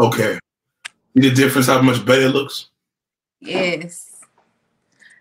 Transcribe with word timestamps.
Okay. 0.00 0.38
See 1.14 1.28
the 1.28 1.34
difference 1.34 1.66
how 1.66 1.82
much 1.82 2.04
better 2.04 2.22
it 2.22 2.30
looks? 2.30 2.68
Yes. 3.40 4.24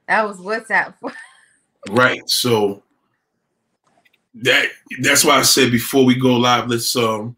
That 0.08 0.28
was 0.28 0.38
WhatsApp. 0.38 0.94
For. 1.00 1.12
right. 1.90 2.28
So 2.30 2.84
that 4.36 4.68
that's 5.02 5.26
why 5.26 5.38
I 5.38 5.42
said 5.42 5.72
before 5.72 6.06
we 6.06 6.16
go 6.16 6.36
live, 6.36 6.70
let's 6.70 6.96
um 6.96 7.36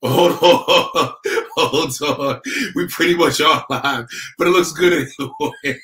hold 0.02 0.30
on, 0.30 1.14
hold 1.56 2.20
on. 2.20 2.40
We 2.76 2.86
pretty 2.86 3.16
much 3.16 3.40
are 3.40 3.66
live, 3.68 4.06
but 4.38 4.46
it 4.46 4.50
looks 4.50 4.70
good 4.70 5.08
anyway. 5.18 5.80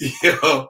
Yo, 0.24 0.68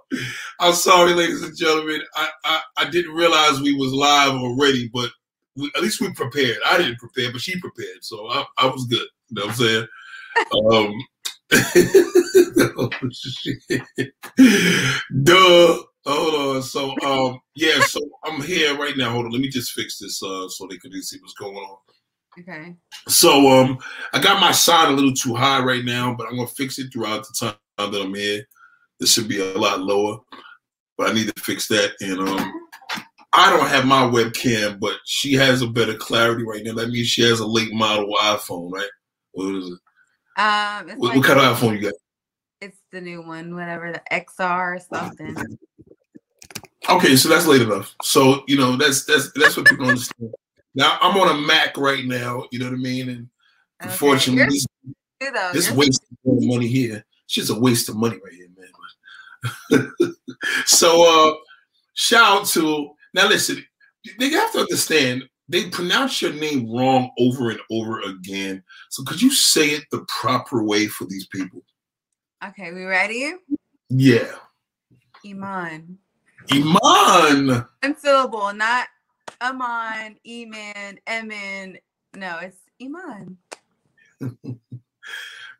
I'm 0.60 0.74
sorry, 0.74 1.14
ladies 1.14 1.42
and 1.42 1.56
gentlemen. 1.56 2.02
I, 2.14 2.28
I, 2.44 2.60
I 2.76 2.90
didn't 2.90 3.14
realize 3.14 3.60
we 3.62 3.74
was 3.74 3.90
live 3.92 4.34
already, 4.34 4.90
but 4.92 5.08
we, 5.56 5.70
at 5.76 5.82
least 5.82 6.00
we 6.00 6.12
prepared. 6.12 6.58
I 6.66 6.78
didn't 6.78 6.98
prepare, 6.98 7.30
but 7.32 7.40
she 7.40 7.58
prepared, 7.60 8.02
so 8.02 8.28
I, 8.28 8.44
I 8.58 8.66
was 8.66 8.84
good. 8.86 9.06
You 9.28 9.36
know 9.36 9.46
what 9.46 9.50
I'm 9.50 9.56
saying? 9.56 9.86
um, 10.70 10.92
Duh. 15.22 15.78
Hold 16.06 16.56
on. 16.56 16.62
So 16.62 16.94
um 17.04 17.40
yeah, 17.54 17.80
so 17.80 18.00
I'm 18.24 18.40
here 18.40 18.76
right 18.76 18.96
now. 18.96 19.10
Hold 19.10 19.26
on. 19.26 19.32
Let 19.32 19.40
me 19.40 19.48
just 19.48 19.72
fix 19.72 19.98
this 19.98 20.22
uh 20.22 20.48
so 20.48 20.68
they 20.68 20.76
can 20.76 20.92
see 21.02 21.18
what's 21.20 21.34
going 21.34 21.56
on. 21.56 21.78
Okay. 22.38 22.76
So 23.08 23.48
um 23.48 23.78
I 24.12 24.20
got 24.20 24.40
my 24.40 24.52
sign 24.52 24.92
a 24.92 24.96
little 24.96 25.14
too 25.14 25.34
high 25.34 25.62
right 25.62 25.84
now, 25.84 26.14
but 26.14 26.28
I'm 26.28 26.36
gonna 26.36 26.46
fix 26.46 26.78
it 26.78 26.92
throughout 26.92 27.26
the 27.26 27.56
time 27.78 27.92
that 27.92 28.02
I'm 28.02 28.14
here. 28.14 28.44
This 29.00 29.12
should 29.12 29.28
be 29.28 29.40
a 29.40 29.58
lot 29.58 29.80
lower, 29.80 30.18
but 30.96 31.10
I 31.10 31.12
need 31.12 31.34
to 31.34 31.42
fix 31.42 31.66
that. 31.68 31.92
And 32.00 32.28
um 32.28 32.65
I 33.38 33.50
don't 33.50 33.68
have 33.68 33.84
my 33.84 34.02
webcam, 34.02 34.80
but 34.80 34.96
she 35.04 35.34
has 35.34 35.60
a 35.60 35.66
better 35.66 35.94
clarity 35.94 36.42
right 36.42 36.64
now. 36.64 36.72
That 36.72 36.88
means 36.88 37.08
she 37.08 37.22
has 37.22 37.40
a 37.40 37.46
late 37.46 37.72
model 37.72 38.14
iPhone, 38.18 38.72
right? 38.72 38.88
What 39.32 39.54
is 39.56 39.66
it? 39.66 40.40
Um, 40.40 40.98
what, 40.98 41.08
like, 41.08 41.16
what 41.16 41.26
kind 41.26 41.40
of 41.40 41.58
iPhone 41.58 41.76
you 41.76 41.82
got? 41.82 41.94
It's 42.62 42.78
the 42.90 43.02
new 43.02 43.22
one, 43.22 43.54
whatever 43.54 43.92
the 43.92 44.02
XR 44.10 44.76
or 44.76 44.78
something. 44.78 45.36
Okay, 46.88 47.16
so 47.16 47.28
that's 47.28 47.46
late 47.46 47.60
enough. 47.60 47.94
So 48.02 48.42
you 48.46 48.56
know 48.56 48.76
that's 48.76 49.04
that's 49.04 49.30
that's 49.34 49.56
what 49.56 49.66
people 49.66 49.88
understand. 49.88 50.34
Now 50.78 50.98
I'm 51.00 51.16
on 51.16 51.34
a 51.34 51.40
Mac 51.40 51.78
right 51.78 52.04
now. 52.04 52.44
You 52.52 52.58
know 52.58 52.66
what 52.66 52.74
I 52.74 52.76
mean? 52.76 53.08
And 53.08 53.30
okay. 53.82 53.90
unfortunately, 53.90 54.60
this, 55.18 55.32
though, 55.32 55.50
this 55.54 55.70
waste 55.70 56.02
of 56.26 56.44
money 56.44 56.66
here. 56.66 57.02
She's 57.28 57.48
a 57.48 57.58
waste 57.58 57.88
of 57.88 57.96
money 57.96 58.18
right 58.22 58.34
here, 58.34 58.48
man. 59.70 59.92
so 60.66 61.30
uh 61.32 61.34
shout 61.94 62.42
out 62.42 62.46
to 62.48 62.90
now. 63.16 63.28
Listen, 63.28 63.64
they 64.18 64.30
have 64.30 64.52
to 64.52 64.60
understand 64.60 65.24
they 65.48 65.68
pronounce 65.70 66.20
your 66.20 66.32
name 66.32 66.70
wrong 66.70 67.10
over 67.18 67.50
and 67.50 67.60
over 67.70 68.00
again. 68.00 68.62
So 68.90 69.02
could 69.04 69.20
you 69.20 69.30
say 69.30 69.68
it 69.70 69.84
the 69.90 70.04
proper 70.08 70.62
way 70.62 70.86
for 70.86 71.06
these 71.06 71.26
people? 71.26 71.62
Okay, 72.44 72.72
we 72.72 72.84
ready? 72.84 73.34
Yeah. 73.88 74.32
Iman. 75.24 75.98
Iman. 76.52 77.64
One 77.80 77.96
syllable, 77.98 78.52
not 78.52 78.88
Aman, 79.40 80.16
Eman, 80.26 80.98
Emin. 81.06 81.78
No, 82.14 82.38
it's 82.38 82.58
Iman. 82.82 83.36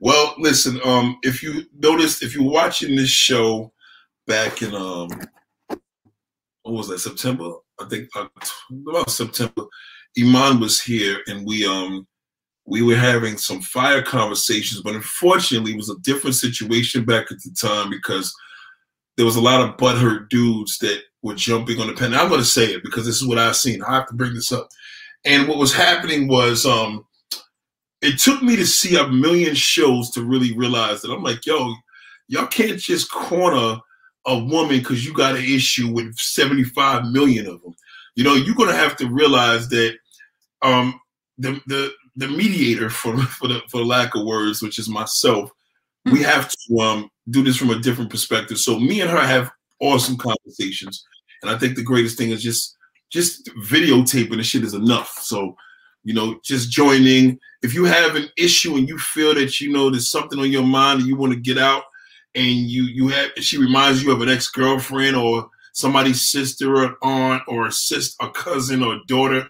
well, 0.00 0.34
listen, 0.38 0.80
um, 0.84 1.18
if 1.22 1.42
you 1.42 1.64
noticed, 1.78 2.22
if 2.22 2.34
you're 2.34 2.50
watching 2.50 2.96
this 2.96 3.10
show 3.10 3.72
back 4.26 4.62
in 4.62 4.74
um 4.74 5.08
what 6.66 6.74
was 6.74 6.88
that, 6.88 6.98
September? 6.98 7.52
I 7.80 7.84
think 7.84 8.08
about 8.16 9.10
September, 9.10 9.66
Iman 10.18 10.58
was 10.58 10.80
here 10.80 11.18
and 11.28 11.46
we 11.46 11.64
um 11.64 12.06
we 12.66 12.82
were 12.82 12.96
having 12.96 13.36
some 13.36 13.60
fire 13.60 14.02
conversations, 14.02 14.82
but 14.82 14.96
unfortunately 14.96 15.72
it 15.72 15.76
was 15.76 15.90
a 15.90 15.98
different 16.00 16.34
situation 16.34 17.04
back 17.04 17.30
at 17.30 17.38
the 17.44 17.54
time 17.60 17.88
because 17.88 18.34
there 19.16 19.24
was 19.24 19.36
a 19.36 19.40
lot 19.40 19.60
of 19.60 19.76
butthurt 19.76 20.28
dudes 20.28 20.78
that 20.78 21.02
were 21.22 21.36
jumping 21.36 21.80
on 21.80 21.86
the 21.86 21.92
pen. 21.92 22.12
I'm 22.12 22.28
going 22.28 22.40
to 22.40 22.46
say 22.46 22.66
it 22.66 22.82
because 22.82 23.06
this 23.06 23.22
is 23.22 23.26
what 23.26 23.38
I've 23.38 23.54
seen. 23.54 23.82
I 23.84 23.94
have 23.94 24.08
to 24.08 24.14
bring 24.14 24.34
this 24.34 24.50
up. 24.50 24.68
And 25.24 25.46
what 25.46 25.58
was 25.58 25.72
happening 25.72 26.26
was, 26.26 26.66
um, 26.66 27.06
it 28.02 28.18
took 28.18 28.42
me 28.42 28.56
to 28.56 28.66
see 28.66 28.96
a 28.96 29.06
million 29.06 29.54
shows 29.54 30.10
to 30.10 30.24
really 30.24 30.52
realize 30.56 31.02
that 31.02 31.12
I'm 31.12 31.22
like, 31.22 31.46
yo, 31.46 31.72
y'all 32.26 32.48
can't 32.48 32.80
just 32.80 33.12
corner 33.12 33.78
a 34.26 34.38
woman 34.38 34.78
because 34.78 35.04
you 35.04 35.12
got 35.12 35.36
an 35.36 35.44
issue 35.44 35.92
with 35.92 36.16
75 36.16 37.06
million 37.06 37.46
of 37.46 37.62
them. 37.62 37.74
You 38.14 38.24
know, 38.24 38.34
you're 38.34 38.54
to 38.54 38.72
have 38.72 38.96
to 38.96 39.08
realize 39.08 39.68
that 39.68 39.96
um, 40.62 41.00
the 41.38 41.60
the 41.66 41.92
the 42.16 42.28
mediator, 42.28 42.90
for 42.90 43.16
for 43.18 43.48
the 43.48 43.60
for 43.70 43.84
lack 43.84 44.14
of 44.14 44.24
words, 44.24 44.62
which 44.62 44.78
is 44.78 44.88
myself, 44.88 45.50
we 46.06 46.12
mm-hmm. 46.12 46.22
have 46.22 46.50
to 46.50 46.78
um, 46.80 47.10
do 47.30 47.42
this 47.42 47.56
from 47.56 47.70
a 47.70 47.78
different 47.78 48.10
perspective. 48.10 48.58
So 48.58 48.78
me 48.78 49.00
and 49.00 49.10
her 49.10 49.20
have 49.20 49.50
awesome 49.80 50.16
conversations, 50.16 51.04
and 51.42 51.50
I 51.50 51.58
think 51.58 51.76
the 51.76 51.82
greatest 51.82 52.18
thing 52.18 52.30
is 52.30 52.42
just 52.42 52.76
just 53.10 53.46
videotaping 53.64 54.36
the 54.36 54.42
shit 54.42 54.64
is 54.64 54.74
enough. 54.74 55.18
So 55.20 55.56
you 56.04 56.14
know, 56.14 56.38
just 56.42 56.70
joining. 56.70 57.38
If 57.62 57.74
you 57.74 57.84
have 57.84 58.14
an 58.14 58.28
issue 58.38 58.76
and 58.76 58.88
you 58.88 58.96
feel 58.96 59.34
that 59.34 59.60
you 59.60 59.72
know 59.72 59.90
there's 59.90 60.10
something 60.10 60.38
on 60.38 60.50
your 60.50 60.62
mind 60.62 61.00
and 61.00 61.08
you 61.08 61.16
want 61.16 61.32
to 61.32 61.38
get 61.38 61.58
out, 61.58 61.82
and 62.36 62.44
you 62.44 62.84
you 62.84 63.08
have 63.08 63.30
she 63.38 63.58
reminds 63.58 64.02
you 64.02 64.12
of 64.12 64.20
an 64.20 64.28
ex 64.28 64.48
girlfriend 64.50 65.16
or 65.16 65.48
somebody's 65.72 66.30
sister 66.30 66.84
or 66.84 66.96
aunt 67.02 67.42
or 67.48 67.66
a 67.66 67.72
sister, 67.72 68.16
a 68.24 68.30
cousin 68.30 68.82
or 68.82 68.98
daughter, 69.06 69.46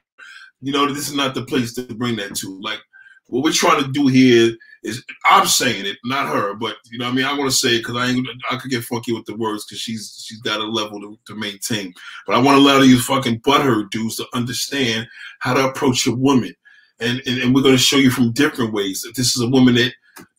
you 0.61 0.73
know, 0.73 0.93
this 0.93 1.09
is 1.09 1.15
not 1.15 1.35
the 1.35 1.45
place 1.45 1.75
to 1.75 1.83
bring 1.95 2.17
that 2.17 2.35
to. 2.37 2.61
Like 2.61 2.81
what 3.27 3.45
we're 3.45 3.53
trying 3.53 3.83
to 3.83 3.91
do 3.91 4.07
here 4.07 4.53
is 4.83 5.05
I'm 5.29 5.47
saying 5.47 5.85
it, 5.87 5.97
not 6.05 6.29
her, 6.29 6.55
but 6.55 6.77
you 6.91 6.99
know 6.99 7.09
I 7.09 7.13
mean 7.13 7.25
I 7.25 7.37
want 7.37 7.51
to 7.51 7.57
say 7.57 7.77
it 7.77 7.79
because 7.79 7.97
I 7.97 8.07
ain't 8.07 8.27
I 8.51 8.57
could 8.57 8.71
get 8.71 8.85
funky 8.85 9.13
with 9.13 9.27
the 9.27 9.37
words 9.37 9.65
because 9.65 9.81
she's 9.81 10.25
she's 10.25 10.41
got 10.41 10.61
a 10.61 10.65
level 10.65 11.01
to, 11.01 11.19
to 11.27 11.35
maintain. 11.35 11.93
But 12.25 12.37
I 12.37 12.39
want 12.39 12.57
to 12.57 12.63
allow 12.63 12.81
you 12.83 13.01
fucking 13.01 13.41
butthurt 13.41 13.91
dudes 13.91 14.17
to 14.17 14.27
understand 14.33 15.09
how 15.41 15.55
to 15.55 15.69
approach 15.69 16.07
a 16.07 16.13
woman. 16.13 16.55
And, 16.99 17.21
and, 17.27 17.43
and 17.43 17.55
we're 17.55 17.63
gonna 17.63 17.79
show 17.79 17.97
you 17.97 18.11
from 18.11 18.33
different 18.33 18.73
ways. 18.73 19.05
If 19.05 19.17
this 19.17 19.37
is 19.37 19.43
a 19.43 19.49
woman 19.49 19.75
that, 19.75 19.93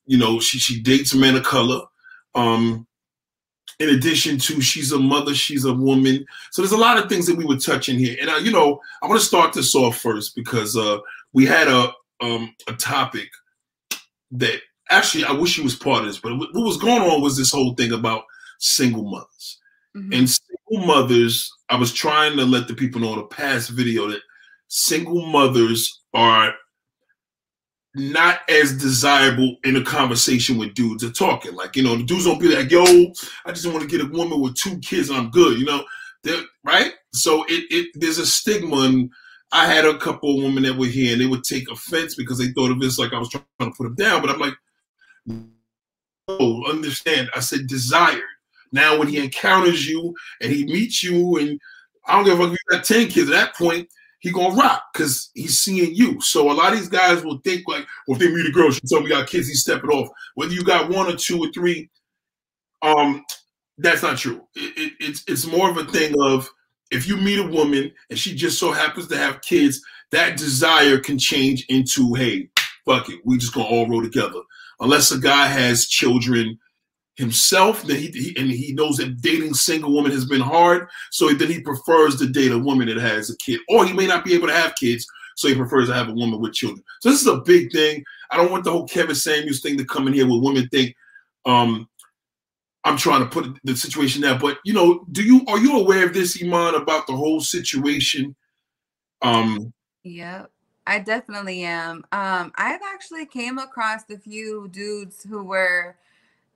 you 0.05 0.17
know, 0.17 0.39
she 0.39 0.59
she 0.59 0.81
dates 0.81 1.13
men 1.13 1.35
of 1.35 1.43
color, 1.43 1.81
um, 2.37 2.87
in 3.79 3.89
addition 3.89 4.37
to 4.39 4.61
she's 4.61 4.91
a 4.91 4.99
mother, 4.99 5.35
she's 5.35 5.65
a 5.65 5.73
woman. 5.73 6.25
So 6.51 6.61
there's 6.61 6.71
a 6.71 6.77
lot 6.77 6.97
of 6.97 7.09
things 7.09 7.25
that 7.27 7.35
we 7.35 7.45
would 7.45 7.61
touch 7.61 7.89
in 7.89 7.97
here. 7.97 8.15
And 8.21 8.29
uh, 8.29 8.35
you 8.35 8.51
know, 8.51 8.79
I 9.01 9.07
want 9.07 9.19
to 9.19 9.25
start 9.25 9.53
this 9.53 9.75
off 9.75 9.97
first 9.97 10.35
because 10.35 10.77
uh, 10.77 10.99
we 11.33 11.45
had 11.45 11.67
a 11.67 11.91
um, 12.21 12.55
a 12.67 12.73
topic 12.73 13.29
that 14.31 14.59
actually 14.89 15.25
I 15.25 15.31
wish 15.31 15.51
she 15.51 15.61
was 15.61 15.75
part 15.75 16.01
of 16.01 16.07
this, 16.07 16.19
but 16.19 16.37
what 16.37 16.53
was 16.53 16.77
going 16.77 17.01
on 17.01 17.21
was 17.21 17.37
this 17.37 17.51
whole 17.51 17.73
thing 17.73 17.91
about 17.91 18.23
single 18.59 19.03
mothers. 19.03 19.59
Mm-hmm. 19.95 20.13
And 20.13 20.29
single 20.29 20.87
mothers, 20.87 21.51
I 21.69 21.75
was 21.75 21.93
trying 21.93 22.37
to 22.37 22.45
let 22.45 22.67
the 22.67 22.73
people 22.73 23.01
know 23.01 23.13
in 23.13 23.19
a 23.19 23.27
past 23.27 23.69
video 23.69 24.07
that 24.07 24.21
single 24.67 25.25
mothers 25.25 26.01
are 26.13 26.53
not 27.97 28.39
as 28.49 28.77
desirable 28.77 29.57
in 29.63 29.75
a 29.75 29.83
conversation 29.83 30.57
with 30.57 30.73
dudes 30.73 31.03
are 31.03 31.11
talking. 31.11 31.55
Like, 31.55 31.75
you 31.75 31.83
know, 31.83 31.95
the 31.95 32.03
dudes 32.03 32.25
don't 32.25 32.39
be 32.39 32.55
like, 32.55 32.71
yo, 32.71 32.83
I 33.45 33.51
just 33.51 33.65
want 33.65 33.81
to 33.81 33.87
get 33.87 34.05
a 34.05 34.09
woman 34.09 34.39
with 34.39 34.55
two 34.55 34.77
kids 34.79 35.09
and 35.09 35.17
I'm 35.17 35.31
good, 35.31 35.59
you 35.59 35.65
know. 35.65 35.83
They're, 36.23 36.43
right? 36.63 36.93
So 37.13 37.43
it, 37.45 37.65
it 37.69 37.91
there's 37.95 38.17
a 38.17 38.25
stigma 38.25 38.77
and 38.81 39.09
I 39.51 39.65
had 39.65 39.85
a 39.85 39.97
couple 39.97 40.35
of 40.35 40.43
women 40.43 40.63
that 40.63 40.77
were 40.77 40.85
here 40.85 41.13
and 41.13 41.21
they 41.21 41.25
would 41.25 41.43
take 41.43 41.71
offense 41.71 42.15
because 42.15 42.37
they 42.37 42.49
thought 42.49 42.71
of 42.71 42.79
this 42.79 42.99
like 42.99 43.13
I 43.13 43.19
was 43.19 43.29
trying 43.29 43.43
to 43.59 43.71
put 43.71 43.83
them 43.83 43.95
down. 43.95 44.21
But 44.21 44.31
I'm 44.31 44.39
like, 44.39 44.53
oh, 46.27 46.69
understand. 46.69 47.29
I 47.35 47.39
said 47.39 47.67
desired. 47.67 48.21
Now 48.71 48.97
when 48.97 49.07
he 49.07 49.17
encounters 49.17 49.87
you 49.87 50.13
and 50.41 50.51
he 50.51 50.65
meets 50.65 51.03
you 51.03 51.37
and 51.37 51.59
I 52.05 52.15
don't 52.15 52.25
give 52.25 52.39
a 52.39 52.43
fuck 52.43 52.53
if 52.53 52.59
you 52.71 52.77
got 52.77 52.85
10 52.85 53.07
kids, 53.07 53.29
at 53.29 53.33
that 53.33 53.55
point, 53.55 53.89
he 54.19 54.31
gonna 54.31 54.55
rock 54.55 54.83
because 54.93 55.29
he's 55.33 55.61
seeing 55.61 55.93
you. 55.93 56.19
So 56.21 56.51
a 56.51 56.53
lot 56.53 56.73
of 56.73 56.79
these 56.79 56.89
guys 56.89 57.23
will 57.23 57.39
think 57.43 57.67
like, 57.67 57.85
well, 58.07 58.15
if 58.15 58.19
they 58.19 58.33
meet 58.33 58.47
a 58.47 58.51
girl, 58.51 58.71
she 58.71 58.81
tell 58.87 59.01
me 59.01 59.09
got 59.09 59.27
kids, 59.27 59.47
he's 59.47 59.61
stepping 59.61 59.89
off. 59.89 60.09
Whether 60.35 60.53
you 60.53 60.63
got 60.63 60.89
one 60.89 61.07
or 61.07 61.15
two 61.15 61.39
or 61.39 61.51
three, 61.51 61.89
um, 62.81 63.23
that's 63.77 64.01
not 64.01 64.17
true. 64.17 64.41
It, 64.55 64.77
it, 64.77 64.93
it's 64.99 65.23
it's 65.27 65.45
more 65.45 65.69
of 65.69 65.77
a 65.77 65.85
thing 65.85 66.15
of 66.19 66.49
if 66.91 67.07
you 67.07 67.17
meet 67.17 67.39
a 67.39 67.47
woman 67.47 67.91
and 68.09 68.17
she 68.17 68.33
just 68.33 68.59
so 68.59 68.71
happens 68.71 69.07
to 69.07 69.17
have 69.17 69.41
kids, 69.41 69.81
that 70.11 70.37
desire 70.37 70.99
can 70.99 71.19
change 71.19 71.65
into, 71.69 72.13
hey, 72.13 72.49
fuck 72.85 73.09
it, 73.09 73.19
we 73.25 73.37
just 73.37 73.53
gonna 73.53 73.67
all 73.67 73.87
roll 73.87 74.01
together. 74.01 74.39
Unless 74.79 75.11
a 75.11 75.19
guy 75.19 75.47
has 75.47 75.87
children 75.87 76.57
himself, 77.17 77.83
then 77.83 77.97
he, 77.97 78.07
he, 78.07 78.35
and 78.39 78.49
he 78.49 78.73
knows 78.73 78.97
that 78.97 79.21
dating 79.21 79.53
single 79.53 79.91
woman 79.91 80.11
has 80.11 80.25
been 80.25 80.41
hard, 80.41 80.87
so 81.11 81.29
then 81.33 81.49
he 81.49 81.61
prefers 81.61 82.15
to 82.17 82.27
date 82.27 82.51
a 82.51 82.57
woman 82.57 82.87
that 82.87 82.97
has 82.97 83.29
a 83.29 83.37
kid, 83.37 83.59
or 83.69 83.85
he 83.85 83.93
may 83.93 84.07
not 84.07 84.23
be 84.23 84.33
able 84.33 84.47
to 84.47 84.53
have 84.53 84.75
kids, 84.75 85.05
so 85.35 85.47
he 85.47 85.55
prefers 85.55 85.87
to 85.87 85.93
have 85.93 86.09
a 86.09 86.13
woman 86.13 86.39
with 86.39 86.53
children. 86.53 86.83
So 87.01 87.09
this 87.09 87.21
is 87.21 87.27
a 87.27 87.41
big 87.41 87.71
thing. 87.71 88.03
I 88.31 88.37
don't 88.37 88.51
want 88.51 88.63
the 88.63 88.71
whole 88.71 88.87
Kevin 88.87 89.15
Samuels 89.15 89.61
thing 89.61 89.77
to 89.77 89.85
come 89.85 90.07
in 90.07 90.13
here 90.13 90.27
where 90.27 90.41
women 90.41 90.67
think 90.69 90.95
um, 91.45 91.87
I'm 92.83 92.97
trying 92.97 93.21
to 93.21 93.29
put 93.29 93.57
the 93.63 93.75
situation 93.75 94.21
there. 94.21 94.37
But 94.37 94.59
you 94.63 94.73
know, 94.73 95.05
do 95.11 95.23
you 95.23 95.43
are 95.47 95.59
you 95.59 95.79
aware 95.79 96.05
of 96.05 96.13
this, 96.13 96.41
Iman, 96.41 96.75
about 96.75 97.07
the 97.07 97.15
whole 97.15 97.41
situation? 97.41 98.35
Um, 99.21 99.73
yeah. 100.03 100.45
I 100.87 100.99
definitely 100.99 101.63
am. 101.63 102.05
Um, 102.13 102.53
I've 102.55 102.79
actually 102.93 103.25
came 103.25 103.57
across 103.57 104.09
a 104.09 104.17
few 104.17 104.69
dudes 104.69 105.21
who 105.21 105.43
were 105.43 105.97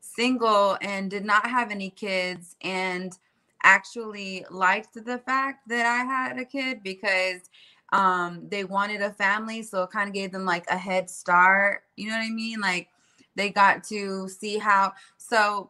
single 0.02 0.78
and 0.82 1.10
did 1.10 1.24
not 1.24 1.50
have 1.50 1.72
any 1.72 1.90
kids 1.90 2.56
and 2.62 3.18
actually 3.64 4.46
liked 4.50 4.94
the 4.94 5.20
fact 5.20 5.68
that 5.70 5.86
I 5.86 6.04
had 6.04 6.38
a 6.38 6.46
kid 6.46 6.82
because 6.84 7.42
um 7.94 8.48
they 8.50 8.64
wanted 8.64 9.02
a 9.02 9.12
family 9.12 9.62
so 9.62 9.84
it 9.84 9.92
kind 9.92 10.08
of 10.08 10.14
gave 10.14 10.32
them 10.32 10.46
like 10.46 10.66
a 10.70 10.78
head 10.78 11.10
start 11.10 11.84
you 11.98 12.08
know 12.08 12.16
what 12.16 12.26
i 12.26 12.30
mean 12.30 12.58
like 12.62 12.88
they 13.36 13.50
got 13.50 13.84
to 13.84 14.30
see 14.30 14.58
how 14.58 14.94
so 15.18 15.70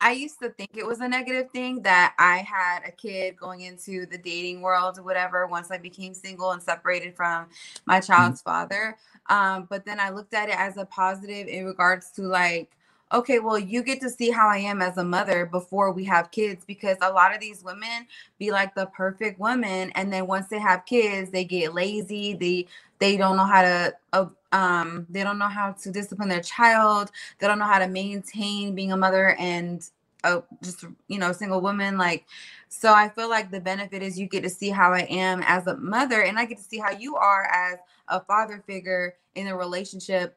I 0.00 0.12
used 0.12 0.38
to 0.40 0.50
think 0.50 0.70
it 0.76 0.86
was 0.86 1.00
a 1.00 1.08
negative 1.08 1.50
thing 1.50 1.82
that 1.82 2.14
I 2.18 2.38
had 2.38 2.84
a 2.86 2.92
kid 2.92 3.36
going 3.36 3.62
into 3.62 4.06
the 4.06 4.18
dating 4.18 4.60
world 4.60 4.98
or 4.98 5.02
whatever 5.02 5.46
once 5.46 5.70
I 5.70 5.78
became 5.78 6.14
single 6.14 6.52
and 6.52 6.62
separated 6.62 7.16
from 7.16 7.48
my 7.84 7.98
mm-hmm. 7.98 8.12
child's 8.12 8.40
mm-hmm. 8.40 8.50
father. 8.50 8.96
Um, 9.28 9.66
but 9.68 9.84
then 9.84 9.98
I 9.98 10.10
looked 10.10 10.34
at 10.34 10.48
it 10.48 10.58
as 10.58 10.76
a 10.76 10.84
positive 10.84 11.48
in 11.48 11.64
regards 11.64 12.10
to 12.12 12.22
like, 12.22 12.77
okay, 13.12 13.38
well, 13.38 13.58
you 13.58 13.82
get 13.82 14.00
to 14.00 14.10
see 14.10 14.30
how 14.30 14.48
I 14.48 14.58
am 14.58 14.82
as 14.82 14.98
a 14.98 15.04
mother 15.04 15.46
before 15.46 15.92
we 15.92 16.04
have 16.04 16.30
kids 16.30 16.64
because 16.66 16.96
a 17.00 17.10
lot 17.10 17.34
of 17.34 17.40
these 17.40 17.62
women 17.62 18.06
be 18.38 18.50
like 18.50 18.74
the 18.74 18.86
perfect 18.86 19.40
woman. 19.40 19.90
And 19.94 20.12
then 20.12 20.26
once 20.26 20.48
they 20.48 20.58
have 20.58 20.84
kids, 20.86 21.30
they 21.30 21.44
get 21.44 21.74
lazy. 21.74 22.34
They 22.34 22.66
they 22.98 23.16
don't 23.16 23.36
know 23.36 23.44
how 23.44 23.62
to 23.62 23.94
uh, 24.12 24.26
um 24.52 25.06
they 25.08 25.22
don't 25.22 25.38
know 25.38 25.48
how 25.48 25.72
to 25.72 25.90
discipline 25.90 26.28
their 26.28 26.40
child 26.40 27.10
they 27.38 27.46
don't 27.46 27.58
know 27.58 27.66
how 27.66 27.78
to 27.78 27.88
maintain 27.88 28.74
being 28.74 28.92
a 28.92 28.96
mother 28.96 29.36
and 29.38 29.90
a 30.24 30.42
just 30.62 30.84
you 31.06 31.18
know 31.18 31.32
single 31.32 31.60
woman 31.60 31.98
like 31.98 32.24
so 32.68 32.92
i 32.92 33.08
feel 33.08 33.28
like 33.28 33.50
the 33.50 33.60
benefit 33.60 34.02
is 34.02 34.18
you 34.18 34.26
get 34.26 34.42
to 34.42 34.50
see 34.50 34.70
how 34.70 34.92
i 34.92 35.02
am 35.02 35.42
as 35.46 35.66
a 35.66 35.76
mother 35.76 36.22
and 36.22 36.38
i 36.38 36.44
get 36.44 36.58
to 36.58 36.64
see 36.64 36.78
how 36.78 36.90
you 36.90 37.14
are 37.16 37.44
as 37.44 37.78
a 38.08 38.20
father 38.20 38.62
figure 38.66 39.14
in 39.34 39.46
a 39.48 39.56
relationship 39.56 40.36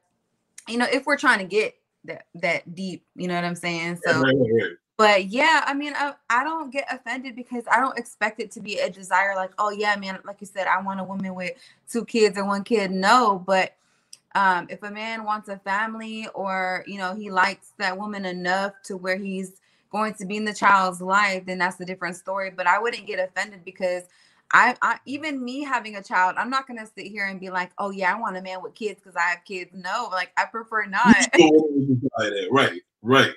you 0.67 0.77
know 0.77 0.87
if 0.91 1.05
we're 1.05 1.17
trying 1.17 1.39
to 1.39 1.45
get 1.45 1.75
that 2.05 2.25
that 2.35 2.75
deep 2.75 3.05
you 3.15 3.27
know 3.27 3.35
what 3.35 3.43
i'm 3.43 3.55
saying? 3.55 3.99
So 4.03 4.23
but 4.97 5.29
yeah 5.29 5.63
i 5.65 5.73
mean 5.73 5.93
I, 5.95 6.13
I 6.29 6.43
don't 6.43 6.71
get 6.71 6.85
offended 6.91 7.35
because 7.35 7.63
i 7.71 7.79
don't 7.79 7.97
expect 7.97 8.39
it 8.39 8.51
to 8.51 8.61
be 8.61 8.77
a 8.77 8.89
desire 8.89 9.35
like 9.35 9.51
oh 9.57 9.71
yeah 9.71 9.95
man 9.95 10.19
like 10.25 10.37
you 10.41 10.47
said 10.47 10.67
i 10.67 10.79
want 10.79 10.99
a 10.99 11.03
woman 11.03 11.33
with 11.33 11.53
two 11.89 12.05
kids 12.05 12.37
and 12.37 12.47
one 12.47 12.63
kid. 12.63 12.91
No 12.91 13.43
but 13.45 13.75
um, 14.33 14.67
if 14.69 14.81
a 14.83 14.89
man 14.89 15.25
wants 15.25 15.49
a 15.49 15.57
family 15.57 16.27
or 16.35 16.85
you 16.87 16.97
know 16.97 17.15
he 17.15 17.31
likes 17.31 17.73
that 17.79 17.97
woman 17.97 18.25
enough 18.25 18.73
to 18.85 18.95
where 18.95 19.17
he's 19.17 19.59
going 19.91 20.13
to 20.13 20.25
be 20.25 20.37
in 20.37 20.45
the 20.45 20.53
child's 20.53 21.01
life 21.01 21.45
then 21.45 21.57
that's 21.57 21.79
a 21.79 21.85
different 21.85 22.15
story 22.15 22.49
but 22.49 22.67
i 22.67 22.79
wouldn't 22.79 23.07
get 23.07 23.19
offended 23.19 23.65
because 23.65 24.03
I, 24.53 24.75
I 24.81 24.99
even 25.05 25.43
me 25.43 25.63
having 25.63 25.95
a 25.95 26.03
child 26.03 26.35
i'm 26.37 26.49
not 26.49 26.67
going 26.67 26.79
to 26.79 26.85
sit 26.85 27.07
here 27.07 27.25
and 27.25 27.39
be 27.39 27.49
like 27.49 27.71
oh 27.77 27.91
yeah 27.91 28.13
i 28.13 28.19
want 28.19 28.37
a 28.37 28.41
man 28.41 28.61
with 28.61 28.75
kids 28.75 28.99
because 29.01 29.15
i 29.15 29.21
have 29.29 29.45
kids 29.45 29.71
no 29.73 30.09
like 30.11 30.31
i 30.37 30.45
prefer 30.45 30.85
not 30.85 31.15
right 32.51 32.81
right 33.01 33.33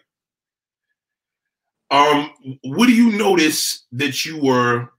um 1.90 2.30
what 2.64 2.86
do 2.86 2.92
you 2.92 3.16
notice 3.16 3.84
that 3.92 4.24
you 4.24 4.40
were 4.40 4.90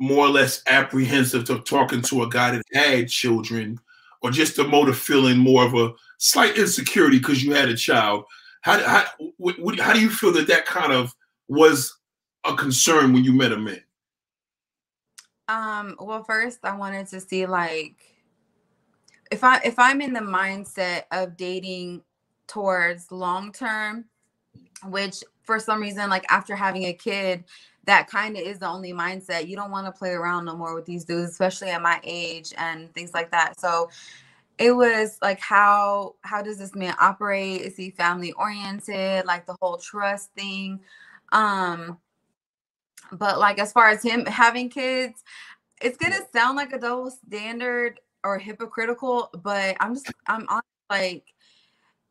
more 0.00 0.26
or 0.26 0.30
less 0.30 0.62
apprehensive 0.66 1.44
to 1.44 1.58
talking 1.60 2.02
to 2.02 2.22
a 2.22 2.28
guy 2.28 2.52
that 2.52 2.62
had 2.72 3.08
children 3.08 3.78
or 4.22 4.30
just 4.30 4.58
a 4.58 4.64
motive 4.64 4.98
feeling 4.98 5.38
more 5.38 5.64
of 5.64 5.74
a 5.74 5.92
slight 6.18 6.56
insecurity 6.56 7.18
because 7.18 7.42
you 7.42 7.54
had 7.54 7.68
a 7.68 7.76
child. 7.76 8.24
How, 8.62 8.80
how, 8.80 9.04
what, 9.36 9.78
how 9.78 9.92
do 9.92 10.00
you 10.00 10.10
feel 10.10 10.32
that 10.32 10.48
that 10.48 10.66
kind 10.66 10.92
of 10.92 11.14
was 11.48 11.96
a 12.44 12.54
concern 12.54 13.12
when 13.12 13.24
you 13.24 13.32
met 13.32 13.52
a 13.52 13.58
man? 13.58 13.80
Um, 15.48 15.96
well, 15.98 16.22
first 16.24 16.58
I 16.64 16.76
wanted 16.76 17.06
to 17.08 17.20
see 17.20 17.46
like 17.46 17.96
if 19.30 19.44
I 19.44 19.60
if 19.64 19.78
I'm 19.78 20.00
in 20.00 20.12
the 20.12 20.20
mindset 20.20 21.04
of 21.10 21.36
dating 21.36 22.02
towards 22.46 23.10
long 23.10 23.52
term, 23.52 24.04
which 24.86 25.22
for 25.42 25.58
some 25.58 25.80
reason, 25.80 26.10
like 26.10 26.26
after 26.30 26.54
having 26.54 26.84
a 26.84 26.92
kid, 26.92 27.44
that 27.84 28.08
kind 28.08 28.36
of 28.36 28.42
is 28.42 28.58
the 28.58 28.68
only 28.68 28.92
mindset. 28.92 29.48
You 29.48 29.56
don't 29.56 29.70
want 29.70 29.86
to 29.86 29.92
play 29.92 30.10
around 30.10 30.44
no 30.44 30.56
more 30.56 30.74
with 30.74 30.84
these 30.84 31.04
dudes, 31.04 31.30
especially 31.30 31.70
at 31.70 31.80
my 31.82 32.00
age 32.04 32.52
and 32.58 32.92
things 32.92 33.14
like 33.14 33.30
that. 33.30 33.58
So 33.58 33.88
it 34.58 34.72
was 34.72 35.18
like 35.22 35.40
how 35.40 36.16
how 36.22 36.42
does 36.42 36.58
this 36.58 36.74
man 36.74 36.94
operate? 37.00 37.62
Is 37.62 37.76
he 37.76 37.90
family 37.90 38.32
oriented? 38.32 39.24
Like 39.24 39.46
the 39.46 39.56
whole 39.60 39.78
trust 39.78 40.32
thing. 40.34 40.80
Um 41.32 41.98
but 43.12 43.38
like 43.38 43.58
as 43.58 43.72
far 43.72 43.88
as 43.88 44.02
him 44.02 44.26
having 44.26 44.68
kids, 44.68 45.22
it's 45.80 45.96
gonna 45.96 46.20
sound 46.32 46.56
like 46.56 46.72
a 46.72 46.78
double 46.78 47.10
standard 47.10 48.00
or 48.24 48.38
hypocritical, 48.38 49.30
but 49.42 49.76
I'm 49.80 49.94
just 49.94 50.12
I'm 50.26 50.46
on 50.48 50.62
like 50.90 51.24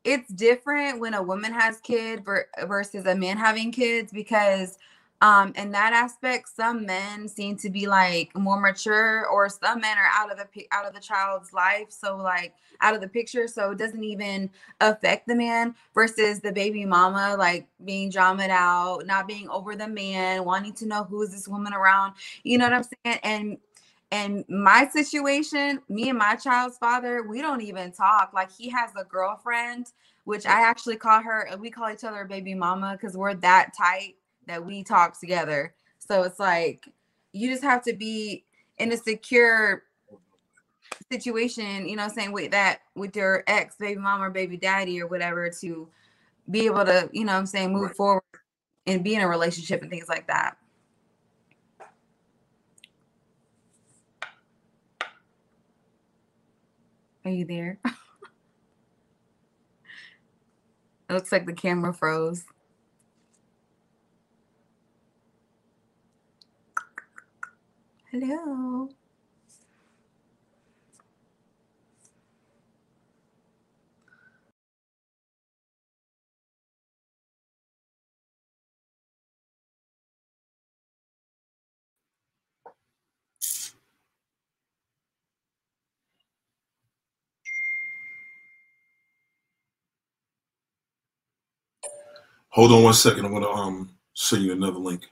it's 0.03 0.31
different 0.31 0.99
when 0.99 1.13
a 1.13 1.21
woman 1.21 1.51
has 1.51 1.81
kid 1.81 2.25
versus 2.65 3.05
a 3.05 3.15
man 3.15 3.37
having 3.37 3.71
kids 3.71 4.11
because 4.11 4.77
um 5.21 5.51
in 5.55 5.71
that 5.71 5.93
aspect 5.93 6.47
some 6.49 6.85
men 6.85 7.27
seem 7.27 7.55
to 7.57 7.69
be 7.69 7.87
like 7.87 8.35
more 8.35 8.59
mature 8.59 9.25
or 9.27 9.49
some 9.49 9.81
men 9.81 9.97
are 9.97 10.09
out 10.13 10.31
of 10.31 10.37
the 10.37 10.67
out 10.71 10.85
of 10.85 10.93
the 10.93 10.99
child's 10.99 11.53
life 11.53 11.87
so 11.89 12.17
like 12.17 12.53
out 12.81 12.93
of 12.93 13.01
the 13.01 13.07
picture 13.07 13.47
so 13.47 13.71
it 13.71 13.77
doesn't 13.77 14.03
even 14.03 14.49
affect 14.81 15.27
the 15.27 15.35
man 15.35 15.73
versus 15.93 16.39
the 16.41 16.51
baby 16.51 16.85
mama 16.85 17.35
like 17.37 17.67
being 17.85 18.11
dramaed 18.11 18.49
out 18.49 19.05
not 19.05 19.27
being 19.27 19.49
over 19.49 19.75
the 19.75 19.87
man 19.87 20.45
wanting 20.45 20.73
to 20.73 20.85
know 20.85 21.03
who 21.03 21.21
is 21.23 21.31
this 21.31 21.47
woman 21.47 21.73
around 21.73 22.13
you 22.43 22.57
know 22.57 22.65
what 22.65 22.73
i'm 22.73 22.83
saying? 22.83 23.19
And 23.23 23.57
and 24.11 24.45
my 24.47 24.87
situation 24.87 25.81
me 25.89 26.09
and 26.09 26.17
my 26.17 26.35
child's 26.35 26.77
father 26.77 27.23
we 27.23 27.41
don't 27.41 27.61
even 27.61 27.91
talk 27.91 28.31
like 28.33 28.51
he 28.51 28.69
has 28.69 28.91
a 28.95 29.03
girlfriend 29.03 29.87
which 30.25 30.45
i 30.45 30.61
actually 30.61 30.95
call 30.95 31.21
her 31.21 31.49
we 31.59 31.71
call 31.71 31.91
each 31.91 32.03
other 32.03 32.23
baby 32.23 32.53
mama 32.53 32.97
because 32.99 33.17
we're 33.17 33.33
that 33.33 33.71
tight 33.77 34.15
that 34.47 34.65
we 34.65 34.83
talk 34.83 35.19
together. 35.19 35.73
So 35.99 36.23
it's 36.23 36.39
like 36.39 36.87
you 37.33 37.49
just 37.49 37.63
have 37.63 37.83
to 37.83 37.93
be 37.93 38.45
in 38.77 38.91
a 38.91 38.97
secure 38.97 39.83
situation, 41.11 41.87
you 41.87 41.95
know, 41.95 42.07
saying 42.07 42.31
with 42.31 42.51
that 42.51 42.79
with 42.95 43.15
your 43.15 43.43
ex 43.47 43.75
baby 43.77 43.99
mom 43.99 44.21
or 44.21 44.29
baby 44.29 44.57
daddy 44.57 45.01
or 45.01 45.07
whatever 45.07 45.49
to 45.61 45.87
be 46.49 46.65
able 46.65 46.85
to, 46.85 47.09
you 47.11 47.25
know 47.25 47.33
I'm 47.33 47.45
saying, 47.45 47.73
move 47.73 47.95
forward 47.95 48.23
and 48.85 49.03
be 49.03 49.15
in 49.15 49.21
a 49.21 49.27
relationship 49.27 49.81
and 49.81 49.91
things 49.91 50.07
like 50.07 50.27
that. 50.27 50.57
Are 57.25 57.31
you 57.31 57.43
there? 57.43 57.77
it 61.09 61.13
looks 61.13 61.33
like 61.33 61.45
the 61.45 61.53
camera 61.53 61.93
froze. 61.93 62.45
Hello. 68.21 68.89
Hold 92.49 92.71
on 92.73 92.83
one 92.83 92.93
second. 92.95 93.25
I'm 93.25 93.33
gonna 93.33 93.49
um 93.49 93.91
send 94.13 94.43
you 94.43 94.53
another 94.53 94.79
link. 94.79 95.03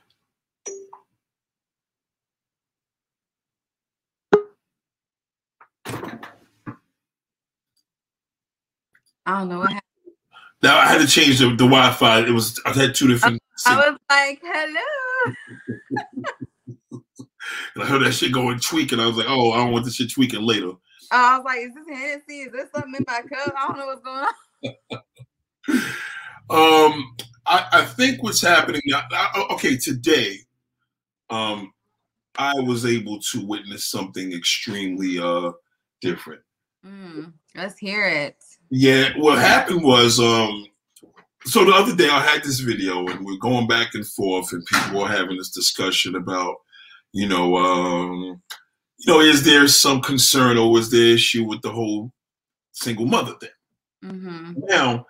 I 9.26 9.40
don't 9.40 9.50
know 9.50 9.60
what 9.60 9.74
happened. 9.74 9.82
Now 10.62 10.78
I 10.78 10.86
had 10.86 11.02
to 11.02 11.08
change 11.08 11.40
the, 11.40 11.50
the 11.50 11.66
Wi-Fi. 11.66 12.22
It 12.22 12.32
was 12.32 12.60
I 12.66 12.72
had 12.74 12.96
two 12.96 13.08
different. 13.08 13.42
I, 13.66 13.76
was 13.76 14.00
like, 14.10 14.42
"Hello," 14.44 15.34
and 17.76 17.84
I 17.84 17.86
heard 17.86 18.04
that 18.04 18.14
shit 18.14 18.34
going 18.34 18.60
tweaking. 18.60 19.00
I 19.00 19.08
was 19.08 19.18
like, 19.18 19.28
"Oh, 19.30 19.52
I 19.52 19.58
don't 19.58 19.72
want 19.72 19.86
this 19.86 19.96
shit 19.96 20.12
tweaking 20.12 20.42
later." 20.42 20.72
Oh, 20.72 20.80
I 21.12 21.38
was 21.38 21.46
like, 21.46 21.60
"Is 21.60 21.74
this 21.76 21.88
Hennessy? 21.88 22.40
Is 22.42 22.52
this 22.52 22.70
something 22.74 22.96
in 22.96 23.06
my 23.08 23.22
cup? 23.22 23.54
I 23.58 23.68
don't 23.68 23.78
know 23.78 23.86
what's 23.88 24.02
going 24.02 24.26
on." 26.50 26.94
um, 26.94 27.16
I, 27.46 27.68
I 27.72 27.86
think 27.86 28.24
what's 28.24 28.42
happening 28.42 28.82
now. 28.86 29.04
Okay, 29.52 29.78
today, 29.78 30.40
um, 31.30 31.74
I 32.38 32.60
was 32.60 32.86
able 32.86 33.20
to 33.20 33.46
witness 33.46 33.86
something 33.86 34.34
extremely 34.34 35.20
uh 35.20 35.52
different. 36.02 36.42
Mm, 36.86 37.34
let's 37.56 37.78
hear 37.78 38.06
it. 38.06 38.38
Yeah, 38.70 39.10
what 39.18 39.38
happened 39.38 39.84
was, 39.84 40.20
um, 40.20 40.66
so 41.46 41.64
the 41.64 41.74
other 41.74 41.96
day 41.96 42.10
I 42.10 42.20
had 42.20 42.44
this 42.44 42.60
video 42.60 43.06
and 43.06 43.26
we're 43.26 43.38
going 43.38 43.68
back 43.68 43.94
and 43.94 44.06
forth, 44.06 44.52
and 44.52 44.66
people 44.66 45.02
were 45.02 45.08
having 45.08 45.38
this 45.38 45.52
discussion 45.52 46.16
about, 46.16 46.56
you 47.12 47.28
know, 47.28 47.56
um, 47.56 48.42
you 49.00 49.14
know, 49.14 49.20
is 49.20 49.44
there 49.44 49.68
some 49.68 50.02
concern 50.02 50.58
or 50.58 50.78
is 50.80 50.90
there 50.90 51.14
issue 51.14 51.44
with 51.44 51.62
the 51.62 51.72
whole 51.72 52.12
single 52.72 53.06
mother 53.06 53.34
thing? 53.40 53.50
Mm-hmm. 54.04 54.54
Now, 54.66 55.06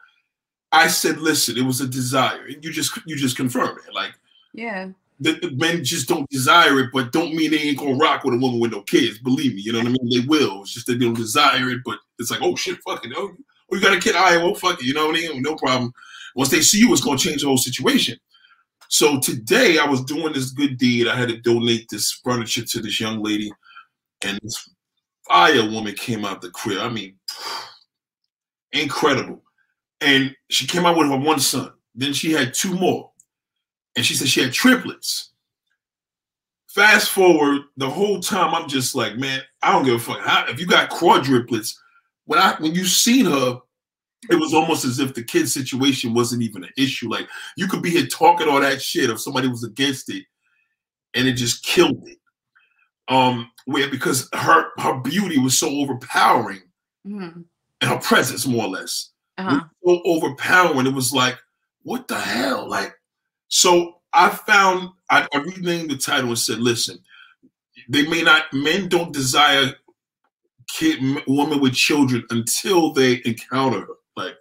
I 0.71 0.87
said, 0.87 1.19
listen, 1.19 1.57
it 1.57 1.65
was 1.65 1.81
a 1.81 1.87
desire, 1.87 2.45
and 2.45 2.63
you 2.63 2.71
just 2.71 2.97
you 3.05 3.15
just 3.15 3.37
confirmed 3.37 3.79
it. 3.87 3.93
Like, 3.93 4.13
yeah, 4.53 4.89
the, 5.19 5.33
the 5.33 5.51
men 5.51 5.83
just 5.83 6.09
don't 6.09 6.29
desire 6.29 6.79
it, 6.79 6.89
but 6.93 7.13
don't 7.13 7.33
mean 7.33 7.51
they 7.51 7.59
ain't 7.59 7.79
gonna 7.79 7.95
rock 7.95 8.23
with 8.23 8.33
a 8.33 8.37
woman 8.37 8.59
with 8.59 8.71
no 8.71 8.81
kids. 8.81 9.19
Believe 9.19 9.55
me, 9.55 9.61
you 9.61 9.71
know 9.71 9.79
what 9.79 9.87
I 9.87 9.91
mean. 9.91 10.09
They 10.09 10.27
will. 10.27 10.61
It's 10.61 10.73
just 10.73 10.87
they 10.87 10.97
don't 10.97 11.13
desire 11.13 11.69
it, 11.69 11.79
but 11.85 11.99
it's 12.19 12.31
like, 12.31 12.41
oh 12.41 12.55
shit, 12.55 12.77
fuck 12.87 13.05
it. 13.05 13.13
Oh, 13.15 13.31
you 13.71 13.81
got 13.81 13.97
a 13.97 13.99
kid? 13.99 14.15
All 14.15 14.23
right, 14.23 14.37
well, 14.37 14.55
fuck 14.55 14.79
it. 14.79 14.85
You 14.85 14.93
know 14.93 15.07
what 15.07 15.17
I 15.17 15.21
mean? 15.21 15.41
No 15.41 15.55
problem. 15.55 15.91
Once 16.35 16.49
they 16.49 16.61
see 16.61 16.79
you, 16.79 16.91
it's 16.91 17.03
gonna 17.03 17.17
change 17.17 17.41
the 17.41 17.47
whole 17.47 17.57
situation. 17.57 18.17
So 18.89 19.19
today 19.19 19.77
I 19.79 19.85
was 19.85 20.03
doing 20.03 20.33
this 20.33 20.51
good 20.51 20.77
deed. 20.77 21.07
I 21.07 21.15
had 21.15 21.29
to 21.29 21.41
donate 21.41 21.87
this 21.89 22.11
furniture 22.23 22.63
to 22.63 22.79
this 22.79 22.99
young 22.99 23.23
lady, 23.23 23.51
and 24.23 24.39
this 24.43 24.69
fire 25.27 25.69
woman 25.69 25.95
came 25.95 26.25
out 26.25 26.41
the 26.41 26.49
crib. 26.49 26.79
I 26.79 26.89
mean, 26.89 27.15
incredible. 28.71 29.41
And 30.01 30.35
she 30.49 30.67
came 30.67 30.85
out 30.85 30.97
with 30.97 31.07
her 31.07 31.17
one 31.17 31.39
son. 31.39 31.71
Then 31.95 32.13
she 32.13 32.31
had 32.31 32.53
two 32.53 32.73
more. 32.75 33.11
And 33.95 34.05
she 34.05 34.13
said 34.13 34.27
she 34.27 34.41
had 34.41 34.53
triplets. 34.53 35.31
Fast 36.67 37.09
forward 37.09 37.61
the 37.77 37.89
whole 37.89 38.19
time, 38.19 38.53
I'm 38.53 38.67
just 38.67 38.95
like, 38.95 39.15
man, 39.15 39.41
I 39.63 39.71
don't 39.71 39.85
give 39.85 39.95
a 39.95 39.99
fuck. 39.99 40.19
How, 40.19 40.45
if 40.49 40.59
you 40.59 40.67
got 40.67 40.89
quadruplets, 40.89 41.73
when 42.25 42.39
I 42.39 42.55
when 42.59 42.75
you 42.75 42.85
seen 42.85 43.25
her, 43.25 43.59
it 44.29 44.35
was 44.35 44.53
almost 44.53 44.85
as 44.85 44.99
if 44.99 45.13
the 45.13 45.23
kid 45.23 45.47
situation 45.47 46.13
wasn't 46.13 46.41
even 46.41 46.63
an 46.63 46.71
issue. 46.77 47.09
Like 47.09 47.27
you 47.55 47.67
could 47.67 47.81
be 47.81 47.91
here 47.91 48.07
talking 48.07 48.47
all 48.47 48.61
that 48.61 48.81
shit 48.81 49.09
if 49.09 49.21
somebody 49.21 49.47
was 49.47 49.63
against 49.63 50.09
it, 50.09 50.25
and 51.13 51.27
it 51.27 51.33
just 51.33 51.63
killed 51.63 52.07
it. 52.07 52.17
Um, 53.07 53.51
where 53.65 53.89
because 53.89 54.29
her 54.33 54.67
her 54.79 54.99
beauty 54.99 55.37
was 55.37 55.57
so 55.57 55.69
overpowering, 55.69 56.63
mm-hmm. 57.07 57.41
and 57.81 57.89
her 57.89 57.99
presence 57.99 58.47
more 58.47 58.65
or 58.65 58.69
less 58.69 59.11
uh-huh. 59.37 59.61
was 59.81 59.97
so 59.97 60.01
overpowering. 60.05 60.87
It 60.87 60.93
was 60.93 61.13
like, 61.13 61.37
what 61.83 62.07
the 62.07 62.19
hell? 62.19 62.67
Like, 62.67 62.95
so 63.47 63.97
I 64.13 64.29
found 64.29 64.89
I, 65.09 65.27
I 65.33 65.37
renamed 65.37 65.91
the 65.91 65.97
title 65.97 66.29
and 66.29 66.39
said, 66.39 66.59
listen, 66.59 66.97
they 67.89 68.07
may 68.07 68.23
not 68.23 68.51
men 68.53 68.89
don't 68.89 69.13
desire 69.13 69.73
kid 70.67 70.99
woman 71.27 71.59
with 71.59 71.73
children 71.73 72.23
until 72.29 72.93
they 72.93 73.21
encounter 73.25 73.81
her. 73.81 73.93
Like 74.15 74.35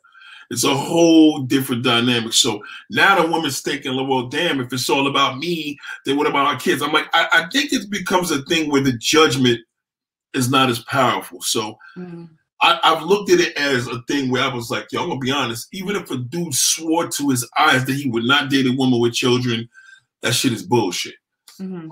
it's 0.51 0.65
a 0.65 0.75
whole 0.75 1.41
different 1.43 1.83
dynamic. 1.85 2.33
So 2.33 2.63
now 2.91 3.21
the 3.21 3.31
woman's 3.31 3.61
thinking, 3.61 3.95
well, 4.09 4.29
damn, 4.29 4.61
if 4.61 4.73
it's 4.73 4.91
all 4.91 5.07
about 5.07 5.39
me, 5.39 5.79
then 6.05 6.17
what 6.17 6.27
about 6.27 6.47
our 6.47 6.59
kids? 6.59 6.83
I'm 6.83 6.93
like, 6.93 7.09
I, 7.15 7.29
I 7.33 7.49
think 7.51 7.73
it 7.73 7.91
becomes 7.91 8.31
a 8.31 8.43
thing 8.43 8.71
where 8.71 8.83
the 8.83 8.97
judgment 8.99 9.61
is 10.35 10.51
not 10.51 10.69
as 10.69 10.81
powerful. 10.81 11.41
So 11.43 11.79
Mhm. 11.97 12.29
I, 12.63 12.79
I've 12.83 13.03
looked 13.03 13.31
at 13.31 13.41
it 13.41 13.55
as 13.57 13.87
a 13.89 14.01
thing 14.09 14.31
where 14.31 14.43
I 14.43 14.55
was 14.55 14.71
like, 14.71 14.91
yo, 14.91 15.03
I'm 15.03 15.09
gonna 15.09 15.21
be 15.21 15.31
honest. 15.31 15.69
Even 15.73 15.97
if 15.97 16.11
a 16.11 16.17
dude 16.17 16.55
swore 16.55 17.09
to 17.09 17.31
his 17.31 17.47
eyes 17.59 17.85
that 17.85 17.95
he 17.95 18.09
would 18.09 18.25
not 18.25 18.49
date 18.49 18.67
a 18.67 18.73
woman 18.73 19.01
with 19.01 19.13
children, 19.13 19.69
that 20.23 20.35
shit 20.35 20.53
is 20.53 20.63
bullshit 20.63 21.15
Mhm. 21.61 21.89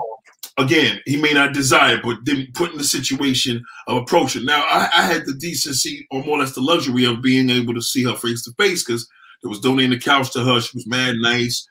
Again, 0.58 1.00
he 1.06 1.16
may 1.20 1.32
not 1.32 1.54
desire, 1.54 2.00
but 2.02 2.18
then 2.24 2.48
put 2.54 2.72
in 2.72 2.78
the 2.78 2.84
situation 2.84 3.64
of 3.86 3.98
approaching. 3.98 4.44
Now, 4.44 4.64
I, 4.68 4.88
I 4.96 5.02
had 5.02 5.26
the 5.26 5.34
decency, 5.34 6.06
or 6.10 6.22
more 6.24 6.36
or 6.36 6.40
less 6.40 6.54
the 6.54 6.60
luxury, 6.60 7.04
of 7.04 7.22
being 7.22 7.50
able 7.50 7.74
to 7.74 7.82
see 7.82 8.04
her 8.04 8.16
face 8.16 8.44
to 8.44 8.52
face 8.52 8.84
because 8.84 9.08
it 9.42 9.48
was 9.48 9.60
donating 9.60 9.90
the 9.90 9.98
couch 9.98 10.32
to 10.32 10.44
her. 10.44 10.60
She 10.60 10.76
was 10.76 10.86
mad 10.86 11.16
nice, 11.16 11.66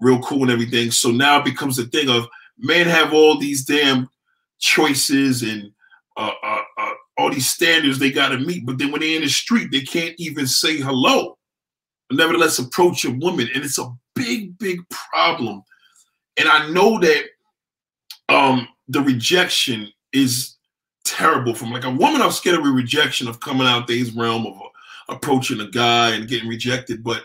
real 0.00 0.20
cool, 0.20 0.42
and 0.42 0.50
everything. 0.50 0.90
So 0.90 1.10
now 1.10 1.38
it 1.38 1.44
becomes 1.44 1.78
a 1.78 1.84
thing 1.84 2.08
of 2.08 2.26
men 2.58 2.86
have 2.86 3.12
all 3.12 3.38
these 3.38 3.64
damn 3.64 4.08
choices 4.58 5.42
and 5.42 5.70
uh, 6.16 6.30
uh, 6.42 6.62
uh, 6.78 6.90
all 7.18 7.30
these 7.30 7.48
standards 7.48 7.98
they 7.98 8.10
got 8.10 8.28
to 8.30 8.38
meet, 8.38 8.66
but 8.66 8.78
then 8.78 8.90
when 8.90 9.00
they're 9.00 9.16
in 9.16 9.22
the 9.22 9.28
street, 9.28 9.70
they 9.70 9.80
can't 9.80 10.14
even 10.18 10.46
say 10.46 10.78
hello. 10.78 11.38
Nevertheless, 12.10 12.58
approach 12.58 13.04
a 13.04 13.10
woman, 13.10 13.48
and 13.54 13.64
it's 13.64 13.78
a 13.78 13.92
big, 14.14 14.56
big 14.58 14.80
problem. 14.88 15.62
And 16.36 16.48
I 16.48 16.68
know 16.70 16.98
that 17.00 17.24
um 18.28 18.68
the 18.88 19.00
rejection 19.00 19.88
is 20.12 20.56
terrible 21.04 21.54
from 21.54 21.70
like 21.70 21.84
a 21.84 21.90
woman 21.90 22.22
i'm 22.22 22.30
scared 22.30 22.58
of 22.58 22.64
a 22.64 22.70
rejection 22.70 23.28
of 23.28 23.40
coming 23.40 23.66
out 23.66 23.86
these 23.86 24.12
realm 24.12 24.46
of 24.46 24.54
uh, 24.54 24.68
approaching 25.08 25.60
a 25.60 25.68
guy 25.70 26.10
and 26.14 26.28
getting 26.28 26.48
rejected 26.48 27.04
but 27.04 27.22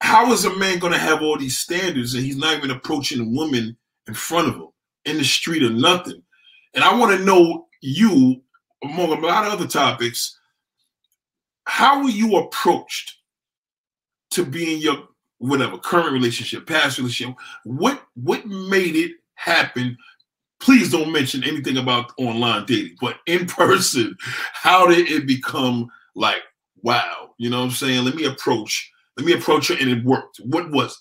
how 0.00 0.32
is 0.32 0.44
a 0.44 0.56
man 0.56 0.78
going 0.78 0.92
to 0.92 0.98
have 0.98 1.22
all 1.22 1.36
these 1.36 1.58
standards 1.58 2.14
and 2.14 2.24
he's 2.24 2.36
not 2.36 2.56
even 2.56 2.70
approaching 2.70 3.20
a 3.20 3.36
woman 3.36 3.76
in 4.06 4.14
front 4.14 4.48
of 4.48 4.54
him 4.54 4.68
in 5.06 5.18
the 5.18 5.24
street 5.24 5.60
or 5.60 5.70
nothing? 5.70 6.22
And 6.74 6.84
i 6.84 6.94
want 6.96 7.18
to 7.18 7.24
know 7.24 7.66
you 7.80 8.40
among 8.84 9.10
a 9.10 9.26
lot 9.26 9.44
of 9.44 9.52
other 9.52 9.66
topics 9.66 10.38
how 11.68 12.02
were 12.02 12.08
you 12.08 12.36
approached 12.36 13.18
to 14.30 14.44
be 14.44 14.74
in 14.74 14.80
your 14.80 15.08
whatever 15.36 15.76
current 15.76 16.12
relationship 16.12 16.66
past 16.66 16.98
relationship? 16.98 17.36
What 17.64 18.02
what 18.14 18.46
made 18.46 18.96
it 18.96 19.12
happen 19.38 19.96
please 20.60 20.90
don't 20.90 21.12
mention 21.12 21.44
anything 21.44 21.76
about 21.76 22.12
online 22.18 22.64
dating 22.66 22.96
but 23.00 23.16
in 23.26 23.46
person 23.46 24.16
how 24.52 24.86
did 24.86 25.10
it 25.10 25.26
become 25.26 25.88
like 26.14 26.42
wow 26.82 27.30
you 27.38 27.48
know 27.48 27.58
what 27.58 27.66
i'm 27.66 27.70
saying 27.70 28.04
let 28.04 28.14
me 28.14 28.24
approach 28.24 28.90
let 29.16 29.24
me 29.24 29.32
approach 29.32 29.68
her 29.68 29.76
and 29.80 29.88
it 29.88 30.04
worked 30.04 30.38
what 30.44 30.70
was 30.70 30.92
it? 30.92 30.98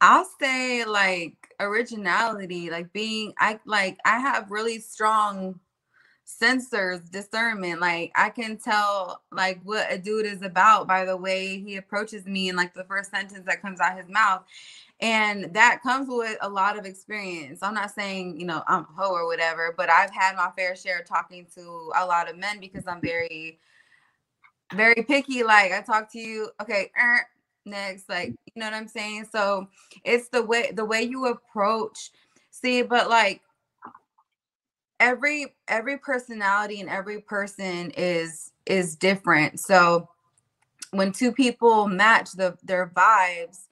I'll 0.00 0.28
say 0.40 0.84
like 0.84 1.36
originality, 1.60 2.70
like 2.70 2.92
being 2.92 3.34
I 3.38 3.60
like 3.66 3.98
I 4.04 4.18
have 4.18 4.50
really 4.50 4.78
strong 4.78 5.60
sensors, 6.26 7.10
discernment. 7.10 7.80
Like 7.80 8.12
I 8.16 8.30
can 8.30 8.56
tell 8.56 9.22
like 9.30 9.60
what 9.62 9.92
a 9.92 9.98
dude 9.98 10.26
is 10.26 10.42
about 10.42 10.88
by 10.88 11.04
the 11.04 11.16
way 11.16 11.60
he 11.60 11.76
approaches 11.76 12.24
me 12.24 12.48
and 12.48 12.56
like 12.56 12.72
the 12.72 12.84
first 12.84 13.10
sentence 13.10 13.44
that 13.46 13.60
comes 13.60 13.80
out 13.80 13.98
his 13.98 14.08
mouth. 14.08 14.42
And 15.00 15.54
that 15.54 15.82
comes 15.82 16.08
with 16.08 16.36
a 16.42 16.48
lot 16.48 16.78
of 16.78 16.84
experience. 16.84 17.60
I'm 17.62 17.74
not 17.74 17.90
saying, 17.90 18.38
you 18.38 18.46
know, 18.46 18.62
I'm 18.68 18.82
a 18.82 19.02
hoe 19.02 19.12
or 19.12 19.26
whatever, 19.26 19.74
but 19.76 19.88
I've 19.88 20.10
had 20.10 20.36
my 20.36 20.50
fair 20.54 20.76
share 20.76 21.02
talking 21.02 21.46
to 21.54 21.90
a 21.96 22.04
lot 22.04 22.28
of 22.28 22.36
men 22.36 22.60
because 22.60 22.86
I'm 22.86 23.00
very, 23.00 23.58
very 24.74 25.02
picky. 25.08 25.42
Like 25.42 25.72
I 25.72 25.80
talk 25.80 26.12
to 26.12 26.18
you, 26.18 26.50
okay, 26.60 26.90
er, 27.00 27.26
next 27.66 28.08
like 28.08 28.30
you 28.30 28.60
know 28.60 28.66
what 28.66 28.74
i'm 28.74 28.88
saying 28.88 29.26
so 29.30 29.68
it's 30.04 30.28
the 30.28 30.42
way 30.42 30.70
the 30.72 30.84
way 30.84 31.02
you 31.02 31.26
approach 31.26 32.10
see 32.50 32.82
but 32.82 33.08
like 33.08 33.42
every 34.98 35.54
every 35.68 35.98
personality 35.98 36.80
and 36.80 36.88
every 36.88 37.20
person 37.20 37.90
is 37.96 38.52
is 38.66 38.96
different 38.96 39.60
so 39.60 40.08
when 40.92 41.12
two 41.12 41.32
people 41.32 41.86
match 41.86 42.32
the 42.32 42.56
their 42.62 42.86
vibes 42.94 43.68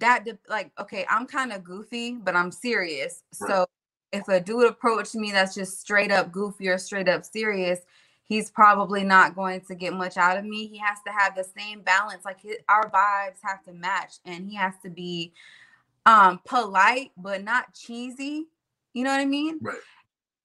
that 0.00 0.24
de- 0.24 0.38
like 0.48 0.70
okay 0.78 1.06
i'm 1.10 1.26
kind 1.26 1.52
of 1.52 1.64
goofy 1.64 2.12
but 2.14 2.36
i'm 2.36 2.50
serious 2.52 3.22
Right. 3.40 3.48
so 3.48 3.66
if 4.12 4.28
a 4.28 4.40
dude 4.40 4.68
approached 4.68 5.14
me 5.14 5.32
that's 5.32 5.54
just 5.54 5.80
straight 5.80 6.10
up 6.12 6.32
goofy 6.32 6.68
or 6.68 6.78
straight 6.78 7.08
up 7.08 7.24
serious 7.24 7.80
he's 8.26 8.50
probably 8.50 9.04
not 9.04 9.34
going 9.34 9.60
to 9.62 9.74
get 9.74 9.92
much 9.92 10.16
out 10.16 10.36
of 10.36 10.44
me. 10.44 10.66
He 10.66 10.78
has 10.78 10.98
to 11.06 11.12
have 11.12 11.34
the 11.34 11.44
same 11.56 11.80
balance. 11.82 12.24
Like 12.24 12.40
his, 12.40 12.56
our 12.68 12.90
vibes 12.90 13.38
have 13.42 13.62
to 13.64 13.72
match, 13.72 14.14
and 14.24 14.48
he 14.48 14.56
has 14.56 14.74
to 14.82 14.90
be 14.90 15.32
um 16.04 16.40
polite 16.44 17.12
but 17.16 17.42
not 17.42 17.72
cheesy. 17.74 18.46
You 18.94 19.04
know 19.04 19.10
what 19.10 19.20
I 19.20 19.24
mean? 19.26 19.60
Right. 19.62 19.78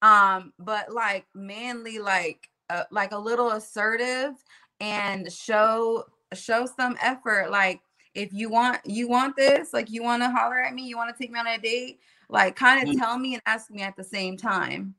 Um, 0.01 0.53
but 0.59 0.91
like 0.93 1.25
manly, 1.33 1.99
like 1.99 2.49
uh, 2.69 2.83
like 2.91 3.11
a 3.11 3.17
little 3.17 3.51
assertive 3.51 4.33
and 4.79 5.31
show 5.31 6.05
show 6.33 6.65
some 6.65 6.97
effort. 7.01 7.49
Like 7.51 7.81
if 8.13 8.33
you 8.33 8.49
want 8.49 8.79
you 8.85 9.07
want 9.07 9.35
this, 9.35 9.73
like 9.73 9.89
you 9.89 10.03
want 10.03 10.21
to 10.23 10.29
holler 10.29 10.59
at 10.59 10.73
me, 10.73 10.83
you 10.87 10.97
want 10.97 11.15
to 11.15 11.21
take 11.21 11.31
me 11.31 11.39
on 11.39 11.47
a 11.47 11.57
date, 11.57 11.99
like 12.29 12.55
kind 12.55 12.81
of 12.87 12.93
Mm. 12.95 12.99
tell 12.99 13.17
me 13.17 13.33
and 13.35 13.43
ask 13.45 13.69
me 13.71 13.81
at 13.81 13.95
the 13.95 14.03
same 14.03 14.37
time. 14.37 14.95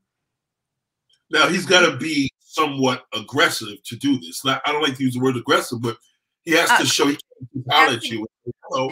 now 1.29 1.47
he's 1.47 1.65
got 1.65 1.89
to 1.89 1.97
be 1.97 2.29
somewhat 2.39 3.05
aggressive 3.13 3.81
to 3.83 3.95
do 3.95 4.19
this 4.19 4.45
not, 4.45 4.61
i 4.65 4.71
don't 4.71 4.83
like 4.83 4.95
to 4.95 5.03
use 5.03 5.15
the 5.15 5.19
word 5.19 5.35
aggressive 5.35 5.81
but 5.81 5.97
he 6.43 6.51
has 6.51 6.69
Uh, 6.69 6.77
to 6.77 6.85
show 6.85 7.07
he 7.07 7.15
can 7.15 7.63
holler 7.71 7.93
at 7.93 8.03
you 8.03 8.27
Hello. 8.69 8.91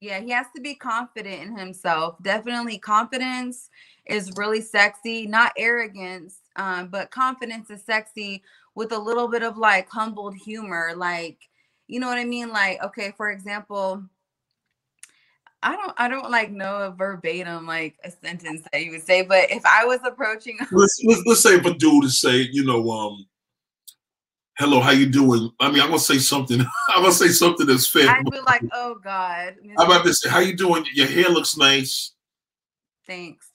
Yeah, 0.00 0.20
he 0.20 0.30
has 0.30 0.46
to 0.54 0.60
be 0.60 0.74
confident 0.74 1.42
in 1.42 1.56
himself. 1.56 2.22
Definitely 2.22 2.78
confidence 2.78 3.70
is 4.04 4.30
really 4.36 4.60
sexy, 4.60 5.26
not 5.26 5.52
arrogance, 5.56 6.40
um, 6.56 6.88
but 6.88 7.10
confidence 7.10 7.70
is 7.70 7.82
sexy 7.82 8.42
with 8.74 8.92
a 8.92 8.98
little 8.98 9.28
bit 9.28 9.42
of 9.42 9.56
like 9.56 9.88
humbled 9.88 10.34
humor. 10.36 10.92
Like, 10.94 11.38
you 11.86 12.00
know 12.00 12.08
what 12.08 12.18
I 12.18 12.24
mean? 12.24 12.50
Like, 12.50 12.82
okay, 12.82 13.12
for 13.16 13.30
example, 13.30 14.02
I 15.62 15.76
don't 15.76 15.92
I 15.96 16.08
don't 16.08 16.30
like 16.30 16.50
know 16.50 16.76
a 16.76 16.90
verbatim 16.90 17.66
like 17.66 17.96
a 18.04 18.10
sentence 18.10 18.62
that 18.70 18.84
you 18.84 18.90
would 18.92 19.02
say, 19.02 19.22
but 19.22 19.50
if 19.50 19.64
I 19.64 19.84
was 19.86 20.00
approaching 20.04 20.58
let's, 20.70 21.02
let's, 21.04 21.22
let's 21.24 21.40
say 21.40 21.56
if 21.56 21.64
a 21.64 21.72
dude 21.74 22.04
is 22.04 22.20
say, 22.20 22.48
you 22.52 22.64
know, 22.64 22.90
um, 22.90 23.26
hello, 24.58 24.80
how 24.80 24.90
you 24.90 25.06
doing? 25.06 25.50
I 25.60 25.70
mean, 25.70 25.80
I'm 25.80 25.88
gonna 25.88 25.98
say 25.98 26.18
something. 26.18 26.60
I'm 26.88 27.02
gonna 27.02 27.12
say 27.12 27.28
something 27.28 27.66
that's 27.66 27.88
fair. 27.88 28.10
I'd 28.10 28.30
be 28.30 28.40
like, 28.40 28.62
oh 28.72 28.96
God, 29.02 29.54
I'm 29.78 29.90
about 29.90 30.04
to 30.04 30.12
say, 30.12 30.28
how 30.28 30.40
you 30.40 30.54
doing? 30.54 30.84
Your 30.92 31.06
hair 31.06 31.30
looks 31.30 31.56
nice. 31.56 32.12
thanks. 33.06 33.50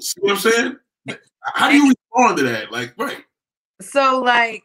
See 0.00 0.20
what 0.20 0.32
I'm 0.32 0.38
saying? 0.38 0.76
How 1.54 1.70
do 1.70 1.76
you 1.76 1.92
respond 1.92 2.38
to 2.38 2.44
that? 2.44 2.72
Like, 2.72 2.94
right. 2.98 3.22
So 3.80 4.22
like 4.22 4.64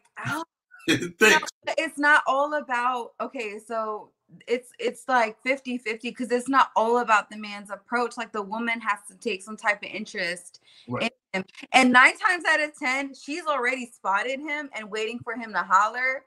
Thanks. 1.18 1.48
it's 1.78 1.98
not 1.98 2.22
all 2.26 2.54
about 2.54 3.12
okay, 3.20 3.58
so 3.64 4.10
it's 4.46 4.70
it's 4.78 5.08
like 5.08 5.36
50 5.42 5.78
50 5.78 6.10
because 6.10 6.30
it's 6.30 6.48
not 6.48 6.70
all 6.76 6.98
about 6.98 7.28
the 7.30 7.36
man's 7.36 7.68
approach 7.70 8.16
like 8.16 8.32
the 8.32 8.40
woman 8.40 8.80
has 8.80 9.00
to 9.08 9.16
take 9.16 9.42
some 9.42 9.56
type 9.56 9.82
of 9.82 9.88
interest 9.90 10.60
Right. 10.88 11.12
in 11.32 11.40
him 11.40 11.44
and 11.72 11.92
nine 11.92 12.16
times 12.16 12.44
out 12.48 12.60
of 12.60 12.70
ten 12.78 13.12
she's 13.12 13.44
already 13.46 13.86
spotted 13.92 14.38
him 14.38 14.70
and 14.74 14.88
waiting 14.88 15.18
for 15.18 15.34
him 15.34 15.52
to 15.52 15.58
holler 15.58 16.24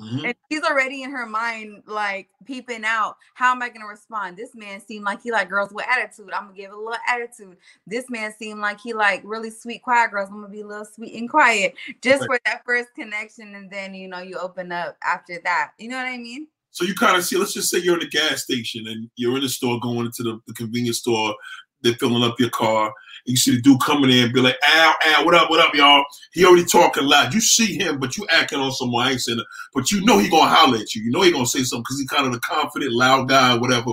Mhm. 0.00 0.24
and 0.24 0.34
she's 0.50 0.62
already 0.62 1.02
in 1.02 1.10
her 1.10 1.26
mind 1.26 1.82
like 1.86 2.28
peeping 2.44 2.84
out 2.84 3.16
how 3.34 3.52
am 3.52 3.62
i 3.62 3.68
going 3.68 3.80
to 3.82 3.86
respond? 3.86 4.36
This 4.36 4.54
man 4.54 4.80
seemed 4.80 5.04
like 5.04 5.22
he 5.22 5.30
like 5.30 5.48
girls 5.48 5.72
with 5.72 5.86
attitude. 5.88 6.30
I'm 6.32 6.46
gonna 6.46 6.56
give 6.56 6.72
a 6.72 6.76
little 6.76 6.94
attitude. 7.08 7.56
This 7.86 8.08
man 8.10 8.32
seemed 8.38 8.60
like 8.60 8.80
he 8.80 8.92
like 8.92 9.22
really 9.24 9.50
sweet 9.50 9.82
quiet 9.82 10.10
girls. 10.10 10.28
I'm 10.28 10.36
gonna 10.36 10.48
be 10.48 10.60
a 10.60 10.66
little 10.66 10.84
sweet 10.84 11.14
and 11.14 11.28
quiet 11.28 11.74
just 12.02 12.24
for 12.24 12.38
that 12.44 12.62
first 12.64 12.94
connection 12.94 13.54
and 13.54 13.70
then 13.70 13.94
you 13.94 14.08
know 14.08 14.20
you 14.20 14.38
open 14.38 14.72
up 14.72 14.96
after 15.04 15.40
that. 15.44 15.72
You 15.78 15.88
know 15.88 15.96
what 15.96 16.06
i 16.06 16.16
mean? 16.16 16.48
So 16.72 16.86
you 16.86 16.94
kind 16.94 17.16
of 17.16 17.24
see, 17.24 17.36
let's 17.36 17.52
just 17.52 17.68
say 17.68 17.78
you're 17.78 18.00
in 18.00 18.06
a 18.06 18.08
gas 18.08 18.44
station 18.44 18.86
and 18.86 19.10
you're 19.16 19.36
in 19.36 19.42
the 19.42 19.48
store 19.48 19.78
going 19.78 20.06
into 20.06 20.22
the, 20.22 20.40
the 20.46 20.54
convenience 20.54 20.98
store, 20.98 21.34
they're 21.82 21.94
filling 21.94 22.22
up 22.22 22.38
your 22.38 22.50
car. 22.50 22.92
You 23.24 23.36
see 23.36 23.54
the 23.54 23.62
dude 23.62 23.80
coming 23.80 24.10
in 24.10 24.24
and 24.24 24.32
be 24.32 24.40
like, 24.40 24.56
ow, 24.64 24.94
ow, 25.06 25.24
what 25.24 25.34
up, 25.34 25.48
what 25.48 25.60
up, 25.60 25.74
y'all? 25.74 26.04
He 26.32 26.44
already 26.44 26.64
talking 26.64 27.04
loud. 27.04 27.32
You 27.32 27.40
see 27.40 27.78
him, 27.78 28.00
but 28.00 28.16
you 28.16 28.26
acting 28.30 28.58
on 28.58 28.72
some 28.72 28.94
I 28.96 29.12
ain't 29.12 29.20
saying 29.20 29.38
it. 29.38 29.46
But 29.74 29.92
you 29.92 30.04
know 30.04 30.18
he 30.18 30.28
gonna 30.28 30.50
holler 30.50 30.78
at 30.78 30.94
you. 30.94 31.02
You 31.02 31.10
know 31.10 31.22
he 31.22 31.30
gonna 31.30 31.46
say 31.46 31.62
something 31.62 31.82
because 31.82 32.00
he 32.00 32.06
kind 32.06 32.26
of 32.26 32.34
a 32.34 32.40
confident, 32.40 32.92
loud 32.92 33.28
guy, 33.28 33.56
whatever. 33.56 33.92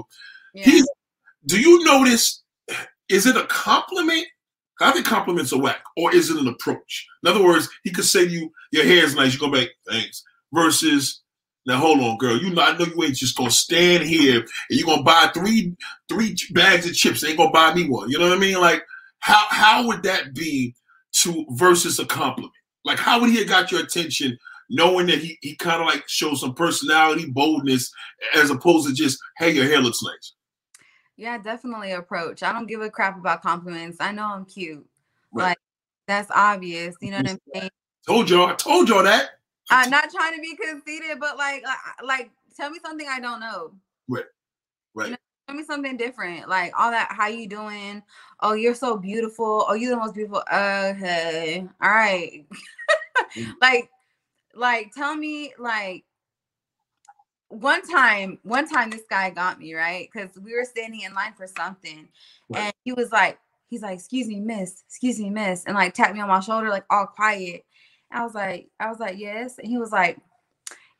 yeah 0.53 0.65
He's, 0.65 0.88
do 1.46 1.60
you 1.60 1.84
notice, 1.84 2.43
is 3.08 3.25
it 3.25 3.38
a 3.38 3.46
compliment? 3.46 4.25
I 4.81 4.91
think 4.91 5.05
compliments 5.05 5.51
are 5.51 5.60
whack, 5.60 5.84
or 5.98 6.13
is 6.15 6.29
it 6.29 6.38
an 6.38 6.48
approach? 6.48 7.08
In 7.24 7.29
other 7.29 7.43
words, 7.43 7.69
he 7.84 7.91
could 7.91 8.05
say 8.05 8.25
to 8.25 8.31
you, 8.31 8.51
your 8.72 8.86
hair's 8.86 9.13
nice, 9.15 9.34
you 9.34 9.39
go 9.39 9.51
back, 9.51 9.67
thanks. 9.88 10.24
Versus, 10.53 11.22
now 11.66 11.78
hold 11.78 12.00
on, 12.00 12.18
girl, 12.18 12.38
you 12.38 12.50
know 12.51 12.62
I 12.62 12.78
know 12.78 12.86
you 12.86 13.04
ain't 13.04 13.16
just 13.16 13.38
gonna 13.38 13.51
stand 13.51 14.04
here 14.04 14.39
and 14.39 14.48
you're 14.70 14.88
gonna 14.88 15.04
buy 15.04 15.30
three 15.34 15.75
three 16.08 16.36
bags 16.51 16.88
of 16.88 16.94
chips, 16.94 17.24
ain't 17.24 17.38
gonna 17.38 17.51
buy 17.51 17.74
me 17.74 17.88
one. 17.88 18.10
You 18.10 18.20
know 18.20 18.30
what 18.30 18.38
I 18.38 18.42
mean? 18.42 18.60
Like, 18.60 18.84
how 19.20 19.46
how 19.50 19.88
would 19.88 20.04
that 20.04 20.34
be 20.34 20.75
to 21.22 21.46
versus 21.51 22.00
a 22.00 22.06
compliment? 22.06 22.54
Like, 22.86 23.00
how 23.00 23.20
would 23.20 23.30
he 23.30 23.38
have 23.38 23.48
got 23.48 23.72
your 23.72 23.82
attention 23.82 24.38
knowing 24.70 25.08
that 25.08 25.20
he, 25.20 25.38
he 25.42 25.56
kind 25.56 25.82
of 25.82 25.88
like 25.88 26.08
shows 26.08 26.42
some 26.42 26.54
personality, 26.54 27.25
boldness, 27.30 27.92
as 28.36 28.50
opposed 28.50 28.88
to 28.88 28.94
just, 28.94 29.20
hey, 29.38 29.51
your 29.51 29.66
hair 29.66 29.80
looks 29.80 30.01
nice. 30.04 30.34
Yeah, 31.18 31.38
definitely 31.38 31.92
approach. 31.92 32.44
I 32.44 32.54
don't 32.54 32.68
give 32.68 32.82
a 32.82 32.89
crap 32.89 33.18
about 33.18 33.42
compliments. 33.42 33.98
I 34.00 34.12
know 34.12 34.25
I'm 34.25 34.46
cute. 34.46 34.86
Right. 35.34 35.50
Like 35.50 35.58
that's 36.08 36.32
obvious. 36.34 36.96
You 37.01 37.12
know 37.12 37.18
what 37.18 37.30
I'm 37.30 37.39
saying? 37.54 37.70
Told 38.08 38.30
y'all, 38.30 38.48
I 38.48 38.54
told 38.54 38.88
y'all 38.88 39.04
that. 39.04 39.32
I'm 39.70 39.90
not 39.90 40.10
trying 40.12 40.36
to 40.36 40.42
be 40.42 40.56
conceited, 40.56 41.20
but 41.20 41.38
like, 41.38 41.64
uh, 41.68 42.06
like, 42.06 42.32
tell 42.56 42.70
me 42.70 42.80
something 42.84 43.08
I 43.10 43.20
don't 43.20 43.39
know. 43.39 43.74
Right. 44.08 44.26
Right. 44.93 45.15
Tell 45.48 45.56
me 45.56 45.63
something 45.63 45.98
different. 45.98 46.48
Like 46.50 46.72
all 46.78 46.91
that. 46.91 47.12
How 47.12 47.28
you 47.28 47.48
doing? 47.48 48.04
Oh, 48.41 48.54
you're 48.54 48.76
so 48.76 48.98
beautiful. 48.98 49.65
Oh, 49.67 49.74
you're 49.74 49.91
the 49.91 49.98
most 49.98 50.13
beautiful. 50.13 50.43
Okay. 50.52 51.65
All 51.82 51.89
right. 51.89 52.46
Mm. 53.36 53.54
like, 53.62 53.89
like, 54.56 54.91
tell 54.96 55.15
me, 55.15 55.54
like, 55.58 56.04
one 57.50 57.82
time, 57.88 58.38
one 58.43 58.67
time 58.67 58.89
this 58.91 59.04
guy 59.10 59.32
got 59.32 59.60
me 59.60 59.74
right 59.74 60.08
because 60.12 60.30
we 60.38 60.54
were 60.54 60.65
standing 60.65 61.02
in 61.02 61.13
line 61.13 61.34
for 61.34 61.48
something, 61.48 62.08
Right. 62.50 62.65
and 62.65 62.74
he 62.84 62.93
was 62.93 63.12
like, 63.12 63.39
he's 63.70 63.82
like, 63.82 63.98
"Excuse 63.98 64.28
me, 64.28 64.39
miss. 64.39 64.84
Excuse 64.88 65.20
me, 65.20 65.30
miss," 65.32 65.65
and 65.65 65.76
like 65.76 65.93
tapped 65.96 66.13
me 66.13 66.22
on 66.22 66.28
my 66.28 66.39
shoulder, 66.41 66.70
like 66.70 66.86
all 66.91 67.08
quiet. 67.08 67.65
I 68.12 68.24
was 68.24 68.34
like, 68.34 68.69
I 68.80 68.89
was 68.89 69.00
like, 69.00 69.17
yes, 69.17 69.58
and 69.60 69.67
he 69.67 69.78
was 69.78 69.91
like, 69.91 70.19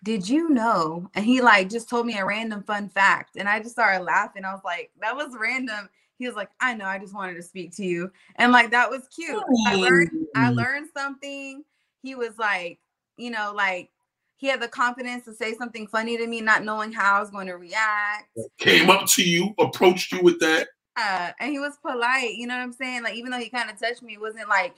did 0.04 0.28
you 0.28 0.50
know? 0.50 1.10
And 1.16 1.26
he 1.26 1.42
like 1.42 1.70
just 1.70 1.90
told 1.90 2.06
me 2.06 2.18
a 2.18 2.26
random 2.26 2.64
fun 2.64 2.90
fact, 2.90 3.36
and 3.36 3.50
I 3.50 3.60
just 3.60 3.72
started 3.72 4.04
laughing. 4.04 4.46
I 4.46 4.54
was 4.54 4.64
like, 4.64 4.92
that 5.02 5.16
was 5.16 5.36
random. 5.40 5.90
He 6.18 6.28
was 6.28 6.36
like, 6.36 6.50
I 6.60 6.74
know, 6.74 6.86
I 6.86 7.00
just 7.00 7.16
wanted 7.16 7.36
to 7.36 7.44
speak 7.44 7.76
to 7.78 7.86
you, 7.86 8.12
and 8.36 8.52
like 8.52 8.72
that 8.72 8.90
was 8.90 9.08
cute. 9.14 9.44
I 9.66 9.76
learned, 9.76 10.10
I 10.36 10.52
Mm. 10.52 10.56
learned 10.56 10.90
something. 10.96 11.64
He 12.02 12.16
was 12.16 12.38
like, 12.38 12.80
you 13.18 13.32
know, 13.32 13.54
like 13.56 13.90
he 14.38 14.48
had 14.48 14.62
the 14.62 14.68
confidence 14.70 15.26
to 15.26 15.34
say 15.34 15.54
something 15.54 15.86
funny 15.88 16.18
to 16.18 16.26
me, 16.26 16.40
not 16.40 16.64
knowing 16.64 16.94
how 16.94 17.18
I 17.18 17.20
was 17.20 17.30
going 17.30 17.48
to 17.48 17.58
react. 17.58 18.30
Came 18.58 18.90
up 18.90 19.06
to 19.08 19.22
you, 19.22 19.54
approached 19.60 20.14
you 20.14 20.22
with 20.22 20.40
that. 20.40 20.70
Uh, 20.96 21.32
and 21.42 21.52
he 21.52 21.60
was 21.60 21.78
polite, 21.82 22.36
you 22.36 22.48
know 22.48 22.56
what 22.56 22.64
I'm 22.64 22.72
saying? 22.72 23.04
Like, 23.04 23.16
even 23.16 23.32
though 23.32 23.38
he 23.38 23.50
kind 23.50 23.70
of 23.70 23.78
touched 23.78 24.02
me, 24.02 24.14
it 24.14 24.22
wasn't 24.22 24.48
like, 24.48 24.76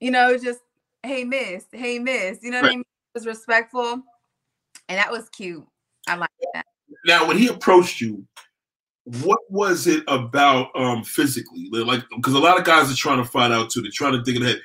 you 0.00 0.10
know, 0.10 0.36
just, 0.36 0.60
hey, 1.02 1.24
miss, 1.24 1.64
hey, 1.72 1.98
miss, 1.98 2.38
you 2.42 2.50
know 2.50 2.60
what 2.60 2.66
I 2.66 2.70
mean? 2.70 2.80
It 2.80 2.86
was 3.14 3.26
respectful. 3.26 4.02
And 4.88 4.98
that 4.98 5.10
was 5.10 5.28
cute. 5.28 5.66
I 6.06 6.16
like 6.16 6.30
that. 6.54 6.64
Now, 7.06 7.26
when 7.26 7.36
he 7.36 7.48
approached 7.48 8.00
you, 8.00 8.26
what 9.22 9.40
was 9.48 9.86
it 9.86 10.04
about 10.06 10.68
um 10.74 11.02
physically? 11.02 11.68
Like, 11.70 12.02
because 12.14 12.34
a 12.34 12.38
lot 12.38 12.58
of 12.58 12.64
guys 12.64 12.92
are 12.92 12.96
trying 12.96 13.22
to 13.22 13.28
find 13.28 13.52
out 13.52 13.70
too. 13.70 13.80
They're 13.80 13.90
trying 13.92 14.12
to 14.12 14.22
dig 14.22 14.36
in 14.36 14.42
the 14.42 14.48
head. 14.48 14.60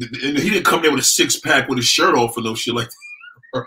And 0.00 0.38
he 0.38 0.50
didn't 0.50 0.64
come 0.64 0.82
there 0.82 0.90
with 0.90 1.00
a 1.00 1.04
six 1.04 1.40
pack 1.40 1.68
with 1.68 1.78
his 1.78 1.86
shirt 1.86 2.14
off 2.14 2.36
and 2.36 2.46
no 2.46 2.54
shit 2.54 2.74
like 2.74 2.88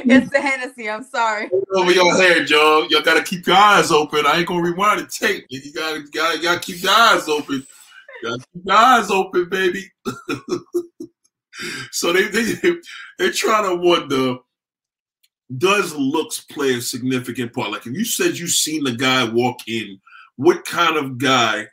It's 0.06 0.30
the 0.30 0.40
Hennessy. 0.40 0.88
I'm 0.88 1.04
sorry. 1.04 1.50
over 1.74 1.92
your 1.92 2.14
head, 2.16 2.48
y'all. 2.48 2.86
Y'all 2.88 3.02
gotta 3.02 3.22
keep 3.22 3.46
your 3.46 3.56
eyes 3.56 3.90
open. 3.90 4.24
I 4.26 4.38
ain't 4.38 4.46
gonna 4.46 4.62
rewind 4.62 5.00
the 5.00 5.06
tape. 5.06 5.46
You 5.50 5.72
gotta, 5.72 6.02
gotta, 6.12 6.42
gotta 6.42 6.60
keep 6.60 6.82
your 6.82 6.92
eyes 6.92 7.28
open. 7.28 7.66
You 8.22 8.30
gotta 8.30 8.44
keep 8.52 8.62
your 8.64 8.76
eyes 8.76 9.10
open, 9.10 9.48
baby. 9.48 9.90
so 11.90 12.12
they, 12.12 12.28
they, 12.28 12.54
they're 13.18 13.32
trying 13.32 13.68
to 13.68 13.76
wonder, 13.76 14.36
does 15.58 15.94
looks 15.94 16.40
play 16.40 16.74
a 16.74 16.80
significant 16.80 17.52
part? 17.52 17.70
Like 17.70 17.86
if 17.86 17.92
you 17.92 18.04
said 18.04 18.38
you 18.38 18.48
seen 18.48 18.84
the 18.84 18.92
guy 18.92 19.24
walk 19.24 19.68
in, 19.68 20.00
what 20.36 20.64
kind 20.64 20.96
of 20.96 21.18
guy 21.18 21.66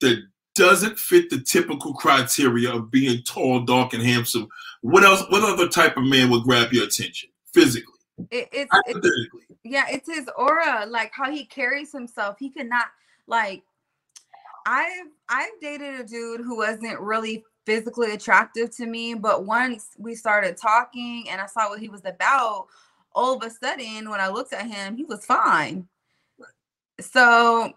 that 0.00 0.22
doesn't 0.54 0.98
fit 0.98 1.30
the 1.30 1.40
typical 1.40 1.94
criteria 1.94 2.72
of 2.72 2.90
being 2.92 3.22
tall, 3.24 3.64
dark, 3.64 3.92
and 3.92 4.02
handsome? 4.02 4.46
What 4.82 5.02
else? 5.02 5.24
What 5.30 5.42
other 5.42 5.68
type 5.68 5.96
of 5.96 6.04
man 6.04 6.30
would 6.30 6.44
grab 6.44 6.72
your 6.72 6.84
attention 6.84 7.30
physically? 7.52 7.94
It, 8.30 8.48
it's, 8.52 8.70
it's 8.86 9.28
yeah, 9.64 9.86
it's 9.90 10.08
his 10.08 10.28
aura, 10.36 10.86
like 10.86 11.12
how 11.14 11.30
he 11.30 11.44
carries 11.44 11.92
himself. 11.92 12.36
He 12.38 12.50
cannot 12.50 12.86
like 13.26 13.62
I've 14.66 15.06
I've 15.28 15.60
dated 15.60 16.00
a 16.00 16.04
dude 16.04 16.40
who 16.40 16.56
wasn't 16.56 17.00
really 17.00 17.44
physically 17.64 18.12
attractive 18.12 18.74
to 18.76 18.86
me, 18.86 19.14
but 19.14 19.44
once 19.44 19.90
we 19.98 20.14
started 20.14 20.56
talking 20.56 21.26
and 21.30 21.40
I 21.40 21.46
saw 21.46 21.68
what 21.68 21.80
he 21.80 21.88
was 21.88 22.04
about, 22.04 22.66
all 23.14 23.36
of 23.36 23.42
a 23.42 23.50
sudden 23.50 24.10
when 24.10 24.20
I 24.20 24.28
looked 24.28 24.52
at 24.52 24.66
him, 24.66 24.96
he 24.96 25.04
was 25.04 25.24
fine. 25.24 25.86
So 27.00 27.72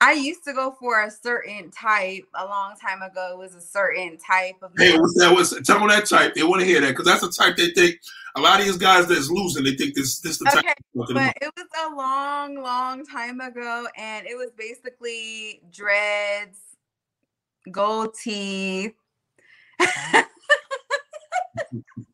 I 0.00 0.12
used 0.12 0.44
to 0.44 0.52
go 0.52 0.76
for 0.78 1.02
a 1.02 1.10
certain 1.10 1.72
type 1.72 2.24
a 2.34 2.44
long 2.44 2.76
time 2.76 3.02
ago. 3.02 3.30
It 3.32 3.38
was 3.38 3.56
a 3.56 3.60
certain 3.60 4.16
type 4.16 4.54
of 4.62 4.72
Hey, 4.76 4.92
man. 4.92 5.00
what's 5.00 5.18
that? 5.18 5.32
What's 5.32 5.60
tell 5.66 5.80
me 5.80 5.88
that 5.88 6.06
type? 6.06 6.34
They 6.34 6.44
want 6.44 6.60
to 6.60 6.66
hear 6.66 6.80
that 6.80 6.90
because 6.90 7.06
that's 7.06 7.22
the 7.22 7.30
type 7.30 7.56
they 7.56 7.70
think. 7.70 7.98
A 8.36 8.40
lot 8.40 8.60
of 8.60 8.66
these 8.66 8.76
guys 8.76 9.08
that's 9.08 9.28
losing, 9.28 9.64
they 9.64 9.74
think 9.74 9.94
this 9.94 10.20
this 10.20 10.38
the 10.38 10.44
type. 10.44 10.58
Okay, 10.58 10.74
they're 10.94 11.02
talking 11.02 11.16
about. 11.16 11.34
but 11.34 11.42
it 11.42 11.52
was 11.56 11.66
a 11.90 11.96
long, 11.96 12.62
long 12.62 13.04
time 13.04 13.40
ago, 13.40 13.88
and 13.96 14.26
it 14.26 14.36
was 14.36 14.50
basically 14.56 15.62
dreads, 15.72 16.60
gold 17.72 18.14
teeth. 18.14 18.94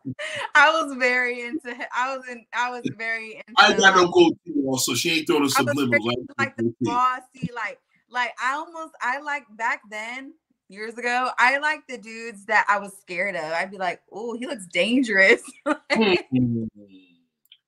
I 0.54 0.70
was 0.70 0.96
very 0.98 1.42
into. 1.42 1.74
I 1.96 2.16
was 2.16 2.26
in. 2.30 2.44
I 2.52 2.70
was 2.70 2.82
very 2.96 3.36
into. 3.36 3.54
I 3.56 3.72
got 3.72 3.96
no 3.96 4.02
like- 4.04 4.12
gold 4.12 4.80
so 4.80 4.94
she 4.94 5.18
ain't 5.18 5.26
throwing 5.26 5.42
I 5.42 5.44
was 5.44 5.54
subliminals. 5.54 5.90
very 5.90 6.00
I 6.04 6.10
into, 6.10 6.18
ain't 6.18 6.38
like 6.38 6.56
the 6.56 6.74
bossy, 6.80 7.50
like, 7.54 7.78
like 8.10 8.32
I 8.42 8.54
almost. 8.54 8.94
I 9.00 9.20
like 9.20 9.44
back 9.56 9.82
then. 9.90 10.34
Years 10.70 10.96
ago, 10.96 11.28
I 11.38 11.58
liked 11.58 11.88
the 11.88 11.98
dudes 11.98 12.46
that 12.46 12.64
I 12.70 12.78
was 12.78 12.96
scared 12.98 13.36
of. 13.36 13.44
I'd 13.44 13.70
be 13.70 13.76
like, 13.76 14.00
"Oh, 14.10 14.34
he 14.36 14.46
looks 14.46 14.66
dangerous." 14.66 15.42
Mm. 15.92 16.68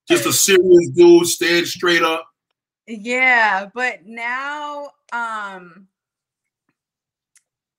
Just 0.08 0.24
a 0.26 0.32
serious 0.32 0.88
dude, 0.94 1.26
stand 1.26 1.66
straight 1.66 2.02
up. 2.02 2.26
yeah 2.86 3.66
but 3.74 4.06
now 4.06 4.90
um 5.12 5.88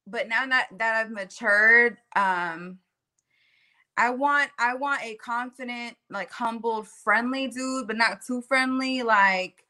but 0.05 0.27
now 0.27 0.45
that, 0.45 0.67
that 0.77 0.95
i've 0.95 1.11
matured 1.11 1.97
um 2.15 2.77
i 3.97 4.09
want 4.09 4.49
i 4.59 4.73
want 4.73 5.01
a 5.03 5.15
confident 5.15 5.95
like 6.09 6.31
humble 6.31 6.83
friendly 6.83 7.47
dude 7.47 7.87
but 7.87 7.97
not 7.97 8.21
too 8.25 8.41
friendly 8.41 9.03
like 9.03 9.65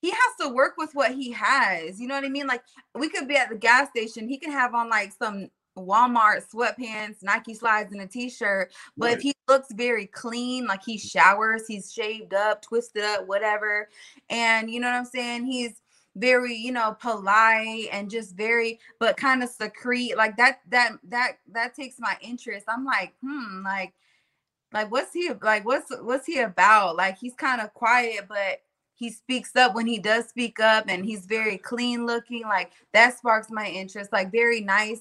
he 0.00 0.10
has 0.10 0.34
to 0.40 0.48
work 0.48 0.74
with 0.76 0.90
what 0.94 1.12
he 1.12 1.30
has 1.30 2.00
you 2.00 2.06
know 2.06 2.14
what 2.14 2.24
i 2.24 2.28
mean 2.28 2.46
like 2.46 2.62
we 2.94 3.08
could 3.08 3.28
be 3.28 3.36
at 3.36 3.48
the 3.48 3.56
gas 3.56 3.88
station 3.88 4.28
he 4.28 4.36
can 4.36 4.50
have 4.50 4.74
on 4.74 4.88
like 4.88 5.12
some 5.12 5.48
Walmart 5.76 6.44
sweatpants, 6.52 7.22
Nike 7.22 7.54
slides, 7.54 7.92
and 7.92 8.02
a 8.02 8.06
t-shirt. 8.06 8.72
But 8.96 9.06
right. 9.06 9.16
if 9.16 9.22
he 9.22 9.34
looks 9.48 9.72
very 9.72 10.06
clean, 10.06 10.66
like 10.66 10.82
he 10.84 10.98
showers, 10.98 11.66
he's 11.66 11.92
shaved 11.92 12.34
up, 12.34 12.62
twisted 12.62 13.04
up, 13.04 13.26
whatever, 13.26 13.88
and 14.28 14.70
you 14.70 14.80
know 14.80 14.88
what 14.88 14.96
I'm 14.96 15.04
saying, 15.04 15.46
he's 15.46 15.81
very 16.16 16.54
you 16.54 16.72
know 16.72 16.96
polite 17.00 17.88
and 17.90 18.10
just 18.10 18.36
very 18.36 18.78
but 18.98 19.16
kind 19.16 19.42
of 19.42 19.48
secrete 19.48 20.16
like 20.16 20.36
that 20.36 20.60
that 20.68 20.92
that 21.04 21.38
that 21.50 21.74
takes 21.74 21.96
my 21.98 22.16
interest. 22.20 22.66
I'm 22.68 22.84
like 22.84 23.14
hmm 23.22 23.64
like 23.64 23.94
like 24.72 24.90
what's 24.90 25.12
he 25.12 25.30
like 25.42 25.64
what's 25.64 25.90
what's 26.02 26.26
he 26.26 26.40
about? 26.40 26.96
Like 26.96 27.18
he's 27.18 27.34
kind 27.34 27.60
of 27.60 27.72
quiet 27.74 28.26
but 28.28 28.60
he 28.94 29.10
speaks 29.10 29.56
up 29.56 29.74
when 29.74 29.86
he 29.86 29.98
does 29.98 30.28
speak 30.28 30.60
up 30.60 30.84
and 30.88 31.04
he's 31.04 31.26
very 31.26 31.58
clean 31.58 32.06
looking 32.06 32.42
like 32.42 32.70
that 32.92 33.18
sparks 33.18 33.50
my 33.50 33.66
interest 33.66 34.12
like 34.12 34.30
very 34.30 34.60
nice 34.60 35.00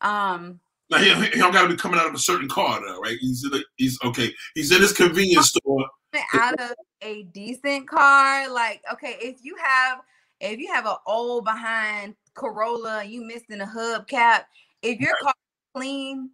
um 0.00 0.58
now 0.90 0.98
he, 0.98 1.14
he 1.26 1.38
don't 1.38 1.52
got 1.52 1.62
to 1.62 1.68
be 1.68 1.76
coming 1.76 2.00
out 2.00 2.06
of 2.06 2.14
a 2.14 2.18
certain 2.18 2.48
car 2.48 2.80
though 2.80 3.00
right? 3.00 3.18
He's 3.20 3.44
in 3.44 3.54
a, 3.54 3.62
he's 3.76 3.98
okay 4.02 4.32
he's 4.54 4.72
in 4.72 4.80
his 4.80 4.92
convenience 4.92 5.48
store. 5.48 5.86
Out 6.32 6.58
of 6.58 6.72
a 7.02 7.24
decent 7.24 7.88
car 7.88 8.50
like 8.50 8.82
okay 8.92 9.16
if 9.20 9.36
you 9.42 9.54
have 9.62 10.00
if 10.52 10.60
you 10.60 10.72
have 10.72 10.86
an 10.86 10.96
old 11.06 11.44
behind 11.44 12.14
Corolla, 12.34 13.04
you 13.04 13.24
missing 13.24 13.60
a 13.60 13.66
hubcap. 13.66 14.44
If 14.82 15.00
your 15.00 15.16
car 15.22 15.34
clean, 15.74 16.30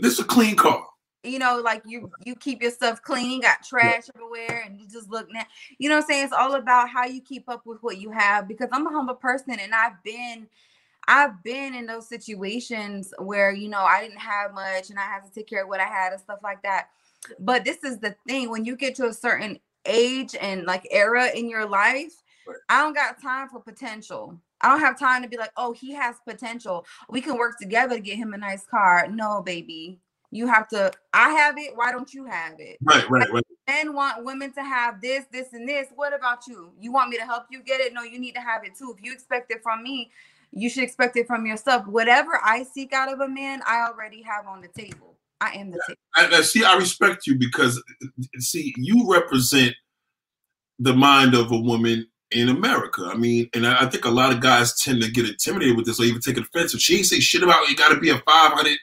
this 0.00 0.14
is 0.14 0.20
a 0.20 0.24
clean 0.24 0.56
car. 0.56 0.86
You 1.22 1.38
know, 1.38 1.60
like 1.62 1.82
you 1.84 2.10
you 2.24 2.34
keep 2.34 2.62
your 2.62 2.70
stuff 2.70 3.02
clean, 3.02 3.42
got 3.42 3.62
trash 3.62 4.04
yeah. 4.06 4.12
everywhere, 4.14 4.64
and 4.64 4.80
you 4.80 4.88
just 4.88 5.10
look 5.10 5.28
now. 5.30 5.44
You 5.78 5.88
know 5.88 5.96
what 5.96 6.04
I'm 6.04 6.08
saying? 6.08 6.24
It's 6.24 6.32
all 6.32 6.54
about 6.54 6.88
how 6.88 7.04
you 7.04 7.20
keep 7.20 7.48
up 7.48 7.66
with 7.66 7.82
what 7.82 7.98
you 7.98 8.10
have 8.10 8.48
because 8.48 8.68
I'm 8.72 8.86
a 8.86 8.90
humble 8.90 9.16
person 9.16 9.58
and 9.58 9.74
I've 9.74 10.02
been 10.02 10.46
I've 11.08 11.42
been 11.42 11.74
in 11.74 11.86
those 11.86 12.08
situations 12.08 13.12
where 13.18 13.52
you 13.52 13.68
know 13.68 13.82
I 13.82 14.02
didn't 14.02 14.20
have 14.20 14.54
much 14.54 14.90
and 14.90 14.98
I 14.98 15.02
had 15.02 15.24
to 15.24 15.30
take 15.30 15.48
care 15.48 15.64
of 15.64 15.68
what 15.68 15.80
I 15.80 15.86
had 15.86 16.12
and 16.12 16.20
stuff 16.20 16.38
like 16.42 16.62
that. 16.62 16.88
But 17.38 17.64
this 17.64 17.84
is 17.84 17.98
the 17.98 18.14
thing 18.26 18.50
when 18.50 18.64
you 18.64 18.76
get 18.76 18.94
to 18.96 19.06
a 19.06 19.12
certain 19.12 19.58
age 19.84 20.34
and 20.40 20.64
like 20.64 20.86
era 20.90 21.28
in 21.34 21.50
your 21.50 21.66
life, 21.66 22.19
I 22.68 22.82
don't 22.82 22.94
got 22.94 23.20
time 23.20 23.48
for 23.48 23.60
potential. 23.60 24.38
I 24.60 24.68
don't 24.68 24.80
have 24.80 24.98
time 24.98 25.22
to 25.22 25.28
be 25.28 25.36
like, 25.36 25.52
oh, 25.56 25.72
he 25.72 25.92
has 25.94 26.16
potential. 26.26 26.84
We 27.08 27.20
can 27.20 27.38
work 27.38 27.58
together 27.58 27.96
to 27.96 28.00
get 28.00 28.16
him 28.16 28.34
a 28.34 28.38
nice 28.38 28.66
car. 28.66 29.08
No, 29.08 29.42
baby. 29.42 30.00
You 30.32 30.46
have 30.46 30.68
to, 30.68 30.92
I 31.12 31.30
have 31.30 31.56
it. 31.58 31.72
Why 31.74 31.90
don't 31.90 32.12
you 32.14 32.24
have 32.24 32.60
it? 32.60 32.78
Right, 32.82 33.08
right, 33.10 33.30
right. 33.32 33.42
Men 33.66 33.94
want 33.94 34.24
women 34.24 34.52
to 34.52 34.62
have 34.62 35.00
this, 35.00 35.24
this, 35.32 35.52
and 35.52 35.68
this. 35.68 35.88
What 35.94 36.14
about 36.14 36.46
you? 36.46 36.70
You 36.78 36.92
want 36.92 37.10
me 37.10 37.16
to 37.16 37.24
help 37.24 37.44
you 37.50 37.62
get 37.62 37.80
it? 37.80 37.92
No, 37.92 38.02
you 38.02 38.20
need 38.20 38.34
to 38.36 38.40
have 38.40 38.64
it 38.64 38.76
too. 38.78 38.94
If 38.96 39.04
you 39.04 39.12
expect 39.12 39.50
it 39.50 39.62
from 39.62 39.82
me, 39.82 40.12
you 40.52 40.68
should 40.68 40.84
expect 40.84 41.16
it 41.16 41.26
from 41.26 41.46
yourself. 41.46 41.86
Whatever 41.86 42.38
I 42.44 42.62
seek 42.62 42.92
out 42.92 43.12
of 43.12 43.20
a 43.20 43.28
man, 43.28 43.60
I 43.66 43.88
already 43.88 44.22
have 44.22 44.46
on 44.46 44.60
the 44.60 44.68
table. 44.68 45.16
I 45.40 45.52
am 45.52 45.70
the 45.70 45.80
table. 45.86 45.98
I, 46.14 46.26
I 46.26 46.42
see, 46.42 46.64
I 46.64 46.76
respect 46.76 47.26
you 47.26 47.36
because, 47.36 47.82
uh, 48.02 48.06
see, 48.38 48.74
you 48.76 49.10
represent 49.10 49.74
the 50.78 50.94
mind 50.94 51.34
of 51.34 51.50
a 51.50 51.58
woman 51.58 52.06
in 52.32 52.48
America. 52.48 53.08
I 53.12 53.16
mean, 53.16 53.48
and 53.54 53.66
I, 53.66 53.86
think 53.86 54.04
a 54.04 54.10
lot 54.10 54.32
of 54.32 54.40
guys 54.40 54.74
tend 54.74 55.02
to 55.02 55.10
get 55.10 55.28
intimidated 55.28 55.76
with 55.76 55.86
this 55.86 56.00
or 56.00 56.04
even 56.04 56.20
take 56.20 56.38
offense. 56.38 56.78
She 56.80 56.96
ain't 56.96 57.06
say 57.06 57.20
shit 57.20 57.42
about 57.42 57.68
it 57.68 57.76
got 57.76 57.92
to 57.92 58.00
be 58.00 58.10
a 58.10 58.18
500, 58.18 58.78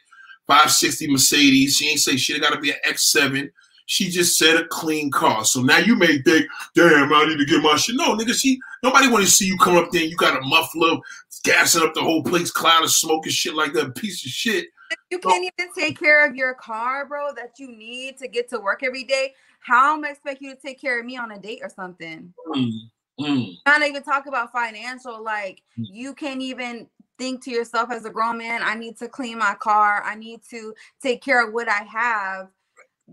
560 0.47 1.11
Mercedes. 1.11 1.75
She 1.75 1.89
ain't 1.89 1.99
say 1.99 2.17
shit. 2.17 2.37
It 2.37 2.41
got 2.41 2.53
to 2.53 2.59
be 2.59 2.71
an 2.71 2.77
X7. 2.87 3.49
She 3.85 4.09
just 4.09 4.37
said 4.37 4.57
a 4.57 4.67
clean 4.67 5.11
car. 5.11 5.45
So 5.45 5.61
now 5.61 5.77
you 5.77 5.95
may 5.95 6.21
think, 6.21 6.45
damn, 6.75 7.13
I 7.13 7.25
need 7.25 7.37
to 7.37 7.45
get 7.45 7.63
my 7.63 7.77
shit. 7.77 7.95
No, 7.95 8.17
nigga, 8.17 8.33
she 8.33 8.59
nobody 8.83 9.07
want 9.07 9.23
to 9.23 9.31
see 9.31 9.45
you 9.45 9.57
come 9.57 9.77
up 9.77 9.91
there 9.91 10.01
and 10.01 10.11
you 10.11 10.17
got 10.17 10.37
a 10.37 10.45
muffler 10.45 10.97
gassing 11.43 11.83
up 11.83 11.93
the 11.93 12.01
whole 12.01 12.21
place, 12.21 12.51
cloud 12.51 12.83
of 12.83 12.91
smoke 12.91 13.25
and 13.25 13.33
shit 13.33 13.55
like 13.55 13.71
that. 13.73 13.95
Piece 13.95 14.25
of 14.25 14.31
shit. 14.31 14.67
You 15.09 15.19
can't 15.19 15.45
so, 15.45 15.63
even 15.63 15.73
take 15.73 15.99
care 15.99 16.27
of 16.27 16.35
your 16.35 16.53
car, 16.53 17.05
bro, 17.05 17.33
that 17.35 17.59
you 17.59 17.69
need 17.69 18.17
to 18.17 18.27
get 18.27 18.49
to 18.49 18.59
work 18.59 18.83
every 18.83 19.05
day. 19.05 19.33
How 19.59 19.95
am 19.95 20.03
I 20.03 20.09
expect 20.09 20.41
you 20.41 20.53
to 20.53 20.61
take 20.61 20.79
care 20.79 20.99
of 20.99 21.05
me 21.05 21.17
on 21.17 21.31
a 21.31 21.39
date 21.39 21.59
or 21.61 21.69
something? 21.69 22.33
Mm. 22.47 22.71
Mm. 23.19 23.57
Not 23.65 23.81
even 23.81 24.03
talk 24.03 24.27
about 24.27 24.51
financial. 24.51 25.23
Like 25.23 25.61
mm. 25.77 25.85
you 25.91 26.13
can't 26.13 26.41
even 26.41 26.87
think 27.17 27.43
to 27.43 27.51
yourself 27.51 27.91
as 27.91 28.05
a 28.05 28.09
grown 28.09 28.37
man, 28.37 28.61
I 28.63 28.75
need 28.75 28.97
to 28.97 29.07
clean 29.07 29.37
my 29.39 29.55
car. 29.55 30.03
I 30.03 30.15
need 30.15 30.41
to 30.49 30.73
take 31.01 31.21
care 31.21 31.45
of 31.45 31.53
what 31.53 31.67
I 31.67 31.83
have. 31.83 32.49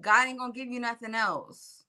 God 0.01 0.29
ain't 0.29 0.39
gonna 0.39 0.53
give 0.53 0.69
you 0.69 0.81
nothing 0.81 1.15
else. 1.15 1.85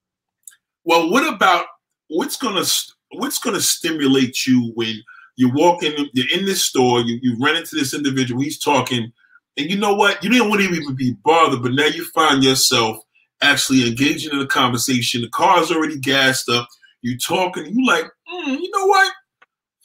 Well, 0.84 1.10
what 1.10 1.28
about 1.28 1.66
what's 2.08 2.38
gonna 2.38 2.64
what's 3.12 3.40
gonna 3.40 3.62
stimulate 3.62 4.46
you 4.46 4.72
when 4.76 4.96
you 5.36 5.52
walk 5.54 5.84
in, 5.84 6.10
you're 6.14 6.32
in 6.34 6.46
this 6.46 6.64
store, 6.64 7.02
you, 7.02 7.20
you 7.22 7.38
run 7.38 7.58
into 7.58 7.76
this 7.76 7.94
individual, 7.94 8.42
he's 8.42 8.60
talking, 8.60 9.12
and 9.58 9.70
you 9.70 9.78
know 9.78 9.94
what? 9.94 10.24
You 10.24 10.30
didn't 10.30 10.50
want 10.50 10.62
to 10.62 10.68
even 10.70 10.96
be 10.96 11.14
bothered, 11.24 11.62
but 11.62 11.74
now 11.74 11.86
you 11.86 12.06
find 12.12 12.44
yourself 12.44 12.98
actually 13.42 13.88
engaging 13.88 14.32
in 14.32 14.40
a 14.40 14.48
conversation. 14.48 15.22
The 15.22 15.30
car's 15.30 15.72
already 15.72 16.00
gassed 16.00 16.50
up 16.50 16.68
you 17.06 17.20
talking, 17.20 17.68
you 17.68 17.86
like, 17.86 18.06
mm, 18.06 18.60
you 18.60 18.72
know 18.72 18.88
what? 18.88 19.14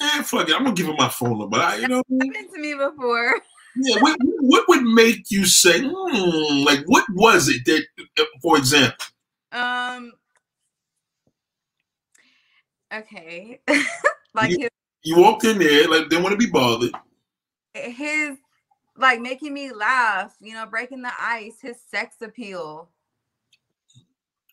Man, 0.00 0.24
fuck 0.24 0.48
it. 0.48 0.54
I'm 0.54 0.64
gonna 0.64 0.74
give 0.74 0.86
him 0.86 0.96
my 0.96 1.10
phone 1.10 1.38
number. 1.38 1.58
I, 1.58 1.76
you 1.76 1.88
know, 1.88 2.02
happened 2.10 2.48
to 2.54 2.58
me 2.58 2.72
before. 2.72 3.38
Yeah, 3.76 4.00
what, 4.00 4.18
what 4.40 4.68
would 4.68 4.82
make 4.82 5.30
you 5.30 5.44
say, 5.44 5.80
mm, 5.80 6.64
like, 6.64 6.80
what 6.86 7.04
was 7.10 7.48
it 7.48 7.62
that, 7.66 7.84
uh, 8.18 8.24
for 8.42 8.56
example? 8.56 9.04
Um. 9.52 10.12
Okay, 12.92 13.60
like 14.34 14.50
you, 14.50 14.58
his, 14.60 14.70
you 15.04 15.18
walked 15.18 15.44
in 15.44 15.58
there, 15.58 15.88
like, 15.88 16.08
didn't 16.08 16.22
want 16.22 16.32
to 16.32 16.38
be 16.38 16.50
bothered. 16.50 16.90
His, 17.74 18.38
like, 18.96 19.20
making 19.20 19.52
me 19.52 19.72
laugh, 19.72 20.34
you 20.40 20.54
know, 20.54 20.66
breaking 20.66 21.02
the 21.02 21.12
ice. 21.20 21.58
His 21.60 21.76
sex 21.90 22.16
appeal. 22.22 22.88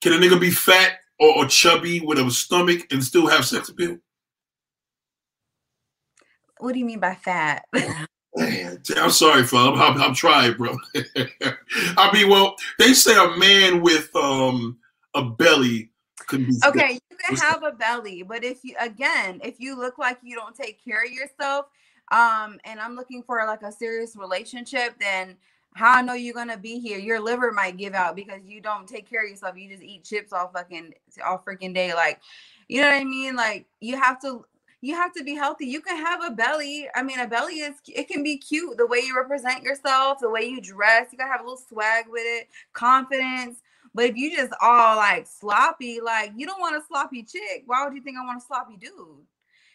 Can 0.02 0.14
a 0.14 0.18
nigga 0.18 0.40
be 0.40 0.52
fat 0.52 1.00
or, 1.20 1.38
or 1.38 1.46
chubby 1.46 2.00
with 2.00 2.20
a 2.20 2.30
stomach 2.32 2.88
and 2.92 3.04
still 3.04 3.28
have 3.28 3.46
sex 3.46 3.70
appeal? 3.70 3.98
What 6.60 6.74
do 6.74 6.80
you 6.80 6.86
mean 6.86 7.00
by 7.00 7.16
fat? 7.16 7.66
Man, 8.36 8.80
I'm 8.96 9.10
sorry, 9.10 9.44
fam. 9.44 9.74
I'm, 9.74 9.80
I'm, 9.80 10.02
I'm 10.02 10.14
trying, 10.14 10.54
bro. 10.54 10.76
I 11.98 12.12
mean, 12.14 12.30
well, 12.30 12.56
they 12.78 12.94
say 12.94 13.16
a 13.16 13.36
man 13.36 13.82
with 13.82 14.16
um 14.16 14.78
a 15.16 15.24
belly 15.24 15.90
can 16.28 16.46
be 16.46 16.54
okay. 16.64 17.00
You 17.10 17.18
can 17.26 17.36
have 17.38 17.64
a 17.64 17.72
belly, 17.72 18.22
but 18.22 18.44
if 18.44 18.64
you 18.64 18.76
again, 18.80 19.40
if 19.44 19.60
you 19.60 19.76
look 19.76 19.98
like 19.98 20.20
you 20.22 20.36
don't 20.36 20.56
take 20.56 20.84
care 20.84 21.04
of 21.04 21.12
yourself, 21.12 21.66
um, 22.12 22.60
and 22.64 22.80
I'm 22.80 22.96
looking 22.96 23.24
for 23.24 23.44
like 23.48 23.64
a 23.64 23.72
serious 23.72 24.16
relationship, 24.16 25.00
then 25.00 25.36
how 25.78 25.94
I 25.94 26.02
know 26.02 26.14
you're 26.14 26.34
gonna 26.34 26.58
be 26.58 26.80
here. 26.80 26.98
Your 26.98 27.20
liver 27.20 27.52
might 27.52 27.78
give 27.78 27.94
out 27.94 28.16
because 28.16 28.42
you 28.46 28.62
don't 28.62 28.88
take 28.88 29.08
care 29.10 29.24
of 29.24 29.30
yourself. 29.30 29.56
You 29.56 29.70
just 29.70 29.84
eat 29.84 30.04
chips 30.04 30.34
all 30.34 30.50
fucking 30.50 30.94
all 31.26 31.44
freaking 31.48 31.74
day. 31.74 31.94
Like, 31.94 32.20
you 32.68 32.82
know 32.82 32.88
what 32.88 32.96
I 32.96 33.04
mean? 33.04 33.36
Like 33.36 33.68
you 33.80 33.96
have 33.96 34.20
to 34.22 34.46
you 34.82 34.96
have 34.96 35.14
to 35.14 35.24
be 35.24 35.36
healthy. 35.36 35.66
You 35.66 35.82
can 35.82 35.98
have 35.98 36.24
a 36.24 36.32
belly. 36.32 36.88
I 36.96 37.04
mean, 37.04 37.20
a 37.20 37.28
belly 37.28 37.60
is 37.60 37.76
it 37.88 38.08
can 38.08 38.24
be 38.24 38.38
cute 38.38 38.78
the 38.78 38.88
way 38.88 39.00
you 39.00 39.16
represent 39.16 39.64
yourself, 39.64 40.20
the 40.20 40.30
way 40.30 40.46
you 40.46 40.62
dress. 40.62 41.08
You 41.12 41.18
gotta 41.18 41.32
have 41.32 41.42
a 41.42 41.44
little 41.44 41.58
swag 41.58 42.06
with 42.10 42.24
it, 42.26 42.48
confidence. 42.74 43.62
But 43.94 44.06
if 44.06 44.16
you 44.16 44.36
just 44.36 44.54
all 44.62 44.98
like 44.98 45.28
sloppy, 45.28 46.00
like 46.02 46.32
you 46.36 46.48
don't 46.48 46.60
want 46.60 46.76
a 46.76 46.86
sloppy 46.88 47.24
chick. 47.24 47.64
Why 47.66 47.86
would 47.86 47.96
you 47.96 48.02
think 48.02 48.18
I 48.18 48.26
want 48.26 48.42
a 48.42 48.46
sloppy 48.46 48.78
dude? 48.78 49.26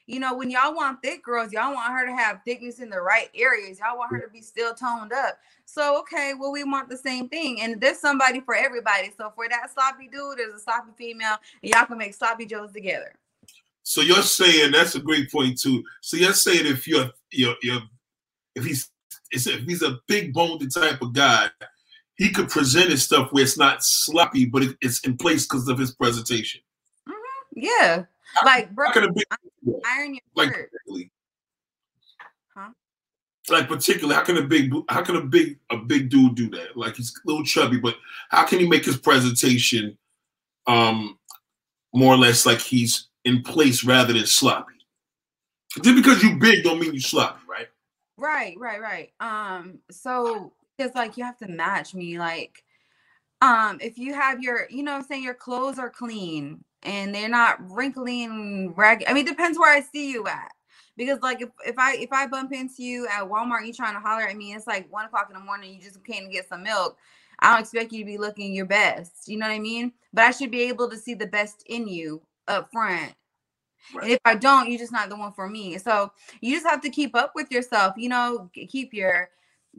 You 0.07 0.19
know, 0.21 0.37
when 0.37 0.51
y'all 0.51 0.75
want 0.75 1.03
thick 1.03 1.23
girls, 1.23 1.53
y'all 1.53 1.75
want 1.75 1.93
her 1.93 2.07
to 2.07 2.13
have 2.13 2.41
thickness 2.45 2.81
in 2.81 2.91
the 2.91 3.01
right 3.01 3.31
areas. 3.35 3.79
Y'all 3.79 3.97
want 3.97 4.13
her 4.13 4.21
to 4.21 4.29
be 4.29 4.41
still 4.41 4.75
toned 4.75 5.13
up. 5.13 5.39
So, 5.65 5.99
okay, 6.01 6.33
well, 6.39 6.53
we 6.53 6.65
want 6.65 6.89
the 6.89 6.97
same 6.97 7.29
thing. 7.29 7.61
And 7.61 7.81
there's 7.81 7.99
somebody 7.99 8.41
for 8.41 8.55
everybody. 8.55 9.13
So, 9.17 9.33
for 9.35 9.49
that 9.49 9.73
sloppy 9.73 10.09
dude, 10.09 10.39
there's 10.39 10.55
a 10.55 10.59
sloppy 10.61 10.91
female, 10.99 11.37
and 11.63 11.73
y'all 11.73 11.87
can 11.87 11.99
make 11.99 12.15
sloppy 12.15 12.47
joes 12.47 12.73
together. 12.73 13.15
So 13.85 14.01
you're 14.01 14.23
saying 14.23 14.73
that's 14.73 14.95
a 14.95 15.01
great 15.01 15.31
point 15.31 15.61
too. 15.61 15.83
So 16.01 16.17
you're 16.17 16.33
saying 16.33 16.67
if 16.67 16.87
you're 16.87 17.11
you're, 17.31 17.57
you're 17.63 17.81
if 18.55 18.65
he's 18.65 18.89
if 19.31 19.65
he's 19.65 19.83
a 19.83 19.99
big 20.07 20.33
boned 20.33 20.73
type 20.73 21.03
of 21.03 21.13
guy, 21.13 21.49
he 22.17 22.31
could 22.31 22.49
present 22.49 22.91
his 22.91 23.03
stuff 23.03 23.33
where 23.33 23.43
it's 23.43 23.59
not 23.59 23.79
sloppy, 23.83 24.45
but 24.45 24.63
it's 24.81 25.01
in 25.01 25.17
place 25.17 25.47
because 25.47 25.69
of 25.69 25.79
his 25.79 25.95
presentation. 25.95 26.61
Mm-hmm. 27.09 27.61
Yeah, 27.61 28.05
like 28.45 28.71
bro, 28.75 28.89
iron 29.87 30.15
your 30.15 30.21
like, 30.35 30.49
shirt. 30.51 30.71
Huh? 32.55 32.71
Like 33.49 33.69
particularly, 33.69 34.15
how 34.15 34.25
can 34.25 34.37
a 34.37 34.43
big 34.43 34.73
how 34.89 35.03
can 35.03 35.17
a 35.17 35.21
big 35.21 35.59
a 35.71 35.77
big 35.77 36.11
dude 36.11 36.35
do 36.35 36.49
that? 36.51 36.77
Like 36.77 36.97
he's 36.97 37.13
a 37.15 37.29
little 37.29 37.45
chubby, 37.45 37.79
but 37.79 37.97
how 38.31 38.45
can 38.45 38.59
he 38.61 38.69
make 38.69 38.85
his 38.85 38.97
presentation 38.97 39.97
um 40.67 41.19
more 41.93 42.15
or 42.15 42.19
less 42.19 42.47
like 42.47 42.61
he's 42.61 43.09
in 43.25 43.43
place 43.43 43.85
rather 43.85 44.13
than 44.13 44.27
sloppy? 44.27 44.75
Just 45.81 45.97
because 45.97 46.23
you 46.23 46.39
big 46.39 46.65
don't 46.65 46.79
mean 46.79 46.93
you 46.93 47.01
sloppy, 47.01 47.41
right? 47.49 47.69
Right, 48.19 48.55
right, 48.59 48.81
right. 48.81 49.13
Um, 49.21 49.79
so 49.91 50.53
it's 50.79 50.95
like 50.95 51.17
you 51.17 51.25
have 51.25 51.39
to 51.39 51.49
match 51.49 51.95
me. 51.95 52.19
Like, 52.19 52.63
um, 53.41 53.79
if 53.81 53.99
you 53.99 54.15
have 54.15 54.43
your, 54.43 54.67
you 54.71 54.83
know 54.83 54.93
I'm 54.93 55.03
saying, 55.03 55.25
your 55.25 55.35
clothes 55.35 55.79
are 55.79 55.91
clean, 55.91 56.63
and 56.83 57.15
they're 57.15 57.29
not 57.29 57.59
wrinkly 57.71 58.25
and 58.25 58.77
ragged. 58.77 59.09
I 59.09 59.13
mean, 59.13 59.25
depends 59.25 59.59
where 59.59 59.75
I 59.75 59.81
see 59.81 60.11
you 60.11 60.27
at. 60.27 60.53
Because 60.97 61.21
like 61.23 61.41
if, 61.41 61.49
if 61.67 61.79
I 61.79 61.97
if 61.97 62.13
I 62.13 62.27
bump 62.27 62.53
into 62.53 62.83
you 62.83 63.07
at 63.07 63.25
Walmart, 63.25 63.67
you 63.67 63.73
trying 63.73 63.95
to 63.95 64.01
holler 64.01 64.23
at 64.23 64.37
me, 64.37 64.53
it's 64.53 64.67
like 64.67 64.93
one 64.93 65.07
o'clock 65.07 65.29
in 65.31 65.39
the 65.39 65.45
morning, 65.45 65.75
you 65.75 65.81
just 65.81 66.05
came 66.05 66.27
to 66.27 66.33
get 66.33 66.49
some 66.49 66.63
milk. 66.63 66.99
I 67.39 67.53
don't 67.53 67.61
expect 67.61 67.93
you 67.93 68.01
to 68.01 68.05
be 68.05 68.19
looking 68.19 68.55
your 68.55 68.67
best. 68.67 69.27
You 69.27 69.39
know 69.39 69.47
what 69.47 69.55
I 69.55 69.59
mean? 69.59 69.93
But 70.13 70.25
I 70.25 70.31
should 70.31 70.51
be 70.51 70.63
able 70.63 70.89
to 70.91 70.97
see 70.97 71.15
the 71.15 71.27
best 71.27 71.65
in 71.67 71.89
you 71.89 72.23
up 72.47 72.71
front. 72.73 73.15
Right. 73.95 74.05
And 74.05 74.13
if 74.13 74.21
I 74.25 74.35
don't, 74.37 74.69
you're 74.69 74.79
just 74.79 74.93
not 74.93 75.09
the 75.09 75.17
one 75.17 75.33
for 75.33 75.49
me. 75.49 75.79
So 75.79 76.13
you 76.41 76.55
just 76.55 76.67
have 76.67 76.83
to 76.83 76.91
keep 76.91 77.17
up 77.17 77.33
with 77.35 77.51
yourself. 77.51 77.95
You 77.97 78.11
know, 78.11 78.51
keep 78.69 78.93
your 78.93 79.29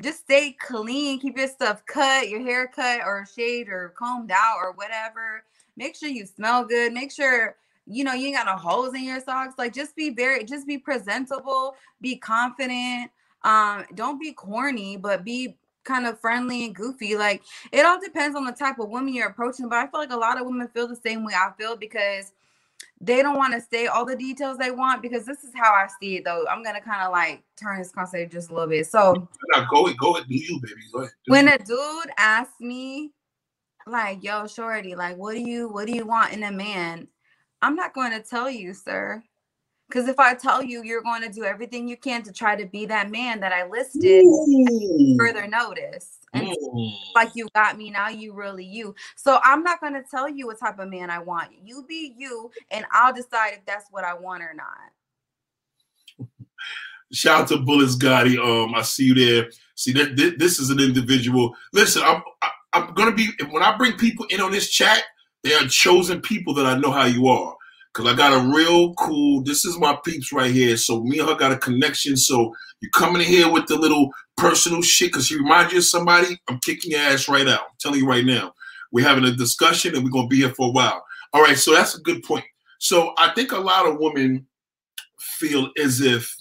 just 0.02 0.22
stay 0.22 0.56
clean, 0.60 1.20
keep 1.20 1.38
your 1.38 1.48
stuff 1.48 1.86
cut, 1.86 2.30
your 2.30 2.42
hair 2.42 2.68
cut 2.68 3.02
or 3.06 3.26
shaved 3.34 3.70
or 3.70 3.94
combed 3.98 4.32
out 4.32 4.58
or 4.58 4.72
whatever. 4.74 5.44
Make 5.78 5.96
sure 5.96 6.10
you 6.10 6.26
smell 6.26 6.66
good. 6.66 6.94
Make 6.94 7.12
sure 7.12 7.56
you 7.86 8.04
know 8.04 8.14
you 8.14 8.28
ain't 8.28 8.38
got 8.38 8.46
no 8.46 8.56
holes 8.56 8.94
in 8.94 9.04
your 9.04 9.20
socks. 9.20 9.56
Like 9.58 9.74
just 9.74 9.96
be 9.96 10.10
very, 10.10 10.44
just 10.44 10.68
be 10.68 10.78
presentable, 10.78 11.76
be 12.02 12.16
confident. 12.16 13.12
Um, 13.44 13.86
don't 13.96 14.20
be 14.20 14.32
corny, 14.32 14.98
but 14.98 15.24
be 15.24 15.58
kind 15.84 16.06
of 16.06 16.20
friendly 16.20 16.66
and 16.66 16.76
goofy. 16.76 17.16
Like 17.16 17.44
it 17.72 17.86
all 17.86 18.00
depends 18.00 18.36
on 18.36 18.46
the 18.46 18.52
type 18.52 18.80
of 18.80 18.90
woman 18.90 19.14
you're 19.14 19.28
approaching. 19.28 19.70
But 19.70 19.80
I 19.80 19.88
feel 19.88 20.00
like 20.00 20.12
a 20.12 20.18
lot 20.18 20.40
of 20.40 20.46
women 20.46 20.68
feel 20.70 20.88
the 20.88 20.96
same 20.96 21.24
way 21.26 21.34
I 21.34 21.52
feel 21.58 21.76
because 21.76 22.32
they 23.02 23.22
don't 23.22 23.38
want 23.38 23.54
to 23.54 23.62
say 23.62 23.88
all 23.88 24.06
the 24.06 24.16
details 24.16 24.58
they 24.58 24.72
want 24.72 25.02
because 25.02 25.26
this 25.26 25.44
is 25.44 25.52
how 25.54 25.74
I 25.74 25.88
see 26.00 26.18
it 26.18 26.24
though. 26.24 26.46
I'm 26.50 26.64
gonna 26.64 26.82
kind 26.82 27.02
of 27.04 27.12
like 27.12 27.44
turn 27.58 27.80
this 27.80 27.92
conversation 27.92 28.30
just 28.30 28.50
a 28.50 28.54
little 28.54 28.70
bit. 28.70 28.88
So 28.88 29.28
no, 29.56 29.66
go 29.70 29.86
ahead, 29.86 29.98
go 29.98 30.16
ahead, 30.16 30.28
do 30.28 30.36
you, 30.36 30.60
baby. 30.62 30.82
Go 30.94 31.00
ahead. 31.00 31.12
When 31.28 31.48
you. 31.48 31.54
a 31.54 31.58
dude 31.58 32.14
asks 32.18 32.60
me, 32.62 33.12
like, 33.88 34.24
yo, 34.24 34.48
shorty, 34.48 34.96
like, 34.96 35.18
what 35.18 35.34
do 35.34 35.42
you 35.42 35.70
what 35.70 35.88
do 35.88 35.94
you 35.94 36.06
want 36.06 36.34
in 36.34 36.44
a 36.44 36.52
man? 36.52 37.08
I'm 37.62 37.76
not 37.76 37.94
going 37.94 38.12
to 38.12 38.22
tell 38.22 38.50
you, 38.50 38.74
sir. 38.74 39.24
Because 39.88 40.08
if 40.08 40.20
I 40.20 40.34
tell 40.34 40.64
you, 40.64 40.84
you're 40.84 41.04
going 41.04 41.22
to 41.22 41.30
do 41.30 41.44
everything 41.44 41.88
you 41.88 41.98
can 41.98 42.24
to 42.24 42.32
try 42.32 42.56
to 42.56 42.66
be 42.66 42.86
that 42.88 43.12
man 43.12 43.40
that 43.42 43.54
I 43.54 43.68
listed, 43.68 44.26
further 45.20 45.48
notice. 45.48 46.18
And 46.34 46.48
mm. 46.48 46.94
like 47.14 47.36
you 47.36 47.48
got 47.54 47.78
me, 47.78 47.92
now 47.92 48.10
you 48.10 48.34
really 48.34 48.66
you. 48.66 48.96
So 49.16 49.40
I'm 49.44 49.62
not 49.62 49.82
going 49.82 49.94
to 49.94 50.04
tell 50.10 50.28
you 50.28 50.48
what 50.48 50.60
type 50.60 50.80
of 50.80 50.90
man 50.90 51.12
I 51.12 51.20
want. 51.20 51.52
You 51.64 51.86
be 51.88 52.16
you, 52.18 52.50
and 52.72 52.86
I'll 52.92 53.14
decide 53.14 53.54
if 53.54 53.66
that's 53.66 53.86
what 53.92 54.04
I 54.04 54.16
want 54.16 54.42
or 54.42 54.56
not. 54.56 56.28
Shout 57.12 57.42
out 57.42 57.48
to 57.50 57.58
Bullets 57.58 57.96
Gotti. 57.96 58.40
Um, 58.40 58.74
I 58.74 58.82
see 58.82 59.06
you 59.06 59.14
there. 59.14 59.52
See 59.76 59.92
that 59.94 60.16
this 60.40 60.58
is 60.60 60.72
an 60.72 60.80
individual. 60.80 61.54
Listen, 61.72 62.02
I'm 62.04 62.24
I'm 62.74 62.94
gonna 62.94 63.14
be 63.14 63.30
when 63.52 63.64
I 63.64 63.78
bring 63.78 63.94
people 63.94 64.26
in 64.30 64.42
on 64.42 64.52
this 64.52 64.70
chat. 64.70 65.04
They 65.44 65.54
are 65.54 65.68
chosen 65.68 66.22
people 66.22 66.54
that 66.56 66.66
I 66.66 66.78
know 66.78 66.92
how 66.92 67.06
you 67.06 67.28
are. 67.28 67.56
Cause 67.94 68.08
I 68.08 68.16
got 68.16 68.34
a 68.34 68.52
real 68.56 68.94
cool. 68.96 69.44
This 69.44 69.66
is 69.66 69.78
my 69.78 69.96
peeps 70.04 70.34
right 70.34 70.50
here. 70.52 70.78
So 70.78 71.04
me 71.04 71.20
and 71.20 71.30
her 71.30 71.36
got 71.36 71.52
a 71.52 71.58
connection. 71.58 72.18
So 72.18 72.56
you 72.82 72.90
coming 72.90 73.22
in 73.22 73.28
here 73.28 73.52
with 73.52 73.68
the 73.68 73.78
little 73.78 74.10
personal 74.36 74.82
shit, 74.82 75.14
cause 75.14 75.28
she 75.28 75.38
reminds 75.38 75.74
you 75.74 75.78
of 75.80 75.86
somebody. 75.86 76.40
I'm 76.48 76.60
kicking 76.60 76.92
your 76.92 77.02
ass 77.02 77.30
right 77.30 77.48
out. 77.48 77.60
I'm 77.60 77.76
telling 77.80 78.00
you 78.00 78.08
right 78.08 78.26
now. 78.26 78.54
We're 78.92 79.08
having 79.08 79.26
a 79.26 79.32
discussion 79.32 79.96
and 79.96 80.04
we're 80.04 80.10
gonna 80.10 80.28
be 80.28 80.38
here 80.38 80.54
for 80.56 80.70
a 80.70 80.72
while. 80.72 81.04
All 81.34 81.42
right. 81.44 81.58
So 81.58 81.74
that's 81.74 81.96
a 81.96 82.02
good 82.02 82.24
point. 82.24 82.46
So 82.80 83.14
I 83.20 83.32
think 83.36 83.52
a 83.52 83.60
lot 83.60 83.86
of 83.86 84.00
women 84.00 84.48
feel 85.20 85.70
as 85.78 86.02
if 86.02 86.36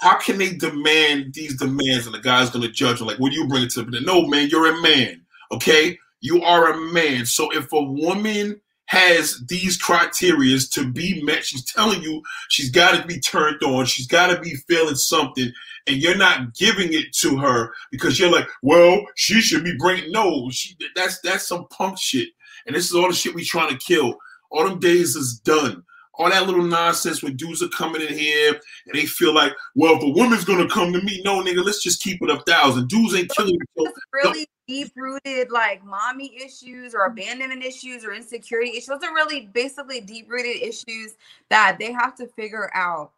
how 0.00 0.18
can 0.18 0.38
they 0.38 0.54
demand 0.54 1.34
these 1.34 1.58
demands 1.58 2.06
and 2.06 2.14
the 2.14 2.20
guy's 2.20 2.50
gonna 2.50 2.68
judge 2.68 2.98
them 2.98 3.08
like, 3.08 3.18
what 3.18 3.32
do 3.32 3.38
you 3.38 3.46
bring 3.46 3.64
it 3.64 3.70
to 3.70 3.84
me? 3.84 4.00
No, 4.04 4.26
man, 4.26 4.48
you're 4.48 4.74
a 4.74 4.82
man. 4.82 5.22
Okay, 5.52 5.98
you 6.20 6.42
are 6.42 6.72
a 6.72 6.92
man. 6.92 7.26
So 7.26 7.50
if 7.52 7.72
a 7.72 7.82
woman 7.82 8.60
has 8.90 9.40
these 9.46 9.80
criterias 9.80 10.68
to 10.68 10.90
be 10.90 11.22
met. 11.22 11.44
She's 11.44 11.64
telling 11.64 12.02
you 12.02 12.20
she's 12.48 12.70
got 12.70 13.00
to 13.00 13.06
be 13.06 13.20
turned 13.20 13.62
on. 13.62 13.86
She's 13.86 14.08
got 14.08 14.34
to 14.34 14.40
be 14.40 14.56
feeling 14.68 14.96
something, 14.96 15.52
and 15.86 15.96
you're 15.98 16.16
not 16.16 16.56
giving 16.56 16.92
it 16.92 17.12
to 17.20 17.38
her 17.38 17.72
because 17.92 18.18
you're 18.18 18.32
like, 18.32 18.48
well, 18.62 19.00
she 19.14 19.40
should 19.40 19.62
be 19.62 19.76
bringing. 19.78 20.10
No, 20.10 20.50
she, 20.50 20.74
that's 20.96 21.20
that's 21.20 21.46
some 21.46 21.68
punk 21.68 21.98
shit, 22.00 22.30
and 22.66 22.74
this 22.74 22.86
is 22.86 22.96
all 22.96 23.06
the 23.06 23.14
shit 23.14 23.32
we 23.32 23.44
trying 23.44 23.70
to 23.70 23.78
kill. 23.78 24.16
All 24.50 24.68
them 24.68 24.80
days 24.80 25.14
is 25.14 25.38
done. 25.38 25.84
All 26.20 26.28
that 26.28 26.46
little 26.46 26.62
nonsense 26.62 27.22
when 27.22 27.34
dudes 27.34 27.62
are 27.62 27.68
coming 27.68 28.02
in 28.02 28.12
here 28.12 28.52
and 28.52 28.94
they 28.94 29.06
feel 29.06 29.34
like, 29.34 29.54
well, 29.74 29.96
if 29.96 30.02
a 30.02 30.10
woman's 30.10 30.44
gonna 30.44 30.68
come 30.68 30.92
to 30.92 31.00
me, 31.00 31.22
no 31.24 31.42
nigga, 31.42 31.64
let's 31.64 31.82
just 31.82 32.02
keep 32.02 32.20
it 32.20 32.28
a 32.28 32.40
thousand. 32.40 32.88
Dudes 32.88 33.14
ain't 33.14 33.30
killing 33.30 33.54
you. 33.76 33.92
Really 34.12 34.46
deep 34.68 34.92
rooted 34.94 35.50
like 35.50 35.82
mommy 35.82 36.36
issues 36.44 36.94
or 36.94 37.06
abandonment 37.06 37.64
issues 37.64 38.04
or 38.04 38.12
insecurity 38.12 38.72
issues. 38.72 38.86
Those 38.88 39.02
are 39.02 39.14
really 39.14 39.46
basically 39.46 40.02
deep 40.02 40.30
rooted 40.30 40.60
issues 40.60 41.14
that 41.48 41.78
they 41.80 41.90
have 41.90 42.14
to 42.16 42.26
figure 42.26 42.70
out 42.74 43.12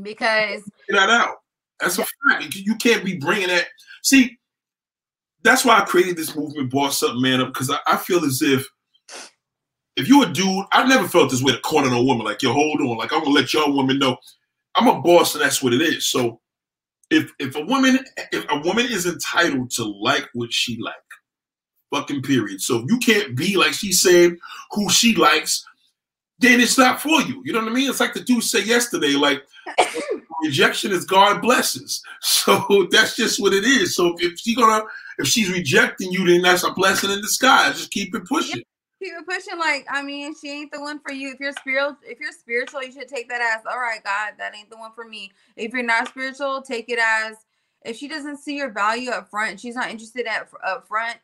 because 0.00 0.62
get 0.88 0.96
that 0.96 1.10
out. 1.10 1.42
That's 1.80 1.98
a 1.98 2.06
fact. 2.30 2.54
You 2.54 2.76
can't 2.76 3.04
be 3.04 3.18
bringing 3.18 3.48
that. 3.48 3.66
See, 4.02 4.38
that's 5.42 5.64
why 5.64 5.78
I 5.78 5.84
created 5.84 6.16
this 6.16 6.34
movement, 6.34 6.70
Boss 6.70 7.02
Up 7.02 7.16
Man 7.16 7.42
Up, 7.42 7.48
because 7.48 7.70
I, 7.70 7.78
I, 7.86 7.96
feel 7.96 8.24
as 8.24 8.40
if 8.42 8.66
if 9.96 10.08
you're 10.08 10.26
a 10.28 10.32
dude, 10.32 10.64
I've 10.72 10.88
never 10.88 11.06
felt 11.08 11.30
this 11.30 11.42
way 11.42 11.52
to 11.52 11.60
corner 11.60 11.92
a 11.92 12.02
woman. 12.02 12.24
Like, 12.24 12.42
yo, 12.42 12.52
hold 12.52 12.80
on. 12.80 12.96
Like, 12.96 13.12
I'm 13.12 13.20
gonna 13.20 13.34
let 13.34 13.52
your 13.52 13.70
woman 13.70 13.98
know 13.98 14.16
I'm 14.74 14.88
a 14.88 15.00
boss, 15.00 15.34
and 15.34 15.42
that's 15.42 15.62
what 15.62 15.74
it 15.74 15.82
is. 15.82 16.06
So 16.06 16.40
if 17.10 17.30
if 17.38 17.54
a 17.56 17.64
woman 17.64 17.98
if 18.32 18.44
a 18.48 18.58
woman 18.60 18.86
is 18.86 19.06
entitled 19.06 19.70
to 19.72 19.84
like 19.84 20.28
what 20.32 20.52
she 20.52 20.78
like, 20.78 20.94
fucking 21.92 22.22
period. 22.22 22.60
So 22.60 22.78
if 22.78 22.84
you 22.88 22.98
can't 22.98 23.36
be 23.36 23.56
like 23.56 23.74
she 23.74 23.92
said 23.92 24.36
who 24.70 24.88
she 24.88 25.14
likes, 25.14 25.64
then 26.38 26.60
it's 26.60 26.78
not 26.78 27.00
for 27.00 27.20
you. 27.22 27.42
You 27.44 27.52
know 27.52 27.60
what 27.60 27.70
I 27.70 27.74
mean? 27.74 27.90
It's 27.90 28.00
like 28.00 28.14
the 28.14 28.20
dude 28.20 28.42
said 28.42 28.66
yesterday, 28.66 29.12
like 29.12 29.42
rejection 30.42 30.92
is 30.92 31.04
God 31.04 31.42
blesses. 31.42 32.02
So 32.20 32.88
that's 32.90 33.14
just 33.14 33.40
what 33.40 33.52
it 33.52 33.64
is. 33.64 33.94
So 33.94 34.16
if 34.18 34.38
she 34.38 34.54
gonna 34.54 34.84
if 35.18 35.28
she's 35.28 35.52
rejecting 35.52 36.10
you, 36.10 36.26
then 36.26 36.40
that's 36.40 36.64
a 36.64 36.72
blessing 36.72 37.10
in 37.10 37.20
disguise. 37.20 37.76
Just 37.76 37.90
keep 37.90 38.14
it 38.14 38.24
pushing 38.24 38.62
it 39.06 39.26
pushing. 39.26 39.58
Like, 39.58 39.86
I 39.90 40.02
mean, 40.02 40.34
she 40.34 40.50
ain't 40.50 40.72
the 40.72 40.80
one 40.80 41.00
for 41.00 41.12
you. 41.12 41.32
If 41.32 41.40
you're 41.40 41.52
spiritual, 41.52 41.96
if 42.02 42.20
you're 42.20 42.32
spiritual, 42.32 42.82
you 42.82 42.92
should 42.92 43.08
take 43.08 43.28
that 43.28 43.40
as, 43.40 43.64
all 43.70 43.80
right, 43.80 44.02
God, 44.02 44.34
that 44.38 44.54
ain't 44.56 44.70
the 44.70 44.76
one 44.76 44.92
for 44.94 45.04
me. 45.04 45.32
If 45.56 45.72
you're 45.72 45.82
not 45.82 46.08
spiritual, 46.08 46.62
take 46.62 46.88
it 46.88 46.98
as, 46.98 47.36
if 47.84 47.96
she 47.96 48.08
doesn't 48.08 48.38
see 48.38 48.56
your 48.56 48.70
value 48.70 49.10
up 49.10 49.28
front, 49.28 49.60
she's 49.60 49.74
not 49.74 49.90
interested 49.90 50.26
at 50.26 50.48
up 50.64 50.86
front. 50.86 51.18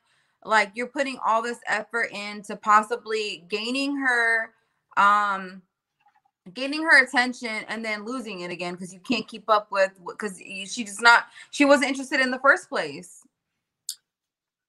Like, 0.45 0.73
you're 0.75 0.87
putting 0.89 1.19
all 1.25 1.43
this 1.43 1.59
effort 1.67 2.11
into 2.13 2.57
possibly 2.57 3.45
gaining 3.49 3.97
her, 3.97 4.53
um, 4.97 5.63
gaining 6.55 6.83
her 6.83 7.05
attention 7.05 7.65
and 7.69 7.85
then 7.85 8.05
losing 8.05 8.41
it 8.41 8.51
again 8.51 8.75
because 8.75 8.93
you 8.93 9.01
can't 9.01 9.27
keep 9.29 9.49
up 9.49 9.71
with 9.71 9.93
because 10.07 10.39
she 10.39 10.85
just 10.85 11.03
not 11.03 11.27
she 11.51 11.65
wasn't 11.65 11.89
interested 11.89 12.21
in 12.21 12.31
the 12.31 12.39
first 12.39 12.69
place 12.69 13.23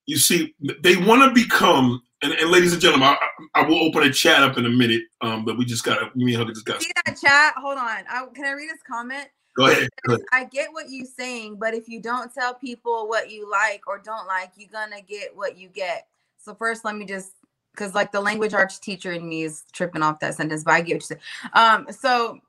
you 0.05 0.17
see 0.17 0.53
they 0.81 0.97
want 0.97 1.23
to 1.23 1.31
become 1.33 2.01
and, 2.21 2.33
and, 2.33 2.51
ladies 2.51 2.73
and 2.73 2.81
gentlemen, 2.81 3.07
I, 3.07 3.17
I, 3.61 3.67
will 3.67 3.81
open 3.83 4.03
a 4.03 4.11
chat 4.11 4.43
up 4.43 4.57
in 4.57 4.65
a 4.65 4.69
minute. 4.69 5.03
Um, 5.21 5.45
but 5.45 5.57
we 5.57 5.65
just 5.65 5.83
got 5.83 6.15
me 6.15 6.33
and 6.33 6.43
Huggy 6.43 6.53
just 6.53 6.65
got. 6.65 6.81
See 6.81 6.91
that 7.05 7.17
chat? 7.17 7.53
Hold 7.57 7.77
on. 7.77 8.03
I, 8.09 8.25
can 8.33 8.45
I 8.45 8.51
read 8.51 8.69
this 8.69 8.81
comment? 8.87 9.27
Go 9.55 9.65
ahead, 9.65 9.89
go 10.05 10.13
ahead. 10.13 10.25
I 10.31 10.45
get 10.45 10.71
what 10.71 10.85
you're 10.89 11.05
saying, 11.05 11.57
but 11.59 11.73
if 11.73 11.89
you 11.89 12.01
don't 12.01 12.33
tell 12.33 12.53
people 12.53 13.07
what 13.07 13.29
you 13.29 13.49
like 13.49 13.87
or 13.87 13.99
don't 13.99 14.27
like, 14.27 14.51
you're 14.55 14.69
gonna 14.71 15.01
get 15.01 15.35
what 15.35 15.57
you 15.57 15.67
get. 15.67 16.07
So 16.37 16.55
first, 16.55 16.85
let 16.85 16.95
me 16.95 17.05
just 17.05 17.33
because 17.73 17.93
like 17.93 18.11
the 18.11 18.21
language 18.21 18.53
arts 18.53 18.79
teacher 18.79 19.11
in 19.11 19.27
me 19.27 19.43
is 19.43 19.63
tripping 19.73 20.01
off 20.01 20.19
that 20.19 20.35
sentence, 20.35 20.63
but 20.63 20.75
I 20.75 20.81
get 20.81 20.95
what 20.95 21.09
you 21.09 21.17
said. 21.17 21.19
Um, 21.53 21.87
so 21.91 22.39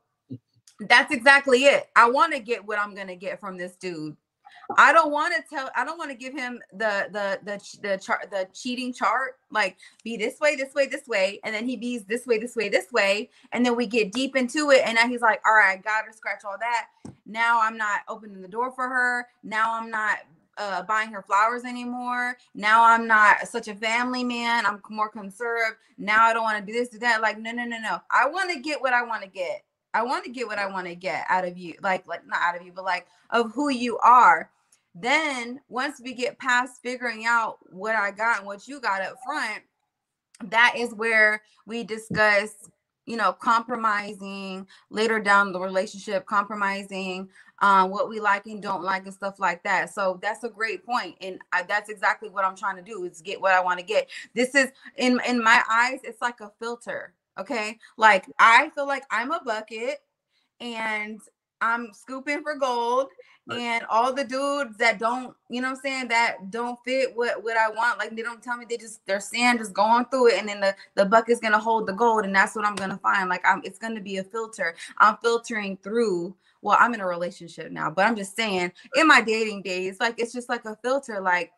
that's 0.79 1.13
exactly 1.13 1.65
it. 1.65 1.89
I 1.95 2.09
want 2.09 2.33
to 2.33 2.39
get 2.39 2.65
what 2.65 2.79
I'm 2.79 2.95
gonna 2.95 3.15
get 3.15 3.39
from 3.39 3.57
this 3.57 3.75
dude. 3.75 4.15
I 4.77 4.93
don't 4.93 5.11
want 5.11 5.33
to 5.35 5.43
tell. 5.49 5.69
I 5.75 5.85
don't 5.85 5.97
want 5.97 6.11
to 6.11 6.17
give 6.17 6.33
him 6.33 6.59
the 6.71 7.07
the 7.11 7.39
the 7.43 7.79
the 7.81 7.97
chart 7.97 8.29
the 8.31 8.47
cheating 8.53 8.93
chart. 8.93 9.37
Like 9.51 9.77
be 10.03 10.17
this 10.17 10.39
way, 10.39 10.55
this 10.55 10.73
way, 10.73 10.87
this 10.87 11.07
way, 11.07 11.39
and 11.43 11.53
then 11.53 11.67
he 11.67 11.75
bees 11.75 12.05
this 12.05 12.25
way, 12.25 12.37
this 12.37 12.55
way, 12.55 12.69
this 12.69 12.91
way, 12.91 13.29
and 13.51 13.65
then 13.65 13.75
we 13.75 13.85
get 13.85 14.11
deep 14.11 14.35
into 14.35 14.71
it, 14.71 14.81
and 14.85 14.95
now 14.95 15.07
he's 15.07 15.21
like, 15.21 15.41
all 15.45 15.53
right, 15.53 15.83
gotta 15.83 16.13
scratch 16.13 16.41
all 16.45 16.57
that. 16.59 16.87
Now 17.25 17.61
I'm 17.61 17.77
not 17.77 18.01
opening 18.07 18.41
the 18.41 18.47
door 18.47 18.71
for 18.71 18.87
her. 18.87 19.27
Now 19.43 19.79
I'm 19.79 19.89
not 19.89 20.19
uh, 20.57 20.83
buying 20.83 21.11
her 21.11 21.21
flowers 21.21 21.63
anymore. 21.63 22.37
Now 22.53 22.83
I'm 22.83 23.07
not 23.07 23.47
such 23.47 23.67
a 23.67 23.75
family 23.75 24.23
man. 24.23 24.65
I'm 24.65 24.81
more 24.89 25.09
conserved. 25.09 25.77
Now 25.97 26.25
I 26.25 26.33
don't 26.33 26.43
want 26.43 26.59
to 26.59 26.71
do 26.71 26.77
this, 26.77 26.89
do 26.89 26.99
that. 26.99 27.21
Like 27.21 27.39
no, 27.39 27.51
no, 27.51 27.65
no, 27.65 27.79
no. 27.79 27.99
I 28.11 28.27
want 28.27 28.51
to 28.51 28.59
get 28.59 28.81
what 28.81 28.93
I 28.93 29.03
want 29.03 29.23
to 29.23 29.29
get. 29.29 29.63
I 29.93 30.03
want 30.03 30.23
to 30.23 30.31
get 30.31 30.47
what 30.47 30.57
I 30.57 30.67
want 30.67 30.87
to 30.87 30.95
get 30.95 31.25
out 31.29 31.45
of 31.45 31.57
you, 31.57 31.75
like 31.81 32.07
like 32.07 32.25
not 32.25 32.39
out 32.41 32.55
of 32.55 32.65
you, 32.65 32.71
but 32.73 32.85
like 32.85 33.07
of 33.29 33.51
who 33.53 33.69
you 33.69 33.97
are. 33.99 34.49
Then 34.95 35.61
once 35.69 36.01
we 36.03 36.13
get 36.13 36.39
past 36.39 36.81
figuring 36.83 37.25
out 37.25 37.57
what 37.71 37.95
I 37.95 38.11
got 38.11 38.39
and 38.39 38.45
what 38.47 38.67
you 38.67 38.79
got 38.81 39.01
up 39.01 39.15
front, 39.25 39.63
that 40.45 40.73
is 40.77 40.93
where 40.93 41.41
we 41.65 41.83
discuss, 41.83 42.51
you 43.05 43.17
know, 43.17 43.33
compromising 43.33 44.67
later 44.89 45.19
down 45.19 45.51
the 45.53 45.59
relationship, 45.59 46.25
compromising 46.25 47.29
um, 47.61 47.91
what 47.91 48.09
we 48.09 48.19
like 48.19 48.47
and 48.47 48.61
don't 48.61 48.83
like 48.83 49.05
and 49.05 49.13
stuff 49.13 49.39
like 49.39 49.63
that. 49.63 49.93
So 49.93 50.19
that's 50.21 50.43
a 50.43 50.49
great 50.49 50.85
point, 50.85 51.15
and 51.21 51.39
I, 51.53 51.63
that's 51.63 51.89
exactly 51.89 52.29
what 52.29 52.43
I'm 52.45 52.55
trying 52.55 52.77
to 52.77 52.81
do 52.81 53.03
is 53.05 53.21
get 53.21 53.39
what 53.39 53.53
I 53.53 53.61
want 53.61 53.79
to 53.79 53.85
get. 53.85 54.09
This 54.33 54.55
is 54.55 54.71
in 54.97 55.19
in 55.27 55.43
my 55.43 55.61
eyes, 55.69 55.99
it's 56.03 56.21
like 56.21 56.41
a 56.41 56.51
filter 56.59 57.13
Okay. 57.39 57.79
Like 57.97 58.25
I 58.39 58.69
feel 58.71 58.87
like 58.87 59.03
I'm 59.11 59.31
a 59.31 59.41
bucket 59.43 59.99
and 60.59 61.21
I'm 61.61 61.93
scooping 61.93 62.43
for 62.43 62.55
gold. 62.55 63.07
And 63.49 63.83
all 63.89 64.13
the 64.13 64.23
dudes 64.23 64.77
that 64.77 64.97
don't, 64.99 65.35
you 65.49 65.61
know 65.61 65.69
what 65.69 65.77
I'm 65.77 65.81
saying, 65.81 66.07
that 66.09 66.51
don't 66.51 66.79
fit 66.85 67.15
what 67.15 67.43
what 67.43 67.57
I 67.57 67.69
want, 67.69 67.99
like 67.99 68.15
they 68.15 68.21
don't 68.21 68.41
tell 68.41 68.55
me 68.55 68.65
they 68.69 68.77
just 68.77 69.05
their 69.07 69.19
sand 69.19 69.59
just 69.59 69.73
going 69.73 70.05
through 70.05 70.29
it, 70.29 70.39
and 70.39 70.47
then 70.47 70.61
the 70.61 70.73
the 70.95 71.05
bucket's 71.05 71.41
gonna 71.41 71.59
hold 71.59 71.87
the 71.87 71.93
gold, 71.93 72.23
and 72.23 72.33
that's 72.33 72.55
what 72.55 72.65
I'm 72.65 72.75
gonna 72.75 72.99
find. 72.99 73.29
Like 73.29 73.41
I'm, 73.45 73.61
it's 73.65 73.79
gonna 73.79 73.99
be 73.99 74.17
a 74.17 74.23
filter. 74.23 74.75
I'm 74.99 75.17
filtering 75.17 75.77
through 75.83 76.35
well, 76.61 76.77
I'm 76.79 76.93
in 76.93 77.01
a 77.01 77.07
relationship 77.07 77.71
now, 77.71 77.89
but 77.89 78.05
I'm 78.05 78.15
just 78.15 78.35
saying 78.35 78.71
in 78.95 79.07
my 79.07 79.21
dating 79.21 79.63
days, 79.63 79.99
like 79.99 80.19
it's 80.19 80.33
just 80.33 80.49
like 80.49 80.65
a 80.65 80.77
filter. 80.83 81.19
Like 81.19 81.51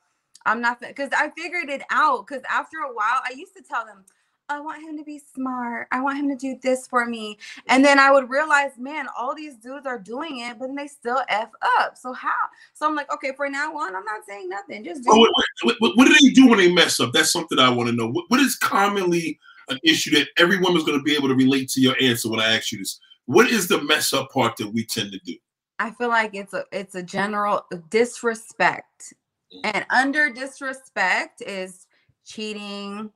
I'm 0.46 0.62
not 0.62 0.80
because 0.80 1.10
I 1.14 1.30
figured 1.38 1.70
it 1.70 1.84
out. 1.92 2.26
Because 2.28 2.44
after 2.50 2.78
a 2.78 2.94
while, 2.94 3.22
I 3.24 3.34
used 3.36 3.56
to 3.56 3.64
tell 3.64 3.86
them, 3.86 4.06
I 4.50 4.60
want 4.60 4.84
him 4.84 4.98
to 4.98 5.04
be 5.04 5.20
smart. 5.20 5.88
I 5.92 6.02
want 6.02 6.18
him 6.18 6.30
to 6.30 6.36
do 6.36 6.60
this 6.62 6.86
for 6.86 7.06
me. 7.06 7.38
And 7.68 7.84
then 7.84 7.98
I 7.98 8.12
would 8.12 8.30
realize, 8.30 8.72
man, 8.78 9.08
all 9.18 9.34
these 9.34 9.56
dudes 9.56 9.86
are 9.86 9.98
doing 9.98 10.40
it, 10.40 10.60
but 10.60 10.68
then 10.68 10.76
they 10.76 10.88
still 10.88 11.22
F 11.30 11.50
up. 11.80 11.98
So 11.98 12.14
how? 12.14 12.32
So 12.74 12.86
I'm 12.86 12.96
like, 12.96 13.12
okay, 13.14 13.32
for 13.36 13.50
now 13.50 13.76
on, 13.78 13.96
I'm 13.96 14.04
not 14.04 14.26
saying 14.28 14.50
nothing. 14.50 14.84
Just 14.84 15.04
do 15.04 15.10
oh, 15.12 15.20
wait, 15.64 15.78
wait, 15.80 15.96
what, 15.96 16.06
do 16.06 16.14
they 16.14 16.30
do 16.34 16.48
when 16.48 16.60
they 16.60 16.72
mess 16.72 17.00
up? 17.00 17.14
That's 17.14 17.32
something 17.32 17.58
I 17.58 17.70
want 17.70 17.90
to 17.90 17.96
know. 17.96 18.08
what, 18.08 18.26
what 18.28 18.40
is 18.40 18.56
commonly 18.56 19.40
an 19.70 19.80
issue 19.84 20.12
that 20.18 20.28
every 20.38 20.60
woman's 20.60 20.84
going 20.84 21.00
to 21.00 21.04
be 21.04 21.16
able 21.16 21.30
to 21.30 21.36
relate 21.36 21.70
to 21.70 21.82
your 21.82 21.96
answer 22.02 22.30
when 22.30 22.40
I 22.40 22.56
ask 22.56 22.72
you 22.72 22.80
this? 22.80 23.00
What 23.26 23.50
is 23.50 23.68
the 23.68 23.82
mess 23.82 24.14
up 24.14 24.32
part 24.32 24.58
that 24.58 24.68
we 24.68 24.86
tend 24.86 25.14
to 25.14 25.20
do? 25.20 25.36
I 25.80 25.92
feel 25.92 26.10
like 26.10 26.36
it's 26.36 26.54
a 26.54 26.66
it's 26.72 26.96
a 26.96 27.04
general 27.04 27.66
disrespect. 27.90 29.14
Mm-hmm. 29.54 29.72
And 29.74 29.86
under 29.90 30.30
disrespect 30.30 31.42
is 31.42 31.88
cheating, 32.26 33.12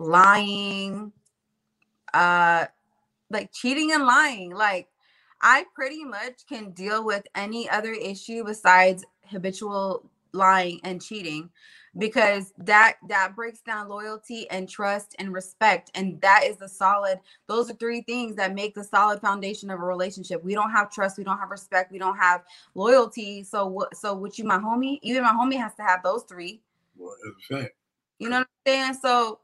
lying, 0.00 1.12
uh 2.14 2.66
like 3.30 3.52
cheating 3.52 3.92
and 3.92 4.04
lying. 4.04 4.50
Like 4.50 4.88
I 5.40 5.64
pretty 5.74 6.04
much 6.04 6.46
can 6.48 6.70
deal 6.72 7.04
with 7.04 7.26
any 7.34 7.68
other 7.68 7.92
issue 7.92 8.44
besides 8.44 9.04
habitual 9.26 10.10
lying 10.32 10.80
and 10.84 11.02
cheating 11.02 11.50
because 11.98 12.52
that 12.56 12.96
that 13.08 13.34
breaks 13.34 13.60
down 13.62 13.88
loyalty 13.88 14.48
and 14.50 14.68
trust 14.68 15.16
and 15.18 15.32
respect 15.32 15.90
and 15.96 16.20
that 16.20 16.44
is 16.44 16.56
the 16.56 16.68
solid 16.68 17.18
those 17.48 17.68
are 17.68 17.74
three 17.74 18.00
things 18.02 18.36
that 18.36 18.54
make 18.54 18.72
the 18.74 18.84
solid 18.84 19.20
foundation 19.20 19.70
of 19.70 19.80
a 19.80 19.84
relationship. 19.84 20.42
We 20.44 20.54
don't 20.54 20.70
have 20.70 20.90
trust 20.92 21.18
we 21.18 21.24
don't 21.24 21.38
have 21.38 21.50
respect 21.50 21.90
we 21.90 21.98
don't 21.98 22.16
have 22.16 22.44
loyalty 22.74 23.42
so 23.42 23.66
what 23.66 23.96
so 23.96 24.14
with 24.14 24.38
you 24.38 24.44
my 24.44 24.58
homie 24.58 25.00
even 25.02 25.24
my 25.24 25.32
homie 25.32 25.58
has 25.58 25.74
to 25.76 25.82
have 25.82 26.02
those 26.04 26.22
three. 26.22 26.60
Well, 26.96 27.16
you 28.18 28.28
know 28.28 28.38
what 28.38 28.48
i'm 28.66 28.72
saying? 28.72 28.94
So 29.02 29.40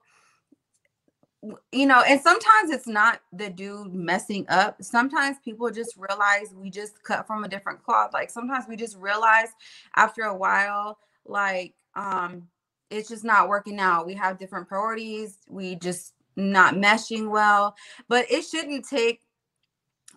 you 1.73 1.87
know, 1.87 2.03
and 2.03 2.21
sometimes 2.21 2.71
it's 2.71 2.87
not 2.87 3.21
the 3.33 3.51
dude 3.51 3.95
messing 3.95 4.47
up. 4.49 4.83
Sometimes 4.83 5.37
people 5.45 5.71
just 5.71 5.97
realize 5.97 6.55
we 6.55 6.71
just 6.71 7.03
cut 7.03 7.27
from 7.27 7.45
a 7.45 7.49
different 7.49 7.83
cloth. 7.85 8.13
Like 8.13 8.31
sometimes 8.31 8.67
we 8.69 8.77
just 8.77 8.97
realize 8.97 9.49
after 9.97 10.23
a 10.23 10.37
while, 10.37 10.99
like 11.29 11.75
um 11.95 12.49
it's 12.91 13.09
just 13.09 13.25
not 13.25 13.49
working 13.49 13.81
out 13.81 14.07
we 14.07 14.15
have 14.15 14.39
different 14.39 14.69
priorities 14.69 15.39
we 15.49 15.75
just 15.77 16.15
not 16.37 16.75
meshing 16.75 17.31
well 17.31 17.75
but 18.09 18.31
it 18.31 18.43
shouldn't 18.43 18.87
take 18.87 19.23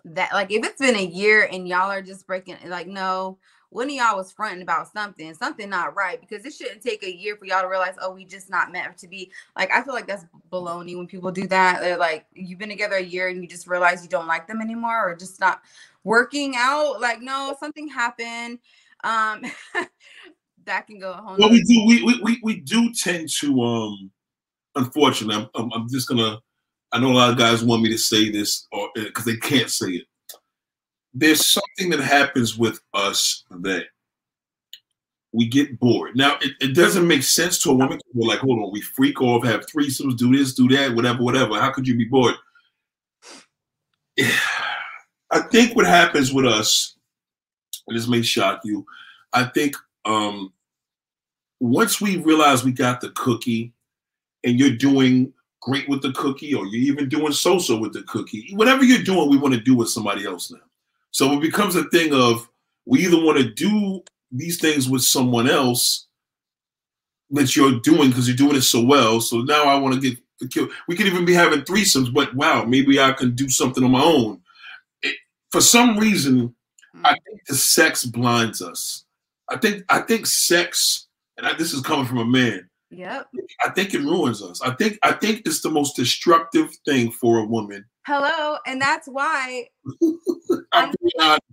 that 0.06 0.32
like 0.34 0.52
if 0.52 0.66
it's 0.66 0.80
been 0.80 0.96
a 0.96 1.06
year 1.06 1.50
and 1.52 1.68
y'all 1.68 1.92
are 1.92 2.02
just 2.02 2.28
breaking 2.28 2.58
like 2.68 2.88
no 2.88 3.38
one 3.72 3.88
of 3.88 3.96
y'all 3.96 4.16
was 4.16 4.32
fronting 4.32 4.62
about 4.62 4.92
something 4.92 5.34
something 5.34 5.70
not 5.70 5.96
right 5.96 6.20
because 6.20 6.46
it 6.46 6.54
shouldn't 6.54 6.82
take 6.82 7.04
a 7.04 7.16
year 7.16 7.36
for 7.36 7.46
y'all 7.46 7.62
to 7.62 7.68
realize 7.68 7.96
oh 8.02 8.12
we 8.12 8.26
just 8.26 8.50
not 8.50 8.72
meant 8.72 8.98
to 8.98 9.08
be 9.08 9.32
like 9.56 9.72
i 9.72 9.82
feel 9.84 9.94
like 9.94 10.08
that's 10.08 10.26
baloney 10.52 10.98
when 10.98 11.08
people 11.08 11.32
do 11.32 11.48
that 11.48 11.82
they're 11.82 11.98
like 11.98 12.26
you've 12.34 12.60
been 12.60 12.70
together 12.70 12.96
a 12.96 13.04
year 13.04 13.28
and 13.28 13.42
you 13.42 13.48
just 13.48 13.68
realize 13.68 14.04
you 14.04 14.10
don't 14.10 14.28
like 14.28 14.48
them 14.48 14.62
anymore 14.62 15.10
or 15.10 15.16
just 15.16 15.40
not 15.40 15.62
working 16.04 16.56
out 16.58 17.00
like 17.00 17.22
no 17.22 17.56
something 17.60 17.88
happened 17.88 18.60
um 19.04 19.44
that 20.70 20.88
can 20.88 21.00
go 21.00 21.12
a 21.12 21.16
whole. 21.16 21.36
Well, 21.38 21.50
we 21.50 21.64
do. 21.64 21.86
We, 21.86 22.04
we 22.04 22.22
we 22.22 22.40
we 22.44 22.60
do 22.62 22.94
tend 22.94 23.30
to. 23.40 23.62
Um, 23.62 24.12
unfortunately, 24.76 25.36
I'm, 25.36 25.50
I'm, 25.56 25.72
I'm 25.74 25.90
just 25.90 26.08
gonna. 26.08 26.38
I 26.92 27.00
know 27.00 27.12
a 27.12 27.14
lot 27.14 27.30
of 27.30 27.38
guys 27.38 27.64
want 27.64 27.82
me 27.82 27.90
to 27.90 27.98
say 27.98 28.32
this, 28.32 28.68
or 28.72 28.90
because 28.96 29.28
uh, 29.28 29.32
they 29.32 29.38
can't 29.38 29.70
say 29.70 29.88
it. 29.88 30.06
There's 31.14 31.52
something 31.52 31.90
that 31.90 32.02
happens 32.02 32.58
with 32.58 32.80
us 32.94 33.44
that 33.50 33.86
we 35.32 35.48
get 35.48 35.80
bored. 35.80 36.16
Now, 36.16 36.38
it, 36.42 36.52
it 36.60 36.76
doesn't 36.76 37.08
make 37.08 37.24
sense 37.24 37.62
to 37.64 37.72
a 37.72 37.76
woman. 37.76 38.00
We're 38.14 38.28
like, 38.28 38.40
hold 38.40 38.60
on, 38.60 38.72
we 38.72 38.82
freak 38.82 39.22
off, 39.22 39.44
have 39.46 39.66
threesomes, 39.66 40.18
do 40.18 40.36
this, 40.36 40.54
do 40.54 40.68
that, 40.70 40.96
whatever, 40.96 41.24
whatever. 41.24 41.60
How 41.60 41.72
could 41.72 41.88
you 41.88 41.96
be 41.96 42.06
bored? 42.06 42.36
I 45.32 45.42
think 45.52 45.76
what 45.76 45.86
happens 45.86 46.34
with 46.34 46.46
us, 46.46 46.96
and 47.88 47.96
this 47.96 48.08
may 48.08 48.24
shock 48.24 48.62
you, 48.64 48.86
I 49.32 49.44
think 49.44 49.76
um, 50.06 50.52
once 51.60 52.02
we 52.02 52.18
realize 52.18 52.64
we 52.64 52.72
got 52.72 53.00
the 53.02 53.12
cookie 53.12 53.74
and 54.44 54.60
you're 54.60 54.76
doing 54.76 55.32
great 55.62 55.88
with 55.88 56.02
the 56.02 56.12
cookie 56.14 56.56
or 56.56 56.66
you're 56.66 56.92
even 56.92 57.10
doing 57.10 57.32
so-so 57.32 57.78
with 57.78 57.94
the 57.94 58.02
cookie, 58.04 58.50
whatever 58.54 58.84
you're 58.84 59.04
doing, 59.04 59.30
we 59.30 59.38
want 59.38 59.54
to 59.54 59.60
do 59.60 59.76
with 59.76 59.90
somebody 59.90 60.26
else 60.26 60.50
now. 60.52 60.60
So 61.12 61.34
it 61.34 61.42
becomes 61.42 61.76
a 61.76 61.84
thing 61.90 62.14
of 62.14 62.48
we 62.86 63.06
either 63.06 63.24
want 63.24 63.38
to 63.38 63.50
do 63.50 64.04
these 64.32 64.60
things 64.60 64.90
with 64.90 65.02
someone 65.02 65.50
else 65.50 66.08
that 67.32 67.56
you're 67.56 67.80
doing 67.80 68.10
because 68.10 68.28
you're 68.28 68.38
doing 68.38 68.56
it 68.56 68.62
so 68.62 68.84
well. 68.84 69.22
So 69.22 69.42
now 69.42 69.66
I 69.66 69.78
want 69.78 69.96
to 69.96 70.02
get 70.02 70.20
the 70.40 70.48
kill. 70.48 70.70
We 70.88 70.96
could 70.96 71.08
even 71.08 71.26
be 71.26 71.34
having 71.34 71.62
threesomes, 71.62 72.14
but 72.14 72.34
wow, 72.36 72.64
maybe 72.66 73.00
I 73.00 73.12
can 73.12 73.36
do 73.36 73.50
something 73.50 73.84
on 73.84 73.92
my 73.92 74.04
own. 74.04 74.42
It, 75.02 75.16
for 75.52 75.62
some 75.62 75.98
reason, 75.98 76.56
I 77.04 77.12
hmm. 77.12 77.16
think 77.26 77.46
the 77.48 77.56
sex 77.56 78.06
blinds 78.06 78.62
us. 78.62 79.06
I 79.50 79.58
think 79.58 79.84
I 79.90 80.02
think 80.02 80.28
sex 80.28 81.08
and 81.38 81.48
I, 81.48 81.54
this 81.54 81.74
is 81.74 81.82
coming 81.82 82.06
from 82.06 82.20
a 82.20 82.26
man. 82.26 82.70
Yep. 82.92 83.28
I 83.64 83.70
think 83.70 83.94
it 83.94 84.00
ruins 84.00 84.42
us. 84.42 84.62
I 84.62 84.72
think 84.72 85.00
I 85.04 85.14
think 85.14 85.44
it's 85.46 85.62
the 85.62 85.70
most 85.70 85.96
destructive 85.96 86.76
thing 86.86 87.12
for 87.12 87.40
a 87.40 87.46
woman. 87.46 87.86
Hello, 88.12 88.58
and 88.66 88.82
that's 88.82 89.08
why 89.08 89.70
I'm 90.72 90.92
not 91.14 91.44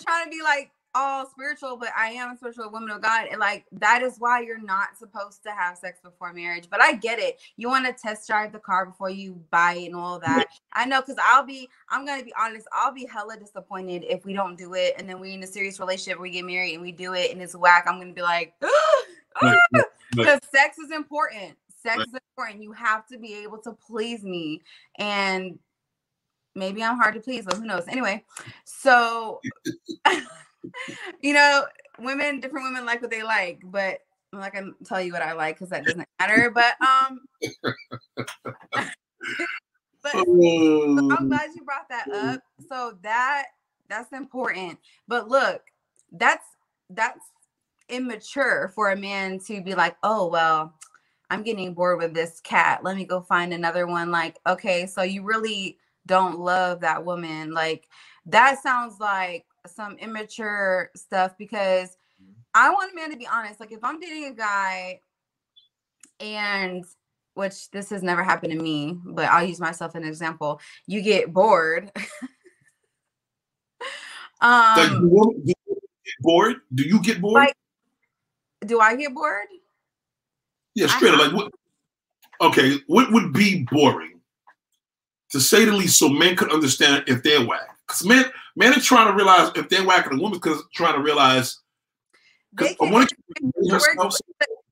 trying 0.00 0.24
to 0.24 0.30
be 0.30 0.40
like 0.42 0.70
all 0.94 1.26
spiritual, 1.28 1.76
but 1.76 1.90
I 1.94 2.12
am 2.12 2.30
a 2.30 2.36
spiritual 2.38 2.70
woman 2.70 2.88
of 2.88 3.02
God. 3.02 3.26
And 3.30 3.38
like 3.38 3.66
that 3.72 4.00
is 4.00 4.14
why 4.18 4.40
you're 4.40 4.58
not 4.58 4.96
supposed 4.96 5.42
to 5.42 5.50
have 5.50 5.76
sex 5.76 6.00
before 6.02 6.32
marriage. 6.32 6.68
But 6.70 6.80
I 6.80 6.94
get 6.94 7.18
it. 7.18 7.38
You 7.58 7.68
want 7.68 7.84
to 7.84 7.92
test 7.92 8.26
drive 8.26 8.52
the 8.52 8.58
car 8.58 8.86
before 8.86 9.10
you 9.10 9.38
buy 9.50 9.74
it 9.74 9.88
and 9.88 9.96
all 9.96 10.18
that. 10.20 10.46
I 10.72 10.86
know 10.86 11.02
because 11.02 11.18
I'll 11.22 11.44
be, 11.44 11.68
I'm 11.90 12.06
gonna 12.06 12.24
be 12.24 12.32
honest, 12.40 12.66
I'll 12.72 12.94
be 12.94 13.04
hella 13.04 13.36
disappointed 13.36 14.02
if 14.08 14.24
we 14.24 14.32
don't 14.32 14.56
do 14.56 14.72
it. 14.72 14.94
And 14.96 15.06
then 15.06 15.20
we 15.20 15.34
in 15.34 15.42
a 15.42 15.46
serious 15.46 15.78
relationship, 15.78 16.18
we 16.18 16.30
get 16.30 16.46
married 16.46 16.72
and 16.72 16.82
we 16.82 16.90
do 16.90 17.12
it 17.12 17.32
and 17.32 17.42
it's 17.42 17.54
whack. 17.54 17.84
I'm 17.86 18.00
gonna 18.00 18.14
be 18.14 18.22
like, 18.22 18.54
because 20.12 20.40
ah! 20.42 20.48
sex 20.50 20.78
is 20.78 20.90
important. 20.90 21.54
Sex 21.82 22.00
is 22.00 22.14
important. 22.14 22.62
You 22.62 22.72
have 22.72 23.06
to 23.08 23.18
be 23.18 23.34
able 23.42 23.58
to 23.58 23.72
please 23.86 24.24
me. 24.24 24.62
And 24.96 25.58
maybe 26.54 26.82
I'm 26.82 26.96
hard 26.96 27.14
to 27.14 27.20
please, 27.20 27.44
but 27.44 27.54
who 27.54 27.64
knows? 27.66 27.84
Anyway, 27.88 28.24
so 28.64 29.40
you 31.22 31.34
know, 31.34 31.64
women, 31.98 32.40
different 32.40 32.66
women 32.66 32.84
like 32.86 33.00
what 33.02 33.10
they 33.10 33.22
like, 33.22 33.60
but 33.64 34.00
I'm 34.32 34.40
not 34.40 34.52
gonna 34.52 34.72
tell 34.84 35.00
you 35.00 35.12
what 35.12 35.22
I 35.22 35.32
like 35.32 35.56
because 35.56 35.70
that 35.70 35.84
doesn't 35.84 36.06
matter. 36.20 36.50
But 36.50 36.74
um 36.80 37.20
but 40.02 40.14
I'm 40.14 40.26
oh. 40.26 41.26
glad 41.28 41.50
you 41.54 41.64
brought 41.64 41.88
that 41.88 42.10
up. 42.12 42.40
So 42.68 42.98
that 43.02 43.46
that's 43.88 44.12
important. 44.12 44.78
But 45.06 45.28
look, 45.28 45.62
that's 46.12 46.44
that's 46.90 47.24
immature 47.88 48.70
for 48.74 48.90
a 48.90 48.96
man 48.96 49.38
to 49.40 49.62
be 49.62 49.74
like, 49.74 49.96
oh, 50.02 50.26
well, 50.26 50.74
I'm 51.30 51.42
getting 51.42 51.74
bored 51.74 51.98
with 51.98 52.14
this 52.14 52.40
cat. 52.40 52.82
Let 52.84 52.96
me 52.96 53.04
go 53.04 53.20
find 53.20 53.52
another 53.52 53.86
one. 53.86 54.10
Like, 54.10 54.38
okay, 54.46 54.86
so 54.86 55.02
you 55.02 55.22
really 55.22 55.78
don't 56.08 56.40
love 56.40 56.80
that 56.80 57.04
woman. 57.04 57.52
Like, 57.52 57.86
that 58.26 58.60
sounds 58.60 58.98
like 58.98 59.46
some 59.66 59.96
immature 59.98 60.90
stuff 60.96 61.36
because 61.38 61.90
mm-hmm. 62.20 62.32
I 62.54 62.70
want 62.70 62.92
a 62.92 62.96
man 62.96 63.12
to 63.12 63.16
be 63.16 63.28
honest. 63.28 63.60
Like, 63.60 63.70
if 63.70 63.84
I'm 63.84 64.00
dating 64.00 64.24
a 64.24 64.32
guy 64.32 65.00
and 66.18 66.84
which 67.34 67.70
this 67.70 67.90
has 67.90 68.02
never 68.02 68.24
happened 68.24 68.52
to 68.52 68.58
me, 68.58 68.98
but 69.04 69.26
I'll 69.26 69.46
use 69.46 69.60
myself 69.60 69.94
as 69.94 70.02
an 70.02 70.08
example. 70.08 70.60
You 70.88 71.00
get 71.00 71.32
bored. 71.32 71.92
um, 74.40 74.76
like, 74.76 74.90
do 74.90 75.44
you 75.44 75.54
get 76.04 76.14
bored? 76.18 76.56
Do 76.74 76.82
you 76.82 77.00
get 77.00 77.20
bored? 77.20 77.34
Like, 77.34 77.54
do 78.66 78.80
I 78.80 78.96
get 78.96 79.14
bored? 79.14 79.46
Yeah, 80.74 80.88
straight 80.88 81.14
up. 81.14 81.20
Like 81.20 81.32
what? 81.32 81.52
Okay, 82.40 82.78
what 82.88 83.12
would 83.12 83.32
be 83.32 83.66
boring? 83.70 84.17
To 85.32 85.40
say 85.40 85.64
the 85.64 85.72
least, 85.72 85.98
so 85.98 86.08
men 86.08 86.36
could 86.36 86.52
understand 86.52 87.04
if 87.06 87.22
they're 87.22 87.44
whack. 87.44 87.76
Because 87.86 88.04
men, 88.04 88.24
men 88.56 88.72
are 88.72 88.80
trying 88.80 89.08
to 89.08 89.14
realize 89.14 89.50
if 89.56 89.68
they're 89.68 89.84
whacking 89.84 90.18
a 90.18 90.22
woman 90.22 90.38
because 90.38 90.62
trying 90.74 90.94
to 90.94 91.02
realize. 91.02 91.58
They 92.54 92.74
can, 92.74 92.92
it's, 92.94 93.86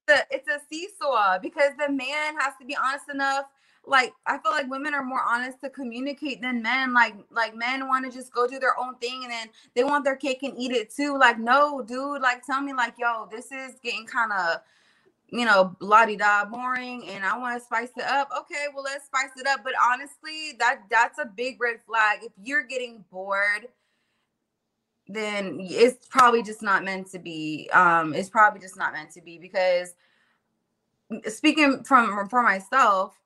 a, 0.09 0.25
it's 0.31 0.49
a 0.49 0.61
seesaw 0.71 1.39
because 1.39 1.73
the 1.79 1.93
man 1.93 2.39
has 2.39 2.55
to 2.59 2.67
be 2.67 2.75
honest 2.75 3.05
enough 3.13 3.47
like 3.87 4.13
I 4.27 4.39
feel 4.39 4.53
like 4.53 4.69
women 4.69 4.95
are 4.95 5.05
more 5.05 5.23
honest 5.23 5.61
to 5.61 5.71
communicate 5.71 6.43
than 6.43 6.63
men. 6.63 6.93
Like 6.93 7.15
like 7.31 7.55
men 7.55 7.89
want 7.89 8.05
to 8.05 8.17
just 8.17 8.33
go 8.33 8.47
do 8.47 8.59
their 8.59 8.79
own 8.79 8.97
thing 8.97 9.23
and 9.23 9.33
then 9.33 9.49
they 9.75 9.85
want 9.85 10.05
their 10.05 10.17
cake 10.17 10.43
and 10.43 10.55
eat 10.59 10.73
it 10.73 10.95
too. 10.95 11.17
Like 11.19 11.39
no, 11.39 11.83
dude, 11.83 12.21
like 12.21 12.45
tell 12.45 12.61
me 12.61 12.73
like 12.73 12.95
yo, 12.99 13.29
this 13.31 13.53
is 13.53 13.77
getting 13.83 14.07
kind 14.07 14.33
of 14.33 14.61
you 15.29 15.45
know, 15.45 15.77
blah 15.81 16.07
da 16.07 16.45
boring 16.45 17.09
and 17.09 17.25
I 17.25 17.37
want 17.39 17.59
to 17.59 17.65
spice 17.65 17.91
it 17.97 18.05
up. 18.05 18.31
Okay, 18.41 18.67
well 18.75 18.85
let's 18.85 19.07
spice 19.07 19.31
it 19.37 19.47
up. 19.47 19.61
But 19.65 19.75
honestly, 19.83 20.53
that 20.59 20.83
that's 20.91 21.19
a 21.19 21.27
big 21.27 21.61
red 21.61 21.81
flag. 21.87 22.21
If 22.23 22.33
you're 22.43 22.63
getting 22.63 23.05
bored, 23.11 23.69
then 25.09 25.59
it's 25.61 26.07
probably 26.09 26.43
just 26.43 26.63
not 26.63 26.85
meant 26.85 27.11
to 27.13 27.19
be. 27.19 27.69
Um, 27.73 28.15
it's 28.15 28.29
probably 28.29 28.61
just 28.61 28.77
not 28.77 28.93
meant 28.93 29.11
to 29.13 29.21
be 29.21 29.39
because 29.39 29.95
speaking 31.29 31.83
from 31.85 32.29
for 32.29 32.43
myself, 32.43 33.19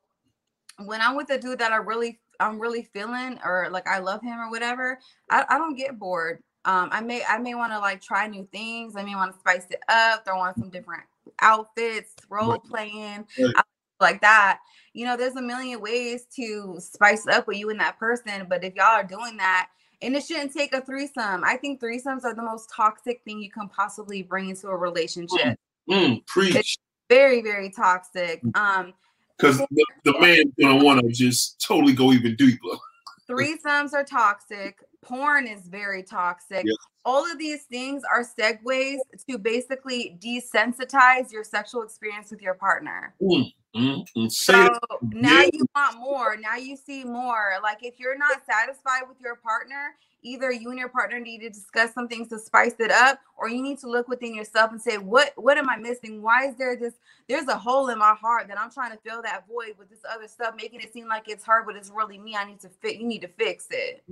when 0.85 1.01
I'm 1.01 1.17
with 1.17 1.31
a 1.31 1.39
dude 1.39 1.59
that 1.59 1.73
I 1.73 1.77
really 1.77 2.19
I'm 2.39 2.59
really 2.59 2.83
feeling 2.83 3.39
or 3.45 3.69
like 3.71 3.87
I 3.87 3.99
love 3.99 4.23
him 4.23 4.39
or 4.39 4.51
whatever, 4.51 4.99
I, 5.31 5.45
I 5.49 5.59
don't 5.59 5.77
get 5.77 5.99
bored. 5.99 6.43
Um, 6.65 6.89
I 6.93 7.01
may 7.01 7.23
I 7.29 7.39
may 7.39 7.55
want 7.55 7.73
to 7.73 7.79
like 7.79 8.01
try 8.01 8.27
new 8.27 8.49
things. 8.53 8.97
I 8.97 9.03
may 9.03 9.15
want 9.15 9.33
to 9.33 9.39
spice 9.39 9.67
it 9.71 9.83
up, 9.89 10.25
throw 10.25 10.39
on 10.39 10.55
some 10.59 10.71
different 10.71 11.03
outfits, 11.41 12.15
role 12.29 12.59
playing, 12.59 13.27
right. 13.39 13.55
like 14.01 14.21
that. 14.21 14.61
You 14.93 15.07
know, 15.07 15.17
there's 15.17 15.37
a 15.37 15.43
million 15.43 15.81
ways 15.81 16.27
to 16.37 16.77
spice 16.79 17.27
up 17.27 17.47
with 17.47 17.59
you 17.59 17.71
and 17.71 17.81
that 17.81 17.99
person. 17.99 18.47
But 18.49 18.65
if 18.65 18.75
y'all 18.75 18.87
are 18.87 19.05
doing 19.05 19.37
that, 19.37 19.69
and 20.03 20.17
it 20.17 20.25
shouldn't 20.25 20.53
take 20.53 20.75
a 20.75 20.81
threesome. 20.81 21.45
I 21.45 21.57
think 21.57 21.81
threesomes 21.81 22.25
are 22.25 22.35
the 22.35 22.43
most 22.43 22.71
toxic 22.75 23.23
thing 23.25 23.43
you 23.43 23.51
can 23.51 23.69
possibly 23.69 24.23
bring 24.23 24.49
into 24.49 24.69
a 24.69 24.77
relationship. 24.77 25.59
Mm, 25.91 26.07
mm, 26.07 26.27
preach. 26.27 26.57
It's 26.57 26.79
very, 27.09 27.43
very 27.43 27.71
toxic. 27.71 28.43
Mm. 28.43 28.57
Um, 28.57 28.95
because 29.37 29.59
the, 29.59 29.87
the 30.05 30.21
man's 30.21 30.53
gonna 30.61 30.85
want 30.85 31.01
to 31.01 31.09
just 31.11 31.65
totally 31.67 31.95
go 31.95 32.13
even 32.13 32.37
deeper. 32.37 32.77
Threesomes 33.29 33.95
are 33.95 34.05
toxic. 34.05 34.79
Porn 35.03 35.47
is 35.47 35.67
very 35.67 36.03
toxic. 36.03 36.65
Yes. 36.65 36.77
All 37.05 37.31
of 37.31 37.39
these 37.39 37.65
things 37.65 38.03
are 38.11 38.23
segues 38.23 38.99
to 39.29 39.39
basically 39.39 40.19
desensitize 40.23 41.33
your 41.33 41.45
sexual 41.45 41.83
experience 41.83 42.31
with 42.31 42.43
your 42.43 42.55
partner. 42.55 43.15
Mm. 43.23 43.53
Mm-hmm. 43.75 44.27
So 44.29 44.69
now 45.13 45.43
you 45.43 45.65
want 45.75 45.99
more. 45.99 46.37
Now 46.37 46.57
you 46.57 46.77
see 46.77 47.05
more. 47.05 47.55
Like 47.63 47.79
if 47.83 47.99
you're 47.99 48.19
not 48.19 48.43
satisfied 48.45 49.03
with 49.09 49.21
your 49.21 49.37
partner, 49.37 49.95
either 50.23 50.51
you 50.51 50.71
and 50.71 50.79
your 50.79 50.89
partner 50.89 51.21
need 51.21 51.41
to 51.41 51.49
discuss 51.49 51.95
some 51.95 52.09
things 52.09 52.29
to 52.29 52.39
spice 52.39 52.75
it 52.81 52.91
up, 52.91 53.21
or 53.39 53.49
you 53.49 53.63
need 53.63 53.79
to 53.79 53.89
look 53.89 54.09
within 54.09 54.35
yourself 54.35 54.73
and 54.73 54.83
say, 54.83 54.99
"What 54.99 55.33
what 55.37 55.57
am 55.57 55.71
I 55.71 55.77
missing? 55.77 56.21
Why 56.21 56.49
is 56.49 56.57
there 56.57 56.77
this? 56.77 56.95
There's 57.29 57.47
a 57.47 57.57
hole 57.57 57.89
in 57.89 57.99
my 57.99 58.15
heart 58.15 58.49
that 58.49 58.59
I'm 58.59 58.71
trying 58.71 58.91
to 58.91 58.99
fill 58.99 59.23
that 59.23 59.47
void 59.49 59.77
with 59.79 59.89
this 59.89 60.03
other 60.13 60.27
stuff, 60.27 60.55
making 60.57 60.81
it 60.81 60.93
seem 60.93 61.07
like 61.07 61.29
it's 61.29 61.45
her, 61.45 61.65
but 61.65 61.77
it's 61.77 61.91
really 61.91 62.19
me. 62.19 62.37
I 62.37 62.45
need 62.45 62.61
to 62.61 62.69
fit. 62.69 62.97
You 62.97 63.07
need 63.07 63.23
to 63.23 63.29
fix 63.29 63.69
it." 63.71 64.03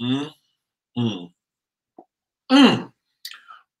Mm, 0.00 0.30
mm. 0.98 1.30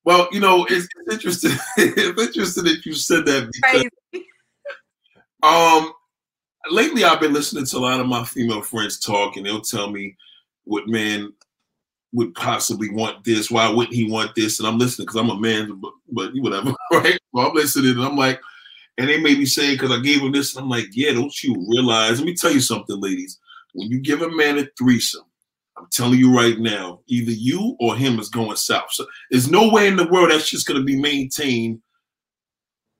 Well, 0.04 0.28
you 0.32 0.40
know, 0.40 0.66
it's, 0.68 0.88
it's 1.06 1.14
interesting. 1.14 1.52
it's 1.76 2.26
interesting 2.26 2.64
that 2.64 2.84
you 2.86 2.94
said 2.94 3.26
that 3.26 3.50
because 3.52 4.22
um, 5.42 5.92
lately 6.70 7.04
I've 7.04 7.20
been 7.20 7.32
listening 7.32 7.66
to 7.66 7.76
a 7.76 7.78
lot 7.78 8.00
of 8.00 8.06
my 8.06 8.24
female 8.24 8.62
friends 8.62 8.98
talk, 8.98 9.36
and 9.36 9.46
they'll 9.46 9.60
tell 9.60 9.90
me 9.90 10.16
what 10.64 10.88
man 10.88 11.32
would 12.12 12.34
possibly 12.34 12.90
want 12.90 13.24
this. 13.24 13.50
Why 13.50 13.68
wouldn't 13.68 13.94
he 13.94 14.10
want 14.10 14.34
this? 14.34 14.58
And 14.58 14.66
I'm 14.66 14.78
listening 14.78 15.06
because 15.06 15.20
I'm 15.20 15.30
a 15.30 15.38
man, 15.38 15.78
but, 15.80 15.92
but 16.10 16.32
whatever, 16.36 16.74
right? 16.92 17.18
Well, 17.32 17.48
I'm 17.48 17.54
listening, 17.54 17.92
and 17.92 18.02
I'm 18.02 18.16
like, 18.16 18.40
and 18.98 19.08
they 19.08 19.20
may 19.20 19.34
be 19.34 19.46
saying 19.46 19.74
because 19.74 19.92
I 19.92 20.00
gave 20.00 20.20
him 20.20 20.32
this, 20.32 20.54
and 20.54 20.64
I'm 20.64 20.70
like, 20.70 20.88
yeah, 20.92 21.12
don't 21.12 21.42
you 21.42 21.54
realize? 21.68 22.18
Let 22.18 22.26
me 22.26 22.34
tell 22.34 22.52
you 22.52 22.60
something, 22.60 23.00
ladies. 23.00 23.38
When 23.72 23.88
you 23.88 24.00
give 24.00 24.22
a 24.22 24.30
man 24.30 24.58
a 24.58 24.66
threesome, 24.76 25.29
I'm 25.80 25.88
telling 25.90 26.18
you 26.18 26.34
right 26.34 26.58
now, 26.58 27.00
either 27.06 27.32
you 27.32 27.76
or 27.80 27.96
him 27.96 28.18
is 28.18 28.28
going 28.28 28.56
south. 28.56 28.92
So 28.92 29.06
there's 29.30 29.50
no 29.50 29.70
way 29.70 29.86
in 29.86 29.96
the 29.96 30.08
world 30.08 30.30
that's 30.30 30.50
just 30.50 30.66
going 30.66 30.78
to 30.78 30.84
be 30.84 31.00
maintained 31.00 31.80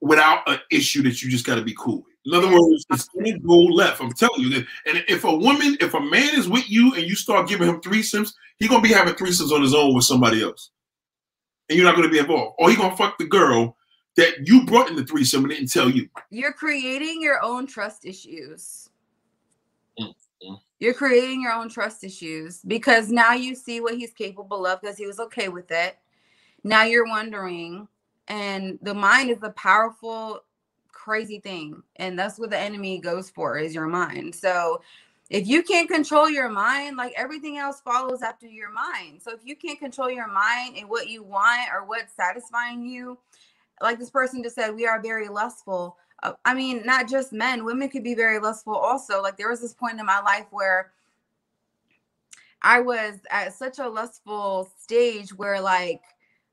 without 0.01 0.49
an 0.49 0.59
issue 0.71 1.03
that 1.03 1.21
you 1.21 1.29
just 1.29 1.45
got 1.45 1.55
to 1.55 1.61
be 1.61 1.75
cool 1.77 1.97
with. 1.97 2.11
In 2.25 2.33
other 2.35 2.47
words, 2.47 2.85
it's 2.91 3.07
gonna 3.09 3.39
go 3.39 3.57
left. 3.57 3.99
I'm 3.99 4.11
telling 4.11 4.41
you 4.41 4.49
that. 4.51 4.67
And 4.85 5.03
if 5.07 5.23
a 5.23 5.35
woman, 5.35 5.75
if 5.79 5.95
a 5.95 5.99
man 5.99 6.37
is 6.37 6.47
with 6.47 6.69
you 6.69 6.93
and 6.93 7.03
you 7.03 7.15
start 7.15 7.49
giving 7.49 7.67
him 7.67 7.81
threesomes, 7.81 8.33
he's 8.59 8.69
gonna 8.69 8.81
be 8.81 8.93
having 8.93 9.15
threesomes 9.15 9.51
on 9.51 9.63
his 9.63 9.73
own 9.73 9.95
with 9.95 10.03
somebody 10.03 10.43
else, 10.43 10.69
and 11.67 11.77
you're 11.77 11.85
not 11.85 11.95
gonna 11.95 12.09
be 12.09 12.19
involved. 12.19 12.57
Or 12.59 12.69
he 12.69 12.75
gonna 12.75 12.95
fuck 12.95 13.17
the 13.17 13.25
girl 13.25 13.75
that 14.17 14.47
you 14.47 14.65
brought 14.65 14.87
in 14.87 14.95
the 14.95 15.05
threesome 15.05 15.45
and 15.45 15.51
didn't 15.51 15.71
tell 15.71 15.89
you. 15.89 16.07
You're 16.29 16.53
creating 16.53 17.23
your 17.23 17.41
own 17.41 17.65
trust 17.65 18.05
issues. 18.05 18.89
Mm-hmm. 19.99 20.53
You're 20.81 20.95
creating 20.95 21.43
your 21.43 21.53
own 21.53 21.69
trust 21.69 22.03
issues 22.03 22.61
because 22.65 23.09
now 23.09 23.33
you 23.33 23.53
see 23.53 23.81
what 23.81 23.95
he's 23.95 24.13
capable 24.13 24.65
of 24.65 24.81
because 24.81 24.97
he 24.97 25.05
was 25.05 25.19
okay 25.19 25.47
with 25.47 25.69
it. 25.69 25.99
Now 26.63 26.83
you're 26.83 27.07
wondering, 27.07 27.87
and 28.27 28.79
the 28.81 28.95
mind 28.95 29.29
is 29.29 29.37
a 29.43 29.51
powerful 29.51 30.43
crazy 30.91 31.39
thing. 31.39 31.83
And 31.97 32.17
that's 32.17 32.39
what 32.39 32.49
the 32.49 32.57
enemy 32.57 32.97
goes 32.97 33.29
for 33.29 33.59
is 33.59 33.75
your 33.75 33.85
mind. 33.85 34.33
So 34.33 34.81
if 35.29 35.47
you 35.47 35.61
can't 35.61 35.87
control 35.87 36.27
your 36.27 36.49
mind, 36.49 36.97
like 36.97 37.13
everything 37.15 37.59
else 37.59 37.79
follows 37.81 38.23
after 38.23 38.47
your 38.47 38.71
mind. 38.71 39.21
So 39.21 39.31
if 39.33 39.41
you 39.43 39.55
can't 39.55 39.77
control 39.77 40.09
your 40.09 40.27
mind 40.27 40.77
and 40.77 40.89
what 40.89 41.07
you 41.07 41.21
want 41.21 41.69
or 41.71 41.85
what's 41.85 42.15
satisfying 42.15 42.83
you, 42.83 43.19
like 43.83 43.99
this 43.99 44.09
person 44.09 44.41
just 44.41 44.55
said, 44.55 44.73
we 44.73 44.87
are 44.87 44.99
very 44.99 45.27
lustful. 45.29 45.97
Uh, 46.23 46.33
I 46.45 46.53
mean, 46.53 46.83
not 46.85 47.09
just 47.09 47.33
men, 47.33 47.65
women 47.65 47.89
could 47.89 48.03
be 48.03 48.15
very 48.15 48.39
lustful 48.39 48.75
also. 48.75 49.21
Like 49.21 49.37
there 49.37 49.49
was 49.49 49.61
this 49.61 49.73
point 49.73 49.99
in 49.99 50.05
my 50.05 50.19
life 50.21 50.45
where 50.51 50.91
I 52.61 52.79
was 52.79 53.19
at 53.31 53.53
such 53.53 53.79
a 53.79 53.89
lustful 53.89 54.71
stage 54.79 55.33
where 55.33 55.59
like 55.59 56.01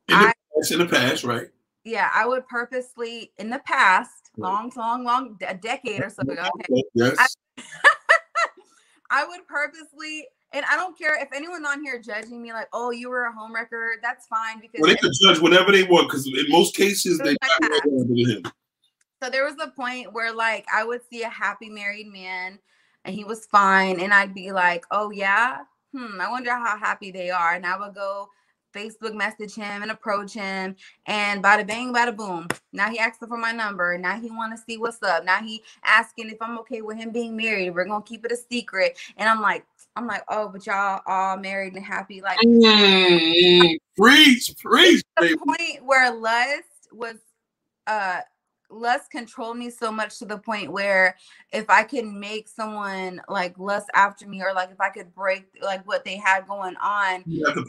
in 0.08 0.18
the, 0.18 0.26
I, 0.26 0.32
in 0.70 0.78
the 0.78 0.86
past, 0.86 1.24
right? 1.24 1.48
Yeah, 1.84 2.10
I 2.14 2.26
would 2.26 2.46
purposely 2.48 3.32
in 3.38 3.50
the 3.50 3.60
past 3.60 4.30
long, 4.38 4.72
long, 4.76 5.04
long, 5.04 5.38
a 5.46 5.54
decade 5.54 6.02
or 6.02 6.10
so 6.10 6.22
ago. 6.22 6.48
Okay. 6.60 6.82
Yes. 6.94 7.16
I, 7.18 7.62
I 9.10 9.26
would 9.26 9.46
purposely, 9.46 10.26
and 10.52 10.64
I 10.70 10.76
don't 10.76 10.96
care 10.98 11.20
if 11.20 11.28
anyone 11.34 11.64
on 11.66 11.82
here 11.82 12.00
judging 12.00 12.40
me 12.42 12.52
like, 12.52 12.68
oh, 12.72 12.90
you 12.90 13.10
were 13.10 13.24
a 13.24 13.32
homewrecker. 13.32 13.94
That's 14.02 14.26
fine 14.26 14.60
because 14.60 14.80
well, 14.80 14.90
they 14.90 14.96
could 14.96 15.12
judge 15.22 15.40
whatever 15.40 15.72
they 15.72 15.84
want 15.84 16.08
because 16.08 16.26
in 16.26 16.46
most 16.48 16.74
cases 16.74 17.18
they 17.18 17.36
got 17.60 17.84
him. 18.14 18.42
So 19.22 19.30
there 19.30 19.44
was 19.44 19.56
a 19.60 19.70
point 19.70 20.12
where 20.12 20.32
like 20.32 20.66
I 20.72 20.84
would 20.84 21.00
see 21.10 21.22
a 21.22 21.28
happy 21.28 21.68
married 21.68 22.06
man 22.06 22.58
and 23.04 23.14
he 23.14 23.24
was 23.24 23.46
fine, 23.46 24.00
and 24.00 24.12
I'd 24.12 24.34
be 24.34 24.52
like, 24.52 24.84
oh 24.90 25.10
yeah, 25.10 25.58
hmm, 25.94 26.20
I 26.20 26.30
wonder 26.30 26.52
how 26.52 26.76
happy 26.76 27.10
they 27.10 27.30
are, 27.30 27.54
and 27.54 27.64
I 27.64 27.78
would 27.78 27.94
go 27.94 28.28
Facebook 28.74 29.14
message 29.14 29.54
him 29.54 29.82
and 29.82 29.90
approach 29.90 30.34
him, 30.34 30.76
and 31.06 31.42
bada 31.42 31.66
bang, 31.66 31.92
bada 31.92 32.14
boom. 32.14 32.46
Now 32.72 32.90
he 32.90 32.98
asking 32.98 33.28
for 33.28 33.38
my 33.38 33.52
number. 33.52 33.96
Now 33.98 34.20
he 34.20 34.30
want 34.30 34.56
to 34.56 34.62
see 34.62 34.76
what's 34.76 35.02
up. 35.02 35.24
Now 35.24 35.40
he 35.42 35.62
asking 35.84 36.30
if 36.30 36.36
I'm 36.40 36.58
okay 36.58 36.82
with 36.82 36.96
him 36.98 37.10
being 37.10 37.36
married. 37.36 37.74
We're 37.74 37.86
gonna 37.86 38.04
keep 38.04 38.24
it 38.24 38.32
a 38.32 38.36
secret. 38.36 38.98
And 39.16 39.28
I'm 39.28 39.40
like, 39.40 39.64
I'm 39.96 40.06
like, 40.06 40.22
oh, 40.28 40.48
but 40.48 40.66
y'all 40.66 41.00
all 41.06 41.36
married 41.36 41.74
and 41.74 41.84
happy. 41.84 42.20
Like, 42.20 42.38
mm, 42.40 43.78
preach, 43.96 44.54
preach. 44.58 45.02
The 45.18 45.36
point 45.38 45.84
where 45.84 46.12
lust 46.14 46.62
was 46.92 47.16
uh 47.86 48.20
lust 48.70 49.10
control 49.10 49.54
me 49.54 49.70
so 49.70 49.90
much 49.90 50.18
to 50.18 50.24
the 50.24 50.38
point 50.38 50.70
where 50.70 51.16
if 51.52 51.68
I 51.70 51.82
can 51.82 52.18
make 52.18 52.48
someone 52.48 53.20
like 53.28 53.58
lust 53.58 53.88
after 53.94 54.28
me 54.28 54.42
or 54.42 54.52
like 54.52 54.70
if 54.70 54.80
I 54.80 54.90
could 54.90 55.14
break 55.14 55.46
like 55.62 55.86
what 55.86 56.04
they 56.04 56.16
had 56.16 56.46
going 56.46 56.76
on, 56.76 57.24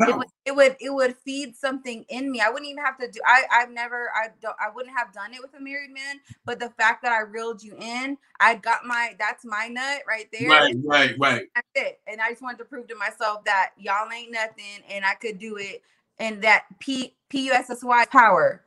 it 0.07 0.17
would, 0.17 0.27
it 0.45 0.55
would 0.55 0.75
it 0.79 0.93
would 0.93 1.15
feed 1.17 1.55
something 1.55 2.05
in 2.09 2.31
me. 2.31 2.41
I 2.41 2.49
wouldn't 2.49 2.69
even 2.69 2.83
have 2.83 2.97
to 2.97 3.09
do 3.09 3.19
I 3.25 3.43
I've 3.51 3.71
never 3.71 4.09
I 4.15 4.29
don't 4.41 4.55
I 4.59 4.69
wouldn't 4.73 4.95
have 4.97 5.13
done 5.13 5.33
it 5.33 5.41
with 5.41 5.53
a 5.53 5.61
married 5.61 5.91
man, 5.91 6.19
but 6.45 6.59
the 6.59 6.69
fact 6.71 7.03
that 7.03 7.11
I 7.11 7.21
reeled 7.21 7.63
you 7.63 7.75
in, 7.79 8.17
I 8.39 8.55
got 8.55 8.85
my 8.85 9.15
that's 9.17 9.45
my 9.45 9.67
nut 9.67 10.01
right 10.07 10.27
there. 10.31 10.49
Right, 10.49 10.75
right, 10.83 11.15
right. 11.19 11.47
That's 11.55 11.67
it. 11.75 11.99
And 12.07 12.19
I 12.21 12.29
just 12.29 12.41
wanted 12.41 12.59
to 12.59 12.65
prove 12.65 12.87
to 12.87 12.95
myself 12.95 13.43
that 13.45 13.71
y'all 13.77 14.11
ain't 14.11 14.31
nothing 14.31 14.83
and 14.89 15.05
I 15.05 15.15
could 15.15 15.39
do 15.39 15.57
it 15.57 15.81
and 16.19 16.41
that 16.41 16.65
P 16.79 17.15
P 17.29 17.45
U 17.45 17.53
S 17.53 17.69
S 17.69 17.83
Y 17.83 18.05
power 18.11 18.63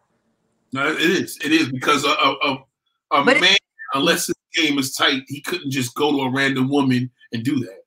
no, 0.73 0.91
it 0.91 1.01
is. 1.01 1.39
It 1.45 1.53
is 1.53 1.71
because 1.71 2.05
a, 2.05 2.09
a, 2.09 2.65
a 3.13 3.25
man, 3.25 3.43
it, 3.43 3.61
unless 3.95 4.27
his 4.27 4.37
game 4.55 4.79
is 4.79 4.95
tight, 4.95 5.23
he 5.29 5.41
couldn't 5.41 5.71
just 5.71 5.95
go 5.95 6.11
to 6.13 6.23
a 6.23 6.31
random 6.31 6.69
woman 6.69 7.11
and 7.33 7.45
do 7.45 7.61
that. 7.61 7.79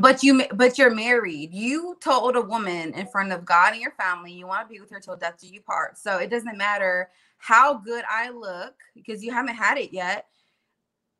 But 0.00 0.22
you, 0.22 0.44
but 0.54 0.78
you're 0.78 0.94
married. 0.94 1.52
You 1.52 1.96
told 2.00 2.36
a 2.36 2.40
woman 2.40 2.94
in 2.94 3.06
front 3.06 3.32
of 3.32 3.44
God 3.44 3.72
and 3.72 3.82
your 3.82 3.92
family 3.92 4.32
you 4.32 4.46
want 4.46 4.68
to 4.68 4.72
be 4.72 4.80
with 4.80 4.90
her 4.90 5.00
till 5.00 5.16
death 5.16 5.38
do 5.40 5.46
you 5.46 5.60
part. 5.60 5.98
So 5.98 6.18
it 6.18 6.30
doesn't 6.30 6.56
matter 6.56 7.10
how 7.38 7.74
good 7.74 8.04
I 8.08 8.30
look 8.30 8.74
because 8.94 9.22
you 9.22 9.32
haven't 9.32 9.54
had 9.54 9.78
it 9.78 9.92
yet. 9.92 10.26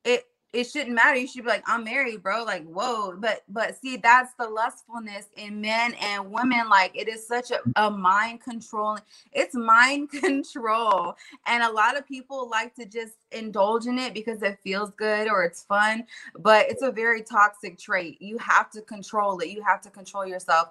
It 0.04 0.24
it 0.54 0.64
shouldn't 0.64 0.94
matter. 0.94 1.18
You 1.18 1.26
should 1.26 1.42
be 1.42 1.50
like, 1.50 1.64
I'm 1.66 1.84
married, 1.84 2.22
bro. 2.22 2.44
Like, 2.44 2.64
whoa. 2.64 3.16
But 3.16 3.42
but 3.48 3.76
see, 3.76 3.96
that's 3.96 4.32
the 4.38 4.48
lustfulness 4.48 5.26
in 5.36 5.60
men 5.60 5.94
and 5.94 6.30
women. 6.30 6.68
Like, 6.68 6.92
it 6.94 7.08
is 7.08 7.26
such 7.26 7.50
a, 7.50 7.60
a 7.76 7.90
mind 7.90 8.40
controlling, 8.40 9.02
it's 9.32 9.54
mind 9.54 10.10
control. 10.10 11.16
And 11.46 11.62
a 11.62 11.70
lot 11.70 11.98
of 11.98 12.06
people 12.06 12.48
like 12.48 12.74
to 12.76 12.86
just 12.86 13.14
indulge 13.32 13.86
in 13.86 13.98
it 13.98 14.14
because 14.14 14.42
it 14.42 14.58
feels 14.62 14.90
good 14.92 15.28
or 15.28 15.44
it's 15.44 15.64
fun. 15.64 16.04
But 16.38 16.70
it's 16.70 16.82
a 16.82 16.92
very 16.92 17.22
toxic 17.22 17.78
trait. 17.78 18.22
You 18.22 18.38
have 18.38 18.70
to 18.70 18.82
control 18.82 19.38
it. 19.40 19.48
You 19.48 19.62
have 19.62 19.80
to 19.82 19.90
control 19.90 20.24
yourself. 20.24 20.68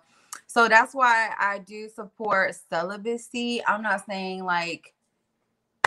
So 0.47 0.67
that's 0.67 0.93
why 0.93 1.31
I 1.39 1.59
do 1.59 1.89
support 1.89 2.55
celibacy. 2.69 3.61
I'm 3.65 3.81
not 3.81 4.05
saying 4.05 4.45
like 4.45 4.93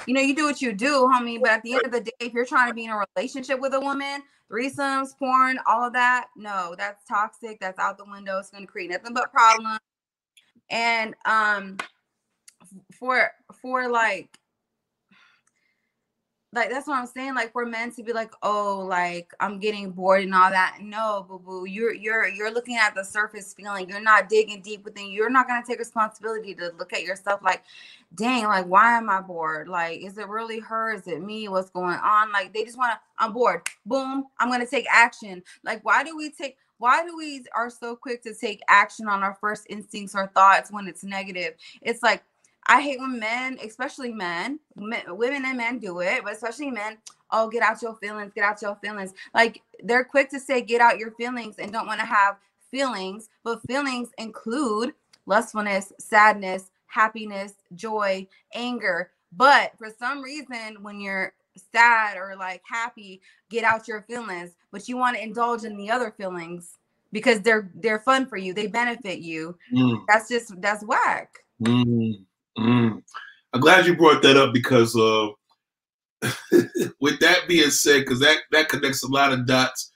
you 0.06 0.14
know, 0.14 0.20
you 0.20 0.34
do 0.34 0.44
what 0.44 0.60
you 0.60 0.72
do, 0.72 1.10
homie. 1.12 1.40
But 1.40 1.50
at 1.50 1.62
the 1.62 1.74
end 1.74 1.82
of 1.84 1.92
the 1.92 2.00
day, 2.00 2.12
if 2.20 2.32
you're 2.32 2.46
trying 2.46 2.68
to 2.68 2.74
be 2.74 2.84
in 2.84 2.90
a 2.90 3.04
relationship 3.16 3.60
with 3.60 3.74
a 3.74 3.80
woman, 3.80 4.22
threesomes, 4.50 5.16
porn, 5.18 5.58
all 5.66 5.84
of 5.84 5.92
that, 5.94 6.28
no, 6.36 6.74
that's 6.78 7.04
toxic. 7.04 7.58
That's 7.60 7.78
out 7.78 7.98
the 7.98 8.04
window. 8.04 8.38
It's 8.38 8.50
to 8.50 8.66
create 8.66 8.90
nothing 8.90 9.14
but 9.14 9.32
problems. 9.32 9.80
And 10.70 11.14
um, 11.26 11.76
for 12.92 13.30
for 13.60 13.88
like 13.88 14.36
like 16.56 16.70
that's 16.70 16.88
what 16.88 16.98
I'm 16.98 17.06
saying. 17.06 17.34
Like 17.34 17.54
we're 17.54 17.66
meant 17.66 17.94
to 17.96 18.02
be 18.02 18.12
like, 18.12 18.32
oh, 18.42 18.84
like 18.88 19.32
I'm 19.40 19.60
getting 19.60 19.90
bored 19.90 20.24
and 20.24 20.34
all 20.34 20.50
that. 20.50 20.78
No, 20.80 21.26
boo 21.28 21.38
boo, 21.38 21.66
you're 21.66 21.92
you're 21.92 22.26
you're 22.26 22.50
looking 22.52 22.76
at 22.76 22.94
the 22.94 23.04
surface 23.04 23.52
feeling. 23.54 23.88
You're 23.88 24.00
not 24.00 24.28
digging 24.28 24.62
deep 24.62 24.84
within. 24.84 25.10
You're 25.10 25.30
not 25.30 25.46
gonna 25.46 25.64
take 25.66 25.78
responsibility 25.78 26.54
to 26.54 26.72
look 26.78 26.92
at 26.94 27.02
yourself 27.02 27.42
like, 27.44 27.62
dang, 28.14 28.44
like 28.44 28.66
why 28.66 28.96
am 28.96 29.10
I 29.10 29.20
bored? 29.20 29.68
Like, 29.68 30.00
is 30.00 30.16
it 30.18 30.28
really 30.28 30.58
her? 30.60 30.92
Is 30.94 31.06
it 31.06 31.22
me? 31.22 31.46
What's 31.48 31.70
going 31.70 31.98
on? 32.02 32.32
Like 32.32 32.54
they 32.54 32.64
just 32.64 32.78
wanna, 32.78 32.98
I'm 33.18 33.34
bored. 33.34 33.68
Boom, 33.84 34.24
I'm 34.40 34.50
gonna 34.50 34.66
take 34.66 34.86
action. 34.90 35.42
Like, 35.62 35.84
why 35.84 36.02
do 36.02 36.16
we 36.16 36.30
take 36.30 36.56
why 36.78 37.04
do 37.04 37.16
we 37.16 37.44
are 37.54 37.70
so 37.70 37.96
quick 37.96 38.22
to 38.22 38.34
take 38.34 38.60
action 38.68 39.08
on 39.08 39.22
our 39.22 39.36
first 39.40 39.66
instincts 39.70 40.14
or 40.14 40.26
thoughts 40.28 40.70
when 40.70 40.86
it's 40.86 41.04
negative? 41.04 41.54
It's 41.82 42.02
like 42.02 42.22
I 42.68 42.80
hate 42.80 42.98
when 42.98 43.18
men, 43.18 43.58
especially 43.64 44.12
men, 44.12 44.58
men, 44.76 45.02
women 45.08 45.44
and 45.44 45.56
men 45.56 45.78
do 45.78 46.00
it, 46.00 46.22
but 46.24 46.32
especially 46.32 46.70
men, 46.70 46.98
oh, 47.30 47.48
get 47.48 47.62
out 47.62 47.82
your 47.82 47.94
feelings, 47.96 48.32
get 48.34 48.44
out 48.44 48.60
your 48.62 48.76
feelings. 48.76 49.14
Like 49.34 49.62
they're 49.82 50.04
quick 50.04 50.30
to 50.30 50.40
say, 50.40 50.62
get 50.62 50.80
out 50.80 50.98
your 50.98 51.12
feelings 51.12 51.56
and 51.58 51.72
don't 51.72 51.86
want 51.86 52.00
to 52.00 52.06
have 52.06 52.36
feelings, 52.70 53.28
but 53.44 53.62
feelings 53.66 54.08
include 54.18 54.92
lustfulness, 55.26 55.92
sadness, 55.98 56.70
happiness, 56.86 57.54
joy, 57.74 58.26
anger. 58.54 59.10
But 59.32 59.72
for 59.78 59.88
some 59.98 60.22
reason, 60.22 60.82
when 60.82 61.00
you're 61.00 61.34
sad 61.72 62.16
or 62.16 62.36
like 62.36 62.62
happy, 62.64 63.20
get 63.50 63.64
out 63.64 63.88
your 63.88 64.02
feelings, 64.02 64.52
but 64.72 64.88
you 64.88 64.96
want 64.96 65.16
to 65.16 65.22
indulge 65.22 65.64
in 65.64 65.76
the 65.76 65.90
other 65.90 66.12
feelings 66.16 66.78
because 67.12 67.40
they're 67.40 67.70
they're 67.74 68.00
fun 68.00 68.26
for 68.26 68.36
you, 68.36 68.52
they 68.52 68.66
benefit 68.66 69.20
you. 69.20 69.56
Mm. 69.72 70.04
That's 70.08 70.28
just 70.28 70.60
that's 70.60 70.84
whack. 70.84 71.38
Mm. 71.62 72.24
Mm. 72.58 73.02
I'm 73.52 73.60
glad 73.60 73.86
you 73.86 73.96
brought 73.96 74.22
that 74.22 74.36
up 74.36 74.52
because 74.52 74.96
uh, 74.96 75.28
with 77.00 77.20
that 77.20 77.48
being 77.48 77.70
said, 77.70 78.00
because 78.00 78.20
that 78.20 78.38
that 78.52 78.68
connects 78.68 79.02
a 79.02 79.08
lot 79.08 79.32
of 79.32 79.46
dots. 79.46 79.92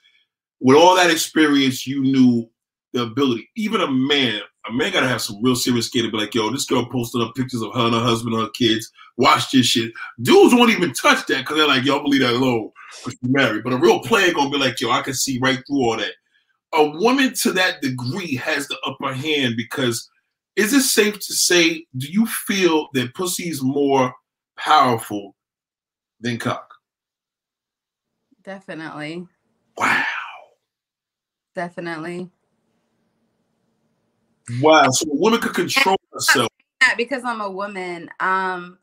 With 0.59 0.77
all 0.77 0.95
that 0.95 1.09
experience, 1.09 1.87
you 1.87 2.01
knew 2.01 2.49
the 2.93 3.03
ability. 3.03 3.49
Even 3.55 3.81
a 3.81 3.89
man, 3.89 4.41
a 4.69 4.73
man 4.73 4.91
gotta 4.91 5.07
have 5.07 5.21
some 5.21 5.41
real 5.41 5.55
serious 5.55 5.87
skin 5.87 6.05
to 6.05 6.11
be 6.11 6.17
like, 6.17 6.35
yo, 6.35 6.49
this 6.49 6.65
girl 6.65 6.85
posted 6.85 7.21
up 7.21 7.35
pictures 7.35 7.61
of 7.61 7.73
her 7.73 7.85
and 7.85 7.95
her 7.95 8.01
husband 8.01 8.35
and 8.35 8.43
her 8.43 8.51
kids. 8.51 8.91
Watch 9.17 9.51
this 9.51 9.65
shit. 9.65 9.91
Dudes 10.21 10.53
won't 10.53 10.71
even 10.71 10.93
touch 10.93 11.25
that 11.27 11.39
because 11.39 11.57
they're 11.57 11.67
like, 11.67 11.83
yo, 11.83 12.01
believe 12.01 12.21
that 12.21 12.33
alone 12.33 12.71
because 12.97 13.17
she's 13.19 13.31
married. 13.31 13.63
But 13.63 13.73
a 13.73 13.77
real 13.77 13.99
player 14.01 14.33
gonna 14.33 14.49
be 14.49 14.57
like, 14.57 14.79
yo, 14.79 14.91
I 14.91 15.01
can 15.01 15.13
see 15.13 15.39
right 15.39 15.59
through 15.67 15.83
all 15.83 15.97
that. 15.97 16.13
A 16.73 16.89
woman 16.99 17.33
to 17.41 17.51
that 17.53 17.81
degree 17.81 18.35
has 18.35 18.67
the 18.67 18.77
upper 18.85 19.13
hand 19.13 19.55
because 19.57 20.09
is 20.55 20.73
it 20.73 20.81
safe 20.81 21.15
to 21.15 21.33
say, 21.33 21.85
do 21.97 22.07
you 22.07 22.25
feel 22.25 22.89
that 22.93 23.13
pussy 23.13 23.49
is 23.49 23.63
more 23.63 24.13
powerful 24.57 25.35
than 26.19 26.37
cock? 26.37 26.73
Definitely. 28.43 29.27
Wow. 29.77 30.03
Definitely. 31.55 32.29
Wow. 34.61 34.89
So 34.89 35.09
a 35.11 35.15
woman 35.15 35.39
could 35.39 35.53
control 35.53 35.97
herself. 36.11 36.49
That 36.81 36.95
because 36.97 37.23
I'm 37.23 37.41
a 37.41 37.49
woman. 37.49 38.09
Um, 38.19 38.79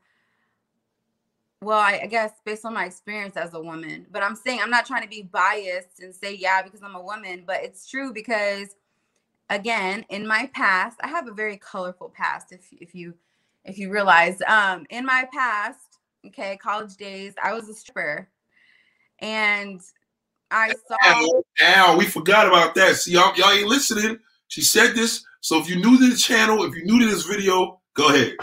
well, 1.60 1.78
I, 1.78 2.00
I, 2.04 2.06
guess 2.06 2.32
based 2.44 2.64
on 2.64 2.74
my 2.74 2.84
experience 2.84 3.36
as 3.36 3.52
a 3.54 3.60
woman, 3.60 4.06
but 4.12 4.22
I'm 4.22 4.36
saying 4.36 4.60
I'm 4.62 4.70
not 4.70 4.86
trying 4.86 5.02
to 5.02 5.08
be 5.08 5.22
biased 5.22 6.00
and 6.00 6.14
say 6.14 6.34
yeah 6.34 6.62
because 6.62 6.82
I'm 6.84 6.94
a 6.94 7.02
woman, 7.02 7.42
but 7.44 7.64
it's 7.64 7.90
true 7.90 8.12
because 8.12 8.76
again 9.51 10.05
in 10.11 10.26
my 10.26 10.51
past 10.55 10.99
i 11.03 11.09
have 11.09 11.28
a 11.28 11.32
very 11.32 11.57
colorful 11.57 12.12
past 12.14 12.53
if 12.53 12.68
if 12.72 12.94
you 12.94 13.14
if 13.64 13.78
you 13.78 13.90
realize 13.90 14.40
um 14.46 14.84
in 14.90 15.05
my 15.05 15.26
past 15.32 15.99
okay 16.26 16.57
college 16.57 16.96
days 16.96 17.34
i 17.42 17.53
was 17.53 17.68
a 17.68 17.74
stripper. 17.74 18.28
And 19.20 19.80
i 20.51 20.72
saw 20.86 20.96
ow, 21.05 21.42
ow 21.62 21.96
we 21.96 22.05
forgot 22.07 22.46
about 22.46 22.74
that. 22.76 22.96
See 22.96 23.12
y'all, 23.12 23.34
y'all 23.36 23.51
ain't 23.51 23.68
listening. 23.68 24.18
She 24.46 24.62
said 24.62 24.94
this. 24.94 25.24
So 25.40 25.59
if 25.59 25.68
you're 25.68 25.78
new 25.78 25.99
to 25.99 26.11
the 26.11 26.16
channel 26.16 26.64
if 26.64 26.74
you're 26.74 26.84
new 26.84 27.01
to 27.01 27.07
this 27.07 27.24
video 27.24 27.80
go 27.94 28.09
ahead. 28.09 28.36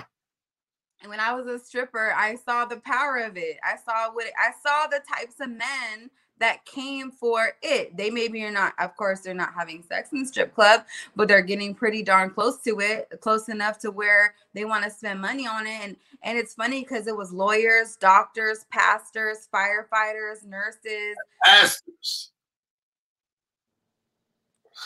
And 1.02 1.10
when 1.10 1.20
i 1.20 1.34
was 1.34 1.48
a 1.48 1.64
stripper 1.64 2.14
i 2.16 2.36
saw 2.36 2.66
the 2.66 2.78
power 2.78 3.18
of 3.18 3.38
it. 3.38 3.58
I 3.64 3.76
saw 3.78 4.12
what 4.12 4.26
i 4.38 4.52
saw 4.66 4.88
the 4.88 5.02
types 5.08 5.36
of 5.40 5.50
men 5.50 6.10
that 6.40 6.66
came 6.66 7.12
for 7.12 7.54
it. 7.62 7.96
They 7.96 8.10
maybe 8.10 8.44
are 8.44 8.52
not, 8.52 8.74
of 8.80 8.96
course, 8.96 9.22
they're 9.22 9.34
not 9.34 9.54
having 9.54 9.84
sex 9.84 10.12
in 10.12 10.20
the 10.20 10.26
strip 10.26 10.54
club, 10.54 10.86
but 11.16 11.28
they're 11.28 11.42
getting 11.42 11.74
pretty 11.74 12.04
darn 12.04 12.30
close 12.30 12.62
to 12.64 12.80
it, 12.80 13.10
close 13.22 13.50
enough 13.50 13.80
to 13.80 13.92
where 13.92 14.36
they 14.54 14.66
want 14.66 14.84
to 14.84 14.90
spend 14.90 15.22
money 15.22 15.48
on 15.48 15.66
it. 15.66 15.80
And 15.84 15.96
and 16.24 16.38
it's 16.38 16.54
funny 16.54 16.82
because 16.82 17.08
it 17.08 17.16
was 17.16 17.32
lawyers, 17.32 17.96
doctors, 17.96 18.66
pastors, 18.70 19.48
firefighters, 19.54 20.46
nurses, 20.46 21.16
pastors. 21.44 22.32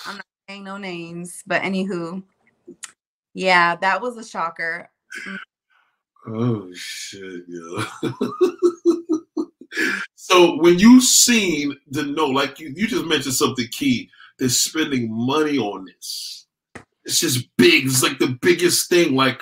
I'm 0.05 0.17
not 0.17 0.25
saying 0.47 0.63
no 0.63 0.77
names, 0.77 1.43
but 1.47 1.61
anywho, 1.61 2.23
yeah, 3.33 3.75
that 3.77 4.01
was 4.01 4.17
a 4.17 4.23
shocker. 4.23 4.89
Mm. 5.27 5.37
Oh 6.27 6.69
shit, 6.73 7.43
yo. 7.47 7.83
so 10.30 10.57
when 10.57 10.77
you 10.77 11.01
seen 11.01 11.75
the 11.89 12.03
no, 12.03 12.27
like 12.27 12.59
you, 12.59 12.71
you 12.75 12.88
just 12.88 13.05
mentioned 13.05 13.34
something 13.34 13.67
key, 13.71 14.09
they're 14.38 14.49
spending 14.49 15.11
money 15.11 15.57
on 15.57 15.86
this. 15.86 16.47
It's 17.03 17.19
just 17.19 17.47
big. 17.57 17.86
It's 17.86 18.03
like 18.03 18.19
the 18.19 18.38
biggest 18.41 18.89
thing. 18.89 19.15
Like 19.15 19.41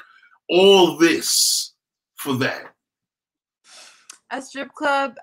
all 0.50 0.98
this 0.98 1.74
for 2.16 2.36
that. 2.36 2.74
A 4.32 4.42
strip 4.42 4.74
club. 4.74 5.16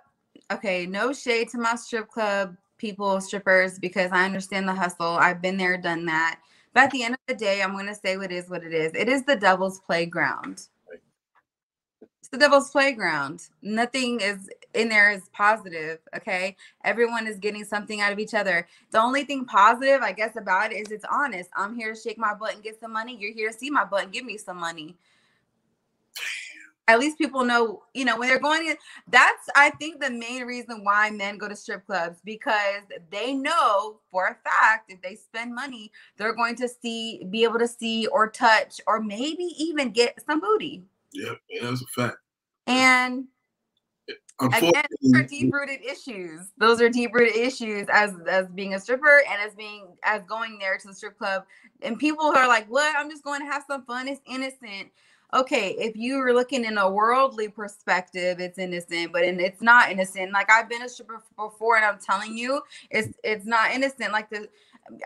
Okay, 0.52 0.84
no 0.84 1.14
shade 1.14 1.48
to 1.50 1.58
my 1.58 1.76
strip 1.76 2.08
club 2.08 2.56
people, 2.76 3.18
strippers, 3.22 3.78
because 3.78 4.12
I 4.12 4.26
understand 4.26 4.68
the 4.68 4.74
hustle. 4.74 5.16
I've 5.18 5.40
been 5.40 5.56
there, 5.56 5.78
done 5.78 6.04
that. 6.04 6.40
But 6.74 6.84
at 6.84 6.90
the 6.90 7.04
end 7.04 7.14
of 7.14 7.20
the 7.26 7.34
day, 7.34 7.62
I'm 7.62 7.72
going 7.72 7.86
to 7.86 7.94
say 7.94 8.18
what 8.18 8.30
is 8.30 8.50
what 8.50 8.64
it 8.64 8.74
is. 8.74 8.92
It 8.94 9.08
is 9.08 9.24
the 9.24 9.36
devil's 9.36 9.80
playground 9.80 10.68
It's 12.20 12.28
the 12.30 12.36
devil's 12.36 12.70
playground. 12.70 13.48
Nothing 13.62 14.20
is 14.20 14.50
in 14.74 14.88
there 14.88 15.10
is 15.10 15.28
positive. 15.32 15.98
Okay. 16.16 16.56
Everyone 16.84 17.26
is 17.26 17.38
getting 17.38 17.64
something 17.64 18.00
out 18.00 18.12
of 18.12 18.18
each 18.18 18.34
other. 18.34 18.66
The 18.90 19.00
only 19.00 19.24
thing 19.24 19.44
positive, 19.44 20.02
I 20.02 20.12
guess, 20.12 20.36
about 20.36 20.72
it 20.72 20.76
is 20.76 20.90
it's 20.90 21.04
honest. 21.10 21.50
I'm 21.56 21.74
here 21.74 21.94
to 21.94 22.00
shake 22.00 22.18
my 22.18 22.34
butt 22.34 22.54
and 22.54 22.62
get 22.62 22.80
some 22.80 22.92
money. 22.92 23.16
You're 23.18 23.32
here 23.32 23.50
to 23.50 23.56
see 23.56 23.70
my 23.70 23.84
butt 23.84 24.04
and 24.04 24.12
give 24.12 24.24
me 24.24 24.36
some 24.36 24.58
money. 24.58 24.96
At 26.86 26.98
least 26.98 27.16
people 27.16 27.44
know, 27.44 27.82
you 27.94 28.04
know, 28.04 28.18
when 28.18 28.28
they're 28.28 28.38
going 28.38 28.68
in. 28.68 28.76
That's, 29.08 29.48
I 29.56 29.70
think, 29.70 30.02
the 30.02 30.10
main 30.10 30.42
reason 30.42 30.84
why 30.84 31.08
men 31.08 31.38
go 31.38 31.48
to 31.48 31.56
strip 31.56 31.86
clubs 31.86 32.18
because 32.24 32.82
they 33.10 33.32
know 33.32 34.00
for 34.10 34.26
a 34.26 34.36
fact 34.48 34.92
if 34.92 35.00
they 35.00 35.14
spend 35.14 35.54
money, 35.54 35.90
they're 36.18 36.34
going 36.34 36.56
to 36.56 36.68
see, 36.68 37.24
be 37.30 37.42
able 37.42 37.58
to 37.58 37.68
see 37.68 38.06
or 38.08 38.28
touch 38.28 38.82
or 38.86 39.00
maybe 39.00 39.54
even 39.56 39.92
get 39.92 40.22
some 40.26 40.40
booty. 40.40 40.82
Yeah, 41.10 41.32
that's 41.62 41.80
a 41.80 41.86
fact. 41.86 42.18
And 42.66 43.28
again, 44.40 44.72
those 45.02 45.14
are 45.14 45.22
deep 45.22 45.52
rooted 45.52 45.80
issues. 45.84 46.52
Those 46.58 46.80
are 46.80 46.88
deep 46.88 47.14
rooted 47.14 47.36
issues 47.36 47.86
as 47.92 48.14
as 48.28 48.46
being 48.48 48.74
a 48.74 48.80
stripper 48.80 49.22
and 49.30 49.40
as 49.40 49.54
being 49.54 49.86
as 50.02 50.22
going 50.24 50.58
there 50.58 50.76
to 50.78 50.88
the 50.88 50.94
strip 50.94 51.18
club. 51.18 51.44
And 51.82 51.98
people 51.98 52.26
are 52.26 52.48
like, 52.48 52.66
"What? 52.68 52.94
I'm 52.96 53.10
just 53.10 53.24
going 53.24 53.40
to 53.40 53.46
have 53.46 53.64
some 53.66 53.84
fun. 53.84 54.08
It's 54.08 54.20
innocent." 54.26 54.90
Okay, 55.32 55.70
if 55.70 55.96
you 55.96 56.18
are 56.20 56.32
looking 56.32 56.64
in 56.64 56.78
a 56.78 56.88
worldly 56.88 57.48
perspective, 57.48 58.38
it's 58.38 58.56
innocent, 58.56 59.12
but 59.12 59.24
in, 59.24 59.40
it's 59.40 59.60
not 59.60 59.90
innocent. 59.90 60.32
Like 60.32 60.48
I've 60.50 60.68
been 60.68 60.82
a 60.82 60.88
stripper 60.88 61.22
before, 61.36 61.76
and 61.76 61.84
I'm 61.84 61.98
telling 61.98 62.38
you, 62.38 62.62
it's 62.90 63.14
it's 63.24 63.44
not 63.44 63.72
innocent. 63.72 64.12
Like 64.12 64.30
the 64.30 64.48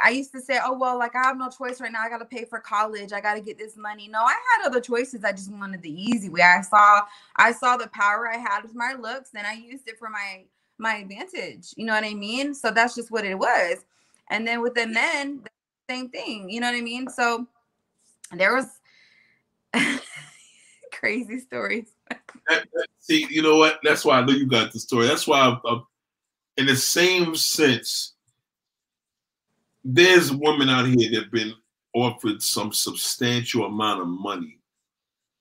I 0.02 0.10
used 0.10 0.32
to 0.32 0.40
say, 0.40 0.58
oh, 0.64 0.76
well, 0.76 0.98
like 0.98 1.14
I 1.14 1.24
have 1.24 1.36
no 1.36 1.48
choice 1.48 1.80
right 1.80 1.92
now. 1.92 2.00
I 2.02 2.08
got 2.08 2.18
to 2.18 2.24
pay 2.24 2.44
for 2.44 2.58
college. 2.58 3.12
I 3.12 3.20
got 3.20 3.34
to 3.34 3.40
get 3.40 3.58
this 3.58 3.76
money. 3.76 4.08
No, 4.08 4.20
I 4.20 4.32
had 4.32 4.66
other 4.66 4.80
choices. 4.80 5.24
I 5.24 5.32
just 5.32 5.52
wanted 5.52 5.82
the 5.82 5.90
easy 5.90 6.28
way. 6.28 6.42
I 6.42 6.62
saw, 6.62 7.02
I 7.36 7.52
saw 7.52 7.76
the 7.76 7.88
power 7.88 8.28
I 8.28 8.38
had 8.38 8.62
with 8.62 8.74
my 8.74 8.94
looks 8.98 9.30
and 9.34 9.46
I 9.46 9.54
used 9.54 9.88
it 9.88 9.98
for 9.98 10.08
my, 10.08 10.44
my 10.78 10.96
advantage. 10.96 11.74
You 11.76 11.86
know 11.86 11.94
what 11.94 12.04
I 12.04 12.14
mean? 12.14 12.54
So 12.54 12.70
that's 12.70 12.94
just 12.94 13.10
what 13.10 13.24
it 13.24 13.38
was. 13.38 13.84
And 14.30 14.46
then 14.46 14.62
with 14.62 14.74
the 14.74 14.86
men, 14.86 15.42
same 15.88 16.08
thing. 16.08 16.50
You 16.50 16.60
know 16.60 16.70
what 16.70 16.76
I 16.76 16.82
mean? 16.82 17.08
So 17.08 17.46
there 18.32 18.54
was 18.54 18.66
crazy 20.92 21.38
stories. 21.38 21.92
see, 22.98 23.26
you 23.30 23.42
know 23.42 23.56
what? 23.56 23.78
That's 23.82 24.04
why 24.04 24.18
I 24.18 24.24
know 24.24 24.32
you 24.32 24.46
got 24.46 24.72
the 24.72 24.80
story. 24.80 25.06
That's 25.06 25.26
why, 25.26 25.40
I'm, 25.40 25.60
I'm, 25.64 25.86
in 26.56 26.66
the 26.66 26.76
same 26.76 27.36
sense, 27.36 28.14
there's 29.84 30.32
women 30.32 30.68
out 30.68 30.86
here 30.86 31.10
that 31.10 31.22
have 31.22 31.30
been 31.30 31.54
offered 31.94 32.42
some 32.42 32.72
substantial 32.72 33.64
amount 33.64 34.00
of 34.00 34.06
money 34.06 34.58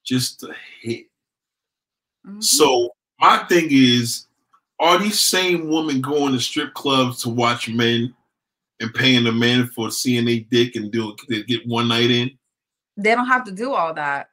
just 0.05 0.39
to 0.39 0.53
hit. 0.81 1.05
Mm-hmm. 2.25 2.41
So 2.41 2.89
my 3.19 3.39
thing 3.49 3.67
is, 3.69 4.27
are 4.79 4.99
these 4.99 5.21
same 5.21 5.69
women 5.69 6.01
going 6.01 6.33
to 6.33 6.39
strip 6.39 6.73
clubs 6.73 7.21
to 7.23 7.29
watch 7.29 7.67
men 7.67 8.13
and 8.79 8.93
paying 8.93 9.23
the 9.23 9.31
men 9.31 9.67
for 9.67 9.89
seeing 9.89 10.27
a 10.27 10.39
dick 10.39 10.75
and 10.75 10.91
do 10.91 11.15
they 11.27 11.43
get 11.43 11.67
one 11.67 11.87
night 11.87 12.11
in? 12.11 12.31
They 12.95 13.15
don't 13.15 13.27
have 13.27 13.43
to 13.45 13.51
do 13.51 13.73
all 13.73 13.93
that. 13.95 14.29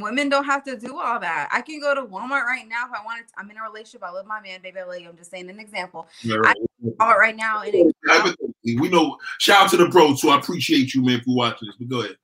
Women 0.00 0.28
don't 0.28 0.44
have 0.44 0.64
to 0.64 0.76
do 0.76 0.98
all 0.98 1.20
that. 1.20 1.48
I 1.52 1.60
can 1.62 1.80
go 1.80 1.94
to 1.94 2.02
Walmart 2.02 2.44
right 2.44 2.66
now 2.68 2.86
if 2.86 2.92
I 2.92 3.04
wanted. 3.04 3.28
To. 3.28 3.34
I'm 3.38 3.50
in 3.50 3.56
a 3.56 3.62
relationship. 3.62 4.02
I 4.02 4.10
love 4.10 4.26
my 4.26 4.40
man, 4.40 4.60
baby. 4.62 4.80
I 4.80 4.84
love 4.84 5.00
you. 5.00 5.08
I'm 5.08 5.16
just 5.16 5.30
saying 5.30 5.48
an 5.50 5.60
example. 5.60 6.06
Yeah, 6.22 6.36
right. 6.36 6.56
I 6.98 7.16
right 7.16 7.36
now. 7.36 7.62
And 7.62 7.92
we 8.80 8.88
know. 8.88 9.18
Shout 9.38 9.64
out 9.64 9.70
to 9.70 9.76
the 9.76 9.88
bros. 9.88 10.20
So 10.20 10.30
I 10.30 10.38
appreciate 10.38 10.94
you, 10.94 11.02
man, 11.02 11.20
for 11.20 11.34
watching 11.34 11.68
this. 11.68 11.76
But 11.76 11.88
go 11.88 12.00
ahead. 12.00 12.16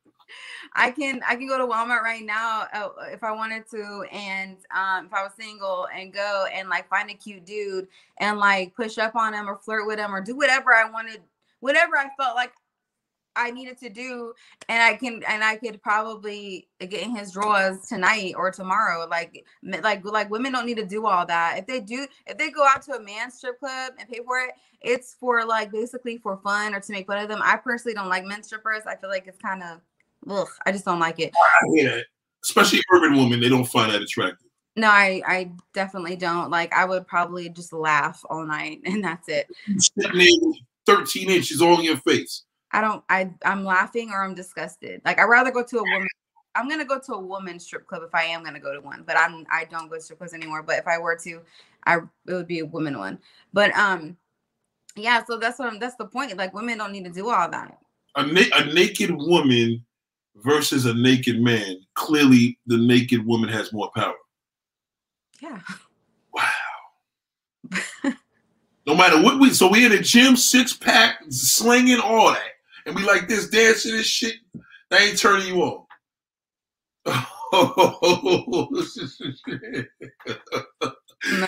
I 0.79 0.91
can 0.91 1.23
I 1.27 1.37
can 1.37 1.49
go 1.49 1.57
to 1.57 1.67
Walmart 1.67 2.03
right 2.03 2.25
now 2.25 2.67
uh, 2.73 2.91
if 3.11 3.25
I 3.25 3.33
wanted 3.33 3.69
to, 3.71 4.05
and 4.13 4.59
um, 4.75 5.07
if 5.07 5.15
I 5.15 5.23
was 5.23 5.33
single, 5.39 5.89
and 5.95 6.13
go 6.13 6.47
and 6.53 6.69
like 6.69 6.89
find 6.89 7.11
a 7.11 7.15
cute 7.15 7.47
dude 7.47 7.89
and 8.19 8.39
like 8.39 8.75
push 8.75 8.99
up 8.99 9.17
on 9.17 9.33
him 9.33 9.49
or 9.49 9.57
flirt 9.57 9.87
with 9.87 9.99
him 9.99 10.15
or 10.15 10.21
do 10.21 10.37
whatever 10.37 10.75
I 10.75 10.89
wanted, 10.91 11.23
whatever 11.61 11.97
I 11.97 12.11
felt 12.19 12.37
like 12.37 12.53
I 13.37 13.51
needed 13.51 13.79
to 13.79 13.91
do, 13.91 14.33
and 14.69 14.83
I 14.83 14.95
can 14.95 15.23
and 15.29 15.45
I 15.45 15.57
could 15.57 15.81
probably 15.83 16.69
get 16.81 17.03
in 17.03 17.15
his 17.15 17.33
drawers 17.33 17.87
tonight 17.87 18.35
or 18.37 18.51
tomorrow. 18.51 19.07
Like 19.09 19.45
like 19.63 20.05
like 20.05 20.31
women 20.31 20.53
don't 20.53 20.67
need 20.67 20.79
to 20.79 20.87
do 20.87 21.07
all 21.07 21.27
that. 21.27 21.59
If 21.59 21.67
they 21.67 21.81
do, 21.81 22.07
if 22.27 22.39
they 22.39 22.51
go 22.51 22.67
out 22.67 22.83
to 22.83 22.95
a 22.95 23.01
man's 23.01 23.35
strip 23.35 23.61
club 23.61 23.93
and 23.99 24.09
pay 24.09 24.21
for 24.25 24.41
it, 24.41 24.53
it's 24.81 25.15
for 25.21 25.45
like 25.45 25.71
basically 25.71 26.19
for 26.19 26.39
fun 26.39 26.75
or 26.75 26.81
to 26.81 26.93
make 26.93 27.07
fun 27.07 27.19
of 27.19 27.29
them. 27.29 27.41
I 27.43 27.57
personally 27.57 27.95
don't 27.95 28.09
like 28.09 28.25
men 28.25 28.43
strippers. 28.43 28.83
I 28.87 28.97
feel 28.97 29.11
like 29.11 29.27
it's 29.27 29.39
kind 29.39 29.63
of 29.63 29.81
ugh, 30.29 30.49
I 30.65 30.73
just 30.73 30.85
don't 30.85 31.01
like 31.01 31.21
it. 31.21 31.33
Yeah, 31.69 32.01
especially 32.43 32.81
urban 32.93 33.17
women, 33.17 33.41
they 33.41 33.49
don't 33.49 33.65
find 33.65 33.93
that 33.93 34.03
attractive. 34.03 34.49
No, 34.77 34.89
I 34.89 35.23
I 35.27 35.51
definitely 35.73 36.17
don't. 36.17 36.51
Like 36.51 36.73
I 36.73 36.85
would 36.85 37.07
probably 37.07 37.49
just 37.49 37.73
laugh 37.73 38.23
all 38.29 38.47
night 38.47 38.81
and 38.85 39.05
that's 39.05 39.29
it. 39.29 39.49
Thirteen 40.87 41.31
inches 41.31 41.61
all 41.61 41.79
in 41.79 41.85
your 41.85 41.97
face. 41.99 42.45
I 42.73 42.81
don't. 42.81 43.03
I 43.09 43.31
I'm 43.45 43.65
laughing 43.65 44.11
or 44.11 44.23
I'm 44.23 44.35
disgusted. 44.35 45.01
Like 45.05 45.19
I'd 45.19 45.25
rather 45.25 45.51
go 45.51 45.63
to 45.63 45.79
a 45.79 45.83
woman. 45.83 46.09
I'm 46.55 46.69
gonna 46.69 46.85
go 46.85 46.99
to 46.99 47.13
a 47.15 47.21
woman's 47.21 47.65
strip 47.65 47.87
club 47.87 48.03
if 48.03 48.15
I 48.15 48.25
am 48.25 48.43
gonna 48.43 48.61
go 48.61 48.73
to 48.75 48.81
one, 48.81 49.05
but 49.07 49.17
I'm 49.17 49.47
I 49.51 49.65
don't 49.65 49.89
go 49.89 49.97
to 49.97 50.01
strip 50.01 50.19
clubs 50.19 50.35
anymore. 50.35 50.63
But 50.63 50.79
if 50.79 50.89
I 50.89 50.99
were 50.99 51.17
to, 51.17 51.41
I 51.87 51.97
it 51.97 52.33
would 52.33 52.47
be 52.47 52.61
a 52.61 52.67
woman 52.67 52.99
one. 52.99 53.19
But 53.53 53.75
um, 53.77 54.17
yeah. 54.97 55.23
So 55.25 55.39
that's 55.39 55.59
what 55.59 55.73
I'm. 55.73 55.79
That's 55.79 55.97
the 55.97 56.07
point. 56.07 56.37
Like 56.37 56.55
women 56.55 56.79
don't 56.79 56.93
need 56.93 57.05
to 57.05 57.11
do 57.11 57.31
all 57.31 57.49
that. 57.51 57.79
A, 58.17 58.27
na- 58.27 58.57
a 58.57 58.65
naked 58.73 59.11
woman 59.11 59.85
versus 60.37 60.87
a 60.87 60.95
naked 60.95 61.41
man. 61.41 61.77
Clearly, 61.95 62.59
the 62.67 62.79
naked 62.79 63.25
woman 63.25 63.49
has 63.49 63.73
more 63.73 63.91
power. 63.95 64.15
Yeah. 65.41 65.61
Wow. 66.33 66.43
no 68.87 68.95
matter 68.95 69.23
what 69.23 69.39
we, 69.39 69.51
so 69.51 69.69
we 69.69 69.85
in 69.85 69.93
a 69.93 70.01
gym, 70.01 70.35
six 70.37 70.73
pack, 70.73 71.19
slinging 71.29 72.01
all 72.01 72.33
that 72.33 72.56
and 72.87 72.95
we 72.95 73.05
like 73.05 73.29
this 73.29 73.49
dancing 73.49 73.95
and 73.95 74.05
shit, 74.05 74.37
that 74.91 75.03
ain't 75.03 75.19
turning 75.19 75.49
you 75.49 75.63
on. 75.63 75.85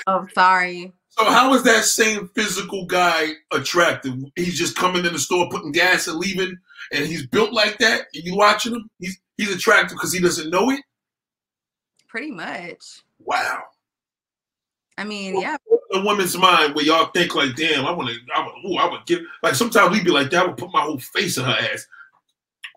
no, 0.07 0.27
sorry. 0.35 0.93
So 1.09 1.25
how 1.25 1.55
is 1.55 1.63
that 1.65 1.85
same 1.85 2.29
physical 2.35 2.87
guy 2.87 3.31
attractive? 3.53 4.15
He's 4.37 4.59
just 4.59 4.77
coming 4.77 5.05
in 5.05 5.13
the 5.13 5.19
store, 5.19 5.49
putting 5.51 5.73
gas 5.73 6.07
and 6.07 6.19
leaving, 6.19 6.57
and 6.93 7.07
he's 7.07 7.27
built 7.27 7.53
like 7.53 7.79
that. 7.79 8.07
And 8.15 8.25
you 8.25 8.37
watching 8.37 8.75
him? 8.75 8.91
He's 8.99 9.19
he's 9.37 9.55
attractive 9.55 9.97
because 9.97 10.13
he 10.13 10.21
doesn't 10.21 10.51
know 10.51 10.71
it. 10.71 10.81
Pretty 12.09 12.31
much. 12.31 13.03
Wow. 13.19 13.65
I 14.99 15.05
mean, 15.05 15.41
yeah. 15.41 15.57
A 15.95 16.03
woman's 16.03 16.37
mind 16.37 16.75
where 16.75 16.85
y'all 16.85 17.11
think 17.15 17.35
like, 17.35 17.55
damn, 17.57 17.87
I 17.87 17.93
want 17.93 18.11
to, 18.11 18.17
I 18.35 18.45
would, 18.45 18.71
ooh, 18.71 18.77
I 18.77 18.91
would 18.91 19.07
give. 19.07 19.21
Like 19.43 19.55
sometimes 19.55 19.91
we'd 19.93 20.05
be 20.05 20.11
like, 20.11 20.31
that 20.31 20.43
I 20.43 20.47
would 20.47 20.57
put 20.57 20.73
my 20.73 20.83
whole 20.83 20.99
face 20.99 21.39
in 21.39 21.45
her 21.45 21.57
ass. 21.73 21.87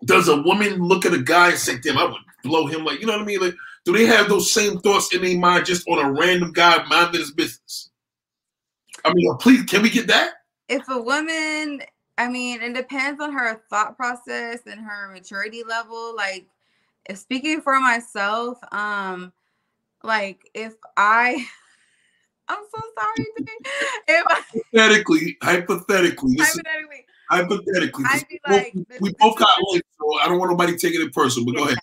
Does 0.04 0.28
a 0.28 0.40
woman 0.40 0.76
look 0.76 1.04
at 1.04 1.12
a 1.12 1.20
guy 1.20 1.50
and 1.50 1.58
say, 1.58 1.78
damn, 1.78 1.98
I 1.98 2.04
would 2.04 2.20
blow 2.42 2.66
him? 2.66 2.84
Like, 2.84 3.00
you 3.00 3.06
know 3.06 3.12
what 3.12 3.22
I 3.22 3.26
mean? 3.26 3.40
Like, 3.40 3.54
do 3.84 3.92
they 3.92 4.06
have 4.06 4.28
those 4.28 4.50
same 4.50 4.78
thoughts 4.78 5.12
in 5.12 5.22
their 5.22 5.36
mind 5.36 5.66
just 5.66 5.86
on 5.88 5.98
a 5.98 6.10
random 6.10 6.52
guy 6.52 6.82
minding 6.84 7.20
his 7.20 7.32
business? 7.32 7.90
I 9.04 9.12
mean, 9.12 9.36
please, 9.38 9.64
can 9.64 9.82
we 9.82 9.90
get 9.90 10.06
that? 10.06 10.34
If 10.68 10.88
a 10.88 11.00
woman, 11.00 11.82
I 12.18 12.28
mean, 12.28 12.62
it 12.62 12.74
depends 12.74 13.20
on 13.20 13.32
her 13.32 13.62
thought 13.68 13.96
process 13.96 14.60
and 14.66 14.80
her 14.80 15.12
maturity 15.12 15.64
level. 15.68 16.14
Like, 16.16 16.46
if 17.08 17.18
speaking 17.18 17.60
for 17.60 17.78
myself, 17.80 18.58
um, 18.72 19.32
like 20.02 20.50
if 20.54 20.74
I 20.96 21.46
I'm 22.52 22.64
so 22.74 22.80
sorry. 22.98 23.26
If 24.08 24.24
hypothetically, 24.26 25.36
hypothetically, 25.42 26.36
hypothetically, 26.38 27.06
hypothetically, 27.30 28.04
I'd 28.06 28.28
be 28.28 28.40
like, 28.46 28.74
we, 28.74 28.84
we 29.00 29.14
both 29.18 29.38
got 29.38 29.48
links, 29.70 29.88
so 29.98 30.18
I 30.20 30.28
don't 30.28 30.38
want 30.38 30.50
nobody 30.50 30.76
taking 30.76 31.00
it 31.00 31.14
personal. 31.14 31.46
But 31.46 31.54
yeah. 31.54 31.60
go 31.60 31.64
ahead. 31.66 31.78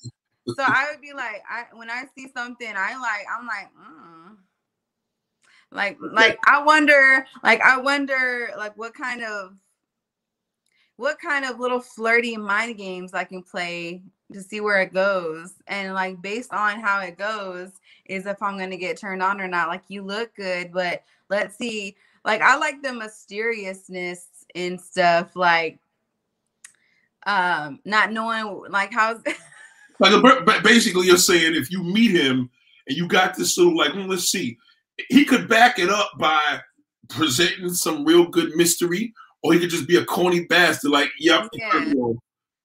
so 0.55 0.63
I 0.63 0.87
would 0.91 1.01
be 1.01 1.13
like, 1.13 1.41
I 1.49 1.65
when 1.73 1.89
I 1.89 2.03
see 2.15 2.27
something, 2.35 2.67
I 2.67 2.97
like, 2.99 3.25
I'm 3.35 3.47
like, 3.47 3.69
mm. 3.73 4.35
like, 5.71 5.97
like 5.99 6.39
I 6.45 6.63
wonder, 6.63 7.25
like 7.43 7.61
I 7.61 7.77
wonder, 7.77 8.51
like 8.57 8.77
what 8.77 8.93
kind 8.93 9.23
of, 9.23 9.55
what 10.97 11.19
kind 11.19 11.45
of 11.45 11.59
little 11.59 11.81
flirty 11.81 12.37
mind 12.37 12.77
games 12.77 13.13
I 13.13 13.23
can 13.23 13.41
play 13.41 14.03
to 14.33 14.41
see 14.41 14.61
where 14.61 14.81
it 14.81 14.93
goes, 14.93 15.53
and 15.67 15.93
like 15.93 16.21
based 16.21 16.53
on 16.53 16.79
how 16.79 16.99
it 16.99 17.17
goes, 17.17 17.71
is 18.09 18.25
if 18.25 18.41
I'm 18.41 18.57
going 18.57 18.71
to 18.71 18.77
get 18.77 18.97
turned 18.97 19.23
on 19.23 19.39
or 19.39 19.47
not. 19.47 19.69
Like 19.69 19.83
you 19.87 20.01
look 20.01 20.35
good, 20.35 20.73
but 20.73 21.03
let's 21.29 21.57
see. 21.57 21.95
Like 22.25 22.41
I 22.41 22.57
like 22.57 22.81
the 22.81 22.91
mysteriousness 22.91 24.27
and 24.55 24.81
stuff. 24.81 25.35
Like 25.35 25.79
um 27.25 27.79
not 27.85 28.11
knowing 28.11 28.63
like 28.69 28.93
how's 28.93 29.21
like 29.99 30.63
basically 30.63 31.07
you're 31.07 31.17
saying 31.17 31.53
if 31.53 31.69
you 31.69 31.83
meet 31.83 32.11
him 32.11 32.49
and 32.87 32.97
you 32.97 33.07
got 33.07 33.35
this 33.35 33.57
little 33.57 33.75
like 33.75 33.93
well, 33.93 34.07
let's 34.07 34.31
see 34.31 34.57
he 35.09 35.25
could 35.25 35.47
back 35.47 35.79
it 35.79 35.89
up 35.89 36.11
by 36.17 36.59
presenting 37.09 37.73
some 37.73 38.05
real 38.05 38.25
good 38.25 38.55
mystery 38.55 39.13
or 39.43 39.53
he 39.53 39.59
could 39.59 39.69
just 39.69 39.87
be 39.87 39.97
a 39.97 40.05
corny 40.05 40.45
bastard 40.45 40.91
like 40.91 41.09
yep 41.19 41.49
yeah. 41.53 41.93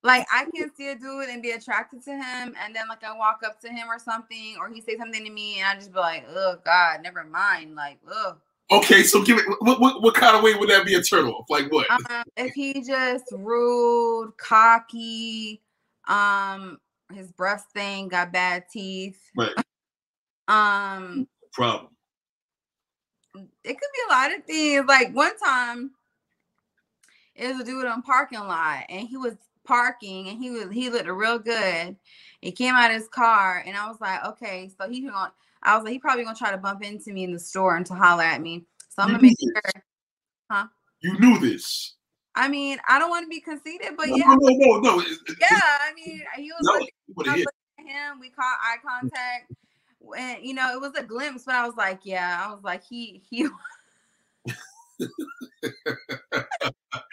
Like 0.04 0.26
I 0.30 0.44
can 0.54 0.72
see 0.76 0.90
a 0.90 0.94
dude 0.94 1.28
and 1.28 1.42
be 1.42 1.52
attracted 1.52 2.04
to 2.04 2.12
him, 2.12 2.54
and 2.62 2.76
then 2.76 2.84
like 2.88 3.02
I 3.02 3.16
walk 3.16 3.40
up 3.44 3.60
to 3.62 3.68
him 3.68 3.88
or 3.88 3.98
something, 3.98 4.56
or 4.60 4.68
he 4.68 4.80
say 4.80 4.96
something 4.96 5.24
to 5.24 5.30
me, 5.30 5.58
and 5.58 5.66
I 5.66 5.74
just 5.74 5.92
be 5.92 5.98
like, 5.98 6.24
"Oh 6.28 6.58
God, 6.64 7.00
never 7.02 7.24
mind." 7.24 7.74
Like, 7.74 7.98
ugh. 8.08 8.38
Okay, 8.70 9.02
so 9.02 9.22
give 9.22 9.38
it. 9.38 9.44
What, 9.60 9.80
what, 9.80 10.02
what 10.02 10.14
kind 10.14 10.36
of 10.36 10.42
way 10.42 10.54
would 10.54 10.70
that 10.70 10.86
be 10.86 10.94
a 10.94 11.02
turn 11.02 11.26
off? 11.26 11.46
Like 11.48 11.72
what? 11.72 11.90
Um, 11.90 12.24
if 12.36 12.52
he 12.52 12.82
just 12.82 13.24
rude, 13.32 14.32
cocky, 14.36 15.62
um, 16.06 16.78
his 17.12 17.32
breath 17.32 17.66
thing 17.74 18.08
got 18.08 18.32
bad 18.32 18.64
teeth. 18.70 19.18
Right. 19.36 19.52
um. 20.48 21.26
Problem. 21.52 21.88
It 23.34 23.42
could 23.64 23.74
be 23.74 24.02
a 24.08 24.12
lot 24.12 24.34
of 24.34 24.44
things. 24.44 24.84
Like 24.86 25.14
one 25.14 25.36
time, 25.38 25.92
it 27.34 27.48
was 27.48 27.60
a 27.60 27.64
dude 27.64 27.86
on 27.86 28.02
parking 28.02 28.40
lot, 28.40 28.84
and 28.88 29.06
he 29.08 29.16
was 29.16 29.34
parking 29.64 30.28
and 30.28 30.38
he 30.38 30.50
was 30.50 30.70
he 30.70 30.90
looked 30.90 31.08
real 31.08 31.38
good. 31.38 31.96
He 32.40 32.52
came 32.52 32.74
out 32.74 32.90
of 32.90 32.96
his 32.96 33.08
car 33.08 33.62
and 33.66 33.76
I 33.76 33.88
was 33.88 34.00
like, 34.00 34.24
okay, 34.24 34.70
so 34.78 34.88
he 34.88 35.00
going 35.00 35.30
I 35.62 35.76
was 35.76 35.84
like, 35.84 35.92
he 35.92 35.98
probably 35.98 36.24
gonna 36.24 36.36
try 36.36 36.50
to 36.50 36.58
bump 36.58 36.82
into 36.82 37.12
me 37.12 37.24
in 37.24 37.32
the 37.32 37.38
store 37.38 37.76
and 37.76 37.86
to 37.86 37.94
holler 37.94 38.22
at 38.22 38.40
me. 38.40 38.66
So 38.90 39.02
I'm 39.02 39.08
gonna 39.08 39.22
make 39.22 39.36
sure. 39.40 39.82
Huh? 40.50 40.66
You 41.00 41.18
knew 41.18 41.38
this. 41.38 41.94
I 42.34 42.48
mean, 42.48 42.78
I 42.88 42.98
don't 42.98 43.10
want 43.10 43.24
to 43.24 43.28
be 43.28 43.40
conceited, 43.40 43.96
but 43.96 44.08
no, 44.08 44.16
yeah. 44.16 44.24
No, 44.26 44.36
no, 44.40 44.80
no, 44.80 44.96
no. 44.96 45.04
yeah, 45.40 45.48
I 45.52 45.92
mean, 45.94 46.22
he 46.36 46.50
was, 46.50 46.60
no, 46.62 46.86
looking 47.16 47.44
at 47.44 48.10
him. 48.10 48.20
We 48.20 48.30
caught 48.30 48.58
eye 48.60 48.76
contact, 48.84 49.52
and 50.18 50.44
you 50.44 50.54
know, 50.54 50.72
it 50.72 50.80
was 50.80 50.94
a 50.96 51.02
glimpse. 51.02 51.44
But 51.44 51.54
I 51.54 51.66
was 51.66 51.76
like, 51.76 52.00
yeah, 52.04 52.44
I 52.44 52.52
was 52.52 52.62
like, 52.64 52.82
he 52.82 53.22
he. 53.30 53.48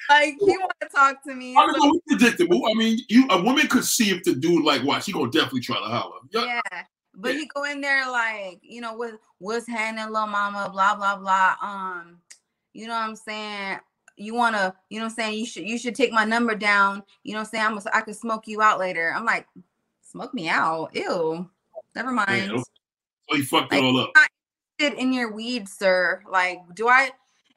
Like 0.09 0.35
he 0.39 0.45
want 0.47 0.71
to 0.81 0.87
talk 0.93 1.23
to 1.23 1.33
me. 1.33 1.55
I 1.55 1.65
mean, 1.67 1.75
so. 1.81 2.01
predictable. 2.07 2.65
I 2.67 2.73
mean, 2.73 2.99
you 3.09 3.25
a 3.29 3.41
woman 3.41 3.67
could 3.67 3.85
see 3.85 4.11
if 4.11 4.23
the 4.23 4.35
dude 4.35 4.63
like 4.63 4.83
what 4.83 5.03
she 5.03 5.11
gonna 5.11 5.31
definitely 5.31 5.61
try 5.61 5.77
to 5.77 5.85
holler. 5.85 6.19
Yep. 6.31 6.43
Yeah, 6.45 6.83
But 7.15 7.35
he 7.35 7.47
go 7.47 7.63
in 7.63 7.81
there 7.81 8.09
like, 8.09 8.59
you 8.61 8.81
know, 8.81 8.97
with 8.97 9.15
what's 9.39 9.67
happening, 9.67 10.11
little 10.11 10.27
mama, 10.27 10.69
blah 10.71 10.95
blah 10.95 11.17
blah. 11.17 11.55
Um, 11.61 12.17
you 12.73 12.87
know 12.87 12.93
what 12.93 13.09
I'm 13.09 13.15
saying? 13.15 13.79
You 14.17 14.35
wanna, 14.35 14.75
you 14.89 14.99
know 14.99 15.05
what 15.05 15.11
I'm 15.11 15.15
saying? 15.15 15.39
You 15.39 15.45
should 15.45 15.63
you 15.67 15.77
should 15.77 15.95
take 15.95 16.11
my 16.11 16.25
number 16.25 16.55
down. 16.55 17.03
You 17.23 17.33
know 17.33 17.39
what 17.39 17.47
I'm 17.47 17.51
saying? 17.51 17.65
I'm 17.65 17.77
a, 17.77 17.81
I 17.93 18.01
could 18.01 18.15
smoke 18.15 18.47
you 18.47 18.61
out 18.61 18.79
later. 18.79 19.13
I'm 19.15 19.25
like, 19.25 19.47
smoke 20.01 20.33
me 20.33 20.49
out. 20.49 20.91
Ew. 20.93 21.49
Never 21.95 22.11
mind. 22.11 22.51
So 22.51 23.35
he 23.35 23.43
fucked 23.43 23.71
Like, 23.71 23.81
it 23.81 23.85
all 23.85 23.99
up. 23.99 24.11
Not 24.15 24.29
interested 24.79 25.01
in 25.01 25.13
your 25.13 25.31
weed, 25.31 25.67
sir. 25.67 26.21
Like, 26.29 26.59
do 26.75 26.87
I? 26.87 27.11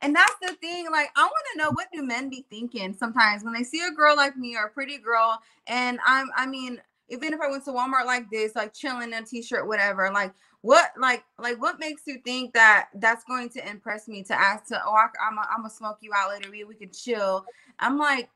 And 0.05 0.15
that's 0.15 0.35
the 0.43 0.53
thing. 0.61 0.87
Like, 0.93 1.09
I 1.17 1.23
want 1.23 1.33
to 1.53 1.59
know 1.59 1.71
what 1.71 1.89
do 1.91 2.03
men 2.03 2.29
be 2.29 2.45
thinking 2.51 2.93
sometimes 2.95 3.43
when 3.43 3.55
they 3.55 3.65
see 3.65 3.81
a 3.81 3.91
girl 3.91 4.15
like 4.15 4.37
me 4.37 4.55
or 4.55 4.67
a 4.67 4.71
pretty 4.71 4.99
girl, 4.99 5.41
and 5.67 5.99
I'm, 6.07 6.29
I 6.37 6.47
mean, 6.47 6.79
even 7.09 7.33
if 7.33 7.41
I 7.41 7.51
went 7.51 7.65
to 7.65 7.71
Walmart 7.71 8.05
like 8.05 8.31
this, 8.31 8.55
like 8.55 8.75
chilling 8.75 9.15
in 9.15 9.23
a 9.23 9.23
t-shirt, 9.23 9.67
whatever, 9.67 10.11
like 10.13 10.35
what, 10.61 10.91
like, 10.99 11.25
like 11.39 11.61
what 11.61 11.81
makes 11.81 12.03
you 12.07 12.19
think 12.23 12.53
that 12.53 12.89
that's 12.97 13.25
going 13.25 13.49
to 13.51 13.67
impress 13.67 14.07
me 14.07 14.23
to 14.25 14.39
ask 14.39 14.67
to, 14.67 14.83
oh, 14.85 14.93
I, 14.93 15.07
I'm, 15.27 15.39
I'm 15.39 15.63
gonna 15.63 15.71
smoke 15.71 15.97
you 16.03 16.13
out 16.15 16.31
later. 16.31 16.51
We, 16.51 16.65
we 16.65 16.75
can 16.75 16.91
chill. 16.91 17.47
I'm 17.79 17.97
like, 17.97 18.29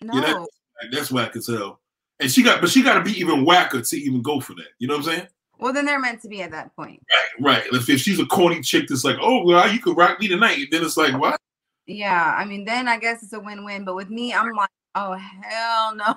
no. 0.00 0.14
Yeah, 0.14 0.22
that- 0.22 0.46
that's 0.90 1.12
whack 1.12 1.36
as 1.36 1.48
hell. 1.48 1.80
And 2.18 2.30
she 2.30 2.42
got, 2.42 2.62
but 2.62 2.70
she 2.70 2.82
got 2.82 2.94
to 2.94 3.04
be 3.04 3.18
even 3.20 3.44
whacker 3.44 3.82
to 3.82 3.96
even 3.96 4.22
go 4.22 4.40
for 4.40 4.54
that. 4.54 4.68
You 4.78 4.88
know 4.88 4.96
what 4.96 5.06
I'm 5.06 5.12
saying? 5.14 5.28
Well, 5.58 5.72
then 5.72 5.84
they're 5.84 5.98
meant 5.98 6.22
to 6.22 6.28
be 6.28 6.42
at 6.42 6.50
that 6.52 6.74
point. 6.76 7.02
Right. 7.40 7.64
If, 7.72 7.88
if 7.88 8.00
she's 8.00 8.20
a 8.20 8.26
corny 8.26 8.60
chick 8.60 8.86
that's 8.88 9.04
like, 9.04 9.16
oh 9.20 9.44
well, 9.44 9.70
you 9.70 9.80
could 9.80 9.96
rock 9.96 10.20
me 10.20 10.28
tonight, 10.28 10.66
then 10.70 10.84
it's 10.84 10.96
like, 10.96 11.18
what? 11.18 11.40
Yeah, 11.86 12.34
I 12.36 12.44
mean, 12.44 12.64
then 12.64 12.86
I 12.86 12.98
guess 12.98 13.22
it's 13.22 13.32
a 13.32 13.40
win-win. 13.40 13.84
But 13.84 13.94
with 13.94 14.10
me, 14.10 14.34
I'm 14.34 14.50
like, 14.52 14.70
oh 14.94 15.14
hell 15.14 15.96
no. 15.96 16.14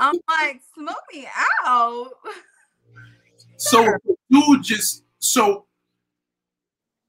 I'm 0.00 0.14
like, 0.28 0.60
smoke 0.74 1.02
me 1.12 1.28
out. 1.66 2.10
So 3.56 3.94
dude 4.30 4.62
just 4.62 5.04
so 5.18 5.66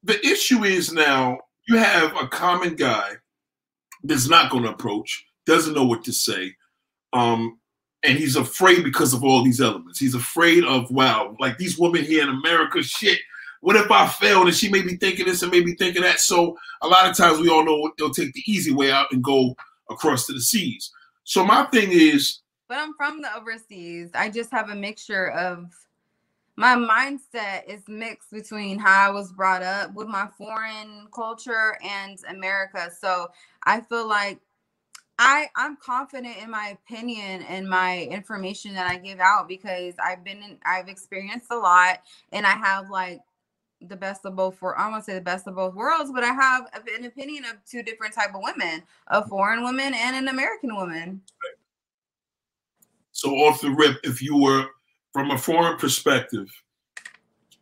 the 0.02 0.24
issue 0.26 0.64
is 0.64 0.92
now 0.92 1.38
you 1.68 1.78
have 1.78 2.14
a 2.16 2.26
common 2.28 2.74
guy 2.74 3.12
that's 4.04 4.28
not 4.28 4.50
going 4.50 4.64
to 4.64 4.70
approach, 4.70 5.24
doesn't 5.46 5.74
know 5.74 5.84
what 5.84 6.04
to 6.04 6.12
say, 6.12 6.54
um, 7.12 7.58
and 8.04 8.18
he's 8.18 8.36
afraid 8.36 8.84
because 8.84 9.12
of 9.14 9.22
all 9.24 9.44
these 9.44 9.60
elements. 9.60 9.98
He's 9.98 10.14
afraid 10.14 10.64
of 10.64 10.90
wow, 10.90 11.36
like 11.38 11.58
these 11.58 11.78
women 11.78 12.04
here 12.04 12.22
in 12.22 12.28
America, 12.28 12.82
shit. 12.82 13.18
What 13.60 13.76
if 13.76 13.90
I 13.90 14.08
fail 14.08 14.42
and 14.42 14.54
she 14.54 14.68
may 14.68 14.82
be 14.82 14.96
thinking 14.96 15.26
this 15.26 15.42
and 15.42 15.52
maybe 15.52 15.74
thinking 15.74 16.02
that? 16.02 16.18
So 16.18 16.58
a 16.82 16.88
lot 16.88 17.08
of 17.08 17.16
times 17.16 17.38
we 17.38 17.48
all 17.48 17.64
know 17.64 17.92
they'll 17.96 18.10
take 18.10 18.32
the 18.32 18.42
easy 18.46 18.72
way 18.72 18.90
out 18.90 19.12
and 19.12 19.22
go 19.22 19.54
across 19.88 20.26
to 20.26 20.32
the 20.32 20.40
seas. 20.40 20.90
So 21.24 21.44
my 21.44 21.64
thing 21.66 21.90
is, 21.92 22.40
But 22.68 22.78
I'm 22.78 22.94
from 22.94 23.22
the 23.22 23.34
overseas. 23.36 24.10
I 24.14 24.30
just 24.30 24.50
have 24.50 24.70
a 24.70 24.74
mixture 24.74 25.30
of 25.30 25.70
my 26.56 26.74
mindset 26.74 27.66
is 27.66 27.82
mixed 27.88 28.30
between 28.30 28.78
how 28.78 29.08
I 29.08 29.10
was 29.10 29.32
brought 29.32 29.62
up 29.62 29.94
with 29.94 30.08
my 30.08 30.28
foreign 30.36 31.06
culture 31.14 31.78
and 31.82 32.18
America. 32.28 32.90
So 33.00 33.30
I 33.64 33.80
feel 33.80 34.06
like 34.06 34.40
I 35.24 35.48
I'm 35.54 35.76
confident 35.76 36.36
in 36.42 36.50
my 36.50 36.76
opinion 36.76 37.42
and 37.42 37.68
my 37.68 38.08
information 38.10 38.74
that 38.74 38.88
I 38.88 38.96
give 38.96 39.20
out 39.20 39.46
because 39.46 39.94
I've 40.04 40.24
been 40.24 40.42
in 40.42 40.58
I've 40.66 40.88
experienced 40.88 41.46
a 41.52 41.56
lot 41.56 42.00
and 42.32 42.44
I 42.44 42.50
have 42.50 42.90
like 42.90 43.20
the 43.80 43.94
best 43.94 44.24
of 44.24 44.34
both 44.34 44.56
for 44.56 44.76
I 44.76 44.90
won't 44.90 45.04
say 45.04 45.14
the 45.14 45.20
best 45.20 45.46
of 45.46 45.54
both 45.54 45.74
worlds, 45.74 46.10
but 46.12 46.24
I 46.24 46.32
have 46.32 46.66
an 46.98 47.04
opinion 47.04 47.44
of 47.44 47.64
two 47.64 47.84
different 47.84 48.14
type 48.14 48.34
of 48.34 48.40
women, 48.42 48.82
a 49.06 49.24
foreign 49.24 49.62
woman 49.62 49.94
and 49.94 50.16
an 50.16 50.26
American 50.26 50.74
woman. 50.74 51.20
So 53.12 53.30
off 53.30 53.60
the 53.60 53.70
rip, 53.70 54.00
if 54.02 54.20
you 54.20 54.36
were 54.36 54.66
from 55.12 55.30
a 55.30 55.38
foreign 55.38 55.78
perspective, 55.78 56.50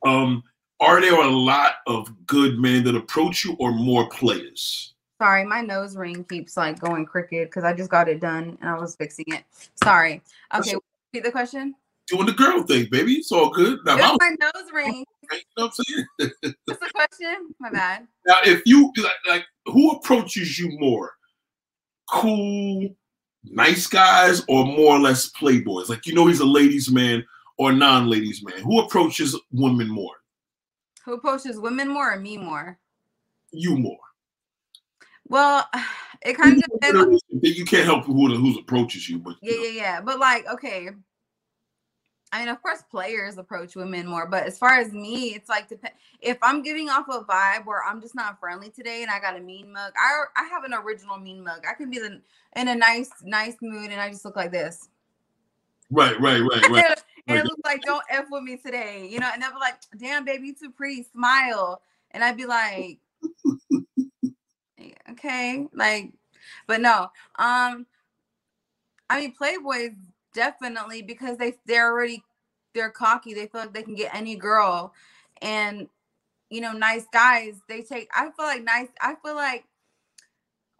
um, 0.06 0.42
are 0.80 1.02
there 1.02 1.20
a 1.20 1.28
lot 1.28 1.74
of 1.86 2.08
good 2.26 2.58
men 2.58 2.84
that 2.84 2.96
approach 2.96 3.44
you 3.44 3.54
or 3.58 3.70
more 3.70 4.08
players? 4.08 4.94
Sorry, 5.20 5.44
my 5.44 5.60
nose 5.60 5.98
ring 5.98 6.24
keeps 6.24 6.56
like 6.56 6.80
going 6.80 7.04
crooked 7.04 7.48
because 7.48 7.62
I 7.62 7.74
just 7.74 7.90
got 7.90 8.08
it 8.08 8.20
done 8.20 8.56
and 8.62 8.70
I 8.70 8.78
was 8.78 8.96
fixing 8.96 9.26
it. 9.28 9.44
Sorry. 9.84 10.22
Okay, 10.54 10.74
repeat 11.12 11.26
the 11.26 11.30
question. 11.30 11.74
Doing 12.06 12.24
the 12.24 12.32
girl 12.32 12.62
thing, 12.62 12.88
baby. 12.90 13.16
It's 13.16 13.30
all 13.30 13.50
good. 13.50 13.80
Now, 13.84 13.96
my, 13.98 14.16
my 14.18 14.36
nose 14.40 14.70
ring. 14.72 15.04
you 15.32 15.38
know 15.58 15.66
what 15.66 15.74
I'm 15.78 15.84
saying? 15.84 16.32
What's 16.64 16.80
the 16.80 16.90
question? 16.94 17.54
My 17.60 17.70
bad. 17.70 18.06
now, 18.26 18.36
if 18.44 18.62
you 18.64 18.90
like, 18.96 19.12
like, 19.28 19.44
who 19.66 19.90
approaches 19.90 20.58
you 20.58 20.70
more? 20.80 21.12
Cool, 22.08 22.88
nice 23.44 23.86
guys, 23.86 24.42
or 24.48 24.64
more 24.64 24.96
or 24.96 25.00
less 25.00 25.30
playboys? 25.32 25.90
Like 25.90 26.06
you 26.06 26.14
know, 26.14 26.28
he's 26.28 26.40
a 26.40 26.46
ladies' 26.46 26.90
man 26.90 27.22
or 27.58 27.72
non-ladies' 27.72 28.42
man. 28.42 28.58
Who 28.62 28.80
approaches 28.80 29.38
women 29.52 29.90
more? 29.90 30.14
Who 31.04 31.12
approaches 31.12 31.60
women 31.60 31.88
more 31.88 32.10
or 32.10 32.18
me 32.18 32.38
more? 32.38 32.78
You 33.52 33.76
more. 33.76 33.98
Well, 35.30 35.66
it 36.22 36.34
kind 36.36 36.62
of 36.62 36.80
depends. 36.80 37.22
You 37.40 37.64
can't 37.64 37.86
help 37.86 38.04
who 38.04 38.34
who 38.36 38.58
approaches 38.58 39.08
you, 39.08 39.18
but 39.18 39.36
you 39.40 39.52
Yeah, 39.52 39.56
know. 39.56 39.62
yeah, 39.62 39.70
yeah. 39.70 40.00
But 40.02 40.18
like, 40.18 40.46
okay. 40.52 40.90
I 42.32 42.38
mean, 42.38 42.48
of 42.48 42.62
course, 42.62 42.84
players 42.88 43.38
approach 43.38 43.74
women 43.74 44.06
more, 44.06 44.24
but 44.28 44.44
as 44.46 44.56
far 44.56 44.74
as 44.78 44.92
me, 44.92 45.34
it's 45.34 45.48
like 45.48 45.68
dep- 45.68 45.96
if 46.20 46.38
I'm 46.42 46.62
giving 46.62 46.88
off 46.88 47.06
a 47.08 47.24
vibe 47.24 47.66
where 47.66 47.82
I'm 47.82 48.00
just 48.00 48.14
not 48.14 48.38
friendly 48.38 48.70
today 48.70 49.02
and 49.02 49.10
I 49.10 49.18
got 49.18 49.36
a 49.36 49.40
mean 49.40 49.72
mug, 49.72 49.92
I 49.96 50.24
I 50.36 50.44
have 50.44 50.62
an 50.62 50.72
original 50.74 51.18
mean 51.18 51.42
mug. 51.42 51.64
I 51.68 51.74
can 51.74 51.90
be 51.90 51.98
the, 51.98 52.20
in 52.54 52.68
a 52.68 52.74
nice 52.76 53.10
nice 53.24 53.56
mood 53.60 53.90
and 53.90 54.00
I 54.00 54.10
just 54.10 54.24
look 54.24 54.36
like 54.36 54.52
this. 54.52 54.90
right, 55.90 56.20
right, 56.20 56.40
right, 56.52 56.70
right. 56.70 57.02
and 57.26 57.36
it 57.38 57.44
looks 57.44 57.62
like 57.64 57.82
don't 57.82 58.04
f 58.10 58.26
with 58.30 58.44
me 58.44 58.56
today, 58.58 59.08
you 59.10 59.18
know. 59.18 59.30
And 59.32 59.42
they'll 59.42 59.50
be 59.50 59.58
like, 59.58 59.80
"Damn, 59.98 60.24
baby, 60.24 60.48
you 60.48 60.54
too 60.54 60.70
pretty. 60.70 61.06
Smile." 61.12 61.82
And 62.12 62.22
I'd 62.22 62.36
be 62.36 62.46
like, 62.46 63.00
"Okay, 65.12 65.66
like," 65.74 66.12
but 66.66 66.80
no. 66.80 67.10
Um, 67.38 67.86
I 69.08 69.20
mean, 69.20 69.34
Playboys 69.34 69.96
definitely 70.34 71.02
because 71.02 71.36
they 71.36 71.54
they're 71.66 71.90
already 71.90 72.22
they're 72.74 72.90
cocky. 72.90 73.34
They 73.34 73.46
feel 73.46 73.62
like 73.62 73.74
they 73.74 73.82
can 73.82 73.94
get 73.94 74.14
any 74.14 74.36
girl, 74.36 74.94
and 75.42 75.88
you 76.50 76.60
know, 76.60 76.72
nice 76.72 77.06
guys. 77.12 77.60
They 77.68 77.82
take. 77.82 78.08
I 78.14 78.24
feel 78.24 78.46
like 78.46 78.64
nice. 78.64 78.88
I 79.00 79.14
feel 79.22 79.34
like. 79.34 79.64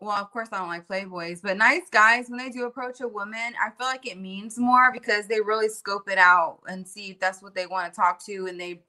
Well, 0.03 0.16
of 0.16 0.31
course, 0.31 0.49
I 0.51 0.59
don't 0.59 0.68
like 0.68 0.89
playboys, 0.89 1.43
but 1.43 1.59
nice 1.59 1.83
guys, 1.91 2.31
when 2.31 2.39
they 2.39 2.49
do 2.49 2.64
approach 2.64 3.03
a 3.03 3.09
woman, 3.09 3.53
I 3.62 3.68
feel 3.76 3.87
like 3.87 4.07
it 4.07 4.18
means 4.18 4.57
more 4.57 4.91
because 4.91 5.26
they 5.26 5.43
really 5.43 5.68
scope 5.68 6.09
it 6.09 6.16
out 6.16 6.61
and 6.66 6.89
see 6.89 7.11
if 7.11 7.20
that's 7.20 7.43
what 7.43 7.55
they 7.55 7.66
want 7.66 7.93
to 7.93 8.01
talk 8.01 8.24
to, 8.24 8.47
and 8.47 8.59
they 8.59 8.81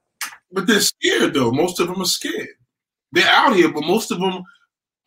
But 0.54 0.68
they're 0.68 0.80
scared 0.80 1.34
though. 1.34 1.52
Most 1.52 1.82
of 1.82 1.88
them 1.88 2.02
are 2.02 2.06
scared. 2.06 2.48
They're 3.12 3.28
out 3.28 3.58
here, 3.58 3.70
but 3.74 3.84
most 3.84 4.12
of 4.12 4.22
them 4.22 4.42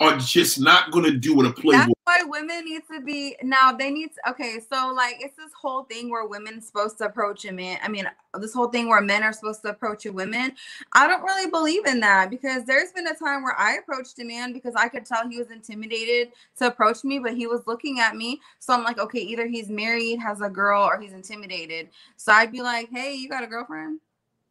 are 0.00 0.18
just 0.18 0.60
not 0.60 0.90
going 0.90 1.04
to 1.04 1.16
do 1.16 1.36
what 1.36 1.46
a 1.46 1.52
playboy. 1.52 1.78
That's 1.78 1.92
why 2.04 2.22
women 2.26 2.64
need 2.64 2.82
to 2.92 3.00
be 3.00 3.36
now. 3.42 3.72
They 3.72 3.90
need 3.90 4.10
to, 4.14 4.30
okay. 4.30 4.58
So 4.70 4.92
like, 4.92 5.16
it's 5.20 5.36
this 5.36 5.52
whole 5.60 5.84
thing 5.84 6.10
where 6.10 6.26
women 6.26 6.60
supposed 6.60 6.98
to 6.98 7.04
approach 7.04 7.44
a 7.44 7.52
man. 7.52 7.78
I 7.80 7.88
mean, 7.88 8.10
this 8.40 8.52
whole 8.52 8.68
thing 8.68 8.88
where 8.88 9.00
men 9.00 9.22
are 9.22 9.32
supposed 9.32 9.62
to 9.62 9.68
approach 9.68 10.04
a 10.06 10.12
woman. 10.12 10.52
I 10.94 11.06
don't 11.06 11.22
really 11.22 11.48
believe 11.48 11.86
in 11.86 12.00
that 12.00 12.28
because 12.28 12.64
there's 12.64 12.90
been 12.90 13.06
a 13.06 13.14
time 13.14 13.44
where 13.44 13.58
I 13.58 13.76
approached 13.76 14.18
a 14.18 14.24
man 14.24 14.52
because 14.52 14.74
I 14.74 14.88
could 14.88 15.06
tell 15.06 15.28
he 15.28 15.38
was 15.38 15.52
intimidated 15.52 16.32
to 16.58 16.66
approach 16.66 17.04
me, 17.04 17.20
but 17.20 17.36
he 17.36 17.46
was 17.46 17.62
looking 17.66 18.00
at 18.00 18.16
me. 18.16 18.40
So 18.58 18.74
I'm 18.74 18.82
like, 18.82 18.98
okay, 18.98 19.20
either 19.20 19.46
he's 19.46 19.68
married, 19.68 20.18
has 20.18 20.40
a 20.40 20.50
girl, 20.50 20.82
or 20.82 20.98
he's 21.00 21.12
intimidated. 21.12 21.88
So 22.16 22.32
I'd 22.32 22.50
be 22.50 22.62
like, 22.62 22.90
hey, 22.90 23.14
you 23.14 23.28
got 23.28 23.44
a 23.44 23.46
girlfriend? 23.46 24.00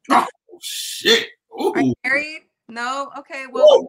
Oh 0.09 0.25
shit! 0.61 1.27
Are 1.57 1.81
you 1.81 1.93
married? 2.03 2.43
No. 2.69 3.09
Okay. 3.19 3.45
Well, 3.51 3.81
Whoa. 3.81 3.87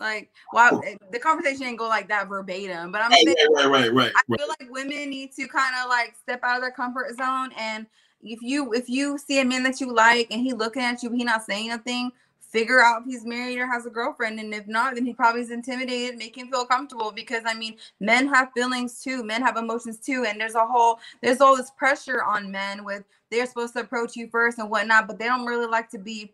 Like, 0.00 0.30
well, 0.52 0.82
eh, 0.84 0.96
the 1.10 1.18
conversation 1.18 1.60
didn't 1.60 1.78
go 1.78 1.88
like 1.88 2.08
that 2.08 2.28
verbatim, 2.28 2.92
but 2.92 3.02
I'm 3.02 3.10
Right, 3.10 3.24
saying. 3.24 3.36
right, 3.54 3.68
right, 3.68 3.92
right, 3.92 3.92
right. 3.92 4.12
I 4.16 4.36
feel 4.36 4.48
like 4.48 4.70
women 4.70 5.10
need 5.10 5.32
to 5.32 5.46
kind 5.48 5.74
of 5.82 5.88
like 5.88 6.14
step 6.20 6.40
out 6.42 6.56
of 6.56 6.62
their 6.62 6.70
comfort 6.70 7.16
zone 7.16 7.50
and 7.58 7.86
if 8.22 8.42
you 8.42 8.72
if 8.72 8.88
you 8.88 9.18
see 9.18 9.40
a 9.40 9.44
man 9.44 9.62
that 9.62 9.80
you 9.80 9.92
like 9.92 10.28
and 10.30 10.40
he 10.40 10.52
looking 10.52 10.82
at 10.82 11.02
you 11.02 11.10
but 11.10 11.18
he 11.18 11.24
not 11.24 11.44
saying 11.44 11.68
nothing 11.68 12.10
figure 12.40 12.80
out 12.80 13.02
if 13.02 13.06
he's 13.06 13.26
married 13.26 13.58
or 13.58 13.66
has 13.66 13.84
a 13.86 13.90
girlfriend 13.90 14.40
and 14.40 14.54
if 14.54 14.66
not 14.66 14.94
then 14.94 15.04
he 15.04 15.12
probably 15.12 15.42
is 15.42 15.50
intimidated 15.50 16.18
make 16.18 16.36
him 16.36 16.48
feel 16.48 16.64
comfortable 16.64 17.12
because 17.12 17.42
i 17.46 17.54
mean 17.54 17.76
men 18.00 18.26
have 18.26 18.50
feelings 18.52 19.02
too 19.02 19.22
men 19.22 19.42
have 19.42 19.56
emotions 19.56 19.98
too 19.98 20.24
and 20.26 20.40
there's 20.40 20.54
a 20.54 20.66
whole 20.66 20.98
there's 21.22 21.40
all 21.40 21.56
this 21.56 21.70
pressure 21.72 22.24
on 22.24 22.50
men 22.50 22.84
with 22.84 23.04
they're 23.30 23.46
supposed 23.46 23.74
to 23.74 23.80
approach 23.80 24.16
you 24.16 24.28
first 24.28 24.58
and 24.58 24.70
whatnot 24.70 25.06
but 25.06 25.18
they 25.18 25.26
don't 25.26 25.46
really 25.46 25.66
like 25.66 25.90
to 25.90 25.98
be 25.98 26.32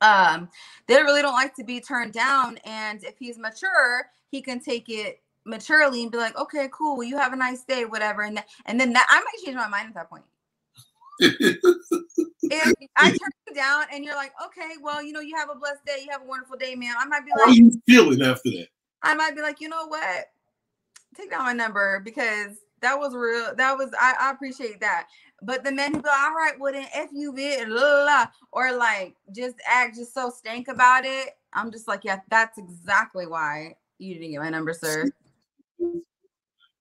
um 0.00 0.48
they 0.86 0.96
really 0.96 1.22
don't 1.22 1.34
like 1.34 1.54
to 1.54 1.64
be 1.64 1.80
turned 1.80 2.12
down 2.12 2.58
and 2.64 3.04
if 3.04 3.16
he's 3.18 3.38
mature 3.38 4.06
he 4.30 4.40
can 4.42 4.60
take 4.60 4.88
it 4.88 5.22
maturely 5.46 6.02
and 6.02 6.10
be 6.10 6.18
like 6.18 6.36
okay 6.38 6.68
cool 6.72 7.02
you 7.02 7.16
have 7.16 7.32
a 7.32 7.36
nice 7.36 7.64
day 7.64 7.84
whatever 7.84 8.22
and 8.22 8.36
that, 8.36 8.46
and 8.66 8.80
then 8.80 8.92
that 8.92 9.06
i 9.10 9.20
might 9.20 9.44
change 9.44 9.56
my 9.56 9.68
mind 9.68 9.88
at 9.88 9.94
that 9.94 10.10
point 10.10 10.24
if 11.20 12.74
i 12.96 13.08
turn 13.10 13.30
you 13.46 13.54
down 13.54 13.84
and 13.92 14.04
you're 14.04 14.16
like 14.16 14.32
okay 14.44 14.72
well 14.82 15.02
you 15.02 15.12
know 15.12 15.20
you 15.20 15.36
have 15.36 15.50
a 15.50 15.54
blessed 15.54 15.84
day 15.86 15.98
you 16.04 16.10
have 16.10 16.22
a 16.22 16.26
wonderful 16.26 16.56
day 16.56 16.74
man 16.74 16.94
i 16.98 17.04
might 17.04 17.24
be 17.24 17.30
like, 17.30 17.44
How 17.44 17.50
are 17.50 17.54
you 17.54 17.70
feeling 17.86 18.22
after 18.22 18.50
that? 18.50 18.66
i 19.02 19.14
might 19.14 19.36
be 19.36 19.42
like 19.42 19.60
you 19.60 19.68
know 19.68 19.86
what 19.86 20.26
take 21.14 21.30
down 21.30 21.44
my 21.44 21.52
number 21.52 22.00
because 22.04 22.56
that 22.84 22.98
was 22.98 23.14
real. 23.14 23.54
That 23.56 23.76
was 23.76 23.90
I, 23.98 24.14
I 24.20 24.30
appreciate 24.30 24.80
that. 24.80 25.08
But 25.44 25.62
the 25.62 25.72
men 25.72 25.94
who 25.94 26.00
go, 26.00 26.10
all 26.10 26.34
right, 26.34 26.58
well 26.58 26.72
then 26.72 26.86
if 26.94 27.10
you 27.12 27.32
bit, 27.32 27.68
or 28.52 28.72
like 28.76 29.14
just 29.34 29.56
act 29.66 29.96
just 29.96 30.14
so 30.14 30.30
stank 30.30 30.68
about 30.68 31.04
it. 31.04 31.30
I'm 31.52 31.70
just 31.70 31.86
like, 31.86 32.00
yeah, 32.04 32.20
that's 32.30 32.58
exactly 32.58 33.26
why 33.26 33.76
you 33.98 34.14
didn't 34.14 34.32
get 34.32 34.40
my 34.40 34.50
number, 34.50 34.74
sir. 34.74 35.10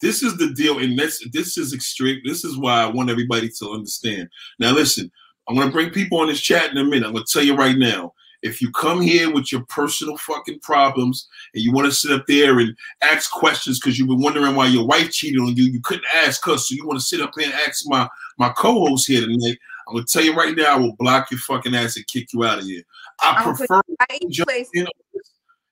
This 0.02 0.24
is 0.24 0.38
the 0.38 0.54
deal, 0.54 0.80
and 0.80 0.98
this 0.98 1.26
this 1.32 1.58
is 1.58 1.74
extreme. 1.74 2.22
This 2.26 2.44
is 2.44 2.58
why 2.58 2.84
I 2.84 2.88
want 2.88 3.10
everybody 3.10 3.50
to 3.60 3.72
understand. 3.72 4.30
Now, 4.60 4.74
listen, 4.74 5.12
I'm 5.48 5.56
gonna 5.56 5.72
bring 5.72 5.92
people 5.92 6.20
on 6.20 6.28
this 6.28 6.42
chat 6.42 6.72
in 6.72 6.78
a 6.78 6.84
minute. 6.84 7.06
I'm 7.06 7.14
gonna 7.14 7.26
tell 7.26 7.44
you 7.44 7.56
right 7.56 7.78
now. 7.78 8.14
If 8.42 8.62
you 8.62 8.70
come 8.72 9.00
here 9.00 9.32
with 9.34 9.54
your 9.54 9.64
personal 9.70 10.18
fucking 10.18 10.60
problems 10.60 11.30
and 11.54 11.64
you 11.64 11.72
want 11.72 11.86
to 11.86 11.94
sit 11.94 12.12
up 12.12 12.26
there 12.28 12.60
and 12.60 12.76
ask 13.02 13.32
questions 13.32 13.80
because 13.80 13.98
you've 13.98 14.10
been 14.10 14.20
wondering 14.20 14.54
why 14.54 14.68
your 14.68 14.86
wife 14.86 15.12
cheated 15.12 15.40
on 15.40 15.56
you, 15.56 15.64
you 15.64 15.80
couldn't 15.80 16.04
ask 16.14 16.46
us, 16.50 16.68
so 16.68 16.76
you 16.76 16.86
want 16.86 17.00
to 17.00 17.06
sit 17.06 17.22
up 17.22 17.32
here 17.38 17.46
and 17.46 17.54
ask 17.66 17.84
my 17.88 18.06
my 18.38 18.50
co-host 18.50 19.08
here 19.08 19.22
tonight. 19.22 19.58
I'm 19.88 19.96
gonna 19.96 20.06
tell 20.06 20.24
you 20.24 20.34
right 20.34 20.56
now, 20.56 20.76
I 20.76 20.78
will 20.78 20.96
block 20.96 21.32
your 21.32 21.40
fucking 21.42 21.76
ass 21.76 21.98
and 21.98 22.08
kick 22.08 22.32
you 22.34 22.44
out 22.44 22.60
of 22.60 22.66
here. 22.66 22.84
I 23.22 23.36
I'll 23.38 23.54
prefer. 23.54 23.82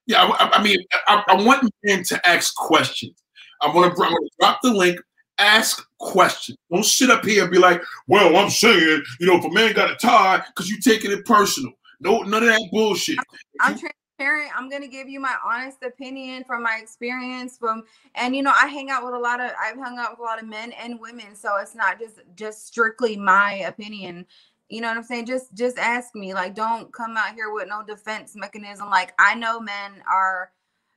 yeah, 0.06 0.24
I, 0.24 0.58
I 0.58 0.64
mean, 0.64 0.80
I, 1.08 1.24
I, 1.28 1.42
want 1.42 1.70
men 1.84 2.04
to 2.04 2.28
ask 2.28 2.54
questions. 2.56 3.24
I'm 3.62 3.74
gonna, 3.74 3.88
I'm 3.88 3.96
gonna 3.96 4.30
drop 4.40 4.60
the 4.62 4.74
link. 4.74 5.00
Ask 5.38 5.88
questions. 5.98 6.58
Don't 6.72 6.86
sit 6.86 7.10
up 7.10 7.26
here 7.26 7.44
and 7.44 7.52
be 7.52 7.58
like, 7.58 7.82
"Well, 8.08 8.36
I'm 8.36 8.50
saying, 8.50 9.04
you 9.20 9.28
know, 9.28 9.38
if 9.38 9.46
a 9.46 9.50
man 9.50 9.74
got 9.74 9.92
a 9.92 9.96
tie, 9.96 10.44
because 10.48 10.70
you're 10.70 10.80
taking 10.80 11.12
it 11.12 11.26
personal." 11.26 11.72
No, 12.00 12.22
none 12.24 12.44
of 12.44 12.50
that 12.50 12.70
bullshit. 12.72 13.18
I'm, 13.62 13.74
I'm 13.74 13.80
I'm 14.28 14.70
gonna 14.70 14.88
give 14.88 15.10
you 15.10 15.20
my 15.20 15.36
honest 15.46 15.84
opinion 15.84 16.44
from 16.44 16.64
my 16.64 16.80
experience. 16.82 17.58
From 17.58 17.84
and 18.16 18.36
you 18.36 18.44
know, 18.44 18.54
I 18.56 18.68
hang 18.68 18.90
out 18.90 19.04
with 19.06 19.14
a 19.14 19.20
lot 19.20 19.40
of. 19.40 19.52
I've 19.62 19.78
hung 19.78 19.98
out 19.98 20.12
with 20.12 20.20
a 20.20 20.24
lot 20.24 20.42
of 20.42 20.48
men 20.48 20.72
and 20.74 21.00
women, 21.00 21.36
so 21.36 21.58
it's 21.58 21.76
not 21.76 22.00
just 22.00 22.20
just 22.36 22.68
strictly 22.68 23.16
my 23.18 23.54
opinion. 23.68 24.26
You 24.70 24.82
know 24.82 24.88
what 24.88 24.98
I'm 24.98 25.04
saying? 25.04 25.26
Just 25.26 25.54
just 25.54 25.78
ask 25.78 26.16
me. 26.16 26.34
Like, 26.34 26.56
don't 26.56 26.92
come 26.94 27.18
out 27.18 27.34
here 27.34 27.52
with 27.54 27.68
no 27.68 27.84
defense 27.84 28.36
mechanism. 28.36 28.90
Like, 28.90 29.14
I 29.20 29.36
know 29.36 29.60
men 29.60 30.04
are 30.10 30.52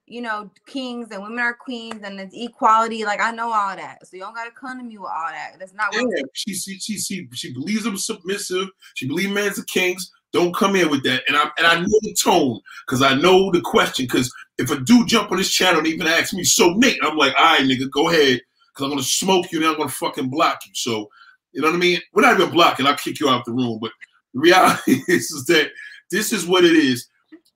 you 0.06 0.20
know, 0.20 0.50
kings 0.66 1.08
and 1.10 1.22
women 1.22 1.38
are 1.38 1.54
queens 1.54 2.02
and 2.04 2.20
it's 2.20 2.34
equality. 2.36 3.04
Like 3.04 3.20
I 3.20 3.30
know 3.30 3.50
all 3.52 3.74
that. 3.74 4.06
So 4.06 4.16
you 4.16 4.22
don't 4.22 4.34
gotta 4.34 4.50
come 4.50 4.78
to 4.78 4.84
me 4.84 4.98
with 4.98 5.10
all 5.10 5.28
that. 5.30 5.54
That's 5.58 5.72
not 5.72 5.94
what 5.94 6.06
yeah, 6.16 6.24
she, 6.34 6.54
she 6.54 6.78
she 6.78 6.98
she 6.98 7.28
she 7.32 7.52
believes 7.52 7.86
I'm 7.86 7.96
submissive. 7.96 8.68
She 8.94 9.08
believes 9.08 9.32
men's 9.32 9.58
are 9.58 9.64
kings. 9.64 10.10
Don't 10.34 10.54
come 10.54 10.74
here 10.74 10.90
with 10.90 11.04
that. 11.04 11.22
And 11.28 11.36
I 11.36 11.48
and 11.56 11.66
I 11.66 11.78
know 11.78 11.98
the 12.02 12.12
tone 12.20 12.58
because 12.84 13.02
I 13.02 13.14
know 13.14 13.52
the 13.52 13.60
question. 13.60 14.04
Because 14.04 14.34
if 14.58 14.68
a 14.68 14.80
dude 14.80 15.06
jump 15.06 15.30
on 15.30 15.38
this 15.38 15.52
channel 15.52 15.78
and 15.78 15.86
even 15.86 16.08
ask 16.08 16.34
me, 16.34 16.42
so 16.42 16.74
Nate, 16.74 16.98
I'm 17.02 17.16
like, 17.16 17.34
all 17.38 17.44
right, 17.44 17.62
nigga, 17.62 17.88
go 17.88 18.10
ahead. 18.10 18.40
Cause 18.74 18.84
I'm 18.84 18.90
gonna 18.90 19.02
smoke 19.02 19.52
you 19.52 19.60
and 19.60 19.68
I'm 19.68 19.76
gonna 19.76 19.88
fucking 19.88 20.30
block 20.30 20.58
you. 20.66 20.72
So 20.74 21.08
you 21.52 21.62
know 21.62 21.68
what 21.68 21.76
I 21.76 21.78
mean? 21.78 22.00
We're 22.12 22.22
not 22.22 22.38
even 22.38 22.52
blocking, 22.52 22.84
I'll 22.84 22.96
kick 22.96 23.20
you 23.20 23.28
out 23.28 23.44
the 23.44 23.52
room. 23.52 23.78
But 23.80 23.92
the 24.34 24.40
reality 24.40 25.02
is, 25.08 25.30
is 25.30 25.46
that 25.46 25.70
this 26.10 26.32
is 26.32 26.46
what 26.46 26.64
it 26.64 26.72
is. 26.72 27.06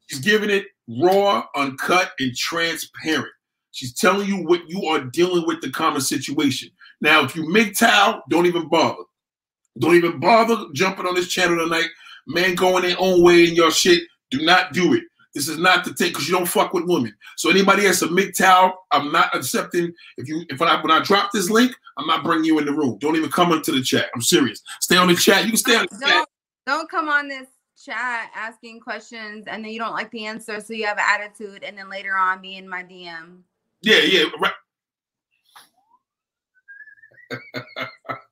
She's 0.07 0.21
giving 0.21 0.49
it 0.49 0.67
raw, 1.03 1.45
uncut, 1.57 2.13
and 2.21 2.35
transparent. 2.37 3.27
She's 3.73 3.93
telling 3.93 4.29
you 4.29 4.37
what 4.45 4.63
you 4.69 4.85
are 4.87 5.01
dealing 5.01 5.49
with 5.49 5.61
the 5.63 5.71
common 5.71 6.01
situation. 6.01 6.71
Now, 7.01 7.25
if 7.25 7.35
you 7.35 7.43
MGTOW, 7.45 8.23
don't 8.31 8.47
even 8.47 8.69
bother. 8.69 9.03
Don't 9.81 9.97
even 9.97 10.21
bother 10.21 10.65
jumping 10.73 11.07
on 11.07 11.17
this 11.17 11.29
channel 11.29 11.59
tonight. 11.59 11.89
Man 12.29 12.55
going 12.55 12.85
their 12.85 12.97
own 12.99 13.23
way 13.23 13.49
in 13.49 13.55
your 13.55 13.71
shit. 13.71 14.03
Do 14.31 14.45
not 14.45 14.73
do 14.73 14.95
it. 14.95 15.03
This 15.35 15.49
is 15.49 15.59
not 15.59 15.85
the 15.85 15.95
thing 15.95 16.09
because 16.09 16.29
you 16.29 16.35
don't 16.37 16.47
fuck 16.47 16.73
with 16.75 16.85
women. 16.87 17.15
So 17.37 17.51
anybody 17.51 17.85
has 17.85 18.03
a 18.03 18.09
MGTOW, 18.09 18.73
I'm 18.93 19.13
not 19.13 19.35
accepting. 19.35 19.93
If 20.17 20.29
you 20.29 20.45
if 20.49 20.61
I 20.61 20.81
when 20.81 20.91
I 20.91 21.01
drop 21.01 21.31
this 21.33 21.49
link, 21.51 21.73
I'm 21.97 22.07
not 22.07 22.25
bringing 22.25 22.45
you 22.45 22.59
in 22.59 22.67
the 22.67 22.73
room. 22.73 22.99
Don't 22.99 23.17
even 23.17 23.31
come 23.31 23.53
into 23.53 23.73
the 23.73 23.83
chat. 23.83 24.07
I'm 24.15 24.23
serious. 24.23 24.63
Stay 24.81 24.97
on 24.97 25.09
the 25.09 25.15
chat. 25.15 25.45
You 25.45 25.51
can 25.51 25.57
stay 25.59 25.77
on 25.77 25.87
the 25.91 25.99
don't, 26.01 26.11
chat. 26.11 26.29
Don't 26.67 26.91
come 26.91 27.09
on 27.09 27.29
this 27.29 27.47
chat 27.83 28.31
asking 28.35 28.81
questions 28.81 29.45
and 29.47 29.65
then 29.65 29.71
you 29.71 29.79
don't 29.79 29.93
like 29.93 30.11
the 30.11 30.27
answer, 30.27 30.61
so 30.61 30.73
you 30.75 30.87
have 30.87 30.99
attitude, 30.99 31.63
and 31.63 31.79
then 31.79 31.89
later 31.89 32.17
on 32.17 32.43
be 32.43 32.57
in 32.57 32.69
my 32.69 32.83
DM. 32.83 33.39
Yeah, 33.83 34.01
yeah, 34.01 34.25
right. 34.41 34.53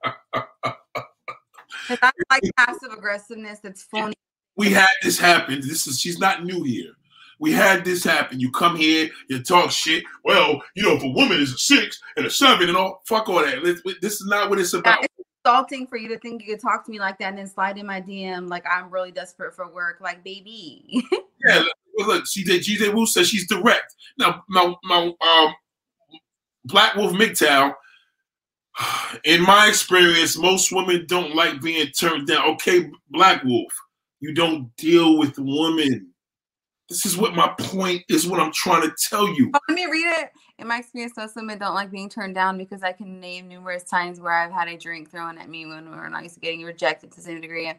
I 1.90 2.10
like 2.30 2.42
passive 2.56 2.92
aggressiveness. 2.92 3.60
That's 3.60 3.82
phony. 3.82 4.14
We 4.56 4.70
had 4.70 4.88
this 5.02 5.18
happen. 5.18 5.60
This 5.60 5.86
is 5.86 6.00
she's 6.00 6.18
not 6.18 6.44
new 6.44 6.62
here. 6.62 6.92
We 7.38 7.52
had 7.52 7.84
this 7.84 8.02
happen. 8.02 8.40
You 8.40 8.50
come 8.50 8.76
here, 8.76 9.10
you 9.28 9.42
talk 9.42 9.70
shit. 9.70 10.04
Well, 10.24 10.62
you 10.74 10.82
know, 10.82 10.96
if 10.96 11.02
a 11.02 11.08
woman 11.08 11.40
is 11.40 11.52
a 11.52 11.58
six 11.58 12.00
and 12.16 12.24
a 12.24 12.30
seven 12.30 12.68
and 12.68 12.78
all, 12.78 13.02
fuck 13.06 13.28
all 13.28 13.44
that. 13.44 13.62
This 14.00 14.20
is 14.20 14.26
not 14.26 14.48
what 14.48 14.58
it's 14.58 14.72
about. 14.72 15.00
Yeah, 15.02 15.06
insulting 15.44 15.86
for 15.86 15.96
you 15.96 16.08
to 16.08 16.18
think 16.18 16.42
you 16.42 16.54
could 16.54 16.62
talk 16.62 16.84
to 16.86 16.90
me 16.90 16.98
like 16.98 17.18
that 17.18 17.28
and 17.28 17.38
then 17.38 17.46
slide 17.46 17.78
in 17.78 17.86
my 17.86 18.00
DM 18.00 18.48
like 18.48 18.64
I'm 18.66 18.90
really 18.90 19.12
desperate 19.12 19.54
for 19.54 19.70
work. 19.70 19.98
Like, 20.00 20.24
baby. 20.24 20.84
yeah, 21.46 21.62
look, 21.98 22.06
look 22.06 22.24
CJ 22.24 22.60
GJ 22.60 22.94
Wu 22.94 23.06
says 23.06 23.28
she's 23.28 23.46
direct. 23.46 23.94
Now, 24.18 24.42
my 24.48 24.74
my 24.84 25.12
um 25.20 25.54
Black 26.64 26.96
Wolf 26.96 27.12
MGTOW, 27.12 27.74
in 29.24 29.42
my 29.42 29.68
experience, 29.68 30.36
most 30.36 30.72
women 30.72 31.06
don't 31.08 31.34
like 31.34 31.60
being 31.60 31.86
turned 31.88 32.26
down. 32.26 32.48
Okay, 32.54 32.90
Black 33.10 33.42
Wolf, 33.44 33.72
you 34.20 34.34
don't 34.34 34.74
deal 34.76 35.18
with 35.18 35.38
women. 35.38 36.12
This 36.88 37.04
is 37.04 37.16
what 37.16 37.34
my 37.34 37.48
point 37.58 38.04
is. 38.08 38.28
What 38.28 38.38
I'm 38.38 38.52
trying 38.52 38.82
to 38.82 38.94
tell 39.08 39.28
you. 39.34 39.50
Oh, 39.54 39.58
let 39.68 39.74
me 39.74 39.86
read 39.86 40.06
it. 40.20 40.30
In 40.58 40.68
my 40.68 40.78
experience, 40.78 41.14
most 41.16 41.34
women 41.34 41.58
don't 41.58 41.74
like 41.74 41.90
being 41.90 42.08
turned 42.08 42.34
down 42.34 42.56
because 42.56 42.82
I 42.82 42.92
can 42.92 43.18
name 43.20 43.48
numerous 43.48 43.82
times 43.82 44.20
where 44.20 44.32
I've 44.32 44.52
had 44.52 44.68
a 44.68 44.76
drink 44.76 45.10
thrown 45.10 45.36
at 45.36 45.48
me 45.48 45.66
when 45.66 45.90
we 45.90 45.96
are 45.96 46.08
not 46.08 46.22
used 46.22 46.36
to 46.36 46.40
getting 46.40 46.62
rejected 46.62 47.10
to 47.10 47.16
the 47.16 47.22
same 47.22 47.40
degree. 47.40 47.72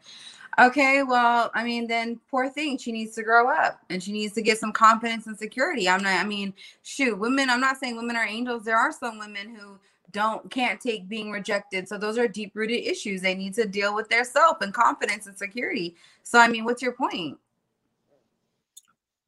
Okay, 0.60 1.04
well, 1.04 1.52
I 1.54 1.64
mean, 1.64 1.88
then 1.88 2.20
poor 2.30 2.50
thing. 2.50 2.78
She 2.78 2.91
needs 2.91 3.16
to 3.16 3.24
grow 3.24 3.50
up 3.50 3.80
and 3.89 4.02
she 4.04 4.12
needs 4.12 4.34
to 4.34 4.41
get 4.41 4.58
some 4.58 4.74
confidence 4.74 5.28
and 5.28 5.38
security. 5.38 5.88
I'm 5.88 6.04
not. 6.04 6.20
I 6.20 6.24
mean, 6.26 6.54
shoot, 6.84 7.18
women. 7.18 7.50
I'm 7.50 7.62
not 7.62 7.78
saying 7.78 7.95
women 7.95 8.16
are 8.16 8.26
angels. 8.26 8.66
There 8.66 8.78
are 8.78 8.91
some 8.91 9.20
women 9.20 9.56
who 9.56 9.80
don't 10.18 10.51
can't 10.51 10.82
take 10.82 11.07
being 11.07 11.32
rejected. 11.32 11.88
So 11.88 11.97
those 11.97 12.18
are 12.18 12.28
deep 12.28 12.51
rooted 12.55 12.86
issues. 12.86 13.22
They 13.22 13.36
need 13.36 13.53
to 13.53 13.65
deal 13.65 13.95
with 13.95 14.09
their 14.09 14.26
self 14.26 14.61
and 14.61 14.74
confidence 14.74 15.28
and 15.28 15.38
security. 15.38 15.95
So 16.24 16.39
I 16.39 16.47
mean, 16.47 16.65
what's 16.65 16.82
your 16.82 16.93
point? 16.93 17.38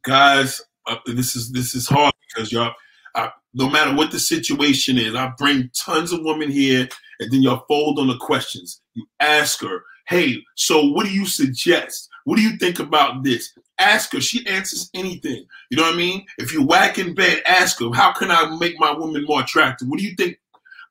guys, 0.03 0.61
uh, 0.87 0.97
this 1.05 1.35
is 1.35 1.51
this 1.51 1.75
is 1.75 1.87
hard 1.87 2.13
because 2.27 2.51
y'all, 2.51 2.73
I, 3.15 3.31
no 3.53 3.69
matter 3.69 3.95
what 3.95 4.11
the 4.11 4.19
situation 4.19 4.97
is, 4.97 5.15
I 5.15 5.31
bring 5.37 5.69
tons 5.75 6.11
of 6.11 6.23
women 6.23 6.51
here, 6.51 6.87
and 7.19 7.31
then 7.31 7.41
y'all 7.41 7.65
fold 7.67 7.99
on 7.99 8.07
the 8.07 8.17
questions. 8.17 8.81
You 8.93 9.05
ask 9.19 9.61
her, 9.61 9.83
"Hey, 10.07 10.43
so 10.55 10.87
what 10.89 11.05
do 11.05 11.13
you 11.13 11.25
suggest? 11.25 12.09
What 12.25 12.37
do 12.37 12.41
you 12.41 12.57
think 12.57 12.79
about 12.79 13.23
this?" 13.23 13.53
Ask 13.79 14.11
her. 14.11 14.19
She 14.19 14.45
answers 14.45 14.89
anything. 14.93 15.45
You 15.69 15.77
know 15.77 15.83
what 15.83 15.93
I 15.93 15.97
mean? 15.97 16.25
If 16.37 16.51
you 16.51 16.65
whack 16.65 16.97
in 16.99 17.15
bed, 17.15 17.41
ask 17.45 17.79
her, 17.79 17.89
"How 17.93 18.11
can 18.11 18.31
I 18.31 18.57
make 18.57 18.79
my 18.79 18.91
woman 18.91 19.25
more 19.25 19.41
attractive?" 19.41 19.87
What 19.87 19.99
do 19.99 20.05
you 20.05 20.15
think 20.15 20.39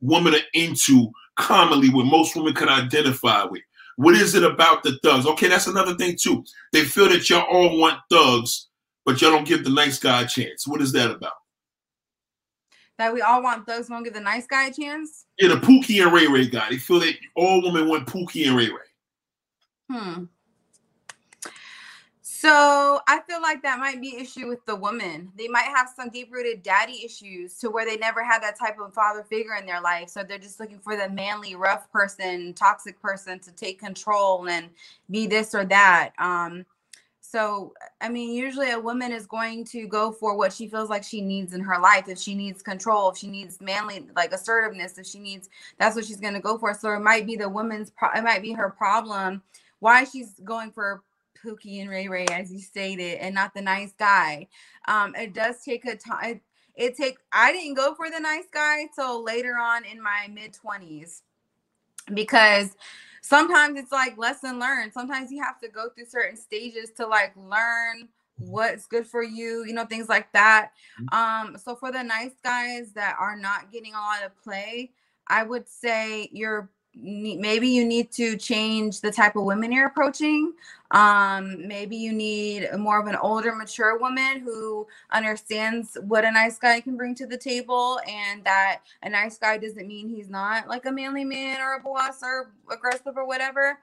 women 0.01 0.35
are 0.35 0.47
into 0.55 1.11
commonly, 1.37 1.91
what 1.91 2.07
most 2.07 2.37
women 2.37 2.55
can 2.55 2.69
identify 2.69 3.45
with? 3.45 3.63
What 3.97 4.15
is 4.15 4.35
it 4.35 4.45
about 4.45 4.83
the 4.83 4.99
thugs? 5.03 5.27
Okay, 5.27 5.49
that's 5.49 5.67
another 5.67 5.95
thing 5.95 6.17
too. 6.21 6.45
They 6.73 6.85
feel 6.85 7.09
that 7.09 7.29
y'all 7.29 7.47
all 7.51 7.79
want 7.79 7.99
thugs 8.11 8.69
but 9.09 9.23
y'all 9.23 9.31
don't 9.31 9.49
give 9.49 9.65
the 9.65 9.71
nice 9.71 9.99
guy 9.99 10.21
a 10.21 10.27
chance. 10.29 10.69
What 10.69 10.83
is 10.83 10.93
that 10.93 11.11
about? 11.11 11.33
That 12.99 13.15
we 13.15 13.23
all 13.23 13.43
want 13.43 13.65
thugs, 13.65 13.89
won't 13.89 14.05
give 14.05 14.13
the 14.13 14.21
nice 14.21 14.47
guy 14.47 14.67
a 14.67 14.71
chance? 14.71 15.25
Yeah, 15.39 15.49
the 15.49 15.55
Pookie 15.55 16.05
and 16.05 16.13
Ray 16.13 16.27
Ray 16.27 16.47
guy. 16.47 16.69
They 16.69 16.77
feel 16.77 17.01
that 17.01 17.15
all 17.35 17.63
women 17.63 17.89
want 17.89 18.07
Pookie 18.07 18.47
and 18.47 18.55
Ray 18.55 18.69
Ray. 18.69 19.91
Hmm. 19.91 20.25
So 22.41 23.01
I 23.09 23.19
feel 23.29 23.43
like 23.43 23.65
that 23.65 23.81
might 23.81 24.01
be 24.01 24.17
issue 24.17 24.47
with 24.47 24.65
the 24.65 24.77
woman. 24.77 25.33
They 25.37 25.49
might 25.49 25.73
have 25.75 25.89
some 25.97 26.09
deep 26.09 26.33
rooted 26.33 26.63
daddy 26.63 27.05
issues 27.05 27.59
to 27.59 27.69
where 27.69 27.85
they 27.85 27.97
never 27.97 28.23
had 28.23 28.41
that 28.45 28.57
type 28.57 28.77
of 28.81 28.95
father 28.95 29.25
figure 29.25 29.57
in 29.57 29.67
their 29.67 29.81
life. 29.81 30.09
So 30.09 30.23
they're 30.23 30.39
just 30.39 30.61
looking 30.61 30.79
for 30.79 30.95
the 30.95 31.09
manly, 31.09 31.57
rough 31.57 31.91
person, 31.91 32.55
toxic 32.55 33.03
person 33.03 33.41
to 33.41 33.51
take 33.51 33.81
control 33.81 34.49
and 34.49 34.71
be 35.11 35.27
this 35.27 35.53
or 35.53 35.65
that. 35.65 36.13
Um, 36.19 36.65
so, 37.21 37.75
I 38.01 38.09
mean, 38.09 38.33
usually 38.33 38.71
a 38.71 38.79
woman 38.79 39.11
is 39.11 39.27
going 39.27 39.65
to 39.65 39.89
go 39.89 40.13
for 40.13 40.37
what 40.37 40.53
she 40.53 40.69
feels 40.69 40.89
like 40.89 41.03
she 41.03 41.21
needs 41.21 41.55
in 41.55 41.61
her 41.63 41.81
life. 41.81 42.05
If 42.07 42.19
she 42.19 42.37
needs 42.37 42.63
control, 42.63 43.11
if 43.11 43.19
she 43.19 43.27
needs 43.27 43.61
manly, 43.61 44.07
like 44.15 44.33
assertiveness, 44.33 44.97
if 44.97 45.07
she 45.07 45.19
needs, 45.19 45.49
that's 45.77 45.97
what 45.97 46.05
she's 46.05 46.21
going 46.21 46.35
to 46.35 46.41
go 46.41 46.57
for. 46.57 46.73
So 46.73 46.93
it 46.93 47.01
might 47.01 47.27
be 47.27 47.35
the 47.35 47.49
woman's, 47.49 47.91
pro- 47.91 48.13
it 48.13 48.23
might 48.23 48.43
be 48.43 48.53
her 48.53 48.71
problem 48.71 49.43
why 49.81 50.05
she's 50.05 50.41
going 50.45 50.71
for 50.71 51.03
Pookie 51.45 51.81
and 51.81 51.91
Ray 51.91 52.09
Ray, 52.09 52.27
as 52.27 52.53
you 52.53 52.61
stated, 52.61 53.19
and 53.19 53.35
not 53.35 53.55
the 53.55 53.63
nice 53.63 53.93
guy. 53.99 54.49
Um, 54.87 55.15
it 55.15 55.35
does 55.35 55.63
take 55.63 55.85
a 55.85 55.97
time. 55.97 56.25
It, 56.25 56.41
it 56.75 56.97
take. 56.97 57.19
I 57.33 57.53
didn't 57.53 57.75
go 57.75 57.95
for 57.95 58.11
the 58.11 58.21
nice 58.21 58.47
guy 58.53 58.89
till 58.95 59.25
later 59.25 59.57
on 59.59 59.85
in 59.85 60.03
my 60.03 60.29
mid 60.33 60.53
twenties 60.53 61.23
because 62.15 62.77
sometimes 63.21 63.79
it's 63.79 63.93
like 63.93 64.17
lesson 64.17 64.59
learned. 64.59 64.93
Sometimes 64.93 65.31
you 65.31 65.43
have 65.43 65.61
to 65.61 65.69
go 65.69 65.89
through 65.89 66.07
certain 66.07 66.37
stages 66.37 66.91
to 66.97 67.07
like 67.07 67.35
learn 67.37 68.09
what's 68.39 68.87
good 68.87 69.07
for 69.07 69.23
you, 69.23 69.65
you 69.67 69.73
know, 69.73 69.85
things 69.85 70.09
like 70.09 70.33
that. 70.33 70.71
Mm-hmm. 71.01 71.49
Um, 71.51 71.59
so 71.59 71.75
for 71.75 71.91
the 71.91 72.03
nice 72.03 72.35
guys 72.43 72.93
that 72.93 73.17
are 73.19 73.37
not 73.37 73.73
getting 73.73 73.95
a 73.95 73.99
lot 73.99 74.23
of 74.25 74.37
play, 74.43 74.93
I 75.27 75.43
would 75.43 75.69
say 75.69 76.29
you're 76.33 76.71
maybe 77.01 77.69
you 77.69 77.85
need 77.85 78.11
to 78.13 78.37
change 78.37 79.01
the 79.01 79.11
type 79.11 79.37
of 79.37 79.45
women 79.45 79.71
you're 79.73 79.87
approaching. 79.87 80.53
Um 80.91 81.69
maybe 81.69 81.97
you 81.97 82.13
need 82.13 82.69
more 82.79 83.01
of 83.01 83.07
an 83.07 83.17
older 83.17 83.55
mature 83.55 83.99
woman 83.99 84.41
who 84.41 84.87
understands 85.13 85.97
what 86.07 86.25
a 86.25 86.33
nice 86.33 86.59
guy 86.59 86.81
can 86.81 86.97
bring 86.97 87.15
to 87.17 87.27
the 87.27 87.37
table 87.37 88.01
and 88.09 88.43
that 88.45 88.81
a 89.03 89.09
nice 89.09 89.37
guy 89.39 89.59
doesn't 89.59 89.87
mean 89.87 90.09
he's 90.09 90.31
not 90.31 90.67
like 90.67 90.87
a 90.87 90.93
manly 90.93 91.25
man 91.25 91.61
or 91.61 91.75
a 91.75 91.81
boss 91.81 92.23
or 92.23 92.53
aggressive 92.73 93.17
or 93.17 93.27
whatever. 93.27 93.79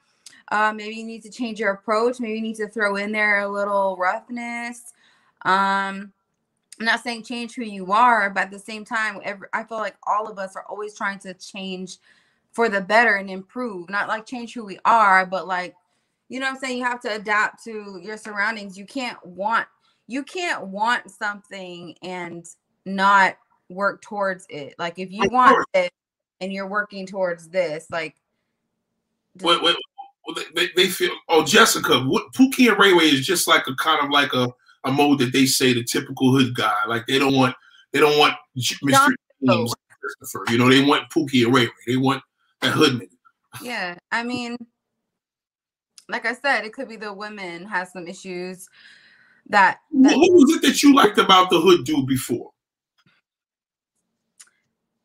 Uh, 0.49 0.73
maybe 0.73 0.95
you 0.95 1.05
need 1.05 1.21
to 1.23 1.29
change 1.29 1.59
your 1.59 1.71
approach. 1.71 2.19
Maybe 2.19 2.35
you 2.35 2.41
need 2.41 2.55
to 2.55 2.67
throw 2.67 2.95
in 2.95 3.11
there 3.11 3.41
a 3.41 3.47
little 3.47 3.95
roughness. 3.97 4.93
Um 5.43 6.11
I'm 6.79 6.85
not 6.85 7.03
saying 7.03 7.23
change 7.23 7.55
who 7.55 7.63
you 7.63 7.91
are, 7.93 8.29
but 8.29 8.43
at 8.43 8.51
the 8.51 8.59
same 8.59 8.83
time, 8.83 9.21
every, 9.23 9.47
I 9.53 9.63
feel 9.63 9.77
like 9.77 9.95
all 10.05 10.27
of 10.27 10.37
us 10.37 10.57
are 10.57 10.65
always 10.67 10.93
trying 10.93 11.19
to 11.19 11.33
change 11.35 11.99
for 12.55 12.69
the 12.69 12.79
better 12.79 13.15
and 13.15 13.29
improve, 13.29 13.89
not 13.89 14.07
like 14.07 14.25
change 14.25 14.53
who 14.53 14.63
we 14.63 14.79
are, 14.85 15.25
but 15.25 15.45
like, 15.45 15.75
you 16.29 16.39
know 16.39 16.47
I'm 16.47 16.57
saying? 16.57 16.77
You 16.77 16.85
have 16.85 17.01
to 17.01 17.13
adapt 17.13 17.63
to 17.65 17.99
your 18.01 18.15
surroundings. 18.15 18.77
You 18.77 18.85
can't 18.85 19.23
want, 19.25 19.67
you 20.07 20.23
can't 20.23 20.67
want 20.67 21.11
something 21.11 21.95
and 22.01 22.45
not 22.85 23.35
work 23.69 24.01
towards 24.01 24.47
it. 24.49 24.73
Like 24.79 24.97
if 24.97 25.11
you 25.11 25.27
want 25.29 25.67
it 25.73 25.91
and 26.39 26.51
you're 26.51 26.67
working 26.67 27.05
towards 27.05 27.49
this, 27.49 27.87
like. 27.91 28.15
Wait, 29.41 29.61
wait, 29.61 29.75
they, 30.55 30.69
they 30.77 30.87
feel, 30.87 31.11
oh, 31.27 31.43
Jessica, 31.43 31.99
what, 31.99 32.31
Pookie 32.33 32.69
and 32.69 32.79
Ray 32.79 32.93
Ray 32.93 33.09
is 33.09 33.25
just 33.25 33.49
like 33.49 33.67
a 33.67 33.75
kind 33.75 34.01
of 34.01 34.09
like 34.11 34.33
a, 34.33 34.47
a 34.85 34.91
mode 34.91 35.19
that 35.19 35.33
they 35.33 35.45
say 35.45 35.73
the 35.73 35.83
typical 35.83 36.31
hood 36.31 36.55
guy. 36.55 36.85
Like 36.87 37.05
they 37.05 37.19
don't 37.19 37.35
want, 37.35 37.53
they 37.91 37.99
don't 37.99 38.17
want 38.17 38.35
Mr. 38.57 39.11
Christopher. 40.01 40.45
You 40.49 40.57
know, 40.57 40.69
they 40.69 40.81
want 40.81 41.09
Pookie 41.09 41.43
and 41.45 41.53
Ray 41.53 41.65
Ray. 41.65 41.71
They 41.85 41.97
want 41.97 42.23
a 42.61 42.69
hood 42.69 42.93
nigga. 42.93 43.61
Yeah, 43.61 43.97
I 44.11 44.23
mean, 44.23 44.57
like 46.09 46.25
I 46.25 46.33
said, 46.33 46.65
it 46.65 46.73
could 46.73 46.89
be 46.89 46.97
the 46.97 47.13
women 47.13 47.65
has 47.65 47.91
some 47.91 48.07
issues 48.07 48.67
that, 49.47 49.79
that 49.91 50.17
what 50.17 50.33
was 50.33 50.55
it 50.55 50.61
that 50.63 50.83
you 50.83 50.93
liked 50.93 51.17
about 51.17 51.49
the 51.49 51.59
hood 51.59 51.85
dude 51.85 52.07
before? 52.07 52.51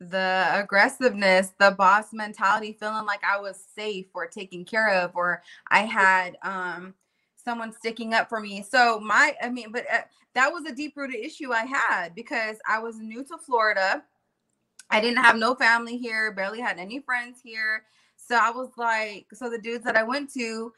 the 0.01 0.49
aggressiveness, 0.55 1.53
the 1.59 1.73
boss 1.73 2.13
mentality, 2.13 2.73
feeling 2.73 3.05
like 3.05 3.21
I 3.23 3.39
was 3.39 3.63
safe 3.77 4.07
or 4.15 4.27
taken 4.27 4.65
care 4.65 4.89
of, 4.89 5.13
or 5.15 5.43
I 5.69 5.81
had 5.81 6.39
um 6.43 6.95
someone 7.37 7.73
sticking 7.73 8.15
up 8.15 8.29
for 8.29 8.41
me. 8.41 8.63
So 8.63 9.01
my, 9.01 9.35
I 9.43 9.49
mean, 9.51 9.73
but 9.73 9.85
uh, 9.93 10.03
that 10.35 10.53
was 10.53 10.65
a 10.65 10.75
deep 10.75 10.97
rooted 10.97 11.25
issue 11.25 11.53
I 11.53 11.65
had 11.65 12.15
because 12.15 12.57
I 12.69 12.79
was 12.79 12.99
new 12.99 13.25
to 13.25 13.39
Florida. 13.39 14.03
I 14.91 15.01
didn't 15.01 15.23
have 15.23 15.37
no 15.37 15.55
family 15.55 15.97
here, 15.97 16.33
barely 16.33 16.61
had 16.61 16.79
any 16.79 17.01
friends 17.01 17.41
here. 17.43 17.85
So 18.17 18.37
I 18.37 18.51
was 18.51 18.71
like, 18.77 19.27
so 19.33 19.51
the 19.51 19.59
dudes 19.59 19.85
that 19.85 19.97
I 19.97 20.03
went 20.03 20.33
to, 20.35 20.73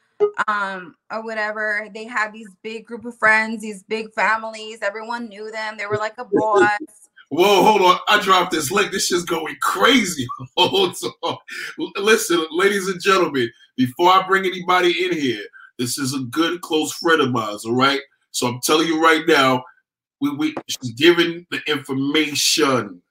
um, 0.47 0.95
or 1.11 1.23
whatever, 1.23 1.87
they 1.93 2.05
had 2.05 2.31
these 2.31 2.49
big 2.63 2.85
group 2.85 3.05
of 3.05 3.17
friends, 3.17 3.61
these 3.61 3.83
big 3.83 4.11
families. 4.13 4.79
Everyone 4.81 5.29
knew 5.29 5.51
them. 5.51 5.77
They 5.77 5.85
were 5.85 5.97
like 5.97 6.17
a 6.17 6.25
boss. 6.25 6.79
Whoa, 7.29 7.63
hold 7.63 7.81
on. 7.81 7.97
I 8.07 8.19
dropped 8.19 8.51
this 8.51 8.71
link. 8.71 8.91
This 8.91 9.07
shit's 9.07 9.23
going 9.23 9.55
crazy. 9.59 10.27
Hold 10.57 10.95
on. 11.23 11.37
Listen, 11.95 12.45
ladies 12.51 12.87
and 12.87 13.01
gentlemen, 13.01 13.49
before 13.75 14.09
I 14.11 14.27
bring 14.27 14.45
anybody 14.45 15.05
in 15.05 15.13
here, 15.13 15.43
this 15.79 15.97
is 15.97 16.13
a 16.13 16.19
good 16.25 16.61
close 16.61 16.93
friend 16.93 17.21
of 17.21 17.31
mine, 17.31 17.57
all 17.65 17.73
right? 17.73 18.01
So 18.29 18.47
I'm 18.47 18.59
telling 18.61 18.87
you 18.87 19.01
right 19.01 19.23
now, 19.27 19.63
we, 20.21 20.35
we 20.35 20.55
she's 20.67 20.93
giving 20.93 21.45
the 21.49 21.59
information. 21.65 23.01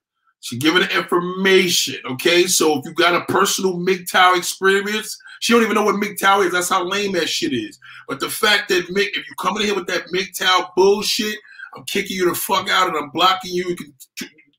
She 0.42 0.58
giving 0.58 0.82
the 0.82 0.96
information, 0.96 2.00
okay? 2.04 2.46
So 2.48 2.78
if 2.78 2.84
you 2.84 2.92
got 2.94 3.14
a 3.14 3.24
personal 3.32 3.78
MGTOW 3.78 4.36
experience, 4.36 5.16
she 5.40 5.52
don't 5.52 5.62
even 5.62 5.76
know 5.76 5.84
what 5.84 5.94
MGTOW 5.94 6.46
is. 6.46 6.52
That's 6.52 6.68
how 6.68 6.84
lame 6.84 7.12
that 7.12 7.28
shit 7.28 7.52
is. 7.52 7.78
But 8.08 8.18
the 8.18 8.28
fact 8.28 8.68
that 8.68 8.88
Mick, 8.88 9.10
if 9.10 9.18
you 9.18 9.34
come 9.40 9.56
in 9.56 9.62
here 9.62 9.76
with 9.76 9.86
that 9.86 10.06
MGTOW 10.12 10.74
bullshit, 10.76 11.38
I'm 11.76 11.84
kicking 11.84 12.16
you 12.16 12.28
the 12.28 12.34
fuck 12.34 12.68
out 12.68 12.88
and 12.88 12.96
I'm 12.96 13.10
blocking 13.10 13.52
you. 13.52 13.68
You 13.68 13.76
can 13.76 13.94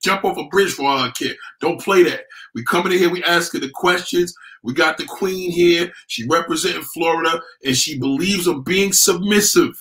jump 0.01 0.23
off 0.23 0.37
a 0.37 0.45
bridge 0.45 0.71
for 0.71 0.87
all 0.87 0.99
I 0.99 1.11
care. 1.11 1.35
Don't 1.59 1.81
play 1.81 2.03
that. 2.03 2.21
We 2.55 2.63
come 2.63 2.85
in 2.85 2.93
here, 2.93 3.09
we 3.09 3.21
ask 3.25 3.51
her 3.51 3.59
the 3.59 3.69
questions. 3.73 4.33
We 4.63 4.73
got 4.73 4.97
the 4.97 5.05
queen 5.05 5.51
here. 5.51 5.91
She 6.07 6.25
representing 6.29 6.83
Florida 6.83 7.41
and 7.65 7.75
she 7.75 7.99
believes 7.99 8.47
in 8.47 8.61
being 8.61 8.93
submissive. 8.93 9.73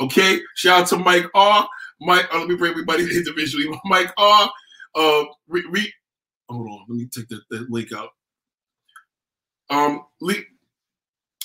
Okay? 0.00 0.40
Shout 0.54 0.80
out 0.80 0.86
to 0.88 0.96
Mike 0.96 1.26
R. 1.34 1.68
Mike, 2.00 2.26
uh, 2.34 2.38
let 2.38 2.48
me 2.48 2.56
bring 2.56 2.72
everybody 2.72 3.04
individually. 3.16 3.68
Mike 3.84 4.12
R. 4.16 4.50
Uh, 4.94 5.24
re, 5.48 5.64
re, 5.70 5.92
hold 6.48 6.68
on, 6.68 6.84
let 6.88 6.96
me 6.96 7.06
take 7.06 7.28
that, 7.28 7.42
that 7.50 7.70
link 7.70 7.92
out. 7.92 8.10
Um, 9.70 10.04
le, 10.20 10.34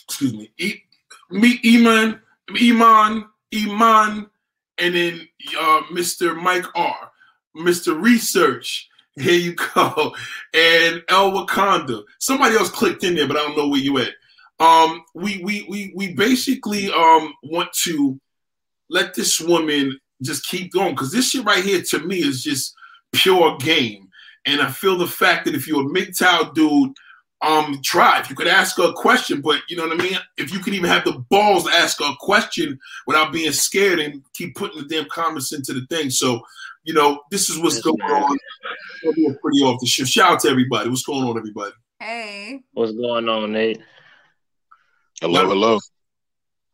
excuse 0.07 0.33
me, 0.33 0.51
e, 0.57 0.81
me, 1.29 1.59
Iman, 1.65 2.19
Iman, 2.61 3.25
Iman, 3.53 4.29
and 4.77 4.95
then 4.95 5.27
uh, 5.57 5.81
Mr. 5.91 6.35
Mike 6.35 6.65
R. 6.75 7.11
Mr. 7.55 7.99
Research. 7.99 8.89
Here 9.15 9.33
you 9.33 9.55
go. 9.55 10.15
And 10.53 11.03
El 11.09 11.31
Wakanda. 11.31 12.03
Somebody 12.19 12.55
else 12.55 12.69
clicked 12.69 13.03
in 13.03 13.15
there, 13.15 13.27
but 13.27 13.37
I 13.37 13.39
don't 13.39 13.57
know 13.57 13.67
where 13.67 13.79
you 13.79 13.97
at. 13.97 14.11
Um, 14.59 15.03
we 15.13 15.43
we 15.43 15.65
we 15.69 15.93
we 15.95 16.13
basically 16.13 16.91
um 16.91 17.33
want 17.43 17.71
to 17.83 18.19
let 18.89 19.13
this 19.13 19.39
woman 19.39 19.99
just 20.23 20.47
keep 20.47 20.71
going 20.71 20.91
because 20.91 21.11
this 21.11 21.29
shit 21.29 21.45
right 21.45 21.63
here 21.63 21.81
to 21.81 21.99
me 21.99 22.17
is 22.19 22.43
just 22.43 22.73
pure 23.17 23.57
game. 23.57 24.09
And 24.45 24.61
I 24.61 24.71
feel 24.71 24.97
the 24.97 25.07
fact 25.07 25.45
that 25.45 25.55
if 25.55 25.67
you're 25.67 25.81
a 25.81 25.85
MGTOW 25.85 26.53
dude, 26.53 26.93
um, 27.41 27.79
try. 27.83 28.19
If 28.19 28.29
you 28.29 28.35
could 28.35 28.47
ask 28.47 28.77
her 28.77 28.89
a 28.89 28.93
question, 28.93 29.41
but 29.41 29.61
you 29.69 29.77
know 29.77 29.87
what 29.87 29.99
I 29.99 30.03
mean? 30.03 30.17
If 30.37 30.51
you 30.51 30.59
could 30.59 30.73
even 30.73 30.89
have 30.89 31.03
the 31.03 31.19
balls 31.29 31.65
to 31.65 31.71
ask 31.71 31.99
her 31.99 32.11
a 32.11 32.15
question 32.19 32.79
without 33.05 33.31
being 33.31 33.51
scared 33.51 33.99
and 33.99 34.23
keep 34.33 34.55
putting 34.55 34.79
the 34.79 34.87
damn 34.87 35.05
comments 35.09 35.53
into 35.53 35.73
the 35.73 35.85
thing. 35.87 36.09
So, 36.09 36.41
you 36.83 36.93
know, 36.93 37.21
this 37.29 37.49
is 37.49 37.59
what's 37.59 37.75
yes, 37.75 37.83
going 37.83 37.97
man. 37.99 38.23
on. 38.23 38.37
Pretty 39.41 39.61
off 39.61 39.79
the 39.79 39.85
shift. 39.85 40.09
Shout 40.09 40.31
out 40.31 40.39
to 40.41 40.49
everybody. 40.49 40.89
What's 40.89 41.03
going 41.03 41.27
on, 41.27 41.37
everybody? 41.37 41.73
Hey. 41.99 42.61
What's 42.73 42.93
going 42.93 43.29
on, 43.29 43.51
Nate? 43.51 43.81
Hello, 45.21 45.47
hello. 45.47 45.79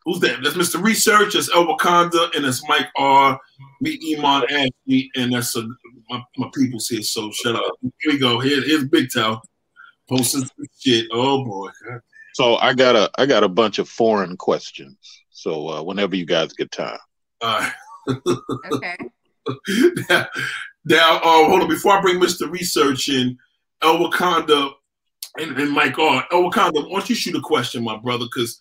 Who's 0.05 0.19
that? 0.19 0.43
That's 0.43 0.55
Mr. 0.55 0.83
Research, 0.83 1.33
that's 1.33 1.53
El 1.53 1.65
Wakanda, 1.65 2.35
and 2.35 2.43
that's 2.43 2.67
Mike 2.67 2.89
R. 2.97 3.39
Me, 3.81 4.17
Iman 4.17 4.43
Ashley, 4.49 5.09
and 5.15 5.33
that's 5.33 5.55
uh, 5.55 5.63
my, 6.09 6.21
my 6.37 6.49
people's 6.53 6.89
here. 6.89 7.01
So 7.01 7.31
shut 7.31 7.55
up. 7.55 7.73
Here 7.81 8.11
we 8.11 8.19
go. 8.19 8.39
Here, 8.39 8.61
here's 8.63 8.85
Big 8.85 9.07
Town. 9.13 9.39
Posting 10.09 10.41
some 10.41 10.65
shit. 10.77 11.07
Oh 11.11 11.45
boy. 11.45 11.69
So 12.33 12.57
I 12.57 12.73
got 12.73 12.95
a 12.95 13.09
I 13.17 13.25
got 13.25 13.43
a 13.43 13.49
bunch 13.49 13.79
of 13.79 13.87
foreign 13.87 14.35
questions. 14.35 14.97
So 15.29 15.69
uh, 15.69 15.83
whenever 15.83 16.15
you 16.15 16.25
guys 16.25 16.51
get 16.53 16.71
time. 16.71 16.97
All 17.41 17.59
right. 17.59 17.73
okay. 18.71 18.97
now, 20.09 20.27
now 20.85 21.17
uh, 21.17 21.47
hold 21.47 21.61
on. 21.61 21.69
Before 21.69 21.97
I 21.97 22.01
bring 22.01 22.19
Mr. 22.19 22.51
Research 22.51 23.07
in, 23.07 23.37
El 23.81 23.97
Wakanda 23.97 24.73
and, 25.39 25.57
and 25.57 25.71
Mike 25.71 25.97
R. 25.97 26.25
El 26.31 26.49
Wakanda, 26.49 26.89
why 26.89 26.99
don't 26.99 27.09
you 27.09 27.15
shoot 27.15 27.35
a 27.35 27.41
question, 27.41 27.83
my 27.83 27.97
brother? 27.97 28.25
Because 28.25 28.59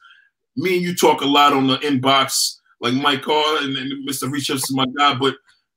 me 0.57 0.76
and 0.76 0.82
you 0.82 0.94
talk 0.94 1.22
a 1.22 1.26
lot 1.26 1.53
on 1.53 1.66
the 1.66 1.76
inbox, 1.78 2.59
like 2.80 2.94
Mike 2.94 3.26
R. 3.26 3.62
and, 3.62 3.76
and 3.76 4.09
Mr. 4.09 4.30
Research 4.30 4.57
is 4.57 4.74
my 4.74 4.86
guy. 4.98 5.14
But 5.14 5.34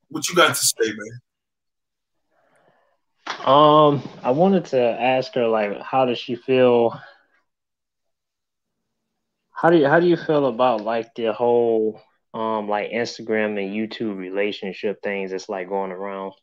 what 0.10 0.28
you 0.28 0.36
got 0.36 0.56
to 0.56 0.56
say, 0.56 0.74
man? 0.84 1.22
Um, 3.46 4.08
I 4.24 4.32
wanted 4.32 4.66
to 4.66 4.80
ask 4.80 5.34
her 5.36 5.48
like, 5.48 5.82
how 5.82 6.06
does 6.06 6.20
she 6.20 6.36
feel? 6.36 7.00
How 9.52 9.70
do 9.70 9.78
you 9.78 9.88
how 9.88 10.00
do 10.00 10.08
you 10.08 10.18
feel 10.18 10.48
about 10.48 10.82
like 10.82 11.16
the 11.16 11.32
whole 11.34 12.02
um 12.34 12.68
like 12.68 12.92
Instagram 12.92 13.58
and 13.58 13.74
YouTube 13.74 14.18
relationship 14.18 15.02
things 15.02 15.32
that's 15.32 15.50
like 15.50 15.70
going 15.70 15.92
around? 15.92 16.34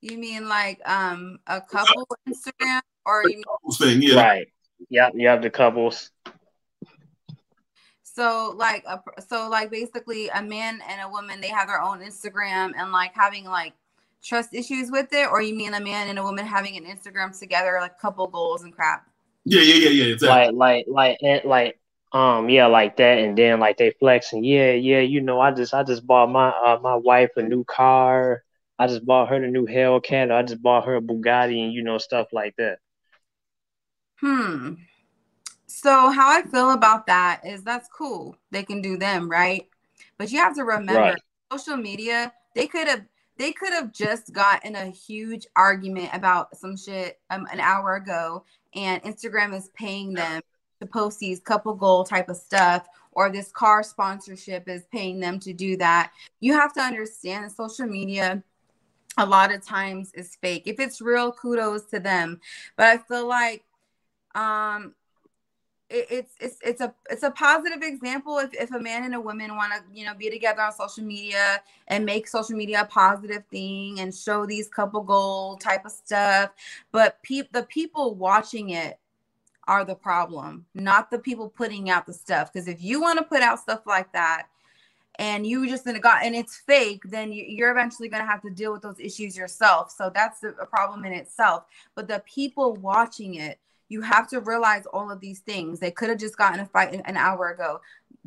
You 0.00 0.16
mean 0.16 0.48
like 0.48 0.80
um 0.88 1.38
a 1.46 1.60
couple 1.60 2.08
Instagram 2.28 2.80
or 3.04 3.22
you 3.28 3.36
mean- 3.36 3.76
thing, 3.78 4.02
yeah. 4.02 4.20
Right. 4.20 4.48
Yep, 4.90 5.12
you 5.16 5.28
have 5.28 5.42
the 5.42 5.50
couples. 5.50 6.10
So 8.18 8.52
like 8.56 8.84
a, 8.84 9.00
so 9.22 9.48
like 9.48 9.70
basically 9.70 10.28
a 10.30 10.42
man 10.42 10.80
and 10.88 11.00
a 11.00 11.08
woman 11.08 11.40
they 11.40 11.50
have 11.50 11.68
their 11.68 11.80
own 11.80 12.00
Instagram 12.00 12.72
and 12.76 12.90
like 12.90 13.14
having 13.14 13.44
like 13.44 13.74
trust 14.24 14.52
issues 14.52 14.90
with 14.90 15.12
it, 15.12 15.30
or 15.30 15.40
you 15.40 15.54
mean 15.54 15.72
a 15.72 15.78
man 15.80 16.08
and 16.08 16.18
a 16.18 16.22
woman 16.24 16.44
having 16.44 16.76
an 16.76 16.84
Instagram 16.84 17.38
together, 17.38 17.78
like 17.80 17.96
couple 18.00 18.26
goals 18.26 18.64
and 18.64 18.74
crap? 18.74 19.06
Yeah, 19.44 19.62
yeah, 19.62 19.88
yeah, 19.88 19.90
yeah. 19.90 20.12
Exactly. 20.14 20.56
Like, 20.56 20.86
like, 20.88 21.18
like, 21.22 21.44
like, 21.44 21.80
um, 22.10 22.48
yeah, 22.48 22.66
like 22.66 22.96
that, 22.96 23.18
and 23.18 23.38
then 23.38 23.60
like 23.60 23.76
they 23.76 23.92
flexing. 24.00 24.42
Yeah, 24.42 24.72
yeah, 24.72 24.98
you 24.98 25.20
know, 25.20 25.40
I 25.40 25.52
just, 25.52 25.72
I 25.72 25.84
just 25.84 26.04
bought 26.04 26.28
my, 26.28 26.48
uh, 26.48 26.80
my 26.82 26.96
wife 26.96 27.30
a 27.36 27.42
new 27.42 27.62
car. 27.62 28.42
I 28.80 28.88
just 28.88 29.06
bought 29.06 29.28
her 29.28 29.40
the 29.40 29.46
new 29.46 29.66
Hellcat. 29.66 30.32
I 30.32 30.42
just 30.42 30.60
bought 30.60 30.86
her 30.86 30.96
a 30.96 31.00
Bugatti, 31.00 31.62
and 31.62 31.72
you 31.72 31.84
know, 31.84 31.98
stuff 31.98 32.26
like 32.32 32.56
that. 32.58 32.78
Hmm. 34.16 34.74
So 35.68 36.10
how 36.10 36.30
I 36.30 36.42
feel 36.42 36.72
about 36.72 37.06
that 37.06 37.42
is 37.44 37.62
that's 37.62 37.88
cool. 37.88 38.36
They 38.50 38.62
can 38.62 38.80
do 38.80 38.96
them, 38.96 39.30
right? 39.30 39.68
But 40.16 40.32
you 40.32 40.38
have 40.38 40.56
to 40.56 40.64
remember, 40.64 40.94
right. 40.94 41.22
social 41.52 41.76
media, 41.76 42.32
they 42.54 42.66
could 42.66 42.88
have 42.88 43.04
they 43.36 43.52
could 43.52 43.72
have 43.72 43.92
just 43.92 44.32
gotten 44.32 44.74
a 44.74 44.86
huge 44.86 45.46
argument 45.54 46.10
about 46.12 46.56
some 46.56 46.76
shit 46.76 47.20
um, 47.30 47.46
an 47.52 47.60
hour 47.60 47.96
ago, 47.96 48.44
and 48.74 49.02
Instagram 49.02 49.54
is 49.54 49.70
paying 49.74 50.14
them 50.14 50.42
to 50.80 50.86
post 50.86 51.20
these 51.20 51.38
couple 51.38 51.74
goal 51.74 52.02
type 52.02 52.30
of 52.30 52.36
stuff, 52.36 52.88
or 53.12 53.30
this 53.30 53.52
car 53.52 53.82
sponsorship 53.82 54.68
is 54.68 54.86
paying 54.90 55.20
them 55.20 55.38
to 55.40 55.52
do 55.52 55.76
that. 55.76 56.12
You 56.40 56.54
have 56.54 56.72
to 56.74 56.80
understand 56.80 57.44
that 57.44 57.52
social 57.52 57.86
media 57.86 58.42
a 59.18 59.26
lot 59.26 59.52
of 59.52 59.64
times 59.64 60.12
is 60.14 60.36
fake. 60.36 60.62
If 60.66 60.80
it's 60.80 61.02
real, 61.02 61.30
kudos 61.30 61.84
to 61.90 62.00
them. 62.00 62.40
But 62.76 62.86
I 62.86 62.96
feel 62.96 63.28
like 63.28 63.64
um 64.34 64.94
it, 65.90 66.06
it's 66.10 66.34
it's 66.40 66.58
it's 66.62 66.80
a 66.80 66.92
it's 67.10 67.22
a 67.22 67.30
positive 67.30 67.82
example 67.82 68.38
if, 68.38 68.52
if 68.54 68.70
a 68.72 68.78
man 68.78 69.04
and 69.04 69.14
a 69.14 69.20
woman 69.20 69.56
want 69.56 69.72
to 69.72 69.82
you 69.98 70.04
know 70.04 70.14
be 70.14 70.30
together 70.30 70.62
on 70.62 70.72
social 70.72 71.04
media 71.04 71.60
and 71.88 72.04
make 72.04 72.28
social 72.28 72.56
media 72.56 72.82
a 72.82 72.84
positive 72.84 73.44
thing 73.50 74.00
and 74.00 74.14
show 74.14 74.44
these 74.44 74.68
couple 74.68 75.00
goal 75.02 75.56
type 75.56 75.84
of 75.84 75.92
stuff. 75.92 76.50
But 76.92 77.22
pe- 77.22 77.48
the 77.52 77.62
people 77.64 78.14
watching 78.14 78.70
it 78.70 78.98
are 79.66 79.84
the 79.84 79.94
problem 79.94 80.66
not 80.74 81.10
the 81.10 81.18
people 81.18 81.48
putting 81.48 81.90
out 81.90 82.06
the 82.06 82.12
stuff. 82.12 82.52
Because 82.52 82.68
if 82.68 82.82
you 82.82 83.00
want 83.00 83.18
to 83.18 83.24
put 83.24 83.42
out 83.42 83.58
stuff 83.58 83.86
like 83.86 84.12
that 84.12 84.46
and 85.18 85.46
you 85.46 85.66
just 85.68 85.84
got 86.02 86.22
and 86.22 86.34
it's 86.34 86.56
fake 86.56 87.02
then 87.04 87.32
you're 87.32 87.70
eventually 87.70 88.08
going 88.08 88.22
to 88.22 88.30
have 88.30 88.42
to 88.42 88.50
deal 88.50 88.72
with 88.72 88.82
those 88.82 89.00
issues 89.00 89.36
yourself. 89.36 89.90
So 89.90 90.10
that's 90.14 90.42
a 90.42 90.66
problem 90.66 91.04
in 91.06 91.12
itself. 91.14 91.64
But 91.94 92.08
the 92.08 92.22
people 92.26 92.74
watching 92.74 93.36
it 93.36 93.58
you 93.88 94.02
have 94.02 94.28
to 94.28 94.40
realize 94.40 94.86
all 94.86 95.10
of 95.10 95.20
these 95.20 95.40
things. 95.40 95.80
They 95.80 95.90
could 95.90 96.08
have 96.08 96.18
just 96.18 96.36
gotten 96.36 96.60
a 96.60 96.66
fight 96.66 96.92
an 96.92 97.16
hour 97.16 97.50
ago, 97.50 97.80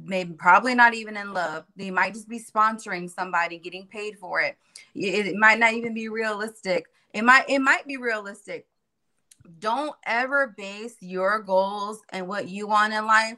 maybe 0.03 0.34
probably 0.34 0.76
not 0.76 0.93
even 0.93 1.18
in 1.18 1.34
love. 1.34 1.66
They 1.76 1.91
might 1.91 2.14
just 2.14 2.28
be 2.28 2.39
sponsoring 2.39 3.09
somebody, 3.09 3.59
getting 3.59 3.86
paid 3.86 4.18
for 4.18 4.41
it. 4.41 4.57
It, 4.95 5.28
it 5.28 5.36
might 5.36 5.59
not 5.59 5.74
even 5.74 5.93
be 5.93 6.09
realistic. 6.09 6.88
It 7.14 7.24
might 7.24 7.49
it 7.49 7.59
might 7.59 7.86
be 7.88 7.97
realistic. 7.97 8.68
Don't 9.59 9.95
ever 10.05 10.53
base 10.57 10.95
your 10.99 11.39
goals 11.39 12.01
and 12.09 12.28
what 12.28 12.47
you 12.47 12.68
want 12.68 12.93
in 12.93 13.05
life 13.05 13.38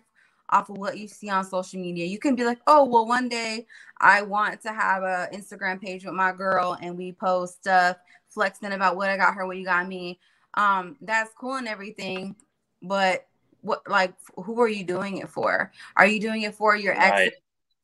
off 0.50 0.70
of 0.70 0.78
what 0.78 0.98
you 0.98 1.08
see 1.08 1.30
on 1.30 1.44
social 1.44 1.80
media. 1.80 2.06
You 2.06 2.20
can 2.20 2.36
be 2.36 2.46
like, 2.46 2.60
oh, 2.68 2.84
well, 2.86 3.08
one 3.08 3.30
day 3.30 3.66
I 4.00 4.22
want 4.22 4.62
to 4.64 4.74
have 4.74 5.04
a 5.04 5.30
Instagram 5.34 5.82
page 5.82 6.06
with 6.06 6.14
my 6.14 6.32
girl 6.32 6.78
and 6.82 6.98
we 6.98 7.14
post 7.14 7.56
stuff 7.56 7.98
flexing 8.30 8.74
about 8.74 8.96
what 8.96 9.10
I 9.10 9.18
got 9.18 9.34
her, 9.36 9.48
what 9.48 9.58
you 9.58 9.66
got 9.66 9.88
me 9.88 10.20
um 10.56 10.96
that's 11.02 11.32
cool 11.36 11.56
and 11.56 11.68
everything 11.68 12.36
but 12.82 13.28
what 13.64 13.82
like 13.90 14.14
who 14.36 14.62
are 14.62 14.68
you 14.68 14.84
doing 14.84 15.18
it 15.18 15.30
for? 15.30 15.72
Are 15.96 16.06
you 16.06 16.20
doing 16.20 16.44
it 16.44 16.54
for 16.54 16.76
your 16.76 16.94
right. 16.94 17.28
exes 17.28 17.40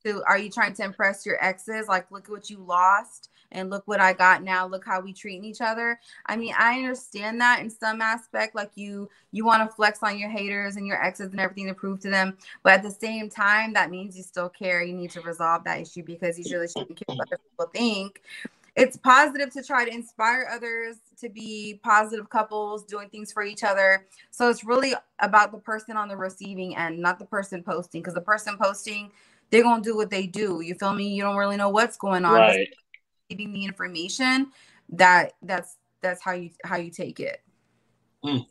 to 0.05 0.23
are 0.27 0.37
you 0.37 0.49
trying 0.49 0.73
to 0.73 0.83
impress 0.83 1.25
your 1.25 1.43
exes? 1.43 1.87
Like 1.87 2.11
look 2.11 2.27
what 2.27 2.49
you 2.49 2.57
lost 2.57 3.29
and 3.51 3.71
look 3.71 3.87
what 3.87 3.99
i 3.99 4.13
got 4.13 4.43
now. 4.43 4.67
Look 4.67 4.85
how 4.85 4.99
we 4.99 5.13
treat 5.13 5.43
each 5.43 5.61
other. 5.61 5.99
I 6.25 6.35
mean 6.35 6.53
i 6.59 6.77
understand 6.77 7.39
that 7.41 7.61
in 7.61 7.69
some 7.69 8.01
aspect 8.01 8.55
like 8.55 8.71
you 8.75 9.09
you 9.31 9.45
want 9.45 9.67
to 9.67 9.75
flex 9.75 10.03
on 10.03 10.19
your 10.19 10.29
haters 10.29 10.75
and 10.75 10.85
your 10.85 11.01
exes 11.01 11.31
and 11.31 11.39
everything 11.39 11.67
to 11.67 11.73
prove 11.73 12.01
to 12.01 12.09
them 12.09 12.37
but 12.63 12.73
at 12.73 12.83
the 12.83 12.91
same 12.91 13.29
time 13.29 13.73
that 13.73 13.89
means 13.89 14.17
you 14.17 14.23
still 14.23 14.49
care. 14.49 14.83
You 14.83 14.93
need 14.93 15.11
to 15.11 15.21
resolve 15.21 15.63
that 15.63 15.79
issue 15.79 16.03
because 16.03 16.37
you 16.37 16.45
really 16.51 16.67
shouldn't 16.67 16.97
care 16.97 17.15
what 17.15 17.27
other 17.27 17.39
people 17.49 17.71
think 17.73 18.21
it's 18.75 18.97
positive 18.97 19.51
to 19.53 19.63
try 19.63 19.85
to 19.85 19.91
inspire 19.91 20.47
others 20.51 20.97
to 21.19 21.29
be 21.29 21.79
positive 21.83 22.29
couples 22.29 22.83
doing 22.83 23.09
things 23.09 23.31
for 23.31 23.43
each 23.43 23.63
other. 23.63 24.05
So 24.31 24.49
it's 24.49 24.63
really 24.63 24.93
about 25.19 25.51
the 25.51 25.57
person 25.57 25.97
on 25.97 26.07
the 26.07 26.17
receiving 26.17 26.75
end 26.75 26.99
not 26.99 27.19
the 27.19 27.25
person 27.25 27.63
posting 27.63 28.01
because 28.01 28.13
the 28.13 28.21
person 28.21 28.57
posting 28.57 29.11
they're 29.51 29.63
gonna 29.63 29.81
do 29.81 29.95
what 29.95 30.09
they 30.09 30.27
do. 30.27 30.61
You 30.61 30.75
feel 30.75 30.93
me? 30.93 31.07
You 31.09 31.23
don't 31.23 31.35
really 31.35 31.57
know 31.57 31.69
what's 31.69 31.97
going 31.97 32.23
on. 32.23 32.33
Right. 32.33 32.69
giving 33.29 33.51
the 33.51 33.65
information 33.65 34.51
that 34.89 35.33
that's 35.41 35.77
that's 36.01 36.21
how 36.21 36.33
you 36.33 36.51
how 36.63 36.77
you 36.77 36.91
take 36.91 37.19
it. 37.19 37.41
Mm. 38.23 38.45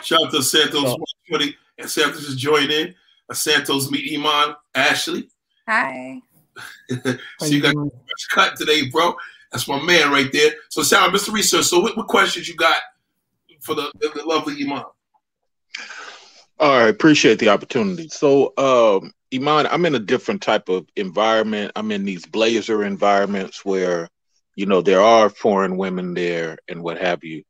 shout 0.00 0.26
out 0.26 0.30
to 0.30 0.42
santos 0.42 0.84
oh. 0.84 1.38
and 1.78 1.90
santos 1.90 2.26
just 2.26 2.38
joining 2.38 2.70
in. 2.70 2.94
Santos 3.32 3.90
meet 3.90 4.18
iman 4.18 4.54
ashley. 4.74 5.28
Hi 5.68 6.22
so 7.40 7.46
you 7.46 7.60
got 7.60 7.74
cut 8.32 8.56
today 8.56 8.88
bro 8.90 9.14
that's 9.52 9.68
my 9.68 9.80
man 9.80 10.10
right 10.10 10.30
there. 10.32 10.52
So, 10.68 10.82
Sarah, 10.82 11.10
Mr. 11.10 11.32
Research. 11.32 11.64
So, 11.64 11.80
what, 11.80 11.96
what 11.96 12.08
questions 12.08 12.48
you 12.48 12.54
got 12.56 12.80
for 13.60 13.74
the, 13.74 13.90
the 14.00 14.22
lovely 14.24 14.62
Iman? 14.62 14.84
All 16.58 16.78
right, 16.78 16.88
appreciate 16.88 17.38
the 17.38 17.50
opportunity. 17.50 18.08
So, 18.08 18.52
um, 18.56 19.12
Iman, 19.32 19.66
I'm 19.66 19.86
in 19.86 19.94
a 19.94 20.00
different 20.00 20.42
type 20.42 20.68
of 20.68 20.86
environment. 20.96 21.72
I'm 21.76 21.90
in 21.90 22.04
these 22.04 22.26
blazer 22.26 22.84
environments 22.84 23.64
where, 23.64 24.08
you 24.56 24.66
know, 24.66 24.82
there 24.82 25.02
are 25.02 25.28
foreign 25.28 25.76
women 25.76 26.14
there 26.14 26.58
and 26.68 26.82
what 26.82 26.98
have 26.98 27.24
you. 27.24 27.42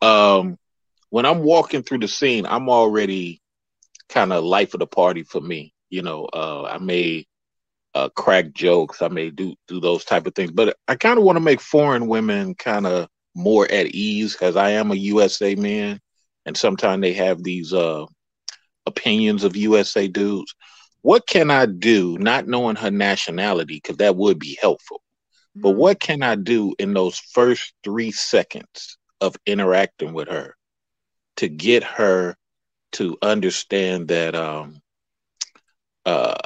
Um, 0.00 0.58
when 1.10 1.26
I'm 1.26 1.40
walking 1.40 1.82
through 1.82 1.98
the 1.98 2.08
scene, 2.08 2.46
I'm 2.46 2.68
already 2.68 3.40
kind 4.08 4.32
of 4.32 4.44
life 4.44 4.74
of 4.74 4.80
the 4.80 4.86
party 4.86 5.22
for 5.22 5.40
me. 5.40 5.72
You 5.90 6.02
know, 6.02 6.24
uh, 6.32 6.64
I 6.64 6.78
may 6.78 7.26
uh, 7.94 8.08
crack 8.10 8.52
jokes. 8.52 9.02
I 9.02 9.08
may 9.08 9.30
do 9.30 9.54
do 9.68 9.80
those 9.80 10.04
type 10.04 10.26
of 10.26 10.34
things, 10.34 10.50
but 10.50 10.76
I 10.88 10.94
kind 10.96 11.18
of 11.18 11.24
want 11.24 11.36
to 11.36 11.40
make 11.40 11.60
foreign 11.60 12.06
women 12.06 12.54
kind 12.54 12.86
of 12.86 13.08
more 13.34 13.70
at 13.70 13.86
ease 13.86 14.32
because 14.32 14.56
I 14.56 14.70
am 14.70 14.90
a 14.90 14.96
USA 14.96 15.54
man, 15.54 16.00
and 16.46 16.56
sometimes 16.56 17.02
they 17.02 17.12
have 17.14 17.42
these 17.42 17.72
uh, 17.72 18.06
opinions 18.86 19.44
of 19.44 19.56
USA 19.56 20.08
dudes. 20.08 20.54
What 21.02 21.26
can 21.26 21.50
I 21.50 21.66
do, 21.66 22.16
not 22.18 22.46
knowing 22.46 22.76
her 22.76 22.90
nationality, 22.90 23.76
because 23.76 23.96
that 23.96 24.16
would 24.16 24.38
be 24.38 24.56
helpful. 24.60 25.02
Mm-hmm. 25.56 25.62
But 25.62 25.70
what 25.70 26.00
can 26.00 26.22
I 26.22 26.36
do 26.36 26.74
in 26.78 26.94
those 26.94 27.18
first 27.18 27.74
three 27.82 28.12
seconds 28.12 28.98
of 29.20 29.36
interacting 29.46 30.12
with 30.12 30.28
her 30.28 30.56
to 31.36 31.48
get 31.48 31.82
her 31.82 32.36
to 32.92 33.16
understand 33.22 34.08
that 34.08 34.34
um, 34.34 34.80
uh, 36.04 36.36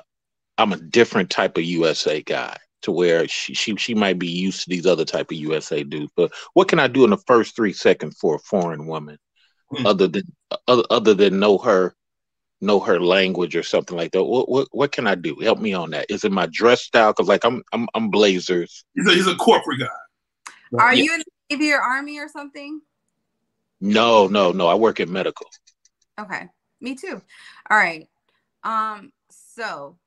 I'm 0.59 0.73
a 0.73 0.77
different 0.77 1.31
type 1.31 1.57
of 1.57 1.65
USA 1.65 2.23
guy 2.23 2.57
to 2.83 2.93
where 2.93 3.27
she, 3.29 3.55
she 3.55 3.77
she 3.77 3.95
might 3.95 4.19
be 4.19 4.29
used 4.29 4.63
to 4.63 4.71
these 4.71 4.87
other 4.87 5.05
type 5.05 5.31
of 5.31 5.37
USA 5.37 5.83
dudes. 5.83 6.13
But 6.17 6.33
what 6.55 6.69
can 6.69 6.79
I 6.79 6.89
do 6.89 7.05
in 7.05 7.11
the 7.11 7.19
first 7.27 7.57
three 7.57 7.73
seconds 7.73 8.17
for 8.19 8.37
a 8.37 8.41
foreign 8.41 8.87
woman, 8.87 9.19
hmm. 9.71 9.87
other 9.87 10.07
than 10.09 10.25
other, 10.69 10.85
other 10.91 11.15
than 11.15 11.39
know 11.39 11.59
her, 11.59 11.95
know 12.61 12.81
her 12.81 13.01
language 13.01 13.57
or 13.57 13.63
something 13.63 13.97
like 13.97 14.13
that? 14.13 14.25
What 14.25 14.49
what 14.49 14.69
what 14.71 14.93
can 14.93 15.07
I 15.07 15.15
do? 15.15 15.37
Help 15.41 15.59
me 15.59 15.75
on 15.75 15.91
that. 15.91 16.07
Is 16.09 16.25
it 16.25 16.33
my 16.33 16.47
dress 16.47 16.83
style? 16.83 17.13
Because 17.13 17.29
like 17.29 17.45
I'm 17.45 17.63
I'm 17.73 17.89
I'm 17.95 18.11
blazers. 18.11 18.85
He's 18.95 19.07
a, 19.07 19.11
he's 19.13 19.27
a 19.27 19.37
corporate 19.37 19.81
guy. 19.81 19.87
Are 20.79 20.95
yeah. 20.95 21.03
you 21.03 21.15
in 21.15 21.19
the 21.21 21.57
Navy 21.57 21.73
or 21.73 21.81
Army 21.81 22.19
or 22.19 22.29
something? 22.29 22.81
No, 23.81 24.27
no, 24.27 24.53
no. 24.53 24.69
I 24.69 24.75
work 24.75 25.01
in 25.01 25.13
medical. 25.13 25.47
Okay, 26.19 26.47
me 26.81 26.95
too. 26.95 27.21
All 27.71 27.77
right. 27.77 28.09
Um. 28.63 29.13
So 29.31 29.99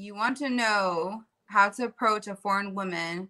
you 0.00 0.14
want 0.14 0.36
to 0.38 0.48
know 0.48 1.22
how 1.46 1.68
to 1.68 1.84
approach 1.84 2.26
a 2.26 2.34
foreign 2.34 2.74
woman 2.74 3.28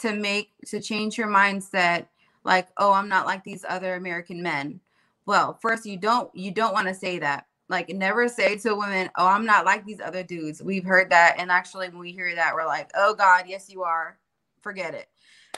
to 0.00 0.14
make 0.14 0.50
to 0.66 0.80
change 0.80 1.18
your 1.18 1.28
mindset 1.28 2.06
like 2.44 2.68
oh 2.76 2.92
i'm 2.92 3.08
not 3.08 3.26
like 3.26 3.42
these 3.44 3.64
other 3.68 3.94
american 3.94 4.42
men. 4.42 4.80
Well 5.26 5.58
first 5.60 5.86
you 5.86 5.96
don't 5.96 6.34
you 6.34 6.50
don't 6.50 6.72
want 6.74 6.88
to 6.88 6.94
say 6.94 7.18
that. 7.18 7.46
Like 7.68 7.88
never 7.88 8.28
say 8.28 8.56
to 8.58 8.72
a 8.72 8.76
woman 8.76 9.10
oh 9.16 9.26
i'm 9.26 9.46
not 9.46 9.64
like 9.64 9.84
these 9.84 10.00
other 10.00 10.22
dudes. 10.22 10.62
We've 10.62 10.84
heard 10.84 11.10
that 11.10 11.36
and 11.38 11.50
actually 11.50 11.88
when 11.88 11.98
we 11.98 12.12
hear 12.12 12.34
that 12.34 12.54
we're 12.54 12.66
like 12.66 12.90
oh 12.94 13.14
god 13.14 13.44
yes 13.48 13.70
you 13.70 13.82
are. 13.82 14.18
Forget 14.60 14.94
it. 14.94 15.08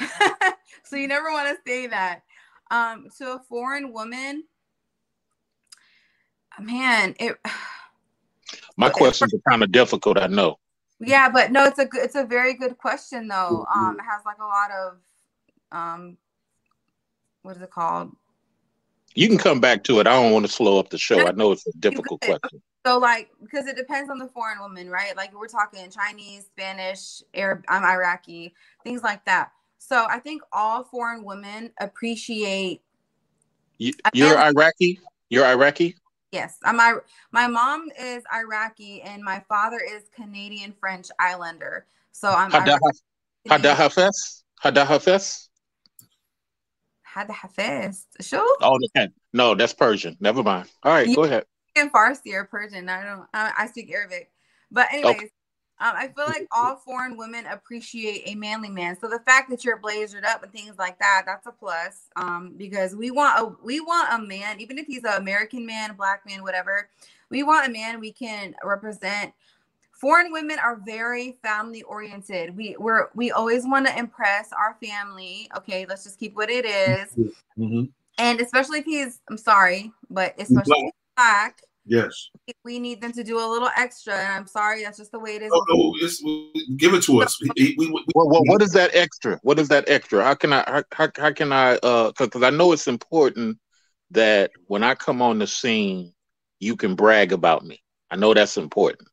So 0.84 0.94
you 0.94 1.08
never 1.08 1.32
want 1.32 1.48
to 1.48 1.56
say 1.68 1.88
that. 1.88 2.22
Um 2.70 3.08
to 3.18 3.34
a 3.34 3.40
foreign 3.48 3.92
woman 3.92 4.44
man 6.60 7.14
it 7.18 7.36
my 8.76 8.90
questions 8.90 9.32
are 9.34 9.50
kind 9.50 9.62
of 9.62 9.72
difficult, 9.72 10.18
I 10.18 10.26
know. 10.26 10.58
Yeah, 10.98 11.28
but 11.28 11.52
no, 11.52 11.64
it's 11.64 11.78
a 11.78 11.88
it's 11.94 12.14
a 12.14 12.24
very 12.24 12.54
good 12.54 12.78
question 12.78 13.28
though. 13.28 13.66
Um, 13.74 13.98
it 13.98 14.02
has 14.02 14.24
like 14.24 14.38
a 14.38 14.44
lot 14.44 14.70
of 14.70 14.98
um, 15.72 16.16
what 17.42 17.56
is 17.56 17.62
it 17.62 17.70
called? 17.70 18.16
You 19.14 19.28
can 19.28 19.38
come 19.38 19.60
back 19.60 19.84
to 19.84 20.00
it. 20.00 20.06
I 20.06 20.12
don't 20.12 20.32
want 20.32 20.46
to 20.46 20.52
slow 20.52 20.78
up 20.78 20.90
the 20.90 20.98
show. 20.98 21.26
I 21.26 21.32
know 21.32 21.52
it's 21.52 21.66
a 21.66 21.72
difficult 21.78 22.20
question. 22.20 22.62
So 22.86 22.98
like 22.98 23.30
because 23.42 23.66
it 23.66 23.76
depends 23.76 24.10
on 24.10 24.18
the 24.18 24.28
foreign 24.28 24.60
woman, 24.60 24.88
right? 24.88 25.16
Like 25.16 25.34
we're 25.34 25.48
talking 25.48 25.90
Chinese, 25.90 26.46
Spanish, 26.46 27.22
Arab, 27.34 27.64
I'm 27.68 27.84
Iraqi, 27.84 28.54
things 28.84 29.02
like 29.02 29.24
that. 29.24 29.50
So 29.78 30.06
I 30.08 30.18
think 30.18 30.42
all 30.52 30.84
foreign 30.84 31.24
women 31.24 31.72
appreciate. 31.80 32.82
You, 33.78 33.92
you're 34.14 34.38
Iraqi. 34.38 35.00
You're 35.28 35.44
Iraqi. 35.44 35.96
Yes, 36.36 36.58
uh, 36.64 36.68
I'm. 36.68 36.80
I, 36.80 36.94
my 37.32 37.46
mom 37.46 37.88
is 37.98 38.22
Iraqi 38.32 39.00
and 39.02 39.22
my 39.22 39.42
father 39.48 39.80
is 39.80 40.04
Canadian 40.14 40.74
French 40.78 41.08
Islander. 41.18 41.86
So 42.12 42.28
I'm. 42.28 42.50
Hada 42.50 42.78
Hafez. 42.78 44.42
Hada 44.62 44.84
Hafez. 44.84 45.48
Hada 47.14 47.32
Hafez. 47.32 48.04
Sure. 48.20 48.56
Oh. 48.60 48.78
No, 49.32 49.54
that's 49.54 49.72
Persian. 49.72 50.16
Never 50.20 50.42
mind. 50.42 50.68
All 50.82 50.92
right, 50.92 51.14
go 51.14 51.24
ahead. 51.24 51.44
In 51.74 51.88
Farsi 51.90 52.34
or 52.34 52.44
Persian. 52.44 52.88
I 52.88 53.02
don't. 53.04 53.26
I, 53.32 53.52
I 53.56 53.66
speak 53.68 53.90
Arabic. 53.90 54.30
But 54.70 54.88
anyways, 54.92 55.16
okay. 55.16 55.30
Um, 55.78 55.92
I 55.94 56.08
feel 56.08 56.24
like 56.26 56.48
all 56.50 56.76
foreign 56.76 57.18
women 57.18 57.44
appreciate 57.46 58.22
a 58.26 58.34
manly 58.34 58.70
man. 58.70 58.98
So 58.98 59.08
the 59.08 59.20
fact 59.26 59.50
that 59.50 59.62
you're 59.62 59.78
blazered 59.78 60.24
up 60.24 60.42
and 60.42 60.50
things 60.50 60.78
like 60.78 60.98
that, 61.00 61.24
that's 61.26 61.46
a 61.46 61.52
plus. 61.52 62.08
Um, 62.16 62.54
because 62.56 62.96
we 62.96 63.10
want 63.10 63.38
a 63.38 63.64
we 63.64 63.80
want 63.80 64.08
a 64.12 64.26
man, 64.26 64.60
even 64.60 64.78
if 64.78 64.86
he's 64.86 65.04
an 65.04 65.20
American 65.20 65.66
man, 65.66 65.94
black 65.94 66.24
man, 66.26 66.42
whatever, 66.42 66.88
we 67.30 67.42
want 67.42 67.68
a 67.68 67.70
man 67.70 68.00
we 68.00 68.12
can 68.12 68.54
represent. 68.64 69.34
Foreign 69.92 70.32
women 70.32 70.58
are 70.58 70.80
very 70.84 71.38
family 71.42 71.82
oriented. 71.82 72.56
We 72.56 72.76
we're 72.78 73.08
we 73.14 73.30
always 73.30 73.64
want 73.66 73.86
to 73.86 73.98
impress 73.98 74.52
our 74.52 74.76
family. 74.82 75.50
Okay, 75.56 75.84
let's 75.86 76.04
just 76.04 76.18
keep 76.18 76.36
what 76.36 76.50
it 76.50 76.64
is. 76.64 77.14
Mm-hmm. 77.58 77.84
And 78.18 78.40
especially 78.40 78.78
if 78.78 78.84
he's, 78.84 79.20
I'm 79.28 79.36
sorry, 79.36 79.92
but 80.08 80.34
especially 80.38 80.78
if 80.78 80.84
he's 80.84 80.92
black, 81.16 81.60
Yes. 81.86 82.30
we 82.64 82.80
need 82.80 83.00
them 83.00 83.12
to 83.12 83.22
do 83.22 83.38
a 83.38 83.46
little 83.46 83.70
extra. 83.76 84.14
And 84.14 84.32
I'm 84.32 84.46
sorry, 84.46 84.82
that's 84.82 84.98
just 84.98 85.12
the 85.12 85.20
way 85.20 85.36
it 85.36 85.42
is. 85.42 85.52
Oh, 85.54 85.64
no, 85.68 85.94
it's, 86.04 86.20
give 86.76 86.94
it 86.94 87.02
to 87.04 87.22
us. 87.22 87.38
We, 87.40 87.76
we, 87.78 87.88
we, 87.88 88.04
Well, 88.14 88.28
well, 88.28 88.42
what 88.46 88.60
is 88.60 88.72
that 88.72 88.94
extra? 88.94 89.38
What 89.42 89.58
is 89.58 89.68
that 89.68 89.88
extra? 89.88 90.24
How 90.24 90.34
can 90.34 90.52
I 90.52 90.64
how, 90.66 90.82
how, 90.92 91.08
how 91.16 91.32
can 91.32 91.52
I 91.52 91.76
uh 91.76 92.12
because 92.18 92.42
I 92.42 92.50
know 92.50 92.72
it's 92.72 92.88
important 92.88 93.58
that 94.10 94.50
when 94.66 94.82
I 94.82 94.94
come 94.94 95.22
on 95.22 95.38
the 95.38 95.46
scene, 95.46 96.12
you 96.58 96.76
can 96.76 96.96
brag 96.96 97.32
about 97.32 97.64
me. 97.64 97.82
I 98.10 98.16
know 98.16 98.34
that's 98.34 98.56
important. 98.56 99.08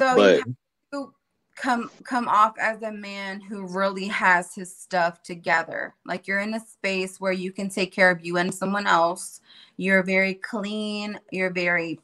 So 0.00 0.16
but- 0.16 0.30
you 0.30 0.36
have 0.38 0.46
to 0.92 1.14
come 1.56 1.90
come 2.04 2.26
off 2.28 2.54
as 2.58 2.82
a 2.82 2.90
man 2.90 3.40
who 3.40 3.66
really 3.66 4.08
has 4.08 4.54
his 4.54 4.74
stuff 4.74 5.22
together. 5.22 5.94
Like 6.06 6.26
you're 6.26 6.40
in 6.40 6.54
a 6.54 6.60
space 6.60 7.20
where 7.20 7.32
you 7.32 7.52
can 7.52 7.68
take 7.68 7.92
care 7.92 8.10
of 8.10 8.24
you 8.24 8.38
and 8.38 8.52
someone 8.52 8.86
else. 8.86 9.40
You're 9.76 10.02
very 10.02 10.34
clean. 10.34 11.18
You're 11.30 11.52
very 11.52 12.00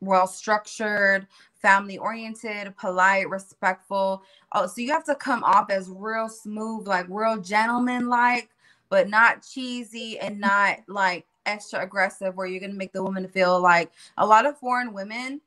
well 0.00 0.26
structured, 0.26 1.26
family 1.54 1.98
oriented, 1.98 2.76
polite, 2.78 3.28
respectful. 3.30 4.22
Oh, 4.52 4.66
so 4.66 4.80
you 4.82 4.92
have 4.92 5.04
to 5.06 5.16
come 5.16 5.44
off 5.44 5.70
as 5.70 5.90
real 5.90 6.28
smooth, 6.28 6.88
like 6.88 7.06
real 7.08 7.38
gentleman 7.40 8.08
like, 8.08 8.50
but 8.90 9.08
not 9.08 9.42
cheesy 9.42 10.18
and 10.20 10.40
not 10.40 10.78
like 10.88 11.26
extra 11.46 11.80
aggressive 11.82 12.36
where 12.36 12.46
you're 12.46 12.60
gonna 12.60 12.74
make 12.74 12.92
the 12.92 13.02
woman 13.02 13.28
feel 13.28 13.60
like 13.60 13.92
a 14.18 14.26
lot 14.26 14.46
of 14.46 14.58
foreign 14.58 14.92
women 14.94 15.40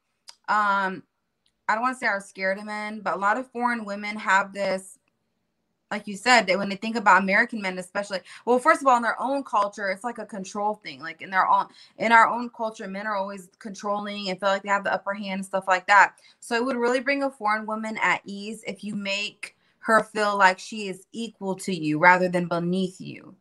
um 0.49 1.03
I 1.67 1.73
don't 1.73 1.81
want 1.81 1.95
to 1.95 1.99
say 1.99 2.07
are 2.07 2.21
scared 2.21 2.59
of 2.59 2.65
men, 2.65 2.99
but 3.01 3.15
a 3.15 3.19
lot 3.19 3.37
of 3.37 3.49
foreign 3.51 3.85
women 3.85 4.17
have 4.17 4.53
this, 4.53 4.99
like 5.93 6.07
you 6.07 6.17
said, 6.17 6.47
that 6.47 6.57
when 6.57 6.69
they 6.69 6.75
think 6.75 6.95
about 6.95 7.21
American 7.21 7.61
men, 7.61 7.77
especially, 7.77 8.19
well, 8.45 8.57
first 8.57 8.81
of 8.81 8.87
all, 8.87 8.97
in 8.97 9.03
their 9.03 9.21
own 9.21 9.43
culture, 9.43 9.89
it's 9.89 10.03
like 10.03 10.17
a 10.17 10.25
control 10.25 10.81
thing. 10.83 10.99
Like 10.99 11.21
in 11.21 11.29
their 11.29 11.47
own, 11.47 11.67
in 11.99 12.11
our 12.11 12.27
own 12.27 12.49
culture, 12.49 12.87
men 12.87 13.05
are 13.05 13.15
always 13.15 13.47
controlling 13.59 14.29
and 14.29 14.39
feel 14.39 14.49
like 14.49 14.63
they 14.63 14.69
have 14.69 14.83
the 14.83 14.93
upper 14.93 15.13
hand 15.13 15.39
and 15.39 15.45
stuff 15.45 15.65
like 15.67 15.85
that. 15.85 16.15
So 16.39 16.55
it 16.55 16.65
would 16.65 16.77
really 16.77 16.99
bring 16.99 17.21
a 17.21 17.29
foreign 17.29 17.67
woman 17.67 17.99
at 18.01 18.21
ease 18.25 18.63
if 18.65 18.83
you 18.83 18.95
make 18.95 19.55
her 19.79 20.03
feel 20.03 20.35
like 20.35 20.57
she 20.57 20.87
is 20.87 21.05
equal 21.11 21.55
to 21.57 21.75
you 21.75 21.99
rather 21.99 22.27
than 22.27 22.47
beneath 22.47 22.99
you. 22.99 23.35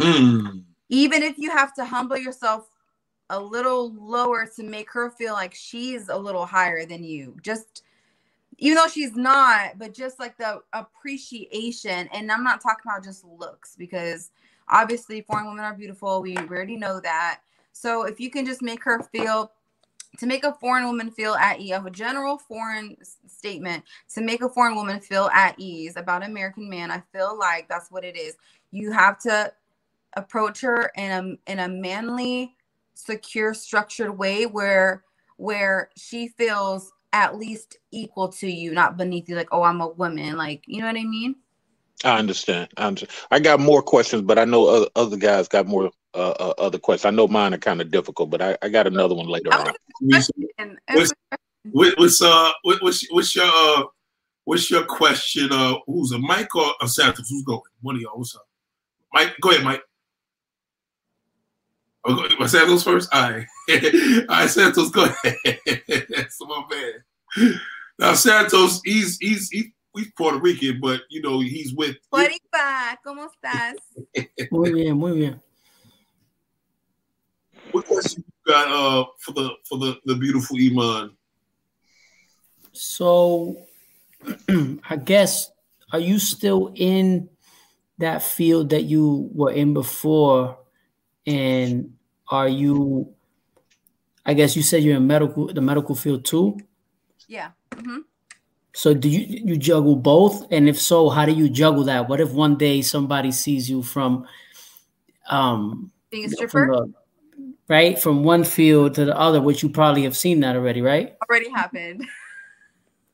Mm. 0.00 0.64
Even 0.88 1.22
if 1.22 1.38
you 1.38 1.50
have 1.50 1.74
to 1.74 1.84
humble 1.84 2.16
yourself 2.16 2.66
a 3.30 3.38
little 3.38 3.92
lower 3.94 4.46
to 4.56 4.64
make 4.64 4.90
her 4.90 5.10
feel 5.10 5.34
like 5.34 5.54
she's 5.54 6.08
a 6.08 6.16
little 6.16 6.44
higher 6.44 6.84
than 6.86 7.04
you. 7.04 7.36
Just 7.40 7.84
even 8.58 8.76
though 8.76 8.88
she's 8.88 9.14
not, 9.14 9.78
but 9.78 9.94
just 9.94 10.18
like 10.18 10.36
the 10.36 10.60
appreciation. 10.72 12.08
And 12.12 12.30
I'm 12.30 12.44
not 12.44 12.60
talking 12.60 12.82
about 12.86 13.04
just 13.04 13.24
looks 13.24 13.76
because 13.76 14.30
obviously 14.68 15.22
foreign 15.22 15.46
women 15.46 15.64
are 15.64 15.74
beautiful. 15.74 16.20
We 16.20 16.36
already 16.36 16.76
know 16.76 17.00
that. 17.00 17.40
So 17.72 18.02
if 18.02 18.18
you 18.18 18.30
can 18.30 18.44
just 18.44 18.60
make 18.60 18.82
her 18.84 19.02
feel 19.02 19.52
to 20.18 20.26
make 20.26 20.42
a 20.42 20.54
foreign 20.54 20.86
woman 20.86 21.10
feel 21.10 21.34
at 21.34 21.60
ease, 21.60 21.72
a 21.72 21.90
general 21.90 22.38
foreign 22.38 22.96
statement 23.28 23.84
to 24.14 24.20
make 24.20 24.42
a 24.42 24.48
foreign 24.48 24.74
woman 24.74 25.00
feel 25.00 25.30
at 25.32 25.54
ease 25.58 25.96
about 25.96 26.24
an 26.24 26.30
American 26.30 26.68
man, 26.68 26.90
I 26.90 27.02
feel 27.12 27.38
like 27.38 27.68
that's 27.68 27.90
what 27.90 28.04
it 28.04 28.16
is. 28.16 28.36
You 28.72 28.90
have 28.90 29.18
to 29.20 29.52
approach 30.16 30.60
her 30.62 30.90
in 30.96 31.38
a 31.46 31.50
in 31.52 31.60
a 31.60 31.68
manly, 31.68 32.56
secure, 32.94 33.54
structured 33.54 34.18
way 34.18 34.46
where 34.46 35.04
where 35.36 35.90
she 35.96 36.28
feels 36.28 36.92
at 37.12 37.36
least 37.38 37.78
equal 37.90 38.28
to 38.28 38.48
you, 38.50 38.72
not 38.72 38.96
beneath 38.96 39.28
you. 39.28 39.36
Like, 39.36 39.48
oh, 39.52 39.62
I'm 39.62 39.80
a 39.80 39.88
woman. 39.88 40.36
Like, 40.36 40.62
you 40.66 40.80
know 40.80 40.86
what 40.86 40.96
I 40.96 41.04
mean? 41.04 41.36
I 42.04 42.18
understand. 42.18 42.68
I 42.76 42.86
understand. 42.86 43.10
I 43.30 43.40
got 43.40 43.60
more 43.60 43.82
questions, 43.82 44.22
but 44.22 44.38
I 44.38 44.44
know 44.44 44.66
other, 44.68 44.86
other 44.94 45.16
guys 45.16 45.48
got 45.48 45.66
more 45.66 45.90
uh, 46.14 46.30
uh, 46.30 46.54
other 46.58 46.78
questions. 46.78 47.06
I 47.06 47.16
know 47.16 47.26
mine 47.28 47.54
are 47.54 47.58
kind 47.58 47.80
of 47.80 47.90
difficult, 47.90 48.30
but 48.30 48.40
I, 48.40 48.56
I 48.62 48.68
got 48.68 48.86
another 48.86 49.14
one 49.14 49.26
later 49.26 49.52
on. 49.52 49.74
was 50.00 50.30
What's- 50.92 51.12
What, 51.72 51.98
what's 51.98 52.22
uh 52.22 52.50
what's 52.62 53.04
what's 53.10 53.34
your 53.36 53.44
uh 53.46 53.82
what's 54.44 54.70
your 54.70 54.84
question? 54.84 55.48
Uh, 55.52 55.74
who's 55.86 56.12
a 56.12 56.18
Mike 56.18 56.54
or 56.54 56.72
a 56.80 56.88
Santos? 56.88 57.28
Who's 57.28 57.44
going? 57.44 57.60
One 57.82 57.96
of 57.96 58.00
y'all. 58.00 58.16
What's 58.16 58.34
up? 58.36 58.46
Mike, 59.12 59.34
go 59.42 59.50
ahead, 59.50 59.64
Mike. 59.64 59.82
Oh, 62.04 62.14
go, 62.14 62.28
my 62.38 62.46
Santos 62.46 62.84
first. 62.84 63.12
All 63.12 63.30
right, 63.30 63.46
all 64.28 64.36
right, 64.36 64.48
Santos, 64.48 64.90
go 64.90 65.04
ahead. 65.04 65.58
That's 66.08 66.40
my 66.40 66.64
man. 66.70 67.60
Now 67.98 68.14
Santos, 68.14 68.80
he's 68.84 69.18
he's 69.18 69.50
he's, 69.50 69.66
he's 69.94 70.12
Puerto 70.16 70.38
Rican, 70.38 70.80
but 70.80 71.02
you 71.10 71.20
know 71.20 71.40
he's 71.40 71.74
with. 71.74 71.96
Pueripa, 72.12 72.96
¿cómo 73.04 73.26
estás? 73.28 73.74
Muy 74.50 74.72
bien, 74.72 74.96
muy 74.96 75.12
bien. 75.12 75.42
What 77.72 77.86
question 77.86 78.24
you 78.26 78.52
got 78.52 78.68
uh 78.68 79.04
for 79.18 79.32
the 79.32 79.50
for 79.68 79.78
the 79.78 79.98
the 80.06 80.14
beautiful 80.14 80.56
Iman? 80.58 81.16
So, 82.72 83.66
I 84.48 84.96
guess, 84.96 85.50
are 85.92 85.98
you 85.98 86.18
still 86.18 86.72
in 86.74 87.28
that 87.98 88.22
field 88.22 88.70
that 88.70 88.84
you 88.84 89.28
were 89.34 89.52
in 89.52 89.74
before? 89.74 90.58
And 91.26 91.94
are 92.30 92.48
you, 92.48 93.14
I 94.28 94.34
guess 94.34 94.54
you 94.54 94.62
said 94.62 94.82
you're 94.82 94.98
in 94.98 95.06
medical, 95.06 95.46
the 95.46 95.62
medical 95.62 95.94
field 95.94 96.26
too? 96.26 96.58
Yeah. 97.28 97.52
hmm 97.74 98.00
So 98.74 98.92
do 98.92 99.08
you 99.08 99.24
you 99.24 99.56
juggle 99.56 99.96
both? 99.96 100.46
And 100.52 100.68
if 100.68 100.78
so, 100.78 101.08
how 101.08 101.24
do 101.24 101.32
you 101.32 101.48
juggle 101.48 101.84
that? 101.84 102.08
What 102.10 102.20
if 102.20 102.30
one 102.32 102.56
day 102.56 102.82
somebody 102.82 103.32
sees 103.32 103.70
you 103.70 103.82
from 103.82 104.28
um 105.30 105.90
Being 106.10 106.26
a 106.26 106.28
from 106.28 106.36
stripper 106.36 106.66
the- 106.66 106.92
right 107.68 107.98
from 107.98 108.22
one 108.22 108.44
field 108.44 108.94
to 108.96 109.06
the 109.06 109.16
other, 109.18 109.40
which 109.40 109.62
you 109.62 109.70
probably 109.70 110.02
have 110.04 110.16
seen 110.16 110.40
that 110.40 110.56
already, 110.56 110.82
right? 110.82 111.16
already 111.28 111.50
happened. 111.50 112.04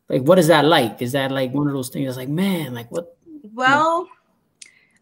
Like 0.06 0.20
what 0.22 0.38
is 0.38 0.48
that 0.48 0.66
like? 0.66 1.00
Is 1.00 1.12
that 1.12 1.30
like 1.32 1.54
one 1.54 1.66
of 1.66 1.72
those 1.72 1.88
things 1.88 2.06
that's 2.06 2.18
like, 2.18 2.28
man, 2.28 2.74
like 2.74 2.90
what 2.90 3.16
Well, 3.54 4.06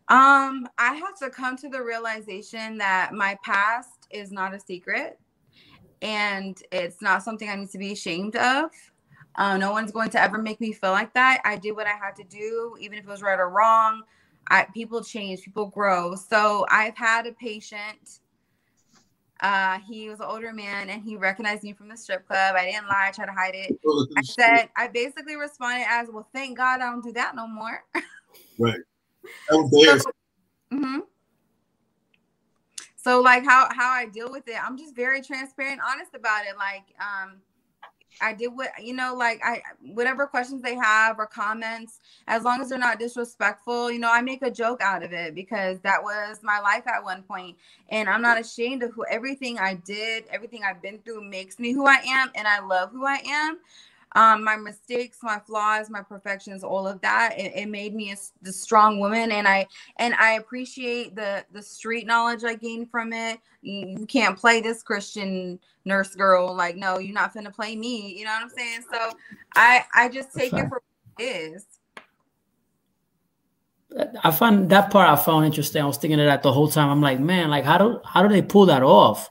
um, 0.08 0.68
I 0.78 0.94
have 0.94 1.18
to 1.18 1.28
come 1.28 1.56
to 1.56 1.68
the 1.68 1.82
realization 1.82 2.78
that 2.78 3.12
my 3.12 3.36
past 3.42 4.06
is 4.12 4.30
not 4.30 4.54
a 4.54 4.60
secret 4.60 5.18
and 6.02 6.60
it's 6.72 7.00
not 7.00 7.22
something 7.22 7.48
I 7.48 7.54
need 7.54 7.70
to 7.70 7.78
be 7.78 7.92
ashamed 7.92 8.36
of. 8.36 8.70
Uh, 9.36 9.56
no 9.56 9.72
one's 9.72 9.92
going 9.92 10.10
to 10.10 10.20
ever 10.20 10.36
make 10.36 10.60
me 10.60 10.72
feel 10.72 10.90
like 10.90 11.14
that. 11.14 11.40
I 11.44 11.56
did 11.56 11.72
what 11.72 11.86
I 11.86 11.94
had 11.94 12.14
to 12.16 12.24
do, 12.24 12.76
even 12.80 12.98
if 12.98 13.04
it 13.04 13.10
was 13.10 13.22
right 13.22 13.38
or 13.38 13.48
wrong. 13.48 14.02
I, 14.48 14.66
people 14.74 15.02
change, 15.02 15.42
people 15.42 15.66
grow. 15.66 16.14
So 16.16 16.66
I've 16.68 16.96
had 16.96 17.26
a 17.26 17.32
patient. 17.32 18.20
Uh, 19.40 19.78
he 19.88 20.08
was 20.08 20.20
an 20.20 20.26
older 20.28 20.52
man 20.52 20.90
and 20.90 21.02
he 21.02 21.16
recognized 21.16 21.62
me 21.62 21.72
from 21.72 21.88
the 21.88 21.96
strip 21.96 22.26
club. 22.26 22.56
I 22.56 22.66
didn't 22.66 22.88
lie, 22.88 23.08
I 23.08 23.10
tried 23.12 23.26
to 23.26 23.32
hide 23.32 23.54
it. 23.54 23.80
I 24.16 24.22
said, 24.22 24.68
I 24.76 24.88
basically 24.88 25.36
responded 25.36 25.86
as, 25.88 26.08
well, 26.12 26.28
thank 26.32 26.58
God 26.58 26.80
I 26.80 26.90
don't 26.90 27.02
do 27.02 27.12
that 27.12 27.34
no 27.34 27.46
more. 27.46 27.84
Right. 28.58 28.80
That 29.48 29.56
was 29.58 29.70
theirs. 29.70 30.04
hmm 30.70 30.98
So 33.02 33.20
like 33.20 33.44
how 33.44 33.68
how 33.72 33.90
I 33.90 34.06
deal 34.06 34.30
with 34.30 34.46
it, 34.46 34.56
I'm 34.62 34.78
just 34.78 34.94
very 34.94 35.20
transparent, 35.22 35.80
honest 35.84 36.14
about 36.14 36.44
it. 36.46 36.56
Like 36.56 36.84
um 37.00 37.38
I 38.20 38.32
did 38.32 38.48
what 38.48 38.70
you 38.80 38.94
know, 38.94 39.14
like 39.16 39.40
I 39.44 39.62
whatever 39.80 40.26
questions 40.26 40.62
they 40.62 40.76
have 40.76 41.18
or 41.18 41.26
comments, 41.26 41.98
as 42.28 42.44
long 42.44 42.60
as 42.60 42.68
they're 42.68 42.78
not 42.78 43.00
disrespectful, 43.00 43.90
you 43.90 43.98
know, 43.98 44.10
I 44.12 44.20
make 44.20 44.42
a 44.42 44.50
joke 44.50 44.80
out 44.80 45.02
of 45.02 45.12
it 45.12 45.34
because 45.34 45.80
that 45.80 46.02
was 46.02 46.40
my 46.44 46.60
life 46.60 46.86
at 46.86 47.02
one 47.02 47.22
point, 47.22 47.56
and 47.88 48.08
I'm 48.08 48.22
not 48.22 48.38
ashamed 48.38 48.84
of 48.84 48.92
who 48.92 49.04
everything 49.10 49.58
I 49.58 49.74
did, 49.74 50.24
everything 50.30 50.62
I've 50.64 50.80
been 50.80 50.98
through 51.00 51.24
makes 51.28 51.58
me 51.58 51.72
who 51.72 51.86
I 51.86 52.02
am, 52.06 52.30
and 52.36 52.46
I 52.46 52.60
love 52.60 52.90
who 52.92 53.04
I 53.04 53.20
am. 53.26 53.58
Um, 54.14 54.44
my 54.44 54.56
mistakes, 54.56 55.18
my 55.22 55.38
flaws, 55.38 55.88
my 55.88 56.02
perfections, 56.02 56.62
all 56.62 56.86
of 56.86 57.00
that, 57.00 57.38
it, 57.38 57.52
it 57.54 57.68
made 57.68 57.94
me 57.94 58.12
a, 58.12 58.16
the 58.42 58.52
strong 58.52 59.00
woman, 59.00 59.32
and 59.32 59.48
I 59.48 59.66
and 59.96 60.14
I 60.14 60.32
appreciate 60.34 61.16
the 61.16 61.44
the 61.52 61.62
street 61.62 62.06
knowledge 62.06 62.44
I 62.44 62.54
gained 62.54 62.90
from 62.90 63.12
it. 63.12 63.38
You, 63.62 64.06
can't 64.06 64.36
play 64.36 64.60
this 64.60 64.82
Christian 64.82 65.58
nurse 65.84 66.14
girl, 66.14 66.54
like 66.54 66.76
no, 66.76 66.98
you're 66.98 67.14
not 67.14 67.32
gonna 67.32 67.50
play 67.50 67.74
me. 67.74 68.14
You 68.18 68.24
know 68.24 68.32
what 68.32 68.42
I'm 68.42 68.50
saying? 68.50 68.82
So 68.92 69.12
I 69.56 69.84
I 69.94 70.08
just 70.08 70.34
take 70.34 70.52
it 70.52 70.68
for 70.68 70.82
what 70.82 70.82
it 71.18 71.24
is. 71.24 71.66
I 74.22 74.30
find 74.30 74.68
that 74.70 74.90
part 74.90 75.08
I 75.08 75.16
found 75.16 75.46
interesting. 75.46 75.82
I 75.82 75.86
was 75.86 75.98
thinking 75.98 76.20
of 76.20 76.26
that 76.26 76.42
the 76.42 76.52
whole 76.52 76.68
time. 76.68 76.88
I'm 76.88 77.00
like, 77.00 77.20
man, 77.20 77.50
like 77.50 77.64
how 77.64 77.78
do 77.78 78.00
how 78.04 78.22
do 78.22 78.28
they 78.28 78.42
pull 78.42 78.66
that 78.66 78.82
off? 78.82 79.30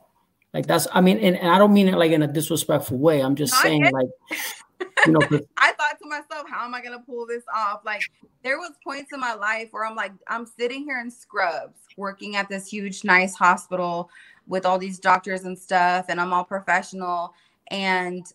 Like 0.53 0.67
that's 0.67 0.87
I 0.91 1.01
mean, 1.01 1.17
and, 1.19 1.37
and 1.37 1.49
I 1.49 1.57
don't 1.57 1.73
mean 1.73 1.87
it 1.87 1.97
like 1.97 2.11
in 2.11 2.23
a 2.23 2.27
disrespectful 2.27 2.97
way. 2.97 3.21
I'm 3.21 3.35
just 3.35 3.53
No, 3.53 3.59
I 3.59 3.63
saying 3.63 3.81
get 3.83 3.93
like 3.93 4.09
you 5.06 5.14
know, 5.14 5.19
I 5.57 5.72
thought 5.73 5.99
to 6.02 6.07
myself, 6.07 6.49
how 6.49 6.65
am 6.65 6.73
I 6.73 6.82
gonna 6.82 6.99
pull 6.99 7.26
this 7.26 7.44
off? 7.53 7.82
Like 7.86 8.03
there 8.44 8.57
was 8.57 8.72
points 8.84 9.14
in 9.14 9.19
my 9.19 9.34
life 9.34 9.69
where 9.72 9.86
I'm 9.86 9.95
like, 9.95 10.14
I'm 10.28 10.45
sitting 10.45 10.84
here 10.84 10.99
in 10.99 11.11
scrubs, 11.11 11.80
working 11.98 12.36
at 12.36 12.49
this 12.49 12.68
huge, 12.68 13.03
nice 13.03 13.36
hospital 13.36 14.10
with 14.48 14.65
all 14.65 14.78
these 14.78 14.99
doctors 14.99 15.44
and 15.44 15.57
stuff, 15.57 16.06
and 16.10 16.19
I'm 16.19 16.34
all 16.34 16.44
professional. 16.44 17.34
And 17.69 18.26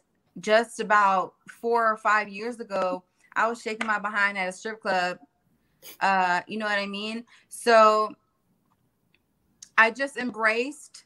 just 0.41 0.81
about 0.81 1.35
four 1.49 1.91
or 1.91 1.97
five 1.97 2.29
years 2.29 2.61
ago, 2.61 3.03
I 3.35 3.49
was 3.49 3.61
shaking 3.61 3.87
my 3.87 3.99
behind 3.99 4.39
at 4.39 4.49
a 4.49 4.53
strip 4.53 4.81
club. 4.81 5.19
Uh, 6.01 6.41
you 6.47 6.59
know 6.59 6.67
what 6.67 6.79
I 6.79 6.87
mean? 6.87 7.25
So 7.49 8.15
I 9.79 9.91
just 9.91 10.17
embraced 10.17 11.05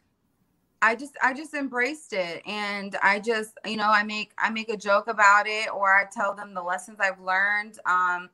I 0.82 0.94
just 0.94 1.16
I 1.22 1.34
just 1.34 1.54
embraced 1.54 2.12
it 2.12 2.42
and 2.46 2.96
I 3.02 3.20
just 3.20 3.58
you 3.66 3.76
know 3.76 3.90
I 3.90 4.02
make 4.02 4.32
I 4.38 4.50
make 4.50 4.70
a 4.70 4.76
joke 4.76 5.08
about 5.08 5.46
it 5.46 5.68
or 5.72 5.94
I 5.94 6.06
tell 6.10 6.34
them 6.34 6.54
the 6.54 6.62
lessons 6.62 6.98
I've 7.00 7.20
learned 7.20 7.78
um 7.84 8.30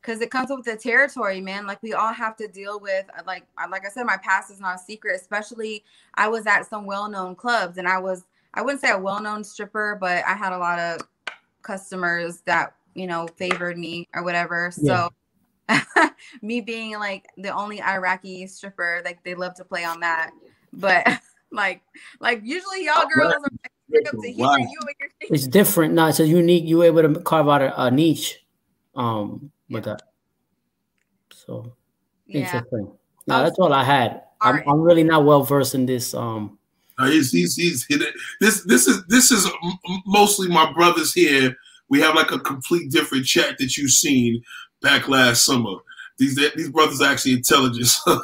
cuz 0.00 0.20
it 0.20 0.30
comes 0.30 0.50
with 0.50 0.64
the 0.64 0.76
territory 0.76 1.40
man 1.40 1.66
like 1.66 1.82
we 1.82 1.92
all 1.92 2.12
have 2.12 2.36
to 2.36 2.48
deal 2.48 2.80
with 2.80 3.06
uh, 3.18 3.22
like 3.26 3.46
like 3.70 3.84
I 3.84 3.90
said 3.90 4.06
my 4.06 4.16
past 4.16 4.50
is 4.50 4.60
not 4.60 4.76
a 4.76 4.78
secret 4.78 5.20
especially 5.20 5.84
I 6.14 6.28
was 6.28 6.46
at 6.46 6.66
some 6.66 6.86
well-known 6.86 7.36
clubs 7.36 7.76
and 7.76 7.86
I 7.86 7.98
was 7.98 8.24
I 8.54 8.62
wouldn't 8.62 8.80
say 8.80 8.90
a 8.90 8.98
well-known 8.98 9.44
stripper 9.44 9.98
but 10.00 10.24
I 10.24 10.34
had 10.34 10.52
a 10.52 10.58
lot 10.58 10.78
of 10.78 11.02
customers 11.60 12.40
that 12.46 12.74
you 12.94 13.06
know 13.06 13.26
favored 13.36 13.76
me 13.76 14.08
or 14.14 14.22
whatever 14.22 14.72
yeah. 14.78 15.08
so 15.68 16.10
me 16.42 16.62
being 16.62 16.98
like 16.98 17.26
the 17.36 17.50
only 17.50 17.82
Iraqi 17.82 18.46
stripper 18.46 19.02
like 19.04 19.22
they 19.24 19.34
love 19.34 19.54
to 19.54 19.64
play 19.64 19.84
on 19.84 20.00
that 20.00 20.30
but 20.72 21.06
Like, 21.54 21.82
like 22.20 22.40
usually 22.42 22.84
y'all 22.84 23.06
girls 23.14 23.32
are 23.32 23.40
like, 23.40 24.06
up 24.06 24.20
to 24.20 24.32
here. 24.32 24.44
Wow. 24.44 24.56
You 24.56 24.78
it's 25.20 25.46
different. 25.46 25.94
No, 25.94 26.06
it's 26.06 26.20
a 26.20 26.26
unique. 26.26 26.64
You 26.64 26.78
were 26.78 26.84
able 26.84 27.02
to 27.02 27.20
carve 27.20 27.48
out 27.48 27.62
a, 27.62 27.84
a 27.84 27.90
niche, 27.90 28.44
um, 28.96 29.50
with 29.70 29.84
that. 29.84 30.02
So 31.32 31.72
yeah. 32.26 32.40
interesting. 32.40 32.92
No, 33.26 33.42
that's 33.42 33.58
all 33.58 33.72
I 33.72 33.84
had. 33.84 34.12
All 34.12 34.50
I'm, 34.50 34.56
right. 34.56 34.64
I'm 34.66 34.80
really 34.80 35.04
not 35.04 35.24
well 35.24 35.42
versed 35.42 35.74
in 35.74 35.86
this. 35.86 36.12
Um, 36.12 36.58
no, 36.98 37.06
he's, 37.06 37.30
he's, 37.30 37.56
he's 37.56 37.86
hit 37.86 38.02
it. 38.02 38.14
This 38.40 38.64
this 38.64 38.86
is 38.86 39.04
this 39.06 39.30
is 39.30 39.48
mostly 40.06 40.48
my 40.48 40.72
brothers 40.72 41.12
here. 41.12 41.54
We 41.88 42.00
have 42.00 42.14
like 42.14 42.32
a 42.32 42.40
complete 42.40 42.90
different 42.90 43.26
chat 43.26 43.58
that 43.58 43.76
you've 43.76 43.90
seen 43.90 44.42
back 44.82 45.08
last 45.08 45.44
summer 45.44 45.76
these 46.16 46.36
these 46.54 46.70
brothers 46.70 47.00
are 47.00 47.10
actually 47.10 47.32
intelligent. 47.32 47.90
yeah, 48.06 48.14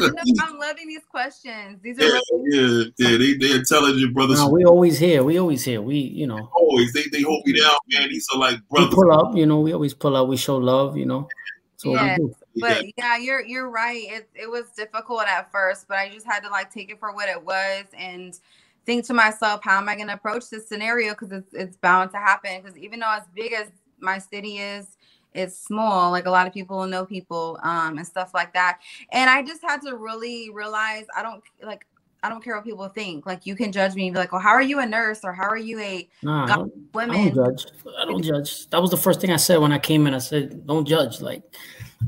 no, 0.00 0.22
I'm 0.42 0.58
loving 0.58 0.86
these 0.86 1.04
questions. 1.10 1.80
These 1.82 1.98
are 1.98 2.04
yeah, 2.04 2.20
really- 2.32 2.92
yeah, 2.98 3.08
yeah, 3.10 3.18
they 3.18 3.34
they 3.34 3.52
intelligent 3.54 4.14
brothers. 4.14 4.38
No, 4.38 4.48
we 4.48 4.64
always 4.64 4.98
here. 4.98 5.24
We 5.24 5.38
always 5.38 5.64
here. 5.64 5.82
We 5.82 5.96
you 5.96 6.26
know 6.26 6.48
always 6.54 6.92
they 6.92 7.04
they 7.12 7.22
hold 7.22 7.44
me 7.46 7.60
down, 7.60 7.72
man. 7.88 8.08
These 8.08 8.26
are 8.32 8.38
like 8.38 8.60
brothers. 8.68 8.90
We 8.90 8.94
pull 8.94 9.12
up, 9.12 9.36
you 9.36 9.46
know. 9.46 9.60
We 9.60 9.72
always 9.72 9.94
pull 9.94 10.16
up. 10.16 10.28
We 10.28 10.36
show 10.36 10.56
love, 10.56 10.96
you 10.96 11.06
know. 11.06 11.28
So 11.76 11.94
yeah, 11.94 12.16
but 12.56 12.84
yeah, 12.96 13.16
you're 13.16 13.44
you're 13.44 13.70
right. 13.70 14.04
It 14.08 14.28
it 14.34 14.48
was 14.48 14.66
difficult 14.76 15.22
at 15.26 15.50
first, 15.50 15.88
but 15.88 15.96
I 15.98 16.10
just 16.10 16.26
had 16.26 16.40
to 16.40 16.50
like 16.50 16.72
take 16.72 16.90
it 16.90 17.00
for 17.00 17.12
what 17.12 17.28
it 17.28 17.42
was 17.42 17.86
and 17.96 18.38
think 18.86 19.06
to 19.06 19.14
myself, 19.14 19.60
how 19.62 19.78
am 19.78 19.88
I 19.88 19.94
going 19.94 20.08
to 20.08 20.14
approach 20.14 20.50
this 20.50 20.68
scenario? 20.68 21.12
Because 21.12 21.32
it's 21.32 21.54
it's 21.54 21.76
bound 21.76 22.10
to 22.12 22.18
happen. 22.18 22.60
Because 22.62 22.76
even 22.76 23.00
though 23.00 23.12
as 23.12 23.24
big 23.34 23.52
as 23.52 23.68
my 23.98 24.18
city 24.18 24.58
is 24.58 24.96
it's 25.34 25.56
small 25.56 26.10
like 26.10 26.26
a 26.26 26.30
lot 26.30 26.46
of 26.46 26.52
people 26.52 26.86
know 26.86 27.04
people 27.04 27.58
um 27.62 27.98
and 27.98 28.06
stuff 28.06 28.32
like 28.34 28.52
that 28.52 28.78
and 29.12 29.30
i 29.30 29.42
just 29.42 29.62
had 29.62 29.80
to 29.80 29.96
really 29.96 30.50
realize 30.50 31.04
i 31.16 31.22
don't 31.22 31.42
like 31.62 31.86
I 32.22 32.28
don't 32.28 32.42
care 32.42 32.54
what 32.54 32.64
people 32.64 32.88
think. 32.88 33.26
Like 33.26 33.46
you 33.46 33.56
can 33.56 33.72
judge 33.72 33.94
me 33.94 34.06
and 34.06 34.14
be 34.14 34.18
like, 34.18 34.32
"Well, 34.32 34.40
how 34.40 34.50
are 34.50 34.62
you 34.62 34.80
a 34.80 34.86
nurse 34.86 35.20
or 35.24 35.32
how 35.32 35.48
are 35.48 35.56
you 35.56 35.80
a 35.80 36.08
nah, 36.22 36.44
I 36.44 36.56
don't, 36.56 36.72
women?" 36.94 37.16
I 37.16 37.28
don't 37.30 37.34
judge. 37.34 37.66
I 37.98 38.04
don't 38.04 38.22
judge. 38.22 38.68
That 38.68 38.82
was 38.82 38.90
the 38.90 38.96
first 38.96 39.20
thing 39.20 39.30
I 39.30 39.36
said 39.36 39.58
when 39.58 39.72
I 39.72 39.78
came 39.78 40.06
in. 40.06 40.14
I 40.14 40.18
said, 40.18 40.66
"Don't 40.66 40.86
judge." 40.86 41.20
Like, 41.20 41.42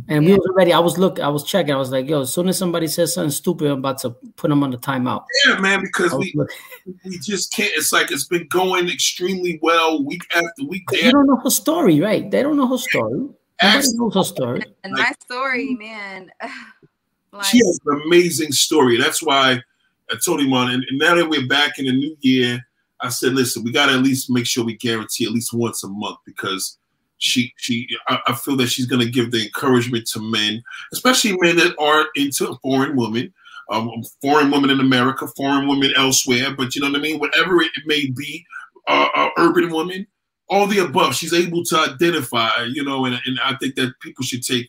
and 0.09 0.25
yeah. 0.25 0.33
we 0.33 0.39
was 0.39 0.47
already. 0.49 0.73
I 0.73 0.79
was 0.79 0.99
look. 0.99 1.19
I 1.21 1.29
was 1.29 1.45
checking. 1.45 1.73
I 1.75 1.79
was 1.79 1.91
like, 1.91 2.09
"Yo, 2.09 2.21
as 2.23 2.33
soon 2.33 2.49
as 2.49 2.59
somebody 2.59 2.89
says 2.89 3.15
something 3.15 3.31
stupid, 3.31 3.71
I'm 3.71 3.79
about 3.79 3.99
to 3.99 4.11
put 4.37 4.49
them 4.49 4.63
on 4.63 4.71
the 4.71 4.79
timeout." 4.79 5.25
Yeah, 5.47 5.59
man, 5.61 5.81
because 5.81 6.13
we 6.15 6.35
we 7.05 7.19
just 7.19 7.53
can't. 7.53 7.73
It's 7.75 7.93
like 7.93 8.11
it's 8.11 8.27
been 8.27 8.47
going 8.49 8.89
extremely 8.89 9.59
well 9.63 10.05
week 10.05 10.23
after 10.35 10.65
week. 10.69 10.85
You 10.93 11.13
don't 11.13 11.27
know 11.27 11.41
her 11.43 11.51
story, 11.51 12.01
right? 12.01 12.31
They 12.31 12.43
don't 12.43 12.57
know 12.57 12.69
her 12.69 12.79
story. 12.79 13.29
Nobody 13.63 13.89
knows 13.95 14.15
her 14.15 14.25
story. 14.25 14.65
And 14.85 14.93
my 14.93 15.13
story, 15.21 15.75
man. 15.75 16.31
like, 17.33 17.45
she 17.45 17.59
has 17.59 17.81
an 17.87 18.03
amazing 18.07 18.53
story. 18.53 18.97
That's 18.97 19.23
why 19.23 19.63
I 20.13 20.17
told 20.25 20.41
him 20.41 20.53
on. 20.53 20.71
And, 20.71 20.85
now 20.93 21.15
that 21.15 21.29
we're 21.29 21.47
back 21.47 21.79
in 21.79 21.87
the 21.87 21.93
new 21.93 22.17
year, 22.21 22.61
I 23.01 23.09
said, 23.09 23.33
listen, 23.33 23.65
we 23.65 23.73
got 23.73 23.87
to 23.87 23.95
at 23.95 24.03
least 24.03 24.31
make 24.31 24.47
sure 24.47 24.65
we 24.65 24.77
guarantee 24.77 25.25
at 25.25 25.33
least 25.33 25.53
once 25.53 25.83
a 25.83 25.89
month 25.89 26.19
because 26.25 26.79
she 27.19 27.53
she 27.57 27.89
I, 28.09 28.19
I 28.29 28.35
feel 28.35 28.57
that 28.57 28.69
she's 28.69 28.87
going 28.87 29.05
to 29.05 29.11
give 29.11 29.31
the 29.31 29.43
encouragement 29.43 30.07
to 30.09 30.21
men, 30.21 30.63
especially 30.93 31.37
men 31.41 31.57
that 31.57 31.77
are 31.79 32.07
into 32.17 32.49
a 32.49 32.57
foreign 32.59 32.97
women. 32.97 33.33
Um, 33.71 33.91
foreign 34.21 34.51
women 34.51 34.71
in 34.71 34.81
America, 34.81 35.27
foreign 35.29 35.67
women 35.69 35.93
elsewhere, 35.97 36.55
but 36.55 36.75
you 36.75 36.83
know 36.83 36.91
what 36.91 36.99
I 36.99 37.01
mean. 37.03 37.21
Whatever 37.21 37.63
it 37.63 37.71
may 37.87 38.07
be, 38.11 38.45
uh, 38.89 39.07
uh, 39.15 39.31
urban 39.39 39.71
women, 39.71 40.07
all 40.49 40.67
the 40.67 40.81
above. 40.81 41.15
She's 41.15 41.33
able 41.33 41.65
to 41.65 41.79
identify, 41.79 42.51
you 42.65 42.85
know, 42.85 43.07
and, 43.07 43.19
and 43.25 43.39
I 43.43 43.55
think 43.57 43.77
that 43.77 43.95
people 44.01 44.25
should 44.25 44.43
take 44.43 44.69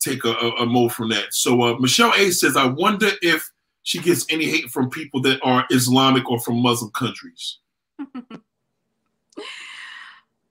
take 0.00 0.24
a, 0.24 0.30
a, 0.30 0.50
a 0.62 0.66
mold 0.66 0.92
from 0.92 1.10
that. 1.10 1.32
So 1.32 1.62
uh, 1.62 1.78
Michelle 1.78 2.12
A 2.16 2.30
says, 2.30 2.56
I 2.56 2.66
wonder 2.66 3.10
if 3.20 3.48
she 3.82 3.98
gets 3.98 4.26
any 4.30 4.44
hate 4.46 4.70
from 4.70 4.90
people 4.90 5.20
that 5.22 5.40
are 5.42 5.66
Islamic 5.70 6.30
or 6.30 6.38
from 6.38 6.60
Muslim 6.60 6.90
countries. 6.92 7.58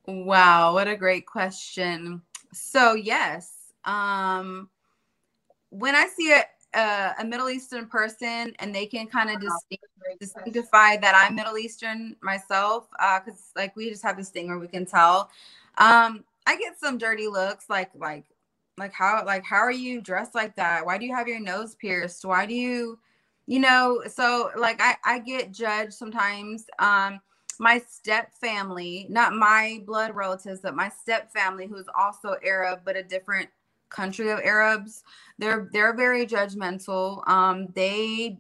wow, 0.06 0.74
what 0.74 0.88
a 0.88 0.95
great 0.95 1.26
question. 1.26 2.22
So 2.53 2.94
yes, 2.94 3.52
um, 3.86 4.70
when 5.70 5.95
I 5.95 6.08
see 6.08 6.34
a, 6.34 6.44
a, 6.78 7.16
a 7.20 7.26
Middle 7.26 7.49
Eastern 7.49 7.88
person 7.88 8.53
and 8.60 8.76
they 8.76 8.86
can 8.86 9.08
kind 9.08 9.30
of 9.30 9.41
distinctify 10.20 10.98
that 10.98 11.16
I'm 11.16 11.36
Middle 11.36 11.58
Eastern 11.58 12.16
myself, 12.22 12.90
because 12.91 13.52
uh, 13.56 13.60
like 13.60 13.76
we 13.76 13.90
just 13.90 14.03
have 14.03 14.18
this 14.18 14.30
thing 14.30 14.48
where 14.48 14.60
we 14.60 14.68
can 14.68 14.86
tell. 14.86 15.30
Um, 15.78 16.24
I 16.45 16.58
get 16.58 16.80
some 16.80 16.98
dirty 16.98 17.28
looks, 17.28 17.70
like 17.70 17.91
like 17.95 18.26
like 18.78 18.94
how 18.94 19.24
like 19.26 19.44
how 19.45 19.58
are 19.58 19.72
you 19.72 20.02
dressed 20.02 20.36
like 20.36 20.56
that? 20.56 20.86
Why 20.86 20.98
do 20.98 21.06
you 21.06 21.16
have 21.16 21.28
your 21.28 21.40
nose 21.40 21.76
pierced? 21.76 22.26
Why 22.26 22.45
do 22.45 22.53
you, 22.53 22.99
you 23.47 23.59
know? 23.59 24.03
So 24.07 24.51
like 24.57 24.81
I 24.81 24.95
I 25.05 25.19
get 25.19 25.51
judged 25.51 25.93
sometimes. 25.93 26.65
Um, 26.80 27.19
my 27.59 27.77
step 27.77 28.34
family, 28.34 29.05
not 29.09 29.34
my 29.34 29.84
blood 29.85 30.15
relatives, 30.15 30.61
but 30.61 30.76
my 30.76 30.89
step 30.89 31.31
family, 31.31 31.68
who's 31.68 31.85
also 31.95 32.35
Arab 32.43 32.80
but 32.84 32.97
a 32.97 33.03
different 33.03 33.49
country 33.89 34.31
of 34.31 34.39
Arabs. 34.39 35.03
They're 35.38 35.69
they're 35.72 35.95
very 35.95 36.26
judgmental. 36.26 37.27
Um, 37.30 37.68
they, 37.76 38.39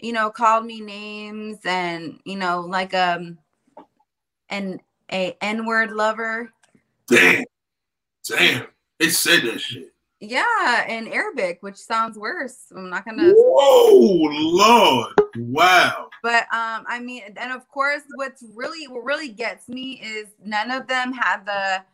you 0.00 0.12
know, 0.12 0.28
called 0.30 0.66
me 0.66 0.80
names 0.80 1.58
and 1.64 2.18
you 2.24 2.36
know, 2.36 2.62
like 2.62 2.94
um, 2.94 3.38
an 4.48 4.80
a 5.12 5.36
N 5.40 5.64
word 5.64 5.92
lover. 5.92 6.52
Damn, 7.06 7.44
damn, 8.28 8.66
it 8.98 9.10
said 9.10 9.42
that 9.44 9.60
shit. 9.60 9.92
Yeah, 10.28 10.88
in 10.88 11.08
Arabic, 11.08 11.58
which 11.60 11.76
sounds 11.76 12.18
worse. 12.18 12.72
I'm 12.74 12.90
not 12.90 13.04
gonna. 13.04 13.32
Whoa, 13.36 14.28
Lord! 14.30 15.12
Wow. 15.36 16.08
But 16.22 16.42
um, 16.52 16.84
I 16.88 17.00
mean, 17.00 17.22
and 17.36 17.52
of 17.52 17.68
course, 17.68 18.02
what's 18.16 18.42
really 18.54 18.88
what 18.88 19.04
really 19.04 19.28
gets 19.28 19.68
me 19.68 20.00
is 20.02 20.26
none 20.44 20.70
of 20.70 20.88
them 20.88 21.12
had 21.12 21.44
the 21.46 21.84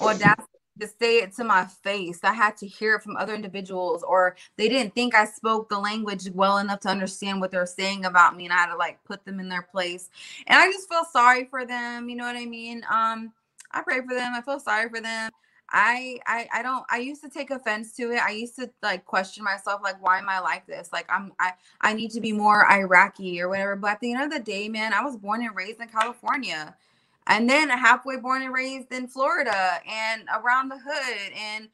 audacity 0.00 0.48
to 0.80 0.88
say 0.88 1.18
it 1.18 1.34
to 1.36 1.44
my 1.44 1.64
face. 1.66 2.20
I 2.22 2.32
had 2.32 2.56
to 2.58 2.66
hear 2.66 2.96
it 2.96 3.02
from 3.02 3.16
other 3.16 3.34
individuals, 3.34 4.02
or 4.02 4.36
they 4.56 4.68
didn't 4.68 4.94
think 4.94 5.14
I 5.14 5.26
spoke 5.26 5.68
the 5.68 5.78
language 5.78 6.28
well 6.32 6.58
enough 6.58 6.80
to 6.80 6.88
understand 6.88 7.40
what 7.40 7.50
they're 7.50 7.66
saying 7.66 8.06
about 8.06 8.36
me, 8.36 8.44
and 8.44 8.52
I 8.52 8.56
had 8.56 8.72
to 8.72 8.76
like 8.76 9.02
put 9.04 9.24
them 9.24 9.40
in 9.40 9.48
their 9.48 9.62
place. 9.62 10.08
And 10.46 10.58
I 10.58 10.70
just 10.72 10.88
feel 10.88 11.04
sorry 11.12 11.44
for 11.44 11.66
them. 11.66 12.08
You 12.08 12.16
know 12.16 12.24
what 12.24 12.36
I 12.36 12.46
mean? 12.46 12.82
Um, 12.90 13.32
I 13.70 13.82
pray 13.82 14.00
for 14.00 14.14
them. 14.14 14.32
I 14.34 14.40
feel 14.40 14.60
sorry 14.60 14.88
for 14.88 15.00
them. 15.00 15.30
I, 15.74 16.20
I 16.28 16.48
I 16.54 16.62
don't 16.62 16.84
I 16.90 16.98
used 16.98 17.22
to 17.24 17.30
take 17.30 17.50
offense 17.50 17.94
to 17.96 18.12
it. 18.12 18.20
I 18.22 18.30
used 18.32 18.56
to 18.56 18.70
like 18.82 19.06
question 19.06 19.44
myself 19.44 19.82
like 19.84 20.02
why 20.02 20.18
am 20.18 20.28
I 20.30 20.40
like 20.40 20.66
this? 20.68 20.90
Like 20.92 21.06
I'm 21.10 21.32
I 21.40 21.54
I 21.82 21.94
need 21.94 22.12
to 22.12 22.22
be 22.22 22.32
more 22.32 22.70
Iraqi 22.72 23.42
or 23.42 23.50
whatever. 23.50 23.76
But 23.76 23.92
at 23.92 24.00
the 24.00 24.14
end 24.14 24.22
of 24.24 24.32
the 24.32 24.40
day, 24.44 24.68
man, 24.70 24.94
I 24.94 25.02
was 25.04 25.16
born 25.16 25.44
and 25.44 25.56
raised 25.56 25.80
in 25.80 25.88
California 25.88 26.76
and 27.28 27.50
then 27.50 27.70
halfway 27.70 28.18
born 28.18 28.42
and 28.42 28.54
raised 28.54 28.92
in 28.92 29.08
Florida 29.08 29.80
and 29.90 30.24
around 30.34 30.70
the 30.70 30.78
hood 30.78 31.32
and 31.36 31.68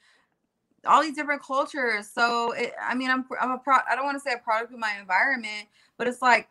all 0.86 1.02
these 1.02 1.16
different 1.16 1.42
cultures. 1.42 2.08
So 2.08 2.52
it, 2.52 2.74
I 2.82 2.94
mean, 2.94 3.10
I'm 3.10 3.24
I'm 3.40 3.52
a 3.52 3.58
pro. 3.58 3.76
I 3.90 3.96
don't 3.96 4.06
want 4.06 4.16
to 4.16 4.20
say 4.20 4.34
a 4.34 4.38
product 4.38 4.72
of 4.72 4.80
my 4.80 4.94
environment, 5.00 5.68
but 5.98 6.08
it's 6.08 6.22
like 6.22 6.48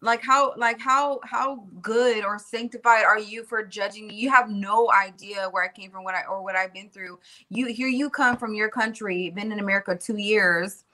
like 0.00 0.22
how 0.22 0.54
like 0.56 0.78
how 0.80 1.20
how 1.24 1.64
good 1.82 2.24
or 2.24 2.38
sanctified 2.38 3.04
are 3.04 3.18
you 3.18 3.42
for 3.44 3.64
judging 3.64 4.08
you 4.10 4.30
have 4.30 4.48
no 4.48 4.90
idea 4.92 5.48
where 5.50 5.64
i 5.64 5.68
came 5.68 5.90
from 5.90 6.04
what 6.04 6.14
i 6.14 6.22
or 6.30 6.42
what 6.42 6.54
i've 6.54 6.72
been 6.72 6.88
through. 6.88 7.18
You 7.48 7.66
here 7.66 7.88
you 7.88 8.08
come 8.08 8.36
from 8.36 8.54
your 8.54 8.68
country 8.68 9.30
been 9.30 9.50
in 9.50 9.58
america 9.58 9.96
two 9.96 10.16
years 10.16 10.84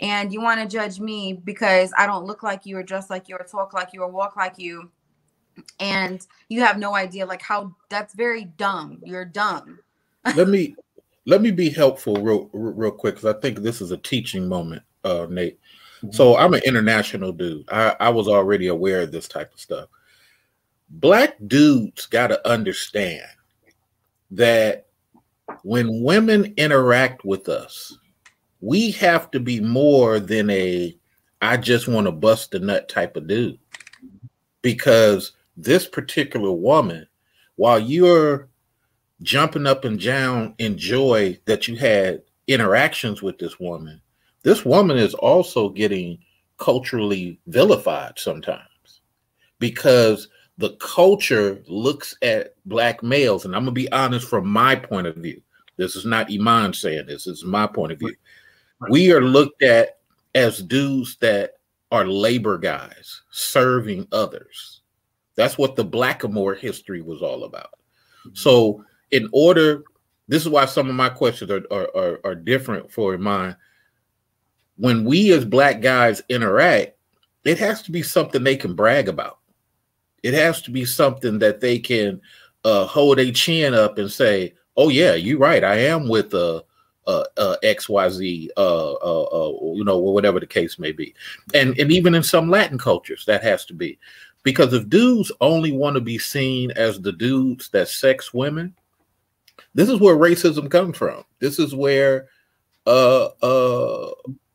and 0.00 0.32
you 0.32 0.40
want 0.40 0.60
to 0.60 0.66
judge 0.68 1.00
me 1.00 1.32
because 1.32 1.92
i 1.98 2.06
don't 2.06 2.26
look 2.26 2.42
like 2.42 2.64
you 2.64 2.76
or 2.76 2.82
dress 2.82 3.10
like 3.10 3.28
you 3.28 3.36
or 3.36 3.44
talk 3.44 3.72
like 3.72 3.92
you 3.92 4.02
or 4.02 4.08
walk 4.08 4.36
like 4.36 4.58
you 4.58 4.90
and 5.80 6.26
you 6.48 6.60
have 6.60 6.78
no 6.78 6.94
idea 6.94 7.26
like 7.26 7.42
how 7.42 7.74
that's 7.88 8.14
very 8.14 8.44
dumb. 8.44 8.98
You're 9.04 9.24
dumb. 9.24 9.78
Let 10.36 10.48
me 10.48 10.74
let 11.26 11.40
me 11.42 11.50
be 11.50 11.70
helpful 11.70 12.16
real 12.16 12.50
real 12.52 12.90
quick 12.90 13.16
because 13.16 13.34
i 13.34 13.38
think 13.40 13.58
this 13.58 13.80
is 13.80 13.90
a 13.90 13.96
teaching 13.96 14.48
moment 14.48 14.82
uh 15.04 15.26
nate. 15.28 15.58
So 16.12 16.36
i'm 16.36 16.54
an 16.54 16.62
international 16.64 17.32
dude 17.32 17.68
I, 17.70 17.96
I 18.00 18.08
was 18.10 18.28
already 18.28 18.68
aware 18.68 19.02
of 19.02 19.12
this 19.12 19.28
type 19.28 19.52
of 19.52 19.60
stuff 19.60 19.88
black 20.90 21.36
dudes 21.46 22.06
got 22.06 22.28
to 22.28 22.48
understand 22.48 23.26
that 24.30 24.86
when 25.62 26.02
women 26.02 26.54
interact 26.56 27.24
with 27.24 27.48
us 27.48 27.96
we 28.60 28.90
have 28.92 29.30
to 29.32 29.40
be 29.40 29.60
more 29.60 30.18
than 30.18 30.48
a 30.50 30.96
I 31.44 31.58
just 31.58 31.88
want 31.88 32.06
to 32.06 32.12
bust 32.12 32.54
a 32.54 32.58
nut 32.58 32.88
type 32.88 33.18
of 33.18 33.26
dude. 33.26 33.58
Because 34.62 35.32
this 35.58 35.86
particular 35.86 36.50
woman, 36.50 37.06
while 37.56 37.78
you're 37.78 38.48
jumping 39.20 39.66
up 39.66 39.84
and 39.84 40.00
down 40.00 40.54
in 40.56 40.78
joy 40.78 41.38
that 41.44 41.68
you 41.68 41.76
had 41.76 42.22
interactions 42.46 43.20
with 43.20 43.38
this 43.38 43.60
woman, 43.60 44.00
this 44.44 44.64
woman 44.64 44.96
is 44.96 45.14
also 45.14 45.68
getting 45.68 46.18
culturally 46.58 47.40
vilified 47.48 48.18
sometimes 48.18 49.00
because 49.58 50.28
the 50.58 50.70
culture 50.76 51.62
looks 51.66 52.16
at 52.22 52.54
black 52.66 53.02
males, 53.02 53.44
and 53.44 53.56
I'm 53.56 53.62
gonna 53.62 53.72
be 53.72 53.90
honest 53.90 54.28
from 54.28 54.46
my 54.46 54.76
point 54.76 55.08
of 55.08 55.16
view. 55.16 55.42
This 55.76 55.96
is 55.96 56.04
not 56.04 56.30
Iman 56.30 56.72
saying 56.72 57.06
this, 57.06 57.24
this 57.24 57.38
is 57.38 57.44
my 57.44 57.66
point 57.66 57.92
of 57.92 57.98
view. 57.98 58.14
We 58.90 59.12
are 59.12 59.20
looked 59.20 59.62
at 59.62 59.98
as 60.34 60.62
dudes 60.62 61.16
that 61.16 61.54
are 61.90 62.06
labor 62.06 62.58
guys 62.58 63.22
serving 63.30 64.06
others. 64.12 64.82
That's 65.36 65.58
what 65.58 65.74
the 65.74 65.84
Blackamoor 65.84 66.56
history 66.56 67.02
was 67.02 67.22
all 67.22 67.44
about. 67.44 67.70
Mm-hmm. 68.26 68.34
So, 68.34 68.84
in 69.10 69.28
order, 69.32 69.82
this 70.28 70.42
is 70.42 70.48
why 70.48 70.66
some 70.66 70.88
of 70.88 70.94
my 70.94 71.08
questions 71.08 71.50
are, 71.50 71.62
are, 71.70 71.88
are, 71.96 72.20
are 72.24 72.34
different 72.34 72.90
for 72.92 73.16
mine. 73.18 73.56
When 74.76 75.04
we 75.04 75.32
as 75.32 75.44
black 75.44 75.80
guys 75.80 76.22
interact, 76.28 76.96
it 77.44 77.58
has 77.58 77.82
to 77.82 77.92
be 77.92 78.02
something 78.02 78.42
they 78.42 78.56
can 78.56 78.74
brag 78.74 79.08
about. 79.08 79.38
It 80.22 80.34
has 80.34 80.62
to 80.62 80.70
be 80.70 80.84
something 80.84 81.38
that 81.40 81.60
they 81.60 81.78
can 81.78 82.20
uh, 82.64 82.86
hold 82.86 83.18
a 83.18 83.30
chin 83.30 83.74
up 83.74 83.98
and 83.98 84.10
say, 84.10 84.54
"Oh 84.76 84.88
yeah, 84.88 85.14
you're 85.14 85.38
right. 85.38 85.62
I 85.62 85.76
am 85.76 86.08
with 86.08 86.32
a 86.34 86.64
uh, 87.06 87.24
uh, 87.36 87.56
XYZ, 87.62 88.48
uh, 88.56 88.92
uh, 88.94 89.22
uh, 89.24 89.74
you 89.74 89.84
know, 89.84 89.98
whatever 89.98 90.40
the 90.40 90.46
case 90.46 90.78
may 90.78 90.92
be. 90.92 91.14
And, 91.52 91.78
and 91.78 91.92
even 91.92 92.14
in 92.14 92.22
some 92.22 92.50
Latin 92.50 92.78
cultures, 92.78 93.24
that 93.26 93.42
has 93.42 93.64
to 93.66 93.74
be. 93.74 93.98
Because 94.42 94.72
if 94.72 94.88
dudes 94.88 95.32
only 95.40 95.72
want 95.72 95.94
to 95.94 96.00
be 96.00 96.18
seen 96.18 96.70
as 96.72 97.00
the 97.00 97.12
dudes 97.12 97.68
that 97.70 97.88
sex 97.88 98.32
women, 98.34 98.74
this 99.74 99.88
is 99.88 100.00
where 100.00 100.16
racism 100.16 100.70
comes 100.70 100.96
from. 100.96 101.24
This 101.38 101.58
is 101.58 101.74
where 101.74 102.28
uh, 102.86 103.26
uh, 103.42 104.10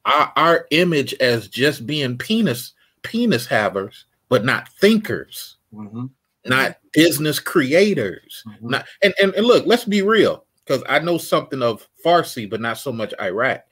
our, 0.10 0.34
our 0.36 0.68
image 0.72 1.14
as 1.16 1.48
just 1.48 1.86
being 1.86 2.18
penis 2.18 2.74
penis 3.02 3.46
havers, 3.46 4.06
but 4.28 4.46
not 4.46 4.70
thinkers, 4.70 5.58
mm-hmm. 5.74 6.06
not 6.46 6.78
business 6.94 7.40
creators. 7.40 8.44
Mm-hmm. 8.48 8.70
Not 8.70 8.88
and, 9.02 9.14
and 9.22 9.34
and 9.36 9.46
look, 9.46 9.66
let's 9.66 9.86
be 9.86 10.02
real 10.02 10.46
because 10.66 10.84
I 10.88 11.00
know 11.00 11.18
something 11.18 11.62
of 11.62 11.88
Farsi, 12.04 12.50
but 12.50 12.62
not 12.62 12.78
so 12.78 12.92
much 12.92 13.14
Iraq. 13.22 13.64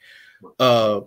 Uh, 0.60 1.02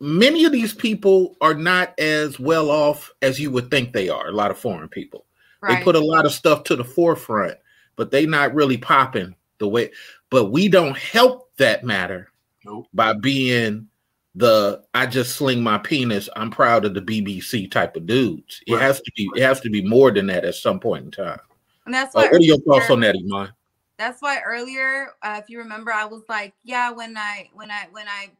many 0.00 0.44
of 0.44 0.52
these 0.52 0.74
people 0.74 1.36
are 1.40 1.54
not 1.54 1.98
as 1.98 2.38
well 2.38 2.70
off 2.70 3.12
as 3.22 3.40
you 3.40 3.50
would 3.50 3.70
think 3.70 3.92
they 3.92 4.08
are. 4.08 4.28
A 4.28 4.32
lot 4.32 4.50
of 4.50 4.58
foreign 4.58 4.88
people. 4.88 5.26
Right. 5.60 5.78
They 5.78 5.84
put 5.84 5.96
a 5.96 6.00
lot 6.00 6.26
of 6.26 6.32
stuff 6.32 6.64
to 6.64 6.76
the 6.76 6.84
forefront, 6.84 7.56
but 7.96 8.10
they 8.10 8.26
not 8.26 8.54
really 8.54 8.76
popping 8.76 9.34
the 9.58 9.68
way. 9.68 9.90
But 10.30 10.46
we 10.46 10.68
don't 10.68 10.96
help 10.96 11.50
that 11.56 11.84
matter 11.84 12.30
nope. 12.64 12.86
by 12.94 13.12
being 13.12 13.88
the 14.34 14.82
I 14.94 15.06
just 15.06 15.36
sling 15.36 15.62
my 15.62 15.78
penis. 15.78 16.28
I'm 16.36 16.50
proud 16.50 16.84
of 16.84 16.94
the 16.94 17.02
BBC 17.02 17.70
type 17.70 17.96
of 17.96 18.06
dudes. 18.06 18.60
It 18.66 18.78
has 18.80 19.00
to 19.00 19.12
be. 19.16 19.30
It 19.36 19.42
has 19.42 19.60
to 19.60 19.70
be 19.70 19.82
more 19.82 20.10
than 20.10 20.26
that 20.26 20.44
at 20.44 20.56
some 20.56 20.80
point 20.80 21.04
in 21.04 21.10
time. 21.10 21.40
And 21.86 21.94
that's 21.94 22.16
uh, 22.16 22.20
what 22.20 22.32
are 22.32 22.40
your 22.40 22.58
thoughts 22.58 22.90
on 22.90 23.00
that, 23.00 23.14
Iman? 23.14 23.52
that's 23.96 24.20
why 24.20 24.40
earlier 24.40 25.12
uh, 25.22 25.40
if 25.42 25.48
you 25.48 25.58
remember 25.58 25.92
i 25.92 26.04
was 26.04 26.22
like 26.28 26.54
yeah 26.64 26.90
when 26.90 27.16
i 27.16 27.48
when 27.52 27.70
i 27.70 27.86
when 27.92 28.06
i 28.08 28.30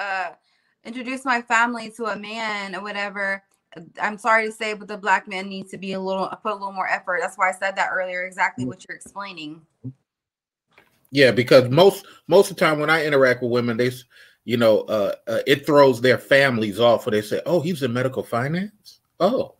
uh 0.00 0.32
introduced 0.84 1.24
my 1.24 1.40
family 1.42 1.90
to 1.90 2.06
a 2.06 2.16
man 2.16 2.74
or 2.74 2.82
whatever 2.82 3.42
i'm 4.00 4.18
sorry 4.18 4.46
to 4.46 4.52
say 4.52 4.74
but 4.74 4.88
the 4.88 4.96
black 4.96 5.28
man 5.28 5.48
needs 5.48 5.70
to 5.70 5.78
be 5.78 5.92
a 5.92 6.00
little 6.00 6.26
put 6.42 6.52
a 6.52 6.54
little 6.54 6.72
more 6.72 6.88
effort 6.88 7.18
that's 7.20 7.36
why 7.36 7.48
i 7.48 7.52
said 7.52 7.76
that 7.76 7.90
earlier 7.92 8.24
exactly 8.24 8.64
what 8.64 8.84
you're 8.86 8.96
explaining 8.96 9.60
yeah 11.12 11.30
because 11.30 11.70
most 11.70 12.06
most 12.26 12.50
of 12.50 12.56
the 12.56 12.64
time 12.64 12.80
when 12.80 12.90
i 12.90 13.06
interact 13.06 13.40
with 13.42 13.52
women 13.52 13.76
they 13.76 13.92
you 14.44 14.56
know 14.56 14.80
uh, 14.80 15.14
uh 15.28 15.38
it 15.46 15.64
throws 15.64 16.00
their 16.00 16.18
families 16.18 16.80
off 16.80 17.06
where 17.06 17.12
they 17.12 17.22
say 17.22 17.40
oh 17.46 17.60
he's 17.60 17.84
in 17.84 17.92
medical 17.92 18.24
finance 18.24 18.98
oh 19.20 19.54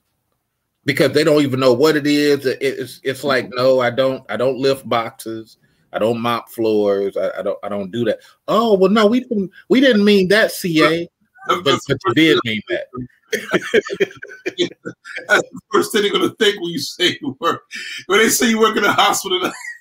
because 0.85 1.12
they 1.12 1.24
don't 1.24 1.43
even 1.43 1.61
know 1.61 1.73
what 1.73 1.97
it 1.97 2.07
is. 2.07 2.45
It's 2.47 3.01
it's 3.03 3.24
like 3.24 3.49
no, 3.51 3.81
I 3.81 3.91
don't 3.91 4.24
I 4.31 4.37
don't 4.37 4.59
lift 4.59 4.89
boxes. 4.89 5.59
I 5.93 5.99
don't 5.99 6.20
mop 6.20 6.49
floors. 6.49 7.16
I, 7.16 7.31
I 7.39 7.43
don't 7.43 7.59
I 7.62 7.69
don't 7.69 7.91
do 7.91 8.05
that. 8.05 8.20
Oh 8.49 8.74
well, 8.74 8.91
no, 8.91 9.07
we 9.07 9.20
didn't 9.20 9.51
we 9.69 9.81
didn't 9.81 10.05
mean 10.05 10.29
that, 10.29 10.53
CA, 10.53 11.09
but, 11.47 11.65
but 11.65 11.81
you 11.89 12.15
did 12.15 12.39
mean 12.45 12.61
that. 12.69 12.87
That's 15.29 15.43
the 15.43 15.61
first 15.73 15.93
thing 15.93 16.03
they're 16.03 16.12
gonna 16.12 16.35
think 16.39 16.61
when 16.61 16.70
you 16.70 16.79
say 16.79 17.19
you 17.20 17.37
work. 17.41 17.62
When 18.07 18.19
they 18.19 18.29
say 18.29 18.49
you 18.49 18.59
work 18.59 18.77
in 18.77 18.85
a 18.85 18.93
hospital. 18.93 19.53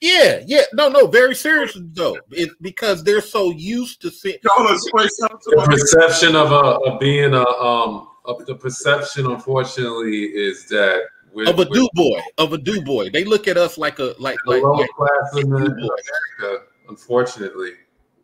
yeah, 0.00 0.42
yeah, 0.46 0.62
no, 0.72 0.88
no, 0.88 1.06
very 1.06 1.34
seriously 1.34 1.86
though, 1.92 2.18
it's 2.30 2.54
because 2.60 3.02
they're 3.02 3.20
so 3.20 3.50
used 3.50 4.00
to 4.02 4.10
seeing 4.10 4.38
the 4.42 5.66
perception 5.68 6.36
of 6.36 6.52
a 6.52 6.54
of 6.54 7.00
being 7.00 7.34
a 7.34 7.44
um 7.44 8.08
the 8.46 8.54
perception, 8.54 9.26
unfortunately, 9.26 10.24
is 10.24 10.66
that 10.68 11.02
we're, 11.32 11.48
of 11.48 11.58
a 11.58 11.64
do 11.66 11.88
boy, 11.94 12.20
of 12.38 12.52
a 12.52 12.58
do 12.58 12.82
boy. 12.82 13.10
They 13.10 13.24
look 13.24 13.46
at 13.48 13.56
us 13.56 13.78
like 13.78 13.98
a 13.98 14.14
like 14.18 14.38
like 14.46 14.62
lower 14.62 14.86
class 14.96 15.36
in 15.36 15.52
America. 15.52 16.64
Unfortunately, 16.88 17.72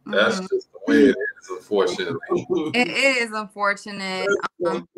that's 0.06 0.36
mm-hmm. 0.36 0.46
just 0.50 0.72
the 0.72 0.78
way 0.86 0.96
it 1.04 1.16
is. 1.16 1.50
Unfortunately, 1.50 2.46
it 2.74 2.88
is 2.88 3.32
unfortunate. 3.32 4.28
Um, 4.66 4.88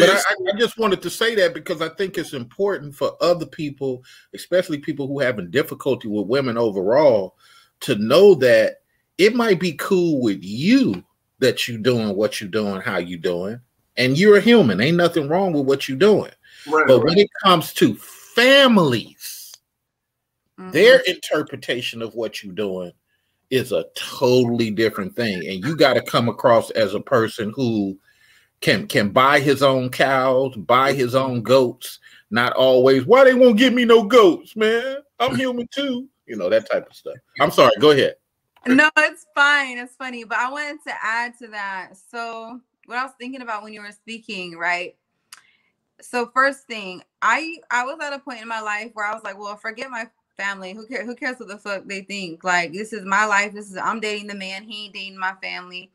but 0.00 0.10
I, 0.10 0.20
I, 0.52 0.58
just 0.58 0.78
wanted 0.78 1.00
to 1.02 1.10
say 1.10 1.34
that 1.36 1.54
because 1.54 1.80
I 1.80 1.88
think 1.88 2.18
it's 2.18 2.32
important 2.32 2.94
for 2.94 3.12
other 3.20 3.46
people, 3.46 4.02
especially 4.34 4.78
people 4.78 5.06
who 5.06 5.20
having 5.20 5.50
difficulty 5.50 6.08
with 6.08 6.26
women 6.26 6.58
overall, 6.58 7.36
to 7.80 7.94
know 7.96 8.34
that 8.36 8.82
it 9.18 9.34
might 9.34 9.60
be 9.60 9.72
cool 9.74 10.20
with 10.20 10.42
you 10.42 11.04
that 11.38 11.68
you 11.68 11.78
doing 11.78 12.16
what 12.16 12.40
you 12.40 12.48
doing, 12.48 12.80
how 12.80 12.98
you 12.98 13.18
doing, 13.18 13.60
and 13.96 14.18
you're 14.18 14.38
a 14.38 14.40
human. 14.40 14.80
Ain't 14.80 14.96
nothing 14.96 15.28
wrong 15.28 15.52
with 15.52 15.66
what 15.66 15.88
you're 15.88 15.98
doing. 15.98 16.32
Right, 16.66 16.86
but 16.86 16.98
right. 16.98 17.04
when 17.04 17.18
it 17.18 17.30
comes 17.42 17.72
to 17.74 17.94
families, 17.94 19.52
mm-hmm. 20.58 20.70
their 20.70 21.00
interpretation 21.06 22.02
of 22.02 22.14
what 22.14 22.42
you're 22.42 22.54
doing 22.54 22.92
is 23.50 23.72
a 23.72 23.84
totally 23.94 24.70
different 24.70 25.14
thing. 25.14 25.46
And 25.48 25.64
you 25.64 25.76
got 25.76 25.94
to 25.94 26.02
come 26.02 26.28
across 26.28 26.70
as 26.70 26.94
a 26.94 27.00
person 27.00 27.52
who 27.54 27.98
can 28.64 28.86
can 28.86 29.10
buy 29.10 29.40
his 29.40 29.62
own 29.62 29.90
cows, 29.90 30.56
buy 30.56 30.92
his 30.92 31.14
own 31.14 31.42
goats, 31.42 32.00
not 32.30 32.52
always, 32.54 33.04
why 33.04 33.24
they 33.24 33.34
won't 33.34 33.58
give 33.58 33.72
me 33.72 33.84
no 33.84 34.04
goats, 34.04 34.56
man? 34.56 34.96
I'm 35.20 35.36
human 35.36 35.68
too. 35.72 36.08
You 36.26 36.36
know, 36.36 36.48
that 36.48 36.70
type 36.70 36.86
of 36.88 36.96
stuff. 36.96 37.16
I'm 37.40 37.50
sorry, 37.50 37.72
go 37.78 37.90
ahead 37.90 38.14
no, 38.66 38.90
it's 38.98 39.26
fine. 39.34 39.78
It's 39.78 39.96
funny, 39.96 40.24
but 40.24 40.38
I 40.38 40.50
wanted 40.50 40.82
to 40.86 40.94
add 41.02 41.36
to 41.38 41.48
that. 41.48 41.92
So, 42.10 42.60
what 42.86 42.98
I 42.98 43.04
was 43.04 43.12
thinking 43.18 43.42
about 43.42 43.62
when 43.62 43.72
you 43.72 43.80
were 43.80 43.92
speaking, 43.92 44.56
right? 44.56 44.96
So, 46.00 46.30
first 46.34 46.66
thing, 46.66 47.02
I 47.22 47.58
I 47.70 47.84
was 47.84 47.98
at 48.00 48.12
a 48.12 48.18
point 48.18 48.42
in 48.42 48.48
my 48.48 48.60
life 48.60 48.90
where 48.94 49.06
I 49.06 49.14
was 49.14 49.24
like, 49.24 49.38
well, 49.38 49.56
forget 49.56 49.90
my 49.90 50.08
family. 50.36 50.72
Who 50.72 50.86
cares? 50.86 51.06
Who 51.06 51.14
cares 51.14 51.38
what 51.38 51.48
the 51.48 51.58
fuck 51.58 51.84
they 51.86 52.02
think? 52.02 52.44
Like, 52.44 52.72
this 52.72 52.92
is 52.92 53.04
my 53.04 53.26
life. 53.26 53.52
This 53.52 53.70
is 53.70 53.76
I'm 53.76 54.00
dating 54.00 54.28
the 54.28 54.34
man. 54.34 54.64
He 54.64 54.86
ain't 54.86 54.94
dating 54.94 55.18
my 55.18 55.34
family. 55.42 55.90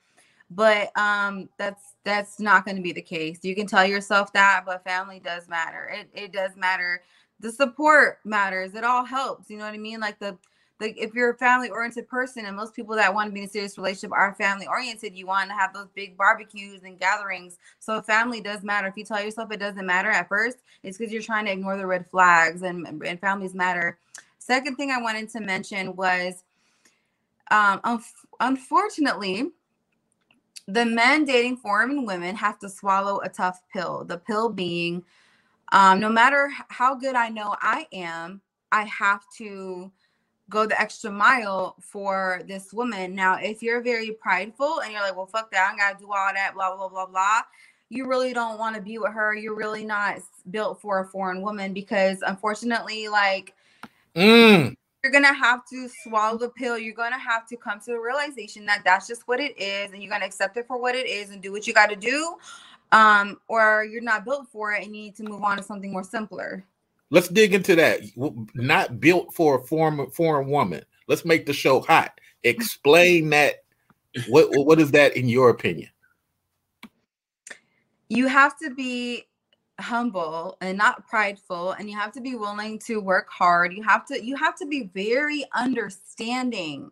But 0.51 0.97
um, 0.97 1.49
that's 1.57 1.93
that's 2.03 2.39
not 2.39 2.65
going 2.65 2.77
to 2.77 2.84
be 2.84 2.91
the 2.91 3.01
case. 3.01 3.39
You 3.43 3.55
can 3.55 3.67
tell 3.67 3.85
yourself 3.85 4.34
that, 4.34 4.63
but 4.65 4.84
family 4.84 5.19
does 5.19 5.47
matter. 5.47 5.89
It 5.93 6.09
it 6.13 6.31
does 6.31 6.55
matter. 6.55 7.03
The 7.39 7.51
support 7.51 8.19
matters. 8.26 8.73
It 8.73 8.84
all 8.84 9.05
helps. 9.05 9.49
You 9.49 9.57
know 9.57 9.65
what 9.65 9.73
I 9.73 9.77
mean? 9.77 9.99
Like 9.99 10.19
the 10.19 10.38
like 10.80 10.95
if 10.97 11.13
you're 11.13 11.31
a 11.31 11.38
family 11.38 11.69
oriented 11.69 12.07
person 12.07 12.45
and 12.45 12.55
most 12.55 12.73
people 12.73 12.95
that 12.95 13.13
want 13.13 13.30
to 13.30 13.34
be 13.34 13.41
in 13.41 13.45
a 13.45 13.49
serious 13.49 13.77
relationship 13.77 14.11
are 14.13 14.34
family 14.35 14.65
oriented 14.67 15.15
you 15.15 15.27
want 15.27 15.49
to 15.49 15.55
have 15.55 15.73
those 15.73 15.89
big 15.93 16.17
barbecues 16.17 16.84
and 16.84 16.99
gatherings 16.99 17.57
so 17.80 18.01
family 18.01 18.41
does 18.41 18.63
matter 18.63 18.88
if 18.88 18.97
you 18.97 19.03
tell 19.03 19.21
yourself 19.21 19.51
it 19.51 19.59
doesn't 19.59 19.85
matter 19.85 20.09
at 20.09 20.27
first 20.27 20.59
it's 20.84 20.97
because 20.97 21.11
you're 21.11 21.21
trying 21.21 21.45
to 21.45 21.51
ignore 21.51 21.77
the 21.77 21.85
red 21.85 22.09
flags 22.09 22.61
and, 22.61 22.88
and 22.88 23.19
families 23.19 23.53
matter 23.53 23.97
second 24.38 24.76
thing 24.76 24.91
i 24.91 25.01
wanted 25.01 25.30
to 25.30 25.39
mention 25.39 25.95
was 25.95 26.43
um, 27.51 27.81
unfortunately 28.39 29.49
the 30.73 30.85
men 30.85 31.25
dating 31.25 31.57
foreign 31.57 32.05
women 32.05 32.35
have 32.35 32.59
to 32.59 32.69
swallow 32.69 33.19
a 33.21 33.29
tough 33.29 33.61
pill. 33.73 34.05
The 34.05 34.17
pill 34.17 34.49
being, 34.49 35.03
um, 35.71 35.99
no 35.99 36.09
matter 36.09 36.51
how 36.69 36.95
good 36.95 37.15
I 37.15 37.29
know 37.29 37.55
I 37.61 37.87
am, 37.91 38.41
I 38.71 38.83
have 38.83 39.23
to 39.37 39.91
go 40.49 40.65
the 40.65 40.79
extra 40.79 41.11
mile 41.11 41.75
for 41.81 42.41
this 42.47 42.73
woman. 42.73 43.15
Now, 43.15 43.35
if 43.35 43.61
you're 43.61 43.81
very 43.81 44.11
prideful 44.11 44.81
and 44.81 44.91
you're 44.91 45.01
like, 45.01 45.15
well, 45.15 45.27
fuck 45.27 45.51
that, 45.51 45.71
I 45.73 45.77
gotta 45.77 45.99
do 45.99 46.11
all 46.11 46.33
that, 46.33 46.53
blah, 46.55 46.75
blah, 46.75 46.89
blah, 46.89 47.05
blah, 47.05 47.41
you 47.89 48.07
really 48.07 48.33
don't 48.33 48.59
want 48.59 48.75
to 48.75 48.81
be 48.81 48.97
with 48.97 49.13
her. 49.13 49.35
You're 49.35 49.55
really 49.55 49.85
not 49.85 50.19
built 50.51 50.81
for 50.81 50.99
a 50.99 51.05
foreign 51.05 51.41
woman 51.41 51.73
because 51.73 52.19
unfortunately, 52.25 53.07
like, 53.07 53.55
Mm. 54.15 54.75
You're 55.03 55.11
gonna 55.11 55.34
have 55.34 55.65
to 55.67 55.89
swallow 56.03 56.38
the 56.38 56.49
pill. 56.49 56.77
You're 56.77 56.93
gonna 56.93 57.19
have 57.19 57.47
to 57.47 57.57
come 57.57 57.80
to 57.81 57.91
the 57.91 57.99
realization 57.99 58.65
that 58.65 58.81
that's 58.84 59.07
just 59.07 59.27
what 59.27 59.39
it 59.39 59.57
is, 59.57 59.91
and 59.91 60.03
you're 60.03 60.11
gonna 60.11 60.26
accept 60.26 60.57
it 60.57 60.67
for 60.67 60.80
what 60.80 60.95
it 60.95 61.07
is 61.07 61.30
and 61.30 61.41
do 61.41 61.51
what 61.51 61.67
you 61.67 61.73
got 61.73 61.89
to 61.89 61.95
do, 61.95 62.35
um, 62.91 63.39
or 63.47 63.85
you're 63.85 64.01
not 64.01 64.26
built 64.26 64.47
for 64.51 64.73
it 64.73 64.84
and 64.84 64.95
you 64.95 65.03
need 65.03 65.15
to 65.15 65.23
move 65.23 65.43
on 65.43 65.57
to 65.57 65.63
something 65.63 65.91
more 65.91 66.03
simpler. 66.03 66.65
Let's 67.11 67.27
dig 67.27 67.53
into 67.53 67.76
that. 67.76 68.01
Not 68.53 68.99
built 68.99 69.34
for 69.34 69.59
a 69.59 69.63
foreign 69.63 70.09
foreign 70.11 70.49
woman. 70.49 70.84
Let's 71.07 71.26
make 71.26 71.45
the 71.45 71.53
show 71.53 71.80
hot. 71.80 72.19
Explain 72.43 73.30
that. 73.31 73.63
What 74.27 74.49
what 74.51 74.80
is 74.80 74.91
that 74.91 75.15
in 75.15 75.30
your 75.30 75.49
opinion? 75.49 75.89
You 78.09 78.27
have 78.27 78.57
to 78.59 78.73
be 78.73 79.28
humble 79.80 80.57
and 80.61 80.77
not 80.77 81.07
prideful 81.07 81.72
and 81.72 81.89
you 81.89 81.97
have 81.97 82.11
to 82.14 82.22
be 82.22 82.35
willing 82.35 82.80
to 82.80 82.99
work 82.99 83.30
hard. 83.30 83.73
You 83.73 83.84
have 83.84 84.06
to 84.07 84.23
you 84.23 84.35
have 84.35 84.56
to 84.56 84.65
be 84.65 84.89
very 84.93 85.45
understanding 85.53 86.91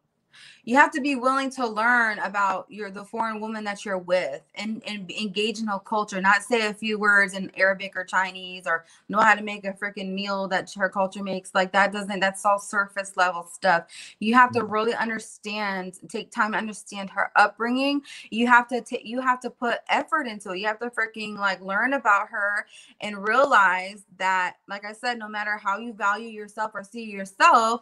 you 0.68 0.76
have 0.76 0.92
to 0.92 1.02
be 1.02 1.16
willing 1.16 1.50
to 1.52 1.66
learn 1.66 2.20
about 2.20 2.68
your 2.70 2.92
the 2.92 3.04
foreign 3.04 3.40
woman 3.40 3.64
that 3.64 3.86
you're 3.86 3.98
with 3.98 4.42
and, 4.56 4.84
and 4.86 5.10
engage 5.10 5.60
in 5.60 5.68
her 5.68 5.80
culture 5.80 6.22
not 6.22 6.44
say 6.44 6.68
a 6.68 6.74
few 6.74 7.00
words 7.00 7.34
in 7.34 7.50
arabic 7.58 7.94
or 7.96 8.04
chinese 8.04 8.68
or 8.68 8.86
know 9.10 9.20
how 9.20 9.34
to 9.34 9.42
make 9.42 9.66
a 9.66 9.74
freaking 9.74 10.14
meal 10.14 10.48
that 10.48 10.72
her 10.74 10.90
culture 10.90 11.24
makes 11.24 11.56
like 11.56 11.72
that 11.72 11.92
doesn't 11.92 12.20
that's 12.20 12.46
all 12.46 12.60
surface 12.60 13.16
level 13.16 13.48
stuff. 13.52 13.86
You 14.20 14.34
have 14.36 14.52
to 14.52 14.62
mm. 14.62 14.72
really 14.72 14.94
understand 14.94 16.00
take 16.10 16.32
time 16.32 16.52
to 16.52 16.58
understand 16.58 17.10
her 17.12 17.32
upbringing. 17.36 18.02
You 18.30 18.48
have 18.48 18.68
to 18.70 18.82
take 18.82 19.06
you 19.06 19.22
have 19.22 19.40
to 19.42 19.50
put 19.50 19.80
effort 19.90 20.28
into 20.28 20.52
it. 20.52 20.60
You 20.60 20.68
have 20.68 20.80
to 20.80 20.90
freaking 20.90 21.38
like 21.38 21.62
learn 21.62 21.94
about 21.94 22.30
her 22.30 22.66
and 23.02 23.28
realize 23.28 24.04
that 24.18 24.58
like 24.68 24.86
i 24.86 24.94
said 24.94 25.18
no 25.18 25.28
matter 25.28 25.58
how 25.58 25.78
you 25.78 25.94
value 25.94 26.28
yourself 26.28 26.72
or 26.74 26.84
see 26.84 27.04
yourself 27.04 27.82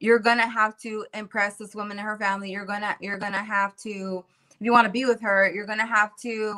you're 0.00 0.18
gonna 0.18 0.48
have 0.48 0.76
to 0.78 1.06
impress 1.14 1.56
this 1.56 1.74
woman 1.74 1.98
and 1.98 2.06
her 2.06 2.18
family. 2.18 2.50
You're 2.50 2.66
gonna 2.66 2.96
you're 3.00 3.18
gonna 3.18 3.42
have 3.42 3.76
to 3.78 4.24
if 4.50 4.56
you 4.60 4.72
want 4.72 4.86
to 4.86 4.92
be 4.92 5.04
with 5.04 5.20
her 5.20 5.50
you're 5.52 5.66
gonna 5.66 5.86
have 5.86 6.16
to 6.22 6.54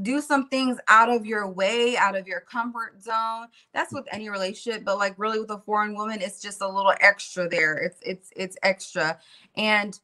do 0.00 0.22
some 0.22 0.48
things 0.48 0.78
out 0.88 1.10
of 1.10 1.26
your 1.26 1.46
way 1.46 1.96
out 1.96 2.16
of 2.16 2.26
your 2.26 2.40
comfort 2.40 3.02
zone. 3.02 3.48
That's 3.74 3.92
with 3.92 4.06
any 4.10 4.30
relationship 4.30 4.84
but 4.84 4.98
like 4.98 5.14
really 5.18 5.40
with 5.40 5.50
a 5.50 5.58
foreign 5.58 5.94
woman 5.94 6.20
it's 6.22 6.40
just 6.40 6.62
a 6.62 6.68
little 6.68 6.94
extra 7.00 7.48
there. 7.48 7.76
It's 7.76 7.98
it's 8.02 8.30
it's 8.36 8.56
extra. 8.62 9.18
And 9.56 9.98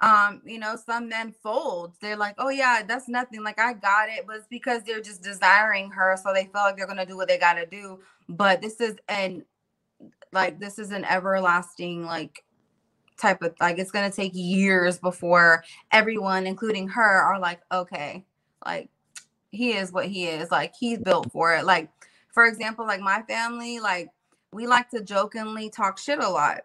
um 0.00 0.40
you 0.44 0.58
know 0.58 0.76
some 0.76 1.08
men 1.08 1.32
fold. 1.42 1.92
They're 2.00 2.16
like 2.16 2.36
oh 2.38 2.48
yeah 2.48 2.82
that's 2.86 3.08
nothing. 3.08 3.44
Like 3.44 3.60
i 3.60 3.74
got 3.74 4.08
it. 4.08 4.26
But 4.26 4.36
it's 4.36 4.48
because 4.48 4.82
they're 4.84 5.02
just 5.02 5.22
desiring 5.22 5.90
her 5.90 6.16
so 6.22 6.32
they 6.32 6.44
feel 6.44 6.62
like 6.62 6.78
they're 6.78 6.86
gonna 6.86 7.04
do 7.06 7.16
what 7.18 7.28
they 7.28 7.38
gotta 7.38 7.66
do. 7.66 8.00
But 8.26 8.62
this 8.62 8.80
is 8.80 8.96
an 9.08 9.44
like 10.34 10.58
this 10.58 10.78
is 10.78 10.90
an 10.90 11.04
everlasting 11.04 12.04
like 12.04 12.44
type 13.16 13.42
of 13.42 13.54
like 13.60 13.78
it's 13.78 13.92
going 13.92 14.08
to 14.08 14.14
take 14.14 14.32
years 14.34 14.98
before 14.98 15.62
everyone 15.92 16.46
including 16.46 16.88
her 16.88 17.22
are 17.22 17.38
like 17.38 17.60
okay 17.70 18.24
like 18.66 18.90
he 19.50 19.72
is 19.72 19.92
what 19.92 20.06
he 20.06 20.26
is 20.26 20.50
like 20.50 20.74
he's 20.78 20.98
built 20.98 21.30
for 21.32 21.54
it. 21.54 21.64
Like 21.64 21.88
for 22.32 22.46
example 22.46 22.86
like 22.86 23.00
my 23.00 23.22
family 23.22 23.78
like 23.78 24.08
we 24.52 24.66
like 24.66 24.90
to 24.90 25.02
jokingly 25.02 25.70
talk 25.70 25.98
shit 25.98 26.18
a 26.18 26.28
lot. 26.28 26.62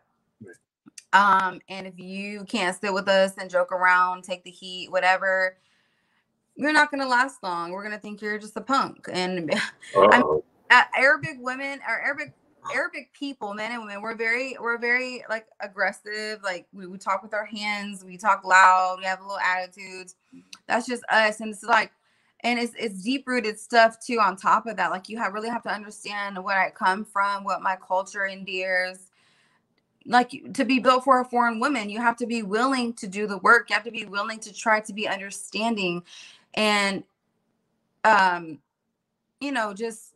Um 1.14 1.62
and 1.70 1.88
if 1.88 2.00
you 2.00 2.46
can't 2.46 2.80
sit 2.80 2.94
with 2.94 3.08
us 3.08 3.34
and 3.38 3.50
joke 3.50 3.72
around 3.72 4.24
take 4.24 4.44
the 4.44 4.52
heat 4.52 4.92
whatever 4.92 5.58
you're 6.56 6.74
not 6.74 6.92
going 6.92 7.02
to 7.02 7.08
last 7.08 7.42
long. 7.42 7.72
We're 7.72 7.84
going 7.84 7.96
to 7.96 8.02
think 8.02 8.22
you're 8.22 8.38
just 8.38 8.58
a 8.58 8.62
punk. 8.62 9.08
And 9.14 9.50
I'm, 9.98 10.24
uh, 10.72 10.84
arabic 10.96 11.38
women 11.40 11.80
or 11.88 12.00
arabic 12.00 12.34
Arabic 12.74 13.12
people, 13.14 13.54
men 13.54 13.72
and 13.72 13.82
women, 13.82 14.02
we're 14.02 14.16
very, 14.16 14.56
we're 14.60 14.78
very 14.78 15.24
like 15.30 15.48
aggressive. 15.60 16.42
Like 16.44 16.68
we, 16.74 16.88
we 16.88 16.98
talk 16.98 17.24
with 17.24 17.34
our 17.34 17.46
hands, 17.46 18.04
we 18.04 18.18
talk 18.18 18.44
loud, 18.44 18.98
we 19.00 19.06
have 19.06 19.20
a 19.20 19.24
little 19.24 19.40
attitudes. 19.40 20.16
That's 20.68 20.88
just 20.88 21.04
us. 21.10 21.40
And 21.40 21.52
it's 21.52 21.64
like, 21.64 21.92
and 22.42 22.60
it's 22.60 22.74
it's 22.80 23.04
deep 23.04 23.28
rooted 23.28 23.60
stuff 23.60 23.98
too. 24.00 24.20
On 24.20 24.36
top 24.36 24.66
of 24.66 24.78
that, 24.78 24.92
like 24.92 25.10
you 25.10 25.18
have 25.18 25.34
really 25.34 25.50
have 25.50 25.64
to 25.64 25.74
understand 25.74 26.42
where 26.44 26.60
I 26.60 26.70
come 26.70 27.04
from, 27.04 27.44
what 27.44 27.62
my 27.62 27.76
culture 27.76 28.26
endears. 28.26 29.10
Like 30.06 30.32
to 30.54 30.64
be 30.64 30.80
built 30.80 31.04
for 31.04 31.20
a 31.20 31.26
foreign 31.26 31.60
woman, 31.60 31.90
you 31.90 32.00
have 32.00 32.16
to 32.18 32.26
be 32.26 32.42
willing 32.42 32.94
to 32.94 33.08
do 33.08 33.28
the 33.28 33.38
work. 33.40 33.70
You 33.70 33.74
have 33.74 33.84
to 33.84 33.92
be 33.92 34.06
willing 34.06 34.40
to 34.40 34.54
try 34.54 34.80
to 34.80 34.94
be 34.94 35.08
understanding, 35.08 36.04
and 36.54 37.04
um, 38.06 38.60
you 39.42 39.52
know, 39.52 39.74
just 39.74 40.09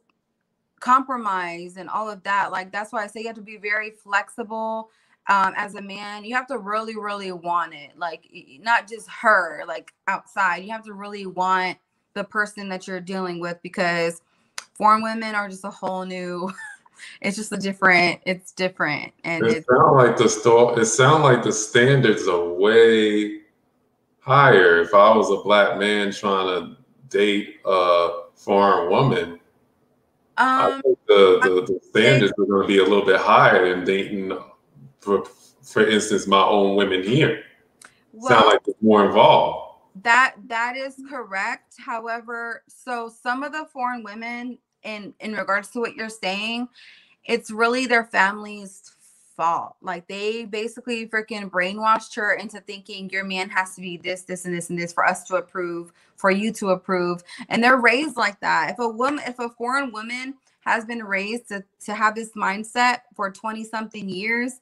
compromise 0.83 1.77
and 1.77 1.89
all 1.89 2.09
of 2.09 2.21
that. 2.23 2.51
Like 2.51 2.71
that's 2.71 2.91
why 2.91 3.03
I 3.03 3.07
say 3.07 3.21
you 3.21 3.27
have 3.27 3.37
to 3.37 3.41
be 3.41 3.57
very 3.57 3.91
flexible 3.91 4.89
um, 5.27 5.53
as 5.55 5.75
a 5.75 5.81
man. 5.81 6.25
You 6.25 6.35
have 6.35 6.47
to 6.47 6.57
really, 6.57 6.97
really 6.97 7.31
want 7.31 7.73
it. 7.73 7.97
Like 7.97 8.29
not 8.59 8.89
just 8.89 9.09
her, 9.09 9.63
like 9.65 9.93
outside. 10.07 10.57
You 10.57 10.71
have 10.71 10.83
to 10.83 10.93
really 10.93 11.25
want 11.25 11.77
the 12.15 12.25
person 12.25 12.67
that 12.69 12.85
you're 12.85 12.99
dealing 12.99 13.39
with 13.39 13.59
because 13.63 14.21
foreign 14.73 15.01
women 15.01 15.35
are 15.35 15.47
just 15.47 15.63
a 15.63 15.69
whole 15.69 16.05
new. 16.05 16.51
it's 17.21 17.37
just 17.37 17.53
a 17.53 17.57
different. 17.57 18.19
It's 18.25 18.51
different, 18.51 19.13
and 19.23 19.45
it 19.45 19.65
sounds 19.65 19.95
like 19.95 20.17
the 20.17 20.27
store. 20.27 20.77
It 20.77 20.85
sounds 20.85 21.23
like 21.23 21.43
the 21.43 21.53
standards 21.53 22.27
are 22.27 22.49
way 22.49 23.39
higher. 24.19 24.81
If 24.81 24.93
I 24.93 25.15
was 25.15 25.31
a 25.31 25.41
black 25.43 25.79
man 25.79 26.11
trying 26.11 26.47
to 26.47 26.77
date 27.07 27.61
a 27.65 28.23
foreign 28.35 28.89
woman, 28.89 29.39
I 30.37 30.71
um, 30.71 30.81
think 30.81 30.99
the, 31.07 31.39
the, 31.43 31.73
the 31.73 31.79
standards 31.83 32.33
are 32.39 32.45
going 32.45 32.61
to 32.63 32.67
be 32.67 32.79
a 32.79 32.83
little 32.83 33.05
bit 33.05 33.19
higher 33.19 33.69
than 33.69 33.85
Dayton, 33.85 34.37
for 34.99 35.23
for 35.61 35.87
instance, 35.87 36.27
my 36.27 36.43
own 36.43 36.75
women 36.75 37.03
here. 37.03 37.43
Sound 38.13 38.23
well, 38.29 38.47
like 38.47 38.59
it's 38.67 38.81
more 38.81 39.05
involved. 39.05 39.79
that 40.01 40.35
that 40.47 40.75
is 40.75 40.95
correct. 41.09 41.75
However, 41.77 42.63
so 42.67 43.09
some 43.09 43.43
of 43.43 43.51
the 43.51 43.65
foreign 43.71 44.03
women, 44.03 44.57
in 44.83 45.13
in 45.19 45.33
regards 45.33 45.69
to 45.69 45.79
what 45.79 45.95
you're 45.95 46.09
saying, 46.09 46.67
it's 47.25 47.51
really 47.51 47.85
their 47.85 48.05
families' 48.05 48.92
fault. 49.35 49.75
Like 49.81 50.07
they 50.07 50.45
basically 50.45 51.07
freaking 51.07 51.49
brainwashed 51.49 52.15
her 52.15 52.33
into 52.33 52.59
thinking 52.61 53.09
your 53.09 53.23
man 53.23 53.49
has 53.49 53.75
to 53.75 53.81
be 53.81 53.97
this, 53.97 54.23
this, 54.23 54.45
and 54.45 54.55
this, 54.55 54.69
and 54.69 54.79
this 54.79 54.93
for 54.93 55.05
us 55.05 55.23
to 55.25 55.35
approve, 55.35 55.91
for 56.15 56.31
you 56.31 56.51
to 56.53 56.69
approve. 56.69 57.23
And 57.49 57.63
they're 57.63 57.77
raised 57.77 58.17
like 58.17 58.39
that. 58.41 58.71
If 58.71 58.79
a 58.79 58.87
woman, 58.87 59.23
if 59.27 59.39
a 59.39 59.49
foreign 59.49 59.91
woman 59.91 60.35
has 60.61 60.85
been 60.85 61.03
raised 61.03 61.49
to, 61.49 61.63
to 61.85 61.93
have 61.93 62.15
this 62.15 62.31
mindset 62.31 63.01
for 63.15 63.31
20 63.31 63.63
something 63.63 64.07
years, 64.07 64.59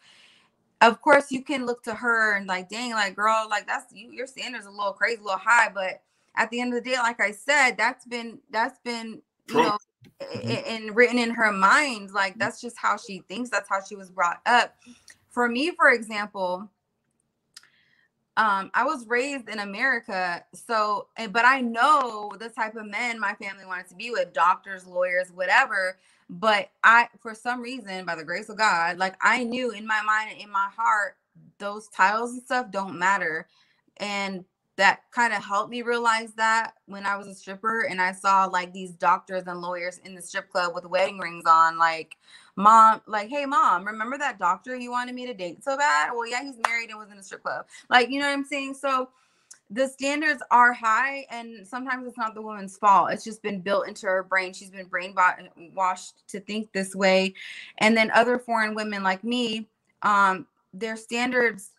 of 0.82 1.02
course 1.02 1.32
you 1.32 1.44
can 1.44 1.66
look 1.66 1.84
to 1.84 1.94
her 1.94 2.36
and 2.36 2.48
like, 2.48 2.70
dang, 2.70 2.92
like 2.92 3.16
girl, 3.16 3.48
like 3.50 3.68
that's 3.68 3.94
you, 3.94 4.12
your 4.12 4.28
standards 4.28 4.66
a 4.66 4.72
little 4.72 4.94
crazy, 4.94 5.20
a 5.22 5.24
little 5.24 5.40
high. 5.40 5.70
But 5.74 6.02
at 6.36 6.50
the 6.50 6.60
end 6.60 6.74
of 6.74 6.84
the 6.84 6.90
day, 6.90 6.98
like 6.98 7.22
I 7.22 7.32
said, 7.32 7.72
that's 7.78 8.06
been 8.06 8.40
that's 8.50 8.80
been 8.80 9.22
you 9.52 9.62
know 9.62 9.78
a- 10.22 10.70
and 10.70 10.96
written 10.96 11.20
in 11.20 11.32
her 11.32 11.52
mind 11.52 12.12
like 12.12 12.38
that's 12.38 12.62
just 12.62 12.78
how 12.78 12.98
she 12.98 13.20
thinks 13.28 13.50
that's 13.50 13.70
how 13.70 13.82
she 13.82 13.96
was 13.96 14.10
brought 14.12 14.42
up. 14.46 14.76
For 15.30 15.48
me 15.50 15.72
for 15.72 15.92
example 15.92 16.70
um 18.38 18.72
i 18.74 18.84
was 18.84 19.06
raised 19.08 19.50
in 19.50 19.60
america 19.60 20.44
so 20.54 21.08
but 21.32 21.46
i 21.46 21.62
know 21.62 22.32
the 22.40 22.50
type 22.50 22.76
of 22.76 22.86
men 22.86 23.20
my 23.20 23.34
family 23.36 23.66
wanted 23.66 23.88
to 23.88 23.96
be 23.96 24.10
with 24.10 24.34
doctors 24.34 24.88
lawyers 24.88 25.32
whatever 25.34 25.98
but 26.30 26.70
i 26.84 27.08
for 27.20 27.36
some 27.36 27.62
reason 27.62 28.06
by 28.06 28.16
the 28.16 28.24
grace 28.24 28.50
of 28.50 28.58
god 28.58 28.98
like 28.98 29.16
i 29.22 29.44
knew 29.44 29.72
in 29.72 29.86
my 29.86 30.02
mind 30.02 30.32
and 30.32 30.42
in 30.42 30.50
my 30.50 30.70
heart 30.76 31.16
those 31.60 31.88
titles 31.90 32.32
and 32.32 32.42
stuff 32.44 32.72
don't 32.72 32.98
matter 32.98 33.48
and 33.98 34.46
that 34.78 35.02
kind 35.12 35.34
of 35.34 35.44
helped 35.44 35.70
me 35.70 35.82
realize 35.82 36.34
that 36.34 36.74
when 36.88 37.06
I 37.06 37.18
was 37.18 37.28
a 37.28 37.36
stripper 37.36 37.82
and 37.90 38.02
I 38.02 38.14
saw 38.14 38.46
like 38.46 38.74
these 38.74 38.92
doctors 38.92 39.44
and 39.48 39.62
lawyers 39.62 40.00
in 40.06 40.16
the 40.16 40.22
strip 40.22 40.50
club 40.50 40.74
with 40.74 40.86
wedding 40.86 41.20
rings 41.20 41.44
on, 41.48 41.78
like, 41.78 42.18
mom, 42.56 43.02
like, 43.08 43.30
hey, 43.30 43.46
mom, 43.46 43.86
remember 43.86 44.18
that 44.18 44.40
doctor 44.40 44.76
you 44.76 44.92
wanted 44.92 45.16
me 45.16 45.26
to 45.28 45.34
date 45.34 45.64
so 45.64 45.78
bad? 45.78 46.12
Well, 46.14 46.28
yeah, 46.28 46.42
he's 46.44 46.58
married 46.68 46.90
and 46.90 47.00
was 47.00 47.12
in 47.12 47.18
a 47.18 47.24
strip 47.24 47.44
club. 47.44 47.66
Like, 47.90 48.10
you 48.10 48.20
know 48.20 48.28
what 48.28 48.34
I'm 48.34 48.46
saying? 48.46 48.76
So 48.76 49.10
the 49.70 49.88
standards 49.88 50.44
are 50.52 50.74
high, 50.74 51.26
and 51.30 51.66
sometimes 51.66 52.06
it's 52.08 52.18
not 52.18 52.36
the 52.36 52.42
woman's 52.42 52.78
fault. 52.78 53.12
It's 53.12 53.24
just 53.24 53.42
been 53.42 53.62
built 53.62 53.88
into 53.88 54.06
her 54.06 54.24
brain. 54.24 54.54
She's 54.54 54.70
been 54.70 54.88
brainwashed 54.88 56.14
to 56.30 56.40
think 56.42 56.72
this 56.74 56.94
way. 56.94 57.34
And 57.78 57.96
then 57.96 58.12
other 58.12 58.38
foreign 58.38 58.76
women 58.76 59.02
like 59.02 59.24
me, 59.24 59.70
um, 60.02 60.46
their 60.74 60.98
standards 60.98 61.72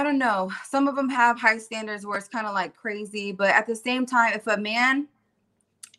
I 0.00 0.02
don't 0.02 0.16
know. 0.16 0.50
Some 0.66 0.88
of 0.88 0.96
them 0.96 1.10
have 1.10 1.38
high 1.38 1.58
standards 1.58 2.06
where 2.06 2.16
it's 2.16 2.26
kind 2.26 2.46
of 2.46 2.54
like 2.54 2.74
crazy, 2.74 3.32
but 3.32 3.50
at 3.50 3.66
the 3.66 3.76
same 3.76 4.06
time, 4.06 4.32
if 4.32 4.46
a 4.46 4.56
man, 4.56 5.06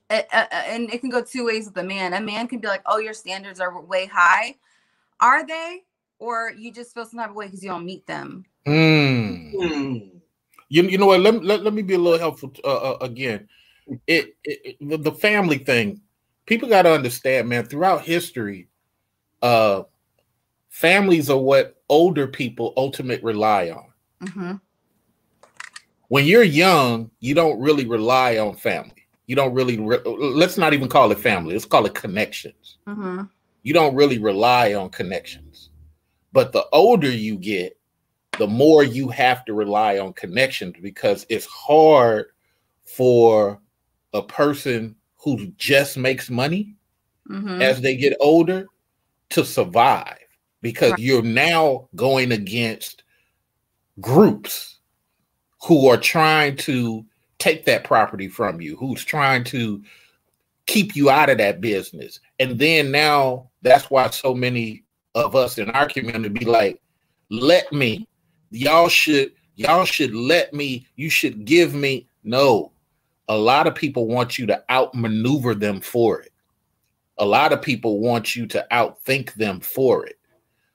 uh, 0.09 0.23
uh, 0.33 0.45
and 0.51 0.91
it 0.91 1.01
can 1.01 1.11
go 1.11 1.21
two 1.21 1.45
ways 1.45 1.67
with 1.67 1.77
a 1.77 1.83
man. 1.83 2.15
A 2.15 2.19
man 2.19 2.47
can 2.47 2.57
be 2.57 2.67
like, 2.67 2.81
"Oh, 2.87 2.97
your 2.97 3.13
standards 3.13 3.59
are 3.59 3.79
way 3.79 4.07
high," 4.07 4.55
are 5.19 5.45
they? 5.45 5.83
Or 6.17 6.51
you 6.57 6.73
just 6.73 6.95
feel 6.95 7.05
some 7.05 7.19
type 7.19 7.29
of 7.29 7.35
way 7.35 7.45
because 7.45 7.61
you 7.61 7.69
don't 7.69 7.85
meet 7.85 8.07
them. 8.07 8.43
Mm. 8.65 9.53
Mm. 9.53 10.11
You, 10.69 10.83
you 10.83 10.97
know 10.97 11.05
what? 11.05 11.19
Let, 11.19 11.43
let, 11.43 11.61
let 11.61 11.73
me 11.75 11.83
be 11.83 11.93
a 11.93 11.99
little 11.99 12.17
helpful 12.17 12.51
uh, 12.63 12.93
uh, 12.93 12.97
again. 13.01 13.47
It, 14.07 14.35
it, 14.43 14.77
it, 14.79 15.03
the 15.03 15.11
family 15.11 15.59
thing. 15.59 16.01
People 16.47 16.69
got 16.69 16.83
to 16.83 16.91
understand, 16.91 17.49
man. 17.49 17.65
Throughout 17.67 18.01
history, 18.01 18.67
uh, 19.43 19.83
families 20.69 21.29
are 21.29 21.37
what 21.37 21.83
older 21.87 22.25
people 22.25 22.73
ultimately 22.75 23.23
rely 23.23 23.69
on. 23.69 23.90
Mm-hmm. 24.21 24.55
When 26.07 26.25
you're 26.25 26.43
young, 26.43 27.09
you 27.19 27.33
don't 27.33 27.59
really 27.59 27.87
rely 27.87 28.37
on 28.37 28.55
family. 28.55 29.05
You 29.27 29.35
don't 29.35 29.53
really, 29.53 29.79
re- 29.79 30.03
let's 30.05 30.57
not 30.57 30.73
even 30.73 30.89
call 30.89 31.11
it 31.11 31.19
family, 31.19 31.53
let's 31.53 31.65
call 31.65 31.85
it 31.85 31.93
connections. 31.93 32.77
Mm-hmm. 32.87 33.23
You 33.63 33.73
don't 33.73 33.95
really 33.95 34.17
rely 34.17 34.73
on 34.73 34.89
connections. 34.89 35.69
But 36.33 36.51
the 36.51 36.65
older 36.73 37.09
you 37.09 37.37
get, 37.37 37.77
the 38.37 38.47
more 38.47 38.83
you 38.83 39.09
have 39.09 39.45
to 39.45 39.53
rely 39.53 39.99
on 39.99 40.13
connections 40.13 40.75
because 40.81 41.25
it's 41.29 41.45
hard 41.45 42.27
for 42.83 43.61
a 44.13 44.21
person 44.21 44.95
who 45.15 45.47
just 45.57 45.97
makes 45.97 46.29
money 46.29 46.75
mm-hmm. 47.29 47.61
as 47.61 47.81
they 47.81 47.95
get 47.95 48.17
older 48.19 48.67
to 49.29 49.45
survive 49.45 50.17
because 50.61 50.91
right. 50.91 50.99
you're 50.99 51.21
now 51.21 51.87
going 51.95 52.31
against 52.31 53.00
groups 54.01 54.79
who 55.63 55.87
are 55.87 55.97
trying 55.97 56.55
to 56.57 57.05
take 57.37 57.65
that 57.65 57.83
property 57.83 58.27
from 58.27 58.61
you, 58.61 58.75
who's 58.75 59.03
trying 59.03 59.43
to 59.43 59.81
keep 60.65 60.95
you 60.95 61.09
out 61.09 61.29
of 61.29 61.37
that 61.37 61.61
business. 61.61 62.19
And 62.39 62.57
then 62.59 62.91
now 62.91 63.49
that's 63.61 63.89
why 63.89 64.09
so 64.09 64.33
many 64.33 64.83
of 65.15 65.35
us 65.35 65.57
in 65.57 65.69
our 65.71 65.87
community 65.87 66.29
be 66.29 66.45
like, 66.45 66.81
let 67.29 67.71
me, 67.71 68.07
y'all 68.49 68.89
should, 68.89 69.33
y'all 69.55 69.85
should 69.85 70.13
let 70.13 70.53
me, 70.53 70.87
you 70.95 71.09
should 71.09 71.45
give 71.45 71.73
me. 71.73 72.07
No, 72.23 72.71
a 73.27 73.37
lot 73.37 73.67
of 73.67 73.75
people 73.75 74.07
want 74.07 74.37
you 74.37 74.45
to 74.47 74.63
outmaneuver 74.69 75.55
them 75.55 75.81
for 75.81 76.21
it. 76.21 76.31
A 77.17 77.25
lot 77.25 77.53
of 77.53 77.61
people 77.61 77.99
want 77.99 78.35
you 78.35 78.45
to 78.47 78.65
outthink 78.71 79.33
them 79.33 79.59
for 79.59 80.05
it. 80.05 80.17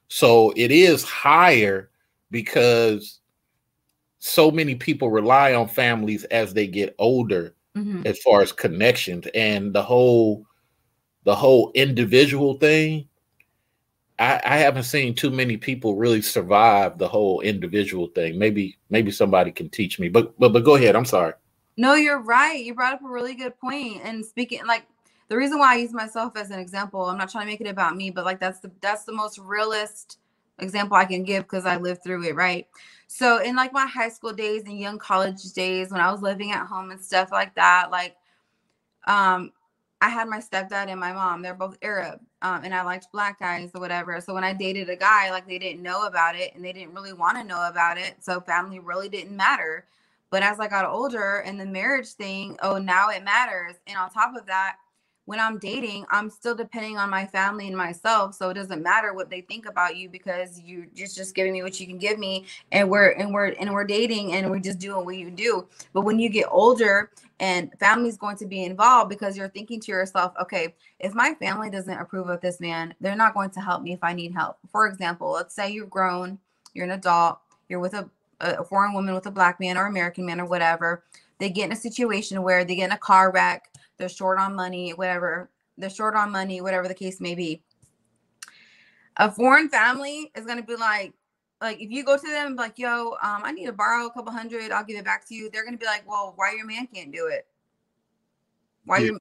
So 0.09 0.53
it 0.57 0.71
is 0.71 1.03
higher 1.03 1.91
because 2.31 3.21
so 4.19 4.51
many 4.51 4.75
people 4.75 5.11
rely 5.11 5.55
on 5.55 5.69
families 5.69 6.25
as 6.25 6.53
they 6.53 6.67
get 6.67 6.95
older 6.99 7.55
mm-hmm. 7.77 8.03
as 8.05 8.19
far 8.21 8.43
as 8.43 8.53
connections. 8.53 9.27
And 9.35 9.73
the 9.73 9.83
whole 9.83 10.47
the 11.25 11.35
whole 11.35 11.73
individual 11.75 12.55
thing 12.55 13.09
I, 14.19 14.41
I, 14.45 14.57
haven't 14.59 14.85
seen 14.85 15.15
too 15.15 15.31
many 15.31 15.57
people 15.57 15.97
really 15.97 16.23
survive 16.23 16.97
the 16.97 17.09
whole 17.09 17.41
individual 17.41 18.07
thing. 18.09 18.39
Maybe 18.39 18.79
maybe 18.89 19.11
somebody 19.11 19.53
can 19.53 19.69
teach 19.69 19.99
me 19.99 20.09
but 20.09 20.39
but 20.39 20.53
but 20.53 20.65
go 20.65 20.77
ahead. 20.77 20.97
I'm 20.97 21.05
sorry. 21.05 21.35
No 21.77 21.95
you're 21.95 22.21
right. 22.21 22.65
You 22.65 22.75
brought 22.75 22.95
up 22.95 23.05
a 23.05 23.09
really 23.09 23.35
good 23.35 23.59
point. 23.59 24.01
And 24.03 24.25
speaking 24.25 24.65
like 24.67 24.87
the 25.29 25.37
reason 25.37 25.59
why 25.59 25.75
I 25.75 25.79
use 25.79 25.93
myself 25.93 26.37
as 26.37 26.51
an 26.51 26.59
example, 26.59 27.05
I'm 27.05 27.19
not 27.19 27.31
trying 27.31 27.47
to 27.47 27.53
make 27.53 27.61
it 27.61 27.67
about 27.67 27.97
me, 27.97 28.11
but 28.11 28.25
like 28.25 28.41
that's 28.41 28.61
the 28.61 28.71
that's 28.81 29.05
the 29.05 29.13
most 29.13 29.39
realist 29.39 30.19
example 30.59 30.97
I 30.97 31.05
can 31.05 31.23
give 31.25 31.45
because 31.45 31.67
I 31.67 31.77
lived 31.77 32.03
through 32.03 32.25
it, 32.25 32.35
right? 32.35 32.67
So 33.09 33.43
in 33.43 33.57
like 33.57 33.73
my 33.73 33.87
high 33.87 34.09
school 34.09 34.33
days 34.33 34.63
and 34.65 34.79
young 34.79 34.99
college 34.99 35.43
days 35.53 35.91
when 35.91 36.01
I 36.01 36.11
was 36.11 36.23
living 36.23 36.53
at 36.53 36.67
home 36.67 36.91
and 36.91 37.01
stuff 37.01 37.31
like 37.33 37.55
that, 37.55 37.91
like 37.91 38.17
um 39.07 39.53
I 40.01 40.11
had 40.11 40.29
my 40.29 40.41
stepdad 40.41 40.89
and 40.89 41.01
my 41.01 41.13
mom. 41.13 41.41
They're 41.41 41.55
both 41.55 41.79
Arab. 41.81 42.21
Um, 42.43 42.65
and 42.65 42.75
I 42.75 42.83
liked 42.83 43.11
black 43.13 43.41
guys 43.41 43.71
or 43.75 43.81
whatever. 43.81 44.21
So 44.21 44.35
when 44.35 44.45
I 44.45 44.53
dated 44.53 44.91
a 44.91 44.97
guy, 44.97 45.31
like 45.31 45.49
they 45.49 45.59
didn't 45.59 45.83
know 45.83 46.07
about 46.07 46.37
it 46.37 46.55
and 46.55 46.65
they 46.65 46.73
didn't 46.73 46.95
really 46.95 47.15
want 47.15 47.39
to 47.39 47.45
know 47.45 47.67
about 47.67 47.97
it. 47.97 48.17
So 48.21 48.41
family 48.41 48.79
really 48.79 49.09
didn't 49.09 49.35
matter. 49.35 49.87
But 50.31 50.43
as 50.43 50.61
I 50.61 50.69
got 50.69 50.85
older 50.85 51.39
and 51.39 51.59
the 51.59 51.65
marriage 51.65 52.09
thing, 52.09 52.59
oh, 52.63 52.79
now 52.79 53.09
it 53.09 53.25
matters. 53.25 53.77
And 53.87 53.97
on 53.97 54.11
top 54.11 54.37
of 54.37 54.47
that, 54.47 54.77
when 55.27 55.41
I'm 55.41 55.59
dating, 55.59 56.07
I'm 56.11 56.31
still 56.31 56.55
depending 56.55 56.97
on 56.97 57.11
my 57.11 57.27
family 57.27 57.67
and 57.67 57.77
myself. 57.77 58.35
So 58.35 58.49
it 58.49 58.55
doesn't 58.55 58.83
matter 58.83 59.13
what 59.13 59.29
they 59.29 59.43
think 59.43 59.69
about 59.69 59.97
you 59.97 60.09
because 60.09 60.61
you 60.61 60.87
just 60.95 61.17
just 61.17 61.35
giving 61.35 61.53
me 61.53 61.63
what 61.63 61.79
you 61.79 61.87
can 61.87 61.99
give 61.99 62.19
me, 62.19 62.47
and 62.73 62.89
we're 62.89 63.11
and 63.11 63.35
we're 63.35 63.49
and 63.59 63.73
we're 63.73 63.85
dating 63.85 64.33
and 64.33 64.49
we're 64.51 64.61
just 64.61 64.79
doing 64.79 65.05
what 65.05 65.17
you 65.17 65.31
do. 65.31 65.67
But 65.93 66.03
when 66.03 66.19
you 66.19 66.29
get 66.29 66.47
older 66.49 67.11
and 67.41 67.71
family's 67.79 68.17
going 68.17 68.37
to 68.39 68.47
be 68.47 68.65
involved 68.65 69.11
because 69.11 69.37
you're 69.37 69.49
thinking 69.49 69.81
to 69.81 69.93
yourself, 69.93 70.33
okay, 70.41 70.75
if 71.01 71.13
my 71.13 71.35
family 71.35 71.71
doesn't 71.71 71.99
approve 71.99 72.29
of 72.29 72.41
this 72.41 72.61
man, 72.61 72.95
they're 73.01 73.17
not 73.17 73.35
going 73.35 73.51
to 73.51 73.61
help 73.61 73.83
me 73.83 73.93
if 73.93 74.03
I 74.03 74.15
need 74.15 74.33
help. 74.33 74.57
For 74.71 74.87
example, 74.87 75.33
let's 75.33 75.55
say 75.55 75.71
you're 75.71 75.87
grown, 75.87 76.39
you're 76.73 76.87
an 76.87 76.93
adult, 76.93 77.41
you're 77.69 77.81
with 77.81 77.95
a, 77.95 78.09
a 78.41 78.65
foreign 78.65 78.95
woman 78.95 79.15
with 79.15 79.27
a 79.27 79.31
black 79.31 79.59
man 79.61 79.77
or 79.77 79.87
American 79.87 80.25
man 80.25 80.41
or 80.41 80.47
whatever. 80.47 81.03
They 81.39 81.51
get 81.51 81.67
in 81.67 81.73
a 81.73 81.77
situation 81.77 82.43
where 82.43 82.65
they 82.65 82.77
get 82.77 82.87
in 82.87 82.93
a 82.93 82.99
car 82.99 83.31
wreck 83.31 83.71
they're 83.99 84.09
short 84.09 84.39
on 84.39 84.55
money, 84.55 84.91
whatever. 84.91 85.51
They're 85.79 85.91
short 85.91 86.15
on 86.15 86.31
money, 86.31 86.61
whatever 86.61 86.89
the 86.89 86.95
case 86.95 87.21
may 87.21 87.35
be. 87.35 87.63
A 89.19 89.31
foreign 89.31 89.69
family 89.69 90.31
is 90.35 90.45
going 90.45 90.59
to 90.59 90.65
be 90.65 90.77
like, 90.77 91.15
like 91.61 91.81
if 91.81 91.91
you 91.91 92.05
go 92.05 92.17
to 92.17 92.29
them 92.29 92.55
like, 92.55 92.79
yo, 92.79 93.13
um, 93.23 93.43
I 93.45 93.53
need 93.53 93.67
to 93.67 93.73
borrow 93.73 94.07
a 94.07 94.13
couple 94.13 94.33
hundred, 94.33 94.71
I'll 94.73 94.85
give 94.85 94.99
it 94.99 95.05
back 95.05 95.27
to 95.29 95.35
you. 95.35 95.51
They're 95.51 95.65
going 95.65 95.75
to 95.75 95.79
be 95.79 95.87
like, 95.87 96.09
well, 96.09 96.35
why 96.37 96.55
your 96.55 96.67
man 96.67 96.87
can't 96.93 97.13
do 97.13 97.27
it? 97.27 97.47
Why 98.85 98.99
yeah. 98.99 99.05
you? 99.07 99.19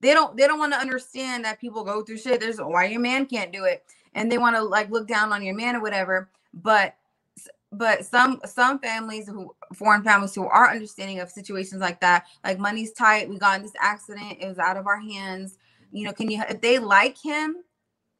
They 0.00 0.12
don't. 0.12 0.36
They 0.36 0.46
don't 0.46 0.58
want 0.58 0.72
to 0.74 0.78
understand 0.78 1.44
that 1.46 1.60
people 1.60 1.82
go 1.82 2.02
through 2.02 2.18
shit. 2.18 2.40
There's 2.40 2.58
why 2.58 2.86
your 2.86 3.00
man 3.00 3.24
can't 3.24 3.52
do 3.52 3.64
it, 3.64 3.84
and 4.14 4.30
they 4.30 4.36
want 4.36 4.54
to 4.54 4.62
like 4.62 4.90
look 4.90 5.08
down 5.08 5.32
on 5.32 5.42
your 5.42 5.54
man 5.54 5.76
or 5.76 5.80
whatever. 5.80 6.30
But 6.52 6.94
but 7.78 8.04
some 8.04 8.40
some 8.44 8.78
families 8.78 9.28
who 9.28 9.54
foreign 9.74 10.02
families 10.02 10.34
who 10.34 10.46
are 10.46 10.70
understanding 10.70 11.20
of 11.20 11.30
situations 11.30 11.80
like 11.80 12.00
that 12.00 12.26
like 12.44 12.58
money's 12.58 12.92
tight 12.92 13.28
we 13.28 13.38
got 13.38 13.56
in 13.56 13.62
this 13.62 13.72
accident 13.80 14.38
it 14.40 14.46
was 14.46 14.58
out 14.58 14.76
of 14.76 14.86
our 14.86 15.00
hands. 15.00 15.58
You 15.90 16.04
know 16.04 16.12
can 16.12 16.30
you 16.30 16.42
if 16.48 16.60
they 16.60 16.78
like 16.78 17.16
him 17.22 17.56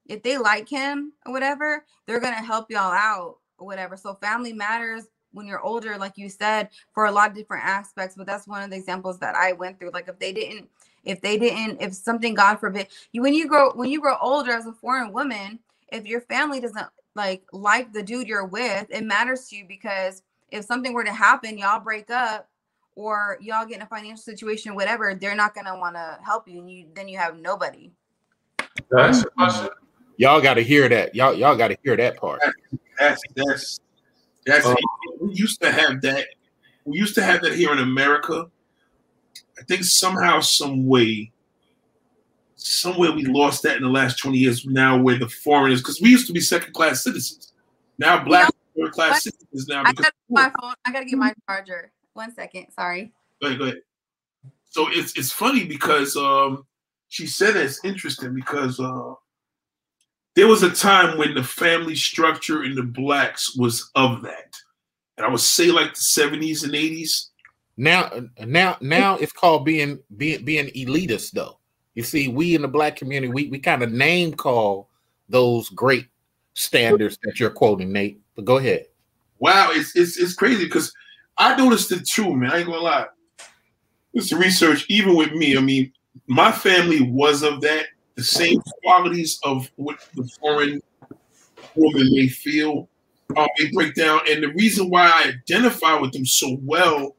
if 0.07 0.23
they 0.23 0.39
like 0.39 0.69
him 0.69 1.13
or 1.27 1.33
whatever 1.33 1.85
they're 2.07 2.21
gonna 2.21 2.43
help 2.43 2.71
y'all 2.71 2.93
out 2.93 3.39
or 3.59 3.67
whatever. 3.67 3.97
So 3.97 4.15
family 4.15 4.53
matters 4.53 5.05
when 5.33 5.47
you're 5.47 5.63
older 5.63 5.99
like 5.99 6.17
you 6.17 6.29
said 6.29 6.69
for 6.93 7.07
a 7.07 7.13
lot 7.13 7.31
of 7.31 7.37
different 7.37 7.65
aspects 7.65 8.15
but 8.17 8.27
that's 8.27 8.47
one 8.47 8.63
of 8.63 8.71
the 8.71 8.77
examples 8.77 9.19
that 9.19 9.35
i 9.35 9.53
went 9.53 9.79
through. 9.79 9.91
Like 9.91 10.09
if 10.09 10.19
they 10.19 10.33
didn't 10.33 10.69
if 11.05 11.21
they 11.21 11.39
didn't 11.39 11.81
if 11.81 11.95
something 11.95 12.35
god 12.35 12.57
forbid 12.57 12.89
you 13.13 13.23
when 13.23 13.35
you 13.35 13.49
grow 13.49 13.73
when 13.75 13.91
you 13.91 14.01
grow 14.01 14.17
older 14.21 14.53
as 14.53 14.67
a 14.67 14.73
foreign 14.73 15.13
woman 15.13 15.59
if 15.93 16.07
your 16.07 16.21
family 16.23 16.61
doesn't 16.61 16.87
like 17.15 17.45
like 17.53 17.93
the 17.93 18.03
dude 18.03 18.29
you're 18.29 18.47
with, 18.47 18.87
it 18.91 19.05
matters 19.05 19.49
to 19.49 19.57
you 19.57 19.65
because 19.67 20.23
if 20.51 20.65
something 20.65 20.93
were 20.93 21.05
to 21.05 21.13
happen, 21.13 21.59
y'all 21.59 21.81
break 21.81 22.11
up 22.11 22.49
or 22.97 23.39
y'all 23.41 23.67
get 23.67 23.77
in 23.77 23.83
a 23.83 23.87
financial 23.87 24.23
situation, 24.23 24.75
whatever, 24.75 25.15
they're 25.15 25.35
not 25.35 25.55
gonna 25.55 25.79
want 25.79 25.97
to 25.97 26.19
help 26.25 26.49
you, 26.49 26.61
and 26.61 26.71
you 26.71 26.87
then 26.95 27.09
you 27.09 27.19
have 27.19 27.39
nobody. 27.39 27.91
That's 28.91 29.25
question. 29.37 29.71
Y'all 30.17 30.41
got 30.41 30.55
to 30.55 30.63
hear 30.63 30.89
that. 30.89 31.15
Y'all 31.15 31.35
y'all 31.35 31.57
got 31.57 31.69
to 31.69 31.77
hear 31.83 31.97
that 31.97 32.17
part. 32.17 32.41
That's 32.99 33.23
that's 33.35 33.81
that's. 34.47 34.67
Um, 34.67 34.77
we 35.21 35.35
used 35.35 35.61
to 35.63 35.73
have 35.73 36.01
that. 36.03 36.27
We 36.85 36.99
used 36.99 37.15
to 37.17 37.23
have 37.23 37.43
that 37.43 37.55
here 37.55 37.73
in 37.73 37.79
America. 37.79 38.47
I 39.59 39.63
think 39.63 39.85
somehow, 39.85 40.41
some 40.41 40.87
way, 40.87 41.33
somewhere 42.65 43.13
we 43.13 43.25
lost 43.27 43.63
that 43.63 43.77
in 43.77 43.83
the 43.83 43.89
last 43.89 44.19
20 44.19 44.39
years 44.39 44.65
now 44.65 44.97
where 44.97 45.19
the 45.19 45.29
foreigners 45.29 45.81
because 45.81 46.01
we 46.01 46.09
used 46.09 46.27
to 46.27 46.33
be 46.33 46.41
second 46.41 46.73
class 46.73 47.05
citizens. 47.05 47.53
Now 47.99 48.25
black 48.25 48.51
third 48.77 48.93
class 48.93 49.23
citizens 49.23 49.69
now 49.69 49.83
I 49.85 49.93
gotta, 49.93 50.13
my 50.31 50.51
phone, 50.61 50.75
I 50.87 50.93
gotta 50.93 51.05
get 51.05 51.19
my 51.19 51.35
charger. 51.47 51.93
One 52.15 52.35
second 52.35 52.69
sorry. 52.73 53.13
Go 53.41 53.49
ahead, 53.49 53.59
go 53.59 53.65
ahead. 53.67 53.83
so 54.65 54.87
it's 54.91 55.17
it's 55.19 55.31
funny 55.31 55.65
because 55.65 56.17
um 56.17 56.65
she 57.09 57.27
said 57.27 57.55
it's 57.55 57.85
interesting 57.85 58.35
because 58.35 58.81
uh 58.81 59.13
there 60.35 60.49
was 60.49 60.63
a 60.63 60.71
time 60.71 61.19
when 61.19 61.35
the 61.35 61.45
family 61.45 61.95
structure 61.95 62.65
in 62.65 62.75
the 62.75 62.83
blacks 62.83 63.57
was 63.57 63.91
of 63.95 64.23
that. 64.23 64.57
And 65.19 65.27
i 65.27 65.29
would 65.29 65.41
say 65.41 65.67
like 65.67 65.93
the 65.93 66.01
70s 66.01 66.65
and 66.65 66.73
80s 66.73 67.29
now 67.77 68.11
now 68.47 68.79
now 68.81 69.17
it's 69.17 69.33
called 69.33 69.67
being 69.67 69.99
being 70.17 70.45
being 70.45 70.69
elitist 70.69 71.33
though 71.33 71.59
you 71.95 72.03
see, 72.03 72.29
we 72.29 72.55
in 72.55 72.63
the 72.63 72.69
black 72.69 72.97
community, 72.97 73.33
we, 73.33 73.49
we 73.49 73.59
kind 73.59 73.83
of 73.83 73.93
name 73.93 74.35
call 74.35 74.89
those 75.29 75.69
great 75.71 76.09
standards 76.55 77.19
that 77.23 77.39
you're 77.39 77.51
quoting, 77.51 77.93
Nate. 77.93 78.21
But 78.35 78.45
go 78.45 78.59
ahead. 78.59 78.87
Wow, 79.39 79.71
it's 79.73 79.95
it's, 79.97 80.17
it's 80.17 80.35
crazy 80.35 80.65
because 80.65 80.93
I 81.39 81.57
noticed 81.57 81.93
it 81.93 82.07
too, 82.07 82.35
man. 82.35 82.51
I 82.51 82.59
ain't 82.59 82.67
gonna 82.67 82.79
lie. 82.79 83.07
This 84.13 84.33
research, 84.33 84.87
even 84.89 85.17
with 85.17 85.33
me, 85.33 85.57
I 85.57 85.61
mean, 85.61 85.93
my 86.27 86.53
family 86.53 87.03
was 87.03 87.43
of 87.43 87.61
that, 87.63 87.87
the 88.15 88.23
same 88.23 88.61
qualities 88.83 89.41
of 89.45 89.71
what 89.77 89.99
the 90.15 90.29
foreign 90.41 90.81
woman 91.75 92.13
may 92.13 92.29
feel. 92.29 92.89
um, 93.37 93.49
they 93.59 93.71
break 93.73 93.95
down, 93.95 94.21
and 94.29 94.43
the 94.43 94.53
reason 94.53 94.89
why 94.89 95.07
I 95.07 95.29
identify 95.31 95.99
with 95.99 96.13
them 96.13 96.27
so 96.27 96.59
well 96.63 97.17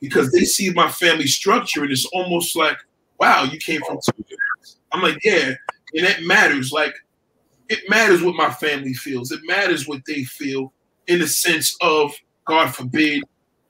because 0.00 0.30
they 0.30 0.44
see 0.44 0.70
my 0.70 0.90
family 0.90 1.26
structure, 1.26 1.82
and 1.82 1.90
it's 1.90 2.06
almost 2.06 2.54
like, 2.54 2.76
wow, 3.18 3.44
you 3.44 3.58
came 3.58 3.80
from 3.86 3.98
two 4.04 4.24
parents. 4.24 4.78
I'm 4.92 5.02
like, 5.02 5.18
yeah, 5.24 5.54
and 5.94 6.06
that 6.06 6.22
matters. 6.22 6.72
Like, 6.72 6.94
it 7.68 7.80
matters 7.88 8.22
what 8.22 8.36
my 8.36 8.50
family 8.50 8.94
feels. 8.94 9.32
It 9.32 9.40
matters 9.44 9.88
what 9.88 10.02
they 10.06 10.24
feel 10.24 10.72
in 11.06 11.18
the 11.20 11.28
sense 11.28 11.76
of, 11.80 12.12
God 12.44 12.74
forbid, 12.74 13.22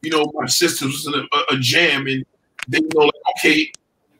you 0.02 0.10
know, 0.10 0.31
my 0.35 0.47
sister 0.47 0.86
was 0.86 1.06
in 1.06 1.14
a, 1.14 1.55
a 1.55 1.59
jam, 1.59 2.06
and 2.06 2.24
they 2.68 2.81
know, 2.81 3.05
like, 3.05 3.14
okay, 3.39 3.70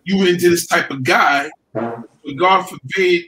you 0.05 0.19
went 0.19 0.31
into 0.31 0.51
this 0.51 0.66
type 0.66 0.90
of 0.90 1.03
guy, 1.03 1.51
but 1.73 2.36
God 2.36 2.62
forbid 2.62 3.24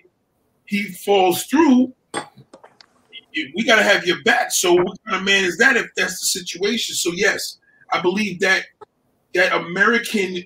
he 0.65 0.85
falls 0.85 1.45
through, 1.45 1.93
we 3.35 3.65
got 3.65 3.77
to 3.77 3.83
have 3.83 4.07
your 4.07 4.23
back. 4.23 4.51
So 4.53 4.75
what 4.75 4.99
kind 5.07 5.17
of 5.17 5.25
man 5.25 5.45
is 5.45 5.59
that 5.59 5.77
if 5.77 5.87
that's 5.97 6.21
the 6.21 6.27
situation? 6.27 6.95
So 6.95 7.13
yes, 7.13 7.59
I 7.93 8.01
believe 8.01 8.41
that 8.41 8.65
that 9.35 9.53
American 9.53 10.43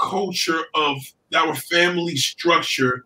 culture 0.00 0.62
of 0.74 0.98
our 1.34 1.54
family 1.54 2.16
structure 2.16 3.04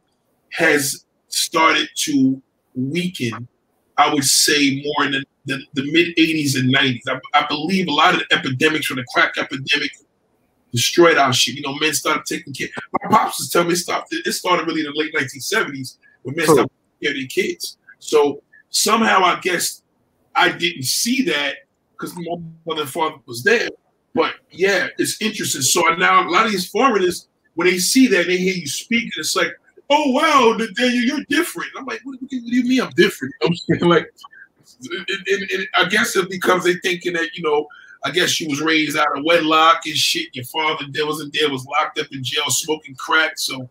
has 0.53 1.05
started 1.29 1.89
to 1.95 2.43
weaken. 2.75 3.49
I 3.97 4.13
would 4.13 4.25
say 4.25 4.83
more 4.85 5.07
in 5.07 5.13
the, 5.13 5.25
the, 5.45 5.63
the 5.75 5.93
mid 5.93 6.17
80s 6.17 6.59
and 6.59 6.75
90s. 6.75 7.01
I, 7.09 7.21
I, 7.39 7.47
believe 7.47 7.89
a 7.89 7.93
lot 7.93 8.15
of 8.15 8.21
the 8.21 8.35
epidemics 8.35 8.87
from 8.87 8.97
the 8.97 9.05
crack 9.13 9.37
epidemic 9.37 9.91
destroyed 10.73 11.19
our 11.19 11.33
shit. 11.33 11.57
You 11.57 11.63
know, 11.63 11.75
men 11.75 11.93
started 11.93 12.25
taking 12.25 12.53
care. 12.53 12.69
My 13.03 13.11
pops 13.11 13.39
was 13.39 13.51
telling 13.51 13.69
me 13.69 13.75
it 13.75 13.79
stopped. 13.79 14.09
It 14.13 14.33
started 14.33 14.67
really 14.67 14.81
in 14.81 14.87
the 14.87 14.99
late 14.99 15.15
1970s 15.15 15.97
when 16.23 16.35
men 16.37 16.47
started 16.47 16.71
taking 16.71 17.03
care 17.03 17.11
of 17.11 17.17
their 17.17 17.27
kids. 17.27 17.77
So 17.99 18.43
somehow 18.71 19.23
I 19.23 19.39
guess 19.41 19.83
I 20.35 20.51
didn't 20.53 20.85
see 20.85 21.23
that 21.25 21.57
because 21.93 22.17
my 22.17 22.37
mother 22.67 22.83
and 22.83 22.91
father 22.91 23.17
was 23.27 23.43
there. 23.43 23.69
But 24.15 24.35
yeah, 24.51 24.89
it's 24.99 25.21
interesting. 25.21 25.63
So 25.63 25.83
now 25.95 26.27
a 26.27 26.31
lot 26.31 26.47
of 26.47 26.53
these 26.53 26.69
foreigners, 26.69 27.29
when 27.55 27.69
they 27.69 27.79
see 27.79 28.07
that, 28.09 28.27
they 28.27 28.37
hear 28.37 28.55
you 28.55 28.67
speak, 28.67 29.05
and 29.05 29.13
it's 29.19 29.37
like, 29.37 29.53
oh 29.89 30.11
wow, 30.11 30.57
Daniel, 30.77 31.05
you're 31.05 31.25
different. 31.29 31.71
I'm 31.77 31.85
like, 31.85 32.01
what, 32.05 32.19
do 32.21 32.37
you 32.37 32.65
mean 32.65 32.81
I'm 32.81 32.91
different? 32.91 33.35
I'm 33.45 33.55
saying 33.55 33.83
like, 33.83 34.09
and, 34.81 35.51
and 35.53 35.69
I 35.77 35.89
guess 35.89 36.17
it 36.17 36.31
becomes 36.31 36.65
they 36.65 36.75
thinking 36.75 37.13
that 37.15 37.31
you 37.35 37.43
know, 37.43 37.67
I 38.05 38.11
guess 38.11 38.31
she 38.31 38.47
was 38.47 38.61
raised 38.61 38.97
out 38.97 39.17
of 39.17 39.25
wedlock 39.25 39.83
and 39.87 39.97
shit. 39.97 40.35
Your 40.35 40.45
father 40.47 40.87
there 40.91 41.07
wasn't 41.07 41.37
there, 41.39 41.51
was 41.51 41.67
locked 41.67 41.99
up 41.99 42.07
in 42.13 42.25
jail 42.25 42.49
smoking 42.49 42.95
crack. 42.97 43.33
So 43.37 43.69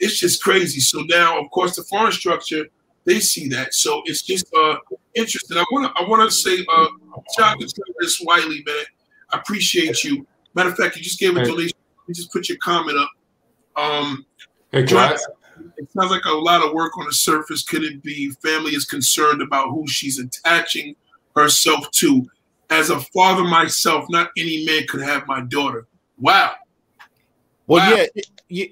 it's 0.00 0.18
just 0.18 0.42
crazy. 0.42 0.80
So 0.80 1.02
now, 1.08 1.40
of 1.40 1.50
course, 1.50 1.76
the 1.76 1.84
foreign 1.84 2.12
structure 2.12 2.66
they 3.04 3.20
see 3.20 3.48
that. 3.48 3.74
So 3.74 4.02
it's 4.06 4.22
just 4.22 4.46
uh 4.54 4.76
interesting. 5.14 5.58
I 5.58 5.64
wanna 5.70 5.92
I 5.96 6.04
wanna 6.08 6.30
say 6.30 6.64
uh 6.68 6.86
shout 7.36 7.52
out 7.52 7.60
to 7.60 7.66
Travis 7.66 8.20
Wiley, 8.24 8.62
man. 8.66 8.84
I 9.34 9.38
appreciate 9.38 10.04
you. 10.04 10.26
Matter 10.54 10.70
of 10.70 10.76
fact, 10.76 10.96
you 10.96 11.02
just 11.02 11.18
gave 11.18 11.36
a 11.36 11.44
donation. 11.44 11.76
You 12.06 12.14
just 12.14 12.32
put 12.32 12.48
your 12.48 12.58
comment 12.58 12.98
up. 12.98 13.10
Um 13.76 14.26
hey, 14.70 14.84
John, 14.84 15.12
it 15.76 15.90
sounds 15.92 16.10
like 16.10 16.24
a 16.24 16.30
lot 16.30 16.64
of 16.64 16.72
work 16.72 16.96
on 16.96 17.06
the 17.06 17.12
surface. 17.12 17.64
Could 17.64 17.82
it 17.82 18.02
be 18.02 18.30
family 18.42 18.72
is 18.72 18.84
concerned 18.84 19.42
about 19.42 19.70
who 19.70 19.86
she's 19.88 20.18
attaching 20.18 20.96
herself 21.34 21.90
to? 21.92 22.26
As 22.70 22.90
a 22.90 23.00
father 23.00 23.44
myself, 23.44 24.06
not 24.08 24.30
any 24.36 24.64
man 24.64 24.86
could 24.88 25.02
have 25.02 25.26
my 25.26 25.42
daughter. 25.42 25.86
Wow. 26.18 26.54
Well, 27.66 27.90
wow. 27.90 28.06
yeah, 28.48 28.66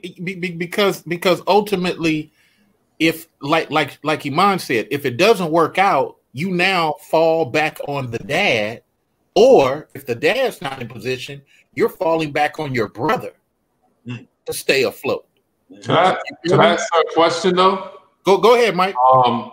because 0.56 1.02
because 1.02 1.43
ultimately 1.47 2.32
if 2.98 3.28
like 3.40 3.70
like 3.70 3.98
like 4.02 4.24
Iman 4.26 4.59
said, 4.59 4.86
if 4.90 5.05
it 5.05 5.16
doesn't 5.16 5.51
work 5.51 5.78
out, 5.78 6.16
you 6.32 6.51
now 6.51 6.94
fall 7.01 7.44
back 7.44 7.78
on 7.89 8.10
the 8.10 8.18
dad, 8.18 8.82
or 9.35 9.89
if 9.95 10.07
the 10.07 10.15
dad's 10.15 10.61
not 10.61 10.81
in 10.81 10.89
position, 10.89 11.43
you're 11.75 11.89
falling 11.89 12.33
back 12.33 12.59
on 12.59 12.75
your 12.75 12.89
brother 12.89 13.33
mm. 14.07 14.27
to 14.47 14.53
stay 14.53 14.85
afloat. 14.85 15.27
Can 15.83 15.97
I, 15.97 16.19
can 16.47 16.61
I 16.61 16.75
ask 16.75 16.87
a 16.95 17.15
question 17.15 17.57
though? 17.57 18.01
Go 18.25 18.39
go 18.39 18.55
ahead, 18.55 18.77
Mike. 18.77 18.95
Um, 19.13 19.53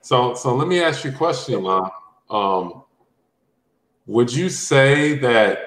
so 0.00 0.34
so 0.34 0.54
let 0.54 0.68
me 0.68 0.82
ask 0.82 1.04
you 1.04 1.10
a 1.10 1.14
question, 1.14 1.54
Iman. 1.56 1.90
Um, 2.28 2.82
would 4.06 4.32
you 4.32 4.48
say 4.48 5.18
that 5.18 5.58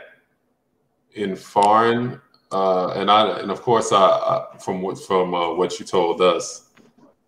in 1.13 1.35
foreign 1.35 2.21
uh, 2.51 2.89
and 2.95 3.11
I 3.11 3.39
and 3.39 3.51
of 3.51 3.61
course, 3.61 3.91
I, 3.91 3.97
I 3.97 4.57
from 4.59 4.81
what 4.81 4.99
from 4.99 5.33
uh, 5.33 5.53
what 5.53 5.79
you 5.79 5.85
told 5.85 6.21
us, 6.21 6.69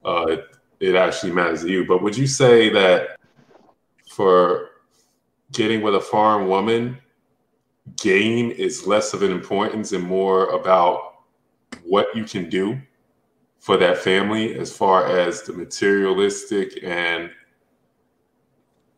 uh, 0.04 0.26
it, 0.28 0.46
it 0.80 0.96
actually 0.96 1.32
matters 1.32 1.62
to 1.62 1.70
you. 1.70 1.86
But 1.86 2.02
would 2.02 2.18
you 2.18 2.28
say 2.28 2.70
that 2.70 3.20
for 4.10 4.71
getting 5.52 5.82
with 5.82 5.96
a 5.96 6.00
foreign 6.00 6.48
woman, 6.48 6.98
game 7.98 8.52
is 8.52 8.88
less 8.88 9.14
of 9.14 9.24
an 9.24 9.32
importance 9.32 9.92
and 9.92 10.04
more 10.04 10.50
about 10.50 11.24
what 11.84 12.08
you 12.16 12.24
can 12.24 12.50
do 12.50 12.80
for 13.60 13.78
that 13.78 13.98
family 13.98 14.58
as 14.58 14.76
far 14.76 15.06
as 15.06 15.44
the 15.44 15.54
materialistic 15.54 16.84
and 16.84 17.30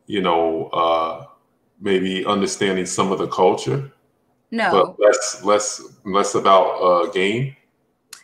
you 0.06 0.20
know 0.20 0.66
uh, 0.68 1.26
maybe 1.80 2.24
understanding 2.26 2.86
some 2.86 3.12
of 3.12 3.18
the 3.18 3.28
culture 3.28 3.92
no 4.50 4.70
but 4.70 5.00
less 5.00 5.44
less 5.44 5.82
less 6.04 6.34
about 6.34 6.76
uh, 6.80 7.10
game 7.10 7.54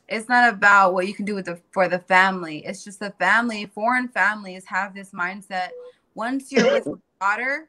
it's 0.08 0.28
not 0.28 0.52
about 0.52 0.92
what 0.92 1.06
you 1.06 1.14
can 1.14 1.24
do 1.24 1.36
with 1.36 1.46
the 1.46 1.60
for 1.70 1.88
the 1.88 2.00
family. 2.00 2.66
It's 2.66 2.82
just 2.82 2.98
the 2.98 3.12
family. 3.12 3.66
Foreign 3.66 4.08
families 4.08 4.64
have 4.66 4.92
this 4.92 5.12
mindset. 5.12 5.68
Once 6.16 6.50
you're 6.50 6.64
with 6.64 6.88
daughter, 7.20 7.68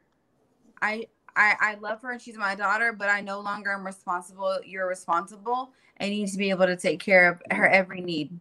I 0.82 1.06
I 1.34 1.54
I 1.60 1.74
love 1.80 2.02
her 2.02 2.12
and 2.12 2.20
she's 2.20 2.36
my 2.36 2.54
daughter, 2.54 2.92
but 2.92 3.08
I 3.08 3.22
no 3.22 3.40
longer 3.40 3.72
am 3.72 3.86
responsible. 3.86 4.58
You're 4.66 4.88
responsible. 4.88 5.70
I 6.00 6.08
need 6.08 6.28
to 6.28 6.36
be 6.36 6.50
able 6.50 6.66
to 6.66 6.76
take 6.76 7.00
care 7.00 7.30
of 7.30 7.56
her 7.56 7.68
every 7.68 8.00
need. 8.00 8.38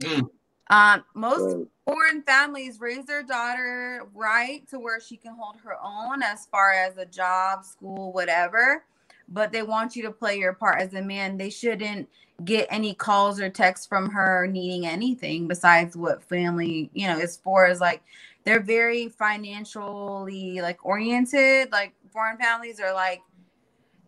Mm. 0.00 0.28
Um, 0.68 1.04
most 1.14 1.68
foreign 1.84 2.22
families 2.22 2.80
raise 2.80 3.04
their 3.04 3.22
daughter 3.22 4.06
right 4.14 4.66
to 4.68 4.78
where 4.78 5.00
she 5.00 5.16
can 5.16 5.34
hold 5.38 5.56
her 5.62 5.76
own 5.82 6.22
as 6.22 6.46
far 6.46 6.72
as 6.72 6.96
a 6.96 7.06
job, 7.06 7.64
school, 7.64 8.12
whatever. 8.12 8.84
But 9.28 9.52
they 9.52 9.62
want 9.62 9.94
you 9.94 10.02
to 10.04 10.10
play 10.10 10.38
your 10.38 10.54
part 10.54 10.80
as 10.80 10.94
a 10.94 11.02
man. 11.02 11.36
They 11.36 11.50
shouldn't 11.50 12.08
get 12.44 12.66
any 12.70 12.94
calls 12.94 13.40
or 13.40 13.48
texts 13.48 13.86
from 13.86 14.10
her 14.10 14.46
needing 14.46 14.86
anything 14.86 15.46
besides 15.46 15.96
what 15.96 16.24
family, 16.24 16.90
you 16.94 17.06
know, 17.06 17.18
is 17.18 17.36
for 17.36 17.66
is 17.66 17.80
like 17.80 18.02
they're 18.44 18.62
very 18.62 19.08
financially 19.08 20.60
like 20.60 20.84
oriented, 20.84 21.70
like 21.72 21.94
foreign 22.12 22.38
families 22.38 22.80
are 22.80 22.92
like 22.92 23.20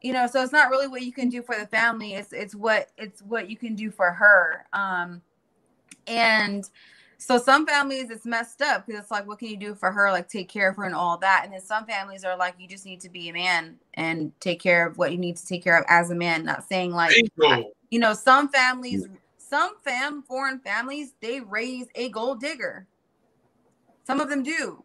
you 0.03 0.13
know, 0.13 0.27
so 0.27 0.43
it's 0.43 0.53
not 0.53 0.69
really 0.69 0.87
what 0.87 1.01
you 1.01 1.13
can 1.13 1.31
do 1.31 1.41
for 1.43 1.57
the 1.57 1.67
family, 1.67 2.15
it's 2.15 2.33
it's 2.33 2.55
what 2.55 2.91
it's 2.99 3.23
what 3.23 3.49
you 3.49 3.57
can 3.57 3.75
do 3.75 3.91
for 3.91 4.13
her. 4.13 4.67
Um 4.73 5.23
and 6.07 6.69
so 7.17 7.39
some 7.39 7.67
families 7.67 8.11
it's 8.11 8.27
messed 8.27 8.61
up 8.61 8.85
because 8.85 9.01
it's 9.01 9.11
like 9.11 9.27
what 9.27 9.39
can 9.39 9.49
you 9.49 9.57
do 9.57 9.75
for 9.75 9.91
her 9.91 10.11
like 10.11 10.29
take 10.29 10.49
care 10.49 10.69
of 10.69 10.77
her 10.77 10.85
and 10.85 10.95
all 10.95 11.17
that 11.17 11.43
and 11.45 11.55
then 11.55 11.61
some 11.61 11.87
families 11.87 12.23
are 12.23 12.37
like 12.37 12.55
you 12.59 12.69
just 12.69 12.85
need 12.85 13.01
to 13.01 13.09
be 13.09 13.31
a 13.31 13.33
man 13.33 13.79
and 13.95 14.31
take 14.41 14.61
care 14.61 14.87
of 14.87 14.99
what 14.99 15.13
you 15.13 15.17
need 15.17 15.35
to 15.35 15.47
take 15.47 15.65
care 15.65 15.79
of 15.79 15.85
as 15.89 16.11
a 16.11 16.15
man 16.15 16.45
not 16.45 16.69
saying 16.69 16.91
like 16.91 17.15
you 17.95 18.01
know, 18.01 18.13
some 18.13 18.49
families, 18.49 19.07
some 19.39 19.77
fam 19.85 20.25
foreign 20.25 20.59
families, 20.59 21.15
they 21.21 21.41
raise 21.41 21.87
a 21.95 22.09
gold 22.09 22.41
digger. 22.41 22.89
Some 24.05 24.21
of 24.21 24.29
them 24.29 24.43
do. 24.43 24.85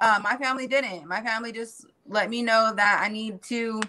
Uh, 0.00 0.18
my 0.22 0.36
family 0.36 0.66
didn't. 0.66 1.06
My 1.06 1.20
family 1.20 1.52
just 1.52 1.86
let 2.08 2.28
me 2.28 2.42
know 2.42 2.72
that 2.74 3.00
I 3.04 3.08
need 3.08 3.42
to 3.44 3.80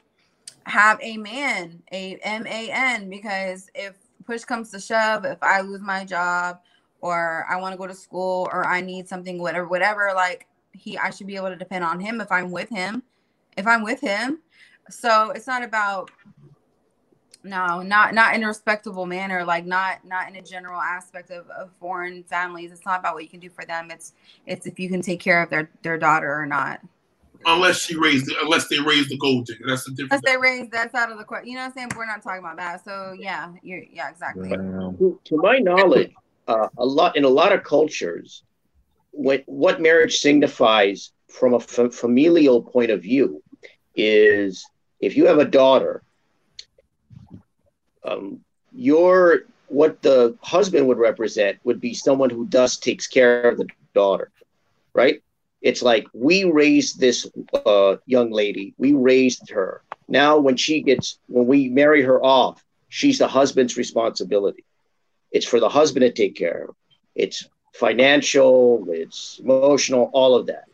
have 0.65 0.99
a 1.02 1.18
man, 1.18 1.82
a 1.91 2.18
M 2.24 2.45
A 2.45 2.70
N, 2.70 3.10
because 3.10 3.70
if 3.74 3.95
push 4.26 4.44
comes 4.44 4.70
to 4.72 4.80
shove, 4.80 5.26
if 5.26 5.41
I 5.41 5.61
lose 5.61 5.82
my 5.82 6.06
job 6.06 6.60
or 7.02 7.45
I 7.49 7.57
want 7.57 7.74
to 7.74 7.78
go 7.78 7.88
to 7.88 7.95
school 7.95 8.48
or 8.53 8.65
I 8.65 8.80
need 8.82 9.07
something, 9.07 9.41
whatever, 9.41 9.68
whatever, 9.68 10.11
like 10.15 10.48
he, 10.72 10.98
I 10.98 11.10
should 11.10 11.28
be 11.28 11.36
able 11.36 11.49
to 11.49 11.56
depend 11.56 11.84
on 11.84 11.99
him 11.99 12.22
if 12.22 12.32
I'm 12.32 12.52
with 12.52 12.70
him. 12.70 13.03
If 13.57 13.68
I'm 13.68 13.84
with 13.84 13.99
him. 13.99 14.40
So 14.90 15.32
it's 15.32 15.48
not 15.48 15.64
about 15.64 16.11
no 17.44 17.82
not 17.82 18.14
not 18.14 18.36
in 18.36 18.44
a 18.44 18.48
respectable 18.48 19.06
manner 19.06 19.44
like 19.44 19.65
not 19.65 20.06
not 20.06 20.30
in 20.30 20.36
a 20.36 20.41
general 20.41 20.80
aspect 20.80 21.30
of, 21.30 21.49
of 21.49 21.72
foreign 21.80 22.24
families. 22.24 22.72
It's 22.72 22.86
not 22.86 22.99
about 22.99 23.15
what 23.15 23.24
you 23.24 23.30
can 23.30 23.40
do 23.40 23.49
for 23.49 23.65
them. 23.65 23.91
It's 23.91 24.14
it's 24.45 24.65
if 24.65 24.80
you 24.80 24.90
can 24.90 25.02
take 25.02 25.20
care 25.20 25.41
of 25.41 25.49
their 25.49 25.70
their 25.82 25.98
daughter 25.98 26.34
or 26.34 26.45
not. 26.45 26.80
Unless 27.45 27.82
she 27.82 27.98
raised 27.98 28.32
it, 28.32 28.38
unless 28.41 28.70
they 28.70 28.80
raised 28.80 29.10
the 29.10 29.18
gold 29.18 29.45
digger. 29.45 29.65
That's 29.68 29.84
the 29.84 29.91
difference 29.91 30.22
unless 30.24 30.36
they 30.36 30.38
raised 30.38 30.72
that's 30.72 30.95
out 30.95 31.11
of 31.11 31.18
the 31.18 31.26
question 31.26 31.49
you 31.49 31.56
know 31.56 31.61
what 31.61 31.68
i'm 31.68 31.74
saying? 31.74 31.91
We're 31.95 32.06
not 32.06 32.24
talking 32.24 32.40
about 32.40 32.57
that. 32.57 32.84
So 32.86 33.14
yeah 33.18 33.52
you're 33.61 33.84
yeah 33.91 34.10
exactly. 34.10 34.49
To, 34.49 35.20
to 35.26 35.38
my 35.38 35.60
knowledge 35.60 36.11
uh, 36.48 36.70
a 36.78 36.86
lot 36.86 37.15
in 37.18 37.24
a 37.24 37.30
lot 37.30 37.52
of 37.52 37.64
cultures 37.64 38.44
what 39.11 39.44
what 39.45 39.82
marriage 39.82 40.18
signifies 40.18 41.11
from 41.30 41.53
a 41.53 41.57
f- 41.57 41.94
familial 41.94 42.61
point 42.61 42.91
of 42.91 43.02
view 43.02 43.41
is 43.95 44.65
if 44.99 45.15
you 45.15 45.28
have 45.28 45.38
a 45.38 45.45
daughter 45.45 46.03
um, 48.06 48.40
your 48.74 49.42
what 49.68 50.02
the 50.02 50.38
husband 50.42 50.88
would 50.88 50.98
represent 50.98 51.58
would 51.64 51.82
be 51.82 51.94
someone 51.94 52.30
who 52.30 52.46
does 52.46 52.78
takes 52.78 53.08
care 53.08 53.42
of 53.50 53.58
the 53.58 53.68
daughter. 53.94 54.32
right? 54.94 55.22
It's 55.62 55.82
like 55.82 56.08
we 56.14 56.44
raised 56.44 57.00
this 57.00 57.28
uh, 57.66 57.96
young 58.06 58.32
lady, 58.32 58.74
we 58.78 58.94
raised 58.94 59.50
her. 59.52 59.82
Now, 60.08 60.38
when 60.38 60.58
she 60.58 60.82
gets, 60.82 61.18
when 61.28 61.48
we 61.48 61.70
marry 61.70 62.02
her 62.04 62.24
off, 62.24 62.64
she's 62.90 63.18
the 63.18 63.28
husband's 63.28 63.78
responsibility. 63.78 64.66
It's 65.32 65.46
for 65.46 65.60
the 65.60 65.70
husband 65.70 66.04
to 66.04 66.12
take 66.12 66.36
care 66.36 66.66
of. 66.70 66.76
It's 67.16 67.48
financial, 67.74 68.86
it's 68.90 69.40
emotional, 69.44 70.12
all 70.14 70.36
of 70.36 70.48
that. 70.48 70.66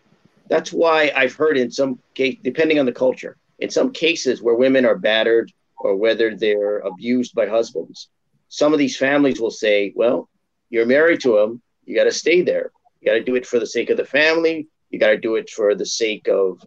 That's 0.49 0.73
why 0.73 1.11
I've 1.15 1.35
heard 1.35 1.57
in 1.57 1.71
some 1.71 1.99
case, 2.15 2.37
depending 2.43 2.79
on 2.79 2.85
the 2.85 2.91
culture, 2.91 3.37
in 3.59 3.69
some 3.69 3.91
cases 3.91 4.41
where 4.41 4.55
women 4.55 4.85
are 4.85 4.97
battered 4.97 5.51
or 5.79 5.95
whether 5.95 6.35
they're 6.35 6.79
abused 6.79 7.33
by 7.33 7.47
husbands, 7.47 8.09
some 8.49 8.73
of 8.73 8.79
these 8.79 8.97
families 8.97 9.39
will 9.39 9.51
say, 9.51 9.93
well, 9.95 10.29
you're 10.69 10.85
married 10.85 11.21
to 11.21 11.37
him, 11.37 11.61
you 11.85 11.95
got 11.95 12.03
to 12.05 12.11
stay 12.11 12.41
there. 12.41 12.71
You 13.01 13.07
got 13.07 13.13
to 13.13 13.23
do 13.23 13.35
it 13.35 13.45
for 13.45 13.59
the 13.59 13.65
sake 13.65 13.89
of 13.89 13.97
the 13.97 14.05
family. 14.05 14.67
You 14.89 14.99
got 14.99 15.09
to 15.09 15.17
do 15.17 15.35
it 15.35 15.49
for 15.49 15.73
the 15.75 15.85
sake 15.85 16.27
of 16.27 16.61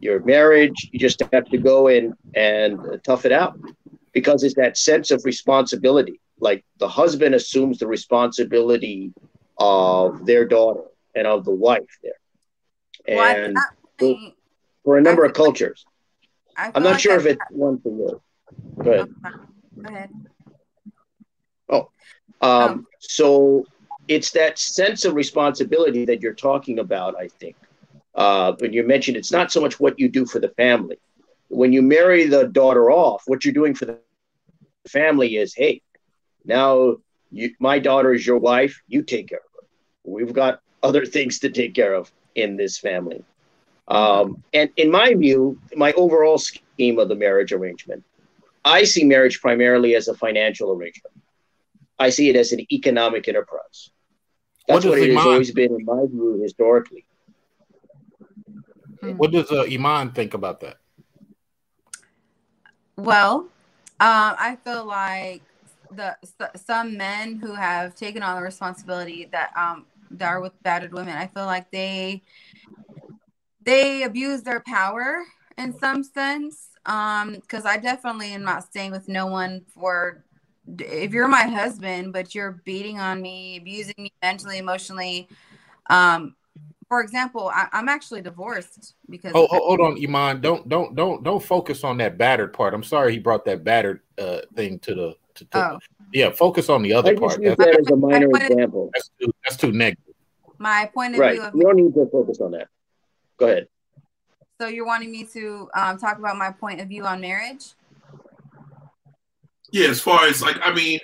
your 0.00 0.20
marriage. 0.24 0.88
You 0.92 0.98
just 0.98 1.22
have 1.32 1.46
to 1.46 1.58
go 1.58 1.88
in 1.88 2.14
and 2.34 3.00
tough 3.04 3.24
it 3.24 3.32
out 3.32 3.58
because 4.12 4.42
it's 4.42 4.54
that 4.54 4.76
sense 4.76 5.10
of 5.10 5.24
responsibility. 5.24 6.20
Like 6.40 6.64
the 6.78 6.88
husband 6.88 7.34
assumes 7.34 7.78
the 7.78 7.86
responsibility 7.86 9.12
of 9.58 10.26
their 10.26 10.46
daughter 10.46 10.82
and 11.14 11.26
of 11.26 11.44
the 11.44 11.54
wife 11.54 11.98
there. 12.02 12.12
And 13.06 13.54
well, 13.54 13.66
for, 13.98 14.16
for, 14.84 14.98
a 14.98 15.00
number 15.00 15.24
of 15.24 15.32
cultures. 15.32 15.84
I'm 16.56 16.82
not 16.82 16.92
like 16.92 17.00
sure 17.00 17.16
if 17.16 17.26
it's 17.26 17.40
one 17.50 17.80
for 17.80 17.88
you. 17.88 18.22
Go 18.82 18.90
ahead. 18.92 19.14
Go 19.82 19.88
ahead. 19.88 20.10
Oh, 21.68 21.90
um, 22.40 22.62
um, 22.62 22.86
so 22.98 23.66
it's 24.08 24.30
that 24.32 24.58
sense 24.58 25.04
of 25.04 25.14
responsibility 25.14 26.04
that 26.06 26.20
you're 26.22 26.34
talking 26.34 26.78
about, 26.78 27.14
I 27.18 27.28
think. 27.28 27.56
Uh, 28.14 28.52
when 28.58 28.72
you 28.72 28.82
mentioned 28.82 29.16
it's 29.16 29.32
not 29.32 29.52
so 29.52 29.60
much 29.60 29.78
what 29.78 29.98
you 29.98 30.08
do 30.08 30.26
for 30.26 30.40
the 30.40 30.48
family. 30.50 30.98
When 31.48 31.72
you 31.72 31.82
marry 31.82 32.26
the 32.26 32.48
daughter 32.48 32.90
off, 32.90 33.22
what 33.26 33.44
you're 33.44 33.54
doing 33.54 33.74
for 33.74 33.84
the 33.86 33.98
family 33.98 35.36
is, 35.36 35.54
hey, 35.54 35.82
now 36.44 36.96
you, 37.30 37.54
my 37.60 37.78
daughter 37.78 38.12
is 38.12 38.26
your 38.26 38.38
wife, 38.38 38.82
you 38.88 39.02
take 39.02 39.28
care 39.28 39.38
of 39.38 39.62
her. 39.62 39.68
We've 40.04 40.32
got 40.32 40.60
other 40.82 41.04
things 41.04 41.38
to 41.40 41.50
take 41.50 41.74
care 41.74 41.94
of 41.94 42.10
in 42.34 42.56
this 42.56 42.78
family. 42.78 43.22
Um, 43.88 44.42
and 44.52 44.70
in 44.76 44.90
my 44.90 45.14
view, 45.14 45.58
my 45.74 45.92
overall 45.92 46.38
scheme 46.38 46.98
of 46.98 47.08
the 47.08 47.14
marriage 47.16 47.52
arrangement, 47.52 48.04
I 48.64 48.84
see 48.84 49.04
marriage 49.04 49.40
primarily 49.40 49.94
as 49.94 50.08
a 50.08 50.14
financial 50.14 50.72
arrangement. 50.72 51.14
I 51.98 52.10
see 52.10 52.28
it 52.28 52.36
as 52.36 52.52
an 52.52 52.60
economic 52.72 53.28
enterprise. 53.28 53.90
That's 54.66 54.84
what, 54.84 54.90
what 54.90 54.98
it 55.00 55.14
has 55.14 55.26
always 55.26 55.50
been, 55.52 55.74
in 55.74 55.84
my 55.84 56.04
view, 56.06 56.40
historically. 56.42 57.04
Hmm. 59.00 59.12
What 59.12 59.32
does 59.32 59.50
uh, 59.50 59.62
Iman 59.62 60.12
think 60.12 60.34
about 60.34 60.60
that? 60.60 60.76
Well, 62.96 63.48
um, 64.00 64.34
I 64.38 64.58
feel 64.64 64.84
like 64.84 65.42
the 65.90 66.16
some 66.56 66.96
men 66.96 67.36
who 67.36 67.54
have 67.54 67.94
taken 67.94 68.22
on 68.22 68.36
the 68.36 68.42
responsibility 68.42 69.28
that 69.32 69.56
um 69.56 69.86
that 70.10 70.28
are 70.28 70.40
with 70.40 70.60
battered 70.62 70.92
women, 70.92 71.16
I 71.16 71.28
feel 71.28 71.46
like 71.46 71.70
they 71.70 72.22
they 73.62 74.02
abuse 74.02 74.42
their 74.42 74.60
power 74.60 75.24
in 75.56 75.78
some 75.78 76.02
sense. 76.02 76.70
Um, 76.88 77.34
because 77.34 77.66
I 77.66 77.76
definitely 77.76 78.32
am 78.32 78.42
not 78.42 78.64
staying 78.64 78.90
with 78.90 79.08
no 79.08 79.26
one 79.26 79.64
for 79.74 80.24
if 80.78 81.12
you're 81.12 81.28
my 81.28 81.44
husband, 81.44 82.12
but 82.12 82.34
you're 82.34 82.60
beating 82.64 82.98
on 82.98 83.22
me, 83.22 83.58
abusing 83.58 83.94
me 83.96 84.12
mentally, 84.22 84.58
emotionally, 84.58 85.28
um, 85.88 86.34
for 86.88 87.02
example, 87.02 87.50
I, 87.54 87.68
am 87.72 87.88
actually 87.88 88.22
divorced 88.22 88.94
because. 89.10 89.32
Oh, 89.34 89.46
hold 89.50 89.80
on, 89.80 90.02
Iman. 90.02 90.40
Don't 90.40 90.68
don't 90.68 90.94
don't 90.94 91.22
don't 91.22 91.42
focus 91.42 91.84
on 91.84 91.98
that 91.98 92.16
battered 92.16 92.54
part. 92.54 92.72
I'm 92.72 92.82
sorry 92.82 93.12
he 93.12 93.18
brought 93.18 93.44
that 93.44 93.62
battered 93.62 94.00
uh, 94.18 94.40
thing 94.54 94.78
to 94.80 94.94
the. 94.94 95.16
To, 95.34 95.44
to 95.44 95.58
oh. 95.58 95.78
Yeah, 96.12 96.30
focus 96.30 96.70
on 96.70 96.82
the 96.82 96.94
other 96.94 97.14
part. 97.16 97.38
That's, 97.42 97.56
that 97.58 97.78
as 97.78 97.90
a 97.90 97.96
minor 97.96 98.28
example. 98.34 98.90
That's 98.94 99.10
too, 99.20 99.30
that's 99.44 99.56
too 99.56 99.72
negative. 99.72 100.14
My 100.56 100.90
point 100.92 101.14
of 101.14 101.20
right. 101.20 101.34
view. 101.34 101.42
Of 101.42 101.54
you 101.54 101.62
don't 101.62 101.76
need 101.76 101.94
to 101.94 102.06
focus 102.10 102.40
on 102.40 102.52
that. 102.52 102.68
Go 103.36 103.46
ahead. 103.46 103.68
So 104.60 104.66
you're 104.66 104.86
wanting 104.86 105.12
me 105.12 105.24
to 105.24 105.70
um, 105.74 105.98
talk 105.98 106.18
about 106.18 106.36
my 106.36 106.50
point 106.50 106.80
of 106.80 106.88
view 106.88 107.04
on 107.06 107.20
marriage? 107.20 107.74
Yeah, 109.70 109.88
as 109.88 110.00
far 110.00 110.24
as 110.26 110.42
like, 110.42 110.56
I 110.62 110.74
mean, 110.74 110.98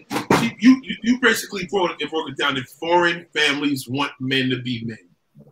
you 0.58 0.80
you, 0.82 0.96
you 1.02 1.20
basically 1.20 1.66
broke 1.70 2.00
it, 2.00 2.10
broke 2.10 2.30
it 2.30 2.36
down 2.36 2.56
that 2.56 2.66
foreign 2.66 3.26
families 3.32 3.88
want 3.88 4.10
men 4.18 4.50
to 4.50 4.60
be 4.60 4.84
men. 4.84 4.98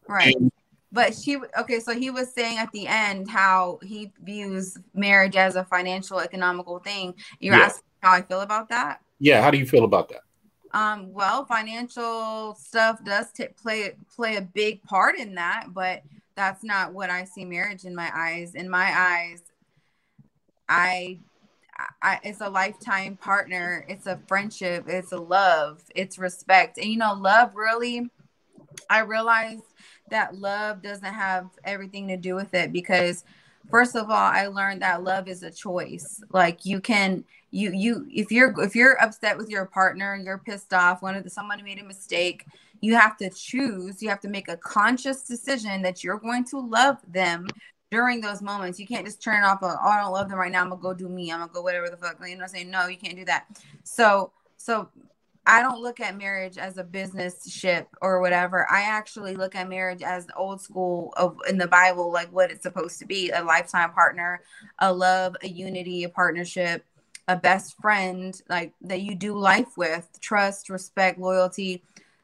Right. 0.09 0.35
And, 0.35 0.51
but 0.91 1.15
she 1.15 1.39
okay, 1.59 1.79
so 1.79 1.95
he 1.95 2.11
was 2.11 2.33
saying 2.33 2.59
at 2.59 2.73
the 2.73 2.87
end 2.89 3.31
how 3.31 3.79
he 3.83 4.11
views 4.23 4.77
marriage 4.95 5.37
as 5.37 5.55
a 5.55 5.65
financial 5.65 6.19
economical 6.19 6.81
thing. 6.81 7.15
You're 7.39 7.55
yeah. 7.57 7.67
asking 7.67 7.85
how 8.03 8.13
I 8.13 8.23
feel 8.23 8.41
about 8.41 8.69
that? 8.71 9.01
Yeah, 9.21 9.43
how 9.43 9.51
do 9.51 9.59
you 9.59 9.67
feel 9.67 9.85
about 9.85 10.09
that? 10.09 10.23
Um, 10.73 11.13
well, 11.13 11.45
financial 11.45 12.57
stuff 12.57 13.05
does 13.05 13.31
t- 13.31 13.47
play 13.63 13.93
play 14.15 14.37
a 14.37 14.43
big 14.43 14.83
part 14.83 15.19
in 15.19 15.35
that, 15.37 15.69
but 15.73 16.03
that's 16.35 16.65
not 16.65 16.93
what 16.93 17.11
I 17.11 17.25
see 17.25 17.45
marriage 17.45 17.85
in 17.85 17.95
my 17.95 18.11
eyes. 18.15 18.55
In 18.55 18.69
my 18.69 18.93
eyes, 18.97 19.43
I 20.69 21.21
I, 22.03 22.21
it's 22.23 22.41
a 22.41 22.49
lifetime 22.49 23.17
partner. 23.17 23.85
It's 23.89 24.07
a 24.07 24.21
friendship. 24.29 24.85
It's 24.89 25.13
a 25.13 25.19
love. 25.19 25.83
It's 25.95 26.19
respect. 26.19 26.79
And 26.79 26.87
you 26.87 26.99
know, 26.99 27.15
love 27.15 27.55
really, 27.55 28.09
I 28.91 29.01
realized 29.01 29.65
that 30.11 30.37
love 30.37 30.83
doesn't 30.83 31.05
have 31.05 31.49
everything 31.65 32.09
to 32.09 32.17
do 32.17 32.35
with 32.35 32.55
it 32.55 32.73
because, 32.73 33.25
first 33.71 33.97
of 33.97 34.11
all, 34.11 34.17
I 34.17 34.47
learned 34.47 34.83
that 34.83 35.03
love 35.03 35.29
is 35.29 35.43
a 35.43 35.51
choice. 35.51 36.23
Like 36.31 36.65
you 36.67 36.81
can, 36.81 37.25
you 37.51 37.73
you 37.73 38.07
if 38.11 38.31
you're 38.31 38.55
if 38.61 38.75
you're 38.75 39.03
upset 39.03 39.37
with 39.37 39.49
your 39.49 39.67
partner, 39.67 40.17
you're 40.17 40.39
pissed 40.39 40.73
off. 40.73 41.03
One 41.03 41.17
of 41.17 41.25
the 41.25 41.31
someone 41.31 41.63
made 41.65 41.79
a 41.81 41.85
mistake. 41.85 42.47
You 42.83 42.97
have 42.97 43.17
to 43.19 43.31
choose. 43.31 44.03
You 44.03 44.11
have 44.11 44.21
to 44.21 44.29
make 44.29 44.49
a 44.49 44.57
conscious 44.59 45.23
decision 45.23 45.81
that 45.83 46.05
you're 46.05 46.19
going 46.19 46.45
to 46.47 46.59
love 46.59 46.99
them 47.09 47.47
during 47.91 48.21
those 48.21 48.43
moments. 48.43 48.81
You 48.81 48.87
can't 48.87 49.07
just 49.07 49.23
turn 49.23 49.45
off. 49.45 49.63
A, 49.63 49.67
oh, 49.67 49.89
I 49.89 50.03
don't 50.03 50.13
love 50.13 50.29
them 50.29 50.39
right 50.39 50.51
now. 50.51 50.63
I'm 50.63 50.71
gonna 50.71 50.83
go 50.83 50.93
do 50.93 51.09
me. 51.09 51.31
I'm 51.31 51.41
gonna 51.41 51.53
go 51.53 51.63
whatever 51.63 51.89
the 51.89 51.97
fuck. 51.97 52.17
You 52.27 52.37
know, 52.37 52.43
I'm 52.43 52.49
saying 52.49 52.71
no, 52.71 52.89
you 52.89 52.97
can't 52.97 53.17
do 53.17 53.25
that. 53.27 53.47
So, 53.85 54.33
so 54.57 54.89
I 55.47 55.61
don't 55.61 55.81
look 55.81 56.01
at 56.01 56.17
marriage 56.17 56.57
as 56.57 56.79
a 56.79 56.85
business 56.85 57.53
ship 57.53 57.89
or 58.01 58.21
whatever. 58.21 58.67
I 58.71 58.83
actually 58.83 59.37
look 59.37 59.55
at 59.55 59.69
marriage 59.69 60.03
as 60.03 60.27
the 60.27 60.35
old 60.35 60.61
school 60.61 61.13
of 61.17 61.37
in 61.49 61.59
the 61.59 61.67
Bible, 61.67 62.13
like 62.13 62.33
what 62.33 62.51
it's 62.51 62.63
supposed 62.63 62.99
to 63.01 63.07
be: 63.07 63.31
a 63.31 63.43
lifetime 63.43 63.93
partner, 63.93 64.43
a 64.79 64.93
love, 64.93 65.37
a 65.43 65.49
unity, 65.49 66.05
a 66.05 66.09
partnership, 66.09 66.85
a 67.29 67.37
best 67.37 67.77
friend, 67.81 68.41
like 68.49 68.73
that 68.83 69.03
you 69.03 69.15
do 69.15 69.37
life 69.37 69.77
with, 69.77 70.09
trust, 70.21 70.71
respect, 70.71 71.19
loyalty. 71.19 71.83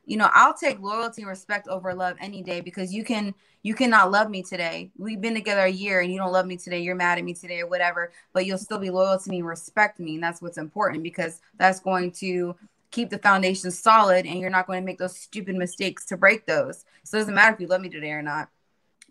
You 0.09 0.16
know, 0.16 0.30
I'll 0.32 0.55
take 0.55 0.80
loyalty 0.80 1.20
and 1.20 1.28
respect 1.28 1.68
over 1.68 1.93
love 1.93 2.16
any 2.18 2.43
day 2.43 2.62
because 2.62 2.94
you 2.94 3.05
can 3.05 3.35
you 3.62 3.74
cannot 3.74 4.10
love 4.10 4.30
me 4.30 4.43
today. 4.43 4.90
We've 4.97 5.20
been 5.20 5.35
together 5.35 5.66
a 5.66 5.70
year 5.70 6.01
and 6.01 6.10
you 6.10 6.18
don't 6.18 6.32
love 6.32 6.47
me 6.47 6.56
today. 6.56 6.80
You're 6.80 6.94
mad 6.94 7.18
at 7.18 7.24
me 7.24 7.35
today 7.35 7.60
or 7.60 7.66
whatever, 7.66 8.10
but 8.32 8.47
you'll 8.47 8.56
still 8.56 8.78
be 8.78 8.89
loyal 8.89 9.18
to 9.18 9.30
me, 9.30 9.43
respect 9.43 10.01
me. 10.01 10.14
And 10.14 10.22
that's 10.22 10.40
what's 10.40 10.56
important 10.56 11.02
because 11.02 11.43
that's 11.59 11.78
going 11.80 12.12
to 12.12 12.56
keep 12.90 13.10
the 13.10 13.18
foundation 13.18 13.70
solid 13.70 14.24
and 14.24 14.40
you're 14.40 14.48
not 14.48 14.66
going 14.66 14.80
to 14.80 14.86
make 14.86 14.97
those 14.97 15.14
stupid 15.14 15.56
mistakes 15.56 16.06
to 16.06 16.16
break 16.16 16.47
those. 16.47 16.86
So 17.02 17.18
it 17.18 17.20
doesn't 17.20 17.35
matter 17.35 17.52
if 17.52 17.60
you 17.60 17.66
love 17.66 17.82
me 17.82 17.90
today 17.90 18.12
or 18.12 18.22
not, 18.22 18.48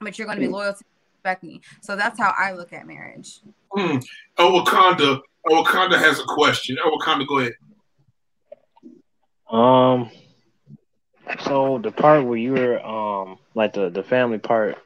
but 0.01 0.17
you're 0.17 0.25
going 0.25 0.39
to 0.39 0.47
be 0.47 0.51
loyal 0.51 0.73
to 0.73 0.83
me, 0.83 0.89
respect 1.13 1.43
me. 1.43 1.61
So 1.81 1.95
that's 1.95 2.17
how 2.17 2.33
I 2.35 2.53
look 2.53 2.73
at 2.73 2.87
marriage. 2.87 3.41
Hmm. 3.71 3.97
Oh, 4.39 4.63
Wakanda. 4.63 5.21
Oh, 5.47 5.63
Wakanda 5.63 5.99
has 5.99 6.19
a 6.19 6.23
question. 6.23 6.75
Oh, 6.83 6.97
Wakanda, 6.97 7.27
go 7.27 7.37
ahead. 7.37 7.53
Um, 9.51 10.09
so 11.41 11.79
the 11.79 11.91
part 11.91 12.25
where 12.25 12.37
you 12.37 12.53
were 12.53 12.79
um 12.85 13.37
like 13.53 13.73
the 13.73 13.89
the 13.89 14.03
family 14.03 14.37
part 14.37 14.77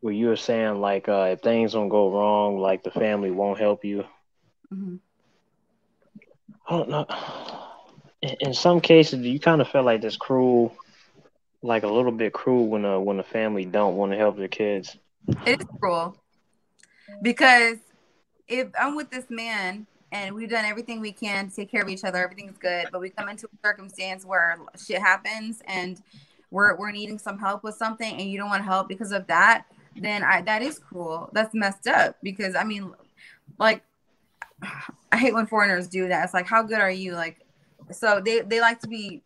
where 0.00 0.14
you 0.14 0.28
were 0.28 0.36
saying 0.36 0.80
like 0.80 1.08
uh 1.08 1.28
if 1.32 1.40
things 1.40 1.72
don't 1.72 1.88
go 1.88 2.10
wrong, 2.12 2.58
like 2.58 2.82
the 2.82 2.90
family 2.90 3.30
won't 3.30 3.58
help 3.58 3.84
you. 3.84 4.04
Mm-hmm. 4.72 4.96
I 6.68 6.76
don't 6.76 6.88
know. 6.88 7.06
In, 8.22 8.36
in 8.40 8.54
some 8.54 8.80
cases, 8.80 9.20
you 9.20 9.40
kind 9.40 9.60
of 9.60 9.68
feel 9.68 9.82
like 9.82 10.00
this 10.00 10.16
cruel, 10.16 10.76
like 11.62 11.82
a 11.82 11.88
little 11.88 12.12
bit 12.12 12.32
cruel 12.32 12.68
when 12.68 12.84
a 12.84 13.00
when 13.00 13.18
a 13.18 13.24
family 13.24 13.64
don't 13.64 13.96
want 13.96 14.12
to 14.12 14.18
help 14.18 14.36
their 14.36 14.48
kids. 14.48 14.96
It's 15.46 15.64
cruel 15.78 16.16
because 17.22 17.78
if 18.48 18.68
I'm 18.78 18.96
with 18.96 19.10
this 19.10 19.26
man 19.28 19.86
and 20.12 20.34
we've 20.34 20.50
done 20.50 20.64
everything 20.64 21.00
we 21.00 21.12
can 21.12 21.48
to 21.48 21.56
take 21.56 21.70
care 21.70 21.82
of 21.82 21.88
each 21.88 22.04
other. 22.04 22.18
Everything's 22.18 22.58
good, 22.58 22.86
but 22.92 23.00
we 23.00 23.10
come 23.10 23.28
into 23.28 23.46
a 23.46 23.66
circumstance 23.66 24.24
where 24.24 24.58
shit 24.76 25.00
happens 25.00 25.62
and 25.66 26.02
we're 26.50 26.76
we're 26.76 26.90
needing 26.90 27.18
some 27.18 27.38
help 27.38 27.62
with 27.62 27.76
something, 27.76 28.12
and 28.12 28.28
you 28.28 28.36
don't 28.36 28.48
want 28.48 28.64
help 28.64 28.88
because 28.88 29.12
of 29.12 29.26
that. 29.28 29.64
Then 29.96 30.22
I 30.22 30.42
that 30.42 30.62
is 30.62 30.78
cruel. 30.78 31.30
That's 31.32 31.54
messed 31.54 31.86
up 31.86 32.16
because 32.22 32.54
I 32.54 32.64
mean, 32.64 32.92
like, 33.58 33.82
I 35.12 35.16
hate 35.16 35.34
when 35.34 35.46
foreigners 35.46 35.88
do 35.88 36.08
that. 36.08 36.24
It's 36.24 36.34
like, 36.34 36.46
how 36.46 36.62
good 36.62 36.80
are 36.80 36.90
you? 36.90 37.14
Like, 37.14 37.46
so 37.92 38.20
they 38.24 38.40
they 38.40 38.60
like 38.60 38.80
to 38.80 38.88
be 38.88 39.22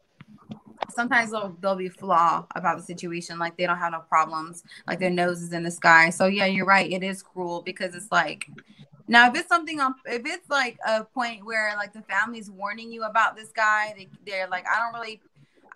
sometimes 0.90 1.30
they'll 1.30 1.56
they'll 1.60 1.76
be 1.76 1.88
flaw 1.88 2.46
about 2.54 2.76
the 2.76 2.82
situation, 2.82 3.38
like 3.38 3.56
they 3.56 3.66
don't 3.66 3.78
have 3.78 3.92
no 3.92 4.00
problems, 4.00 4.64
like 4.86 4.98
their 4.98 5.10
nose 5.10 5.42
is 5.42 5.52
in 5.52 5.62
the 5.62 5.70
sky. 5.70 6.10
So 6.10 6.26
yeah, 6.26 6.46
you're 6.46 6.66
right. 6.66 6.90
It 6.90 7.02
is 7.02 7.22
cruel 7.22 7.62
because 7.62 7.94
it's 7.94 8.12
like 8.12 8.50
now 9.06 9.28
if 9.28 9.36
it's 9.36 9.48
something 9.48 9.80
on 9.80 9.94
if 10.06 10.22
it's 10.24 10.48
like 10.48 10.78
a 10.86 11.04
point 11.04 11.44
where 11.44 11.74
like 11.76 11.92
the 11.92 12.02
family's 12.02 12.50
warning 12.50 12.90
you 12.92 13.02
about 13.04 13.36
this 13.36 13.50
guy, 13.50 13.94
they, 13.96 14.08
they're 14.26 14.48
like, 14.48 14.64
I 14.66 14.78
don't 14.78 14.98
really 14.98 15.20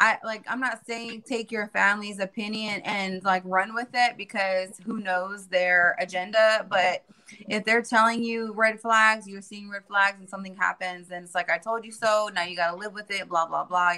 I 0.00 0.18
like 0.24 0.44
I'm 0.48 0.60
not 0.60 0.86
saying 0.86 1.22
take 1.26 1.50
your 1.50 1.66
family's 1.68 2.20
opinion 2.20 2.80
and 2.84 3.22
like 3.24 3.42
run 3.44 3.74
with 3.74 3.88
it 3.92 4.16
because 4.16 4.80
who 4.84 5.00
knows 5.00 5.46
their 5.48 5.96
agenda, 5.98 6.66
but 6.70 7.04
if 7.48 7.64
they're 7.64 7.82
telling 7.82 8.22
you 8.22 8.52
red 8.52 8.80
flags, 8.80 9.26
you're 9.26 9.42
seeing 9.42 9.68
red 9.68 9.82
flags 9.86 10.20
and 10.20 10.28
something 10.28 10.54
happens, 10.56 11.10
and 11.10 11.24
it's 11.24 11.34
like 11.34 11.50
I 11.50 11.58
told 11.58 11.84
you 11.84 11.92
so, 11.92 12.30
now 12.32 12.44
you 12.44 12.56
got 12.56 12.70
to 12.70 12.76
live 12.76 12.94
with 12.94 13.10
it, 13.10 13.28
blah 13.28 13.46
blah 13.46 13.64
blah. 13.64 13.96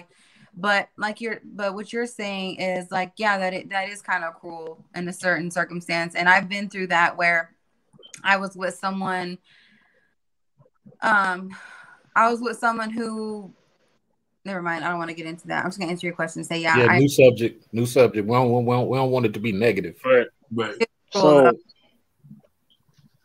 But 0.57 0.89
like 0.97 1.21
you're 1.21 1.41
but 1.45 1.75
what 1.75 1.93
you're 1.93 2.07
saying 2.07 2.57
is 2.57 2.91
like 2.91 3.13
yeah, 3.17 3.39
that 3.39 3.55
it, 3.55 3.71
that 3.71 3.89
is 3.89 4.03
kind 4.03 4.25
of 4.25 4.35
cruel 4.41 4.83
in 4.95 5.07
a 5.07 5.13
certain 5.13 5.51
circumstance 5.51 6.15
and 6.15 6.29
I've 6.29 6.49
been 6.49 6.69
through 6.69 6.89
that 6.89 7.17
where 7.17 7.53
I 8.25 8.37
was 8.37 8.57
with 8.57 8.75
someone 8.75 9.39
um 11.03 11.51
I 12.15 12.31
was 12.31 12.41
with 12.41 12.59
someone 12.59 12.91
who 12.91 13.53
never 14.45 14.63
mind. 14.63 14.85
I 14.85 14.89
don't 14.89 14.99
want 14.99 15.11
to 15.11 15.17
get 15.17 15.27
into 15.27 15.47
that. 15.49 15.65
I'm 15.65 15.71
just 15.71 15.79
gonna 15.79 15.91
answer 15.91 16.07
your 16.07 16.15
question. 16.15 16.41
And 16.41 16.47
say 16.47 16.61
yeah. 16.61 16.77
Yeah. 16.77 16.87
I, 16.87 16.99
new 16.99 17.09
subject. 17.09 17.67
New 17.73 17.87
subject. 17.87 18.27
We 18.27 18.33
don't, 18.33 18.65
we 18.65 18.73
don't, 18.73 18.89
we 18.89 18.97
don't 18.97 19.11
want 19.11 19.27
it 19.27 19.35
to 19.35 19.41
be 19.41 19.53
negative. 19.53 19.97
Right. 20.05 20.27
Right. 20.53 20.75
So, 21.13 21.53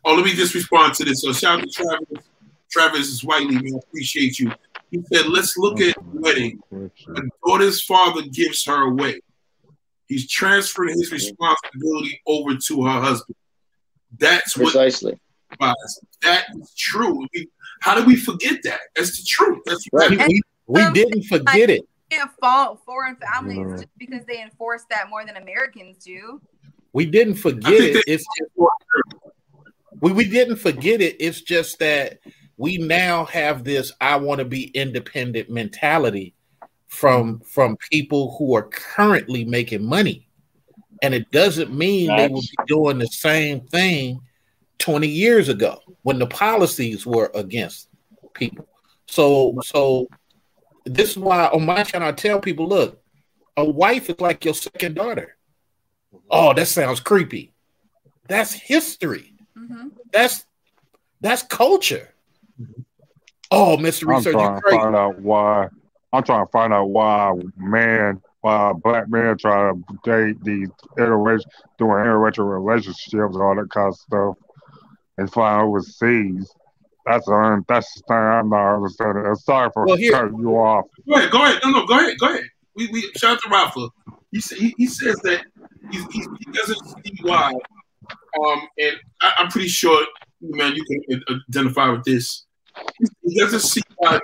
oh, 0.04 0.14
let 0.16 0.26
me 0.26 0.34
just 0.34 0.54
respond 0.54 0.94
to 0.96 1.06
this. 1.06 1.22
So 1.22 1.34
shout 1.34 1.62
out 1.62 1.66
to 1.66 1.72
Travis. 1.72 2.26
Travis 2.72 3.22
Whiteley, 3.24 3.56
man, 3.56 3.76
I 3.76 3.80
appreciate 3.88 4.40
you. 4.40 4.52
He 4.92 5.02
said, 5.14 5.28
"Let's 5.28 5.56
look 5.58 5.80
at 5.80 5.96
wedding. 6.04 6.60
A 6.72 7.22
daughter's 7.46 7.82
father 7.84 8.24
gives 8.24 8.66
her 8.66 8.90
away. 8.90 9.22
He's 10.08 10.30
transferring 10.30 10.98
his 10.98 11.12
responsibility 11.12 12.22
over 12.28 12.56
to 12.56 12.86
her 12.86 13.02
husband. 13.02 13.36
That's 14.20 14.54
precisely. 14.54 15.20
what 15.58 15.76
that 16.22 16.46
is 16.56 16.74
true. 16.76 17.24
I 17.24 17.28
mean, 17.34 17.48
how 17.82 17.96
do 17.96 18.06
we 18.06 18.16
forget 18.16 18.60
that? 18.64 18.80
That's 18.96 19.18
the 19.18 19.26
truth. 19.26 19.60
That's 19.66 19.86
right. 19.92 20.10
We, 20.10 20.42
we 20.68 20.92
didn't 20.92 21.24
forget 21.24 21.70
it. 21.70 21.82
Can't 22.10 22.32
fault 22.40 22.82
foreign 22.86 23.16
families 23.16 23.82
just 23.82 23.98
because 23.98 24.26
they 24.26 24.42
enforce 24.42 24.84
that 24.90 25.10
more 25.10 25.26
than 25.26 25.38
Americans 25.38 25.98
do. 26.04 26.42
We 26.94 27.06
didn't 27.06 27.36
forget 27.36 27.74
it. 27.74 28.04
It's 28.08 28.26
we, 30.02 30.12
we 30.12 30.30
didn't 30.30 30.58
forget 30.58 31.02
it. 31.02 31.16
It's 31.20 31.42
just 31.42 31.80
that 31.80 32.20
we 32.58 32.78
now 32.78 33.26
have 33.26 33.64
this 33.64 33.92
I 34.00 34.16
want 34.18 34.40
to 34.40 34.46
be 34.46 34.66
independent 34.68 35.50
mentality 35.50 36.36
from 36.88 37.40
from 37.42 37.78
people 37.92 38.36
who 38.38 38.56
are 38.56 38.70
currently 38.70 39.46
making 39.46 39.84
money. 39.84 40.28
And 41.02 41.14
it 41.14 41.30
doesn't 41.32 41.74
mean 41.74 42.16
they 42.16 42.28
will 42.28 42.42
be 42.42 42.58
doing 42.68 42.98
the 42.98 43.08
same 43.08 43.62
thing 43.62 44.22
20 44.80 45.08
years 45.08 45.50
ago 45.50 45.80
when 46.04 46.20
the 46.20 46.28
policies 46.28 47.06
were 47.06 47.32
against 47.34 47.90
people. 48.34 48.68
So 49.08 49.58
so 49.64 50.08
this 50.86 51.12
is 51.12 51.18
why 51.18 51.48
on 51.48 51.66
my 51.66 51.84
channel 51.84 52.08
I 52.08 52.12
tell 52.12 52.40
people, 52.40 52.68
look, 52.68 53.02
a 53.58 53.64
wife 53.64 54.10
is 54.10 54.20
like 54.20 54.46
your 54.46 54.54
second 54.54 54.96
daughter. 54.96 55.36
Oh, 56.30 56.54
that 56.54 56.68
sounds 56.68 57.00
creepy. 57.00 57.54
That's 58.28 58.54
history. 58.54 59.34
Mm-hmm. 59.58 59.90
That's 60.12 60.46
that's 61.22 61.44
culture. 61.44 62.14
Oh, 63.52 63.78
Mr. 63.78 64.08
Research, 64.08 64.36
I'm 64.36 64.60
trying 64.60 64.62
to 64.62 64.82
find 64.84 64.96
out 64.96 65.20
why. 65.20 65.70
I'm 66.12 66.24
trying 66.24 66.46
to 66.46 66.52
find 66.52 66.74
out 66.74 66.90
why 66.90 67.34
man, 67.58 68.22
why 68.46 68.74
black 68.74 69.10
men 69.10 69.36
try 69.40 69.72
to 69.72 69.84
date 70.04 70.38
these 70.44 70.70
interracial, 71.00 71.46
doing 71.80 71.94
interracial 71.94 72.48
relationships 72.48 73.36
all 73.36 73.56
that 73.56 73.72
kind 73.72 73.88
of 73.88 73.96
stuff, 73.96 74.36
and 75.18 75.34
flying 75.34 75.62
overseas. 75.62 76.54
That's 77.08 77.26
that's 77.26 77.92
the 77.96 78.04
thing 78.08 78.18
I'm 78.18 78.50
not 78.50 78.76
understanding. 78.76 79.26
I'm 79.26 79.36
sorry 79.36 79.72
for 79.74 79.88
well, 79.88 79.96
here, 79.96 80.12
cutting 80.12 80.38
you 80.38 80.52
off. 80.58 80.86
Go 81.10 81.16
ahead, 81.16 81.32
go 81.32 81.44
ahead. 81.44 81.60
No, 81.64 81.72
no, 81.72 81.86
go 81.88 81.98
ahead, 81.98 82.20
go 82.20 82.28
ahead. 82.28 82.44
We, 82.76 82.88
we 82.90 83.02
shout 83.18 83.38
out 83.38 83.42
to 83.42 83.50
Rafa. 83.50 83.88
He, 84.32 84.40
he, 84.56 84.76
he 84.78 84.86
says 84.86 85.16
that 85.24 85.44
he, 85.92 85.98
he, 86.12 86.20
he 86.40 86.52
doesn't 86.52 86.86
see 86.86 87.14
why. 87.24 87.52
Um, 87.52 88.68
and 88.78 88.96
I, 89.22 89.34
am 89.40 89.48
pretty 89.48 89.70
sure, 89.70 90.06
man, 90.40 90.76
you 90.76 90.84
can 90.86 91.24
identify 91.50 91.90
with 91.90 92.04
this. 92.04 92.46
He 93.24 93.40
doesn't 93.40 93.62
see 93.62 93.82
why 93.98 94.20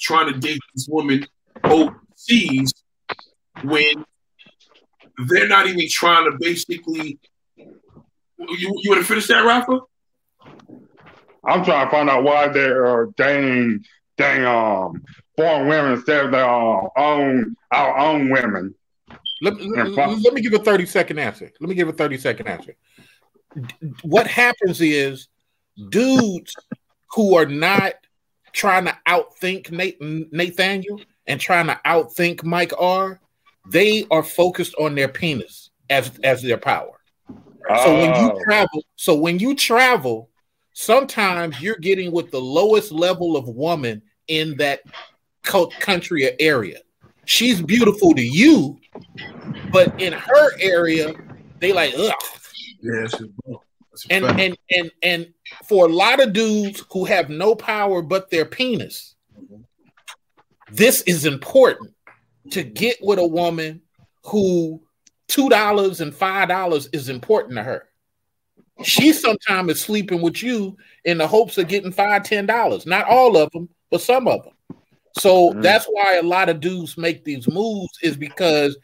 trying 0.00 0.32
to 0.32 0.38
date 0.38 0.60
this 0.76 0.86
woman 0.88 1.26
overseas 1.64 2.72
when 3.62 4.04
they're 5.26 5.48
not 5.48 5.66
even 5.66 5.88
trying 5.88 6.30
to 6.30 6.36
basically. 6.38 7.18
You, 7.56 8.80
you 8.82 8.90
want 8.90 9.00
to 9.00 9.06
finish 9.06 9.28
that, 9.28 9.44
Rafa? 9.44 9.80
I'm 11.44 11.64
trying 11.64 11.86
to 11.86 11.90
find 11.90 12.10
out 12.10 12.24
why 12.24 12.48
they're 12.48 13.06
dating, 13.16 13.84
dating 14.16 14.46
um, 14.46 15.02
foreign 15.36 15.68
women 15.68 15.92
instead 15.92 16.24
of 16.24 16.30
their 16.32 16.48
uh, 16.48 16.88
own 16.96 17.56
our 17.70 17.98
own 17.98 18.30
women. 18.30 18.74
Let, 19.40 19.60
let, 19.60 19.88
let, 19.96 20.34
me 20.34 20.40
give 20.40 20.54
a 20.54 20.58
30 20.58 20.86
second 20.86 21.18
answer. 21.18 21.50
Let 21.60 21.68
me 21.68 21.74
give 21.74 21.88
a 21.88 21.92
30 21.92 22.18
second 22.18 22.46
answer. 22.46 22.76
What 24.02 24.28
happens 24.28 24.80
is 24.80 25.26
dudes 25.90 26.54
who 27.10 27.36
are 27.36 27.46
not 27.46 27.94
trying 28.52 28.84
to 28.84 28.96
outthink 29.08 29.70
Nathaniel 30.32 31.00
and 31.26 31.40
trying 31.40 31.66
to 31.66 31.80
outthink 31.84 32.44
Mike 32.44 32.72
R, 32.78 33.20
they 33.68 34.06
are 34.10 34.22
focused 34.22 34.74
on 34.78 34.94
their 34.94 35.08
penis 35.08 35.70
as 35.90 36.10
as 36.24 36.42
their 36.42 36.58
power. 36.58 36.98
Oh. 37.70 37.84
So 37.84 37.92
when 37.94 38.14
you 38.20 38.32
oh. 38.32 38.44
travel, 38.44 38.84
so 38.96 39.14
when 39.14 39.38
you 39.38 39.54
travel, 39.54 40.30
sometimes 40.72 41.60
you're 41.60 41.76
getting 41.76 42.12
with 42.12 42.30
the 42.30 42.40
lowest 42.40 42.92
level 42.92 43.36
of 43.36 43.46
woman 43.48 44.02
in 44.28 44.56
that 44.56 44.80
country 45.42 46.26
or 46.26 46.32
area. 46.38 46.78
She's 47.24 47.62
beautiful 47.62 48.14
to 48.14 48.22
you, 48.22 48.78
but 49.72 50.00
in 50.00 50.12
her 50.12 50.60
area, 50.60 51.14
they 51.60 51.72
like, 51.72 51.94
ugh. 51.96 52.12
Yeah, 52.80 53.06
and, 54.10 54.24
and 54.40 54.58
and 54.70 54.90
and 55.02 55.32
for 55.68 55.86
a 55.86 55.88
lot 55.88 56.20
of 56.20 56.32
dudes 56.32 56.82
who 56.90 57.04
have 57.04 57.28
no 57.30 57.54
power 57.54 58.02
but 58.02 58.28
their 58.30 58.44
penis, 58.44 59.14
this 60.68 61.02
is 61.02 61.26
important 61.26 61.94
to 62.50 62.62
get 62.62 62.96
with 63.00 63.18
a 63.18 63.26
woman 63.26 63.80
who 64.24 64.80
two 65.28 65.48
dollars 65.48 66.00
and 66.00 66.14
five 66.14 66.48
dollars 66.48 66.88
is 66.92 67.08
important 67.08 67.56
to 67.56 67.62
her 67.62 67.86
she 68.84 69.12
sometimes 69.12 69.70
is 69.70 69.80
sleeping 69.80 70.20
with 70.20 70.42
you 70.42 70.76
in 71.04 71.18
the 71.18 71.26
hopes 71.26 71.58
of 71.58 71.68
getting 71.68 71.92
five, 71.92 72.24
ten 72.24 72.46
dollars. 72.46 72.86
Not 72.86 73.06
all 73.06 73.36
of 73.36 73.50
them, 73.52 73.68
but 73.90 74.00
some 74.00 74.26
of 74.26 74.42
them. 74.44 74.54
So 75.18 75.52
mm. 75.52 75.62
that's 75.62 75.86
why 75.86 76.16
a 76.16 76.22
lot 76.22 76.48
of 76.48 76.60
dudes 76.60 76.96
make 76.96 77.24
these 77.24 77.48
moves 77.48 77.92
is 78.02 78.16
because 78.16 78.76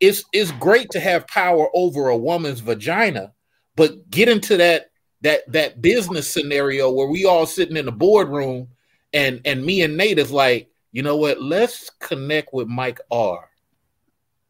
it's 0.00 0.24
it's 0.32 0.50
great 0.52 0.90
to 0.90 1.00
have 1.00 1.26
power 1.28 1.68
over 1.74 2.08
a 2.08 2.16
woman's 2.16 2.60
vagina, 2.60 3.32
but 3.76 4.10
get 4.10 4.28
into 4.28 4.56
that 4.56 4.90
that 5.22 5.50
that 5.52 5.80
business 5.80 6.30
scenario 6.30 6.90
where 6.90 7.08
we 7.08 7.24
all 7.24 7.46
sitting 7.46 7.76
in 7.76 7.86
the 7.86 7.92
boardroom 7.92 8.68
and 9.12 9.40
and 9.44 9.64
me 9.64 9.82
and 9.82 9.96
Nate 9.96 10.18
is 10.18 10.32
like, 10.32 10.68
you 10.96 11.02
know 11.02 11.16
what? 11.16 11.42
Let's 11.42 11.90
connect 12.00 12.54
with 12.54 12.68
Mike 12.68 13.00
R. 13.10 13.50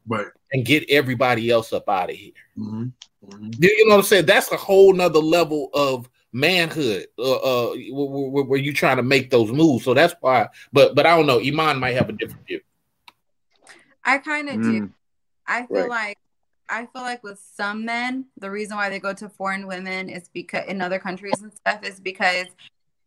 Right. 0.07 0.27
And 0.53 0.65
get 0.65 0.89
everybody 0.89 1.51
else 1.51 1.73
up 1.73 1.89
out 1.89 2.09
of 2.09 2.15
here. 2.15 2.31
Mm-hmm. 2.57 2.83
Mm-hmm. 3.25 3.49
You 3.59 3.85
know 3.89 3.95
what 3.95 3.99
I'm 3.99 4.05
saying? 4.05 4.27
That's 4.27 4.49
a 4.53 4.55
whole 4.55 4.93
nother 4.93 5.19
level 5.19 5.69
of 5.73 6.09
manhood 6.31 7.07
uh, 7.17 7.35
uh 7.71 7.75
where, 7.91 8.45
where 8.45 8.59
you 8.59 8.71
trying 8.71 8.95
to 8.95 9.03
make 9.03 9.29
those 9.29 9.51
moves. 9.51 9.83
So 9.83 9.93
that's 9.93 10.15
why. 10.21 10.47
But 10.71 10.95
but 10.95 11.05
I 11.05 11.17
don't 11.17 11.25
know. 11.25 11.41
Iman 11.41 11.81
might 11.81 11.97
have 11.97 12.07
a 12.07 12.13
different 12.13 12.47
view. 12.47 12.61
I 14.05 14.17
kind 14.19 14.47
of 14.47 14.55
mm. 14.55 14.63
do. 14.63 14.93
I 15.47 15.65
feel 15.65 15.79
right. 15.79 15.89
like 15.89 16.17
I 16.69 16.85
feel 16.85 17.01
like 17.01 17.23
with 17.25 17.43
some 17.55 17.83
men, 17.83 18.27
the 18.37 18.49
reason 18.49 18.77
why 18.77 18.89
they 18.89 18.99
go 18.99 19.13
to 19.15 19.27
foreign 19.27 19.67
women 19.67 20.07
is 20.07 20.29
because 20.29 20.63
in 20.69 20.79
other 20.79 20.97
countries 20.97 21.41
and 21.41 21.51
stuff 21.53 21.83
is 21.83 21.99
because 21.99 22.45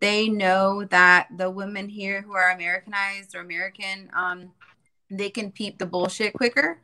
they 0.01 0.29
know 0.29 0.85
that 0.85 1.29
the 1.37 1.51
women 1.51 1.89
here 1.89 2.23
who 2.23 2.33
are 2.33 2.51
Americanized 2.51 3.35
or 3.35 3.41
American, 3.41 4.11
um, 4.15 4.53
they 5.11 5.31
can 5.31 5.53
peep 5.53 5.79
the 5.79 5.87
bullshit 5.87 6.33
quicker. 6.33 6.79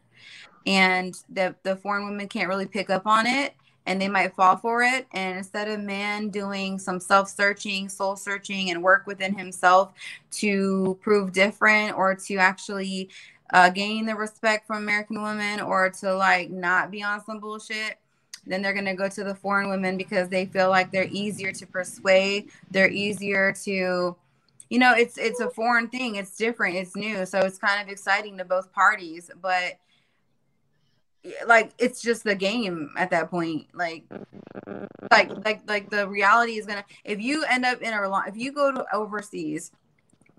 And 0.66 1.14
the 1.28 1.54
the 1.62 1.76
foreign 1.76 2.06
women 2.06 2.28
can't 2.28 2.48
really 2.48 2.66
pick 2.66 2.90
up 2.90 3.06
on 3.06 3.26
it 3.26 3.54
and 3.86 4.00
they 4.00 4.08
might 4.08 4.34
fall 4.34 4.56
for 4.56 4.82
it. 4.82 5.06
And 5.12 5.38
instead 5.38 5.68
of 5.68 5.80
man 5.80 6.28
doing 6.28 6.78
some 6.78 6.98
self-searching 6.98 7.88
soul 7.88 8.16
searching 8.16 8.70
and 8.70 8.82
work 8.82 9.06
within 9.06 9.36
himself 9.38 9.92
to 10.32 10.98
prove 11.00 11.32
different 11.32 11.96
or 11.96 12.14
to 12.14 12.36
actually 12.36 13.10
uh, 13.52 13.70
gain 13.70 14.06
the 14.06 14.14
respect 14.14 14.66
from 14.66 14.78
american 14.78 15.22
women 15.22 15.60
or 15.60 15.88
to 15.88 16.12
like 16.12 16.50
not 16.50 16.90
be 16.90 17.00
on 17.00 17.24
some 17.24 17.38
bullshit 17.38 17.96
then 18.46 18.62
they're 18.62 18.72
going 18.72 18.84
to 18.84 18.94
go 18.94 19.08
to 19.08 19.24
the 19.24 19.34
foreign 19.34 19.68
women 19.68 19.96
because 19.96 20.28
they 20.28 20.46
feel 20.46 20.68
like 20.68 20.90
they're 20.90 21.08
easier 21.10 21.52
to 21.52 21.66
persuade 21.66 22.50
they're 22.70 22.90
easier 22.90 23.52
to 23.52 24.16
you 24.68 24.80
know, 24.80 24.94
it's 24.94 25.16
it's 25.16 25.38
a 25.38 25.48
foreign 25.50 25.88
thing. 25.88 26.16
It's 26.16 26.36
different. 26.36 26.74
It's 26.74 26.96
new. 26.96 27.24
So 27.24 27.38
it's 27.38 27.58
kind 27.58 27.80
of 27.80 27.88
exciting 27.88 28.38
to 28.38 28.44
both 28.44 28.72
parties, 28.72 29.30
but 29.40 29.78
like 31.46 31.72
it's 31.78 32.00
just 32.00 32.24
the 32.24 32.34
game 32.34 32.90
at 32.96 33.10
that 33.10 33.30
point 33.30 33.66
like 33.74 34.04
like 35.10 35.30
like 35.44 35.60
like 35.66 35.90
the 35.90 36.06
reality 36.08 36.52
is 36.52 36.66
gonna 36.66 36.84
if 37.04 37.20
you 37.20 37.44
end 37.44 37.64
up 37.64 37.80
in 37.82 37.92
a 37.92 38.22
if 38.28 38.36
you 38.36 38.52
go 38.52 38.72
to 38.72 38.84
overseas 38.94 39.72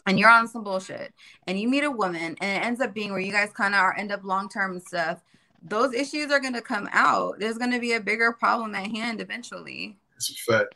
and 0.05 0.17
you're 0.17 0.29
on 0.29 0.47
some 0.47 0.63
bullshit 0.63 1.13
and 1.45 1.59
you 1.59 1.67
meet 1.67 1.83
a 1.83 1.91
woman 1.91 2.37
and 2.39 2.63
it 2.63 2.65
ends 2.65 2.79
up 2.79 2.93
being 2.93 3.11
where 3.11 3.19
you 3.19 3.31
guys 3.31 3.51
kind 3.51 3.73
of 3.73 3.81
are 3.81 3.97
end 3.97 4.11
up 4.11 4.23
long 4.23 4.47
term 4.47 4.73
and 4.73 4.83
stuff 4.83 5.21
those 5.61 5.93
issues 5.93 6.31
are 6.31 6.39
going 6.39 6.53
to 6.53 6.61
come 6.61 6.87
out 6.91 7.39
there's 7.39 7.57
going 7.57 7.71
to 7.71 7.79
be 7.79 7.93
a 7.93 7.99
bigger 7.99 8.31
problem 8.31 8.75
at 8.75 8.87
hand 8.87 9.21
eventually 9.21 9.97
That's 10.13 10.29
a 10.29 10.51
fact. 10.51 10.75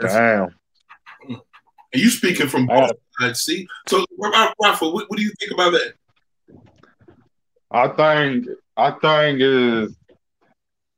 Damn. 0.00 0.54
And 1.28 2.02
you 2.02 2.10
speaking 2.10 2.48
from 2.48 2.66
both 2.66 2.92
sides, 3.18 3.40
see? 3.40 3.66
So, 3.88 4.04
what 4.16 4.28
about 4.28 4.54
Rafa, 4.62 4.88
what, 4.88 5.08
what 5.08 5.16
do 5.16 5.22
you 5.22 5.32
think 5.40 5.52
about 5.52 5.72
that? 5.72 5.94
I 7.70 7.88
think 7.88 8.46
I 8.76 8.90
think 8.92 9.40
is 9.40 9.96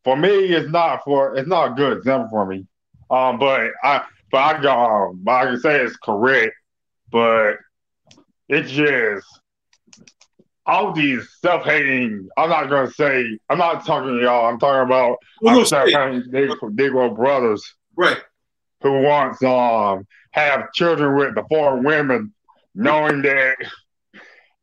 for 0.04 0.16
me 0.16 0.28
it's 0.28 0.70
not 0.70 1.02
for 1.04 1.36
it's 1.36 1.48
not 1.48 1.72
a 1.72 1.74
good 1.74 1.96
example 1.96 2.28
for 2.30 2.46
me. 2.46 2.66
Um, 3.10 3.38
but 3.38 3.72
I 3.82 4.04
but 4.30 4.64
I 4.66 5.06
um, 5.08 5.20
but 5.22 5.32
I 5.32 5.44
can 5.46 5.60
say 5.60 5.80
it's 5.80 5.96
correct, 5.96 6.54
but 7.10 7.56
it's 8.48 8.70
just 8.70 9.26
all 10.70 10.92
these 10.92 11.28
self 11.42 11.64
hating. 11.64 12.28
I'm 12.36 12.48
not 12.50 12.70
gonna 12.70 12.90
say 12.90 13.38
I'm 13.48 13.58
not 13.58 13.84
talking 13.84 14.16
to 14.16 14.22
y'all. 14.22 14.46
I'm 14.46 14.58
talking 14.58 14.86
about 14.86 15.18
Well, 15.42 15.54
no, 15.54 15.60
I'm 15.60 15.66
say 15.66 15.82
it. 15.84 15.92
self-hating 15.92 16.30
Negro, 16.32 16.74
Negro 16.74 17.14
brothers 17.16 17.74
Right. 17.96 18.18
who 18.82 19.02
wants 19.02 19.42
um 19.42 20.06
have 20.30 20.72
children 20.72 21.16
with 21.16 21.34
the 21.34 21.42
foreign 21.48 21.82
women, 21.82 22.32
knowing 22.74 23.22
that 23.22 23.56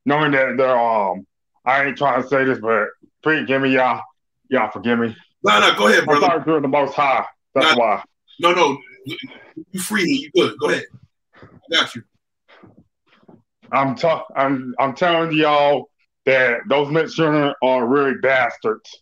knowing 0.06 0.32
that 0.32 0.56
they're 0.58 0.78
um 0.80 1.28
I 1.66 1.84
ain't 1.86 1.98
trying 1.98 2.22
to 2.22 2.28
say 2.28 2.46
this, 2.46 2.60
but 2.60 2.88
please 3.24 3.46
give 3.46 3.62
me, 3.62 3.74
y'all. 3.74 4.02
Y'all 4.50 4.72
forgive 4.72 4.98
me. 5.00 5.16
No, 5.44 5.60
no, 5.60 5.76
go 5.76 5.88
ahead, 5.88 6.06
brother. 6.06 6.26
I'm 6.26 6.44
sorry 6.46 6.62
the 6.62 6.68
most 6.70 6.94
high. 6.94 7.26
That's 7.54 7.76
why. 7.78 8.02
No, 8.40 8.54
no, 8.54 8.78
you 9.72 9.80
free. 9.82 10.06
You 10.06 10.32
good. 10.32 10.58
Go 10.60 10.70
ahead. 10.70 10.86
I 11.44 11.48
got 11.76 11.94
you. 11.96 12.04
I'm 13.72 13.96
ta- 13.96 14.26
I'm 14.36 14.74
I'm 14.80 14.96
telling 14.96 15.34
y'all 15.34 15.90
that 16.28 16.60
those 16.68 16.92
mixed 16.92 17.16
children 17.16 17.54
are 17.64 17.88
really 17.88 18.16
bastards, 18.22 19.02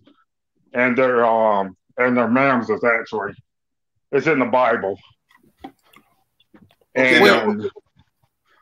and 0.73 0.95
they're 0.95 1.25
um 1.25 1.75
and 1.97 2.15
they're 2.15 2.27
mamzers 2.27 2.83
actually. 2.83 3.33
It's 4.11 4.27
in 4.27 4.39
the 4.39 4.45
Bible. 4.45 4.97
Okay, 6.95 7.17
And 7.17 7.69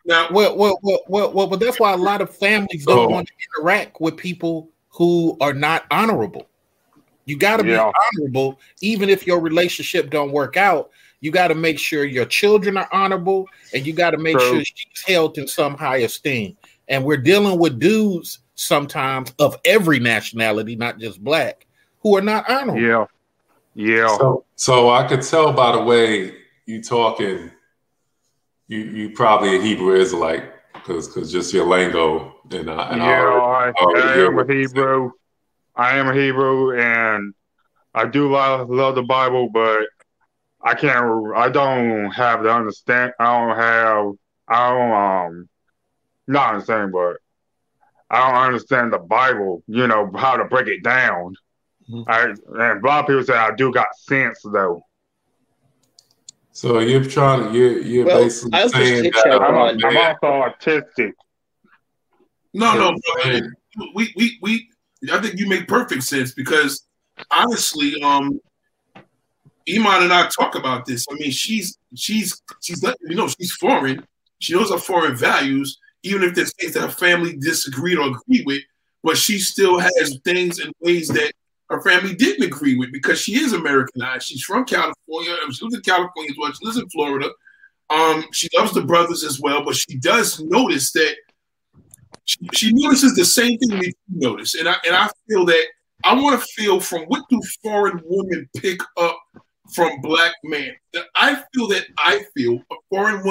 Now, 0.05 0.27
Well, 0.31 0.57
well, 0.57 0.79
well, 0.81 0.99
well, 1.07 1.31
well, 1.33 1.47
but 1.47 1.59
that's 1.59 1.79
why 1.79 1.93
a 1.93 1.97
lot 1.97 2.21
of 2.21 2.35
families 2.35 2.85
don't 2.85 3.05
Oh. 3.05 3.09
want 3.09 3.27
to 3.27 3.33
interact 3.59 4.01
with 4.01 4.17
people 4.17 4.69
who 4.89 5.37
are 5.39 5.53
not 5.53 5.85
honorable. 5.91 6.47
You 7.25 7.37
got 7.37 7.57
to 7.57 7.65
Yeah. 7.65 7.91
be 7.91 7.93
honorable, 8.17 8.59
even 8.81 9.09
if 9.09 9.27
your 9.27 9.39
relationship 9.39 10.09
don't 10.09 10.31
work 10.31 10.57
out. 10.57 10.89
You 11.21 11.31
got 11.31 11.49
to 11.49 11.55
make 11.55 11.79
sure 11.79 12.03
your 12.05 12.25
children 12.25 12.77
are 12.77 12.89
honorable, 12.91 13.47
and 13.73 13.85
you 13.85 13.93
got 13.93 14.11
to 14.11 14.17
make 14.17 14.37
True. 14.37 14.49
sure 14.55 14.63
she's 14.65 15.03
held 15.05 15.37
in 15.37 15.47
some 15.47 15.77
high 15.77 15.97
esteem. 15.97 16.57
And 16.89 17.03
we're 17.05 17.17
dealing 17.17 17.59
with 17.59 17.79
dudes 17.79 18.39
sometimes 18.55 19.33
of 19.39 19.57
every 19.65 19.99
nationality, 19.99 20.75
not 20.75 20.99
just 20.99 21.23
black, 21.23 21.65
who 21.99 22.15
are 22.17 22.21
not 22.21 22.49
honorable. 22.49 22.81
yeah, 22.81 23.05
yeah, 23.75 24.07
So, 24.17 24.45
so 24.55 24.89
I 24.89 25.07
could 25.07 25.21
tell 25.21 25.53
by 25.53 25.71
the 25.71 25.83
way 25.83 26.35
you 26.65 26.83
talking, 26.83 27.51
you 28.67 28.79
you 28.79 29.09
probably 29.11 29.57
a 29.57 29.61
Hebrew 29.61 29.95
Israelite 29.95 30.45
because 30.73 31.07
because 31.07 31.31
just 31.31 31.53
your 31.53 31.65
lingo 31.65 32.35
and 32.51 32.69
I 32.69 32.89
and 32.91 33.01
I 33.01 33.05
yeah. 33.05 33.19
already- 33.19 33.75
I, 33.77 33.83
already 33.83 34.07
I 34.07 34.25
am 34.25 34.33
a 34.33 34.35
what 34.35 34.47
you're 34.47 34.57
Hebrew. 34.57 35.11
I 35.75 35.97
am 35.97 36.07
a 36.07 36.13
Hebrew, 36.13 36.79
and 36.79 37.33
I 37.95 38.05
do 38.05 38.31
love, 38.31 38.69
love 38.69 38.95
the 38.95 39.01
Bible, 39.03 39.49
but 39.49 39.87
I 40.61 40.75
can't. 40.75 41.35
I 41.35 41.49
don't 41.49 42.11
have 42.11 42.43
the 42.43 42.53
understand. 42.53 43.13
I 43.19 43.25
don't 43.25 43.57
have. 43.57 44.11
I 44.47 44.69
don't 44.69 44.91
um. 44.91 45.49
Not 46.27 46.53
understand, 46.53 46.91
but 46.91 47.17
I 48.13 48.27
don't 48.31 48.45
understand 48.45 48.93
the 48.93 48.99
Bible. 48.99 49.63
You 49.67 49.87
know 49.87 50.11
how 50.15 50.37
to 50.37 50.45
break 50.45 50.67
it 50.67 50.83
down. 50.83 51.35
Mhm. 51.89 52.05
I 52.07 52.23
and 52.29 52.83
a 52.83 52.87
lot 52.87 53.01
of 53.01 53.07
people 53.07 53.23
say 53.23 53.33
I 53.33 53.53
do 53.55 53.71
got 53.73 53.87
sense 53.97 54.39
though. 54.45 54.85
So 56.51 56.79
you're 56.79 57.03
trying 57.03 57.51
to 57.51 57.57
you're 57.57 57.79
you're 57.79 58.05
Well, 58.05 58.23
basically 58.23 58.59
I 58.59 58.63
was 58.63 58.73
saying 58.73 59.11
just 59.11 59.23
that 59.25 59.41
I'm, 59.41 59.55
on- 59.55 59.83
I'm 59.83 59.97
also 59.97 60.49
autistic. 60.49 61.11
no, 62.53 62.73
no, 62.75 62.89
Yeah. 62.91 63.23
brother. 63.39 63.53
We, 63.95 64.13
we, 64.15 64.37
we. 64.41 64.69
I 65.11 65.19
think 65.19 65.39
you 65.39 65.49
make 65.49 65.67
perfect 65.67 66.03
sense 66.03 66.33
because 66.33 66.85
honestly, 67.31 68.01
um, 68.03 68.39
Iman 69.67 70.03
and 70.03 70.13
I 70.13 70.27
talk 70.27 70.53
about 70.55 70.85
this. 70.85 71.05
I 71.11 71.15
mean, 71.15 71.31
she's 71.31 71.77
she's 71.95 72.39
she's 72.61 72.83
let 72.83 72.97
you 73.01 73.15
know 73.15 73.27
she's 73.27 73.53
foreign. 73.53 74.05
She 74.39 74.53
knows 74.53 74.69
her 74.69 74.77
foreign 74.77 75.15
values, 75.15 75.79
even 76.03 76.23
if 76.23 76.35
there's 76.35 76.53
things 76.53 76.73
that 76.73 76.81
her 76.81 76.89
family 76.89 77.35
disagreed 77.37 77.97
or 77.97 78.07
agreed 78.07 78.45
with. 78.45 78.61
But 79.03 79.17
she 79.17 79.39
still 79.39 79.79
has 79.79 80.17
things 80.23 80.59
and 80.59 80.73
ways 80.79 81.09
that 81.09 81.33
her 81.69 81.81
family 81.81 82.15
didn't 82.15 82.45
agree 82.45 82.75
with 82.77 82.91
because 82.91 83.19
she 83.19 83.35
is 83.35 83.53
Americanized. 83.53 84.27
She's 84.27 84.43
from 84.43 84.65
California. 84.65 85.35
She 85.51 85.65
lives 85.65 85.75
in 85.75 85.81
California 85.81 86.31
as 86.31 86.37
well. 86.37 86.51
She 86.51 86.65
lives 86.65 86.77
in 86.77 86.89
Florida. 86.89 87.29
Um, 87.89 88.25
she 88.31 88.47
loves 88.57 88.73
the 88.73 88.81
brothers 88.81 89.23
as 89.23 89.39
well, 89.39 89.63
but 89.63 89.75
she 89.75 89.97
does 89.97 90.39
notice 90.39 90.91
that 90.93 91.15
she, 92.25 92.37
she 92.53 92.71
notices 92.73 93.15
the 93.15 93.25
same 93.25 93.57
thing 93.57 93.69
that 93.69 93.85
you 93.85 93.93
notice, 94.07 94.55
and 94.55 94.67
I 94.67 94.75
and 94.85 94.95
I 94.95 95.09
feel 95.27 95.45
that 95.45 95.65
I 96.03 96.13
want 96.13 96.39
to 96.39 96.47
feel 96.47 96.79
from 96.79 97.03
what 97.03 97.27
do 97.29 97.41
foreign 97.61 98.01
women 98.05 98.49
pick 98.57 98.79
up 98.97 99.19
from 99.73 100.01
black 100.01 100.33
men. 100.43 100.71
That 100.93 101.05
I 101.15 101.43
feel 101.53 101.67
that 101.67 101.85
I 101.97 102.23
feel 102.35 102.61
a 102.71 102.75
foreign 102.89 103.23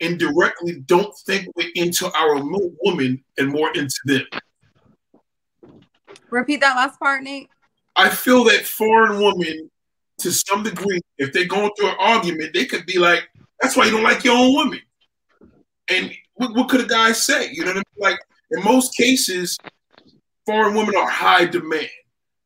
women 0.00 0.12
indirectly 0.12 0.80
don't 0.86 1.14
think 1.26 1.48
we're 1.56 1.70
into 1.74 2.10
our 2.16 2.36
mo- 2.42 2.72
woman 2.82 3.22
and 3.38 3.48
more 3.48 3.70
into 3.74 3.98
them. 4.04 4.22
repeat 6.30 6.60
that 6.60 6.76
last 6.76 6.98
part 6.98 7.22
nate 7.22 7.48
I 7.96 8.08
feel 8.08 8.44
that 8.44 8.64
foreign 8.64 9.20
women, 9.20 9.68
to 10.18 10.30
some 10.30 10.62
degree, 10.62 11.00
if 11.18 11.32
they're 11.32 11.44
going 11.46 11.70
through 11.76 11.88
an 11.88 11.96
argument, 11.98 12.54
they 12.54 12.64
could 12.64 12.86
be 12.86 12.98
like, 12.98 13.28
"That's 13.60 13.76
why 13.76 13.84
you 13.86 13.90
don't 13.90 14.04
like 14.04 14.22
your 14.24 14.36
own 14.36 14.54
woman." 14.54 14.80
And 15.88 16.12
what, 16.34 16.54
what 16.54 16.68
could 16.68 16.80
a 16.82 16.86
guy 16.86 17.12
say? 17.12 17.50
You 17.50 17.64
know 17.64 17.72
what 17.72 17.76
I 17.78 17.78
mean? 17.78 17.84
Like 17.98 18.18
in 18.52 18.62
most 18.64 18.96
cases, 18.96 19.58
foreign 20.46 20.74
women 20.74 20.94
are 20.96 21.08
high 21.08 21.46
demand, 21.46 21.88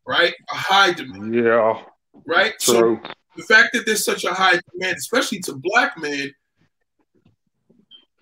right? 0.07 0.35
A 0.51 0.55
high 0.55 0.93
demand, 0.93 1.35
Yeah, 1.35 1.83
right? 2.27 2.55
So 2.59 2.99
the 3.37 3.43
fact 3.43 3.75
that 3.75 3.85
there's 3.87 4.05
such 4.05 4.25
a 4.25 4.33
high 4.33 4.59
demand, 4.73 4.97
especially 4.97 5.41
to 5.41 5.55
black 5.63 5.99
men, 5.99 6.33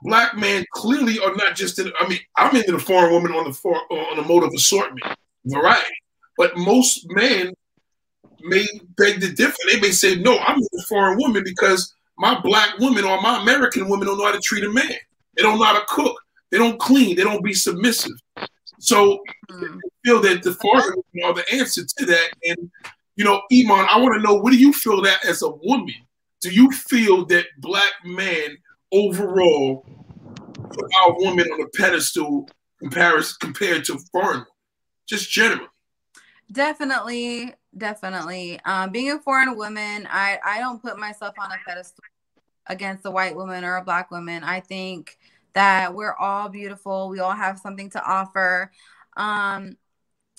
black 0.03 0.37
men 0.37 0.65
clearly 0.73 1.19
are 1.19 1.35
not 1.37 1.55
just 1.57 1.79
in. 1.79 1.93
I 1.99 2.09
mean, 2.09 2.21
I'm 2.37 2.55
into 2.55 2.73
the 2.73 2.79
foreign 2.79 3.13
woman 3.13 3.33
on 3.33 3.45
the 3.45 3.53
for, 3.53 3.77
on 3.91 4.17
the 4.17 4.23
mode 4.23 4.45
of 4.45 4.53
assortment, 4.55 5.05
variety, 5.47 5.95
but 6.37 6.57
most 6.57 7.07
men 7.11 7.53
may 8.41 8.67
beg 8.97 9.21
to 9.21 9.33
differ. 9.33 9.57
They 9.71 9.81
may 9.81 9.91
say, 9.91 10.17
"No, 10.17 10.39
I'm 10.39 10.57
into 10.57 10.87
foreign 10.89 11.19
woman 11.19 11.43
because 11.45 11.95
my 12.19 12.39
black 12.41 12.79
woman 12.79 13.05
or 13.05 13.21
my 13.21 13.41
American 13.43 13.89
woman 13.89 14.07
don't 14.07 14.19
know 14.19 14.27
how 14.27 14.33
to 14.33 14.41
treat 14.41 14.65
a 14.65 14.71
man. 14.71 14.93
They 15.37 15.43
don't 15.43 15.59
know 15.59 15.65
how 15.65 15.79
to 15.79 15.85
cook. 15.89 16.21
They 16.51 16.59
don't 16.59 16.79
clean. 16.79 17.17
They 17.17 17.25
don't 17.25 17.45
be 17.45 17.55
submissive." 17.55 18.17
So 18.79 19.23
Mm. 19.51 19.81
feel 20.05 20.21
that 20.21 20.43
the 20.43 20.55
foreign 20.55 20.95
women 21.15 21.31
are 21.31 21.35
the 21.35 21.53
answer 21.53 21.83
to 21.85 22.07
that. 22.07 22.29
And 22.45 22.71
you 23.17 23.25
know, 23.25 23.43
Iman, 23.53 23.87
I 23.91 23.99
want 23.99 24.15
to 24.15 24.23
know 24.23 24.35
what 24.35 24.53
do 24.53 24.59
you 24.59 24.73
feel 24.73 25.03
that 25.03 25.25
as 25.25 25.43
a 25.43 25.51
woman? 25.51 25.95
Do 26.41 26.51
you 26.51 26.71
feel 26.71 27.27
that 27.27 27.47
black 27.59 27.93
men 28.05 28.57
overall 28.93 29.87
put 30.71 30.91
our 31.01 31.15
women 31.19 31.51
on 31.53 31.61
a 31.61 31.69
pedestal 31.69 32.49
compared 32.81 33.85
to 33.85 33.99
foreign? 34.13 34.45
Just 35.09 35.31
generally. 35.31 35.69
Definitely, 36.51 37.55
definitely. 37.77 38.61
Um, 38.65 38.91
being 38.91 39.11
a 39.11 39.19
foreign 39.19 39.57
woman, 39.57 40.07
I 40.11 40.39
I 40.45 40.59
don't 40.59 40.83
put 40.83 40.99
myself 40.99 41.35
on 41.39 41.51
a 41.51 41.57
pedestal 41.67 42.05
against 42.67 43.07
a 43.07 43.11
white 43.11 43.35
woman 43.35 43.65
or 43.65 43.77
a 43.77 43.85
black 43.85 44.11
woman. 44.11 44.45
I 44.45 44.61
think 44.61 45.19
that 45.55 45.95
we're 45.95 46.15
all 46.15 46.49
beautiful. 46.49 47.09
We 47.09 47.21
all 47.21 47.33
have 47.33 47.59
something 47.59 47.91
to 47.91 48.05
offer. 48.05 48.71
Um, 49.17 49.77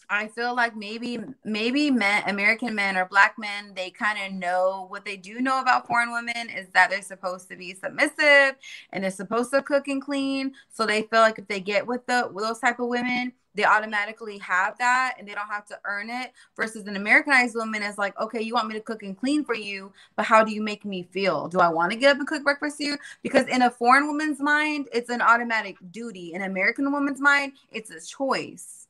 I 0.09 0.27
feel 0.27 0.55
like 0.55 0.75
maybe 0.75 1.19
maybe 1.43 1.91
men 1.91 2.23
American 2.27 2.75
men 2.75 2.97
or 2.97 3.05
black 3.05 3.35
men 3.37 3.73
they 3.75 3.89
kind 3.89 4.19
of 4.25 4.39
know 4.39 4.85
what 4.89 5.05
they 5.05 5.17
do 5.17 5.41
know 5.41 5.61
about 5.61 5.87
foreign 5.87 6.11
women 6.11 6.49
is 6.49 6.67
that 6.73 6.89
they're 6.89 7.01
supposed 7.01 7.49
to 7.49 7.55
be 7.55 7.73
submissive 7.73 8.55
and 8.91 9.03
they're 9.03 9.11
supposed 9.11 9.51
to 9.51 9.61
cook 9.61 9.87
and 9.87 10.01
clean. 10.01 10.53
So 10.71 10.85
they 10.85 11.03
feel 11.03 11.21
like 11.21 11.39
if 11.39 11.47
they 11.47 11.59
get 11.59 11.87
with 11.87 12.05
the 12.05 12.29
with 12.31 12.43
those 12.45 12.59
type 12.59 12.79
of 12.79 12.87
women 12.87 13.33
they 13.55 13.65
automatically 13.65 14.37
have 14.39 14.77
that 14.79 15.15
and 15.17 15.27
they 15.27 15.33
don't 15.33 15.47
have 15.47 15.65
to 15.65 15.79
earn 15.85 16.09
it 16.09 16.31
versus 16.55 16.87
an 16.87 16.95
americanized 16.95 17.55
woman 17.55 17.83
is 17.83 17.97
like 17.97 18.19
okay 18.19 18.41
you 18.41 18.53
want 18.53 18.67
me 18.67 18.73
to 18.73 18.81
cook 18.81 19.03
and 19.03 19.17
clean 19.17 19.43
for 19.43 19.55
you 19.55 19.91
but 20.15 20.25
how 20.25 20.43
do 20.43 20.51
you 20.51 20.61
make 20.61 20.85
me 20.85 21.03
feel? 21.11 21.47
Do 21.47 21.59
i 21.59 21.69
want 21.69 21.91
to 21.91 21.97
get 21.97 22.11
up 22.11 22.17
and 22.17 22.27
cook 22.27 22.43
breakfast 22.43 22.77
for 22.77 22.83
you? 22.83 22.97
Because 23.21 23.47
in 23.47 23.61
a 23.61 23.69
foreign 23.69 24.07
woman's 24.07 24.39
mind 24.39 24.87
it's 24.93 25.09
an 25.09 25.21
automatic 25.21 25.77
duty. 25.91 26.33
In 26.33 26.41
an 26.41 26.49
american 26.51 26.91
woman's 26.91 27.21
mind 27.21 27.53
it's 27.71 27.91
a 27.91 28.01
choice 28.01 28.82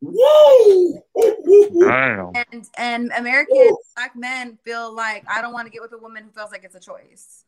Whoa! 0.00 1.04
And 2.50 2.68
and 2.76 3.10
american 3.16 3.76
black 3.96 4.14
men 4.14 4.58
feel 4.64 4.94
like 4.94 5.24
i 5.28 5.42
don't 5.42 5.52
want 5.52 5.66
to 5.66 5.70
get 5.70 5.82
with 5.82 5.92
a 5.92 5.98
woman 5.98 6.24
who 6.24 6.30
feels 6.30 6.52
like 6.52 6.62
it's 6.64 6.74
a 6.74 6.80
choice 6.80 7.44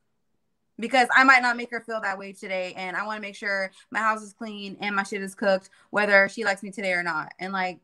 because 0.80 1.08
I 1.14 1.22
might 1.24 1.42
not 1.42 1.56
make 1.56 1.70
her 1.70 1.80
feel 1.80 2.00
that 2.00 2.18
way 2.18 2.32
today. 2.32 2.72
And 2.76 2.96
I 2.96 3.04
want 3.06 3.18
to 3.18 3.20
make 3.20 3.36
sure 3.36 3.70
my 3.90 4.00
house 4.00 4.22
is 4.22 4.32
clean 4.32 4.76
and 4.80 4.96
my 4.96 5.02
shit 5.02 5.22
is 5.22 5.34
cooked, 5.34 5.70
whether 5.90 6.28
she 6.28 6.44
likes 6.44 6.62
me 6.62 6.70
today 6.70 6.92
or 6.92 7.02
not. 7.02 7.32
And 7.38 7.52
like, 7.52 7.78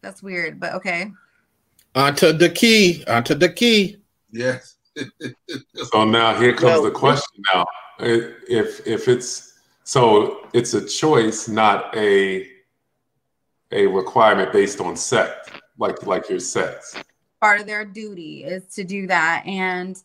that's 0.00 0.22
weird, 0.22 0.58
but 0.58 0.72
okay. 0.74 1.12
Onto 1.94 2.32
the 2.32 2.48
key. 2.48 3.04
Onto 3.06 3.34
the 3.34 3.48
key. 3.48 3.98
Yes. 4.30 4.76
So 5.74 6.04
now 6.04 6.38
here 6.38 6.52
comes 6.52 6.64
Well, 6.64 6.82
the 6.84 6.90
question. 6.90 7.42
Now, 7.52 7.66
if 7.98 8.86
if 8.86 9.08
it's 9.08 9.60
so, 9.84 10.48
it's 10.52 10.74
a 10.74 10.86
choice, 10.86 11.48
not 11.48 11.94
a 11.96 12.51
a 13.72 13.86
requirement 13.86 14.52
based 14.52 14.80
on 14.80 14.96
sex, 14.96 15.48
like 15.78 16.06
like 16.06 16.28
your 16.28 16.40
sex. 16.40 16.96
Part 17.40 17.60
of 17.60 17.66
their 17.66 17.84
duty 17.84 18.44
is 18.44 18.66
to 18.74 18.84
do 18.84 19.06
that. 19.08 19.44
And 19.46 20.00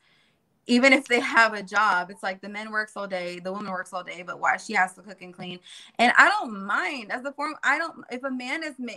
even 0.65 0.91
if 0.91 1.07
they 1.07 1.19
have 1.19 1.53
a 1.53 1.63
job, 1.63 2.09
it's 2.09 2.23
like 2.23 2.41
the 2.41 2.49
men 2.49 2.71
works 2.71 2.97
all 2.97 3.07
day, 3.07 3.39
the 3.39 3.51
woman 3.51 3.71
works 3.71 3.93
all 3.93 4.03
day, 4.03 4.23
but 4.25 4.39
why 4.39 4.57
she 4.57 4.73
has 4.73 4.93
to 4.93 5.01
cook 5.01 5.21
and 5.21 5.33
clean. 5.33 5.59
And 5.97 6.11
I 6.17 6.29
don't 6.29 6.65
mind 6.65 7.11
as 7.11 7.23
a 7.25 7.31
form. 7.31 7.55
I 7.63 7.77
don't 7.77 8.03
if 8.11 8.23
a 8.23 8.31
man 8.31 8.63
is 8.63 8.73
ma- 8.77 8.93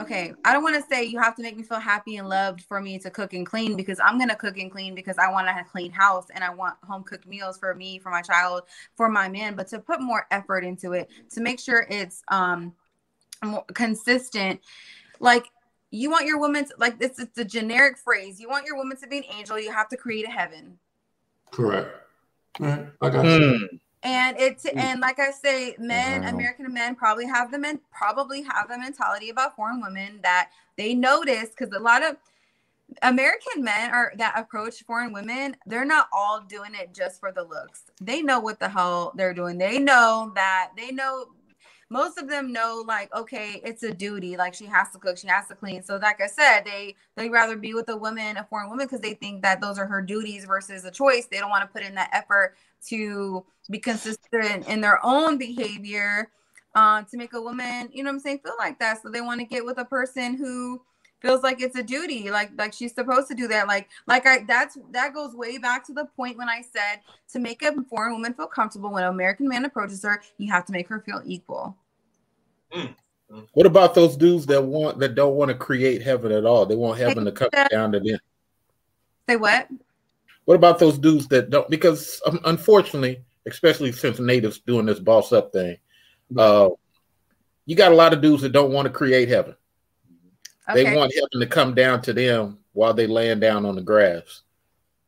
okay. 0.00 0.32
I 0.44 0.52
don't 0.52 0.62
want 0.62 0.76
to 0.76 0.88
say 0.88 1.04
you 1.04 1.18
have 1.18 1.36
to 1.36 1.42
make 1.42 1.56
me 1.56 1.62
feel 1.62 1.80
happy 1.80 2.16
and 2.16 2.28
loved 2.28 2.62
for 2.62 2.80
me 2.80 2.98
to 3.00 3.10
cook 3.10 3.34
and 3.34 3.44
clean 3.46 3.76
because 3.76 4.00
I'm 4.00 4.18
gonna 4.18 4.36
cook 4.36 4.56
and 4.56 4.70
clean 4.70 4.94
because 4.94 5.18
I 5.18 5.30
want 5.30 5.48
a 5.48 5.64
clean 5.70 5.90
house 5.90 6.26
and 6.34 6.42
I 6.42 6.54
want 6.54 6.76
home 6.84 7.02
cooked 7.02 7.26
meals 7.26 7.58
for 7.58 7.74
me, 7.74 7.98
for 7.98 8.10
my 8.10 8.22
child, 8.22 8.62
for 8.94 9.08
my 9.10 9.28
man. 9.28 9.54
But 9.54 9.68
to 9.68 9.78
put 9.78 10.00
more 10.00 10.26
effort 10.30 10.64
into 10.64 10.92
it, 10.92 11.10
to 11.30 11.40
make 11.40 11.60
sure 11.60 11.86
it's 11.90 12.22
um 12.28 12.72
more 13.44 13.64
consistent, 13.74 14.60
like 15.20 15.46
you 15.90 16.10
want 16.10 16.26
your 16.26 16.38
woman 16.38 16.64
to, 16.64 16.74
like 16.78 16.98
this 16.98 17.18
it's 17.18 17.36
a 17.38 17.44
generic 17.44 17.98
phrase 17.98 18.40
you 18.40 18.48
want 18.48 18.66
your 18.66 18.76
woman 18.76 18.96
to 18.96 19.06
be 19.06 19.18
an 19.18 19.24
angel 19.36 19.58
you 19.60 19.70
have 19.70 19.88
to 19.90 19.96
create 19.96 20.26
a 20.26 20.30
heaven 20.30 20.78
Correct. 21.50 21.90
Right. 22.58 22.86
I 23.02 23.10
got 23.10 23.24
you. 23.26 23.58
Hmm. 23.58 23.76
and 24.02 24.36
it's 24.38 24.64
and 24.64 25.00
like 25.00 25.18
i 25.20 25.30
say 25.30 25.76
men 25.78 26.22
Wow. 26.22 26.28
american 26.30 26.72
men 26.72 26.94
probably 26.94 27.26
have 27.26 27.52
the 27.52 27.58
men 27.58 27.78
probably 27.92 28.42
have 28.42 28.68
the 28.70 28.78
mentality 28.78 29.28
about 29.28 29.54
foreign 29.54 29.82
women 29.82 30.18
that 30.22 30.50
they 30.78 30.94
notice 30.94 31.50
because 31.50 31.74
a 31.76 31.78
lot 31.78 32.02
of 32.02 32.16
american 33.02 33.62
men 33.62 33.90
are 33.90 34.12
that 34.16 34.38
approach 34.38 34.82
foreign 34.84 35.12
women 35.12 35.54
they're 35.66 35.84
not 35.84 36.08
all 36.12 36.40
doing 36.40 36.72
it 36.74 36.94
just 36.94 37.20
for 37.20 37.32
the 37.32 37.42
looks 37.42 37.84
they 38.00 38.22
know 38.22 38.40
what 38.40 38.58
the 38.58 38.68
hell 38.68 39.12
they're 39.14 39.34
doing 39.34 39.58
they 39.58 39.78
know 39.78 40.32
that 40.34 40.70
they 40.76 40.90
know 40.90 41.26
most 41.92 42.16
of 42.16 42.28
them 42.28 42.52
know 42.52 42.82
like 42.88 43.14
okay 43.14 43.60
it's 43.64 43.82
a 43.82 43.92
duty 43.92 44.36
like 44.36 44.54
she 44.54 44.64
has 44.64 44.90
to 44.90 44.98
cook 44.98 45.18
she 45.18 45.28
has 45.28 45.46
to 45.46 45.54
clean. 45.54 45.82
So 45.82 45.96
like 45.96 46.20
i 46.20 46.26
said 46.26 46.62
they 46.64 46.96
they 47.16 47.28
rather 47.28 47.56
be 47.56 47.74
with 47.74 47.88
a 47.90 47.96
woman 47.96 48.38
a 48.38 48.44
foreign 48.44 48.70
woman 48.70 48.86
because 48.86 49.00
they 49.00 49.14
think 49.14 49.42
that 49.42 49.60
those 49.60 49.78
are 49.78 49.86
her 49.86 50.00
duties 50.00 50.46
versus 50.46 50.84
a 50.84 50.90
choice. 50.90 51.26
They 51.26 51.38
don't 51.38 51.50
want 51.50 51.62
to 51.62 51.72
put 51.72 51.82
in 51.86 51.94
that 51.96 52.10
effort 52.12 52.56
to 52.88 53.44
be 53.70 53.78
consistent 53.78 54.66
in 54.66 54.80
their 54.80 55.04
own 55.04 55.36
behavior 55.38 56.30
uh, 56.74 57.02
to 57.02 57.16
make 57.18 57.34
a 57.34 57.40
woman 57.40 57.90
you 57.92 58.02
know 58.02 58.08
what 58.08 58.14
i'm 58.14 58.20
saying 58.20 58.40
feel 58.42 58.56
like 58.58 58.78
that. 58.78 59.02
So 59.02 59.10
they 59.10 59.20
want 59.20 59.40
to 59.40 59.46
get 59.46 59.64
with 59.64 59.78
a 59.78 59.84
person 59.84 60.36
who 60.36 60.80
feels 61.20 61.42
like 61.42 61.60
it's 61.60 61.76
a 61.76 61.82
duty 61.82 62.30
like 62.30 62.50
like 62.56 62.72
she's 62.72 62.94
supposed 62.94 63.28
to 63.28 63.34
do 63.34 63.46
that. 63.48 63.68
Like 63.68 63.90
like 64.06 64.26
i 64.26 64.44
that's 64.48 64.78
that 64.92 65.12
goes 65.12 65.34
way 65.34 65.58
back 65.58 65.86
to 65.86 65.92
the 65.92 66.06
point 66.16 66.38
when 66.38 66.48
i 66.48 66.62
said 66.62 67.00
to 67.32 67.38
make 67.38 67.62
a 67.62 67.74
foreign 67.90 68.12
woman 68.14 68.32
feel 68.32 68.46
comfortable 68.46 68.90
when 68.90 69.04
an 69.04 69.10
american 69.10 69.46
man 69.46 69.64
approaches 69.64 70.02
her 70.02 70.22
you 70.38 70.50
have 70.50 70.64
to 70.64 70.72
make 70.72 70.88
her 70.88 71.00
feel 71.00 71.20
equal 71.24 71.76
What 73.52 73.66
about 73.66 73.94
those 73.94 74.16
dudes 74.16 74.46
that 74.46 74.62
want 74.62 74.98
that 74.98 75.14
don't 75.14 75.36
want 75.36 75.50
to 75.50 75.54
create 75.54 76.02
heaven 76.02 76.32
at 76.32 76.44
all? 76.44 76.66
They 76.66 76.74
want 76.74 76.98
heaven 76.98 77.24
to 77.24 77.32
come 77.32 77.48
that- 77.52 77.70
down 77.70 77.92
to 77.92 78.00
them. 78.00 78.18
say 79.28 79.36
what 79.36 79.68
What 80.44 80.54
about 80.54 80.78
those 80.78 80.98
dudes 80.98 81.28
that 81.28 81.50
don't? 81.50 81.68
Because 81.70 82.20
um, 82.26 82.40
unfortunately, 82.44 83.24
especially 83.46 83.92
since 83.92 84.18
natives 84.18 84.58
doing 84.60 84.86
this 84.86 84.98
boss 84.98 85.32
up 85.32 85.52
thing, 85.52 85.76
uh, 86.36 86.70
you 87.66 87.76
got 87.76 87.92
a 87.92 87.96
lot 87.96 88.12
of 88.12 88.20
dudes 88.20 88.42
that 88.42 88.52
don't 88.52 88.72
want 88.72 88.86
to 88.86 88.92
create 88.92 89.28
heaven. 89.28 89.54
okay 90.68 90.84
They 90.84 90.96
want 90.96 91.14
heaven 91.14 91.40
to 91.40 91.46
come 91.46 91.74
down 91.74 92.02
to 92.02 92.12
them 92.12 92.58
while 92.72 92.94
they 92.94 93.06
laying 93.06 93.40
down 93.40 93.64
on 93.64 93.76
the 93.76 93.82
grass. 93.82 94.42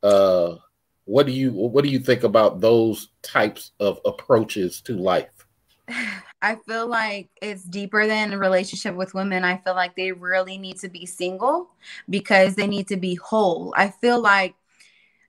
Uh, 0.02 0.56
what 1.04 1.26
do 1.26 1.32
you 1.32 1.52
what 1.52 1.84
do 1.84 1.90
you 1.90 1.98
think 1.98 2.24
about 2.24 2.60
those 2.60 3.08
types 3.22 3.72
of 3.80 4.00
approaches 4.04 4.80
to 4.82 4.96
life? 4.96 5.46
I 6.44 6.56
feel 6.56 6.86
like 6.86 7.30
it's 7.40 7.64
deeper 7.64 8.06
than 8.06 8.34
a 8.34 8.38
relationship 8.38 8.94
with 8.94 9.14
women. 9.14 9.44
I 9.44 9.56
feel 9.56 9.74
like 9.74 9.96
they 9.96 10.12
really 10.12 10.58
need 10.58 10.78
to 10.80 10.90
be 10.90 11.06
single 11.06 11.70
because 12.10 12.54
they 12.54 12.66
need 12.66 12.86
to 12.88 12.98
be 12.98 13.14
whole. 13.14 13.72
I 13.78 13.88
feel 13.88 14.20
like 14.20 14.54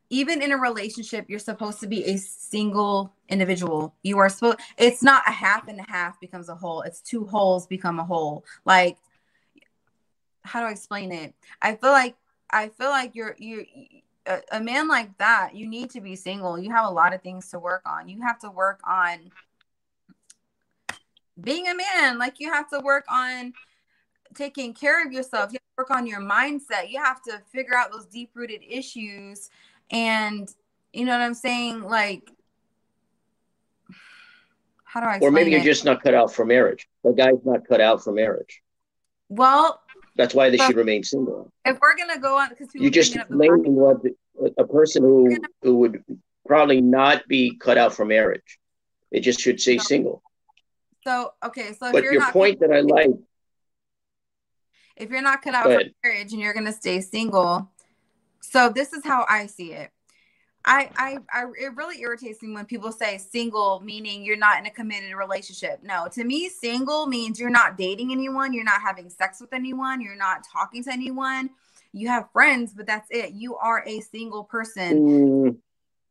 even 0.10 0.42
in 0.42 0.52
a 0.52 0.58
relationship, 0.58 1.30
you're 1.30 1.40
supposed 1.40 1.80
to 1.80 1.88
be 1.88 2.04
a 2.04 2.18
single 2.18 3.14
individual. 3.30 3.96
You 4.04 4.18
are 4.18 4.28
supposed 4.28 4.60
it's 4.78 5.02
not 5.02 5.24
a 5.26 5.32
half 5.32 5.70
and 5.70 5.80
a 5.80 5.90
half 5.90 6.20
becomes 6.20 6.50
a 6.50 6.56
whole. 6.56 6.82
It's 6.82 7.00
two 7.00 7.26
wholes 7.26 7.66
become 7.66 7.98
a 7.98 8.04
whole. 8.04 8.44
Like 8.66 8.98
how 10.44 10.60
do 10.60 10.66
I 10.68 10.72
explain 10.72 11.14
it? 11.14 11.34
I 11.62 11.76
feel 11.76 11.92
like 11.92 12.18
I 12.50 12.68
feel 12.68 12.90
like 12.90 13.16
you're 13.16 13.38
you're 13.40 13.64
a, 14.26 14.42
a 14.52 14.60
man 14.60 14.90
like 14.90 15.18
that, 15.20 15.56
you 15.56 15.66
need 15.66 15.92
to 15.92 16.02
be 16.02 16.18
single. 16.18 16.60
You 16.60 16.72
have 16.72 16.86
a 16.86 16.92
lot 16.92 17.14
of 17.14 17.22
things 17.22 17.50
to 17.52 17.60
work 17.60 17.84
on. 17.86 18.10
You 18.10 18.22
have 18.22 18.40
to 18.40 18.50
work 18.50 18.82
on 18.86 19.32
being 21.41 21.68
a 21.68 21.76
man 21.76 22.18
like 22.18 22.40
you 22.40 22.52
have 22.52 22.70
to 22.70 22.80
work 22.80 23.06
on 23.12 23.53
taking 24.34 24.74
care 24.74 25.06
of 25.06 25.12
yourself 25.12 25.52
you 25.52 25.57
have 25.78 25.88
to 25.88 25.91
work 25.91 25.91
on 25.91 26.07
your 26.07 26.22
mindset 26.22 26.90
you 26.90 26.98
have 27.02 27.22
to 27.22 27.41
figure 27.52 27.76
out 27.76 27.91
those 27.91 28.06
deep 28.06 28.32
rooted 28.34 28.62
issues 28.68 29.49
and 29.91 30.53
you 30.94 31.06
know 31.06 31.12
what 31.12 31.22
i'm 31.22 31.34
saying 31.34 31.82
like 31.84 32.32
how 34.84 35.02
do 35.02 35.07
i 35.07 35.20
Or 35.20 35.32
maybe 35.32 35.52
you're 35.52 35.60
it? 35.60 35.66
just 35.66 35.84
not 35.84 36.02
cut 36.02 36.14
out 36.14 36.34
for 36.34 36.45
marriage. 36.45 36.88
The 37.03 37.12
guy's 37.12 37.44
not 37.44 37.68
cut 37.68 37.82
out 37.82 38.02
for 38.03 38.14
marriage. 38.14 38.62
well 39.28 39.82
That's 40.16 40.34
why 40.34 40.49
they 40.49 40.57
should 40.57 40.78
remain 40.78 41.03
single. 41.03 41.52
if 41.66 41.78
we're 41.82 41.98
gonna 41.98 42.18
go 42.20 42.38
on 42.38 42.49
because 42.49 42.70
You 42.74 42.90
just 42.90 43.14
explained 43.16 43.66
what 43.76 44.02
the- 44.03 44.16
a 44.57 44.66
person 44.66 45.03
who 45.03 45.36
who 45.62 45.76
would 45.80 46.03
probably 46.48 46.80
not 46.82 47.28
be 47.28 47.57
cut 47.57 47.78
out 47.78 47.94
for 47.94 48.06
marriage. 48.06 48.60
It 49.12 49.22
just 49.22 49.40
should 49.40 49.60
say 49.60 49.78
single. 49.78 50.22
So 51.06 51.34
okay 51.44 51.73
so 51.73 51.88
if 51.88 51.94
But 51.94 52.03
you're 52.03 52.14
your 52.14 52.22
not 52.22 52.34
point 52.34 52.60
that 52.60 52.72
I 52.72 52.82
like, 52.82 53.10
if 54.98 55.10
you're 55.10 55.22
not 55.22 55.41
cut 55.41 55.53
out 55.53 55.65
for 55.65 55.82
marriage 56.03 56.32
and 56.32 56.41
you're 56.41 56.53
going 56.53 56.65
to 56.65 56.73
stay 56.73 57.02
single 57.02 57.69
so 58.41 58.69
this 58.69 58.94
is 58.94 59.03
how 59.03 59.26
i 59.30 59.45
see 59.45 59.73
it. 59.73 59.91
I, 60.68 60.90
I 60.98 61.18
i 61.32 61.44
it 61.60 61.76
really 61.76 62.02
irritates 62.02 62.41
me 62.41 62.53
when 62.53 62.65
people 62.65 62.91
say 62.91 63.19
single 63.19 63.82
meaning 63.82 64.23
you're 64.23 64.38
not 64.38 64.57
in 64.60 64.65
a 64.65 64.72
committed 64.72 65.14
relationship. 65.14 65.80
No 65.84 66.07
to 66.11 66.23
me 66.23 66.49
single 66.49 67.06
means 67.06 67.40
you're 67.40 67.49
not 67.52 67.77
dating 67.77 68.11
anyone 68.11 68.52
you're 68.52 68.64
not 68.64 68.82
having 68.82 69.10
sex 69.10 69.40
with 69.40 69.53
anyone 69.53 70.02
you're 70.02 70.15
not 70.15 70.45
talking 70.52 70.84
to 70.86 70.91
anyone. 70.91 71.52
You 71.94 72.07
have 72.07 72.32
friends 72.32 72.73
but 72.76 72.88
that's 72.88 73.07
it. 73.11 73.34
You 73.34 73.56
are 73.57 73.84
a 73.86 73.99
single 73.99 74.44
person. 74.44 74.99
Mm, 74.99 75.57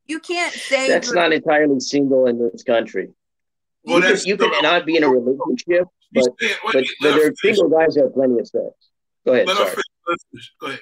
you 0.07 0.21
can't 0.21 0.55
say 0.55 0.89
that's 0.89 1.13
not 1.13 1.33
entirely 1.33 1.81
single 1.81 2.27
in 2.27 2.39
this 2.39 2.63
country. 2.63 3.11
Well, 3.85 4.01
you 4.01 4.15
can, 4.17 4.27
you 4.27 4.37
can 4.37 4.63
not 4.63 4.87
be 4.87 4.97
in 4.97 5.05
a 5.05 5.09
relationship, 5.11 5.87
but 6.13 6.25
said- 6.25 6.33
wait, 6.41 6.57
but, 6.65 6.85
but 7.01 7.15
there 7.17 7.29
are 7.29 7.35
single 7.37 7.69
guys 7.69 7.95
that 7.95 8.05
have 8.05 8.15
plenty 8.15 8.41
of 8.41 8.47
sex. 8.47 8.65
Go 9.27 9.33
ahead. 9.33 9.47
Let 9.47 9.57
Sorry. 9.57 9.69
finish. 9.71 9.85
Let 10.07 10.13
her 10.13 10.17
finish. 10.31 10.53
Go 10.61 10.67
ahead. 10.69 10.81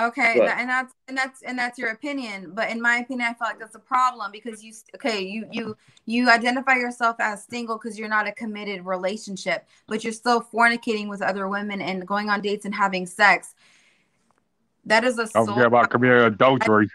Okay, 0.00 0.38
Right. 0.40 0.48
tha- 0.48 0.56
and 0.56 0.68
that's 0.70 0.94
and 1.08 1.16
that's 1.18 1.42
and 1.42 1.58
that's 1.58 1.78
your 1.78 1.90
opinion. 1.90 2.52
But 2.54 2.70
in 2.70 2.80
my 2.80 2.96
opinion, 2.98 3.28
I 3.28 3.34
feel 3.34 3.48
like 3.48 3.58
that's 3.58 3.74
a 3.74 3.78
problem 3.80 4.32
because 4.32 4.64
you 4.64 4.72
okay, 4.94 5.20
you 5.20 5.46
you 5.52 5.76
you 6.06 6.30
identify 6.30 6.76
yourself 6.76 7.16
as 7.18 7.44
single 7.44 7.76
because 7.76 7.98
you're 7.98 8.08
not 8.08 8.26
a 8.26 8.32
committed 8.32 8.86
relationship, 8.86 9.66
but 9.88 10.02
you're 10.02 10.14
still 10.14 10.40
fornicating 10.40 11.08
with 11.08 11.20
other 11.20 11.48
women 11.48 11.82
and 11.82 12.06
going 12.06 12.30
on 12.30 12.40
dates 12.40 12.64
and 12.64 12.74
having 12.74 13.04
sex. 13.04 13.54
That 14.86 15.04
is 15.04 15.14
a 15.18 15.24
Don't 15.26 15.30
soul. 15.32 15.46
forget 15.48 15.66
about 15.66 15.90
committing 15.90 16.18
adultery. 16.24 16.88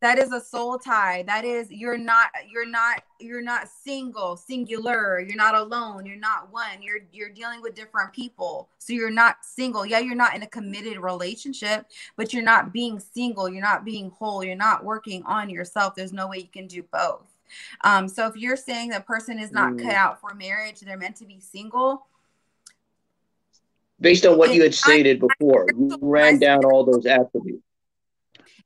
That 0.00 0.18
is 0.18 0.32
a 0.32 0.40
soul 0.40 0.78
tie. 0.78 1.22
That 1.26 1.44
is 1.44 1.70
you're 1.70 1.98
not 1.98 2.30
you're 2.50 2.68
not 2.68 3.02
you're 3.18 3.42
not 3.42 3.68
single 3.68 4.36
singular. 4.36 5.20
You're 5.20 5.36
not 5.36 5.54
alone. 5.54 6.06
You're 6.06 6.16
not 6.16 6.50
one. 6.50 6.82
You're 6.82 7.00
you're 7.12 7.28
dealing 7.28 7.60
with 7.60 7.74
different 7.74 8.12
people. 8.12 8.68
So 8.78 8.94
you're 8.94 9.10
not 9.10 9.44
single. 9.44 9.84
Yeah 9.84 9.98
you're 9.98 10.14
not 10.14 10.34
in 10.34 10.42
a 10.42 10.46
committed 10.46 10.98
relationship 10.98 11.86
but 12.16 12.32
you're 12.32 12.42
not 12.42 12.72
being 12.72 12.98
single. 12.98 13.48
You're 13.48 13.62
not 13.62 13.84
being 13.84 14.10
whole. 14.10 14.42
You're 14.42 14.56
not 14.56 14.84
working 14.84 15.22
on 15.24 15.50
yourself. 15.50 15.94
There's 15.94 16.12
no 16.12 16.28
way 16.28 16.38
you 16.38 16.48
can 16.50 16.66
do 16.66 16.82
both. 16.82 17.26
Um 17.82 18.08
so 18.08 18.26
if 18.26 18.36
you're 18.36 18.56
saying 18.56 18.90
that 18.90 19.06
person 19.06 19.38
is 19.38 19.52
not 19.52 19.74
mm. 19.74 19.82
cut 19.82 19.94
out 19.94 20.20
for 20.20 20.34
marriage 20.34 20.80
they're 20.80 20.96
meant 20.96 21.16
to 21.16 21.26
be 21.26 21.40
single. 21.40 22.06
Based 24.00 24.24
on 24.24 24.38
what 24.38 24.54
you 24.54 24.62
had 24.62 24.74
stated 24.74 25.20
before 25.20 25.66
you 25.78 25.98
ran 26.00 26.38
down 26.38 26.64
all 26.64 26.84
those 26.84 27.04
attributes 27.04 27.62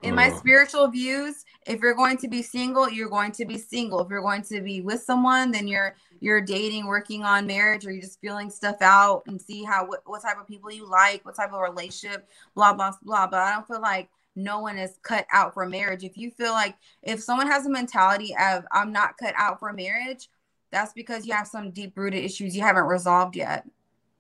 in 0.02 0.14
my 0.14 0.30
uh. 0.30 0.36
spiritual 0.36 0.88
views 0.88 1.44
if 1.66 1.80
you're 1.80 1.94
going 1.94 2.16
to 2.16 2.28
be 2.28 2.42
single 2.42 2.90
you're 2.90 3.08
going 3.08 3.32
to 3.32 3.44
be 3.44 3.58
single. 3.58 4.00
If 4.00 4.10
you're 4.10 4.22
going 4.22 4.42
to 4.42 4.60
be 4.60 4.80
with 4.80 5.02
someone 5.02 5.50
then 5.50 5.68
you're 5.68 5.96
you're 6.20 6.40
dating 6.40 6.86
working 6.86 7.24
on 7.24 7.46
marriage 7.46 7.86
or 7.86 7.92
you're 7.92 8.02
just 8.02 8.20
feeling 8.20 8.50
stuff 8.50 8.76
out 8.80 9.22
and 9.26 9.40
see 9.40 9.64
how 9.64 9.86
what, 9.86 10.02
what 10.06 10.22
type 10.22 10.40
of 10.40 10.46
people 10.46 10.70
you 10.70 10.88
like 10.88 11.24
what 11.24 11.36
type 11.36 11.52
of 11.52 11.60
relationship 11.60 12.28
blah 12.54 12.72
blah 12.72 12.92
blah. 13.02 13.26
But 13.26 13.40
i 13.40 13.52
don't 13.52 13.66
feel 13.66 13.80
like 13.80 14.08
no 14.36 14.58
one 14.58 14.78
is 14.78 14.98
cut 15.04 15.26
out 15.32 15.54
for 15.54 15.64
marriage. 15.64 16.02
If 16.02 16.16
you 16.16 16.32
feel 16.32 16.50
like 16.50 16.74
if 17.04 17.22
someone 17.22 17.46
has 17.46 17.66
a 17.66 17.70
mentality 17.70 18.34
of 18.40 18.64
i'm 18.72 18.92
not 18.92 19.16
cut 19.16 19.34
out 19.36 19.60
for 19.60 19.72
marriage 19.72 20.28
that's 20.74 20.92
because 20.92 21.24
you 21.24 21.32
have 21.32 21.46
some 21.46 21.70
deep 21.70 21.96
rooted 21.96 22.24
issues 22.24 22.56
you 22.56 22.62
haven't 22.62 22.84
resolved 22.84 23.36
yet. 23.36 23.64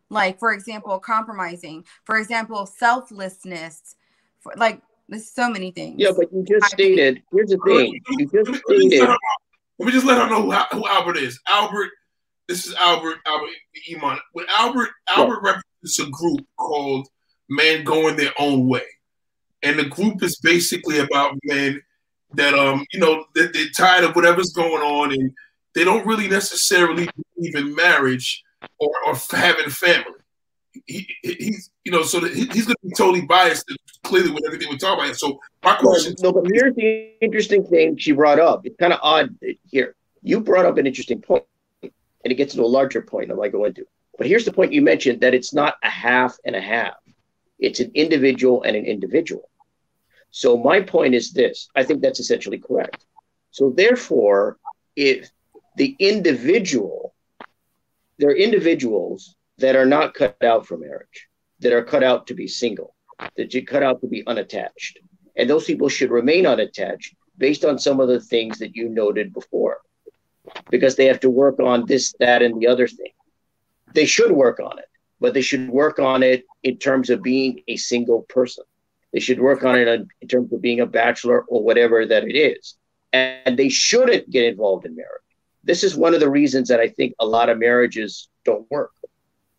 Like 0.08 0.38
for 0.38 0.52
example 0.52 0.98
compromising. 1.00 1.84
For 2.04 2.16
example 2.16 2.64
selflessness. 2.66 3.96
For, 4.38 4.52
like 4.56 4.80
there's 5.08 5.30
so 5.30 5.50
many 5.50 5.70
things. 5.70 5.96
Yeah, 5.98 6.12
but 6.16 6.32
you 6.32 6.44
just 6.48 6.72
stated. 6.72 7.22
Here's 7.32 7.50
the 7.50 7.58
thing. 7.66 8.00
You 8.10 8.44
just 8.44 8.62
stated. 8.64 9.08
Let 9.78 9.86
me 9.86 9.92
just 9.92 10.06
let 10.06 10.18
her 10.18 10.28
know 10.28 10.42
who, 10.42 10.78
who 10.78 10.88
Albert 10.88 11.18
is. 11.18 11.40
Albert. 11.48 11.90
This 12.48 12.66
is 12.66 12.74
Albert. 12.74 13.18
Albert 13.26 13.50
Iman. 13.94 14.18
When 14.32 14.46
Albert 14.50 14.90
Albert 15.08 15.40
yeah. 15.44 15.52
represents 15.52 15.98
a 16.00 16.10
group 16.10 16.40
called 16.56 17.08
Men 17.48 17.84
Going 17.84 18.16
Their 18.16 18.32
Own 18.38 18.68
Way, 18.68 18.84
and 19.62 19.78
the 19.78 19.84
group 19.84 20.22
is 20.22 20.38
basically 20.38 20.98
about 20.98 21.36
men 21.44 21.82
that 22.34 22.54
um 22.54 22.84
you 22.92 23.00
know 23.00 23.24
that 23.34 23.52
they're 23.52 23.66
tired 23.76 24.04
of 24.04 24.16
whatever's 24.16 24.52
going 24.52 24.82
on 24.82 25.12
and 25.12 25.32
they 25.74 25.84
don't 25.84 26.06
really 26.06 26.28
necessarily 26.28 27.08
believe 27.36 27.54
in 27.54 27.74
marriage 27.74 28.42
or, 28.78 28.90
or 29.06 29.14
having 29.30 29.70
family 29.70 30.18
he, 30.86 31.08
he's 31.22 31.70
you 31.84 31.92
know 31.92 32.02
so 32.02 32.20
that 32.20 32.34
he's 32.34 32.66
going 32.66 32.76
to 32.82 32.88
be 32.88 32.94
totally 32.96 33.22
biased 33.22 33.70
clearly 34.02 34.30
with 34.30 34.44
everything 34.46 34.68
we're 34.68 34.76
talking 34.76 35.04
about. 35.04 35.16
So 35.16 35.40
my 35.62 35.74
question. 35.76 36.14
No, 36.20 36.32
but 36.32 36.44
here's 36.52 36.74
the 36.74 37.12
interesting 37.20 37.64
thing 37.64 37.96
she 37.96 38.12
brought 38.12 38.38
up. 38.38 38.66
It's 38.66 38.76
kind 38.76 38.92
of 38.92 39.00
odd 39.02 39.34
here. 39.64 39.94
You 40.22 40.40
brought 40.40 40.66
up 40.66 40.78
an 40.78 40.86
interesting 40.86 41.20
point, 41.20 41.44
and 41.82 41.92
it 42.24 42.34
gets 42.34 42.54
to 42.54 42.62
a 42.62 42.66
larger 42.66 43.02
point. 43.02 43.30
Oh, 43.30 43.34
I 43.34 43.36
might 43.36 43.52
go 43.52 43.64
into. 43.64 43.86
But 44.16 44.26
here's 44.26 44.44
the 44.44 44.52
point 44.52 44.72
you 44.72 44.82
mentioned 44.82 45.20
that 45.22 45.34
it's 45.34 45.52
not 45.52 45.76
a 45.82 45.90
half 45.90 46.36
and 46.44 46.54
a 46.54 46.60
half. 46.60 46.94
It's 47.58 47.80
an 47.80 47.90
individual 47.94 48.62
and 48.62 48.76
an 48.76 48.84
individual. 48.84 49.48
So 50.30 50.56
my 50.56 50.80
point 50.80 51.14
is 51.14 51.32
this. 51.32 51.68
I 51.74 51.84
think 51.84 52.02
that's 52.02 52.20
essentially 52.20 52.58
correct. 52.58 53.04
So 53.50 53.70
therefore, 53.70 54.58
if 54.96 55.30
the 55.76 55.96
individual, 55.98 57.14
there 58.18 58.30
are 58.30 58.36
individuals 58.36 59.36
that 59.58 59.76
are 59.76 59.86
not 59.86 60.14
cut 60.14 60.36
out 60.42 60.66
for 60.66 60.76
marriage, 60.76 61.28
that 61.60 61.72
are 61.72 61.84
cut 61.84 62.02
out 62.02 62.26
to 62.26 62.34
be 62.34 62.48
single, 62.48 62.94
that 63.36 63.54
you 63.54 63.64
cut 63.64 63.82
out 63.82 64.00
to 64.00 64.06
be 64.06 64.26
unattached. 64.26 64.98
And 65.36 65.48
those 65.48 65.64
people 65.64 65.88
should 65.88 66.10
remain 66.10 66.46
unattached 66.46 67.14
based 67.38 67.64
on 67.64 67.78
some 67.78 68.00
of 68.00 68.08
the 68.08 68.20
things 68.20 68.58
that 68.58 68.74
you 68.76 68.88
noted 68.88 69.32
before, 69.32 69.78
because 70.70 70.96
they 70.96 71.06
have 71.06 71.20
to 71.20 71.30
work 71.30 71.58
on 71.60 71.86
this, 71.86 72.14
that, 72.20 72.42
and 72.42 72.60
the 72.60 72.66
other 72.66 72.86
thing. 72.86 73.12
They 73.94 74.06
should 74.06 74.32
work 74.32 74.60
on 74.60 74.78
it, 74.78 74.86
but 75.20 75.34
they 75.34 75.40
should 75.40 75.68
work 75.68 75.98
on 75.98 76.22
it 76.22 76.44
in 76.62 76.78
terms 76.78 77.10
of 77.10 77.22
being 77.22 77.62
a 77.68 77.76
single 77.76 78.22
person. 78.22 78.64
They 79.12 79.20
should 79.20 79.40
work 79.40 79.64
on 79.64 79.78
it 79.78 79.86
in 80.20 80.28
terms 80.28 80.52
of 80.52 80.60
being 80.60 80.80
a 80.80 80.86
bachelor 80.86 81.42
or 81.42 81.62
whatever 81.62 82.04
that 82.04 82.24
it 82.24 82.36
is. 82.36 82.76
And 83.12 83.56
they 83.56 83.68
shouldn't 83.68 84.28
get 84.28 84.44
involved 84.44 84.86
in 84.86 84.96
marriage. 84.96 85.22
This 85.62 85.84
is 85.84 85.94
one 85.96 86.14
of 86.14 86.20
the 86.20 86.28
reasons 86.28 86.68
that 86.68 86.80
I 86.80 86.88
think 86.88 87.14
a 87.20 87.26
lot 87.26 87.48
of 87.48 87.58
marriages 87.58 88.28
don't 88.44 88.68
work 88.70 88.90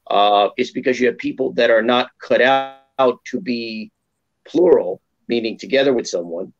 uh, 0.09 0.49
is 0.57 0.71
because 0.71 0.99
you 0.99 1.07
have 1.07 1.17
people 1.17 1.53
that 1.53 1.69
are 1.69 1.81
not 1.81 2.09
cut 2.19 2.41
out 2.41 3.23
to 3.25 3.39
be 3.39 3.91
plural, 4.45 5.01
meaning 5.27 5.57
together 5.57 5.93
with 5.93 6.07
someone. 6.07 6.53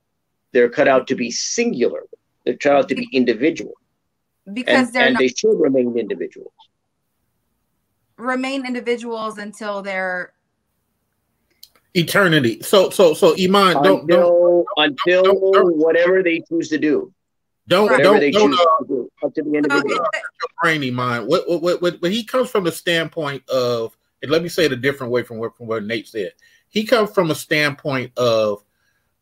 They're 0.51 0.69
cut 0.69 0.87
out 0.87 1.07
to 1.07 1.15
be 1.15 1.31
singular. 1.31 2.03
They're 2.45 2.57
cut 2.57 2.75
out 2.75 2.89
to 2.89 2.95
be 2.95 3.07
individual. 3.11 3.73
Because 4.51 4.87
and, 4.87 4.93
they're 4.93 5.05
and 5.07 5.13
not- 5.13 5.19
they 5.19 5.27
should 5.27 5.59
remain 5.59 5.97
individuals. 5.97 6.53
Remain 8.17 8.65
individuals 8.65 9.37
until 9.37 9.81
they're 9.81 10.31
eternity. 11.95 12.61
So, 12.61 12.89
so, 12.89 13.13
so, 13.13 13.35
Iman, 13.37 13.81
don't 13.83 14.01
until 14.03 14.07
don't, 14.07 14.67
until 14.77 15.23
don't, 15.23 15.53
don't, 15.53 15.77
whatever 15.77 16.23
they 16.23 16.41
choose 16.47 16.69
to 16.69 16.77
do. 16.77 17.11
Don't 17.67 17.89
don't 18.01 18.31
don't 18.31 18.53
uh, 18.53 18.83
do, 18.87 18.94
up 19.25 19.33
to 19.35 19.43
the 19.43 19.53
individual. 19.53 20.05
Brainy 20.61 20.91
mind. 20.91 21.27
What, 21.27 21.47
what 21.49 21.81
what 21.81 22.01
what 22.01 22.11
he 22.11 22.23
comes 22.23 22.49
from 22.49 22.63
the 22.63 22.71
standpoint 22.71 23.47
of, 23.49 23.95
and 24.21 24.31
let 24.31 24.43
me 24.43 24.49
say 24.49 24.65
it 24.65 24.71
a 24.71 24.77
different 24.77 25.11
way 25.11 25.23
from 25.23 25.37
what 25.37 25.55
from 25.57 25.67
what 25.67 25.83
Nate 25.83 26.07
said. 26.07 26.31
He 26.69 26.85
comes 26.85 27.11
from 27.11 27.31
a 27.31 27.35
standpoint 27.35 28.11
of, 28.17 28.63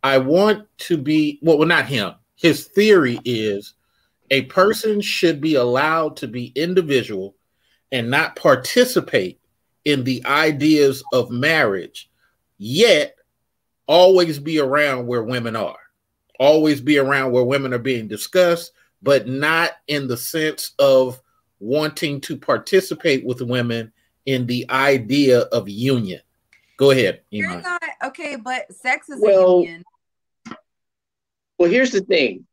I 0.03 0.17
want 0.17 0.67
to 0.79 0.97
be 0.97 1.39
well, 1.41 1.57
well, 1.57 1.67
not 1.67 1.87
him. 1.87 2.13
His 2.35 2.65
theory 2.65 3.19
is 3.25 3.73
a 4.31 4.43
person 4.43 5.01
should 5.01 5.41
be 5.41 5.55
allowed 5.55 6.17
to 6.17 6.27
be 6.27 6.51
individual 6.55 7.35
and 7.91 8.09
not 8.09 8.35
participate 8.35 9.39
in 9.85 10.03
the 10.03 10.25
ideas 10.25 11.03
of 11.13 11.29
marriage, 11.29 12.09
yet 12.57 13.15
always 13.87 14.39
be 14.39 14.59
around 14.59 15.07
where 15.07 15.23
women 15.23 15.55
are 15.55 15.77
always 16.39 16.81
be 16.81 16.97
around 16.97 17.31
where 17.31 17.43
women 17.43 17.73
are 17.73 17.79
being 17.79 18.07
discussed, 18.07 18.71
but 19.03 19.27
not 19.27 19.71
in 19.87 20.07
the 20.07 20.17
sense 20.17 20.73
of 20.79 21.21
wanting 21.59 22.21
to 22.21 22.37
participate 22.37 23.25
with 23.25 23.41
women 23.41 23.91
in 24.25 24.47
the 24.47 24.65
idea 24.69 25.41
of 25.41 25.67
union. 25.67 26.21
Go 26.77 26.91
ahead. 26.91 27.21
You're 27.29 27.49
Iman. 27.51 27.63
not 27.63 27.83
okay, 28.05 28.37
but 28.37 28.73
sex 28.73 29.09
is 29.09 29.21
well, 29.21 29.57
a 29.57 29.61
union. 29.61 29.83
Well, 31.59 31.69
here's 31.69 31.91
the 31.91 32.01
thing. 32.01 32.47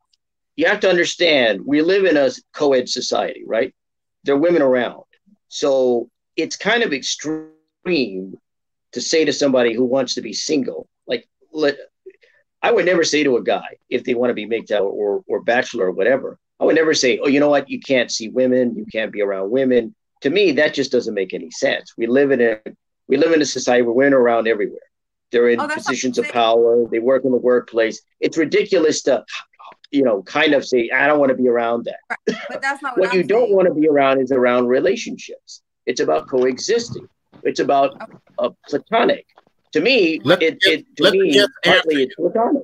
You 0.56 0.66
have 0.66 0.80
to 0.80 0.90
understand 0.90 1.62
we 1.64 1.80
live 1.80 2.04
in 2.04 2.16
a 2.16 2.30
co-ed 2.52 2.88
society, 2.88 3.44
right? 3.46 3.74
There 4.24 4.34
are 4.34 4.38
women 4.38 4.60
around. 4.60 5.04
So 5.48 6.10
it's 6.36 6.56
kind 6.56 6.82
of 6.82 6.92
extreme 6.92 8.34
to 8.92 9.00
say 9.00 9.24
to 9.24 9.32
somebody 9.32 9.72
who 9.72 9.84
wants 9.84 10.14
to 10.14 10.20
be 10.20 10.32
single, 10.32 10.88
like 11.06 11.26
let 11.52 11.78
I 12.62 12.72
would 12.72 12.84
never 12.84 13.04
say 13.04 13.24
to 13.24 13.36
a 13.36 13.42
guy 13.42 13.76
if 13.88 14.04
they 14.04 14.14
want 14.14 14.30
to 14.30 14.34
be 14.34 14.74
out 14.74 14.82
or 14.82 15.22
or 15.26 15.42
bachelor 15.42 15.86
or 15.86 15.92
whatever. 15.92 16.38
I 16.58 16.64
would 16.64 16.76
never 16.76 16.92
say, 16.92 17.18
"Oh, 17.18 17.28
you 17.28 17.40
know 17.40 17.48
what? 17.48 17.70
You 17.70 17.80
can't 17.80 18.10
see 18.10 18.28
women. 18.28 18.76
You 18.76 18.84
can't 18.84 19.12
be 19.12 19.22
around 19.22 19.50
women." 19.50 19.94
To 20.22 20.30
me, 20.30 20.52
that 20.52 20.74
just 20.74 20.92
doesn't 20.92 21.14
make 21.14 21.32
any 21.32 21.50
sense. 21.50 21.94
We 21.96 22.06
live 22.06 22.30
in 22.30 22.40
a 22.42 22.58
we 23.08 23.16
live 23.16 23.32
in 23.32 23.40
a 23.40 23.46
society 23.46 23.82
where 23.82 23.94
women 23.94 24.14
are 24.14 24.20
around 24.20 24.46
everywhere. 24.46 24.80
They're 25.32 25.48
in 25.48 25.60
oh, 25.60 25.68
positions 25.68 26.18
of 26.18 26.28
power. 26.28 26.86
They 26.90 26.98
work 26.98 27.24
in 27.24 27.30
the 27.30 27.38
workplace. 27.38 28.02
It's 28.20 28.36
ridiculous 28.36 29.02
to, 29.02 29.24
you 29.90 30.02
know, 30.02 30.22
kind 30.22 30.52
of 30.52 30.66
say, 30.66 30.90
"I 30.90 31.06
don't 31.06 31.18
want 31.18 31.30
to 31.30 31.36
be 31.36 31.48
around 31.48 31.86
that." 31.86 32.18
But 32.48 32.60
that's 32.60 32.82
not 32.82 32.92
what, 32.98 33.08
what 33.08 33.14
you 33.14 33.20
saying. 33.20 33.28
don't 33.28 33.52
want 33.52 33.68
to 33.68 33.74
be 33.74 33.88
around 33.88 34.20
is 34.20 34.32
around 34.32 34.66
relationships. 34.66 35.62
It's 35.86 36.00
about 36.00 36.28
coexisting. 36.28 37.08
It's 37.42 37.60
about 37.60 37.96
a 38.38 38.50
platonic. 38.68 39.26
To 39.72 39.80
me, 39.80 40.20
let, 40.24 40.42
it, 40.42 40.58
it 40.62 40.96
to 40.96 41.10
me 41.10 41.44
partly 41.64 42.02
it's 42.04 42.14
platonic. 42.16 42.62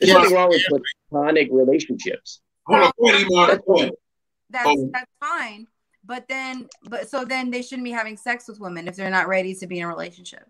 There's 0.00 0.12
nothing 0.12 0.34
wrong 0.34 0.48
with 0.50 0.82
platonic 1.10 1.48
relationships. 1.50 2.40
Hold 2.66 2.82
on, 2.82 2.92
that's, 3.12 3.64
fine. 3.64 3.90
That's, 4.50 4.66
oh. 4.66 4.90
that's 4.92 5.10
fine. 5.20 5.66
But 6.04 6.28
then, 6.28 6.68
but 6.88 7.08
so 7.08 7.24
then 7.24 7.50
they 7.50 7.62
shouldn't 7.62 7.84
be 7.84 7.90
having 7.90 8.16
sex 8.16 8.46
with 8.48 8.60
women 8.60 8.86
if 8.86 8.96
they're 8.96 9.10
not 9.10 9.28
ready 9.28 9.54
to 9.56 9.66
be 9.66 9.78
in 9.78 9.84
a 9.84 9.88
relationship. 9.88 10.48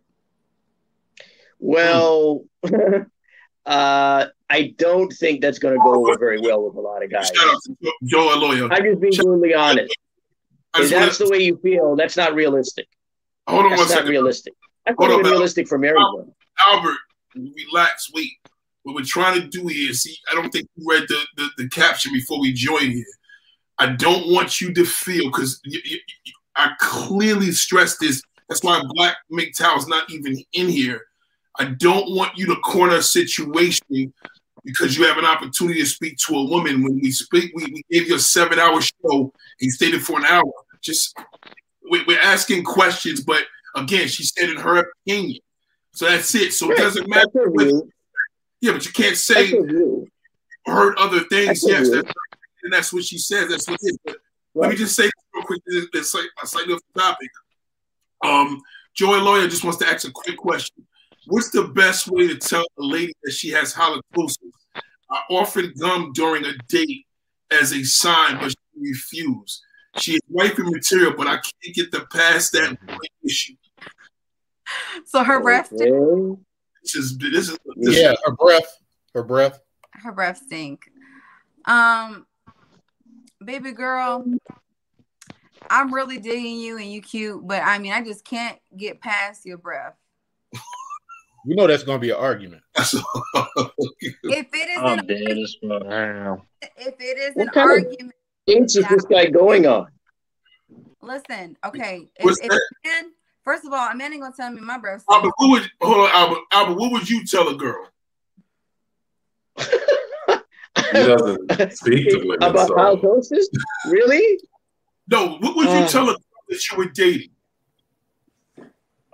Well, 1.59 2.45
uh, 3.67 4.27
I 4.51 4.75
don't 4.77 5.13
think 5.13 5.41
that's 5.41 5.59
going 5.59 5.75
to 5.75 5.83
go 5.83 5.95
over 5.95 6.19
very 6.19 6.41
well 6.41 6.63
with 6.63 6.75
a 6.77 6.81
lot 6.81 7.03
of 7.03 7.11
guys. 7.11 7.31
Joe, 8.05 8.35
a 8.35 8.37
lawyer. 8.37 8.69
I'm 8.71 8.85
just 8.85 9.01
being 9.01 9.15
brutally 9.17 9.55
honest. 9.55 9.97
If 10.77 10.91
that's 10.91 11.19
the 11.19 11.29
way 11.31 11.39
you 11.39 11.57
feel, 11.63 11.97
that's 11.97 12.17
not 12.19 12.35
realistic. 12.35 12.87
Hold 13.49 13.65
on 13.65 13.71
that's 13.71 13.81
one 13.81 13.89
not 13.89 13.95
second. 13.95 14.11
realistic. 14.11 14.55
That's 14.87 14.99
not 14.99 15.11
even 15.11 15.25
realistic 15.25 15.71
women. 15.71 15.95
Albert, 16.69 16.97
relax, 17.35 18.11
wait. 18.15 18.33
What 18.85 18.95
we're 18.95 19.05
trying 19.05 19.41
to 19.41 19.49
do 19.49 19.67
here, 19.67 19.93
see, 19.93 20.17
I 20.31 20.35
don't 20.35 20.51
think 20.51 20.69
you 20.77 20.87
read 20.89 21.05
the, 21.09 21.21
the, 21.37 21.49
the 21.59 21.69
caption 21.69 22.13
before 22.13 22.41
we 22.41 22.53
joined 22.53 22.93
here. 22.93 23.05
I 23.79 23.89
don't 23.89 24.33
want 24.33 24.61
you 24.61 24.73
to 24.75 24.85
feel, 24.85 25.27
because 25.27 25.61
I 26.55 26.73
clearly 26.79 27.51
stressed 27.51 27.99
this. 28.01 28.23
That's 28.49 28.63
why 28.63 28.81
Black 28.95 29.17
MGTOW 29.33 29.79
is 29.79 29.89
not 29.89 30.11
even 30.11 30.37
in 30.53 30.69
here. 30.69 31.03
I 31.59 31.65
don't 31.65 32.15
want 32.15 32.39
you 32.39 32.47
to 32.47 32.57
corner 32.57 32.97
a 32.97 33.03
situation 33.03 34.13
because 34.65 34.97
you 34.97 35.05
have 35.07 35.19
an 35.19 35.25
opportunity 35.25 35.81
to 35.81 35.87
speak 35.87 36.17
to 36.19 36.35
a 36.35 36.49
woman. 36.49 36.83
When 36.83 37.01
we 37.01 37.11
speak, 37.11 37.53
we, 37.55 37.65
we 37.65 37.83
gave 37.91 38.09
you 38.09 38.17
a 38.17 38.21
seven 38.21 38.59
hour 38.59 38.81
show. 38.81 39.33
He 39.59 39.71
stayed 39.71 39.95
it 39.95 40.03
for 40.03 40.19
an 40.19 40.27
hour. 40.27 40.53
Just 40.81 41.17
we, 41.91 42.05
we're 42.05 42.21
asking 42.21 42.65
questions, 42.65 43.23
but 43.23 43.43
again, 43.77 44.09
she 44.09 44.25
said 44.25 44.51
in 44.51 44.57
her 44.57 44.79
opinion. 44.79 45.41
So 45.93 46.07
that's 46.07 46.35
it. 46.35 46.53
So 46.53 46.71
it 46.73 46.79
doesn't 46.79 47.09
matter. 47.09 47.51
Whether, 47.51 47.83
yeah, 48.61 48.73
but 48.73 48.85
you 48.85 48.93
can't 48.93 49.17
say 49.17 49.53
heard 50.67 50.97
other 50.99 51.21
things. 51.31 51.63
Yes, 51.67 51.91
that's, 51.91 52.13
and 52.65 52.73
that's 52.73 52.93
what 52.93 53.05
she 53.05 53.19
says. 53.19 53.49
That's 53.49 53.69
what 53.69 53.79
it 53.81 53.87
is. 53.87 53.99
But 54.05 54.17
let 54.55 54.71
me 54.71 54.77
just 54.77 54.97
say 54.97 55.09
real 55.35 55.45
quick. 55.45 55.63
This, 55.67 55.87
this 55.93 56.11
slightly 56.11 56.75
off 56.75 56.81
the 56.95 57.01
topic. 57.01 57.31
Um, 58.25 58.61
Joy 58.95 59.19
Lawyer 59.19 59.47
just 59.47 59.63
wants 59.63 59.79
to 59.79 59.87
ask 59.87 60.09
a 60.09 60.11
quick 60.11 60.37
question. 60.37 60.87
What's 61.27 61.51
the 61.51 61.65
best 61.65 62.09
way 62.09 62.29
to 62.29 62.37
tell 62.37 62.63
a 62.79 62.83
lady 62.83 63.13
that 63.25 63.33
she 63.33 63.51
has 63.51 63.75
halitosis? 63.75 64.37
I 65.11 65.23
offered 65.31 65.79
gum 65.79 66.13
during 66.15 66.45
a 66.45 66.53
date 66.69 67.07
as 67.51 67.73
a 67.73 67.85
sign, 67.85 68.39
but 68.39 68.51
she 68.51 68.57
refused. 68.91 69.63
She 69.99 70.15
is 70.15 70.21
wiping 70.29 70.71
material, 70.71 71.15
but 71.17 71.27
I 71.27 71.37
can't 71.37 71.75
get 71.75 71.91
them 71.91 72.07
past 72.13 72.53
that 72.53 72.77
issue. 73.25 73.55
So 75.07 75.23
her 75.23 75.41
breath. 75.41 75.71
This 75.71 76.95
is 76.95 77.19
this 77.19 77.49
is 77.49 77.59
this 77.77 78.01
yeah, 78.01 78.15
her 78.25 78.33
breath. 78.33 78.79
Her 79.15 79.23
breath. 79.23 79.61
Her 79.93 80.13
breath 80.13 80.39
stink. 80.45 80.91
Um, 81.67 82.27
baby 83.45 83.73
girl, 83.73 84.25
I'm 85.71 85.93
really 85.93 86.19
digging 86.19 86.59
you 86.59 86.79
and 86.79 86.91
you 86.91 87.01
cute, 87.01 87.47
but 87.47 87.63
I 87.63 87.79
mean, 87.79 87.93
I 87.93 88.03
just 88.03 88.25
can't 88.25 88.59
get 88.77 89.01
past 89.01 89.47
your 89.47 89.59
breath. 89.59 89.95
You 91.49 91.55
know 91.55 91.69
that's 91.69 91.85
going 91.85 91.99
to 91.99 92.03
be 92.05 92.11
an 92.11 92.17
argument. 92.17 92.63
if 92.77 92.89
it 94.25 94.69
is 94.69 94.79
I'm 94.79 94.99
an, 94.99 95.07
dead 95.07 95.39
as 95.39 95.57
fuck. 95.63 96.41
if 96.77 96.95
it 96.99 97.19
is 97.19 97.37
What 97.37 97.47
an 97.47 97.53
kind 97.53 97.71
of 97.71 97.87
argument, 97.87 98.15
games 98.49 98.77
is 98.77 98.85
this 98.89 99.05
guy 99.05 99.27
going 99.27 99.67
on? 99.67 99.87
listen, 101.01 101.57
okay. 101.65 102.09
If, 102.17 102.25
What's 102.25 102.41
if 102.41 102.51
a 102.51 102.59
man, 102.85 103.13
first 103.47 103.65
of 103.65 103.73
all, 103.73 103.89
a 103.89 103.95
man 103.95 104.13
ain't 104.13 104.21
gonna 104.23 104.35
tell 104.37 104.51
me 104.53 104.61
my 104.61 104.77
breath 104.77 105.05
Albert, 105.09 105.33
stinks. 105.39 105.39
what 105.39 105.51
would 105.51 105.71
hold 105.81 106.09
on, 106.09 106.15
Albert? 106.15 106.39
Albert, 106.53 106.75
what 106.79 106.93
would 106.93 107.09
you 107.09 107.25
tell 107.25 107.49
a 107.49 107.55
girl? 107.57 107.89
He 109.57 110.93
doesn't 110.93 111.73
speak 111.73 112.09
to 112.11 112.19
women. 112.19 112.43
About 112.43 112.69
so. 112.69 112.75
halitosis? 112.75 113.45
Really? 113.87 114.39
No, 115.09 115.39
what 115.39 115.57
would 115.57 115.67
you 115.69 115.73
Uh. 115.85 115.89
tell 115.89 116.05
a 116.05 116.13
girl 116.13 116.43
that 116.49 116.71
you 116.71 116.77
were 116.77 116.85
dating? 116.87 117.31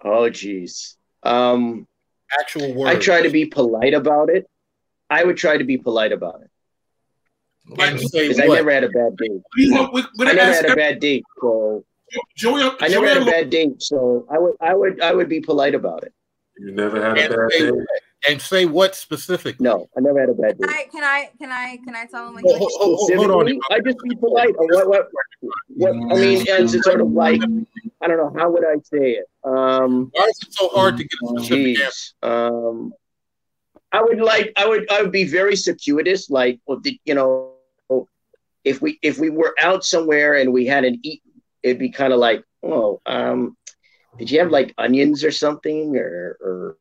Oh, 0.04 0.28
geez. 0.28 0.96
Um, 1.22 1.86
Actual 2.40 2.74
words. 2.74 2.90
I 2.96 2.98
try 2.98 3.22
to 3.22 3.30
be 3.30 3.44
polite 3.46 3.94
about 3.94 4.28
it. 4.28 4.48
I 5.08 5.22
would 5.22 5.36
try 5.36 5.56
to 5.56 5.64
be 5.64 5.76
polite 5.78 6.10
about 6.12 6.40
it 6.42 6.50
And 7.78 8.00
say 8.00 8.28
because 8.28 8.40
I 8.40 8.46
never 8.46 8.70
had 8.72 8.82
a 8.84 8.88
bad 8.88 9.16
date. 9.16 9.40
I 10.18 10.32
never 10.32 10.40
had 10.52 10.64
a 10.70 10.74
bad 10.74 10.98
date, 11.00 11.24
so 11.40 11.84
Joey, 12.36 12.70
I 12.80 12.88
never 12.88 13.08
had 13.08 13.22
a 13.22 13.24
bad 13.24 13.50
date. 13.50 13.82
So 13.82 14.26
I 14.30 14.38
would, 14.38 14.54
I 14.60 14.74
would, 14.74 15.00
I 15.00 15.12
would 15.14 15.28
be 15.28 15.40
polite 15.40 15.74
about 15.74 16.04
it. 16.04 16.12
You 16.58 16.72
never 16.72 17.00
had 17.00 17.12
a 17.12 17.28
bad 17.28 17.52
say, 17.52 17.70
day. 17.70 17.76
and 18.28 18.40
say 18.40 18.66
what 18.66 18.94
specific? 18.94 19.60
No, 19.60 19.88
I 19.96 20.00
never 20.00 20.20
had 20.20 20.28
a 20.28 20.34
bad 20.34 20.58
Can 20.58 20.68
date. 20.68 20.76
I, 20.76 20.84
can 20.90 21.04
I, 21.04 21.30
can 21.38 21.50
I, 21.50 21.78
can 21.84 21.96
I 21.96 22.06
tell 22.06 22.28
him 22.28 22.34
like, 22.34 22.44
Hold, 22.44 22.58
hold, 22.58 22.98
hold, 22.98 23.30
hold 23.30 23.48
on. 23.48 23.60
I 23.70 23.80
just 23.80 23.98
be 24.02 24.14
polite. 24.16 24.54
Or 24.58 24.66
what, 24.66 24.88
what, 24.88 25.08
what? 25.68 25.90
I 25.90 26.20
mean, 26.20 26.48
as 26.48 26.74
it's 26.74 26.84
sort 26.84 27.00
of 27.00 27.10
like, 27.10 27.40
I 28.00 28.06
don't 28.06 28.18
know, 28.18 28.32
how 28.36 28.50
would 28.50 28.64
I 28.64 28.76
say 28.82 29.12
it? 29.12 29.26
Um, 29.44 30.10
Why 30.12 30.24
is 30.24 30.38
it 30.42 30.52
so 30.52 30.68
hard 30.68 30.98
to 30.98 31.04
get 31.04 31.12
a 31.22 31.40
specific 31.40 31.80
answer? 31.80 32.14
Um, 32.22 32.92
I 33.94 34.02
would 34.02 34.20
like. 34.20 34.52
I 34.56 34.66
would. 34.66 34.90
I 34.90 35.02
would 35.02 35.12
be 35.12 35.24
very 35.24 35.54
circuitous. 35.54 36.30
Like, 36.30 36.60
well, 36.66 36.80
the, 36.80 36.98
you 37.04 37.14
know, 37.14 37.52
if 38.64 38.80
we 38.80 38.98
if 39.02 39.18
we 39.18 39.28
were 39.28 39.54
out 39.60 39.84
somewhere 39.84 40.34
and 40.34 40.50
we 40.52 40.64
hadn't 40.64 41.00
eaten, 41.02 41.31
it'd 41.62 41.78
be 41.78 41.90
kind 41.90 42.12
of 42.12 42.18
like, 42.18 42.44
oh, 42.62 43.00
um, 43.06 43.56
did 44.18 44.30
you 44.30 44.40
have 44.40 44.50
like 44.50 44.74
onions 44.78 45.24
or 45.24 45.30
something, 45.30 45.96
or 45.96 46.36
or 46.40 46.76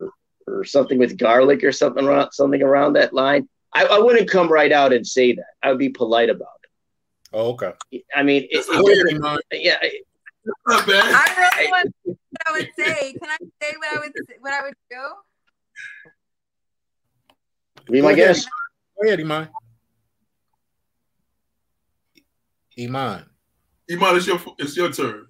or 0.47 0.63
something 0.65 0.97
with 0.99 1.17
garlic 1.17 1.63
or 1.63 1.71
something 1.71 2.05
around 2.05 2.31
something 2.33 2.61
around 2.61 2.93
that 2.93 3.13
line? 3.13 3.47
I, 3.73 3.85
I 3.85 3.99
wouldn't 3.99 4.29
come 4.29 4.51
right 4.51 4.71
out 4.71 4.91
and 4.91 5.07
say 5.07 5.33
that. 5.33 5.45
I 5.63 5.69
would 5.69 5.77
be 5.79 5.89
polite 5.89 6.29
about 6.29 6.49
Oh, 7.33 7.51
okay. 7.51 7.71
I 8.13 8.23
mean, 8.23 8.45
it, 8.51 8.65
Go 8.67 8.73
ahead, 8.91 9.05
it, 9.07 9.15
Iman. 9.15 9.39
yeah. 9.53 9.77
it- 9.81 10.05
Not 10.67 10.85
bad. 10.85 11.03
I 11.05 11.51
really 11.57 11.71
want 11.71 11.95
what 12.03 12.17
I 12.45 12.51
would 12.51 12.69
say. 12.77 13.13
Can 13.13 13.29
I 13.29 13.37
say 13.61 13.73
what 13.77 13.87
I 13.95 13.99
would, 13.99 14.11
what 14.41 14.53
I 14.53 14.63
would 14.63 14.73
do? 14.89 14.97
Be 17.93 18.01
my 18.01 18.13
guest. 18.13 18.49
Go 19.01 19.07
ahead, 19.07 19.21
Iman. 19.21 19.47
Iman. 22.77 23.25
Iman, 23.91 24.15
it's 24.15 24.27
your 24.27 24.39
it's 24.57 24.77
your 24.77 24.91
turn. 24.91 25.27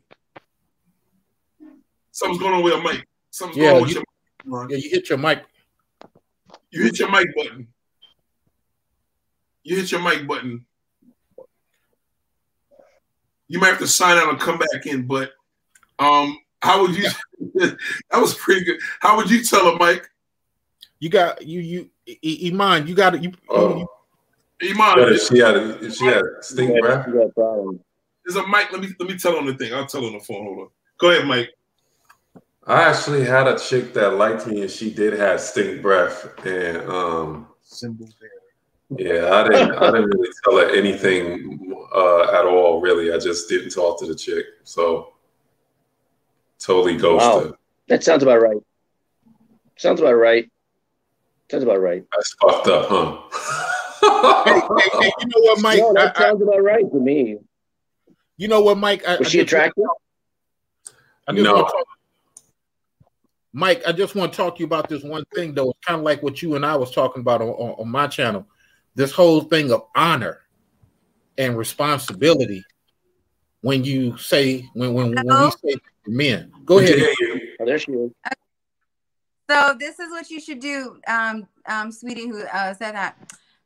Something's 2.11 2.39
going 2.41 2.53
on 2.53 2.63
with 2.63 2.73
your 2.73 2.83
mic. 2.83 3.07
Something's 3.29 3.57
Yeah, 3.57 3.71
going 3.71 3.75
on 3.75 3.81
with 3.83 3.91
you- 3.95 4.03
your 4.45 4.61
mic. 4.67 4.71
Yeah, 4.71 4.77
you 4.83 4.89
hit 4.89 5.09
your 5.09 5.17
mic. 5.17 5.43
You 6.71 6.83
hit 6.83 6.99
your 6.99 7.09
mic 7.11 7.27
button. 7.35 7.67
You 9.63 9.75
hit 9.77 9.91
your 9.91 10.01
mic 10.01 10.27
button. 10.27 10.65
You 13.47 13.59
might 13.59 13.67
have 13.69 13.79
to 13.79 13.87
sign 13.87 14.17
out 14.17 14.29
and 14.29 14.39
come 14.39 14.57
back 14.57 14.85
in, 14.85 15.07
but 15.07 15.31
um, 15.99 16.37
how 16.61 16.81
would 16.81 16.95
you? 16.95 17.09
that 17.55 17.77
was 18.13 18.33
pretty 18.35 18.63
good. 18.63 18.79
How 18.99 19.17
would 19.17 19.29
you 19.29 19.43
tell 19.43 19.71
her, 19.71 19.77
Mike? 19.77 20.09
You 20.99 21.09
got 21.09 21.45
you 21.45 21.59
you 21.59 21.89
I- 22.07 22.49
Iman. 22.51 22.87
You 22.87 22.95
got 22.95 23.15
it. 23.15 23.23
You, 23.23 23.31
Oh. 23.49 23.85
Iman, 24.63 24.95
But 24.95 25.11
if 25.13 25.23
she 25.27 25.39
had, 25.39 25.55
if 25.57 25.95
she 25.95 26.05
had 26.05 26.21
stink 26.41 26.75
You 26.75 26.81
breath, 26.81 27.07
got, 28.27 28.35
you 28.35 28.41
got 28.41 28.45
problem. 28.45 28.45
there's 28.45 28.45
a 28.45 28.47
mic. 28.47 28.71
Let 28.71 28.81
me 28.81 28.95
let 28.99 29.09
me 29.09 29.17
tell 29.17 29.37
on 29.37 29.45
the 29.45 29.53
thing. 29.53 29.73
I'll 29.73 29.85
tell 29.85 30.05
on 30.05 30.13
the 30.13 30.19
phone. 30.19 30.43
Hold 30.45 30.59
on. 30.59 30.67
Go 30.97 31.11
ahead, 31.11 31.27
Mike. 31.27 31.49
I 32.67 32.83
actually 32.83 33.25
had 33.25 33.47
a 33.47 33.57
chick 33.57 33.93
that 33.93 34.11
liked 34.15 34.45
me, 34.47 34.61
and 34.61 34.69
she 34.69 34.93
did 34.93 35.13
have 35.13 35.41
stink 35.41 35.81
breath, 35.81 36.45
and 36.45 36.77
um, 36.89 37.47
yeah, 38.97 39.33
I 39.33 39.43
didn't, 39.49 39.71
I 39.73 39.91
didn't 39.91 40.09
really 40.11 40.29
tell 40.43 40.57
her 40.57 40.69
anything 40.69 41.73
uh, 41.95 42.39
at 42.39 42.45
all. 42.45 42.79
Really, 42.79 43.11
I 43.11 43.17
just 43.17 43.49
didn't 43.49 43.71
talk 43.71 43.99
to 44.01 44.05
the 44.05 44.15
chick, 44.15 44.45
so 44.63 45.13
totally 46.59 46.97
ghosted. 46.97 47.51
Wow. 47.51 47.57
That 47.87 48.03
sounds 48.03 48.21
about 48.21 48.41
right. 48.41 48.61
Sounds 49.77 49.99
about 49.99 50.13
right. 50.13 50.49
Sounds 51.49 51.63
about 51.63 51.81
right. 51.81 52.05
That's 52.15 52.33
fucked 52.35 52.67
up, 52.67 52.87
huh? 52.87 54.43
hey, 54.45 54.53
hey, 54.53 54.99
hey, 55.01 55.11
you 55.19 55.27
know 55.27 55.41
what, 55.41 55.61
Mike? 55.61 55.79
no, 55.79 55.93
that 55.93 56.15
I- 56.17 56.23
I- 56.23 56.27
sounds 56.29 56.41
about 56.43 56.63
right 56.63 56.89
to 56.91 56.99
me. 56.99 57.37
You 58.37 58.47
know 58.47 58.61
what, 58.61 58.77
Mike? 58.77 59.05
I, 59.07 59.17
Was 59.17 59.27
I 59.27 59.29
she 59.31 59.37
just- 59.39 59.53
attractive? 59.53 59.85
No. 61.29 61.63
to 61.63 61.83
Mike, 63.53 63.83
I 63.85 63.91
just 63.91 64.15
want 64.15 64.31
to 64.33 64.37
talk 64.37 64.55
to 64.55 64.59
you 64.59 64.65
about 64.65 64.89
this 64.89 65.03
one 65.03 65.23
thing, 65.35 65.53
though. 65.53 65.71
It's 65.71 65.79
kind 65.85 65.99
of 65.99 66.03
like 66.05 66.23
what 66.23 66.41
you 66.41 66.55
and 66.55 66.65
I 66.65 66.75
was 66.75 66.91
talking 66.91 67.19
about 67.21 67.41
on, 67.41 67.49
on, 67.49 67.71
on 67.79 67.89
my 67.89 68.07
channel. 68.07 68.45
This 68.95 69.11
whole 69.11 69.41
thing 69.41 69.71
of 69.71 69.83
honor 69.95 70.39
and 71.37 71.57
responsibility 71.57 72.63
when 73.61 73.83
you 73.83 74.17
say 74.17 74.67
when 74.73 74.93
when, 74.93 75.13
when 75.13 75.25
we 75.27 75.51
say 75.51 75.75
men. 76.07 76.51
Go 76.65 76.79
ahead. 76.79 76.97
Yeah, 76.97 77.05
yeah. 77.21 77.35
Oh, 77.59 77.65
there 77.65 77.79
she 77.79 77.91
is. 77.91 78.11
So 79.49 79.75
this 79.77 79.99
is 79.99 80.09
what 80.11 80.29
you 80.29 80.39
should 80.39 80.59
do, 80.59 80.99
um, 81.07 81.47
um, 81.65 81.91
sweetie, 81.91 82.27
who 82.27 82.41
uh, 82.43 82.73
said 82.73 82.95
that. 82.95 83.17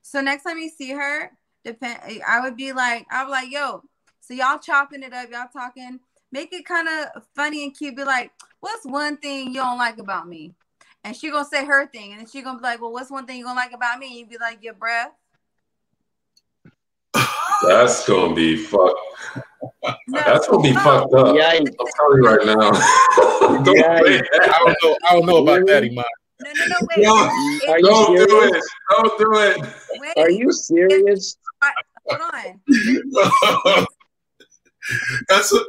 So 0.02 0.20
next 0.20 0.44
time 0.44 0.58
you 0.58 0.70
see 0.70 0.92
her, 0.92 1.32
depend. 1.64 2.00
I 2.28 2.42
would 2.42 2.58
be 2.58 2.74
like, 2.74 3.06
I'm 3.12 3.30
like, 3.30 3.52
yo. 3.52 3.84
So 4.28 4.34
y'all 4.34 4.58
chopping 4.58 5.04
it 5.04 5.14
up, 5.14 5.30
y'all 5.30 5.46
talking. 5.54 6.00
Make 6.32 6.52
it 6.52 6.66
kind 6.66 6.88
of 6.88 7.24
funny 7.36 7.64
and 7.64 7.78
cute. 7.78 7.96
Be 7.96 8.04
like, 8.04 8.32
what's 8.60 8.84
one 8.84 9.18
thing 9.18 9.50
you 9.50 9.62
don't 9.62 9.78
like 9.78 10.00
about 10.00 10.28
me? 10.28 10.56
And 11.04 11.16
she 11.16 11.30
gonna 11.30 11.46
say 11.46 11.64
her 11.64 11.86
thing, 11.86 12.12
and 12.12 12.22
then 12.22 12.28
she 12.28 12.42
gonna 12.42 12.58
be 12.58 12.64
like, 12.64 12.82
well, 12.82 12.92
what's 12.92 13.12
one 13.12 13.28
thing 13.28 13.38
you 13.38 13.44
gonna 13.46 13.60
like 13.60 13.74
about 13.74 14.00
me? 14.00 14.08
And 14.08 14.16
you 14.16 14.26
be 14.26 14.38
like, 14.42 14.64
your 14.64 14.74
breath. 14.74 15.12
That's 17.68 18.08
gonna 18.08 18.34
be 18.34 18.58
fucked. 18.58 19.00
No, 20.08 20.20
That's 20.26 20.48
gonna 20.48 20.64
be 20.64 20.74
no. 20.74 20.82
fucked 20.82 21.14
up. 21.14 21.36
Yeah, 21.36 21.50
I- 21.50 21.58
I'm 21.58 21.64
telling 21.64 22.18
you 22.18 22.24
right 22.24 22.46
now. 22.48 22.72
Don't 23.64 23.78
Yeah, 23.78 24.02
say 24.02 24.22
I 24.42 24.60
don't 24.60 24.76
know. 24.84 24.98
I 25.08 25.14
don't 25.14 25.26
know 25.28 25.38
about 25.38 25.68
that, 25.68 25.84
Iman. 25.84 26.04
No, 26.42 26.52
no, 26.52 26.66
no, 26.66 26.76
wait. 26.90 27.04
No, 27.04 27.74
Are 27.74 27.80
Don't 27.80 28.28
do 28.28 28.42
it. 28.42 28.64
Don't 28.90 29.20
do 29.20 29.34
it. 29.36 29.58
wait, 30.00 30.18
Are 30.18 30.30
you 30.32 30.52
serious? 30.52 31.38
hold 32.08 32.22
on. 32.34 33.86
that's 35.28 35.54
a 35.54 35.60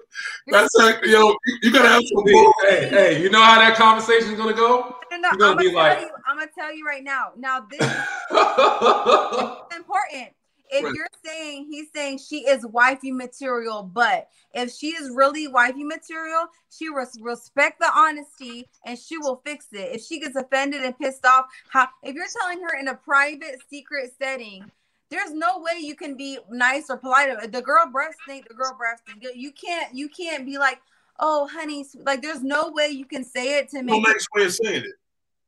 that's 0.48 0.74
a 0.78 0.98
yo. 1.04 1.28
You, 1.46 1.58
you 1.62 1.72
gotta 1.72 1.88
have 1.88 2.02
some. 2.12 2.24
bull- 2.24 2.54
Hey, 2.62 2.88
hey, 2.88 3.22
you 3.22 3.30
know 3.30 3.42
how 3.42 3.58
that 3.58 3.76
conversation 3.76 4.30
is 4.32 4.38
gonna 4.38 4.52
go? 4.54 4.96
No, 5.10 5.18
no, 5.18 5.28
You're 5.30 5.38
gonna 5.38 5.50
I'm 5.50 5.56
gonna 5.56 5.72
like- 5.76 5.98
tell 5.98 6.06
you. 6.06 6.14
I'm 6.26 6.36
gonna 6.38 6.50
tell 6.58 6.74
you 6.74 6.84
right 6.86 7.02
now. 7.04 7.32
Now 7.36 7.60
this 7.70 7.80
is 7.80 9.76
important. 9.76 10.28
if 10.70 10.82
right. 10.84 10.92
you're 10.94 11.06
saying 11.24 11.66
he's 11.70 11.86
saying 11.94 12.18
she 12.18 12.38
is 12.48 12.66
wifey 12.66 13.12
material, 13.12 13.84
but 13.84 14.28
if 14.52 14.70
she 14.72 14.88
is 14.88 15.10
really 15.14 15.46
wifey 15.48 15.84
material, 15.84 16.46
she 16.70 16.88
res- 16.88 17.18
respect 17.20 17.78
the 17.78 17.90
honesty 17.94 18.68
and 18.84 18.98
she 18.98 19.16
will 19.18 19.40
fix 19.44 19.66
it. 19.72 19.94
If 19.94 20.02
she 20.04 20.18
gets 20.18 20.34
offended 20.36 20.82
and 20.82 20.98
pissed 20.98 21.24
off, 21.24 21.46
how 21.68 21.88
if 22.02 22.14
you're 22.16 22.26
telling 22.40 22.60
her 22.62 22.78
in 22.78 22.88
a 22.88 22.94
private, 22.96 23.56
secret 23.70 24.10
setting, 24.20 24.68
there's 25.10 25.32
no 25.32 25.58
way 25.58 25.78
you 25.80 25.94
can 25.94 26.16
be 26.16 26.38
nice 26.50 26.90
or 26.90 26.96
polite. 26.96 27.52
The 27.52 27.62
girl 27.62 27.86
breast 27.90 28.18
stink, 28.24 28.48
the 28.48 28.54
girl 28.54 28.74
breast 28.76 29.02
stink. 29.06 29.24
You 29.34 29.52
can't, 29.52 29.94
you 29.94 30.08
can't 30.08 30.44
be 30.44 30.58
like, 30.58 30.80
oh, 31.20 31.48
honey, 31.50 31.84
like 32.04 32.22
there's 32.22 32.42
no 32.42 32.70
way 32.70 32.88
you 32.88 33.04
can 33.04 33.24
say 33.24 33.58
it 33.58 33.68
to 33.70 33.82
make. 33.82 34.02
No 34.02 34.12
nice 34.12 34.26
way 34.34 34.44
of 34.44 34.54
saying 34.54 34.82
it. 34.84 34.94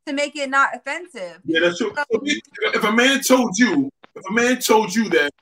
To 0.06 0.12
make 0.12 0.36
it 0.36 0.48
not 0.48 0.70
offensive. 0.74 1.40
Yeah, 1.44 1.60
that's 1.60 1.78
true. 1.78 1.94
So, 1.94 2.20
if 2.22 2.85
a 2.85 2.93
man 2.93 3.20
told 3.20 3.59
you, 3.59 3.90
if 4.14 4.24
a 4.28 4.32
man 4.32 4.59
told 4.59 4.94
you 4.94 5.09
that 5.10 5.32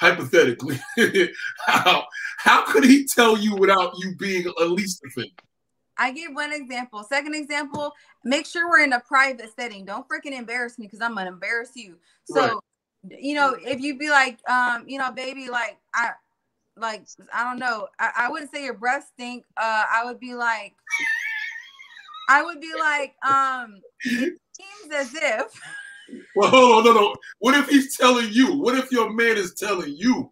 hypothetically, 0.00 0.80
how 1.66 2.04
how 2.38 2.64
could 2.64 2.84
he 2.84 3.06
tell 3.06 3.38
you 3.38 3.54
without 3.54 3.92
you 3.98 4.16
being 4.16 4.46
at 4.46 4.70
least 4.70 5.00
offended? 5.06 5.32
I 5.98 6.12
give 6.12 6.32
one 6.34 6.52
example. 6.52 7.04
Second 7.04 7.34
example, 7.34 7.92
make 8.24 8.46
sure 8.46 8.68
we're 8.68 8.84
in 8.84 8.92
a 8.92 9.00
private 9.00 9.50
setting. 9.54 9.84
Don't 9.84 10.06
freaking 10.08 10.36
embarrass 10.36 10.78
me 10.78 10.86
because 10.86 11.00
I'm 11.00 11.14
gonna 11.14 11.30
embarrass 11.30 11.70
you. 11.74 11.96
So, 12.24 12.40
right. 12.40 12.56
You 13.10 13.34
know, 13.34 13.56
if 13.60 13.80
you 13.80 13.98
be 13.98 14.10
like, 14.10 14.38
um, 14.48 14.84
you 14.86 14.98
know, 14.98 15.10
baby, 15.12 15.48
like 15.48 15.78
I 15.94 16.10
like 16.76 17.06
I 17.32 17.44
don't 17.44 17.58
know. 17.58 17.88
I, 17.98 18.10
I 18.16 18.30
wouldn't 18.30 18.50
say 18.50 18.64
your 18.64 18.74
breath 18.74 19.10
stink. 19.14 19.44
Uh, 19.56 19.84
I 19.92 20.04
would 20.04 20.20
be 20.20 20.34
like, 20.34 20.74
I 22.28 22.42
would 22.42 22.60
be 22.60 22.72
like, 22.78 23.14
um, 23.26 23.80
it 24.04 24.38
seems 24.52 24.94
as 24.94 25.14
if. 25.14 25.60
Well, 26.34 26.50
hold 26.50 26.86
on, 26.86 26.94
no, 26.94 27.00
no. 27.00 27.16
What 27.40 27.56
if 27.56 27.68
he's 27.68 27.96
telling 27.96 28.28
you? 28.30 28.56
What 28.56 28.76
if 28.76 28.92
your 28.92 29.12
man 29.12 29.36
is 29.36 29.54
telling 29.54 29.94
you? 29.96 30.30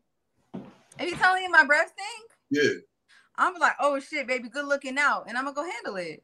If 0.54 1.08
he's 1.08 1.18
telling 1.18 1.42
you 1.42 1.50
my 1.50 1.64
breath 1.64 1.92
stink? 1.92 2.30
Yeah. 2.50 2.80
I'm 3.36 3.54
like, 3.58 3.74
oh 3.80 3.98
shit, 3.98 4.26
baby, 4.26 4.48
good 4.48 4.66
looking 4.66 4.98
out, 4.98 5.24
and 5.28 5.36
I'm 5.36 5.44
gonna 5.44 5.54
go 5.54 5.68
handle 5.68 5.96
it. 5.96 6.22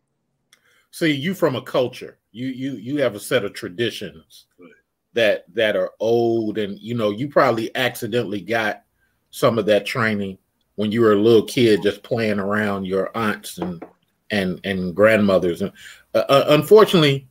See, 0.93 1.11
you 1.11 1.35
from 1.35 1.57
a 1.57 1.63
culture. 1.63 2.19
You 2.33 2.49
you 2.49 2.73
you 2.73 2.97
have 2.99 3.15
a 3.15 3.21
set 3.21 3.45
of 3.45 3.53
traditions 3.53 4.47
right. 4.59 4.71
That 5.15 5.45
that 5.55 5.77
are 5.77 5.91
old, 6.01 6.59
and 6.59 6.79
you 6.79 6.95
know 6.95 7.11
you 7.11 7.29
probably 7.29 7.75
accidentally 7.77 8.41
got 8.41 8.83
some 9.31 9.59
of 9.59 9.67
that 9.67 9.87
training 9.87 10.39
when 10.77 10.93
you 10.93 11.01
were 11.01 11.13
a 11.13 11.21
little 11.21 11.45
kid, 11.45 11.83
just 11.83 12.03
playing 12.03 12.39
around 12.39 12.85
your 12.85 13.17
aunts 13.17 13.59
and 13.59 13.85
and 14.31 14.61
and 14.65 14.95
grandmothers. 14.95 15.63
And 15.63 15.73
uh, 16.15 16.25
uh 16.29 16.45
unfortunately, 16.49 17.29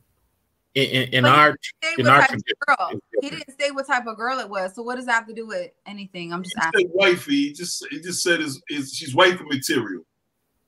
in, 0.75 0.83
in, 0.83 1.13
in 1.13 1.25
our 1.25 1.55
in 1.97 2.07
our 2.07 2.27
girl. 2.67 2.91
he 3.21 3.29
didn't 3.29 3.59
say 3.59 3.71
what 3.71 3.87
type 3.87 4.07
of 4.07 4.17
girl 4.17 4.39
it 4.39 4.49
was. 4.49 4.75
So 4.75 4.83
what 4.83 4.95
does 4.95 5.05
that 5.07 5.13
have 5.13 5.27
to 5.27 5.33
do 5.33 5.47
with 5.47 5.71
anything? 5.85 6.31
I'm 6.31 6.43
just 6.43 6.55
he 6.55 6.61
asking. 6.61 6.91
wifey. 6.93 7.47
He 7.47 7.53
just 7.53 7.85
he 7.89 7.99
just 7.99 8.21
said 8.21 8.39
is 8.39 8.61
is 8.69 8.93
she's 8.93 9.15
wifey 9.15 9.43
material. 9.45 10.03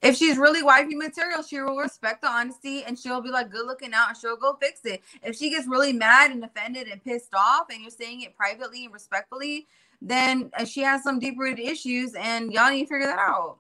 If 0.01 0.17
she's 0.17 0.37
really 0.37 0.63
wifey 0.63 0.95
material, 0.95 1.43
she 1.43 1.61
will 1.61 1.77
respect 1.77 2.21
the 2.21 2.27
honesty 2.27 2.83
and 2.83 2.97
she'll 2.97 3.21
be 3.21 3.29
like 3.29 3.51
good 3.51 3.67
looking 3.67 3.93
out 3.93 4.09
and 4.09 4.17
she'll 4.17 4.35
go 4.35 4.57
fix 4.59 4.81
it. 4.83 5.03
If 5.21 5.35
she 5.35 5.51
gets 5.51 5.67
really 5.67 5.93
mad 5.93 6.31
and 6.31 6.43
offended 6.43 6.87
and 6.87 7.03
pissed 7.03 7.35
off 7.35 7.67
and 7.69 7.81
you're 7.81 7.91
saying 7.91 8.21
it 8.21 8.35
privately 8.35 8.85
and 8.85 8.93
respectfully, 8.93 9.67
then 10.01 10.49
uh, 10.57 10.65
she 10.65 10.81
has 10.81 11.03
some 11.03 11.19
deep 11.19 11.35
rooted 11.37 11.63
issues, 11.63 12.15
and 12.15 12.51
y'all 12.51 12.71
need 12.71 12.85
to 12.85 12.89
figure 12.89 13.07
that 13.07 13.19
out. 13.19 13.59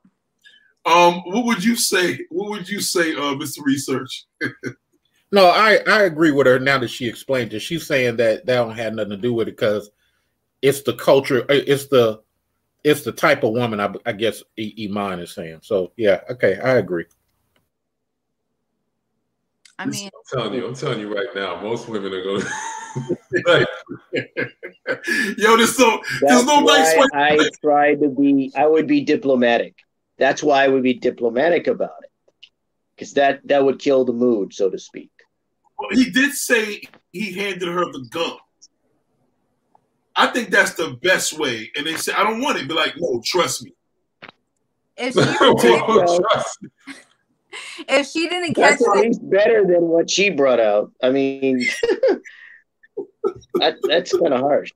Um, 0.85 1.21
what 1.25 1.45
would 1.45 1.63
you 1.63 1.75
say? 1.75 2.25
What 2.29 2.49
would 2.49 2.67
you 2.67 2.81
say, 2.81 3.11
uh, 3.11 3.35
Mr. 3.35 3.63
Research? 3.63 4.25
no, 5.31 5.45
I 5.45 5.79
I 5.87 6.03
agree 6.03 6.31
with 6.31 6.47
her 6.47 6.59
now 6.59 6.79
that 6.79 6.89
she 6.89 7.07
explained 7.07 7.53
it. 7.53 7.59
She's 7.59 7.85
saying 7.85 8.17
that 8.17 8.47
that 8.47 8.55
don't 8.55 8.75
have 8.75 8.95
nothing 8.95 9.11
to 9.11 9.17
do 9.17 9.33
with 9.33 9.47
it 9.47 9.57
because 9.57 9.91
it's 10.63 10.81
the 10.81 10.93
culture, 10.93 11.43
uh, 11.43 11.61
it's 11.67 11.87
the 11.87 12.21
it's 12.83 13.03
the 13.03 13.11
type 13.11 13.43
of 13.43 13.53
woman 13.53 13.79
I, 13.79 13.93
I 14.05 14.11
guess 14.11 14.43
Iman 14.57 15.19
is 15.19 15.33
saying. 15.33 15.59
So 15.61 15.91
yeah, 15.97 16.21
okay, 16.29 16.59
I 16.59 16.77
agree. 16.77 17.05
I 19.77 19.85
mean, 19.85 20.09
I'm 20.13 20.39
telling 20.39 20.53
you, 20.53 20.67
I'm 20.67 20.75
telling 20.75 20.99
you 20.99 21.13
right 21.13 21.29
now, 21.33 21.59
most 21.61 21.87
women 21.87 22.13
are 22.13 22.23
going. 22.23 22.43
Yo, 25.37 25.57
there's 25.57 25.75
so 25.75 26.01
there's 26.21 26.45
no 26.45 26.59
nice 26.59 26.95
way. 26.95 27.07
I 27.13 27.49
try 27.61 27.95
to 27.95 28.09
be. 28.09 28.51
I 28.55 28.67
would 28.67 28.85
be 28.85 29.01
diplomatic. 29.01 29.75
That's 30.17 30.43
why 30.43 30.63
I 30.63 30.67
would 30.67 30.83
be 30.83 30.93
diplomatic 30.93 31.65
about 31.65 32.03
it, 32.03 32.11
because 32.95 33.13
that 33.13 33.39
that 33.45 33.63
would 33.63 33.79
kill 33.79 34.05
the 34.05 34.13
mood, 34.13 34.53
so 34.53 34.69
to 34.69 34.77
speak. 34.77 35.09
Well, 35.79 35.89
he 35.91 36.11
did 36.11 36.33
say 36.33 36.83
he 37.11 37.33
handed 37.33 37.67
her 37.67 37.85
the 37.85 38.07
gun. 38.11 38.37
I 40.21 40.27
think 40.27 40.51
that's 40.51 40.75
the 40.75 40.99
best 41.01 41.39
way. 41.39 41.71
And 41.75 41.87
they 41.87 41.95
said, 41.95 42.13
I 42.13 42.23
don't 42.23 42.41
want 42.41 42.59
it. 42.59 42.67
Be 42.67 42.75
like, 42.75 42.93
no, 42.95 43.19
trust 43.25 43.63
me. 43.63 43.73
If 44.95 45.15
she, 46.53 46.63
if 47.89 48.07
she 48.07 48.29
didn't 48.29 48.53
catch 48.53 48.77
that's 48.77 48.87
at 48.87 49.01
least 49.01 49.27
better 49.31 49.65
than 49.65 49.81
what 49.81 50.11
she 50.11 50.29
brought 50.29 50.59
out. 50.59 50.91
I 51.01 51.09
mean, 51.09 51.65
that, 53.55 53.77
that's 53.81 54.15
kind 54.15 54.35
of 54.35 54.41
harsh. 54.41 54.71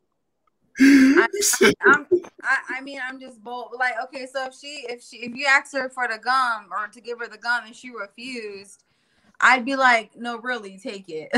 I, 0.79 1.27
I'm, 1.85 2.07
I, 2.41 2.57
I 2.77 2.81
mean, 2.81 2.99
I'm 3.07 3.19
just 3.19 3.43
bold. 3.43 3.75
Like, 3.77 3.93
okay, 4.05 4.25
so 4.25 4.47
if 4.47 4.55
she, 4.55 4.87
if 4.89 5.03
she, 5.03 5.17
if 5.17 5.35
you 5.35 5.45
ask 5.47 5.73
her 5.73 5.89
for 5.89 6.07
the 6.07 6.17
gum 6.17 6.69
or 6.71 6.87
to 6.87 6.99
give 6.99 7.19
her 7.19 7.27
the 7.27 7.37
gum 7.37 7.65
and 7.67 7.75
she 7.75 7.91
refused, 7.91 8.83
I'd 9.39 9.63
be 9.63 9.75
like, 9.75 10.15
no, 10.15 10.39
really, 10.39 10.79
take 10.79 11.07
it. 11.07 11.29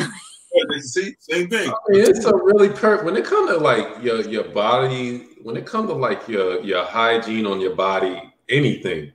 See, 0.81 1.15
same 1.19 1.49
thing. 1.49 1.69
I 1.69 1.73
mean, 1.89 2.01
it's 2.01 2.25
a 2.25 2.35
really 2.35 2.69
per. 2.69 3.03
When 3.03 3.15
it 3.15 3.25
comes 3.25 3.49
to 3.51 3.57
like 3.57 4.01
your 4.01 4.21
your 4.21 4.45
body, 4.45 5.27
when 5.43 5.57
it 5.57 5.65
comes 5.65 5.89
to 5.89 5.95
like 5.95 6.27
your 6.27 6.61
your 6.61 6.83
hygiene 6.85 7.45
on 7.45 7.59
your 7.59 7.75
body, 7.75 8.21
anything, 8.49 9.11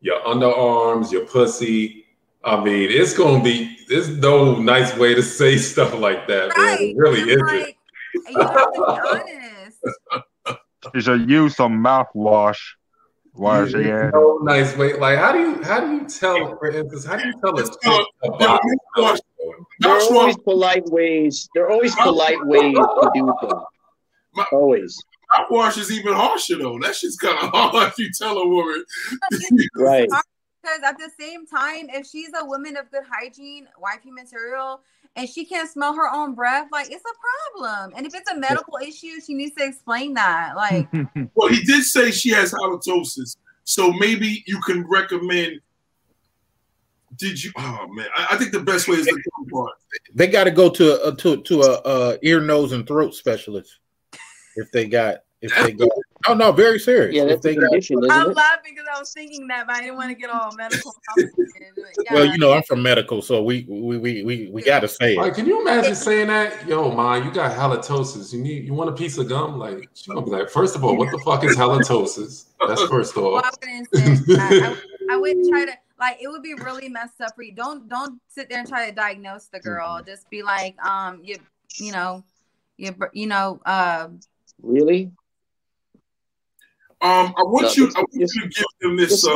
your 0.00 0.20
underarms, 0.20 1.12
your 1.12 1.26
pussy, 1.26 2.04
I 2.44 2.62
mean, 2.62 2.90
it's 2.90 3.16
gonna 3.16 3.42
be. 3.42 3.76
There's 3.88 4.08
no 4.08 4.56
nice 4.56 4.96
way 4.96 5.14
to 5.14 5.22
say 5.22 5.56
stuff 5.70 5.94
like 5.94 6.26
that. 6.28 6.56
Right. 6.56 6.80
It 6.80 6.96
really 6.96 7.20
isn't. 7.30 7.46
Like, 7.46 7.78
you 8.28 8.40
have 8.40 8.54
to 8.54 8.70
be 8.72 8.80
honest. 8.80 9.78
You 10.92 11.00
should 11.00 11.30
use 11.30 11.56
some 11.56 11.82
mouthwash. 11.82 12.58
Why 13.32 13.66
she 13.66 13.82
had 13.82 14.12
no 14.12 14.38
nice 14.42 14.76
way. 14.76 14.92
Like, 14.92 15.18
how 15.18 15.32
do 15.32 15.38
you 15.40 15.62
how 15.64 15.80
do 15.80 15.92
you 15.92 16.06
tell? 16.06 16.56
For 16.58 16.68
instance, 16.68 17.04
how 17.04 17.16
do 17.16 17.26
you 17.26 17.32
tell 17.40 17.58
a 17.58 17.62
mouthwash? 18.38 19.18
There 19.80 19.92
are 19.92 20.00
always 20.00 20.36
polite 20.38 20.84
ways. 20.86 21.48
There 21.54 21.64
are 21.64 21.70
always 21.70 21.94
polite 21.94 22.44
ways 22.46 22.74
to 22.76 23.10
do 23.14 23.34
things. 23.40 24.46
Always. 24.52 25.02
Mouthwash 25.34 25.78
is 25.78 25.90
even 25.90 26.14
harsher 26.14 26.58
though. 26.58 26.78
That 26.80 26.94
shit's 26.94 27.16
kind 27.16 27.38
of 27.40 27.50
hard. 27.50 27.92
You 27.98 28.10
tell 28.16 28.38
a 28.38 28.46
woman, 28.46 28.84
right? 29.76 30.08
because 30.64 30.82
at 30.82 30.98
the 30.98 31.10
same 31.18 31.46
time, 31.46 31.88
if 31.90 32.06
she's 32.06 32.30
a 32.38 32.44
woman 32.44 32.76
of 32.76 32.90
good 32.90 33.04
hygiene, 33.10 33.68
wifey 33.78 34.10
material, 34.10 34.80
and 35.16 35.28
she 35.28 35.44
can't 35.44 35.70
smell 35.70 35.94
her 35.94 36.10
own 36.12 36.34
breath, 36.34 36.68
like 36.72 36.90
it's 36.90 37.04
a 37.04 37.58
problem. 37.58 37.92
And 37.96 38.06
if 38.06 38.14
it's 38.14 38.30
a 38.30 38.36
medical 38.36 38.78
issue, 38.82 39.20
she 39.24 39.34
needs 39.34 39.54
to 39.56 39.64
explain 39.64 40.14
that. 40.14 40.56
Like, 40.56 40.88
well, 41.34 41.48
he 41.48 41.62
did 41.62 41.84
say 41.84 42.10
she 42.10 42.30
has 42.30 42.52
halitosis, 42.52 43.36
so 43.64 43.92
maybe 43.92 44.42
you 44.46 44.60
can 44.62 44.88
recommend. 44.88 45.60
Did 47.16 47.42
you? 47.42 47.52
Oh 47.56 47.86
man, 47.92 48.06
I, 48.16 48.28
I 48.32 48.36
think 48.36 48.52
the 48.52 48.60
best 48.60 48.88
way 48.88 48.96
is 48.96 49.06
the 49.06 49.22
part. 49.50 49.72
They 50.14 50.26
got 50.26 50.44
to 50.44 50.50
go 50.50 50.70
to 50.70 51.08
a 51.08 51.14
to 51.16 51.42
to 51.42 51.62
a, 51.62 51.80
a 51.84 52.18
ear, 52.22 52.40
nose, 52.40 52.72
and 52.72 52.86
throat 52.86 53.14
specialist 53.14 53.78
if 54.56 54.70
they 54.72 54.86
got 54.86 55.18
if 55.40 55.54
they 55.62 55.72
go. 55.72 55.88
Oh 56.26 56.32
no, 56.32 56.52
very 56.52 56.78
serious. 56.78 57.14
Yeah, 57.14 57.26
that's 57.26 57.42
the 57.42 57.54
condition, 57.54 57.98
isn't 57.98 58.10
I'm 58.10 58.32
laughing 58.32 58.74
because 58.74 58.86
I 58.94 58.98
was 58.98 59.12
thinking 59.12 59.46
that, 59.48 59.66
but 59.66 59.76
I 59.76 59.80
didn't 59.80 59.96
want 59.96 60.08
to 60.08 60.14
get 60.14 60.30
all 60.30 60.50
medical. 60.56 60.94
yeah. 61.18 62.14
Well, 62.14 62.24
you 62.24 62.38
know, 62.38 62.54
I'm 62.54 62.62
from 62.62 62.82
medical, 62.82 63.20
so 63.20 63.42
we 63.42 63.66
we 63.68 63.98
we 63.98 64.22
we, 64.22 64.48
we 64.50 64.62
got 64.62 64.80
to 64.80 64.88
say 64.88 65.14
it. 65.14 65.18
Like, 65.18 65.34
can 65.34 65.46
you 65.46 65.60
imagine 65.60 65.94
saying 65.94 66.28
that? 66.28 66.66
Yo, 66.66 66.90
man, 66.90 67.24
you 67.24 67.30
got 67.30 67.52
halitosis. 67.52 68.32
You 68.32 68.40
need 68.40 68.64
you 68.64 68.72
want 68.72 68.88
a 68.88 68.94
piece 68.94 69.18
of 69.18 69.28
gum? 69.28 69.58
Like, 69.58 69.90
she's 69.92 70.06
gonna 70.06 70.22
be 70.22 70.30
like, 70.30 70.48
first 70.48 70.76
of 70.76 70.82
all, 70.82 70.96
what 70.96 71.10
the 71.10 71.18
fuck 71.18 71.44
is 71.44 71.56
halitosis? 71.56 72.46
That's 72.66 72.82
first 72.84 73.14
off. 73.18 73.42
Well, 73.42 73.44
I, 73.44 73.50
wouldn't 73.60 74.26
say, 74.26 74.36
I, 74.40 74.48
I, 74.48 74.76
I 75.10 75.16
wouldn't 75.18 75.50
try 75.50 75.66
to 75.66 75.72
like 75.98 76.18
it 76.20 76.28
would 76.28 76.42
be 76.42 76.54
really 76.54 76.88
messed 76.88 77.20
up 77.20 77.34
for 77.34 77.42
you. 77.42 77.54
Don't 77.54 77.88
don't 77.88 78.20
sit 78.28 78.48
there 78.48 78.58
and 78.58 78.68
try 78.68 78.88
to 78.88 78.94
diagnose 78.94 79.46
the 79.46 79.60
girl. 79.60 79.96
Mm-hmm. 79.96 80.06
Just 80.06 80.28
be 80.30 80.42
like, 80.42 80.76
um, 80.84 81.20
you 81.22 81.36
you 81.76 81.92
know, 81.92 82.24
you 82.76 82.94
you 83.12 83.26
know, 83.26 83.60
uh, 83.64 84.08
really 84.62 85.12
um, 87.04 87.34
I 87.36 87.42
want 87.42 87.66
no, 87.66 87.72
you. 87.72 87.92
I 87.94 88.00
want 88.00 88.12
this, 88.12 88.34
you 88.34 88.42
to 88.42 88.48
give 88.48 88.64
them 88.80 88.96
this. 88.96 89.10
this 89.10 89.26
uh, 89.26 89.34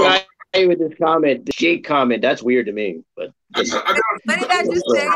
guy 0.55 0.66
with 0.66 0.78
this 0.78 0.97
comment, 0.98 1.44
the 1.44 1.52
Jake 1.52 1.85
comment. 1.85 2.22
That's 2.22 2.43
weird 2.43 2.64
to 2.64 2.72
me. 2.72 3.02
But 3.14 3.30
I, 3.55 3.60
I, 3.60 4.01
what 4.24 4.39
did 4.39 4.51
I 4.51 4.64
just 4.64 4.85
say? 4.90 5.06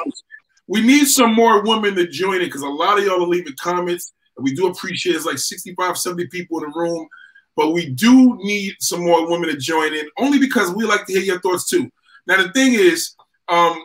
We 0.66 0.82
need 0.82 1.06
some 1.06 1.34
more 1.34 1.62
women 1.62 1.94
to 1.94 2.06
join 2.06 2.42
it 2.42 2.46
because 2.46 2.60
a 2.60 2.68
lot 2.68 2.98
of 2.98 3.04
y'all 3.04 3.24
are 3.24 3.26
leaving 3.26 3.54
comments. 3.58 4.12
And 4.36 4.44
we 4.44 4.54
do 4.54 4.66
appreciate 4.66 5.16
it's 5.16 5.24
like 5.24 5.38
65, 5.38 5.96
70 5.96 6.26
people 6.26 6.62
in 6.62 6.70
the 6.70 6.78
room. 6.78 7.08
But 7.56 7.72
we 7.72 7.90
do 7.90 8.38
need 8.42 8.74
some 8.80 9.04
more 9.04 9.28
women 9.28 9.48
to 9.50 9.56
join 9.56 9.92
in, 9.92 10.08
only 10.18 10.38
because 10.38 10.72
we 10.74 10.84
like 10.84 11.06
to 11.06 11.12
hear 11.12 11.22
your 11.22 11.40
thoughts 11.40 11.68
too. 11.68 11.90
Now 12.26 12.42
the 12.42 12.52
thing 12.52 12.74
is, 12.74 13.14
um, 13.48 13.84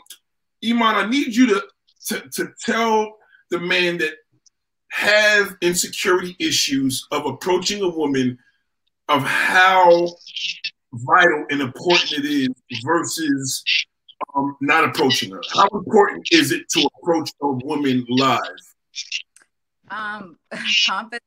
Iman, 0.64 0.96
I 0.96 1.10
need 1.10 1.36
you 1.36 1.48
to 1.48 1.64
to, 2.08 2.30
to 2.36 2.54
tell 2.62 3.18
the 3.50 3.60
man 3.60 3.98
that 3.98 4.14
have 4.90 5.56
insecurity 5.62 6.36
issues 6.40 7.06
of 7.12 7.26
approaching 7.26 7.82
a 7.82 7.90
woman 7.90 8.38
of 9.10 9.24
how 9.24 10.08
vital 10.94 11.46
and 11.50 11.62
important 11.62 12.12
it 12.14 12.26
is 12.26 12.50
versus 12.84 13.64
um, 14.36 14.56
not 14.62 14.84
approaching 14.84 15.32
her? 15.32 15.42
How 15.54 15.68
important 15.74 16.28
is 16.32 16.52
it 16.52 16.70
to 16.70 16.90
approach 17.02 17.32
a 17.42 17.48
woman 17.48 18.06
live? 18.10 18.40
Um, 19.90 20.38
confidence 20.86 21.24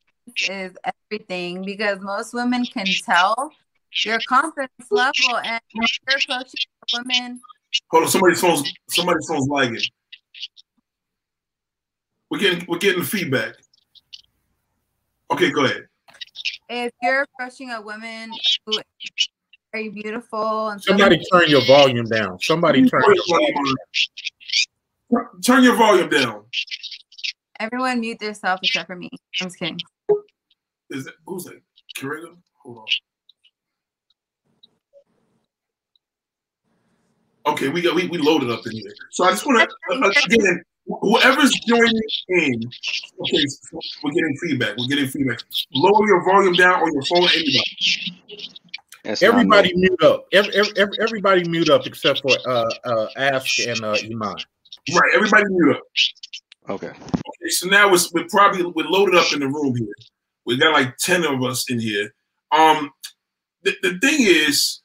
is 0.49 0.77
everything 1.11 1.63
because 1.63 2.01
most 2.01 2.35
women 2.35 2.65
can 2.65 2.87
tell 3.05 3.53
your 4.05 4.19
confidence 4.29 4.71
level 4.91 5.37
and 5.45 5.61
when 5.73 5.87
you're 6.09 6.19
approaching 6.19 6.61
a 6.95 6.99
woman. 6.99 7.41
Hold 7.91 8.05
on, 8.05 8.11
somebody's 8.11 8.41
phone's 8.41 8.73
somebody's 8.89 9.27
phone's 9.27 9.49
lagging. 9.49 9.81
We're 12.31 12.39
getting 12.39 12.65
we're 12.69 12.79
getting 12.79 13.03
feedback. 13.03 13.55
Okay, 15.31 15.51
go 15.51 15.65
ahead. 15.65 15.87
If 16.69 16.93
you're 17.03 17.23
approaching 17.23 17.71
a 17.71 17.81
woman 17.81 18.31
who 18.67 18.79
is 18.79 19.29
very 19.73 19.89
beautiful 19.89 20.69
and 20.69 20.83
somebody 20.83 21.21
turn 21.33 21.49
your 21.49 21.65
volume 21.67 22.07
down. 22.07 22.39
Somebody 22.41 22.89
turn 22.89 23.03
your 23.07 23.25
volume 23.29 23.55
down. 25.13 25.29
Turn 25.45 25.63
your 25.63 25.77
volume 25.77 26.09
down. 26.09 26.45
Everyone 27.59 28.01
mute 28.01 28.19
themselves 28.19 28.61
except 28.65 28.87
for 28.87 28.97
me. 28.97 29.11
I'm 29.13 29.49
just 29.49 29.59
kidding. 29.59 29.79
Is 30.91 31.07
it 31.07 31.15
who's 31.27 31.45
that? 31.45 31.61
Kiriga? 31.97 32.37
Hold 32.63 32.79
on. 32.79 32.85
Okay, 37.53 37.69
we 37.69 37.81
got 37.81 37.95
we, 37.95 38.07
we 38.09 38.19
loaded 38.19 38.51
up 38.51 38.67
in 38.67 38.73
here. 38.73 38.93
So 39.11 39.25
I 39.25 39.31
just 39.31 39.47
want 39.47 39.69
to 39.91 40.25
again, 40.27 40.63
whoever's 40.87 41.53
joining 41.67 41.93
in. 42.29 42.61
Okay, 43.21 43.47
so 43.47 43.79
we're 44.03 44.13
getting 44.13 44.37
feedback. 44.43 44.77
We're 44.77 44.89
getting 44.89 45.09
feedback. 45.09 45.41
Lower 45.73 46.07
your 46.07 46.25
volume 46.25 46.55
down 46.55 46.83
on 46.83 46.93
your 46.93 47.03
phone. 47.05 47.29
Anybody. 47.29 48.15
That's 49.05 49.23
everybody 49.23 49.73
mute 49.75 50.03
up. 50.03 50.27
Every, 50.33 50.53
every, 50.77 50.95
everybody 51.01 51.49
mute 51.49 51.71
up 51.71 51.87
except 51.87 52.21
for 52.21 52.37
uh, 52.47 52.71
uh, 52.85 53.07
Ask 53.17 53.59
and 53.67 53.83
uh, 53.83 53.97
Iman. 54.05 54.37
Right, 54.93 55.11
everybody 55.15 55.45
mute 55.49 55.77
up. 55.77 55.83
Okay. 56.69 56.89
Okay, 56.89 57.49
so 57.49 57.69
now 57.69 57.91
we're, 57.91 57.99
we're 58.13 58.29
probably 58.29 58.65
we're 58.65 58.85
loaded 58.85 59.15
up 59.15 59.33
in 59.33 59.41
the 59.41 59.49
room 59.49 59.75
here. 59.75 59.95
We 60.47 60.57
got 60.57 60.73
like 60.73 60.97
ten 60.97 61.25
of 61.25 61.43
us 61.43 61.71
in 61.71 61.81
here. 61.81 62.13
Um, 62.53 62.91
the, 63.63 63.75
the 63.83 63.99
thing 63.99 64.21
is, 64.21 64.81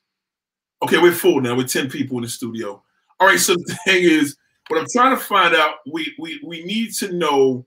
okay, 0.83 0.97
we're 0.97 1.11
full 1.11 1.41
now. 1.41 1.55
We're 1.55 1.67
ten 1.67 1.89
people 1.89 2.17
in 2.17 2.23
the 2.23 2.29
studio. 2.29 2.83
All 3.19 3.27
right, 3.27 3.39
so 3.39 3.53
the 3.55 3.79
thing 3.85 4.03
is, 4.03 4.35
what 4.67 4.79
I'm 4.79 4.87
trying 4.91 5.15
to 5.15 5.23
find 5.23 5.55
out, 5.55 5.75
we 5.91 6.13
we 6.19 6.39
we 6.43 6.63
need 6.63 6.93
to 6.95 7.11
know. 7.13 7.65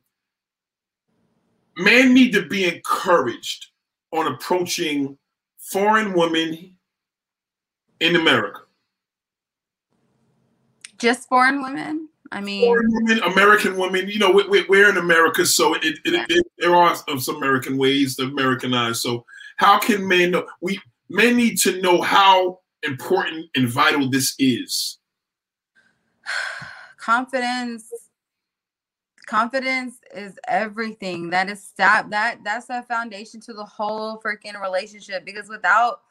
Men 1.77 2.12
need 2.12 2.32
to 2.32 2.44
be 2.44 2.65
encouraged 2.65 3.66
on 4.12 4.32
approaching 4.32 5.16
foreign 5.59 6.12
women 6.12 6.77
in 8.01 8.16
America. 8.16 8.62
Just 10.98 11.28
foreign 11.28 11.62
women. 11.62 12.08
I 12.33 12.41
mean, 12.41 12.69
women, 12.69 13.23
American 13.23 13.77
women. 13.77 14.09
You 14.09 14.19
know, 14.19 14.31
we, 14.31 14.65
we're 14.69 14.91
in 14.91 14.99
America, 14.99 15.47
so 15.47 15.75
it, 15.75 15.85
it, 15.85 15.99
yeah. 16.05 16.27
it, 16.29 16.47
there 16.59 16.75
are 16.75 16.95
some 16.95 17.37
American 17.37 17.79
ways 17.79 18.17
to 18.17 18.25
Americanize. 18.25 19.01
So, 19.01 19.25
how 19.57 19.79
can 19.79 20.07
men 20.07 20.33
know? 20.33 20.47
We 20.61 20.81
men 21.09 21.37
need 21.37 21.59
to 21.59 21.81
know 21.81 22.03
how 22.03 22.61
important 22.83 23.47
and 23.55 23.69
vital 23.69 24.11
this 24.11 24.35
is. 24.39 24.99
Confidence. 26.99 27.91
Confidence 29.27 29.97
is 30.15 30.39
everything. 30.49 31.31
That 31.31 31.51
is 31.51 31.63
stop. 31.63 32.11
That 32.11 32.41
that's 32.45 32.69
a 32.71 32.83
foundation 32.83 33.41
to 33.43 33.53
the 33.53 33.65
whole 33.65 34.21
freaking 34.21 34.61
relationship. 34.61 35.25
Because 35.25 35.49
without 35.49 36.03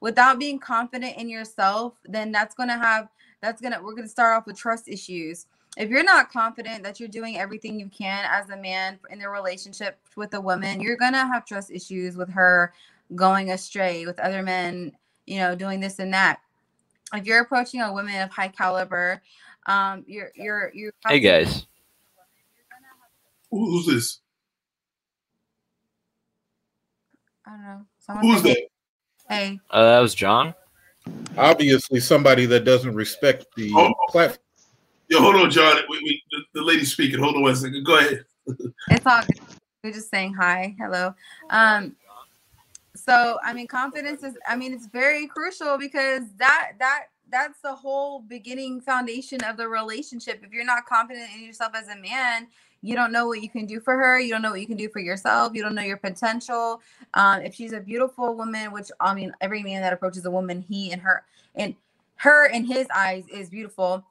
without 0.00 0.38
being 0.38 0.58
confident 0.58 1.16
in 1.16 1.28
yourself, 1.28 1.94
then 2.04 2.32
that's 2.32 2.54
gonna 2.54 2.78
have 2.78 3.08
that's 3.40 3.60
gonna 3.60 3.80
we're 3.82 3.94
gonna 3.94 4.08
start 4.08 4.36
off 4.36 4.46
with 4.46 4.56
trust 4.56 4.88
issues 4.88 5.46
if 5.76 5.88
you're 5.90 6.04
not 6.04 6.30
confident 6.30 6.82
that 6.84 7.00
you're 7.00 7.08
doing 7.08 7.36
everything 7.36 7.78
you 7.78 7.88
can 7.88 8.24
as 8.30 8.48
a 8.50 8.56
man 8.56 8.98
in 9.10 9.18
the 9.18 9.28
relationship 9.28 9.98
with 10.16 10.32
a 10.34 10.40
woman 10.40 10.80
you're 10.80 10.96
gonna 10.96 11.26
have 11.26 11.44
trust 11.44 11.70
issues 11.70 12.16
with 12.16 12.30
her 12.30 12.72
going 13.14 13.50
astray 13.50 14.06
with 14.06 14.18
other 14.20 14.42
men 14.42 14.92
you 15.26 15.38
know 15.38 15.54
doing 15.54 15.80
this 15.80 15.98
and 15.98 16.12
that. 16.12 16.40
If 17.12 17.26
you're 17.26 17.40
approaching 17.40 17.80
a 17.80 17.92
woman 17.92 18.20
of 18.20 18.30
high 18.30 18.48
caliber 18.48 19.22
um 19.66 20.04
you're 20.06 20.30
you're 20.34 20.70
you're 20.74 20.92
hey 21.06 21.20
guys. 21.20 21.66
Who's 23.50 23.86
this? 23.86 24.20
I 27.46 27.50
don't 27.50 27.62
know. 27.62 27.86
Someone 28.00 28.26
who's 28.26 28.42
that? 28.42 28.68
Hey. 29.28 29.60
Uh, 29.70 29.82
that 29.84 30.00
was 30.00 30.14
john? 30.14 30.54
Obviously 31.36 32.00
somebody 32.00 32.46
that 32.46 32.64
doesn't 32.64 32.94
respect 32.94 33.46
the 33.56 33.70
oh. 33.74 33.92
platform. 34.08 34.43
Yo, 35.08 35.20
hold 35.20 35.36
on, 35.36 35.50
John. 35.50 35.76
We, 35.88 35.98
we, 35.98 36.22
the, 36.30 36.60
the 36.60 36.64
lady 36.64 36.84
speaking. 36.84 37.20
Hold 37.20 37.36
on 37.36 37.42
one 37.42 37.56
second. 37.56 37.84
Go 37.84 37.98
ahead. 37.98 38.24
it's 38.90 39.06
all 39.06 39.20
good. 39.20 39.40
We're 39.82 39.92
just 39.92 40.10
saying 40.10 40.32
hi, 40.32 40.74
hello. 40.78 41.14
Um, 41.50 41.94
so 42.94 43.38
I 43.44 43.52
mean, 43.52 43.66
confidence 43.66 44.22
is. 44.22 44.34
I 44.48 44.56
mean, 44.56 44.72
it's 44.72 44.86
very 44.86 45.26
crucial 45.26 45.76
because 45.76 46.22
that 46.38 46.72
that 46.78 47.04
that's 47.30 47.60
the 47.60 47.74
whole 47.74 48.20
beginning 48.20 48.80
foundation 48.80 49.42
of 49.44 49.58
the 49.58 49.68
relationship. 49.68 50.40
If 50.42 50.52
you're 50.52 50.64
not 50.64 50.86
confident 50.86 51.28
in 51.36 51.44
yourself 51.44 51.72
as 51.74 51.88
a 51.88 51.96
man, 51.96 52.46
you 52.80 52.94
don't 52.94 53.12
know 53.12 53.26
what 53.26 53.42
you 53.42 53.50
can 53.50 53.66
do 53.66 53.80
for 53.80 53.94
her. 53.94 54.18
You 54.18 54.30
don't 54.30 54.40
know 54.40 54.52
what 54.52 54.60
you 54.60 54.66
can 54.66 54.76
do 54.76 54.88
for 54.88 55.00
yourself. 55.00 55.52
You 55.54 55.62
don't 55.62 55.74
know 55.74 55.82
your 55.82 55.98
potential. 55.98 56.80
Um, 57.12 57.42
if 57.42 57.54
she's 57.54 57.72
a 57.72 57.80
beautiful 57.80 58.34
woman, 58.36 58.72
which 58.72 58.88
I 59.00 59.12
mean, 59.12 59.32
every 59.42 59.62
man 59.62 59.82
that 59.82 59.92
approaches 59.92 60.24
a 60.24 60.30
woman, 60.30 60.64
he 60.66 60.92
and 60.92 61.02
her 61.02 61.24
and 61.54 61.74
her 62.16 62.46
in 62.46 62.64
his 62.64 62.86
eyes 62.94 63.24
is 63.30 63.50
beautiful. 63.50 64.02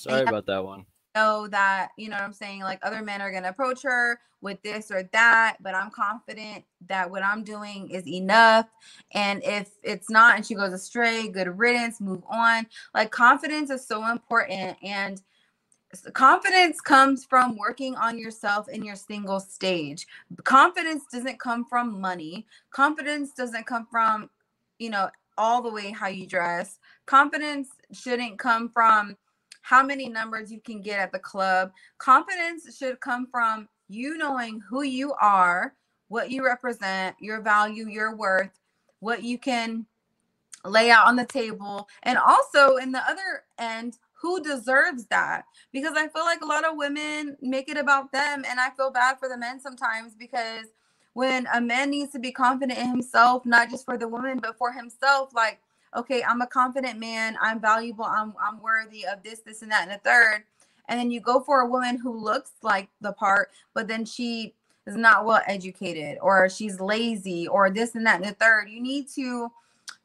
Sorry 0.00 0.22
about 0.22 0.46
that 0.46 0.64
one. 0.64 0.86
Know 1.14 1.48
that 1.48 1.90
you 1.96 2.08
know 2.08 2.16
what 2.16 2.24
I'm 2.24 2.32
saying. 2.32 2.60
Like 2.60 2.80
other 2.82 3.02
men 3.02 3.20
are 3.20 3.32
gonna 3.32 3.48
approach 3.50 3.82
her 3.82 4.20
with 4.40 4.62
this 4.62 4.90
or 4.90 5.02
that, 5.12 5.56
but 5.60 5.74
I'm 5.74 5.90
confident 5.90 6.64
that 6.88 7.10
what 7.10 7.22
I'm 7.22 7.44
doing 7.44 7.90
is 7.90 8.06
enough. 8.06 8.66
And 9.12 9.42
if 9.44 9.70
it's 9.82 10.08
not, 10.08 10.36
and 10.36 10.46
she 10.46 10.54
goes 10.54 10.72
astray, 10.72 11.28
good 11.28 11.58
riddance, 11.58 12.00
move 12.00 12.22
on. 12.30 12.66
Like 12.94 13.10
confidence 13.10 13.70
is 13.70 13.86
so 13.86 14.06
important, 14.06 14.78
and 14.82 15.20
confidence 16.12 16.80
comes 16.80 17.24
from 17.24 17.56
working 17.56 17.96
on 17.96 18.16
yourself 18.18 18.68
in 18.68 18.84
your 18.84 18.94
single 18.94 19.40
stage 19.40 20.06
confidence 20.44 21.02
doesn't 21.12 21.40
come 21.40 21.64
from 21.64 22.00
money 22.00 22.46
confidence 22.70 23.32
doesn't 23.32 23.66
come 23.66 23.86
from 23.90 24.30
you 24.78 24.88
know 24.88 25.10
all 25.36 25.60
the 25.60 25.70
way 25.70 25.90
how 25.90 26.06
you 26.06 26.28
dress 26.28 26.78
confidence 27.06 27.70
shouldn't 27.92 28.38
come 28.38 28.68
from 28.68 29.16
how 29.70 29.84
many 29.84 30.08
numbers 30.08 30.50
you 30.50 30.60
can 30.60 30.82
get 30.82 30.98
at 30.98 31.12
the 31.12 31.18
club. 31.18 31.70
Confidence 31.98 32.76
should 32.76 32.98
come 32.98 33.28
from 33.30 33.68
you 33.88 34.18
knowing 34.18 34.60
who 34.68 34.82
you 34.82 35.12
are 35.20 35.74
what 36.08 36.30
you 36.30 36.44
represent 36.44 37.14
your 37.20 37.40
value 37.40 37.88
your 37.88 38.16
worth 38.16 38.50
what 38.98 39.22
you 39.22 39.38
can 39.38 39.86
lay 40.64 40.90
out 40.90 41.06
on 41.06 41.14
the 41.16 41.24
table 41.24 41.88
and 42.02 42.18
also 42.18 42.76
in 42.76 42.90
the 42.92 43.02
other 43.08 43.44
end 43.58 43.96
who 44.20 44.42
deserves 44.42 45.06
that? 45.06 45.44
Because 45.72 45.94
i 45.96 46.08
feel 46.08 46.24
like 46.24 46.42
a 46.42 46.46
lot 46.46 46.64
of 46.64 46.76
women 46.76 47.36
make 47.40 47.68
it 47.68 47.76
about 47.76 48.12
them 48.12 48.44
and 48.48 48.60
i 48.60 48.70
feel 48.70 48.90
bad 48.90 49.18
for 49.18 49.28
the 49.28 49.38
men 49.38 49.60
sometimes 49.60 50.14
because 50.18 50.66
when 51.14 51.46
a 51.54 51.60
man 51.60 51.90
needs 51.90 52.12
to 52.12 52.18
be 52.18 52.32
confident 52.32 52.78
in 52.78 52.88
himself 52.88 53.46
not 53.46 53.70
just 53.70 53.84
for 53.84 53.96
the 53.96 54.08
woman 54.08 54.38
but 54.40 54.58
for 54.58 54.72
himself 54.72 55.30
like 55.34 55.60
okay 55.96 56.22
i'm 56.22 56.40
a 56.40 56.46
confident 56.46 56.98
man 56.98 57.36
i'm 57.40 57.60
valuable 57.60 58.04
i'm, 58.04 58.34
I'm 58.42 58.60
worthy 58.60 59.06
of 59.06 59.22
this 59.22 59.40
this 59.40 59.62
and 59.62 59.70
that 59.70 59.82
and 59.82 59.92
the 59.92 59.98
third 59.98 60.44
and 60.88 60.98
then 60.98 61.10
you 61.10 61.20
go 61.20 61.40
for 61.40 61.60
a 61.60 61.66
woman 61.66 61.98
who 61.98 62.12
looks 62.12 62.52
like 62.62 62.88
the 63.00 63.12
part 63.12 63.50
but 63.74 63.88
then 63.88 64.04
she 64.04 64.54
is 64.86 64.96
not 64.96 65.24
well 65.24 65.42
educated 65.46 66.18
or 66.20 66.48
she's 66.48 66.80
lazy 66.80 67.46
or 67.48 67.70
this 67.70 67.94
and 67.94 68.06
that 68.06 68.16
and 68.16 68.24
the 68.24 68.34
third 68.34 68.68
you 68.68 68.80
need 68.80 69.08
to 69.08 69.50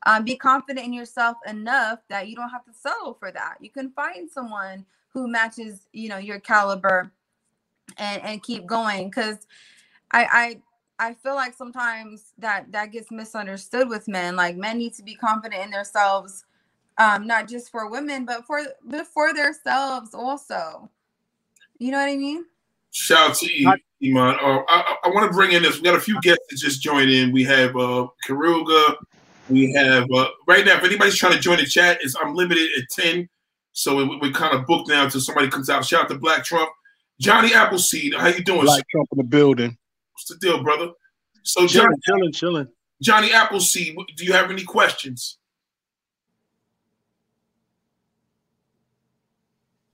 um, 0.06 0.24
be 0.24 0.36
confident 0.36 0.86
in 0.86 0.94
yourself 0.94 1.38
enough 1.48 2.00
that 2.10 2.28
you 2.28 2.36
don't 2.36 2.50
have 2.50 2.64
to 2.66 2.74
settle 2.74 3.16
for 3.16 3.32
that. 3.32 3.56
You 3.60 3.70
can 3.70 3.90
find 3.92 4.30
someone 4.30 4.86
who 5.10 5.28
matches, 5.28 5.88
you 5.94 6.10
know, 6.10 6.18
your 6.18 6.40
caliber 6.40 7.12
and 7.98 8.22
and 8.22 8.44
keep 8.44 8.66
going. 8.66 9.10
Cause 9.12 9.48
I 10.12 10.28
I 10.32 10.62
I 11.00 11.14
feel 11.14 11.36
like 11.36 11.54
sometimes 11.54 12.34
that 12.38 12.72
that 12.72 12.92
gets 12.92 13.12
misunderstood 13.12 13.90
with 13.90 14.08
men. 14.08 14.36
Like 14.36 14.56
men 14.56 14.78
need 14.78 14.94
to 14.96 15.04
be 15.04 15.16
confident 15.16 15.64
in 15.64 15.72
themselves, 15.72 16.46
um, 16.98 17.28
not 17.28 17.48
just 17.48 17.70
for 17.72 17.90
women, 17.90 18.26
but 18.26 18.46
for 18.46 18.62
but 18.84 19.08
for 19.08 19.34
themselves 19.34 20.14
also. 20.14 20.90
You 21.78 21.92
know 21.92 21.98
what 21.98 22.10
I 22.10 22.16
mean? 22.16 22.46
Shout 22.92 23.32
out 23.32 23.36
to 23.38 23.54
you, 23.54 23.70
Iman. 24.04 24.36
Uh, 24.42 24.64
I, 24.70 24.96
I 25.04 25.10
want 25.10 25.30
to 25.30 25.36
bring 25.36 25.52
in 25.52 25.64
this. 25.64 25.76
We 25.76 25.84
got 25.84 25.96
a 25.96 26.02
few 26.02 26.20
guests 26.22 26.46
that 26.50 26.58
just 26.58 26.82
joined 26.82 27.12
in. 27.12 27.34
We 27.34 27.44
have 27.44 27.76
uh, 27.76 28.08
Karuga, 28.26 28.96
we 29.50 29.74
have 29.74 30.08
uh, 30.14 30.30
right 30.48 30.66
now. 30.66 30.78
If 30.78 30.84
anybody's 30.84 31.18
trying 31.18 31.34
to 31.34 31.40
join 31.40 31.58
the 31.58 31.66
chat, 31.66 32.00
it's 32.02 32.16
I'm 32.16 32.34
limited 32.36 32.70
at 32.78 32.86
ten, 32.90 33.28
so 33.74 33.98
we, 33.98 34.18
we 34.18 34.32
kind 34.32 34.56
of 34.56 34.66
booked 34.66 34.88
now 34.88 35.04
until 35.04 35.20
somebody 35.20 35.50
comes 35.50 35.70
out. 35.70 35.86
Shout 35.86 36.04
out 36.04 36.10
to 36.10 36.18
Black 36.18 36.46
Trump. 36.46 36.70
Johnny 37.20 37.54
Appleseed, 37.54 38.14
how 38.14 38.28
you 38.28 38.44
doing? 38.44 38.62
Black 38.62 38.88
Trump 38.90 39.08
in 39.12 39.18
the 39.18 39.24
building. 39.24 39.78
What's 40.28 40.40
the 40.40 40.48
deal, 40.48 40.64
brother? 40.64 40.90
So 41.44 41.68
Johnny, 41.68 41.96
chilling, 42.04 42.32
chilling, 42.32 42.32
chilling. 42.32 42.68
Johnny 43.00 43.32
Appleseed, 43.32 43.96
do 44.18 44.26
you 44.26 44.34
have 44.34 44.50
any 44.50 44.64
questions? 44.64 45.38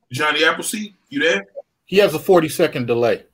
Johnny 0.09 0.45
Appleseed, 0.45 0.93
you 1.09 1.19
there? 1.19 1.47
He 1.83 1.97
has 1.97 2.13
a 2.13 2.19
40 2.19 2.47
second 2.47 2.85
delay. 2.87 3.25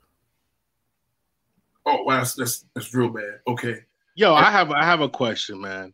Oh 1.85 2.01
wow, 2.01 2.17
that's 2.17 2.33
that's, 2.33 2.65
that's 2.73 2.91
real 2.95 3.09
bad. 3.09 3.41
Okay. 3.47 3.81
Yo, 4.15 4.33
I 4.33 4.49
have 4.49 4.71
I 4.71 4.83
have 4.83 5.01
a 5.01 5.09
question, 5.09 5.61
man. 5.61 5.93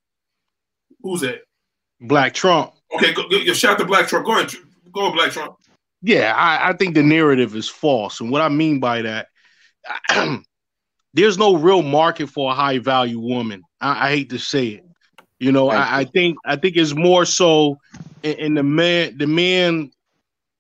Who's 1.02 1.20
that? 1.20 1.42
Black 2.00 2.34
Trump. 2.34 2.76
Okay, 2.96 3.14
go, 3.14 3.28
go, 3.28 3.44
shout 3.52 3.74
out 3.74 3.80
to 3.80 3.86
Black 3.86 4.08
Trump. 4.08 4.26
Go 4.26 4.38
ahead, 4.40 4.54
go 4.94 5.02
ahead, 5.02 5.16
Black 5.16 5.32
Trump. 5.32 5.58
Yeah, 6.02 6.34
I, 6.34 6.70
I 6.70 6.74
think 6.74 6.96
the 6.96 7.04
narrative 7.04 7.58
is 7.58 7.68
false, 7.68 8.22
and 8.22 8.32
what 8.32 8.42
I 8.42 8.48
mean 8.48 8.80
by 8.80 9.02
that, 9.02 9.28
there's 11.14 11.38
no 11.38 11.56
real 11.56 11.82
market 11.82 12.28
for 12.28 12.52
a 12.52 12.56
high 12.56 12.80
value 12.80 13.20
woman. 13.20 13.64
I, 13.80 14.08
I 14.08 14.10
hate 14.10 14.30
to 14.32 14.40
say 14.40 14.68
it. 14.68 14.86
You 15.40 15.52
know, 15.52 15.70
I, 15.70 16.00
I, 16.00 16.06
think 16.06 16.38
I 16.46 16.56
think 16.56 16.78
it's 16.78 16.94
more 16.94 17.26
so 17.26 17.78
in, 18.24 18.34
in, 18.40 18.54
the 18.54 18.64
man 18.64 19.18
the 19.18 19.28
man 19.28 19.92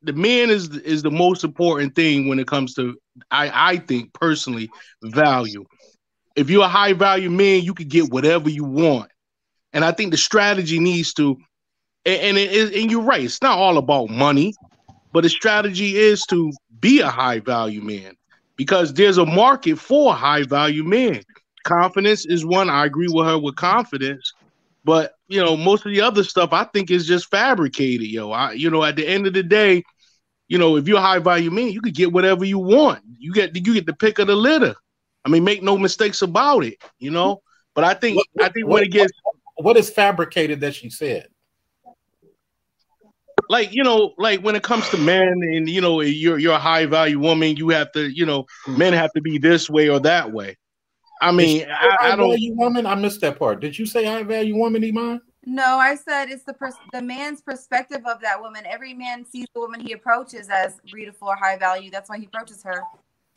the 0.01 0.11
man 0.11 0.49
is 0.49 0.75
is 0.77 1.03
the 1.03 1.11
most 1.11 1.45
important 1.45 1.95
thing 1.95 2.27
when 2.27 2.37
it 2.37 2.47
comes 2.47 2.73
to 2.73 2.97
I 3.31 3.71
I 3.71 3.77
think 3.77 4.13
personally 4.13 4.69
value. 5.01 5.63
If 6.35 6.49
you're 6.49 6.65
a 6.65 6.67
high 6.67 6.93
value 6.93 7.29
man, 7.29 7.63
you 7.63 7.73
could 7.73 7.87
get 7.87 8.11
whatever 8.11 8.49
you 8.49 8.65
want, 8.65 9.09
and 9.71 9.85
I 9.85 9.93
think 9.93 10.11
the 10.11 10.17
strategy 10.17 10.79
needs 10.79 11.13
to. 11.13 11.37
And 12.05 12.21
and, 12.21 12.37
it, 12.37 12.75
and 12.75 12.91
you're 12.91 13.01
right. 13.01 13.23
It's 13.23 13.41
not 13.41 13.57
all 13.57 13.77
about 13.77 14.09
money, 14.09 14.53
but 15.13 15.23
the 15.23 15.29
strategy 15.29 15.95
is 15.95 16.25
to 16.25 16.51
be 16.81 16.99
a 16.99 17.09
high 17.09 17.39
value 17.39 17.81
man 17.81 18.17
because 18.55 18.93
there's 18.93 19.17
a 19.17 19.25
market 19.25 19.77
for 19.77 20.13
high 20.13 20.43
value 20.43 20.83
men. 20.83 21.21
Confidence 21.63 22.25
is 22.25 22.45
one. 22.45 22.69
I 22.69 22.85
agree 22.85 23.07
with 23.09 23.25
her 23.25 23.39
with 23.39 23.55
confidence, 23.55 24.33
but 24.83 25.13
you 25.27 25.41
know 25.41 25.55
most 25.55 25.85
of 25.85 25.91
the 25.91 26.01
other 26.01 26.23
stuff 26.23 26.51
I 26.51 26.65
think 26.65 26.91
is 26.91 27.07
just 27.07 27.29
fabricated. 27.31 28.07
Yo, 28.07 28.31
I 28.31 28.51
you 28.51 28.69
know 28.69 28.83
at 28.83 28.95
the 28.95 29.07
end 29.07 29.27
of 29.27 29.33
the 29.33 29.43
day, 29.43 29.83
you 30.47 30.57
know 30.57 30.75
if 30.75 30.87
you're 30.87 30.97
a 30.97 31.01
high 31.01 31.19
value 31.19 31.51
man, 31.51 31.69
you 31.69 31.81
could 31.81 31.95
get 31.95 32.11
whatever 32.11 32.43
you 32.43 32.59
want. 32.59 33.01
You 33.17 33.33
get 33.33 33.55
you 33.55 33.73
get 33.73 33.85
the 33.85 33.93
pick 33.93 34.19
of 34.19 34.27
the 34.27 34.35
litter. 34.35 34.75
I 35.25 35.29
mean, 35.29 35.45
make 35.45 35.63
no 35.63 35.77
mistakes 35.77 36.21
about 36.21 36.65
it. 36.65 36.83
You 36.99 37.11
know, 37.11 37.41
but 37.75 37.85
I 37.85 37.93
think 37.93 38.17
what, 38.17 38.27
I 38.41 38.49
think 38.49 38.67
what, 38.67 38.73
when 38.73 38.83
it 38.83 38.91
gets 38.91 39.13
what 39.55 39.77
is 39.77 39.89
fabricated 39.89 40.59
that 40.61 40.75
she 40.75 40.89
said 40.89 41.27
like 43.53 43.71
you 43.71 43.83
know 43.83 44.13
like 44.17 44.41
when 44.41 44.55
it 44.55 44.63
comes 44.63 44.89
to 44.89 44.97
men 44.97 45.27
and 45.43 45.69
you 45.69 45.79
know 45.79 46.01
you're 46.01 46.39
you're 46.39 46.55
a 46.55 46.59
high 46.59 46.87
value 46.87 47.19
woman 47.19 47.55
you 47.55 47.69
have 47.69 47.91
to 47.91 48.07
you 48.09 48.25
know 48.25 48.45
men 48.67 48.93
have 48.93 49.11
to 49.13 49.21
be 49.21 49.37
this 49.37 49.69
way 49.69 49.89
or 49.89 49.99
that 49.99 50.33
way. 50.33 50.57
I 51.21 51.31
mean 51.31 51.67
I, 51.69 51.97
I, 52.01 52.15
don't 52.15 52.31
value 52.31 52.55
woman? 52.55 52.87
I 52.87 52.95
missed 52.95 53.21
that 53.21 53.37
part. 53.37 53.59
Did 53.59 53.77
you 53.77 53.85
say 53.85 54.05
high 54.05 54.23
value 54.23 54.57
woman 54.57 54.83
iman? 54.83 55.21
No 55.45 55.77
i 55.77 55.93
said 55.95 56.29
it's 56.29 56.43
the 56.43 56.53
pers- 56.53 56.89
the 56.93 57.01
man's 57.01 57.41
perspective 57.41 58.01
of 58.07 58.19
that 58.21 58.41
woman. 58.41 58.63
Every 58.65 58.95
man 58.95 59.23
sees 59.23 59.45
the 59.53 59.61
woman 59.61 59.79
he 59.79 59.93
approaches 59.93 60.49
as 60.49 60.79
beautiful 60.91 61.27
or 61.27 61.35
high 61.35 61.57
value. 61.57 61.91
That's 61.91 62.09
why 62.09 62.17
he 62.17 62.25
approaches 62.25 62.63
her. 62.63 62.81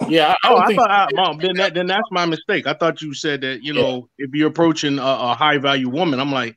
Yeah. 0.09 0.35
I, 0.43 0.49
oh, 0.51 0.57
I 0.57 0.75
thought, 0.75 0.91
I, 0.91 1.09
mom, 1.15 1.39
then 1.39 1.57
that, 1.57 1.75
then 1.75 1.87
that's 1.87 2.11
my 2.11 2.25
mistake. 2.25 2.67
I 2.67 2.75
thought 2.75 3.03
you 3.03 3.13
said 3.13 3.43
that 3.43 3.63
you 3.63 3.75
know 3.75 4.09
if 4.17 4.31
you're 4.33 4.49
approaching 4.49 4.99
a, 4.99 5.03
a 5.03 5.35
high 5.35 5.59
value 5.59 5.91
woman, 5.91 6.21
I'm 6.21 6.33
like, 6.33 6.57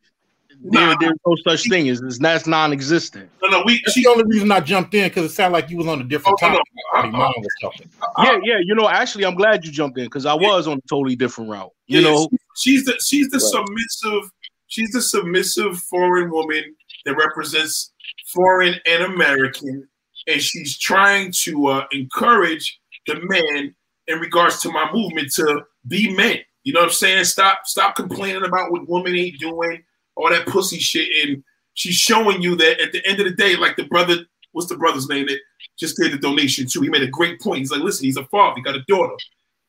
there, 0.61 0.95
there's 0.99 1.17
no 1.25 1.35
such 1.47 1.69
thing 1.69 1.89
as 1.89 2.01
that's 2.19 2.45
non-existent. 2.45 3.29
No, 3.41 3.49
no, 3.49 3.63
we. 3.65 3.81
That's 3.85 3.93
she, 3.93 4.03
the 4.03 4.09
only 4.09 4.25
reason 4.25 4.51
I 4.51 4.59
jumped 4.59 4.93
in 4.93 5.07
because 5.07 5.31
it 5.31 5.33
sounded 5.33 5.53
like 5.53 5.69
you 5.69 5.77
was 5.77 5.87
on 5.87 6.01
a 6.01 6.03
different 6.03 6.37
oh, 6.41 6.47
topic. 6.47 6.61
No, 6.93 7.01
no, 7.09 7.17
uh, 7.17 7.31
was 7.37 7.47
talking. 7.61 7.89
Yeah, 8.19 8.39
yeah. 8.43 8.59
You 8.61 8.75
know, 8.75 8.89
actually, 8.89 9.25
I'm 9.25 9.35
glad 9.35 9.63
you 9.63 9.71
jumped 9.71 9.97
in 9.97 10.05
because 10.05 10.25
I 10.25 10.33
was 10.33 10.67
on 10.67 10.77
a 10.77 10.87
totally 10.89 11.15
different 11.15 11.49
route. 11.49 11.71
You 11.87 12.01
yeah, 12.01 12.09
know, 12.09 12.29
she's 12.57 12.83
the 12.83 12.99
she's 13.05 13.29
the 13.29 13.37
right. 13.37 13.65
submissive 13.67 14.31
she's 14.67 14.91
the 14.91 15.01
submissive 15.01 15.77
foreign 15.77 16.29
woman 16.29 16.75
that 17.05 17.15
represents 17.15 17.93
foreign 18.27 18.75
and 18.85 19.03
American, 19.03 19.87
and 20.27 20.41
she's 20.41 20.77
trying 20.77 21.31
to 21.43 21.67
uh, 21.67 21.85
encourage 21.91 22.79
the 23.07 23.19
men 23.23 23.73
in 24.07 24.19
regards 24.19 24.61
to 24.61 24.71
my 24.71 24.89
movement 24.91 25.31
to 25.35 25.61
be 25.87 26.13
men. 26.15 26.39
You 26.63 26.73
know 26.73 26.81
what 26.81 26.87
I'm 26.87 26.93
saying? 26.93 27.23
Stop 27.23 27.61
stop 27.63 27.95
complaining 27.95 28.43
about 28.43 28.71
what 28.71 28.89
women 28.89 29.15
ain't 29.15 29.39
doing 29.39 29.83
all 30.19 30.29
that 30.29 30.47
pussy 30.47 30.79
shit, 30.79 31.07
and 31.27 31.43
she's 31.73 31.95
showing 31.95 32.41
you 32.41 32.55
that 32.57 32.81
at 32.81 32.91
the 32.91 33.05
end 33.07 33.19
of 33.19 33.25
the 33.25 33.35
day, 33.35 33.55
like 33.55 33.75
the 33.75 33.85
brother, 33.85 34.17
what's 34.51 34.67
the 34.67 34.77
brother's 34.77 35.07
name 35.07 35.27
that 35.27 35.39
just 35.79 35.97
did 35.97 36.11
the 36.11 36.17
donation 36.17 36.67
too? 36.67 36.81
He 36.81 36.89
made 36.89 37.03
a 37.03 37.07
great 37.07 37.39
point. 37.39 37.59
He's 37.59 37.71
like, 37.71 37.81
listen, 37.81 38.05
he's 38.05 38.17
a 38.17 38.25
father, 38.25 38.55
he 38.57 38.61
got 38.61 38.75
a 38.75 38.83
daughter, 38.87 39.15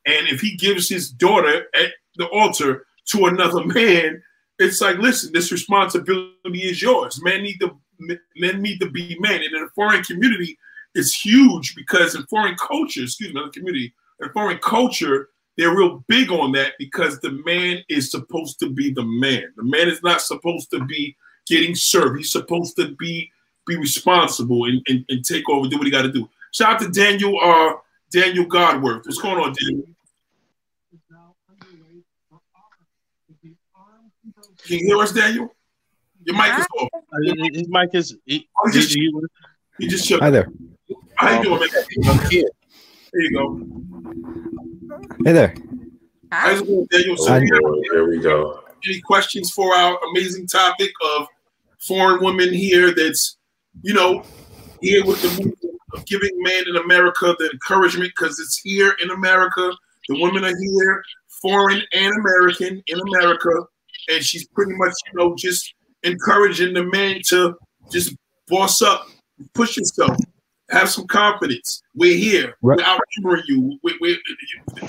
and 0.06 0.28
if 0.28 0.40
he 0.40 0.56
gives 0.56 0.88
his 0.88 1.10
daughter 1.10 1.66
at 1.74 1.90
the 2.16 2.26
altar 2.26 2.84
to 3.06 3.26
another 3.26 3.64
man, 3.64 4.22
it's 4.58 4.80
like, 4.80 4.98
listen, 4.98 5.32
this 5.32 5.52
responsibility 5.52 6.62
is 6.62 6.82
yours. 6.82 7.22
Men 7.22 7.42
need 7.42 7.58
to 7.60 7.78
men 8.36 8.62
need 8.62 8.78
to 8.78 8.90
be 8.90 9.16
men, 9.20 9.42
and 9.42 9.54
in 9.54 9.62
a 9.62 9.68
foreign 9.74 10.02
community, 10.02 10.58
it's 10.94 11.14
huge 11.14 11.74
because 11.76 12.14
in 12.14 12.24
foreign 12.24 12.56
culture, 12.56 13.02
excuse 13.02 13.32
me, 13.32 13.40
the 13.40 13.50
community, 13.50 13.92
in 14.20 14.28
foreign 14.30 14.58
culture, 14.58 15.28
they're 15.60 15.76
real 15.76 16.02
big 16.08 16.32
on 16.32 16.52
that 16.52 16.72
because 16.78 17.20
the 17.20 17.32
man 17.44 17.84
is 17.90 18.10
supposed 18.10 18.58
to 18.60 18.70
be 18.70 18.94
the 18.94 19.05
man. 19.05 19.52
The 19.56 19.62
man 19.62 19.90
is 19.90 20.02
not 20.02 20.22
supposed 20.22 20.70
to 20.70 20.82
be 20.86 21.14
getting 21.47 21.74
served. 21.74 22.16
He's 22.16 22.32
supposed 22.32 22.76
to 22.76 22.94
be 22.94 23.30
be 23.66 23.76
responsible 23.76 24.64
and, 24.64 24.80
and, 24.89 25.05
and 25.10 25.22
take 25.22 25.47
over, 25.50 25.68
do 25.68 25.76
what 25.76 25.84
he 25.84 25.90
got 25.90 26.02
to 26.02 26.10
do. 26.10 26.30
Shout 26.52 26.72
out 26.72 26.80
to 26.80 26.89
Daniel 26.89 27.39
uh 27.39 27.74
Daniel 28.10 28.47
Godworth. 28.47 29.05
What's 29.05 29.20
going 29.20 29.36
on, 29.36 29.55
Daniel? 29.60 29.84
Can 34.66 34.78
you 34.78 34.86
hear 34.86 34.97
us, 34.97 35.12
Daniel? 35.12 35.55
Your 36.24 36.36
mic 36.36 36.58
is 36.58 36.66
off. 36.78 36.89
His 37.52 37.68
mic 37.68 37.90
is. 37.92 38.16
He, 38.24 38.48
oh, 38.64 38.70
just, 38.70 38.94
he, 38.94 39.12
he 39.78 39.89
just 39.89 40.08
Hi 40.08 40.30
there. 40.30 40.50
How 41.16 41.36
you 41.36 41.44
doing, 41.44 41.60
man? 41.60 42.44
There 43.12 43.22
you 43.22 43.32
go. 43.36 44.69
Hey 45.25 45.33
there. 45.33 45.55
Hi. 46.33 46.55
Daniel. 46.55 47.17
So 47.17 47.41
There 47.93 48.05
we 48.07 48.19
go. 48.20 48.60
Any 48.85 49.01
questions 49.01 49.52
for 49.52 49.75
our 49.75 49.97
amazing 50.10 50.49
topic 50.49 50.91
of 51.17 51.28
foreign 51.78 52.25
women 52.25 52.52
here 52.52 52.93
that's, 52.94 53.36
you 53.83 53.94
know, 53.94 54.25
here 54.81 55.05
with 55.05 55.23
the 55.23 55.28
movement 55.28 55.59
of 55.93 56.05
giving 56.07 56.31
men 56.43 56.65
in 56.67 56.77
America 56.77 57.36
the 57.39 57.51
encouragement 57.52 58.12
because 58.17 58.41
it's 58.41 58.59
here 58.59 58.97
in 59.02 59.10
America. 59.10 59.70
The 60.09 60.20
women 60.20 60.44
are 60.44 60.57
here, 60.57 61.05
foreign 61.41 61.83
and 61.93 62.12
American 62.19 62.83
in 62.86 63.01
America. 63.01 63.51
And 64.09 64.25
she's 64.25 64.47
pretty 64.49 64.73
much, 64.75 64.94
you 65.12 65.19
know, 65.19 65.36
just 65.36 65.73
encouraging 66.02 66.75
the 66.75 66.85
men 66.85 67.20
to 67.28 67.55
just 67.93 68.17
boss 68.49 68.83
up, 68.83 69.07
push 69.55 69.77
yourself, 69.77 70.17
have 70.70 70.89
some 70.89 71.07
confidence. 71.07 71.82
We're 71.94 72.16
here. 72.16 72.57
Right. 72.62 72.78
We're 72.78 72.84
outnumbering 72.84 73.44
you. 73.49 73.78
We, 73.82 73.97
we, 74.00 74.18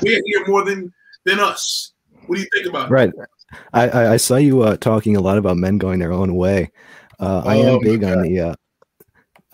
we're 0.01 0.21
here 0.25 0.47
more 0.47 0.63
than 0.63 0.93
than 1.25 1.39
us. 1.39 1.93
What 2.27 2.35
do 2.35 2.41
you 2.41 2.47
think 2.53 2.67
about 2.67 2.89
right. 2.89 3.09
it? 3.09 3.15
Right. 3.17 3.27
I, 3.73 4.13
I 4.13 4.17
saw 4.17 4.37
you 4.37 4.61
uh, 4.61 4.77
talking 4.77 5.17
a 5.17 5.21
lot 5.21 5.37
about 5.37 5.57
men 5.57 5.77
going 5.77 5.99
their 5.99 6.13
own 6.13 6.35
way. 6.35 6.71
Uh, 7.19 7.41
I 7.45 7.55
am 7.57 7.75
oh, 7.75 7.79
big 7.79 8.03
on 8.03 8.21
the. 8.21 8.39
Uh, 8.39 8.55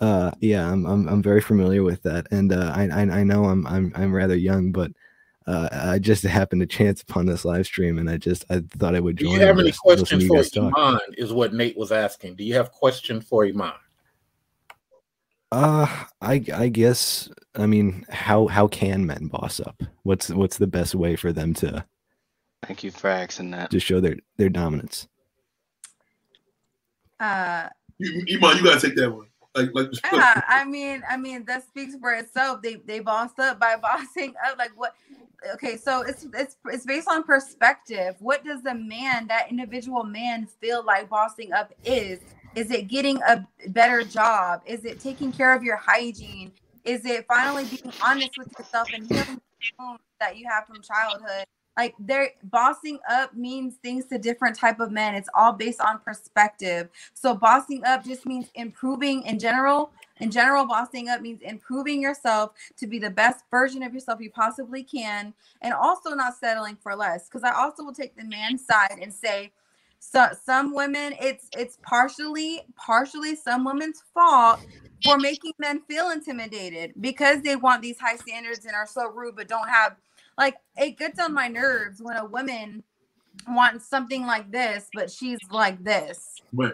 uh, 0.00 0.30
yeah, 0.40 0.70
I'm, 0.70 0.86
I'm 0.86 1.08
I'm 1.08 1.22
very 1.22 1.40
familiar 1.40 1.82
with 1.82 2.02
that, 2.04 2.28
and 2.30 2.52
uh, 2.52 2.72
I, 2.74 2.84
I 2.84 3.00
I 3.00 3.24
know 3.24 3.46
I'm 3.46 3.66
I'm 3.66 3.92
I'm 3.96 4.14
rather 4.14 4.36
young, 4.36 4.70
but 4.70 4.92
uh, 5.48 5.68
I 5.72 5.98
just 5.98 6.22
happened 6.24 6.60
to 6.60 6.66
chance 6.66 7.02
upon 7.02 7.26
this 7.26 7.44
live 7.44 7.66
stream, 7.66 7.98
and 7.98 8.08
I 8.08 8.16
just 8.16 8.44
I 8.48 8.60
thought 8.60 8.94
I 8.94 9.00
would 9.00 9.16
join. 9.16 9.32
Do 9.32 9.40
you 9.40 9.46
have 9.46 9.58
any 9.58 9.72
questions 9.72 10.26
for 10.26 10.44
Iman? 10.56 11.00
Is 11.16 11.32
what 11.32 11.52
Nate 11.52 11.76
was 11.76 11.90
asking. 11.90 12.36
Do 12.36 12.44
you 12.44 12.54
have 12.54 12.70
questions 12.70 13.26
for 13.26 13.44
Iman? 13.44 13.72
Uh, 15.50 15.86
I 16.20 16.44
I 16.54 16.68
guess 16.68 17.30
I 17.54 17.66
mean 17.66 18.04
how 18.10 18.48
how 18.48 18.68
can 18.68 19.06
men 19.06 19.28
boss 19.28 19.60
up? 19.60 19.82
What's 20.02 20.28
what's 20.30 20.58
the 20.58 20.66
best 20.66 20.94
way 20.94 21.16
for 21.16 21.32
them 21.32 21.54
to 21.54 21.84
Thank 22.66 22.84
you 22.84 22.90
for 22.90 23.08
asking 23.08 23.52
that. 23.52 23.70
to 23.70 23.80
show 23.80 24.00
their 24.00 24.16
their 24.36 24.50
dominance? 24.50 25.08
Uh, 27.18 27.68
You, 27.98 28.24
Iman, 28.36 28.58
you 28.58 28.64
gotta 28.64 28.80
take 28.80 28.96
that 28.96 29.10
one. 29.10 29.26
Like, 29.54 29.70
like. 29.74 29.88
yeah, 30.12 30.40
I 30.48 30.64
mean, 30.64 31.02
I 31.08 31.16
mean 31.16 31.44
that 31.46 31.66
speaks 31.66 31.96
for 31.96 32.12
itself. 32.12 32.60
They 32.62 32.76
they 32.76 33.00
bossed 33.00 33.38
up 33.38 33.58
by 33.58 33.76
bossing 33.82 34.34
up. 34.46 34.58
Like 34.58 34.72
what? 34.76 34.94
Okay, 35.54 35.76
so 35.76 36.02
it's 36.02 36.26
it's 36.34 36.56
it's 36.66 36.84
based 36.84 37.08
on 37.08 37.22
perspective. 37.22 38.16
What 38.18 38.44
does 38.44 38.62
the 38.62 38.74
man, 38.74 39.28
that 39.28 39.50
individual 39.50 40.04
man, 40.04 40.46
feel 40.60 40.84
like 40.84 41.08
bossing 41.08 41.52
up 41.52 41.72
is? 41.84 42.20
Is 42.54 42.70
it 42.70 42.88
getting 42.88 43.20
a 43.22 43.46
better 43.68 44.02
job? 44.02 44.62
Is 44.66 44.84
it 44.84 45.00
taking 45.00 45.32
care 45.32 45.54
of 45.54 45.62
your 45.62 45.76
hygiene? 45.76 46.52
Is 46.84 47.04
it 47.04 47.26
finally 47.26 47.64
being 47.64 47.92
honest 48.02 48.36
with 48.38 48.48
yourself 48.58 48.88
and 48.92 49.06
healing 49.06 49.40
that 50.20 50.36
you 50.36 50.46
have 50.48 50.66
from 50.66 50.82
childhood? 50.82 51.44
like 51.78 51.94
they're 52.00 52.30
bossing 52.42 52.98
up 53.08 53.34
means 53.34 53.76
things 53.76 54.04
to 54.06 54.18
different 54.18 54.56
type 54.56 54.80
of 54.80 54.90
men 54.90 55.14
it's 55.14 55.28
all 55.32 55.52
based 55.52 55.80
on 55.80 55.98
perspective 56.00 56.88
so 57.14 57.34
bossing 57.34 57.82
up 57.84 58.04
just 58.04 58.26
means 58.26 58.50
improving 58.54 59.22
in 59.22 59.38
general 59.38 59.90
in 60.18 60.30
general 60.30 60.66
bossing 60.66 61.08
up 61.08 61.22
means 61.22 61.40
improving 61.40 62.02
yourself 62.02 62.50
to 62.76 62.86
be 62.86 62.98
the 62.98 63.08
best 63.08 63.44
version 63.50 63.82
of 63.82 63.94
yourself 63.94 64.20
you 64.20 64.30
possibly 64.30 64.82
can 64.82 65.32
and 65.62 65.72
also 65.72 66.10
not 66.10 66.36
settling 66.36 66.76
for 66.82 66.94
less 66.94 67.28
because 67.28 67.44
i 67.44 67.52
also 67.52 67.84
will 67.84 67.94
take 67.94 68.14
the 68.16 68.24
man's 68.24 68.66
side 68.66 68.98
and 69.00 69.14
say 69.14 69.50
so 70.00 70.28
some 70.44 70.74
women 70.74 71.14
it's 71.20 71.48
it's 71.56 71.78
partially 71.82 72.62
partially 72.76 73.34
some 73.34 73.64
women's 73.64 74.02
fault 74.14 74.60
for 75.04 75.18
making 75.18 75.52
men 75.58 75.80
feel 75.88 76.10
intimidated 76.10 76.92
because 77.00 77.42
they 77.42 77.56
want 77.56 77.82
these 77.82 77.98
high 77.98 78.16
standards 78.16 78.64
and 78.64 78.74
are 78.74 78.86
so 78.86 79.08
rude 79.10 79.36
but 79.36 79.48
don't 79.48 79.68
have 79.68 79.96
like 80.36 80.56
it 80.76 80.98
gets 80.98 81.18
on 81.20 81.32
my 81.34 81.48
nerves 81.48 82.00
when 82.02 82.16
a 82.16 82.24
woman 82.24 82.82
wants 83.48 83.88
something 83.88 84.26
like 84.26 84.50
this 84.50 84.88
but 84.94 85.10
she's 85.10 85.38
like 85.50 85.82
this. 85.84 86.36
Right. 86.52 86.72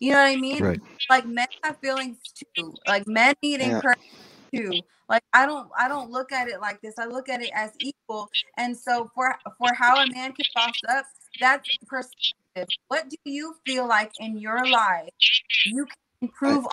You 0.00 0.10
know 0.10 0.18
what 0.18 0.26
i 0.26 0.36
mean? 0.36 0.62
Right. 0.62 0.80
like 1.08 1.26
men 1.26 1.46
have 1.62 1.78
feelings 1.78 2.18
too. 2.56 2.74
Like 2.86 3.06
men 3.06 3.34
need 3.42 3.60
Yeah. 3.60 3.76
encouragement 3.76 4.00
too. 4.52 4.80
Like 5.08 5.22
i 5.32 5.46
don't 5.46 5.68
i 5.78 5.88
don't 5.88 6.10
look 6.10 6.32
at 6.32 6.48
it 6.48 6.60
like 6.60 6.80
this. 6.82 6.94
I 6.98 7.06
look 7.06 7.28
at 7.28 7.40
it 7.42 7.50
as 7.54 7.72
equal. 7.80 8.28
And 8.56 8.76
so 8.76 9.10
for 9.14 9.34
for 9.58 9.72
how 9.72 10.02
a 10.02 10.06
man 10.08 10.32
can 10.32 10.44
boss 10.54 10.74
up 10.88 11.06
that's 11.40 11.68
perspective 11.86 12.43
what 12.88 13.08
do 13.08 13.16
you 13.24 13.54
feel 13.66 13.86
like 13.86 14.12
in 14.20 14.38
your 14.38 14.64
life 14.68 15.08
you 15.66 15.84
can 15.84 15.96
improve 16.22 16.64
on? 16.64 16.72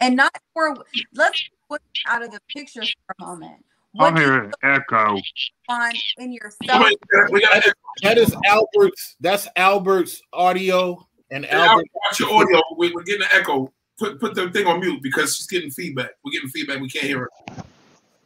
and 0.00 0.16
not 0.16 0.36
for 0.54 0.76
let's 1.14 1.48
put 1.68 1.80
it 1.94 2.10
out 2.10 2.22
of 2.22 2.30
the 2.30 2.40
picture 2.48 2.82
for 2.82 3.14
a 3.18 3.26
moment 3.26 3.64
what 3.92 4.08
I'm 4.08 4.14
do 4.16 4.22
you 4.22 4.26
hearing 4.28 4.52
echo. 4.62 5.16
find 5.66 5.96
in 6.18 6.32
yourself 6.32 6.84
Wait, 6.84 6.98
we 7.30 7.40
got 7.40 7.64
That 8.02 8.18
is 8.18 8.34
Albert's. 8.46 9.16
That's 9.20 9.48
Albert's 9.56 10.20
audio, 10.32 11.06
and 11.30 11.46
Albert. 11.46 11.86
watch 11.94 12.20
your 12.20 12.32
audio. 12.32 12.60
We, 12.76 12.92
we're 12.92 13.02
getting 13.02 13.22
an 13.22 13.28
echo. 13.32 13.72
Put 13.98 14.20
put 14.20 14.34
the 14.34 14.50
thing 14.50 14.66
on 14.66 14.80
mute 14.80 15.02
because 15.02 15.36
she's 15.36 15.46
getting 15.46 15.70
feedback. 15.70 16.10
We're 16.24 16.32
getting 16.32 16.50
feedback. 16.50 16.80
We 16.80 16.88
can't 16.88 17.06
hear 17.06 17.20
her. 17.20 17.30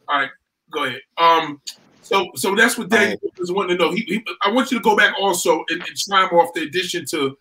All 0.09 0.19
right, 0.19 0.29
go 0.71 0.83
ahead. 0.83 0.99
Um, 1.17 1.61
so 2.03 2.29
so 2.35 2.55
that's 2.55 2.77
what 2.77 2.89
Daniel 2.89 3.17
was 3.37 3.51
wanting 3.51 3.77
to 3.77 3.83
know. 3.83 3.91
He, 3.91 4.01
he 4.01 4.25
I 4.43 4.51
want 4.51 4.71
you 4.71 4.77
to 4.77 4.83
go 4.83 4.95
back 4.95 5.15
also 5.19 5.63
and, 5.69 5.83
and 5.83 5.97
chime 5.97 6.29
off 6.29 6.53
the 6.53 6.63
addition 6.63 7.05
to 7.11 7.35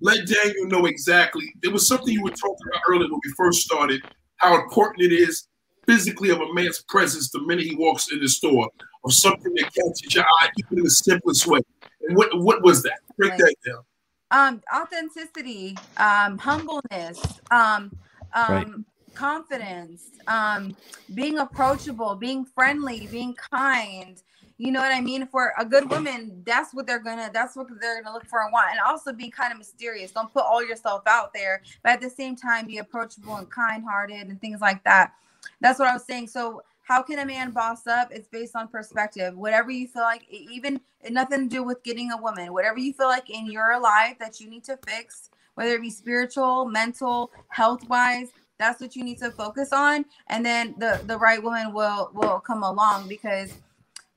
let 0.00 0.26
Daniel 0.26 0.66
know 0.66 0.86
exactly. 0.86 1.44
There 1.62 1.72
was 1.72 1.86
something 1.86 2.12
you 2.12 2.22
were 2.22 2.30
talking 2.30 2.66
about 2.68 2.80
earlier 2.88 3.08
when 3.10 3.20
we 3.24 3.32
first 3.36 3.60
started. 3.62 4.00
How 4.36 4.60
important 4.62 5.02
it 5.04 5.12
is 5.12 5.46
physically 5.86 6.30
of 6.30 6.40
a 6.40 6.52
man's 6.54 6.82
presence 6.88 7.30
the 7.30 7.40
minute 7.40 7.64
he 7.64 7.74
walks 7.76 8.12
in 8.12 8.20
the 8.20 8.28
store, 8.28 8.68
of 9.04 9.12
something 9.12 9.52
that 9.54 9.66
catches 9.74 10.14
your 10.14 10.24
eye, 10.24 10.48
even 10.58 10.78
in 10.78 10.84
the 10.84 10.90
simplest 10.90 11.46
way. 11.46 11.60
And 12.08 12.16
what 12.16 12.28
what 12.38 12.62
was 12.62 12.82
that? 12.82 12.98
Break 13.16 13.36
that 13.36 13.54
down. 13.66 13.82
um 14.30 14.62
authenticity 14.74 15.76
um 15.98 16.38
humbleness 16.38 17.20
um 17.50 17.92
um 18.34 18.48
Right. 18.48 18.66
Confidence 19.14 20.10
um 20.26 20.76
being 21.14 21.38
approachable 21.38 22.14
being 22.14 22.44
friendly 22.44 23.06
being 23.10 23.34
kind. 23.34 24.22
You 24.58 24.70
know 24.70 24.80
what 24.80 24.92
i 24.92 25.00
mean? 25.00 25.26
For 25.26 25.52
a 25.58 25.64
good 25.64 25.90
woman 25.90 26.42
that's 26.46 26.72
what 26.74 26.86
they're 26.86 26.98
gonna 26.98 27.30
that's 27.32 27.56
what 27.56 27.68
they're 27.80 28.02
gonna 28.02 28.14
look 28.14 28.26
for 28.26 28.42
and 28.42 28.52
want. 28.52 28.70
And 28.70 28.80
also 28.80 29.12
be 29.12 29.30
kind 29.30 29.52
of 29.52 29.58
mysterious. 29.58 30.12
Don't 30.12 30.32
put 30.32 30.44
all 30.44 30.64
yourself 30.64 31.02
out 31.06 31.32
there 31.32 31.62
but 31.82 31.92
at 31.92 32.00
the 32.00 32.10
same 32.10 32.36
time 32.36 32.66
be 32.66 32.78
approachable 32.78 33.36
and 33.36 33.50
kind 33.50 33.84
hearted 33.84 34.28
and 34.28 34.40
things 34.40 34.60
like 34.60 34.82
that. 34.84 35.14
That's 35.60 35.78
what 35.78 35.88
i 35.88 35.92
was 35.92 36.04
saying. 36.04 36.28
So 36.28 36.62
how 36.82 37.02
can 37.02 37.20
a 37.20 37.26
man 37.26 37.50
boss 37.52 37.86
up? 37.86 38.08
It's 38.10 38.28
based 38.28 38.56
on 38.56 38.68
perspective. 38.68 39.36
Whatever 39.36 39.70
you 39.70 39.88
feel 39.88 40.02
like 40.02 40.26
even 40.28 40.80
nothing 41.10 41.48
to 41.48 41.54
do 41.54 41.62
with 41.62 41.82
getting 41.82 42.12
a 42.12 42.16
woman. 42.16 42.52
Whatever 42.52 42.78
you 42.78 42.92
feel 42.92 43.08
like 43.08 43.30
in 43.30 43.46
your 43.46 43.80
life 43.80 44.18
that 44.18 44.40
you 44.40 44.48
need 44.48 44.64
to 44.64 44.78
fix 44.86 45.30
whether 45.54 45.74
it 45.74 45.82
be 45.82 45.90
spiritual 45.90 46.64
mental 46.64 47.30
health 47.48 47.86
wise 47.88 48.28
that's 48.62 48.80
what 48.80 48.94
you 48.96 49.04
need 49.04 49.18
to 49.18 49.30
focus 49.32 49.72
on 49.72 50.04
and 50.28 50.44
then 50.46 50.74
the 50.78 51.00
the 51.06 51.16
right 51.18 51.42
woman 51.42 51.72
will 51.72 52.10
will 52.14 52.40
come 52.40 52.62
along 52.62 53.08
because 53.08 53.52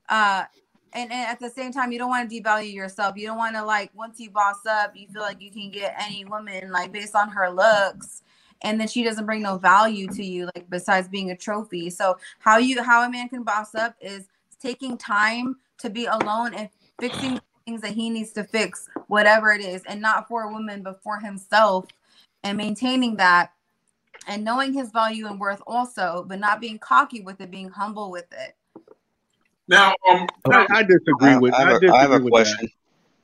uh 0.08 0.44
and, 0.92 1.12
and 1.12 1.28
at 1.28 1.38
the 1.38 1.50
same 1.50 1.72
time 1.72 1.92
you 1.92 1.98
don't 1.98 2.08
want 2.08 2.30
to 2.30 2.40
devalue 2.40 2.72
yourself. 2.72 3.16
You 3.18 3.26
don't 3.26 3.36
want 3.36 3.54
to 3.54 3.64
like 3.64 3.90
once 3.94 4.18
you 4.18 4.30
boss 4.30 4.64
up 4.68 4.96
you 4.96 5.06
feel 5.08 5.22
like 5.22 5.40
you 5.40 5.50
can 5.50 5.70
get 5.70 5.94
any 6.00 6.24
woman 6.24 6.70
like 6.70 6.90
based 6.90 7.14
on 7.14 7.28
her 7.28 7.50
looks 7.50 8.22
and 8.62 8.80
then 8.80 8.88
she 8.88 9.04
doesn't 9.04 9.26
bring 9.26 9.42
no 9.42 9.58
value 9.58 10.08
to 10.08 10.24
you 10.24 10.46
like 10.46 10.68
besides 10.70 11.08
being 11.08 11.30
a 11.30 11.36
trophy. 11.36 11.90
So 11.90 12.16
how 12.38 12.56
you 12.56 12.82
how 12.82 13.02
a 13.02 13.10
man 13.10 13.28
can 13.28 13.42
boss 13.42 13.74
up 13.74 13.94
is 14.00 14.26
taking 14.60 14.96
time 14.96 15.56
to 15.78 15.90
be 15.90 16.06
alone 16.06 16.54
and 16.54 16.70
fixing 16.98 17.38
things 17.66 17.82
that 17.82 17.92
he 17.92 18.08
needs 18.08 18.32
to 18.32 18.44
fix 18.44 18.88
whatever 19.08 19.52
it 19.52 19.60
is 19.60 19.82
and 19.86 20.00
not 20.00 20.26
for 20.28 20.44
a 20.44 20.52
woman 20.52 20.82
but 20.82 21.02
for 21.02 21.18
himself 21.18 21.86
and 22.42 22.56
maintaining 22.56 23.16
that 23.16 23.52
and 24.26 24.44
knowing 24.44 24.72
his 24.72 24.90
value 24.90 25.26
and 25.26 25.38
worth 25.40 25.62
also 25.66 26.24
but 26.28 26.38
not 26.38 26.60
being 26.60 26.78
cocky 26.78 27.20
with 27.20 27.40
it 27.40 27.50
being 27.50 27.68
humble 27.70 28.10
with 28.10 28.26
it 28.32 28.56
Now, 29.68 29.94
um, 30.08 30.26
I, 30.52 30.66
I 30.70 30.82
disagree 30.82 31.36
with. 31.36 31.54
I 31.54 31.58
have 31.60 31.68
I 31.68 31.72
a- 31.72 31.74
I 31.74 31.80
disagree 31.80 31.98
have 31.98 32.12
a 32.12 32.18
with 32.20 32.30
question. 32.30 32.68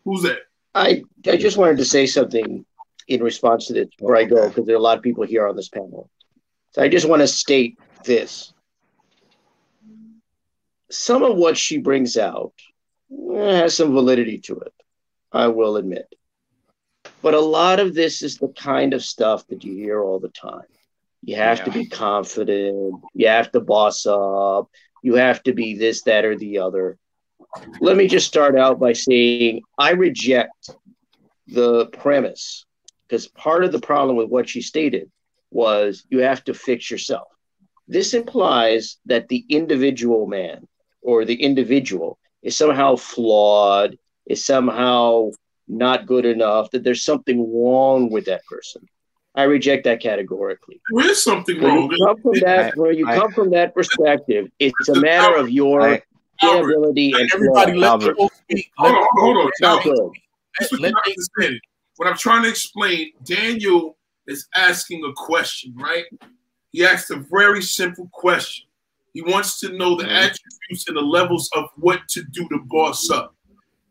Who's 0.05 0.23
that? 0.23 0.39
I 0.75 1.03
I 1.27 1.37
just 1.37 1.57
wanted 1.57 1.77
to 1.79 1.85
say 1.85 2.07
something 2.07 2.65
in 3.09 3.23
response 3.23 3.67
to 3.67 3.75
this 3.75 3.89
before 3.97 4.17
I 4.17 4.25
go 4.25 4.49
because 4.49 4.67
there 4.67 4.75
are 4.75 4.79
a 4.79 4.83
lot 4.83 4.97
of 4.97 5.03
people 5.05 5.25
here 5.25 5.47
on 5.47 5.55
this 5.57 5.69
panel. 5.69 6.09
So 6.73 6.83
I 6.83 6.89
just 6.89 7.09
want 7.09 7.21
to 7.23 7.29
state 7.29 7.79
this. 8.05 8.53
Some 10.91 11.23
of 11.23 11.37
what 11.37 11.57
she 11.57 11.79
brings 11.79 12.17
out 12.17 12.55
eh, 13.35 13.57
has 13.61 13.77
some 13.77 13.93
validity 13.93 14.39
to 14.39 14.61
it, 14.61 14.73
I 15.31 15.49
will 15.49 15.77
admit. 15.77 16.13
But 17.23 17.35
a 17.35 17.41
lot 17.41 17.79
of 17.81 17.95
this 17.95 18.23
is 18.23 18.39
the 18.39 18.49
kind 18.49 18.95
of 18.95 19.05
stuff 19.05 19.47
that 19.49 19.65
you 19.65 19.75
hear 19.75 20.03
all 20.03 20.19
the 20.19 20.29
time. 20.29 20.67
You 21.23 21.37
have 21.37 21.65
to 21.65 21.71
be 21.71 21.87
confident, 21.87 23.01
you 23.15 23.29
have 23.29 23.53
to 23.53 23.61
boss 23.61 24.07
up, 24.07 24.69
you 25.03 25.15
have 25.15 25.43
to 25.45 25.53
be 25.53 25.77
this, 25.77 26.03
that, 26.03 26.25
or 26.25 26.37
the 26.37 26.59
other. 26.59 26.99
Let 27.81 27.97
me 27.97 28.09
just 28.09 28.27
start 28.27 28.59
out 28.59 28.81
by 28.81 28.93
saying 28.93 29.63
I 29.79 29.91
reject 29.91 30.71
the 31.47 31.87
premise 31.87 32.65
because 33.07 33.29
part 33.29 33.63
of 33.65 33.73
the 33.73 33.81
problem 33.81 34.17
with 34.17 34.31
what 34.31 34.49
she 34.49 34.63
stated 34.63 35.11
was 35.51 36.05
you 36.09 36.21
have 36.21 36.43
to 36.45 36.55
fix 36.55 36.91
yourself. 36.91 37.29
This 37.87 38.15
implies 38.15 38.97
that 39.07 39.29
the 39.29 39.45
individual 39.49 40.27
man 40.27 40.67
or 41.03 41.25
the 41.25 41.35
individual 41.35 42.19
is 42.43 42.57
somehow 42.57 42.97
flawed, 42.97 43.99
is 44.27 44.45
somehow 44.45 45.31
not 45.69 46.07
good 46.07 46.25
enough, 46.25 46.71
that 46.71 46.85
there's 46.85 47.05
something 47.05 47.39
wrong 47.55 48.11
with 48.11 48.27
that 48.27 48.45
person. 48.47 48.83
I 49.35 49.45
reject 49.45 49.85
that 49.85 50.01
categorically. 50.01 50.81
There 50.95 51.11
is 51.11 51.23
something 51.23 51.61
When 51.61 51.75
wrong. 51.75 51.91
you 51.91 52.07
come 52.07 52.21
from 52.21 52.39
that, 52.41 52.77
when 52.77 52.95
you 52.97 53.07
I- 53.09 53.17
come 53.19 53.33
from 53.33 53.51
that 53.51 53.75
perspective, 53.75 54.49
it's 54.59 54.89
a 54.89 55.01
matter 55.01 55.37
of 55.37 55.51
your 55.51 55.81
I- 55.83 56.03
inability 56.43 57.13
and 57.13 57.31
Everybody 57.33 57.73
flaw. 57.73 57.97
let 57.97 58.01
people 58.09 58.31
speak. 58.43 58.71
Hold 58.79 58.95
on, 58.95 59.07
hold 59.13 59.37
on. 59.39 59.49
It's 59.49 59.61
not 59.61 59.85
Now, 59.87 59.93
good. 59.93 60.11
That's 60.59 60.73
what 60.73 60.81
you 60.81 60.91
not 60.91 61.03
understanding. 61.07 61.61
What 61.97 62.09
I'm 62.09 62.17
trying 62.19 62.43
to 62.43 62.49
explain, 62.49 63.13
Daniel 63.25 63.97
is 64.27 64.49
asking 64.55 65.05
a 65.05 65.13
question, 65.15 65.75
right? 65.77 66.05
He 66.73 66.85
asked 66.85 67.11
a 67.11 67.17
very 67.31 67.63
simple 67.63 68.09
question. 68.13 68.67
He 69.15 69.23
wants 69.23 69.61
to 69.61 69.71
know 69.77 69.95
the 69.95 70.05
attributes 70.11 70.89
and 70.89 70.97
the 70.97 71.01
levels 71.03 71.49
of 71.55 71.67
what 71.77 72.07
to 72.09 72.23
do 72.23 72.49
to 72.49 72.59
boss 72.67 73.09
up. 73.11 73.35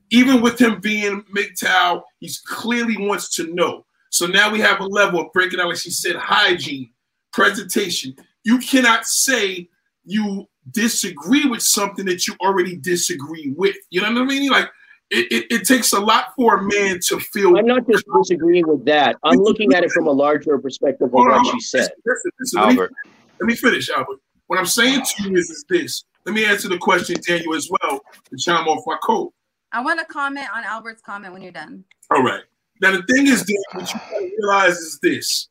Even 0.09 0.41
with 0.41 0.59
him 0.59 0.81
being 0.81 1.23
MGTOW, 1.33 2.03
he 2.19 2.29
clearly 2.45 2.97
wants 2.97 3.33
to 3.35 3.53
know. 3.53 3.85
So 4.11 4.27
now 4.27 4.51
we 4.51 4.59
have 4.59 4.81
a 4.81 4.85
level 4.85 5.21
of 5.21 5.31
breaking 5.31 5.59
out, 5.61 5.69
like 5.69 5.77
she 5.77 5.89
said, 5.89 6.17
hygiene, 6.17 6.91
presentation. 7.31 8.13
You 8.43 8.59
cannot 8.59 9.05
say 9.05 9.69
you 10.03 10.47
disagree 10.71 11.45
with 11.45 11.61
something 11.61 12.05
that 12.05 12.27
you 12.27 12.35
already 12.41 12.75
disagree 12.75 13.53
with. 13.55 13.75
You 13.89 14.01
know 14.01 14.11
what 14.11 14.21
I 14.21 14.25
mean? 14.25 14.51
Like 14.51 14.69
it, 15.11 15.31
it, 15.31 15.45
it 15.49 15.65
takes 15.65 15.93
a 15.93 15.99
lot 15.99 16.33
for 16.35 16.57
a 16.57 16.61
man 16.61 16.99
to 17.07 17.19
feel. 17.19 17.57
I'm 17.57 17.65
not 17.65 17.87
just 17.89 18.03
disagreeing 18.21 18.67
with 18.67 18.83
that. 18.85 19.15
I'm 19.23 19.37
looking 19.37 19.73
at 19.73 19.83
it 19.85 19.91
from 19.91 20.07
a 20.07 20.11
larger 20.11 20.57
perspective 20.57 21.07
of 21.07 21.15
on, 21.15 21.29
what 21.29 21.41
hold 21.41 21.53
she 21.53 21.61
said. 21.61 21.89
Listen, 22.05 22.31
listen, 22.39 22.61
let 22.61 22.75
me- 22.75 22.95
Let 23.39 23.47
me, 23.47 23.55
finish, 23.55 23.89
Albert. 23.89 24.19
What 24.47 24.59
I'm 24.59 24.65
saying 24.65 25.03
to 25.03 25.23
you 25.23 25.35
is, 25.37 25.49
is 25.49 25.65
this. 25.69 26.03
Let 26.25 26.35
me 26.35 26.45
answer 26.45 26.67
the 26.67 26.77
question, 26.77 27.15
Daniel, 27.25 27.55
as 27.55 27.69
well, 27.71 28.01
to 28.29 28.37
chime 28.37 28.67
off 28.67 28.83
my 28.85 28.97
coat. 29.01 29.33
i 29.71 29.81
want 29.81 29.99
to 29.99 30.05
comment 30.05 30.47
on 30.53 30.63
albert's 30.65 31.01
comment 31.01 31.33
when 31.33 31.41
you're 31.41 31.51
done 31.51 31.83
All 32.13 32.21
right. 32.21 32.41
Now 32.81 32.91
the 32.91 33.03
thing 33.03 33.27
is, 33.27 33.43
Dan, 33.43 33.57
what 33.73 33.93
you 33.93 33.99
gotta 33.99 34.31
realize 34.39 34.77
is 34.77 34.99
this: 34.99 35.47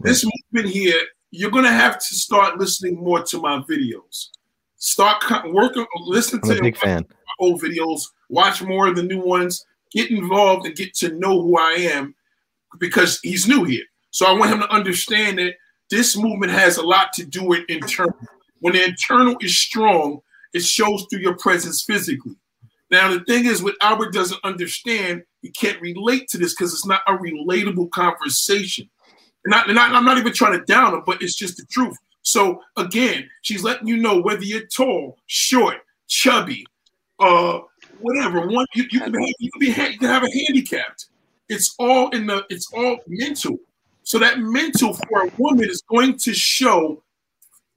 this 0.00 0.24
movement 0.24 0.74
here, 0.74 1.00
you're 1.30 1.50
gonna 1.50 1.70
have 1.70 1.98
to 1.98 2.14
start 2.14 2.58
listening 2.58 2.96
more 2.96 3.22
to 3.22 3.38
my 3.38 3.60
videos. 3.70 4.28
Start 4.76 5.22
co- 5.22 5.50
working, 5.50 5.86
listen 6.06 6.40
I'm 6.42 6.56
to 6.56 6.62
big 6.62 6.78
fan. 6.78 7.04
my 7.08 7.46
old 7.46 7.60
videos, 7.60 8.02
watch 8.30 8.62
more 8.62 8.88
of 8.88 8.96
the 8.96 9.02
new 9.02 9.20
ones, 9.20 9.66
get 9.92 10.10
involved, 10.10 10.66
and 10.66 10.74
get 10.74 10.94
to 10.94 11.12
know 11.18 11.42
who 11.42 11.58
I 11.58 11.72
am, 11.92 12.14
because 12.78 13.20
he's 13.22 13.46
new 13.46 13.64
here. 13.64 13.84
So 14.10 14.24
I 14.26 14.32
want 14.32 14.50
him 14.50 14.60
to 14.60 14.72
understand 14.72 15.38
that 15.38 15.54
this 15.90 16.16
movement 16.16 16.50
has 16.52 16.78
a 16.78 16.82
lot 16.82 17.12
to 17.14 17.26
do 17.26 17.44
with 17.44 17.64
internal. 17.68 18.16
When 18.60 18.72
the 18.72 18.84
internal 18.84 19.36
is 19.40 19.58
strong, 19.58 20.20
it 20.54 20.64
shows 20.64 21.06
through 21.10 21.20
your 21.20 21.36
presence 21.36 21.82
physically. 21.82 22.36
Now 22.90 23.12
the 23.12 23.20
thing 23.24 23.44
is, 23.44 23.62
what 23.62 23.76
Albert 23.82 24.12
doesn't 24.14 24.40
understand, 24.44 25.24
he 25.42 25.50
can't 25.50 25.80
relate 25.80 26.28
to 26.28 26.38
this 26.38 26.54
because 26.54 26.72
it's 26.72 26.86
not 26.86 27.02
a 27.06 27.12
relatable 27.12 27.90
conversation. 27.90 28.88
And, 29.44 29.54
I, 29.54 29.64
and 29.64 29.78
I, 29.78 29.92
I'm 29.92 30.04
not 30.04 30.18
even 30.18 30.32
trying 30.32 30.58
to 30.58 30.64
down 30.64 30.94
him, 30.94 31.02
but 31.06 31.22
it's 31.22 31.34
just 31.34 31.56
the 31.56 31.64
truth. 31.66 31.96
So 32.22 32.62
again, 32.76 33.28
she's 33.42 33.62
letting 33.62 33.88
you 33.88 33.96
know 33.96 34.20
whether 34.20 34.42
you're 34.42 34.66
tall, 34.66 35.16
short, 35.26 35.78
chubby, 36.08 36.66
uh, 37.18 37.60
whatever. 38.00 38.46
One 38.46 38.66
you, 38.74 38.84
you 38.90 39.00
can 39.00 39.14
have, 39.14 39.32
you 39.38 39.50
can 39.50 39.60
be 39.60 39.66
you 39.66 39.98
can 39.98 40.08
have 40.08 40.24
a 40.24 40.30
handicapped. 40.46 41.06
It's 41.48 41.74
all 41.78 42.10
in 42.10 42.26
the 42.26 42.44
it's 42.50 42.70
all 42.74 42.98
mental. 43.06 43.58
So 44.02 44.18
that 44.18 44.38
mental 44.38 44.94
for 44.94 45.26
a 45.26 45.30
woman 45.38 45.68
is 45.68 45.82
going 45.88 46.18
to 46.18 46.34
show 46.34 47.02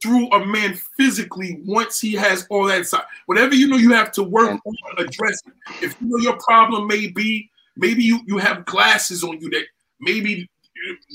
through 0.02 0.30
a 0.32 0.46
man 0.46 0.78
physically 0.98 1.62
once 1.66 2.00
he 2.00 2.14
has 2.14 2.46
all 2.50 2.66
that 2.66 2.86
side. 2.86 3.04
Whatever 3.26 3.56
you 3.56 3.68
know 3.68 3.78
you 3.78 3.94
have 3.94 4.12
to 4.14 4.24
work 4.24 4.60
on 4.66 4.76
addressing. 4.98 5.54
If 5.82 5.96
you 6.02 6.10
know 6.10 6.18
your 6.18 6.38
problem 6.40 6.88
may 6.88 7.08
be, 7.08 7.50
maybe 7.76 8.04
you, 8.04 8.20
you 8.26 8.38
have 8.38 8.66
glasses 8.66 9.24
on 9.24 9.40
you 9.40 9.50
that 9.52 9.64
maybe 10.00 10.50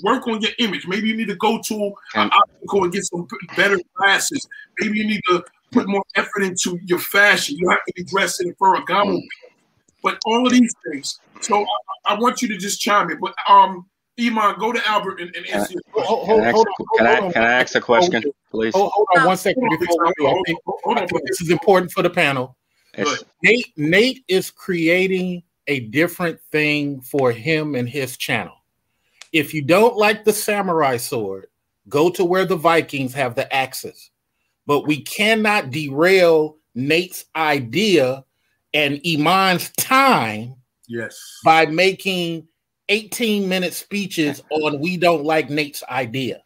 work 0.03 0.27
on 0.27 0.41
your 0.41 0.53
image. 0.59 0.87
Maybe 0.87 1.09
you 1.09 1.17
need 1.17 1.29
to 1.29 1.37
go 1.37 1.61
to 1.67 1.93
an 2.15 2.31
optical 2.33 2.85
and 2.85 2.93
get 2.93 3.05
some 3.05 3.27
better 3.57 3.79
glasses. 3.97 4.47
Maybe 4.79 4.99
you 4.99 5.07
need 5.07 5.21
to 5.29 5.45
put 5.73 5.89
more 5.89 6.05
effort 6.15 6.43
into 6.43 6.79
your 6.85 6.99
fashion. 6.99 7.57
You 7.59 7.69
have 7.71 7.81
to 7.87 7.93
be 7.95 8.05
dressed 8.05 8.41
in 8.41 8.51
a 8.51 8.55
Ferragamo. 8.55 9.21
But 10.03 10.19
all 10.27 10.47
of 10.47 10.53
these 10.53 10.73
things. 10.91 11.21
So 11.41 11.65
I, 12.07 12.15
I, 12.15 12.19
want 12.19 12.41
you 12.41 12.49
to 12.49 12.57
just 12.57 12.81
chime 12.81 13.11
in. 13.11 13.19
But 13.21 13.35
um, 13.49 13.87
Iman, 14.19 14.57
go 14.59 14.73
to 14.73 14.89
Albert 14.89 15.21
and, 15.21 15.35
and 15.35 15.47
answer 15.47 15.73
your 15.73 15.83
question. 15.93 16.07
Hold, 16.07 16.27
hold, 16.27 16.45
hold, 16.45 16.67
can, 16.97 17.07
I, 17.07 17.17
can, 17.17 17.25
I, 17.25 17.33
can 17.33 17.43
I 17.43 17.53
ask 17.53 17.75
a 17.75 17.81
question, 17.81 18.23
please? 18.51 18.75
Hold, 18.75 18.93
hold 18.95 19.09
on 19.17 19.27
one 19.27 19.37
second 19.37 19.69
before 19.79 20.07
we 20.07 20.13
go. 20.19 20.43
Hold 20.85 20.99
on, 20.99 21.09
this 21.25 21.41
is 21.41 21.51
important 21.51 21.91
for 21.91 22.03
the 22.03 22.11
panel. 22.11 22.57
Nate, 23.43 23.73
Nate 23.77 24.25
is 24.29 24.51
creating 24.51 25.43
a 25.69 25.81
different 25.81 26.41
thing 26.51 27.01
for 27.03 27.31
him 27.31 27.75
and 27.75 27.89
his 27.89 28.17
channel. 28.17 28.55
If 29.33 29.53
you 29.55 29.63
don't 29.63 29.97
like 29.97 30.25
the 30.25 30.33
samurai 30.33 30.97
sword, 30.97 31.49
go 31.89 32.11
to 32.11 32.25
where 32.25 32.47
the 32.47 32.57
Vikings 32.57 33.15
have 33.15 33.35
the 33.35 33.53
axes. 33.55 34.11
But 34.67 34.87
we 34.87 35.03
cannot 35.03 35.71
derail 35.71 36.57
Nate's 36.75 37.27
idea 37.37 38.25
and 38.75 39.01
Iman's 39.07 39.71
time 39.79 40.55
yes 40.87 41.19
by 41.45 41.67
making 41.67 42.47
18 42.89 43.49
minute 43.49 43.75
speeches 43.75 44.43
on 44.51 44.81
we 44.81 44.97
don't 44.97 45.25
like 45.25 45.51
Nate's 45.51 45.83
idea. 45.85 46.43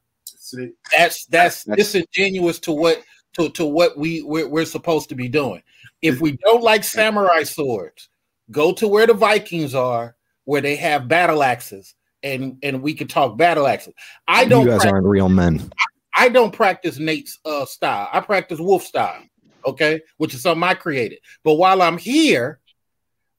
That's 0.92 1.26
that's, 1.26 1.26
that's 1.26 1.64
disingenuous 1.64 2.58
to 2.60 2.72
what 2.72 3.02
to, 3.34 3.48
to 3.50 3.64
what 3.64 3.96
we 3.96 4.22
we're, 4.22 4.48
we're 4.48 4.64
supposed 4.64 5.08
to 5.08 5.14
be 5.14 5.28
doing. 5.28 5.62
If 6.02 6.20
we 6.20 6.32
don't 6.44 6.62
like 6.62 6.82
samurai 6.84 7.44
swords, 7.44 8.08
go 8.52 8.72
to 8.74 8.86
where 8.86 9.06
the 9.06 9.14
Vikings 9.14 9.74
are, 9.74 10.14
where 10.44 10.60
they 10.60 10.76
have 10.76 11.08
battle 11.08 11.42
axes, 11.42 11.94
and 12.22 12.58
and 12.62 12.82
we 12.82 12.94
can 12.94 13.08
talk 13.08 13.36
battle 13.36 13.66
axes. 13.66 13.94
I 14.28 14.44
don't. 14.44 14.64
You 14.64 14.70
guys 14.70 14.80
practice, 14.80 14.92
aren't 14.92 15.06
real 15.06 15.28
men. 15.28 15.72
I, 16.14 16.26
I 16.26 16.28
don't 16.28 16.52
practice 16.52 16.98
Nate's 16.98 17.38
uh, 17.44 17.64
style. 17.64 18.08
I 18.12 18.20
practice 18.20 18.60
Wolf 18.60 18.84
style. 18.84 19.22
Okay, 19.66 20.00
which 20.18 20.34
is 20.34 20.42
something 20.42 20.62
I 20.62 20.74
created. 20.74 21.18
But 21.44 21.54
while 21.54 21.82
I'm 21.82 21.98
here, 21.98 22.60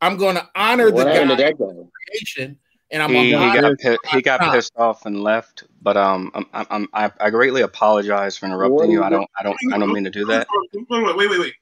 I'm 0.01 0.17
going 0.17 0.35
to 0.35 0.49
honor 0.55 0.89
what 0.89 1.05
the 1.05 1.35
guy 1.35 1.51
creation 1.51 2.57
and 2.93 3.01
I'm 3.01 3.09
he, 3.09 3.25
he 3.25 3.31
got 3.31 3.77
pissed, 3.79 3.99
he 4.11 4.21
got 4.21 4.53
pissed 4.53 4.73
off 4.77 5.05
and 5.07 5.21
left. 5.21 5.63
But 5.81 5.97
um, 5.97 6.31
I'm, 6.35 6.67
I'm, 6.69 6.87
i 6.93 7.11
I 7.19 7.29
greatly 7.31 7.61
apologize 7.61 8.37
for 8.37 8.45
interrupting 8.45 8.91
you. 8.91 9.03
I 9.03 9.09
don't 9.09 9.27
I 9.37 9.43
don't 9.43 9.57
I 9.73 9.79
don't 9.79 9.91
mean 9.91 10.03
to 10.03 10.11
do 10.11 10.25
that. 10.25 10.47
Wait 10.73 10.87
wait 10.89 11.17
wait 11.17 11.39
wait. 11.39 11.53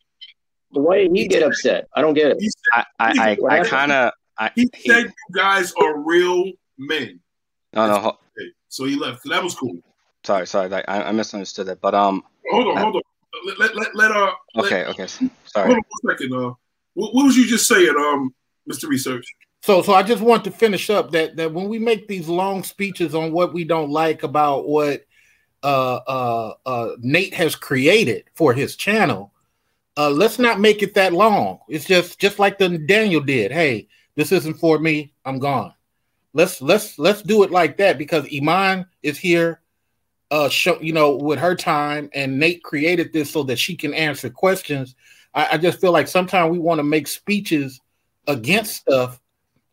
Why 0.71 1.03
did 1.03 1.15
he 1.15 1.27
get 1.27 1.43
upset? 1.43 1.87
I 1.95 2.01
don't 2.01 2.13
get 2.13 2.31
it. 2.31 2.37
I 2.73 2.85
I, 2.99 3.37
I, 3.49 3.59
I 3.59 3.63
kind 3.63 3.91
of 3.91 4.13
he 4.55 4.69
said 4.85 5.05
you 5.05 5.35
guys 5.35 5.73
are 5.73 5.99
real 5.99 6.51
men. 6.77 7.19
No 7.73 7.87
no. 7.87 7.97
Okay. 7.97 8.51
So 8.69 8.85
he 8.85 8.95
left. 8.95 9.21
That 9.25 9.43
was 9.43 9.55
cool. 9.55 9.77
Sorry 10.23 10.47
sorry. 10.47 10.73
I, 10.73 11.09
I 11.09 11.11
misunderstood 11.11 11.67
that. 11.67 11.81
But 11.81 11.95
um. 11.95 12.23
Hold 12.49 12.67
on 12.67 12.77
hold 12.77 12.95
on. 12.95 13.01
Let 13.47 13.59
let 13.59 13.75
let, 13.75 13.95
let 13.95 14.11
uh. 14.11 14.31
Okay 14.57 14.85
let, 14.85 14.99
okay. 14.99 15.07
Sorry. 15.07 15.29
Hold 15.55 15.69
on 15.69 15.83
one 16.01 16.17
second. 16.17 16.33
Uh, 16.33 16.53
what, 16.93 17.15
what 17.15 17.25
was 17.25 17.37
you 17.37 17.47
just 17.47 17.67
saying, 17.67 17.93
um, 17.97 18.33
Mr. 18.69 18.89
Research? 18.89 19.25
So, 19.63 19.81
so 19.81 19.93
I 19.93 20.03
just 20.03 20.21
want 20.21 20.43
to 20.45 20.51
finish 20.51 20.89
up 20.89 21.11
that 21.11 21.35
that 21.35 21.53
when 21.53 21.69
we 21.69 21.77
make 21.79 22.07
these 22.07 22.27
long 22.27 22.63
speeches 22.63 23.13
on 23.13 23.31
what 23.31 23.53
we 23.53 23.63
don't 23.63 23.91
like 23.91 24.23
about 24.23 24.67
what 24.67 25.05
uh, 25.63 25.99
uh, 26.07 26.53
uh, 26.65 26.89
Nate 26.99 27.35
has 27.35 27.55
created 27.55 28.25
for 28.33 28.53
his 28.53 28.75
channel, 28.75 29.31
uh, 29.97 30.09
let's 30.09 30.39
not 30.39 30.59
make 30.59 30.81
it 30.81 30.93
that 30.95 31.13
long. 31.13 31.59
It's 31.67 31.85
just 31.85 32.19
just 32.19 32.39
like 32.39 32.57
the 32.57 32.77
Daniel 32.77 33.21
did. 33.21 33.51
Hey, 33.51 33.87
this 34.15 34.31
isn't 34.31 34.55
for 34.55 34.79
me. 34.79 35.13
I'm 35.25 35.39
gone. 35.39 35.73
Let's 36.33 36.61
let's 36.61 36.97
let's 36.97 37.21
do 37.21 37.43
it 37.43 37.51
like 37.51 37.77
that 37.77 37.97
because 37.97 38.27
Iman 38.33 38.85
is 39.03 39.17
here, 39.17 39.61
uh, 40.31 40.49
show, 40.49 40.79
you 40.81 40.93
know, 40.93 41.15
with 41.15 41.39
her 41.39 41.55
time, 41.55 42.09
and 42.13 42.39
Nate 42.39 42.63
created 42.63 43.11
this 43.11 43.31
so 43.31 43.43
that 43.43 43.59
she 43.59 43.75
can 43.75 43.93
answer 43.93 44.29
questions. 44.29 44.95
I, 45.33 45.49
I 45.53 45.57
just 45.57 45.81
feel 45.81 45.91
like 45.91 46.07
sometimes 46.07 46.51
we 46.51 46.59
want 46.59 46.79
to 46.79 46.83
make 46.83 47.07
speeches 47.07 47.81
against 48.27 48.75
stuff 48.75 49.19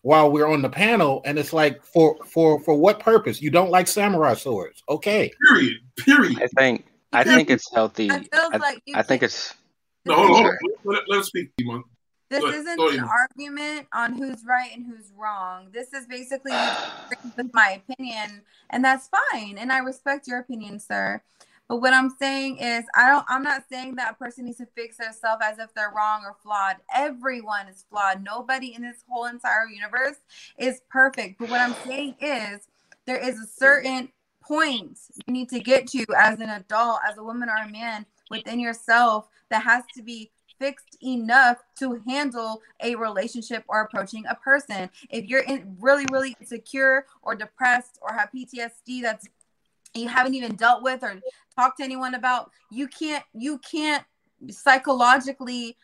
while 0.02 0.30
we're 0.30 0.46
on 0.46 0.62
the 0.62 0.68
panel, 0.68 1.22
and 1.24 1.38
it's 1.38 1.52
like 1.52 1.84
for 1.84 2.16
for 2.24 2.60
for 2.60 2.74
what 2.74 2.98
purpose? 2.98 3.40
You 3.40 3.50
don't 3.50 3.70
like 3.70 3.86
samurai 3.86 4.34
swords, 4.34 4.82
okay? 4.88 5.30
Period. 5.48 5.76
Period. 5.96 6.42
I 6.42 6.46
think 6.48 6.86
I 7.12 7.24
think 7.24 7.50
it's 7.50 7.72
healthy. 7.72 8.10
I, 8.10 8.24
I, 8.32 8.56
like 8.56 8.82
I 8.94 9.02
think 9.02 9.22
it's. 9.22 9.54
No, 10.08 10.14
hold 10.14 10.46
on. 10.46 10.56
Let, 10.84 11.02
let 11.08 11.20
us 11.20 11.26
speak, 11.26 11.50
Iman. 11.60 11.84
This 12.30 12.44
isn't 12.44 12.80
an 12.80 13.00
argument 13.00 13.86
on 13.94 14.12
who's 14.12 14.44
right 14.44 14.70
and 14.74 14.84
who's 14.84 15.12
wrong. 15.16 15.68
This 15.72 15.94
is 15.94 16.06
basically 16.06 16.52
with 17.36 17.50
my 17.54 17.80
opinion, 17.82 18.42
and 18.68 18.84
that's 18.84 19.08
fine. 19.32 19.56
And 19.56 19.72
I 19.72 19.78
respect 19.78 20.28
your 20.28 20.38
opinion, 20.38 20.78
sir. 20.78 21.22
But 21.68 21.78
what 21.82 21.94
I'm 21.94 22.10
saying 22.18 22.58
is, 22.58 22.84
I 22.94 23.08
don't. 23.08 23.24
I'm 23.28 23.42
not 23.42 23.64
saying 23.70 23.96
that 23.96 24.12
a 24.12 24.14
person 24.14 24.44
needs 24.44 24.58
to 24.58 24.66
fix 24.74 24.98
themselves 24.98 25.42
as 25.42 25.58
if 25.58 25.72
they're 25.74 25.92
wrong 25.94 26.22
or 26.24 26.36
flawed. 26.42 26.76
Everyone 26.94 27.66
is 27.68 27.84
flawed. 27.90 28.22
Nobody 28.22 28.74
in 28.74 28.82
this 28.82 29.04
whole 29.08 29.26
entire 29.26 29.66
universe 29.66 30.16
is 30.58 30.82
perfect. 30.90 31.38
But 31.38 31.48
what 31.48 31.60
I'm 31.60 31.74
saying 31.86 32.16
is, 32.20 32.68
there 33.06 33.18
is 33.18 33.38
a 33.40 33.46
certain 33.46 34.10
point 34.42 34.98
you 35.26 35.32
need 35.32 35.50
to 35.50 35.60
get 35.60 35.86
to 35.88 36.06
as 36.16 36.40
an 36.40 36.48
adult, 36.48 37.00
as 37.08 37.18
a 37.18 37.22
woman 37.22 37.48
or 37.48 37.56
a 37.56 37.70
man 37.70 38.06
within 38.30 38.60
yourself 38.60 39.28
that 39.50 39.62
has 39.62 39.84
to 39.94 40.02
be 40.02 40.30
fixed 40.58 40.96
enough 41.02 41.58
to 41.78 42.00
handle 42.06 42.62
a 42.82 42.94
relationship 42.94 43.64
or 43.68 43.82
approaching 43.82 44.24
a 44.28 44.34
person. 44.34 44.90
If 45.10 45.26
you're 45.26 45.42
in 45.42 45.76
really, 45.80 46.06
really 46.10 46.36
insecure 46.40 47.06
or 47.22 47.34
depressed 47.34 47.98
or 48.02 48.12
have 48.12 48.30
PTSD 48.34 49.02
that's 49.02 49.28
you 49.94 50.08
haven't 50.08 50.34
even 50.34 50.54
dealt 50.54 50.82
with 50.82 51.02
or 51.02 51.18
talked 51.56 51.78
to 51.78 51.84
anyone 51.84 52.14
about 52.14 52.50
you 52.70 52.86
can't 52.88 53.24
you 53.32 53.58
can't 53.58 54.04
psychologically 54.50 55.76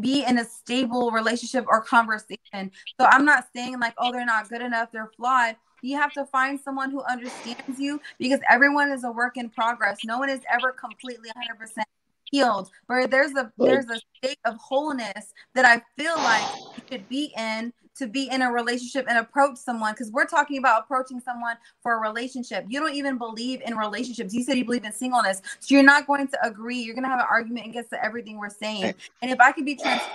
be 0.00 0.24
in 0.24 0.38
a 0.38 0.44
stable 0.44 1.10
relationship 1.10 1.64
or 1.66 1.82
conversation. 1.82 2.70
So 2.98 3.06
i'm 3.06 3.24
not 3.24 3.46
saying 3.54 3.80
like 3.80 3.94
oh 3.98 4.12
they're 4.12 4.24
not 4.24 4.48
good 4.48 4.62
enough 4.62 4.92
they're 4.92 5.10
flawed. 5.16 5.56
You 5.82 5.96
have 5.96 6.12
to 6.12 6.26
find 6.26 6.60
someone 6.60 6.90
who 6.90 7.02
understands 7.02 7.78
you 7.78 8.00
because 8.18 8.40
everyone 8.48 8.92
is 8.92 9.04
a 9.04 9.10
work 9.10 9.36
in 9.36 9.48
progress. 9.48 9.98
No 10.04 10.18
one 10.18 10.28
is 10.28 10.42
ever 10.52 10.72
completely 10.72 11.30
100% 11.30 11.82
healed 12.30 12.70
but 12.88 13.10
there's 13.10 13.32
a 13.32 13.52
there's 13.58 13.86
a 13.86 14.00
state 14.16 14.38
of 14.44 14.56
wholeness 14.56 15.32
that 15.54 15.64
i 15.64 15.80
feel 16.00 16.16
like 16.16 16.44
you 16.76 16.82
should 16.90 17.08
be 17.08 17.32
in 17.36 17.72
to 18.00 18.06
be 18.06 18.30
in 18.30 18.42
a 18.42 18.50
relationship 18.50 19.06
and 19.08 19.18
approach 19.18 19.56
someone 19.56 19.92
because 19.92 20.10
we're 20.10 20.26
talking 20.26 20.58
about 20.58 20.84
approaching 20.84 21.20
someone 21.20 21.56
for 21.82 21.94
a 21.94 22.00
relationship. 22.00 22.64
You 22.66 22.80
don't 22.80 22.94
even 22.94 23.18
believe 23.18 23.60
in 23.60 23.76
relationships. 23.76 24.32
You 24.32 24.42
said 24.42 24.56
you 24.56 24.64
believe 24.64 24.84
in 24.84 24.92
singleness. 24.92 25.42
So 25.60 25.74
you're 25.74 25.84
not 25.84 26.06
going 26.06 26.26
to 26.26 26.38
agree. 26.46 26.78
You're 26.78 26.94
going 26.94 27.04
to 27.04 27.10
have 27.10 27.20
an 27.20 27.26
argument 27.30 27.66
against 27.66 27.92
everything 27.92 28.38
we're 28.38 28.48
saying. 28.48 28.84
Eh. 28.84 28.92
And 29.20 29.30
if 29.30 29.38
I 29.38 29.52
could 29.52 29.66
be 29.66 29.76
transparent. 29.76 30.10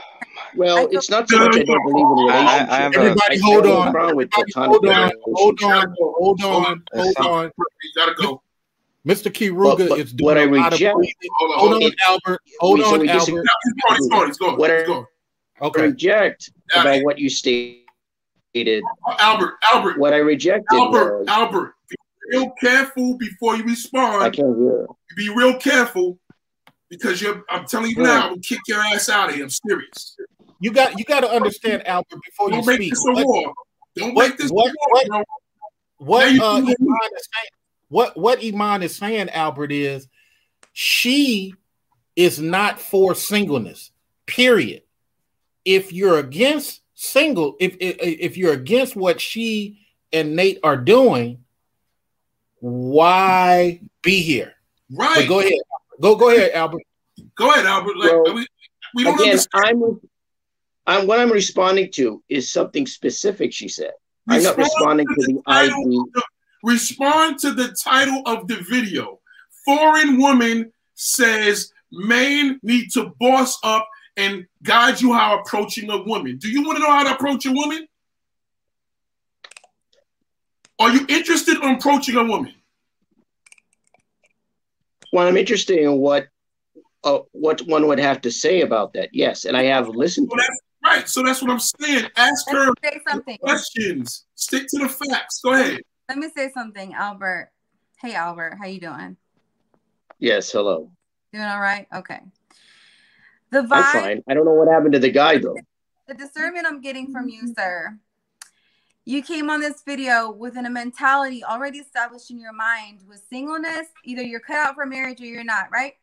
Well, 0.55 0.87
it's 0.91 1.09
not 1.09 1.29
so 1.29 1.37
much 1.37 1.55
I 1.57 1.63
don't 1.63 1.83
believe 1.83 2.05
in 2.05 2.25
relationships. 2.25 2.71
I, 2.71 2.81
I 2.81 2.85
Everybody, 2.85 3.39
hold 3.39 3.65
on. 3.67 3.93
Hold 3.93 4.85
on. 4.87 5.11
Hold 5.25 5.63
on. 5.63 5.95
Hold 5.95 6.43
on. 6.43 6.83
Hold 6.93 7.15
on. 7.19 7.51
You 7.55 7.91
gotta 7.95 8.13
go. 8.15 8.41
Mr. 9.05 9.31
Kiruga 9.31 9.77
but, 9.77 9.89
but 9.89 9.99
is 9.99 10.13
doing 10.13 10.25
what 10.25 10.37
I 10.37 10.43
reject. 10.43 10.97
Hold 11.37 11.83
on, 11.83 11.91
Albert. 12.07 12.41
Hold 12.59 12.81
on, 12.81 13.07
Albert. 13.07 13.11
He's 13.11 14.07
going. 14.07 14.27
He's 14.27 14.37
going. 14.37 14.59
He's 14.59 14.87
going. 14.87 15.05
Okay. 15.61 15.81
reject 15.83 16.51
about 16.75 17.01
what 17.03 17.17
you 17.17 17.29
stated. 17.29 18.83
Albert, 19.19 19.55
Albert. 19.71 19.99
What 19.99 20.13
I 20.13 20.17
rejected. 20.17 20.75
Albert, 20.75 21.19
was, 21.19 21.27
Albert. 21.27 21.75
Be 21.89 21.95
real 22.31 22.51
careful 22.59 23.17
before 23.17 23.55
you 23.55 23.63
respond. 23.63 24.23
I 24.23 24.29
can't 24.29 24.57
hear. 24.57 24.87
Be 25.15 25.29
real 25.29 25.57
careful 25.57 26.19
because 26.89 27.21
you're. 27.21 27.43
I'm 27.49 27.65
telling 27.65 27.91
you 27.91 27.97
yeah. 27.97 28.03
now, 28.03 28.29
I'm 28.31 28.41
kick 28.41 28.59
your 28.67 28.81
ass 28.81 29.07
out 29.07 29.29
of 29.29 29.35
here. 29.35 29.43
I'm 29.43 29.49
serious. 29.49 30.17
You 30.59 30.71
got. 30.71 30.97
You 30.97 31.05
got 31.05 31.21
to 31.21 31.29
understand, 31.29 31.85
Albert, 31.87 32.19
before 32.25 32.49
Don't 32.49 32.61
you 32.61 32.65
make. 32.65 32.89
This 32.89 33.05
a 33.05 33.11
war. 33.11 33.53
Don't 33.95 34.13
what, 34.15 34.29
make 34.29 34.37
this 34.37 34.51
what, 34.51 34.71
a 34.71 34.75
war, 34.91 35.01
bro. 35.07 35.17
What, 35.97 36.37
what, 36.37 36.41
uh, 36.41 36.55
Iman 36.57 36.67
is 36.67 36.75
saying, 36.81 37.54
what 37.89 38.17
what 38.17 38.43
Iman 38.43 38.83
is 38.83 38.95
saying, 38.95 39.29
Albert, 39.29 39.71
is 39.71 40.07
she 40.73 41.53
is 42.15 42.39
not 42.39 42.79
for 42.79 43.13
singleness. 43.15 43.91
Period. 44.25 44.81
if 45.63 45.93
you're 45.93 46.17
against 46.19 46.81
single, 46.95 47.55
if 47.59 47.75
if, 47.79 47.97
if 47.99 48.37
you're 48.37 48.53
against 48.53 48.95
what 48.95 49.19
she 49.21 49.79
and 50.13 50.35
Nate 50.35 50.59
are 50.63 50.77
doing, 50.77 51.43
why 52.59 53.81
be 54.01 54.21
here? 54.21 54.53
Right. 54.91 55.15
But 55.15 55.27
go 55.27 55.39
ahead. 55.39 55.53
Go 56.01 56.15
go 56.15 56.29
ahead, 56.29 56.51
Albert. 56.53 56.81
Go 57.35 57.51
ahead, 57.51 57.65
Albert. 57.65 57.97
Like, 57.97 58.11
Well, 58.11 58.35
we, 58.35 58.47
we 58.95 59.03
don't 59.03 59.15
Again, 59.15 59.29
understand. 59.29 59.83
I'm, 59.83 60.01
I'm 61.01 61.07
what 61.07 61.19
I'm 61.19 61.31
responding 61.31 61.91
to 61.93 62.23
is 62.29 62.51
something 62.51 62.85
specific. 62.87 63.53
She 63.53 63.67
said. 63.67 63.91
I'm 64.27 64.41
not 64.41 64.57
responding 64.57 65.05
to 65.07 65.15
the 65.17 65.41
title 65.47 65.75
ID. 65.85 65.97
of 65.99 66.13
the- 66.13 66.23
respond 66.65 67.37
to 67.39 67.51
the 67.53 67.75
title 67.81 68.21
of 68.25 68.47
the 68.47 68.57
video. 68.69 69.19
Foreign 69.65 70.17
woman 70.19 70.71
says 70.95 71.71
men 71.91 72.59
need 72.63 72.91
to 72.93 73.13
boss 73.19 73.57
up 73.63 73.87
and 74.17 74.45
guide 74.63 74.99
you 74.99 75.13
how 75.13 75.39
approaching 75.39 75.89
a 75.89 76.01
woman. 76.03 76.37
Do 76.37 76.49
you 76.49 76.63
want 76.63 76.77
to 76.77 76.83
know 76.83 76.89
how 76.89 77.03
to 77.03 77.13
approach 77.13 77.45
a 77.45 77.51
woman? 77.51 77.87
Are 80.79 80.91
you 80.91 81.05
interested 81.07 81.57
in 81.63 81.75
approaching 81.75 82.15
a 82.15 82.23
woman? 82.23 82.53
Well, 85.13 85.27
I'm 85.27 85.37
interested 85.37 85.79
in 85.79 85.97
what 85.97 86.27
uh, 87.03 87.19
what 87.31 87.61
one 87.67 87.87
would 87.87 87.99
have 87.99 88.19
to 88.21 88.31
say 88.31 88.61
about 88.61 88.93
that. 88.93 89.09
Yes, 89.13 89.45
and 89.45 89.55
I 89.55 89.63
have 89.63 89.87
listened 89.89 90.27
So 90.31 90.35
to. 90.37 90.41
it. 90.41 90.47
that's 90.47 90.59
right. 90.97 91.09
So 91.09 91.23
that's 91.23 91.41
what 91.41 91.51
I'm 91.51 91.59
saying. 91.59 92.07
Ask 92.17 92.49
her 92.49 92.71
Say 92.83 92.99
something. 93.09 93.37
questions. 93.37 94.25
Stick 94.35 94.65
to 94.69 94.79
the 94.79 94.89
facts. 94.89 95.39
Go 95.43 95.53
ahead. 95.53 95.81
Let 96.07 96.17
me 96.19 96.29
say 96.35 96.51
something, 96.51 96.93
Albert. 96.93 97.51
Hey, 97.99 98.13
Albert, 98.13 98.57
how 98.59 98.67
you 98.67 98.79
doing? 98.79 99.17
Yes, 100.19 100.51
hello. 100.51 100.91
Doing 101.33 101.45
all 101.45 101.59
right? 101.59 101.87
Okay. 101.93 102.19
The 103.51 103.61
vibe. 103.61 103.71
I'm 103.71 104.01
fine. 104.01 104.23
I 104.29 104.33
don't 104.33 104.45
know 104.45 104.53
what 104.53 104.67
happened 104.67 104.93
to 104.93 104.99
the 104.99 105.09
guy 105.09 105.37
though. 105.37 105.55
the 106.07 106.13
discernment 106.13 106.67
I'm 106.67 106.81
getting 106.81 107.11
from 107.11 107.27
you, 107.29 107.53
sir. 107.57 107.97
You 109.05 109.21
came 109.21 109.49
on 109.49 109.59
this 109.59 109.81
video 109.83 110.31
with 110.31 110.57
a 110.57 110.69
mentality 110.69 111.43
already 111.43 111.79
established 111.79 112.31
in 112.31 112.39
your 112.39 112.53
mind 112.53 113.01
with 113.07 113.23
singleness. 113.29 113.87
Either 114.03 114.23
you're 114.23 114.39
cut 114.39 114.57
out 114.57 114.75
for 114.75 114.85
marriage 114.85 115.21
or 115.21 115.25
you're 115.25 115.43
not, 115.43 115.71
right? 115.71 115.93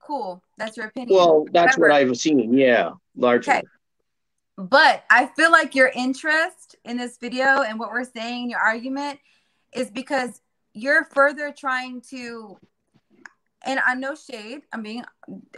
Cool. 0.00 0.42
That's 0.56 0.76
your 0.76 0.86
opinion. 0.86 1.16
Well, 1.16 1.46
that's 1.52 1.78
what 1.78 1.90
I've 1.90 2.16
seen. 2.16 2.52
Yeah, 2.52 2.92
largely. 3.16 3.54
Okay. 3.54 3.62
But 4.56 5.04
I 5.08 5.26
feel 5.26 5.52
like 5.52 5.76
your 5.76 5.92
interest 5.94 6.76
in 6.84 6.96
this 6.96 7.16
video 7.18 7.62
and 7.62 7.78
what 7.78 7.90
we're 7.90 8.04
saying, 8.04 8.50
your 8.50 8.58
argument, 8.58 9.20
is 9.72 9.90
because 9.90 10.40
you're 10.72 11.04
further 11.04 11.52
trying 11.56 12.00
to, 12.10 12.58
and 13.64 13.80
I 13.86 13.94
know 13.94 14.14
shade, 14.14 14.62
I'm 14.72 14.82
being, 14.82 15.04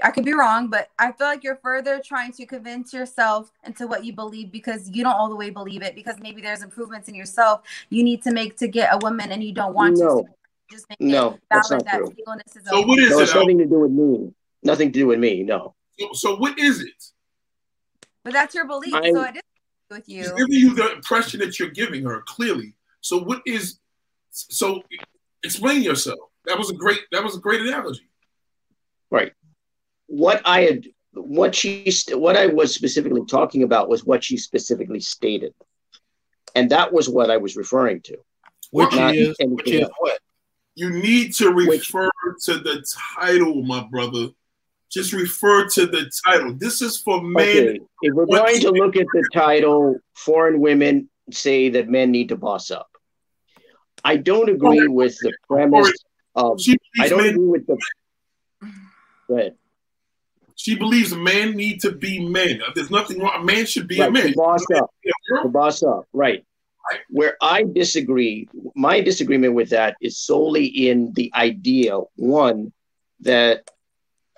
I 0.03 0.11
could 0.11 0.25
be 0.25 0.33
wrong, 0.33 0.69
but 0.69 0.89
I 0.99 1.13
feel 1.13 1.27
like 1.27 1.45
you're 1.45 1.61
further 1.63 2.01
trying 2.05 2.33
to 2.33 2.47
convince 2.47 2.93
yourself 2.93 3.53
into 3.65 3.87
what 3.87 4.05
you 4.05 4.13
believe 4.13 4.51
because 4.51 4.89
you 4.91 5.03
don't 5.03 5.15
all 5.15 5.29
the 5.29 5.37
way 5.37 5.51
believe 5.51 5.83
it 5.83 5.95
because 5.95 6.17
maybe 6.21 6.41
there's 6.41 6.63
improvements 6.63 7.09
in 7.09 7.15
yourself 7.15 7.63
you 7.91 8.03
need 8.03 8.23
to 8.23 8.33
make 8.33 8.57
to 8.59 8.69
get 8.69 8.93
a 8.93 8.99
woman 8.99 9.31
and 9.33 9.45
you 9.45 9.53
don't 9.53 9.75
want 9.75 9.99
No. 9.99 10.23
to. 10.23 10.29
Just 10.71 10.89
make 10.89 11.01
No, 11.01 11.33
it 11.35 11.41
that's 11.51 11.71
not 11.71 11.85
that 11.85 11.97
true. 11.97 12.13
singleness 12.17 12.57
is 12.57 12.69
So 12.69 12.79
okay. 12.79 12.87
what 12.87 12.99
is 13.01 13.11
No, 13.11 13.19
it? 13.19 13.23
it's 13.25 13.35
nothing 13.35 13.59
to 13.59 13.67
do 13.67 13.81
with 13.81 13.91
me. 13.91 14.33
Nothing 14.63 14.93
to 14.93 14.99
do 15.01 15.07
with 15.09 15.19
me. 15.19 15.43
No. 15.43 15.75
So, 15.99 16.09
so 16.13 16.37
what 16.37 16.59
is 16.59 16.81
it? 16.81 17.05
But 18.23 18.33
that's 18.33 18.55
your 18.55 18.67
belief. 18.67 18.95
I- 18.95 19.11
so 19.11 19.21
I 19.21 19.33
disagree 19.33 19.41
with 19.91 20.09
you. 20.09 20.23
She's 20.23 20.31
giving 20.33 20.53
you 20.53 20.75
the 20.75 20.93
impression 20.93 21.41
that 21.41 21.59
you're 21.59 21.71
giving 21.71 22.05
her 22.05 22.23
clearly. 22.27 22.77
So 23.01 23.19
what 23.19 23.43
is? 23.47 23.80
So 24.31 24.83
explain 25.43 25.83
yourself. 25.83 26.19
That 26.47 26.59
was 26.59 26.71
a 26.71 26.75
great. 26.75 27.01
That 27.13 27.23
was 27.23 27.37
a 27.37 27.41
great 27.41 27.61
analogy. 27.61 28.09
Right. 29.11 29.33
What 30.07 30.43
I 30.45 30.63
had, 30.63 30.87
what 31.13 31.55
she, 31.55 31.91
st- 31.91 32.19
what 32.19 32.37
I 32.37 32.47
was 32.47 32.75
specifically 32.75 33.25
talking 33.27 33.63
about 33.63 33.89
was 33.89 34.05
what 34.05 34.25
she 34.25 34.37
specifically 34.37 35.01
stated, 35.01 35.55
and 36.55 36.71
that 36.71 36.93
was 36.93 37.09
what 37.09 37.31
I 37.31 37.37
was 37.37 37.57
referring 37.57 38.01
to. 38.03 38.17
Which 38.71 38.93
Not 38.93 39.15
is 39.15 39.37
which 39.41 39.71
is 39.71 39.89
what? 39.99 40.19
You 40.77 40.91
need 40.91 41.35
to 41.35 41.51
refer 41.51 42.09
to 42.45 42.59
the 42.59 42.85
title, 43.19 43.63
my 43.63 43.87
brother. 43.91 44.29
Just 44.91 45.13
refer 45.13 45.69
to 45.69 45.87
the 45.87 46.11
title. 46.27 46.55
This 46.55 46.83
is 46.83 46.99
for 46.99 47.23
men. 47.23 47.47
Okay, 47.47 47.81
if 48.03 48.15
we're 48.15 48.27
going 48.27 48.61
to 48.61 48.71
look 48.71 48.97
at 48.97 49.07
the 49.13 49.29
title, 49.33 49.97
foreign 50.15 50.61
women 50.61 51.09
say 51.31 51.69
that 51.71 51.89
men 51.89 52.11
need 52.11 52.29
to 52.31 52.37
boss 52.37 52.71
up. 52.71 52.90
I 54.05 54.17
don't 54.17 54.49
agree 54.49 54.89
with 54.89 55.17
the 55.21 55.33
premise 55.49 55.93
of. 56.35 56.61
She 56.61 56.73
I 56.73 57.09
believes 57.09 57.11
don't 57.11 57.19
men. 57.19 57.35
agree 57.35 57.47
with 57.47 57.67
the. 57.67 57.79
Go 59.29 59.37
ahead. 59.37 59.55
She 60.57 60.77
believes 60.77 61.15
men 61.15 61.57
need 61.57 61.81
to 61.83 61.93
be 61.93 62.21
men. 62.21 62.61
There's 62.75 62.91
nothing 62.91 63.19
wrong. 63.19 63.41
A 63.41 63.45
man 63.45 63.65
should 63.65 63.89
be 63.89 64.01
a 64.01 64.11
man. 64.11 64.35
boss 64.35 64.65
up. 64.75 64.93
To 65.43 65.49
boss 65.49 65.83
up, 65.83 66.07
right. 66.13 66.45
Where 67.09 67.37
I 67.41 67.63
disagree, 67.65 68.49
my 68.75 69.01
disagreement 69.01 69.55
with 69.55 69.71
that 69.71 69.97
is 70.01 70.19
solely 70.19 70.67
in 70.67 71.13
the 71.15 71.31
idea 71.35 71.99
one 72.17 72.73
that 73.21 73.71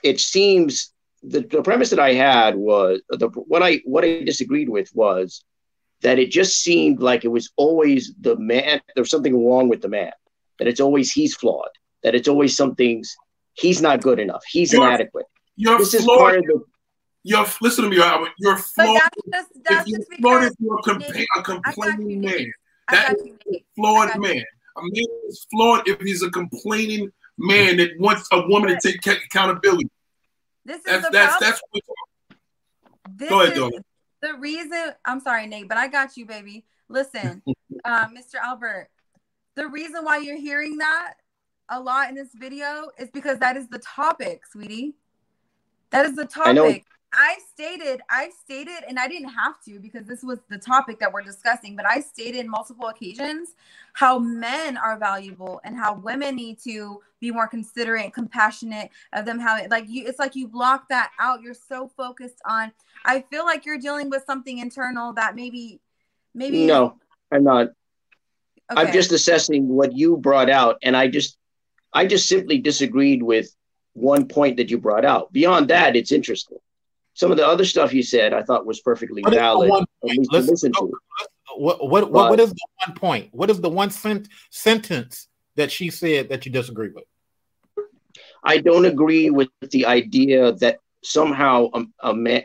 it 0.03 0.21
seems 0.21 0.93
the, 1.23 1.41
the 1.41 1.63
premise 1.63 1.91
that 1.91 2.01
I 2.01 2.15
had 2.15 2.57
was 2.57 3.01
the 3.09 3.29
what 3.29 3.63
I 3.63 3.81
what 3.85 4.05
I 4.05 4.23
disagreed 4.23 4.69
with 4.69 4.95
was 4.95 5.45
that 6.03 6.19
it 6.19 6.31
just 6.31 6.61
seemed 6.63 7.01
like 7.01 7.25
it 7.25 7.29
was 7.29 7.51
always 7.57 8.13
the 8.21 8.37
man. 8.37 8.81
There's 8.95 9.11
something 9.11 9.47
wrong 9.47 9.69
with 9.69 9.83
the 9.83 9.89
man. 9.89 10.13
That 10.59 10.69
it's 10.69 10.81
always 10.81 11.13
he's 11.13 11.35
flawed. 11.35 11.69
That 12.03 12.15
it's 12.15 12.29
always 12.29 12.57
something's 12.57 13.17
he's 13.55 13.81
not 13.83 14.03
good 14.03 14.19
enough. 14.19 14.43
He's 14.51 14.73
You're- 14.73 14.87
inadequate. 14.87 15.27
You're 15.57 15.79
This 15.79 15.95
is 15.95 16.05
flawed. 16.05 16.19
part 16.19 16.39
of 16.39 16.45
the 16.47 16.65
You're 17.25 17.47
listen 17.61 17.85
to 17.85 17.91
me, 17.91 18.01
Albert. 18.01 18.31
You're 18.39 18.57
flawed. 18.57 19.01
that's 19.27 19.49
just 19.53 19.65
that's 19.65 19.83
if 19.83 19.89
you're 19.89 19.99
just 19.99 20.13
flawed, 20.21 20.43
if 20.45 20.53
you're 20.59 20.79
a, 20.79 20.83
compla- 20.83 21.15
Nate, 21.15 21.29
a 21.37 21.39
I 21.39 21.55
you, 21.55 21.61
complaining 21.63 22.21
man. 22.21 22.53
I 22.89 22.95
That 22.97 23.17
got 23.17 23.27
a 23.55 23.65
flawed 23.77 24.21
man. 24.21 24.45
A 24.77 24.81
man 24.83 25.05
is 25.29 25.47
flawed 25.51 25.87
if 25.89 26.01
he's 26.01 26.23
a 26.23 26.31
complaining 26.31 27.11
man 27.39 27.77
that 27.77 27.91
wants 27.99 28.27
a 28.33 28.47
woman 28.49 28.77
to 28.81 28.99
take 28.99 29.25
accountability. 29.27 29.89
This 30.65 30.79
is 30.79 30.83
That's 30.85 31.05
the 31.07 31.11
that's 31.13 31.31
problem. 31.37 31.51
that's 31.51 31.63
what 31.71 31.83
we're 32.31 33.17
This 33.19 33.29
Go 33.29 33.41
ahead, 33.41 33.53
is 33.53 33.59
Dawn. 33.59 33.73
The 34.23 34.35
reason. 34.35 34.93
I'm 35.05 35.21
sorry, 35.21 35.47
Nate, 35.47 35.69
but 35.69 35.77
I 35.77 35.89
got 35.89 36.17
you, 36.17 36.25
baby. 36.25 36.65
Listen, 36.89 37.43
uh, 37.85 38.07
Mr. 38.07 38.37
Albert, 38.43 38.89
the 39.55 39.67
reason 39.69 40.05
why 40.05 40.19
you're 40.19 40.41
hearing 40.41 40.79
that 40.79 41.15
a 41.69 41.79
lot 41.79 42.09
in 42.09 42.15
this 42.15 42.31
video 42.35 42.91
is 42.99 43.11
because 43.11 43.39
that 43.41 43.57
is 43.57 43.69
the 43.69 43.79
topic, 43.79 44.43
sweetie. 44.51 44.95
That 45.91 46.07
is 46.07 46.17
the 46.17 46.25
topic. 46.25 46.85
I 47.15 47.39
stated, 47.53 48.01
I 48.09 48.31
stated, 48.45 48.85
and 48.89 48.99
I 48.99 49.07
didn't 49.07 49.29
have 49.29 49.63
to 49.67 49.79
because 49.79 50.07
this 50.07 50.23
was 50.23 50.39
the 50.49 50.57
topic 50.57 50.99
that 51.01 51.13
we're 51.13 51.23
discussing, 51.23 51.77
but 51.77 51.87
I 51.87 52.01
stated 52.01 52.47
multiple 52.47 52.89
occasions 52.89 53.51
how 53.93 54.19
men 54.19 54.79
are 54.79 54.99
valuable 54.99 55.61
and 55.65 55.77
how 55.77 55.95
women 55.95 56.37
need 56.37 56.59
to 56.61 57.03
be 57.21 57.31
more 57.31 57.47
considerate, 57.47 58.15
compassionate 58.15 58.91
of 59.13 59.27
them. 59.27 59.39
How 59.39 59.59
like 59.69 59.85
you, 59.89 60.07
it's 60.07 60.19
like 60.19 60.35
you 60.35 60.49
block 60.49 60.89
that 60.89 61.11
out. 61.19 61.43
You're 61.43 61.55
so 61.55 61.91
focused 61.97 62.41
on. 62.47 62.73
I 63.05 63.21
feel 63.31 63.45
like 63.45 63.67
you're 63.67 63.79
dealing 63.79 64.09
with 64.09 64.25
something 64.25 64.59
internal 64.59 65.13
that 65.15 65.37
maybe, 65.37 65.81
maybe 66.35 66.67
no, 66.67 66.99
I'm 67.31 67.45
not. 67.45 67.69
I'm 68.71 68.91
just 68.91 69.13
assessing 69.13 69.69
what 69.69 69.93
you 69.95 70.17
brought 70.17 70.49
out, 70.49 70.79
and 70.83 70.97
I 70.97 71.09
just, 71.09 71.37
I 71.93 72.07
just 72.07 72.27
simply 72.27 72.59
disagreed 72.59 73.23
with 73.23 73.55
one 73.93 74.27
point 74.27 74.57
that 74.57 74.71
you 74.71 74.79
brought 74.79 75.05
out. 75.05 75.31
Beyond 75.31 75.69
that, 75.69 75.95
it's 75.95 76.11
interesting. 76.11 76.57
Some 77.15 77.31
of 77.31 77.37
the 77.37 77.47
other 77.47 77.65
stuff 77.65 77.93
you 77.93 78.03
said, 78.03 78.33
I 78.33 78.43
thought 78.43 78.65
was 78.67 78.81
perfectly 78.81 79.23
What 79.23 79.35
valid, 79.35 79.69
one 79.71 79.83
at 79.83 79.89
point? 80.01 80.19
least 80.19 80.31
to 80.31 80.37
Let's- 80.37 80.49
listen 80.51 80.73
to. 80.73 80.93
What 81.57 81.81
what 81.89 81.91
what, 81.91 82.13
But- 82.13 82.31
what 82.31 82.41
is 82.41 82.51
the 82.51 82.67
one 82.87 82.97
point? 82.97 83.29
What 83.33 83.51
is 83.51 83.61
the 83.61 83.69
one 83.69 83.91
sent, 83.91 84.29
sentence 84.51 85.29
that 85.57 85.71
she 85.71 85.91
said 85.91 86.31
that 86.31 86.47
you 86.47 86.53
disagree 86.53 86.89
with? 86.89 87.05
I 88.45 88.59
don't 88.59 88.87
agree 88.87 89.31
with 89.31 89.49
the 89.71 89.87
idea 89.87 90.53
that 90.55 90.79
somehow 91.05 91.69
a, 91.75 91.85
a 92.01 92.15
man. 92.15 92.45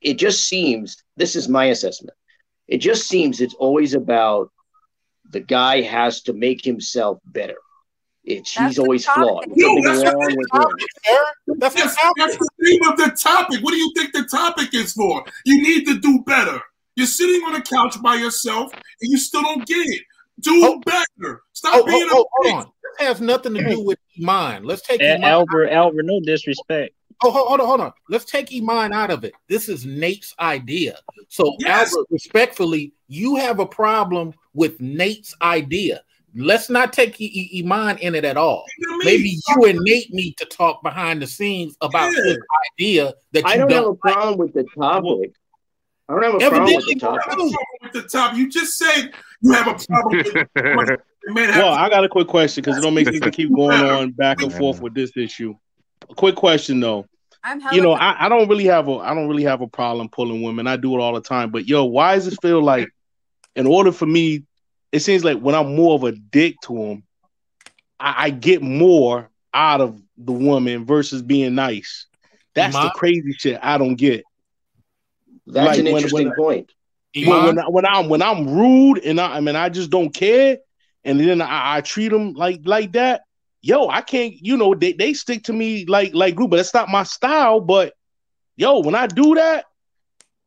It 0.00 0.14
just 0.14 0.44
seems. 0.48 0.96
This 1.16 1.36
is 1.36 1.48
my 1.48 1.66
assessment. 1.66 2.16
It 2.66 2.78
just 2.78 3.06
seems 3.08 3.40
it's 3.40 3.54
always 3.54 3.92
about 3.94 4.50
the 5.30 5.40
guy 5.40 5.82
has 5.82 6.22
to 6.22 6.32
make 6.32 6.64
himself 6.64 7.18
better. 7.26 7.58
It's 8.24 8.54
That's 8.54 8.72
he's 8.72 8.78
always 8.78 9.04
topic. 9.04 9.22
flawed. 9.24 9.44
No, 9.56 9.66
Something 9.68 9.82
that's 9.84 10.04
wrong 10.04 10.20
the 10.20 10.36
with 10.36 10.52
him. 10.52 10.60
topic, 10.60 10.86
sir. 11.06 11.24
That's 11.58 11.74
That's, 11.74 11.96
that's 12.18 12.36
the 12.36 12.48
theme 12.62 12.82
of 12.84 12.96
the 12.98 13.16
topic. 13.20 13.62
What 13.62 13.70
do 13.72 13.76
you 13.78 13.92
think 13.96 14.12
the 14.12 14.24
topic 14.24 14.74
is 14.74 14.92
for? 14.92 15.24
You 15.46 15.62
need 15.62 15.86
to 15.86 15.98
do 16.00 16.22
better. 16.26 16.60
You're 16.96 17.06
sitting 17.06 17.42
on 17.46 17.54
a 17.54 17.62
couch 17.62 18.00
by 18.02 18.16
yourself 18.16 18.72
and 18.74 19.10
you 19.10 19.16
still 19.18 19.42
don't 19.42 19.66
get 19.66 19.78
it. 19.86 20.02
Do 20.40 20.50
oh. 20.64 20.80
better. 20.84 21.42
Stop 21.52 21.74
Oh, 21.76 21.80
oh 21.82 21.86
being 21.86 22.08
oh, 22.10 22.18
a 22.18 22.20
oh, 22.20 22.26
hold 22.32 22.54
on. 22.66 22.72
This 22.98 23.06
has 23.08 23.20
nothing 23.20 23.54
to 23.54 23.64
do 23.68 23.82
with 23.84 23.98
mine. 24.18 24.64
Let's 24.64 24.82
take 24.82 25.00
Al- 25.00 25.16
Iman. 25.16 25.24
Albert, 25.24 25.68
Albert, 25.70 26.02
no 26.04 26.20
disrespect. 26.20 26.94
Oh, 27.22 27.30
hold, 27.30 27.48
hold 27.48 27.60
on, 27.60 27.66
hold 27.66 27.80
on. 27.82 27.92
Let's 28.08 28.24
take 28.24 28.50
Iman 28.54 28.92
out 28.92 29.10
of 29.10 29.24
it. 29.24 29.34
This 29.48 29.68
is 29.68 29.84
Nate's 29.86 30.34
idea. 30.40 30.98
So, 31.28 31.54
Yes. 31.60 31.92
Albert, 31.92 32.06
respectfully, 32.10 32.92
you 33.08 33.36
have 33.36 33.60
a 33.60 33.66
problem 33.66 34.32
with 34.54 34.80
Nate's 34.80 35.34
idea. 35.42 36.02
Let's 36.34 36.70
not 36.70 36.92
take 36.92 37.16
I- 37.20 37.24
I- 37.24 37.58
Iman 37.64 37.98
in 37.98 38.14
it 38.14 38.24
at 38.24 38.36
all. 38.36 38.64
Maybe 39.04 39.38
you 39.48 39.64
and 39.64 39.78
Nate 39.82 40.12
need 40.12 40.36
to 40.38 40.44
talk 40.46 40.82
behind 40.82 41.20
the 41.22 41.26
scenes 41.26 41.76
about 41.80 42.12
Yeah. 42.16 42.22
his 42.24 42.38
idea 42.78 43.14
that 43.32 43.40
you 43.40 43.48
I 43.48 43.56
don't 43.56 43.70
have 43.70 43.78
a 43.80 43.82
don't 43.82 43.98
like. 44.04 44.14
problem 44.14 44.38
with 44.38 44.52
the 44.54 44.64
topic. 44.78 45.32
I 46.08 46.14
don't 46.14 46.22
have 46.22 46.34
a 46.34 46.38
problem 46.50 46.74
with 46.74 46.86
the 46.86 46.94
top. 47.00 47.20
With 47.82 47.92
the 47.92 48.02
top, 48.02 48.36
you 48.36 48.48
just 48.48 48.76
said 48.76 49.12
you 49.42 49.52
have 49.52 49.68
a 49.68 49.86
problem. 49.86 50.24
with 50.24 51.00
Well, 51.28 51.72
I 51.74 51.88
got 51.90 52.04
a 52.04 52.08
quick 52.08 52.28
question 52.28 52.62
because 52.62 52.78
it 52.78 52.80
don't 52.80 52.94
make 52.94 53.06
sense 53.06 53.20
to 53.20 53.30
keep 53.30 53.54
going 53.54 53.78
on 53.80 54.10
back 54.12 54.40
and 54.42 54.52
forth 54.52 54.80
with 54.80 54.94
this 54.94 55.16
issue. 55.16 55.54
A 56.08 56.14
quick 56.14 56.34
question 56.34 56.80
though. 56.80 57.06
I'm 57.44 57.60
you 57.72 57.80
know, 57.82 57.92
I, 57.92 58.26
I 58.26 58.28
don't 58.28 58.48
really 58.48 58.64
have 58.66 58.88
a 58.88 58.96
I 58.98 59.14
don't 59.14 59.28
really 59.28 59.44
have 59.44 59.60
a 59.60 59.66
problem 59.66 60.08
pulling 60.08 60.42
women. 60.42 60.66
I 60.66 60.76
do 60.76 60.94
it 60.94 61.00
all 61.00 61.14
the 61.14 61.20
time. 61.20 61.50
But 61.50 61.66
yo, 61.68 61.84
why 61.84 62.14
does 62.14 62.26
it 62.26 62.38
feel 62.42 62.62
like 62.62 62.88
in 63.56 63.66
order 63.66 63.92
for 63.92 64.06
me, 64.06 64.44
it 64.92 65.00
seems 65.00 65.24
like 65.24 65.38
when 65.38 65.54
I'm 65.54 65.74
more 65.76 65.94
of 65.94 66.04
a 66.04 66.12
dick 66.12 66.56
to 66.64 66.74
them, 66.74 67.02
I, 67.98 68.24
I 68.26 68.30
get 68.30 68.62
more 68.62 69.30
out 69.54 69.80
of 69.80 70.00
the 70.16 70.32
woman 70.32 70.84
versus 70.84 71.22
being 71.22 71.54
nice. 71.54 72.06
That's 72.54 72.74
the 72.74 72.90
crazy 72.94 73.32
shit 73.38 73.58
I 73.62 73.78
don't 73.78 73.94
get. 73.96 74.24
That's 75.46 75.66
Like, 75.68 75.78
an 75.78 75.84
when- 75.86 75.94
interesting 75.96 76.28
when- 76.28 76.36
point. 76.36 76.72
When, 77.12 77.26
when, 77.44 77.58
I, 77.58 77.68
when 77.68 77.84
I'm 77.84 78.08
when 78.08 78.22
I'm 78.22 78.46
rude 78.48 78.98
and 79.04 79.20
I, 79.20 79.38
I 79.38 79.40
mean 79.40 79.56
I 79.56 79.68
just 79.68 79.90
don't 79.90 80.14
care, 80.14 80.58
and 81.02 81.18
then 81.18 81.42
I, 81.42 81.78
I 81.78 81.80
treat 81.80 82.10
them 82.10 82.34
like 82.34 82.60
like 82.64 82.92
that. 82.92 83.22
Yo, 83.62 83.88
I 83.88 84.00
can't. 84.00 84.32
You 84.40 84.56
know 84.56 84.76
they, 84.76 84.92
they 84.92 85.12
stick 85.14 85.42
to 85.44 85.52
me 85.52 85.86
like 85.86 86.14
like 86.14 86.36
glue, 86.36 86.46
but 86.46 86.58
that's 86.58 86.72
not 86.72 86.88
my 86.88 87.02
style. 87.02 87.58
But 87.58 87.94
yo, 88.54 88.78
when 88.78 88.94
I 88.94 89.08
do 89.08 89.34
that, 89.34 89.64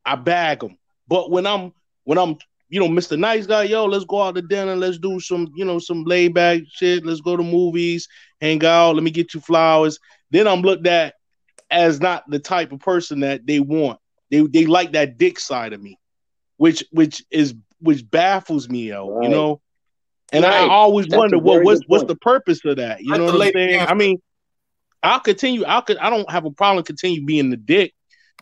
I 0.06 0.14
bag 0.16 0.60
them. 0.60 0.78
But 1.06 1.30
when 1.30 1.46
I'm 1.46 1.74
when 2.04 2.16
I'm 2.16 2.38
you 2.74 2.80
know 2.80 2.88
Mr. 2.88 3.16
Nice 3.16 3.46
Guy, 3.46 3.62
yo, 3.62 3.84
let's 3.84 4.04
go 4.04 4.20
out 4.20 4.34
to 4.34 4.42
dinner, 4.42 4.74
let's 4.74 4.98
do 4.98 5.20
some 5.20 5.46
you 5.54 5.64
know 5.64 5.78
some 5.78 6.02
laid 6.02 6.34
back 6.34 6.62
shit, 6.72 7.06
let's 7.06 7.20
go 7.20 7.36
to 7.36 7.42
movies, 7.44 8.08
hang 8.40 8.64
out, 8.64 8.96
let 8.96 9.04
me 9.04 9.12
get 9.12 9.32
you 9.32 9.38
flowers. 9.38 10.00
Then 10.32 10.48
I'm 10.48 10.60
looked 10.60 10.88
at 10.88 11.14
as 11.70 12.00
not 12.00 12.28
the 12.28 12.40
type 12.40 12.72
of 12.72 12.80
person 12.80 13.20
that 13.20 13.46
they 13.46 13.60
want. 13.60 14.00
They 14.32 14.40
they 14.40 14.66
like 14.66 14.90
that 14.94 15.18
dick 15.18 15.38
side 15.38 15.72
of 15.72 15.80
me, 15.80 16.00
which 16.56 16.82
which 16.90 17.22
is 17.30 17.54
which 17.78 18.10
baffles 18.10 18.68
me, 18.68 18.88
yo. 18.88 19.20
You 19.22 19.28
know, 19.28 19.60
and 20.32 20.44
I 20.44 20.66
always 20.66 21.06
That's 21.06 21.16
wonder 21.16 21.38
what 21.38 21.62
what's 21.62 21.82
what's 21.86 22.06
the 22.06 22.16
purpose 22.16 22.58
of 22.64 22.78
that. 22.78 23.02
You 23.02 23.16
know 23.16 23.26
what 23.26 23.40
I'm 23.40 23.52
saying? 23.52 23.74
answer. 23.82 23.92
I 23.92 23.94
mean, 23.94 24.20
I'll 25.00 25.20
continue. 25.20 25.62
I'll 25.64 25.84
I 26.00 26.10
don't 26.10 26.28
have 26.28 26.44
a 26.44 26.50
problem 26.50 26.84
continue 26.84 27.24
being 27.24 27.50
the 27.50 27.56
dick. 27.56 27.94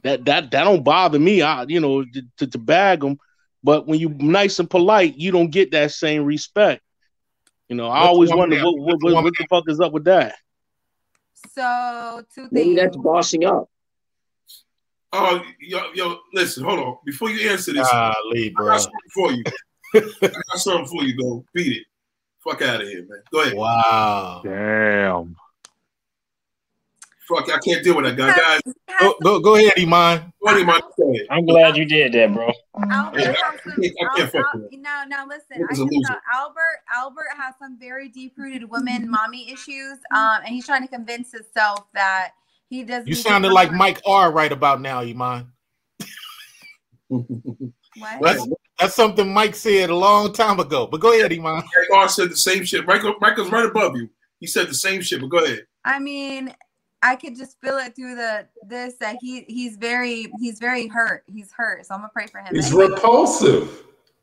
That 0.04 0.24
that 0.24 0.52
that 0.52 0.64
don't 0.64 0.82
bother 0.82 1.18
me. 1.18 1.42
I 1.42 1.66
you 1.68 1.80
know 1.80 2.02
to, 2.38 2.46
to 2.46 2.58
bag 2.58 3.00
them, 3.00 3.18
but 3.62 3.86
when 3.86 3.98
you 4.00 4.08
nice 4.10 4.58
and 4.58 4.68
polite, 4.68 5.16
you 5.16 5.30
don't 5.30 5.50
get 5.50 5.72
that 5.72 5.92
same 5.92 6.24
respect. 6.24 6.82
You 7.68 7.76
know, 7.76 7.88
I 7.88 8.00
Let 8.00 8.08
always 8.08 8.30
wonder 8.30 8.56
what 8.56 8.78
what, 8.78 9.00
the 9.00 9.14
what, 9.14 9.24
what 9.24 9.34
the 9.38 9.46
fuck 9.48 9.64
is 9.68 9.80
up 9.80 9.92
with 9.92 10.04
that. 10.04 10.34
So 11.54 12.22
two 12.34 12.48
Maybe 12.50 12.74
things. 12.74 12.80
that's 12.80 12.96
bossing 12.96 13.44
up. 13.44 13.68
Oh, 15.12 15.42
yo, 15.60 15.92
yo, 15.94 16.18
listen, 16.32 16.64
hold 16.64 16.78
on. 16.78 16.96
Before 17.04 17.30
you 17.30 17.50
answer 17.50 17.72
this, 17.72 17.88
Golly, 17.90 18.48
I 18.48 18.52
bro. 18.54 18.66
got 18.66 18.80
something 18.80 19.10
for 19.14 19.32
you. 19.32 19.42
I 19.94 20.28
got 20.28 20.58
something 20.58 20.86
for 20.86 21.04
you, 21.04 21.16
go. 21.16 21.44
Beat 21.52 21.78
it. 21.78 21.86
Fuck 22.42 22.62
out 22.62 22.80
of 22.80 22.88
here, 22.88 23.04
man. 23.08 23.22
Go 23.30 23.42
ahead. 23.42 23.54
Wow. 23.54 24.40
Damn. 24.42 25.36
Fuck, 27.28 27.48
I 27.50 27.58
can't 27.58 27.84
deal 27.84 27.96
with 27.96 28.04
that 28.04 28.16
guy. 28.16 28.36
Guys, 28.36 28.74
Go, 29.00 29.14
go, 29.22 29.40
go 29.40 29.54
ahead, 29.56 29.72
Iman. 29.78 30.32
what 30.40 30.56
am 30.60 30.68
I 30.70 30.80
saying? 30.98 31.26
I'm 31.30 31.46
glad 31.46 31.76
you 31.76 31.84
did 31.84 32.12
that, 32.12 32.32
bro. 32.34 32.50
Albert 32.90 33.20
Yeah, 33.20 33.30
I 33.30 33.56
some. 33.64 33.82
can't- 33.82 33.94
I 34.00 34.16
can't 34.18 34.32
fuck 34.32 34.54
with 34.54 34.72
it. 34.72 34.80
now, 34.80 35.04
now 35.08 35.26
listen. 35.26 35.46
I 35.54 35.58
Nigga's 35.58 35.78
a 35.80 35.82
can 35.84 35.90
loser. 35.92 36.08
tell 36.08 36.20
Albert. 36.34 36.80
Albert 36.94 37.28
has 37.38 37.54
some 37.58 37.78
very 37.78 38.08
deep-rooted 38.08 38.68
women 38.68 39.08
mommy 39.10 39.50
issues. 39.50 39.98
Um, 40.14 40.40
and 40.44 40.48
he's 40.48 40.66
trying 40.66 40.82
to 40.82 40.88
convince 40.88 41.32
himself 41.32 41.86
that 41.94 42.30
he 42.68 42.82
doesn't. 42.82 43.06
You 43.08 43.14
sounded 43.14 43.48
work 43.48 43.54
like 43.54 43.72
Mike 43.72 44.00
R 44.04 44.30
right 44.32 44.50
about 44.52 44.80
now, 44.80 45.00
Iman. 45.00 45.46
What? 47.08 48.20
That's, 48.22 48.48
that's 48.78 48.94
something 48.94 49.32
Mike 49.32 49.54
said 49.54 49.90
a 49.90 49.94
long 49.96 50.32
time 50.32 50.58
ago. 50.60 50.86
But 50.86 51.00
go 51.00 51.12
ahead, 51.12 51.32
Iman. 51.32 51.62
Eric 51.76 51.88
R 51.94 52.08
said 52.08 52.30
the 52.30 52.36
same 52.36 52.64
shit. 52.64 52.86
Michael, 52.86 53.14
Michael's 53.20 53.50
right 53.50 53.66
above 53.66 53.96
you. 53.96 54.08
He 54.40 54.46
said 54.46 54.68
the 54.68 54.74
same 54.74 55.02
shit, 55.02 55.20
but 55.20 55.28
go 55.28 55.38
ahead. 55.44 55.66
I 55.84 55.98
mean, 55.98 56.54
I 57.02 57.16
could 57.16 57.36
just 57.36 57.60
feel 57.60 57.78
it 57.78 57.96
through 57.96 58.14
the 58.14 58.46
this 58.66 58.94
that 59.00 59.16
he 59.20 59.44
he's 59.48 59.76
very 59.76 60.32
he's 60.38 60.58
very 60.58 60.86
hurt. 60.86 61.24
He's 61.26 61.50
hurt. 61.52 61.84
So 61.86 61.94
I'm 61.94 62.00
gonna 62.00 62.10
pray 62.14 62.26
for 62.28 62.38
him. 62.38 62.54
He's 62.54 62.68
Anyway, 62.68 62.88
repulsive. 62.88 63.82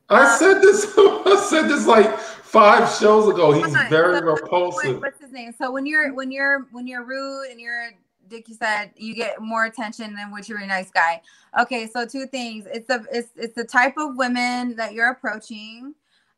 I 0.09 0.37
said 0.37 0.61
this. 0.61 0.85
I 0.97 1.45
said 1.49 1.67
this 1.67 1.85
like 1.85 2.17
five 2.17 2.89
shows 2.95 3.27
ago. 3.31 3.51
He's 3.51 3.75
very 3.89 4.19
So 4.19 4.23
repulsive. 4.25 5.01
what's 5.01 5.21
his 5.21 5.31
name? 5.31 5.53
So 5.57 5.71
when 5.71 5.85
you're 5.85 6.13
when 6.13 6.31
you're 6.31 6.67
when 6.71 6.87
you're 6.87 7.03
rude 7.03 7.51
and 7.51 7.59
you're 7.59 7.91
dick, 8.29 8.47
you 8.47 8.55
said 8.55 8.91
you 8.95 9.13
get 9.13 9.41
more 9.41 9.65
attention 9.65 10.15
than 10.15 10.31
what 10.31 10.47
you're 10.47 10.59
a 10.59 10.67
nice 10.67 10.89
guy. 10.89 11.21
Okay, 11.59 11.87
so 11.87 12.05
two 12.05 12.25
things. 12.27 12.65
It's 12.71 12.87
the 12.87 13.05
it's 13.11 13.29
it's 13.35 13.55
the 13.55 13.65
type 13.65 13.95
of 13.97 14.15
women 14.15 14.75
that 14.77 14.93
you're 14.93 15.09
approaching, 15.09 15.93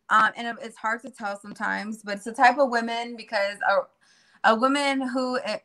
um, 0.09 0.31
and 0.35 0.57
it's 0.61 0.77
hard 0.77 1.01
to 1.03 1.09
tell 1.11 1.39
sometimes, 1.39 2.01
but 2.03 2.15
it's 2.15 2.25
the 2.25 2.33
type 2.33 2.57
of 2.57 2.69
women 2.69 3.15
because 3.15 3.57
a 3.69 4.51
a 4.51 4.55
woman 4.55 5.07
who 5.07 5.35
it, 5.35 5.63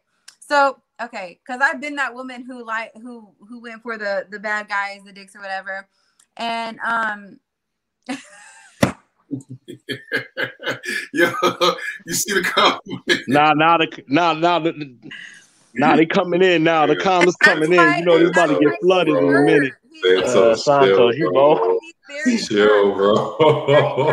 so 0.49 0.79
okay, 1.03 1.39
because 1.45 1.61
I've 1.63 1.81
been 1.81 1.97
that 1.97 2.15
woman 2.15 2.45
who 2.45 2.65
like 2.65 2.93
who 2.95 3.31
who 3.49 3.61
went 3.61 3.83
for 3.83 3.99
the 3.99 4.27
the 4.31 4.39
bad 4.39 4.69
guys, 4.69 5.01
the 5.05 5.13
dicks 5.13 5.35
or 5.37 5.41
whatever, 5.41 5.89
and 6.37 6.79
um. 6.81 7.41
Yo, 11.13 11.31
you 12.07 12.15
see 12.15 12.33
the 12.35 12.43
comment? 12.45 12.81
Now, 13.27 13.53
now 13.55 13.77
the 13.79 14.05
now 14.07 14.33
now 14.35 14.59
the 14.61 14.97
now 15.75 15.97
they 15.97 16.07
coming 16.07 16.43
in 16.43 16.63
now. 16.63 16.87
The 16.87 16.97
comments 16.97 17.37
coming 17.37 17.73
in. 17.73 17.99
You 17.99 18.05
know 18.05 18.19
this 18.19 18.31
about 18.31 18.47
to 18.47 18.61
get 18.61 18.79
flooded 18.81 19.17
in 19.17 19.35
a 19.37 19.41
minute. 19.41 19.73
It's 20.03 20.29
Uh, 20.29 20.55
so 20.55 20.81
Santos, 20.81 20.97
chill, 20.97 21.15
you 21.15 21.31
bro. 21.33 21.55
both. 21.55 21.81
He's 22.25 22.47
very 22.49 22.67
Chill, 22.67 22.95
bro. 22.95 24.13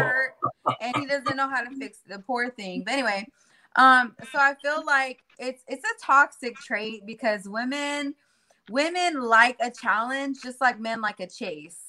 and 0.81 0.95
he 0.97 1.05
doesn't 1.05 1.35
know 1.35 1.49
how 1.49 1.61
to 1.63 1.69
fix 1.77 1.99
the 2.07 2.19
poor 2.19 2.49
thing. 2.49 2.83
But 2.83 2.93
anyway, 2.93 3.27
um, 3.75 4.15
so 4.31 4.39
I 4.39 4.55
feel 4.61 4.83
like 4.85 5.19
it's 5.39 5.63
it's 5.67 5.83
a 5.83 6.05
toxic 6.05 6.55
trait 6.57 7.05
because 7.05 7.47
women 7.47 8.15
women 8.69 9.21
like 9.21 9.57
a 9.59 9.71
challenge 9.71 10.41
just 10.41 10.61
like 10.61 10.79
men 10.79 11.01
like 11.01 11.19
a 11.19 11.27
chase. 11.27 11.79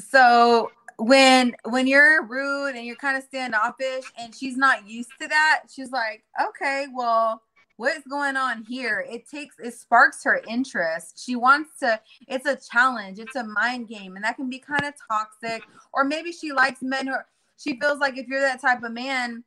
So 0.00 0.70
when 0.98 1.56
when 1.64 1.86
you're 1.86 2.24
rude 2.24 2.76
and 2.76 2.86
you're 2.86 2.96
kind 2.96 3.16
of 3.16 3.24
standoffish 3.24 4.04
and 4.18 4.34
she's 4.34 4.56
not 4.56 4.88
used 4.88 5.10
to 5.20 5.28
that, 5.28 5.64
she's 5.68 5.90
like, 5.90 6.24
okay, 6.48 6.86
well, 6.94 7.42
what's 7.76 8.06
going 8.06 8.36
on 8.36 8.62
here? 8.62 9.04
It 9.08 9.28
takes 9.28 9.56
it 9.58 9.74
sparks 9.74 10.24
her 10.24 10.42
interest. 10.48 11.22
She 11.22 11.36
wants 11.36 11.78
to, 11.80 12.00
it's 12.28 12.46
a 12.46 12.56
challenge, 12.56 13.18
it's 13.18 13.36
a 13.36 13.44
mind 13.44 13.88
game, 13.88 14.16
and 14.16 14.24
that 14.24 14.36
can 14.36 14.48
be 14.48 14.58
kind 14.58 14.84
of 14.84 14.94
toxic. 15.10 15.62
Or 15.92 16.04
maybe 16.04 16.32
she 16.32 16.52
likes 16.52 16.80
men 16.82 17.06
who 17.08 17.14
she 17.58 17.78
feels 17.78 17.98
like 17.98 18.16
if 18.16 18.26
you're 18.28 18.40
that 18.40 18.60
type 18.60 18.82
of 18.82 18.92
man, 18.92 19.44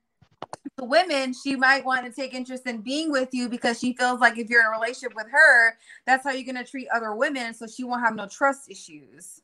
to 0.78 0.86
women, 0.86 1.34
she 1.34 1.56
might 1.56 1.84
want 1.86 2.06
to 2.06 2.12
take 2.12 2.34
interest 2.34 2.66
in 2.66 2.82
being 2.82 3.12
with 3.12 3.30
you 3.34 3.50
because 3.50 3.80
she 3.80 3.94
feels 3.94 4.20
like 4.20 4.38
if 4.38 4.50
you're 4.50 4.62
in 4.62 4.68
a 4.68 4.72
relationship 4.72 5.14
with 5.16 5.28
her, 5.32 5.78
that's 6.06 6.24
how 6.24 6.32
you're 6.32 6.46
gonna 6.52 6.66
treat 6.66 6.88
other 6.94 7.14
women. 7.14 7.54
So 7.54 7.68
she 7.68 7.84
won't 7.84 8.02
have 8.02 8.16
no 8.16 8.28
trust 8.28 8.70
issues. 8.70 9.42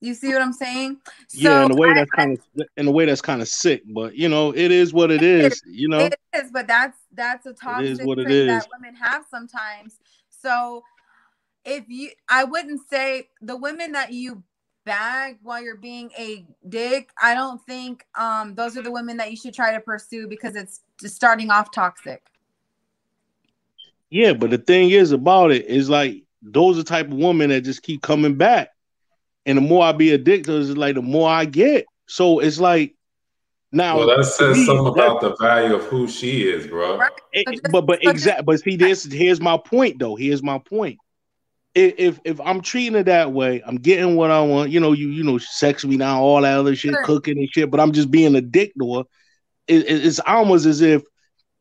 You 0.00 0.14
see 0.14 0.32
what 0.32 0.40
I'm 0.40 0.52
saying? 0.54 0.98
yeah, 1.34 1.64
in 1.64 1.70
a 1.70 1.74
way 1.76 1.88
I- 1.90 1.94
that's 1.94 2.10
kind 2.10 2.32
of 2.32 2.66
in 2.76 2.88
a 2.88 2.90
way 2.90 3.04
that's 3.04 3.20
kind 3.20 3.42
of 3.42 3.48
sick, 3.48 3.82
but 3.86 4.14
you 4.14 4.28
know 4.28 4.50
it 4.54 4.70
is 4.70 4.92
what 4.92 5.10
it 5.10 5.22
is. 5.22 5.62
You 5.66 5.88
know, 5.88 6.00
It 6.06 6.18
is, 6.34 6.50
but 6.50 6.66
that's 6.66 6.98
that's 7.12 7.46
a 7.46 7.52
toxic 7.52 8.06
what 8.06 8.18
it 8.18 8.24
trait 8.24 8.46
that 8.46 8.64
is. 8.64 8.68
women 8.72 8.94
have 8.96 9.26
sometimes. 9.30 9.98
So 10.30 10.82
if 11.64 11.84
you 11.88 12.10
I 12.28 12.44
wouldn't 12.44 12.80
say 12.88 13.28
the 13.42 13.56
women 13.56 13.92
that 13.92 14.12
you 14.12 14.42
bag 14.90 15.38
while 15.42 15.62
you're 15.62 15.76
being 15.76 16.10
a 16.18 16.44
dick, 16.68 17.10
I 17.22 17.34
don't 17.34 17.62
think 17.64 18.04
um 18.18 18.54
those 18.56 18.76
are 18.76 18.82
the 18.82 18.90
women 18.90 19.16
that 19.18 19.30
you 19.30 19.36
should 19.36 19.54
try 19.54 19.72
to 19.72 19.80
pursue 19.80 20.26
because 20.26 20.56
it's 20.56 20.80
just 21.00 21.14
starting 21.14 21.48
off 21.50 21.70
toxic. 21.70 22.22
yeah. 24.10 24.32
But 24.32 24.50
the 24.50 24.58
thing 24.58 24.90
is 24.90 25.12
about 25.12 25.52
it 25.52 25.66
is 25.66 25.88
like 25.88 26.24
those 26.42 26.76
are 26.76 26.82
the 26.82 26.88
type 26.88 27.06
of 27.06 27.14
women 27.14 27.50
that 27.50 27.60
just 27.60 27.82
keep 27.82 28.02
coming 28.02 28.34
back, 28.34 28.70
and 29.46 29.58
the 29.58 29.62
more 29.62 29.84
I 29.84 29.92
be 29.92 30.12
addicted, 30.12 30.60
it's 30.60 30.70
like 30.76 30.96
the 30.96 31.02
more 31.02 31.28
I 31.30 31.44
get. 31.44 31.86
So 32.06 32.40
it's 32.40 32.58
like 32.58 32.96
now. 33.70 33.98
Well, 33.98 34.16
that 34.16 34.24
says 34.24 34.56
me, 34.56 34.66
something 34.66 34.84
that- 34.94 35.06
about 35.06 35.20
the 35.20 35.36
value 35.36 35.76
of 35.76 35.84
who 35.84 36.08
she 36.08 36.48
is, 36.48 36.66
bro. 36.66 36.98
it- 37.32 37.60
but 37.70 37.82
but 37.86 38.04
exact 38.04 38.44
but 38.44 38.58
see 38.60 38.74
this 38.76 39.04
here's 39.04 39.40
my 39.40 39.56
point 39.56 40.00
though 40.00 40.16
here's 40.16 40.42
my 40.42 40.58
point 40.58 40.98
if, 41.74 41.94
if 41.98 42.20
if 42.24 42.40
i'm 42.40 42.60
treating 42.60 42.96
it 42.98 43.04
that 43.04 43.32
way 43.32 43.62
i'm 43.66 43.76
getting 43.76 44.16
what 44.16 44.30
i 44.30 44.40
want 44.40 44.70
you 44.70 44.80
know 44.80 44.92
you 44.92 45.08
you 45.08 45.22
know 45.22 45.38
sex 45.38 45.84
me 45.84 45.96
now 45.96 46.20
all 46.20 46.40
that 46.42 46.58
other 46.58 46.74
shit 46.74 46.90
Sure. 46.92 47.04
cooking 47.04 47.38
and 47.38 47.48
shit 47.52 47.70
but 47.70 47.78
i'm 47.80 47.92
just 47.92 48.10
being 48.10 48.34
a 48.34 48.40
dick 48.40 48.72
to 48.80 48.96
her. 48.96 49.02
It, 49.68 49.86
it- 49.88 50.04
it's 50.06 50.20
almost 50.20 50.66
as 50.66 50.80
if 50.80 51.02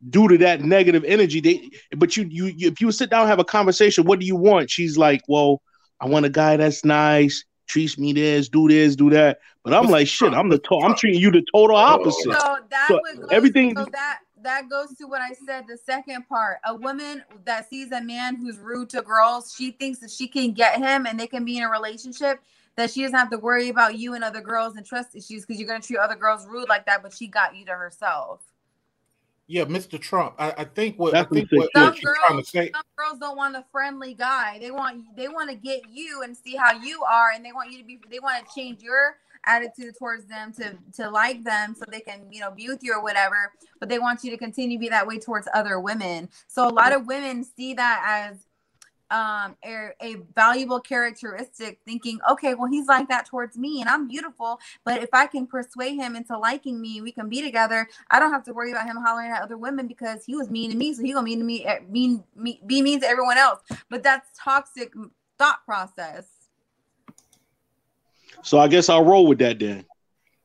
due 0.10 0.28
to 0.30 0.38
that 0.40 0.62
negative 0.62 1.04
energy 1.04 1.42
they 1.42 1.70
but 1.98 2.16
you, 2.18 2.24
you 2.30 2.46
you 2.46 2.70
if 2.70 2.82
you 2.82 2.92
sit 2.92 3.10
down 3.10 3.22
and 3.22 3.30
have 3.30 3.40
a 3.40 3.44
conversation 3.44 4.06
what 4.06 4.20
do 4.20 4.26
you 4.26 4.36
want? 4.36 4.70
She's 4.72 4.98
like 4.98 5.22
well 5.28 5.62
i 6.02 6.06
want 6.08 6.26
a 6.26 6.30
guy 6.30 6.56
that's 6.58 6.84
nice 6.86 7.44
treats 7.68 7.98
me 8.00 8.14
this 8.14 8.50
do 8.50 8.68
this 8.68 8.96
do 8.96 9.10
that. 9.12 9.40
But 9.64 9.74
i'm 9.76 9.88
like 9.92 10.08
shit 10.08 10.34
i'm 10.34 10.50
the 10.50 10.58
to- 10.58 10.80
i'm 10.84 10.96
treating 10.96 11.20
you 11.22 11.30
the 11.32 11.44
total 11.54 11.76
oh. 11.76 11.80
opposite. 11.82 12.34
So 12.34 12.58
that 12.72 12.86
So 12.88 13.00
would 13.20 13.32
everything- 13.34 13.76
so 13.76 13.86
that 13.92 14.20
that 14.43 14.69
goes 14.69 14.95
to 14.98 15.06
what 15.06 15.22
I 15.22 15.34
said. 15.45 15.66
The 15.68 15.77
second 15.77 16.27
part, 16.27 16.59
a 16.66 16.76
woman 16.76 17.24
that 17.45 17.69
sees 17.69 17.92
a 17.92 18.01
man 18.01 18.35
who's 18.35 18.58
rude 18.58 18.90
to 18.92 19.01
girls, 19.01 19.53
she 19.56 19.72
thinks 19.72 20.00
that 20.00 20.11
she 20.11 20.27
can 20.27 20.53
get 20.53 20.77
him 20.77 21.06
and 21.06 21.19
they 21.19 21.27
can 21.27 21.45
be 21.45 21.58
in 21.58 21.64
a 21.64 21.69
relationship. 21.69 22.40
That 22.76 22.90
she 22.90 23.01
doesn't 23.01 23.18
have 23.18 23.30
to 23.32 23.38
worry 23.38 23.69
about 23.69 23.98
you 23.98 24.14
and 24.14 24.24
other 24.24 24.40
girls 24.40 24.77
and 24.77 24.85
trust 24.85 25.14
issues 25.14 25.45
because 25.45 25.59
you're 25.59 25.68
gonna 25.68 25.82
treat 25.82 25.98
other 25.98 26.16
girls 26.16 26.48
rude 26.48 26.69
like 26.69 26.85
that, 26.85 27.03
but 27.03 27.14
she 27.14 27.27
got 27.27 27.56
you 27.56 27.66
to 27.66 27.74
herself. 27.74 28.42
Yeah, 29.48 29.66
Mr. 29.66 30.00
Trump. 30.00 30.35
I, 30.38 30.53
I 30.59 30.64
think 30.64 30.98
what 31.00 31.16
I 31.16 31.24
think 31.24 31.51
what, 31.51 31.69
some 31.76 31.85
what 31.85 32.01
girls, 32.01 32.18
trying 32.27 32.43
to 32.43 32.45
say. 32.48 32.72
Some 32.72 32.84
girls 32.95 33.19
don't 33.19 33.35
want 33.35 33.56
a 33.56 33.66
friendly 33.72 34.14
guy. 34.14 34.59
They 34.59 34.69
want 34.69 35.03
they 35.18 35.27
want 35.27 35.50
to 35.50 35.56
get 35.56 35.82
you 35.92 36.22
and 36.22 36.38
see 36.38 36.56
how 36.56 36.72
you 36.72 37.03
are, 37.03 37.32
and 37.34 37.43
they 37.43 37.51
want 37.51 37.72
you 37.72 37.80
to 37.80 37.84
be. 37.84 38.00
They 38.09 38.19
want 38.19 38.48
to 38.48 38.53
change 38.53 38.82
your 38.82 39.18
attitude 39.45 39.95
towards 39.98 40.26
them 40.26 40.51
to 40.53 40.76
to 40.93 41.09
like 41.09 41.43
them 41.43 41.76
so 41.76 41.85
they 41.92 42.01
can 42.01 42.22
you 42.32 42.40
know 42.40 42.51
be 42.51 42.68
with 42.68 42.84
you 42.84 42.93
or 42.93 43.01
whatever 43.01 43.51
but 43.80 43.90
they 43.90 44.00
want 44.00 44.24
you 44.24 44.32
to 44.32 44.38
continue 44.38 44.77
to 44.77 44.82
be 44.82 44.90
that 44.90 45.08
way 45.08 45.18
towards 45.18 45.48
other 45.53 45.80
women. 45.80 46.30
So 46.48 46.68
a 46.68 46.69
lot 46.69 46.93
of 46.93 47.08
women 47.08 47.43
see 47.43 47.74
that 47.76 48.30
as 48.32 48.45
um 49.11 49.56
a, 49.66 49.90
a, 50.03 50.18
valuable 50.35 50.80
characteristic 50.80 51.80
thinking 51.84 52.19
okay 52.30 52.53
well 52.53 52.69
he's 52.69 52.85
like 52.85 53.08
that 53.08 53.26
towards 53.26 53.58
me 53.58 53.82
and 53.82 53.90
i'm 53.90 54.08
beautiful 54.08 54.59
but 54.85 55.01
if 55.01 55.09
i 55.14 55.26
can 55.26 55.48
persuade 55.48 55.95
him 55.95 56.16
into 56.16 56.38
liking 56.38 56.80
me 56.80 57.01
we 57.01 57.11
can 57.11 57.27
be 57.27 57.42
together. 57.42 57.88
I 58.11 58.19
don't 58.19 58.32
have 58.32 58.43
to 58.43 58.53
worry 58.53 58.69
about 58.69 58.85
him 58.85 58.98
hollering 58.98 59.32
at 59.32 59.42
other 59.42 59.58
women 59.58 59.88
because 59.88 60.24
he 60.26 60.35
was 60.35 60.51
mean 60.51 60.69
to 60.69 60.77
me 60.77 60.93
so 60.93 61.01
he 61.01 61.11
gonna 61.11 61.24
mean 61.24 61.40
to 61.40 61.45
me 61.45 61.66
eh, 61.66 61.80
mean 61.90 62.24
me 62.35 62.61
be 62.68 62.84
mean 62.84 63.00
to 63.01 63.08
everyone 63.08 63.40
else. 63.40 63.61
But 63.90 64.03
that's 64.03 64.30
toxic 64.38 64.93
thought 65.40 65.66
process 65.66 66.39
so 68.43 68.59
i 68.59 68.67
guess 68.67 68.90
i'll 68.90 69.06
roll 69.06 69.27
with 69.27 69.40
that 69.40 69.59
then 69.59 69.85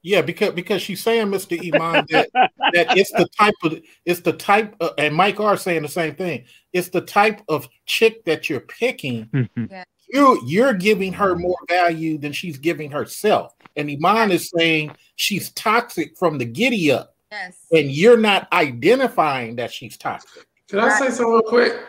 yeah, 0.04 0.20
because 0.20 0.52
because 0.52 0.82
she's 0.82 1.02
saying, 1.02 1.28
Mr. 1.28 1.58
Iman, 1.58 2.04
that, 2.10 2.28
that 2.34 2.96
it's 2.96 3.10
the 3.10 3.26
type 3.38 3.54
of 3.62 3.80
it's 4.04 4.20
the 4.20 4.34
type 4.34 4.76
of, 4.78 4.90
and 4.98 5.14
Mike 5.14 5.40
are 5.40 5.56
saying 5.56 5.80
the 5.80 5.88
same 5.88 6.14
thing. 6.14 6.44
It's 6.74 6.90
the 6.90 7.00
type 7.00 7.40
of 7.48 7.66
chick 7.86 8.22
that 8.26 8.50
you're 8.50 8.60
picking. 8.60 9.26
Mm-hmm. 9.26 9.64
Yeah. 9.70 9.84
You 10.06 10.40
you're 10.46 10.74
giving 10.74 11.14
her 11.14 11.34
more 11.34 11.56
value 11.66 12.18
than 12.18 12.32
she's 12.32 12.58
giving 12.58 12.90
herself. 12.90 13.54
And 13.74 13.90
Iman 13.90 14.30
is 14.30 14.52
saying 14.54 14.94
she's 15.16 15.50
toxic 15.52 16.16
from 16.18 16.36
the 16.36 16.44
giddy 16.44 16.92
up. 16.92 17.16
Yes. 17.32 17.56
And 17.72 17.90
you're 17.90 18.18
not 18.18 18.46
identifying 18.52 19.56
that 19.56 19.72
she's 19.72 19.96
toxic. 19.96 20.46
Can 20.68 20.78
I 20.80 20.90
say 20.98 21.08
something 21.08 21.32
real 21.32 21.42
quick? 21.42 21.80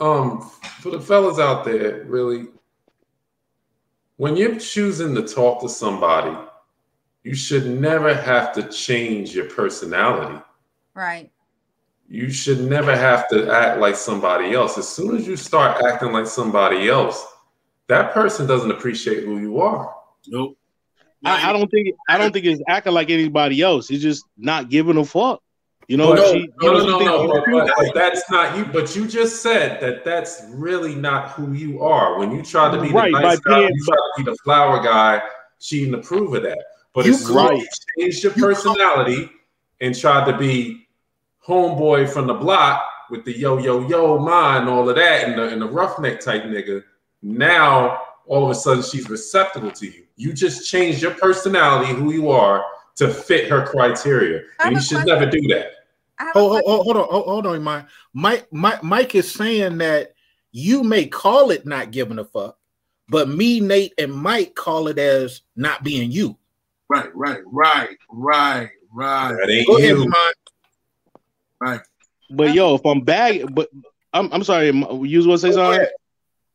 Um, 0.00 0.50
for 0.80 0.90
the 0.90 1.00
fellas 1.00 1.38
out 1.38 1.66
there, 1.66 2.04
really, 2.04 2.46
when 4.16 4.36
you're 4.36 4.58
choosing 4.58 5.14
to 5.14 5.22
talk 5.22 5.60
to 5.60 5.68
somebody 5.68 6.36
you 7.26 7.34
should 7.34 7.66
never 7.66 8.14
have 8.14 8.52
to 8.52 8.62
change 8.68 9.34
your 9.34 9.46
personality. 9.46 10.40
Right. 10.94 11.28
You 12.08 12.30
should 12.30 12.60
never 12.60 12.96
have 12.96 13.28
to 13.30 13.50
act 13.50 13.80
like 13.80 13.96
somebody 13.96 14.54
else. 14.54 14.78
As 14.78 14.88
soon 14.88 15.16
as 15.16 15.26
you 15.26 15.34
start 15.34 15.84
acting 15.84 16.12
like 16.12 16.28
somebody 16.28 16.88
else, 16.88 17.26
that 17.88 18.14
person 18.14 18.46
doesn't 18.46 18.70
appreciate 18.70 19.24
who 19.24 19.40
you 19.40 19.60
are. 19.60 19.92
Nope. 20.28 20.56
I, 21.24 21.50
I 21.50 21.52
don't 21.52 21.68
think 21.68 21.96
I 22.08 22.16
don't 22.16 22.30
think 22.32 22.44
it's 22.46 22.62
acting 22.68 22.92
like 22.92 23.10
anybody 23.10 23.60
else. 23.60 23.90
It's 23.90 24.04
just 24.04 24.24
not 24.36 24.70
giving 24.70 24.96
a 24.96 25.04
fuck. 25.04 25.42
You 25.88 25.96
know, 25.96 26.14
no, 26.14 26.32
she, 26.32 26.48
no, 26.60 26.72
no, 26.72 26.84
no, 26.84 26.98
no, 26.98 27.28
but, 27.28 27.44
but, 27.50 27.72
but, 27.76 27.94
that's 27.94 28.28
not 28.28 28.56
you. 28.56 28.64
But 28.64 28.96
you 28.96 29.06
just 29.06 29.40
said 29.40 29.80
that 29.80 30.04
that's 30.04 30.42
really 30.50 30.96
not 30.96 31.30
who 31.30 31.52
you 31.52 31.80
are. 31.80 32.18
When 32.18 32.32
you 32.32 32.42
try 32.42 32.74
to 32.74 32.80
be 32.80 32.88
right, 32.88 33.12
the 33.12 33.20
nice 33.20 33.38
guy, 33.40 33.58
being, 33.60 33.70
you 33.72 33.84
try 33.84 33.94
to 33.94 34.24
be 34.24 34.30
the 34.30 34.36
flower 34.42 34.82
guy. 34.82 35.22
She 35.60 35.84
didn't 35.84 35.94
approve 35.94 36.34
of 36.34 36.42
that. 36.42 36.58
But 36.92 37.06
you 37.06 37.12
as 37.12 37.30
right. 37.30 37.56
you 37.56 37.68
changed 37.98 38.24
your 38.24 38.32
personality 38.32 39.30
and 39.80 39.96
tried 39.96 40.30
to 40.30 40.36
be 40.36 40.88
homeboy 41.46 42.08
from 42.08 42.26
the 42.26 42.34
block 42.34 42.84
with 43.10 43.24
the 43.24 43.36
yo 43.38 43.58
yo 43.58 43.86
yo 43.86 44.18
mind, 44.18 44.68
all 44.68 44.88
of 44.88 44.96
that, 44.96 45.28
and 45.28 45.38
the, 45.38 45.48
and 45.48 45.62
the 45.62 45.68
roughneck 45.68 46.20
type 46.20 46.42
nigga, 46.44 46.82
now 47.22 48.00
all 48.26 48.44
of 48.44 48.50
a 48.50 48.54
sudden 48.54 48.82
she's 48.82 49.08
receptive 49.08 49.72
to 49.74 49.86
you. 49.86 50.04
You 50.16 50.32
just 50.32 50.68
changed 50.68 51.00
your 51.00 51.12
personality, 51.12 51.92
who 51.92 52.12
you 52.12 52.30
are, 52.30 52.64
to 52.96 53.08
fit 53.08 53.48
her 53.48 53.64
criteria, 53.64 54.42
and 54.60 54.74
you 54.74 54.80
should 54.80 55.06
never 55.06 55.26
do 55.26 55.40
that. 55.48 55.72
Hold, 56.18 56.62
hold, 56.64 56.84
hold, 56.84 56.96
on, 56.96 57.08
hold 57.08 57.46
on, 57.46 57.62
Mike. 57.62 57.86
Mike, 58.14 58.46
Mike, 58.50 58.82
Mike 58.82 59.14
is 59.14 59.30
saying 59.30 59.78
that 59.78 60.14
you 60.50 60.82
may 60.82 61.06
call 61.06 61.50
it 61.50 61.66
not 61.66 61.90
giving 61.90 62.18
a 62.18 62.24
fuck, 62.24 62.56
but 63.08 63.28
me, 63.28 63.60
Nate, 63.60 63.92
and 63.98 64.12
Mike 64.12 64.54
call 64.54 64.88
it 64.88 64.98
as 64.98 65.42
not 65.56 65.84
being 65.84 66.10
you. 66.10 66.38
Right, 66.88 67.14
right, 67.14 67.40
right, 67.46 67.96
right, 68.08 68.70
right. 68.92 69.32
That 69.32 69.50
ain't 69.50 69.66
Go 69.66 69.78
you. 69.78 70.02
Ahead, 70.04 70.32
right. 71.60 71.80
But 72.30 72.54
yo, 72.54 72.76
if 72.76 72.86
I'm 72.86 73.02
bagging, 73.02 73.48
but 73.48 73.68
I'm 74.12 74.32
I'm 74.32 74.44
sorry, 74.44 74.66
you 74.68 74.72
want 74.72 75.04
to 75.04 75.38
say 75.38 75.52
something? 75.52 75.86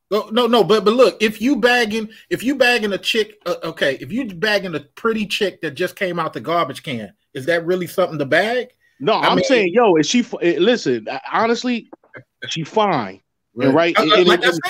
No, 0.10 0.28
no, 0.30 0.48
no, 0.48 0.64
but 0.64 0.84
but 0.84 0.94
look, 0.94 1.22
if 1.22 1.42
you 1.42 1.56
bagging, 1.56 2.10
if 2.30 2.44
you 2.44 2.56
bagging 2.56 2.92
a 2.92 2.98
chick, 2.98 3.42
uh, 3.46 3.56
okay, 3.64 3.98
if 4.02 4.12
you 4.12 4.26
bagging 4.26 4.76
a 4.76 4.82
pretty 4.82 5.26
chick 5.26 5.62
that 5.62 5.72
just 5.72 5.96
came 5.96 6.20
out 6.20 6.34
the 6.34 6.42
garbage 6.42 6.84
can, 6.84 7.14
is 7.34 7.46
that 7.46 7.66
really 7.66 7.88
something 7.88 8.20
to 8.20 8.26
bag? 8.26 8.72
No, 9.02 9.14
I 9.14 9.32
am 9.32 9.44
saying, 9.44 9.74
yo, 9.74 9.96
is 9.96 10.08
she? 10.08 10.24
Eh, 10.42 10.58
listen, 10.60 11.08
honestly, 11.32 11.90
she 12.48 12.64
fine. 12.64 13.20
Right. 13.56 13.74
right? 13.74 13.98
like 13.98 14.44
and, 14.44 14.46
I 14.46 14.52
said, 14.52 14.62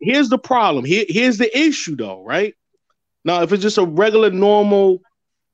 here's 0.00 0.28
the 0.28 0.38
problem. 0.38 0.84
Here, 0.84 1.04
here's 1.08 1.38
the 1.38 1.56
issue, 1.56 1.94
though. 1.94 2.24
Right. 2.24 2.54
Now, 3.24 3.42
if 3.42 3.52
it's 3.52 3.62
just 3.62 3.76
a 3.76 3.84
regular, 3.84 4.30
normal, 4.30 5.02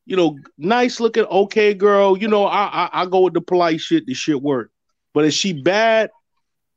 you 0.07 0.17
know, 0.17 0.39
nice 0.57 1.01
looking, 1.01 1.25
okay 1.25 1.75
girl, 1.75 2.17
you 2.17 2.29
know, 2.29 2.47
I 2.47 2.89
I, 2.93 3.03
I 3.03 3.07
go 3.07 3.23
with 3.23 3.35
the 3.35 3.41
polite 3.41 3.81
shit. 3.81 4.07
The 4.07 4.15
shit 4.15 4.41
work. 4.41 4.71
But 5.13 5.25
is 5.25 5.35
she 5.35 5.53
bad? 5.53 6.11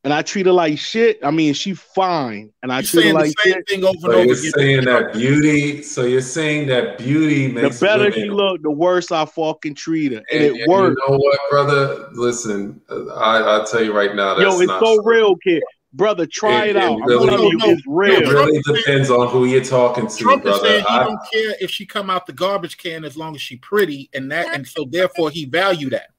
And 0.07 0.13
I 0.13 0.21
treat 0.21 0.45
her 0.45 0.53
like 0.53 0.79
shit. 0.79 1.19
I 1.21 1.31
mean, 1.31 1.53
she 1.53 1.73
fine, 1.73 2.53
and 2.63 2.71
I 2.71 2.79
you 2.79 2.87
treat 2.87 3.07
her 3.07 3.13
like 3.13 3.25
the 3.25 3.35
shit. 3.43 3.67
Thing 3.67 3.83
over 3.83 3.97
so 3.99 4.05
and 4.05 4.15
over 4.15 4.23
you're 4.23 4.35
saying 4.35 4.85
that 4.85 5.11
beauty. 5.11 5.83
So 5.83 6.05
you're 6.05 6.21
saying 6.21 6.69
that 6.69 6.97
beauty 6.97 7.51
makes 7.51 7.81
the 7.81 7.85
better 7.85 8.03
women. 8.03 8.13
she 8.17 8.29
look, 8.29 8.61
the 8.61 8.71
worse 8.71 9.11
I 9.11 9.25
fucking 9.25 9.75
treat 9.75 10.13
her, 10.13 10.23
and, 10.31 10.43
and 10.45 10.55
it 10.55 10.65
works. 10.69 10.95
You 10.97 11.11
know 11.13 11.17
what, 11.17 11.39
brother? 11.49 12.07
Listen, 12.13 12.79
I 12.89 13.59
I 13.59 13.65
tell 13.69 13.83
you 13.83 13.91
right 13.91 14.15
now, 14.15 14.37
yo, 14.39 14.57
it's 14.61 14.71
so 14.71 15.03
real, 15.03 15.35
kid 15.35 15.61
brother, 15.91 16.25
try 16.25 16.67
it, 16.67 16.75
it 16.75 16.77
out. 16.77 16.99
It 16.99 17.05
really, 17.05 17.47
you, 17.47 17.57
it's 17.63 17.81
real. 17.85 18.21
It 18.21 18.27
really 18.29 18.61
depends 18.61 19.09
on 19.09 19.27
who 19.27 19.43
you're 19.43 19.63
talking 19.63 20.07
to, 20.07 20.15
Trump 20.15 20.43
brother. 20.43 20.65
Is 20.65 20.71
saying 20.71 20.85
he 20.87 20.95
I, 20.95 21.03
don't 21.03 21.19
care 21.33 21.55
if 21.59 21.69
she 21.69 21.85
come 21.85 22.09
out 22.09 22.27
the 22.27 22.33
garbage 22.33 22.77
can 22.77 23.03
as 23.03 23.17
long 23.17 23.35
as 23.35 23.41
she 23.41 23.57
pretty, 23.57 24.09
and 24.13 24.31
that, 24.31 24.55
and 24.55 24.65
so 24.65 24.85
therefore 24.85 25.31
he 25.31 25.43
value 25.43 25.89
that. 25.89 26.11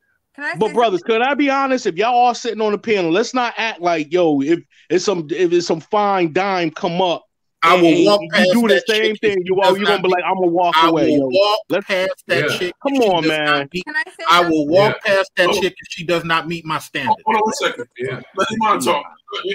But 0.58 0.73
brothers, 0.73 1.02
could 1.02 1.20
I 1.20 1.34
be 1.34 1.50
honest? 1.50 1.86
If 1.86 1.97
y'all 1.97 2.15
all 2.15 2.34
sitting 2.34 2.60
on 2.60 2.73
the 2.73 2.78
panel, 2.78 3.10
let's 3.10 3.34
not 3.34 3.55
act 3.57 3.81
like 3.81 4.12
yo. 4.12 4.41
If 4.41 4.60
it's 4.89 5.05
some 5.05 5.26
if 5.31 5.52
it's 5.52 5.67
some 5.67 5.81
fine 5.81 6.33
dime 6.33 6.70
come 6.70 7.02
up, 7.02 7.25
I 7.62 7.81
will 7.81 8.05
walk 8.05 8.20
past 8.31 8.47
you 8.47 8.52
do 8.55 8.68
the 8.68 8.83
same 8.86 9.17
thing. 9.17 9.39
You 9.44 9.60
are 9.60 9.76
you 9.76 9.84
gonna 9.84 10.02
be 10.02 10.08
like, 10.08 10.23
I'm 10.25 10.36
gonna 10.36 10.47
walk 10.47 10.76
I 10.76 10.89
away. 10.89 11.18
Will 11.18 11.33
yo. 11.33 11.41
walk 11.41 11.60
Let's, 11.68 11.86
past 11.86 12.25
that 12.28 12.50
yeah. 12.50 12.57
chick. 12.57 12.75
Come 12.83 12.94
on, 12.94 13.26
man. 13.26 13.68
Meet, 13.73 13.84
I, 13.89 14.05
I, 14.31 14.49
will 14.49 14.68
walk 14.68 14.97
yeah. 15.05 15.17
past 15.17 15.31
that 15.36 15.49
oh. 15.49 15.60
chick 15.60 15.73
if 15.76 15.89
she 15.91 16.05
does 16.05 16.25
not 16.25 16.47
meet 16.47 16.65
my 16.65 16.78
standard. 16.78 17.17
Hold 17.25 17.36
on 17.36 17.42
a 17.49 17.52
second. 17.55 17.86
Yeah. 17.99 18.20
Let 18.36 18.50
him 18.50 18.62
on 18.62 18.81
talk. 18.81 19.05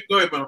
Go 0.10 0.18
ahead, 0.18 0.32
man. 0.32 0.45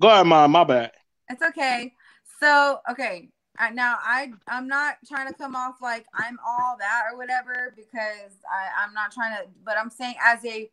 Go 0.00 0.08
ahead, 0.08 0.26
mom. 0.26 0.50
My 0.50 0.64
bad. 0.64 0.92
It's 1.28 1.42
okay. 1.42 1.92
So, 2.40 2.80
okay. 2.90 3.28
I, 3.58 3.70
now 3.70 3.96
I 4.00 4.32
I'm 4.46 4.68
not 4.68 4.96
trying 5.06 5.28
to 5.28 5.34
come 5.34 5.56
off 5.56 5.76
like 5.82 6.06
I'm 6.14 6.38
all 6.46 6.76
that 6.78 7.02
or 7.10 7.18
whatever 7.18 7.74
because 7.76 8.32
I 8.50 8.84
I'm 8.84 8.94
not 8.94 9.12
trying 9.12 9.36
to. 9.36 9.48
But 9.64 9.76
I'm 9.78 9.90
saying 9.90 10.14
as 10.24 10.44
a 10.44 10.70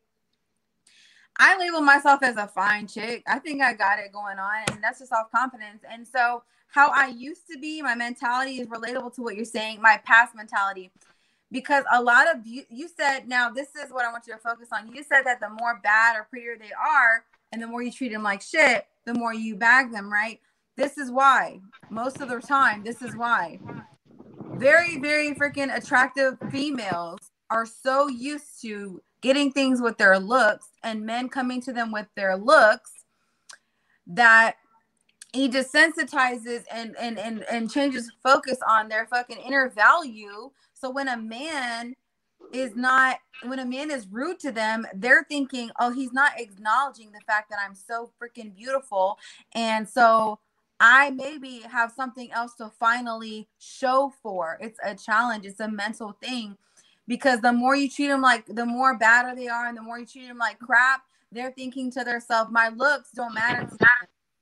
I 1.38 1.58
label 1.58 1.82
myself 1.82 2.24
as 2.24 2.38
a 2.38 2.48
fine 2.48 2.88
chick. 2.88 3.24
I 3.28 3.40
think 3.40 3.62
I 3.62 3.74
got 3.74 4.00
it 4.00 4.14
going 4.14 4.40
on, 4.40 4.64
and 4.72 4.84
that's 4.84 5.00
just 5.00 5.10
self 5.10 5.30
confidence. 5.32 5.84
And 5.90 6.08
so, 6.08 6.44
how 6.68 6.92
I 6.94 7.08
used 7.08 7.48
to 7.52 7.60
be, 7.60 7.82
my 7.82 7.96
mentality 7.96 8.62
is 8.62 8.68
relatable 8.68 9.14
to 9.16 9.22
what 9.22 9.36
you're 9.36 9.46
saying, 9.46 9.82
my 9.82 10.00
past 10.06 10.36
mentality. 10.36 10.92
Because 11.52 11.84
a 11.92 12.02
lot 12.02 12.34
of 12.34 12.46
you, 12.46 12.64
you 12.70 12.88
said, 12.88 13.28
now 13.28 13.50
this 13.50 13.68
is 13.76 13.92
what 13.92 14.06
I 14.06 14.12
want 14.12 14.26
you 14.28 14.34
to 14.34 14.40
focus 14.40 14.70
on. 14.74 14.94
You 14.94 15.04
said 15.04 15.24
that 15.24 15.40
the 15.40 15.50
more 15.50 15.80
bad 15.84 16.16
or 16.16 16.26
prettier 16.30 16.58
they 16.58 16.72
are, 16.72 17.26
and 17.52 17.62
the 17.62 17.68
more 17.68 17.82
you 17.82 17.92
treat 17.92 18.12
them 18.12 18.24
like 18.24 18.42
shit, 18.42 18.88
the 19.06 19.14
more 19.14 19.34
you 19.34 19.56
bag 19.56 19.92
them, 19.92 20.12
right? 20.12 20.40
This 20.78 20.98
is 20.98 21.12
why. 21.12 21.60
Most 21.90 22.22
of 22.22 22.30
the 22.30 22.40
time, 22.40 22.84
this 22.84 23.02
is 23.02 23.16
why. 23.16 23.60
Very, 24.56 25.00
very 25.00 25.34
freaking 25.34 25.76
attractive 25.76 26.38
females 26.52 27.20
are 27.50 27.66
so 27.66 28.08
used 28.08 28.62
to 28.62 29.02
getting 29.22 29.52
things 29.52 29.82
with 29.82 29.98
their 29.98 30.20
looks 30.20 30.68
and 30.84 31.06
men 31.06 31.30
coming 31.30 31.62
to 31.62 31.74
them 31.74 31.92
with 31.92 32.08
their 32.16 32.38
looks 32.38 32.92
that 34.08 34.56
he 35.34 35.50
desensitizes 35.50 36.64
and 36.72 36.96
and 36.98 37.20
and, 37.20 37.44
and 37.52 37.70
changes 37.70 38.12
focus 38.24 38.58
on 38.68 38.88
their 38.88 39.06
fucking 39.08 39.38
inner 39.38 39.70
value. 39.70 40.50
So 40.74 40.90
when 40.90 41.08
a 41.10 41.18
man 41.18 41.94
is 42.54 42.76
not 42.76 43.18
when 43.44 43.60
a 43.60 43.66
man 43.66 43.92
is 43.92 44.08
rude 44.08 44.40
to 44.40 44.52
them, 44.52 44.86
they're 44.94 45.26
thinking, 45.28 45.72
oh, 45.80 45.92
he's 45.92 46.14
not 46.14 46.40
acknowledging 46.40 47.12
the 47.12 47.20
fact 47.28 47.50
that 47.50 47.60
I'm 47.64 47.76
so 47.76 48.12
freaking 48.22 48.56
beautiful. 48.56 49.18
And 49.54 49.88
so 49.88 50.40
I 50.80 51.12
maybe 51.12 51.62
have 51.72 51.92
something 51.92 52.32
else 52.32 52.56
to 52.56 52.70
finally 52.80 53.48
show 53.60 54.14
for. 54.22 54.58
It's 54.62 54.80
a 54.84 54.96
challenge, 54.96 55.46
it's 55.46 55.60
a 55.60 55.70
mental 55.70 56.18
thing 56.22 56.58
because 57.08 57.40
the 57.42 57.54
more 57.54 57.76
you 57.76 57.90
treat 57.90 58.08
them 58.08 58.22
like 58.22 58.46
the 58.48 58.66
more 58.66 58.98
badder 58.98 59.36
they 59.36 59.48
are 59.48 59.68
and 59.68 59.78
the 59.78 59.82
more 59.82 60.00
you 60.00 60.06
treat 60.06 60.28
them 60.28 60.40
like 60.40 60.58
crap 60.60 61.04
they're 61.32 61.52
thinking 61.52 61.92
to 61.92 62.04
themselves 62.04 62.50
my 62.52 62.70
looks 62.70 63.12
don't 63.12 63.34
matter 63.34 63.70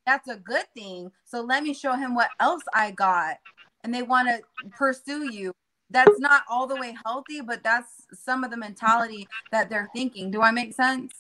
that's 0.06 0.28
a 0.28 0.36
good 0.36 0.66
thing. 0.74 1.12
So 1.26 1.42
let 1.42 1.64
me 1.64 1.74
show 1.74 1.94
him 1.94 2.16
what 2.16 2.30
else 2.40 2.64
i 2.74 2.92
got. 2.92 3.38
And 3.84 3.94
they 3.94 4.04
want 4.04 4.30
to 4.30 4.42
pursue 4.78 5.32
you. 5.32 5.54
That's 5.90 6.20
not 6.20 6.44
all 6.50 6.68
the 6.68 6.76
way 6.76 6.96
healthy 7.06 7.42
but 7.42 7.64
that's 7.64 8.08
some 8.14 8.44
of 8.44 8.52
the 8.52 8.58
mentality 8.58 9.28
that 9.52 9.70
they're 9.70 9.90
thinking. 9.94 10.32
Do 10.32 10.42
i 10.42 10.52
make 10.52 10.74
sense? 10.74 11.14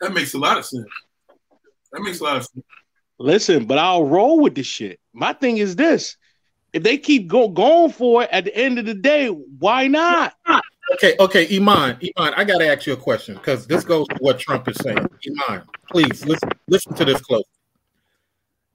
That 0.00 0.12
makes 0.12 0.34
a 0.34 0.38
lot 0.38 0.58
of 0.58 0.64
sense. 0.64 0.86
That 1.92 2.02
makes 2.02 2.20
a 2.20 2.24
lot 2.24 2.36
of 2.36 2.44
sense 2.44 2.64
listen 3.18 3.64
but 3.64 3.78
i'll 3.78 4.06
roll 4.06 4.40
with 4.40 4.54
this 4.54 4.66
shit 4.66 5.00
my 5.12 5.32
thing 5.32 5.58
is 5.58 5.76
this 5.76 6.16
if 6.76 6.82
they 6.82 6.98
keep 6.98 7.26
go, 7.26 7.48
going 7.48 7.90
for 7.90 8.24
it 8.24 8.28
at 8.32 8.44
the 8.44 8.54
end 8.54 8.78
of 8.78 8.84
the 8.84 8.92
day, 8.92 9.28
why 9.28 9.88
not? 9.88 10.34
Okay, 10.94 11.16
okay, 11.18 11.56
Iman, 11.56 11.98
Iman, 12.18 12.34
I 12.36 12.44
gotta 12.44 12.68
ask 12.68 12.86
you 12.86 12.92
a 12.92 12.98
question 12.98 13.34
because 13.34 13.66
this 13.66 13.82
goes 13.82 14.06
to 14.08 14.16
what 14.20 14.38
Trump 14.38 14.68
is 14.68 14.76
saying. 14.76 14.98
Iman, 15.48 15.62
please 15.90 16.26
listen, 16.26 16.50
listen 16.68 16.94
to 16.94 17.06
this 17.06 17.20
close. 17.22 17.44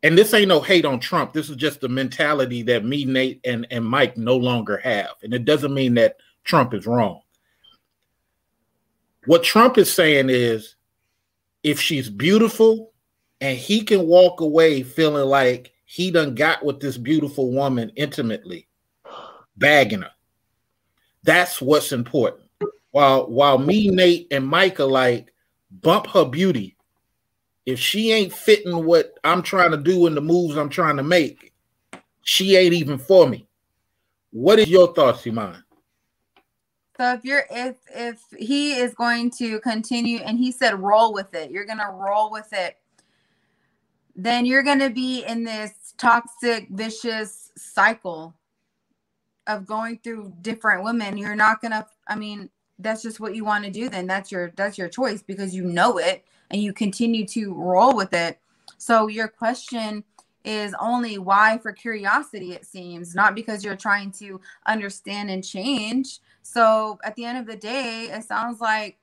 And 0.01 0.17
this 0.17 0.33
ain't 0.33 0.47
no 0.47 0.61
hate 0.61 0.83
on 0.83 0.99
Trump. 0.99 1.31
This 1.31 1.49
is 1.49 1.55
just 1.55 1.79
the 1.79 1.89
mentality 1.89 2.63
that 2.63 2.83
me, 2.83 3.05
Nate, 3.05 3.39
and, 3.45 3.67
and 3.69 3.85
Mike 3.85 4.17
no 4.17 4.35
longer 4.35 4.77
have. 4.77 5.11
And 5.21 5.31
it 5.31 5.45
doesn't 5.45 5.73
mean 5.73 5.93
that 5.93 6.17
Trump 6.43 6.73
is 6.73 6.87
wrong. 6.87 7.21
What 9.27 9.43
Trump 9.43 9.77
is 9.77 9.93
saying 9.93 10.31
is 10.31 10.75
if 11.61 11.79
she's 11.79 12.09
beautiful 12.09 12.90
and 13.41 13.57
he 13.57 13.83
can 13.83 14.07
walk 14.07 14.39
away 14.39 14.83
feeling 14.83 15.27
like 15.27 15.71
he 15.85 16.11
done 16.11 16.35
got 16.35 16.63
with 16.63 16.79
this 16.79 16.97
beautiful 16.97 17.51
woman 17.51 17.91
intimately, 17.95 18.67
bagging 19.57 20.03
her. 20.03 20.11
That's 21.23 21.61
what's 21.61 21.91
important. 21.91 22.43
While 22.91 23.29
while 23.29 23.57
me, 23.57 23.89
Nate, 23.89 24.27
and 24.31 24.47
Micah 24.47 24.85
like 24.85 25.33
bump 25.81 26.07
her 26.07 26.25
beauty, 26.25 26.77
if 27.65 27.79
she 27.79 28.11
ain't 28.11 28.33
fitting 28.33 28.85
what 28.85 29.17
I'm 29.23 29.41
trying 29.41 29.71
to 29.71 29.77
do 29.77 30.07
and 30.07 30.15
the 30.15 30.21
moves 30.21 30.57
I'm 30.57 30.69
trying 30.69 30.97
to 30.97 31.03
make, 31.03 31.53
she 32.23 32.55
ain't 32.55 32.73
even 32.73 32.97
for 32.97 33.27
me. 33.27 33.47
What 34.31 34.59
is 34.59 34.69
your 34.69 34.93
thoughts, 34.93 35.25
Iman? 35.27 35.63
So 36.97 37.13
if 37.13 37.25
you're 37.25 37.45
if 37.49 37.75
if 37.93 38.21
he 38.37 38.73
is 38.73 38.93
going 38.93 39.31
to 39.31 39.59
continue 39.61 40.19
and 40.19 40.37
he 40.37 40.51
said 40.51 40.79
roll 40.79 41.13
with 41.13 41.33
it, 41.33 41.49
you're 41.49 41.65
gonna 41.65 41.91
roll 41.91 42.31
with 42.31 42.51
it, 42.51 42.77
then 44.15 44.45
you're 44.45 44.63
gonna 44.63 44.89
be 44.89 45.23
in 45.23 45.43
this 45.43 45.93
toxic, 45.97 46.67
vicious 46.69 47.51
cycle 47.57 48.33
of 49.47 49.65
going 49.65 49.99
through 50.03 50.33
different 50.41 50.83
women. 50.83 51.17
You're 51.17 51.35
not 51.35 51.61
gonna, 51.61 51.87
I 52.07 52.15
mean, 52.15 52.49
that's 52.79 53.01
just 53.01 53.19
what 53.19 53.35
you 53.35 53.45
want 53.45 53.63
to 53.65 53.71
do, 53.71 53.89
then 53.89 54.07
that's 54.07 54.31
your 54.31 54.51
that's 54.55 54.77
your 54.77 54.89
choice 54.89 55.21
because 55.21 55.53
you 55.53 55.63
know 55.63 55.97
it 55.97 56.25
and 56.49 56.61
you 56.61 56.73
continue 56.73 57.25
to 57.27 57.53
roll 57.53 57.95
with 57.95 58.13
it. 58.13 58.39
So 58.77 59.07
your 59.07 59.27
question 59.27 60.03
is 60.43 60.73
only 60.79 61.17
why 61.17 61.59
for 61.59 61.71
curiosity, 61.71 62.53
it 62.53 62.65
seems, 62.65 63.13
not 63.13 63.35
because 63.35 63.63
you're 63.63 63.75
trying 63.75 64.11
to 64.11 64.41
understand 64.65 65.29
and 65.29 65.43
change. 65.43 66.19
So 66.41 66.99
at 67.03 67.15
the 67.15 67.25
end 67.25 67.37
of 67.37 67.45
the 67.45 67.55
day, 67.55 68.09
it 68.11 68.23
sounds 68.23 68.59
like 68.59 68.97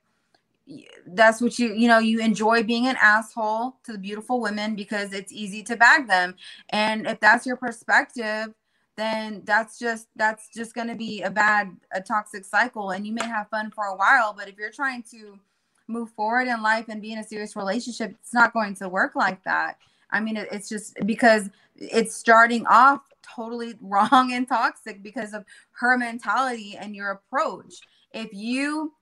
that's 1.07 1.41
what 1.41 1.59
you 1.59 1.73
you 1.75 1.89
know 1.89 1.99
you 1.99 2.21
enjoy 2.21 2.63
being 2.63 2.87
an 2.87 2.97
asshole 3.01 3.77
to 3.85 3.93
the 3.93 3.99
beautiful 3.99 4.41
women 4.41 4.77
because 4.77 5.13
it's 5.13 5.33
easy 5.33 5.63
to 5.65 5.77
bag 5.77 6.07
them. 6.09 6.35
And 6.71 7.07
if 7.07 7.21
that's 7.21 7.47
your 7.47 7.57
perspective 7.57 8.55
then 8.99 9.43
that's 9.45 9.79
just 9.79 10.09
that's 10.17 10.49
just 10.53 10.75
going 10.75 10.89
to 10.89 10.97
be 10.97 11.23
a 11.23 11.31
bad 11.31 11.75
a 11.93 12.01
toxic 12.03 12.45
cycle 12.45 12.91
and 12.91 13.07
you 13.07 13.13
may 13.13 13.25
have 13.25 13.49
fun 13.49 13.71
for 13.71 13.85
a 13.85 13.97
while 13.97 14.35
but 14.37 14.49
if 14.49 14.59
you're 14.59 14.73
trying 14.73 15.05
to 15.05 15.39
move 15.87 16.11
forward 16.11 16.49
in 16.49 16.61
life 16.63 16.87
and 16.89 17.01
be 17.01 17.13
in 17.13 17.21
a 17.21 17.25
serious 17.25 17.55
relationship 17.55 18.11
it's 18.21 18.35
not 18.35 18.53
going 18.53 18.75
to 18.75 18.89
work 18.89 19.15
like 19.15 19.43
that. 19.45 19.79
I 20.11 20.21
mean 20.21 20.37
it, 20.37 20.49
it's 20.51 20.69
just 20.69 20.99
because 21.07 21.49
it's 21.77 22.15
starting 22.15 22.67
off 22.67 23.03
totally 23.23 23.75
wrong 23.81 24.33
and 24.33 24.49
toxic 24.49 25.03
because 25.03 25.33
of 25.33 25.45
her 25.73 25.97
mentality 25.97 26.77
and 26.77 26.95
your 26.95 27.13
approach. 27.13 27.75
If 28.13 28.33
you 28.33 28.93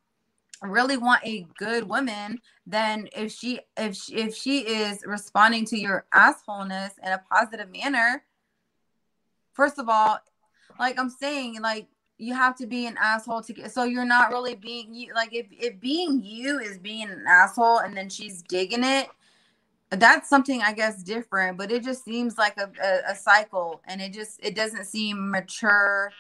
really 0.63 0.97
want 0.97 1.25
a 1.25 1.47
good 1.59 1.89
woman, 1.89 2.39
then 2.67 3.09
if 3.17 3.33
she 3.33 3.61
if 3.77 3.97
she, 3.97 4.15
if 4.15 4.35
she 4.35 4.61
is 4.61 5.03
responding 5.07 5.65
to 5.67 5.79
your 5.79 6.07
assholeness 6.15 6.93
in 7.03 7.13
a 7.13 7.23
positive 7.31 7.71
manner, 7.71 8.23
first 9.53 9.79
of 9.79 9.89
all, 9.89 10.19
like 10.79 10.99
I'm 10.99 11.11
saying, 11.11 11.61
like 11.61 11.89
you 12.19 12.35
have 12.35 12.57
to 12.57 12.67
be 12.67 12.87
an 12.87 12.97
asshole 13.01 13.43
to 13.43 13.53
get 13.53 13.71
so 13.71 13.85
you're 13.85 14.05
not 14.05 14.31
really 14.31 14.55
being 14.55 14.95
you 14.95 15.13
like 15.15 15.35
if, 15.35 15.47
if 15.51 15.79
being 15.81 16.23
you 16.23 16.59
is 16.59 16.79
being 16.79 17.09
an 17.11 17.25
asshole 17.29 17.79
and 17.79 17.97
then 17.97 18.09
she's 18.09 18.43
digging 18.43 18.85
it 18.85 19.09
that's 19.91 20.29
something 20.29 20.63
i 20.63 20.73
guess 20.73 21.03
different 21.03 21.59
but 21.59 21.71
it 21.71 21.85
just 21.85 22.05
seems 22.05 22.39
like 22.39 22.57
a, 22.57 22.71
a, 22.83 23.13
a 23.13 23.15
cycle 23.15 23.81
and 23.87 24.01
it 24.01 24.13
just 24.13 24.41
it 24.43 24.55
doesn't 24.55 24.87
seem 24.87 25.31
mature 25.31 26.11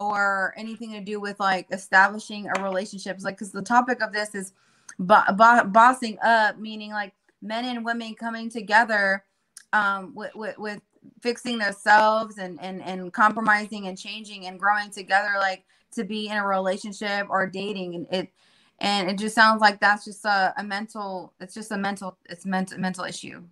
or 0.00 0.54
anything 0.56 0.92
to 0.92 1.00
do 1.00 1.20
with 1.20 1.38
like 1.38 1.66
establishing 1.70 2.48
a 2.48 2.62
relationship. 2.62 3.14
It's 3.14 3.24
like 3.24 3.36
because 3.36 3.52
the 3.52 3.62
topic 3.62 4.02
of 4.02 4.12
this 4.12 4.34
is 4.34 4.52
bo- 4.98 5.22
bo- 5.36 5.64
bossing 5.64 6.18
up, 6.22 6.58
meaning 6.58 6.90
like 6.90 7.12
men 7.42 7.66
and 7.66 7.84
women 7.84 8.14
coming 8.14 8.50
together 8.50 9.24
um, 9.72 10.14
with, 10.14 10.34
with, 10.34 10.58
with 10.58 10.80
fixing 11.22 11.58
themselves 11.58 12.38
and, 12.38 12.60
and 12.60 12.82
and 12.82 13.12
compromising 13.12 13.86
and 13.86 13.96
changing 13.96 14.46
and 14.46 14.58
growing 14.58 14.90
together, 14.90 15.30
like 15.38 15.64
to 15.92 16.04
be 16.04 16.28
in 16.28 16.36
a 16.36 16.46
relationship 16.46 17.26
or 17.28 17.46
dating, 17.46 17.94
and 17.94 18.06
it 18.10 18.32
and 18.78 19.10
it 19.10 19.18
just 19.18 19.34
sounds 19.34 19.60
like 19.60 19.80
that's 19.80 20.04
just 20.04 20.24
a, 20.24 20.54
a 20.56 20.64
mental. 20.64 21.32
It's 21.40 21.54
just 21.54 21.70
a 21.70 21.78
mental. 21.78 22.16
It's 22.28 22.46
mental 22.46 22.78
mental 22.78 23.04
issue. 23.04 23.42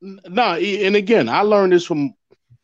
No, 0.00 0.54
and 0.54 0.96
again, 0.96 1.28
I 1.28 1.40
learned 1.40 1.72
this 1.72 1.84
from 1.84 2.14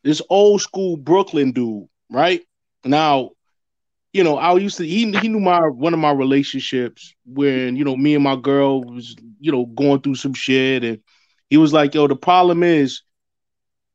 this 0.03 0.21
old 0.29 0.61
school 0.61 0.95
Brooklyn 0.95 1.51
dude, 1.51 1.87
right? 2.09 2.41
Now, 2.83 3.31
you 4.13 4.23
know, 4.23 4.37
I 4.37 4.55
used 4.57 4.77
to 4.77 4.85
he 4.85 5.11
he 5.19 5.27
knew 5.29 5.39
my 5.39 5.59
one 5.67 5.93
of 5.93 5.99
my 5.99 6.11
relationships 6.11 7.13
when 7.25 7.75
you 7.75 7.83
know 7.83 7.95
me 7.95 8.15
and 8.15 8.23
my 8.23 8.35
girl 8.35 8.83
was 8.83 9.15
you 9.39 9.51
know 9.51 9.65
going 9.65 10.01
through 10.01 10.15
some 10.15 10.33
shit, 10.33 10.83
and 10.83 10.99
he 11.49 11.57
was 11.57 11.71
like, 11.71 11.93
"Yo, 11.93 12.07
the 12.07 12.15
problem 12.15 12.63
is, 12.63 13.03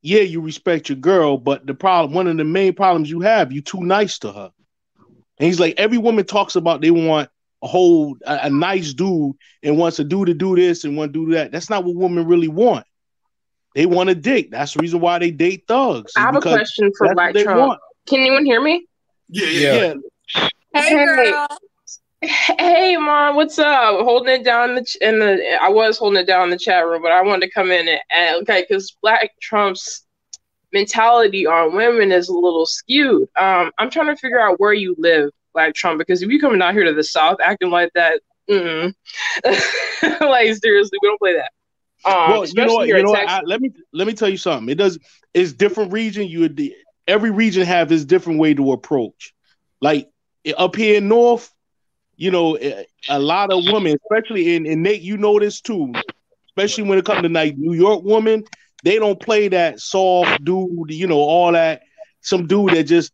yeah, 0.03 0.21
you 0.21 0.41
respect 0.41 0.89
your 0.89 0.97
girl, 0.97 1.37
but 1.37 1.67
the 1.67 1.75
problem, 1.75 2.15
one 2.15 2.27
of 2.29 2.37
the 2.37 2.45
main 2.45 2.73
problems 2.73 3.11
you 3.11 3.21
have, 3.21 3.53
you 3.53 3.61
too 3.61 3.83
nice 3.83 4.19
to 4.21 4.33
her." 4.33 4.51
And 5.39 5.47
he's 5.47 5.61
like, 5.61 5.75
every 5.77 5.99
woman 5.99 6.25
talks 6.25 6.57
about 6.57 6.81
they 6.81 6.91
want 6.91 7.29
a 7.63 7.67
whole 7.67 8.17
a, 8.27 8.41
a 8.45 8.51
nice 8.51 8.95
dude 8.95 9.35
and 9.63 9.79
wants 9.79 9.99
a 9.99 10.05
dude 10.05 10.29
to 10.29 10.35
do 10.35 10.57
this 10.57 10.85
and 10.85 10.97
want 10.97 11.13
to 11.13 11.27
do 11.27 11.35
that. 11.35 11.53
That's 11.53 11.71
not 11.71 11.85
what 11.85 11.97
women 11.97 12.27
really 12.27 12.49
want. 12.49 12.87
They 13.75 13.85
want 13.85 14.09
a 14.09 14.15
dick. 14.15 14.51
That's 14.51 14.73
the 14.73 14.81
reason 14.81 15.01
why 15.01 15.19
they 15.19 15.31
date 15.31 15.65
thugs. 15.69 16.13
I 16.17 16.21
have 16.21 16.37
a 16.37 16.41
question 16.41 16.91
for 16.97 17.13
Black 17.13 17.35
Trump. 17.35 17.61
Want. 17.61 17.81
Can 18.07 18.21
anyone 18.21 18.45
hear 18.45 18.61
me? 18.61 18.87
Yeah, 19.29 19.47
yeah. 19.47 19.75
yeah. 19.75 19.95
Hey, 20.75 21.05
girl. 21.05 21.47
Hey, 22.23 22.97
mom, 22.97 23.37
what's 23.37 23.59
up? 23.59 24.01
Holding 24.01 24.41
it 24.41 24.45
down 24.45 24.71
in 24.71 24.77
the, 24.77 24.85
ch- 24.85 24.97
in 25.01 25.19
the 25.19 25.59
I 25.61 25.69
was 25.69 25.99
holding 25.99 26.21
it 26.21 26.27
down 26.27 26.45
in 26.45 26.51
the 26.51 26.59
chat 26.59 26.87
room, 26.87 27.03
but 27.03 27.13
I 27.13 27.23
wanted 27.23 27.47
to 27.47 27.53
come 27.53 27.71
in 27.71 27.89
and, 27.89 28.01
and 28.17 28.43
okay, 28.43 28.65
because 28.67 28.97
Black 29.03 29.33
Trump's 29.41 30.05
mentality 30.73 31.47
on 31.47 31.75
women 31.75 32.13
is 32.13 32.29
a 32.29 32.35
little 32.35 32.67
skewed. 32.67 33.29
Um, 33.37 33.71
I'm 33.79 33.91
trying 33.91 34.07
to 34.07 34.17
figure 34.17 34.41
out 34.41 34.59
where 34.59 34.73
you 34.73 34.95
live, 34.99 35.31
Black 35.53 35.75
Trump, 35.75 35.99
because 35.99 36.23
if 36.23 36.31
you're 36.31 36.41
coming 36.41 36.63
out 36.63 36.75
here 36.75 36.85
to 36.85 36.95
the 36.95 37.05
South 37.05 37.39
acting 37.45 37.71
like 37.71 37.93
that, 37.95 38.21
like 40.21 40.55
seriously, 40.55 40.99
we 41.03 41.09
don't 41.09 41.19
play 41.19 41.35
that. 41.35 41.51
Um, 42.05 42.31
well, 42.31 42.47
you 42.47 42.55
know 42.55 42.75
what? 42.75 42.87
You 42.87 43.03
know 43.03 43.11
what? 43.11 43.29
I, 43.29 43.43
let 43.43 43.61
me 43.61 43.71
let 43.93 44.07
me 44.07 44.15
tell 44.15 44.29
you 44.29 44.37
something. 44.37 44.69
It 44.69 44.77
does. 44.77 44.99
It's 45.35 45.53
different 45.53 45.93
region. 45.93 46.29
You 46.29 46.49
every 47.07 47.31
region 47.31 47.65
have 47.65 47.91
its 47.93 48.05
different 48.05 48.39
way 48.39 48.55
to 48.55 48.73
approach. 48.73 49.35
Like 49.81 50.09
up 50.57 50.77
here 50.77 50.99
in 50.99 51.09
North, 51.09 51.53
you 52.17 52.31
know, 52.31 52.57
a 53.09 53.19
lot 53.19 53.53
of 53.53 53.65
women, 53.67 53.97
especially 54.05 54.57
in, 54.57 54.67
in 54.67 54.83
Nate, 54.83 55.03
you 55.03 55.17
know 55.17 55.39
this 55.39 55.61
too, 55.61 55.93
especially 56.49 56.85
when 56.85 56.99
it 56.99 57.05
comes 57.05 57.23
to 57.23 57.29
like 57.29 57.57
New 57.57 57.75
York 57.75 58.03
women, 58.03 58.45
they 58.85 58.99
don't 58.99 59.21
play 59.21 59.49
that 59.49 59.81
soft 59.81 60.45
dude, 60.45 60.91
you 60.91 61.07
know, 61.07 61.19
all 61.19 61.53
that. 61.53 61.83
Some 62.23 62.47
dude 62.47 62.71
that 62.71 62.85
just, 62.85 63.13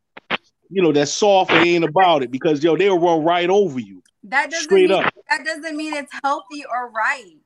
you 0.71 0.83
know, 0.83 0.93
that 0.93 1.09
soft 1.09 1.51
and 1.51 1.67
ain't 1.67 1.85
about 1.85 2.23
it 2.23 2.31
because 2.31 2.63
yo, 2.63 2.77
they'll 2.77 2.99
run 2.99 3.25
right 3.25 3.51
over 3.51 3.79
you. 3.79 4.03
That 4.25 4.51
doesn't 4.51 4.65
straight 4.65 4.91
mean, 4.91 5.05
up. 5.05 5.13
That 5.29 5.45
doesn't 5.45 5.77
mean 5.77 5.95
it's 5.95 6.13
healthy 6.23 6.65
or 6.65 6.91
right. 6.91 7.37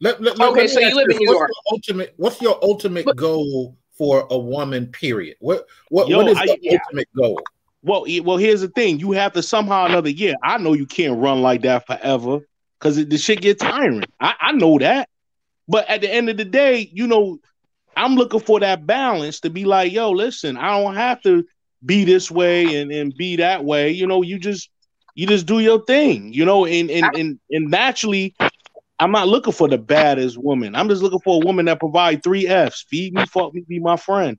Let, 0.00 0.20
let, 0.20 0.40
okay, 0.40 0.62
let 0.62 0.70
so 0.70 0.80
you 0.80 0.94
live 0.94 1.08
in 1.10 1.18
New 1.18 1.32
York. 1.32 1.50
ultimate, 1.70 2.14
what's 2.16 2.40
your 2.40 2.58
ultimate 2.62 3.06
goal 3.14 3.76
for 3.96 4.26
a 4.30 4.38
woman. 4.38 4.86
Period. 4.88 5.36
What 5.40 5.66
what 5.88 6.08
Yo, 6.08 6.18
what 6.18 6.28
is 6.28 6.38
the 6.38 6.58
I, 6.70 6.78
ultimate 6.78 7.08
goal? 7.16 7.40
Well, 7.82 8.04
well, 8.22 8.36
here's 8.36 8.60
the 8.60 8.68
thing. 8.68 8.98
You 8.98 9.12
have 9.12 9.32
to 9.34 9.42
somehow 9.42 9.86
another. 9.86 10.10
Yeah, 10.10 10.34
I 10.42 10.58
know 10.58 10.72
you 10.72 10.86
can't 10.86 11.18
run 11.20 11.42
like 11.42 11.62
that 11.62 11.86
forever 11.86 12.40
because 12.78 12.96
the 12.96 13.18
shit 13.18 13.40
get 13.40 13.58
tiring. 13.60 14.04
I, 14.20 14.34
I 14.40 14.52
know 14.52 14.78
that. 14.78 15.08
But 15.68 15.88
at 15.88 16.00
the 16.00 16.12
end 16.12 16.28
of 16.28 16.36
the 16.36 16.44
day, 16.44 16.90
you 16.92 17.06
know, 17.06 17.38
I'm 17.96 18.14
looking 18.16 18.40
for 18.40 18.60
that 18.60 18.86
balance 18.86 19.40
to 19.40 19.50
be 19.50 19.64
like, 19.64 19.92
yo, 19.92 20.10
listen, 20.10 20.56
I 20.56 20.80
don't 20.80 20.94
have 20.94 21.22
to 21.22 21.44
be 21.84 22.04
this 22.04 22.30
way 22.30 22.80
and, 22.80 22.90
and 22.92 23.14
be 23.16 23.36
that 23.36 23.64
way. 23.64 23.90
You 23.90 24.06
know, 24.06 24.22
you 24.22 24.38
just 24.38 24.70
You 25.16 25.28
just 25.28 25.46
do 25.46 25.60
your 25.60 25.84
thing, 25.84 26.32
you 26.34 26.44
know, 26.44 26.66
and 26.66 26.90
and 26.90 27.04
and, 27.14 27.38
and 27.48 27.70
naturally, 27.70 28.34
I'm 28.98 29.10
not 29.10 29.28
looking 29.28 29.52
for 29.52 29.68
the 29.68 29.78
baddest 29.78 30.38
woman. 30.38 30.74
I'm 30.74 30.88
just 30.88 31.02
looking 31.02 31.20
for 31.20 31.42
a 31.42 31.44
woman 31.44 31.66
that 31.66 31.80
provide 31.80 32.22
three 32.22 32.46
F's: 32.46 32.82
feed 32.82 33.14
me, 33.14 33.26
fuck 33.26 33.52
me, 33.54 33.64
be 33.66 33.80
my 33.80 33.96
friend. 33.96 34.38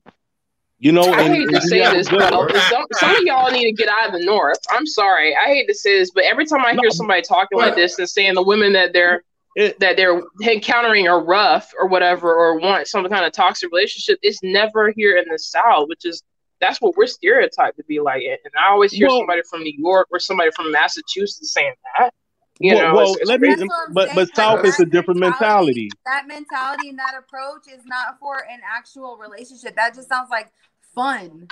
You 0.78 0.92
know, 0.92 1.02
I 1.02 1.22
and, 1.22 1.34
hate 1.34 1.48
to 1.48 1.60
say 1.62 1.78
this, 1.90 2.10
but 2.10 2.30
some, 2.68 2.84
some 2.92 3.16
of 3.16 3.22
y'all 3.22 3.50
need 3.50 3.64
to 3.64 3.72
get 3.72 3.88
out 3.88 4.08
of 4.08 4.12
the 4.12 4.24
north. 4.24 4.58
I'm 4.70 4.86
sorry. 4.86 5.34
I 5.34 5.46
hate 5.46 5.66
to 5.68 5.74
say 5.74 5.98
this, 5.98 6.10
but 6.10 6.24
every 6.24 6.44
time 6.44 6.60
I 6.66 6.74
hear 6.74 6.90
somebody 6.90 7.22
talking 7.22 7.58
like 7.58 7.74
this 7.74 7.98
and 7.98 8.08
saying 8.08 8.34
the 8.34 8.42
women 8.42 8.74
that 8.74 8.92
they're 8.92 9.22
that 9.56 9.96
they're 9.96 10.22
encountering 10.42 11.08
are 11.08 11.24
rough 11.24 11.72
or 11.78 11.86
whatever 11.88 12.34
or 12.34 12.58
want 12.58 12.86
some 12.88 13.08
kind 13.08 13.24
of 13.24 13.32
toxic 13.32 13.70
relationship, 13.72 14.18
it's 14.20 14.42
never 14.42 14.92
here 14.94 15.16
in 15.16 15.24
the 15.30 15.38
South, 15.38 15.88
which 15.88 16.04
is 16.04 16.22
that's 16.60 16.80
what 16.80 16.94
we're 16.96 17.06
stereotyped 17.06 17.78
to 17.78 17.84
be 17.84 18.00
like. 18.00 18.22
And 18.22 18.52
I 18.58 18.70
always 18.70 18.92
hear 18.92 19.08
Well- 19.08 19.18
somebody 19.18 19.42
from 19.48 19.62
New 19.62 19.74
York 19.78 20.08
or 20.10 20.18
somebody 20.18 20.50
from 20.54 20.72
Massachusetts 20.72 21.52
saying 21.52 21.74
that. 21.98 22.12
You 22.58 22.74
well, 22.74 22.88
know, 22.88 22.94
well, 22.94 23.02
it's- 23.04 23.16
it's 23.20 23.28
let 23.28 23.40
me, 23.40 23.54
but 23.92 24.08
but 24.14 24.34
South 24.34 24.64
is 24.64 24.80
a 24.80 24.86
different 24.86 25.20
mentality. 25.20 25.90
That 26.06 26.26
mentality 26.26 26.88
and 26.88 26.98
that 26.98 27.14
approach 27.18 27.68
is 27.68 27.84
not 27.84 28.18
for 28.18 28.38
an 28.50 28.60
actual 28.66 29.18
relationship. 29.18 29.76
That 29.76 29.94
just 29.94 30.08
sounds 30.08 30.30
like 30.30 30.50
fun. 30.94 31.48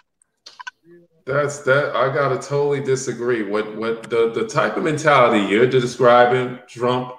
That's 1.26 1.58
that. 1.60 1.94
I 1.96 2.12
gotta 2.14 2.36
totally 2.36 2.80
disagree. 2.82 3.42
What 3.42 3.76
what 3.76 4.08
the 4.08 4.30
the 4.32 4.46
type 4.46 4.76
of 4.76 4.84
mentality 4.84 5.44
you're 5.44 5.66
describing, 5.66 6.58
Trump, 6.68 7.14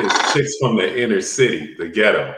is 0.00 0.12
chicks 0.32 0.56
from 0.58 0.76
the 0.76 1.02
inner 1.02 1.20
city, 1.20 1.74
the 1.78 1.88
ghetto, 1.88 2.34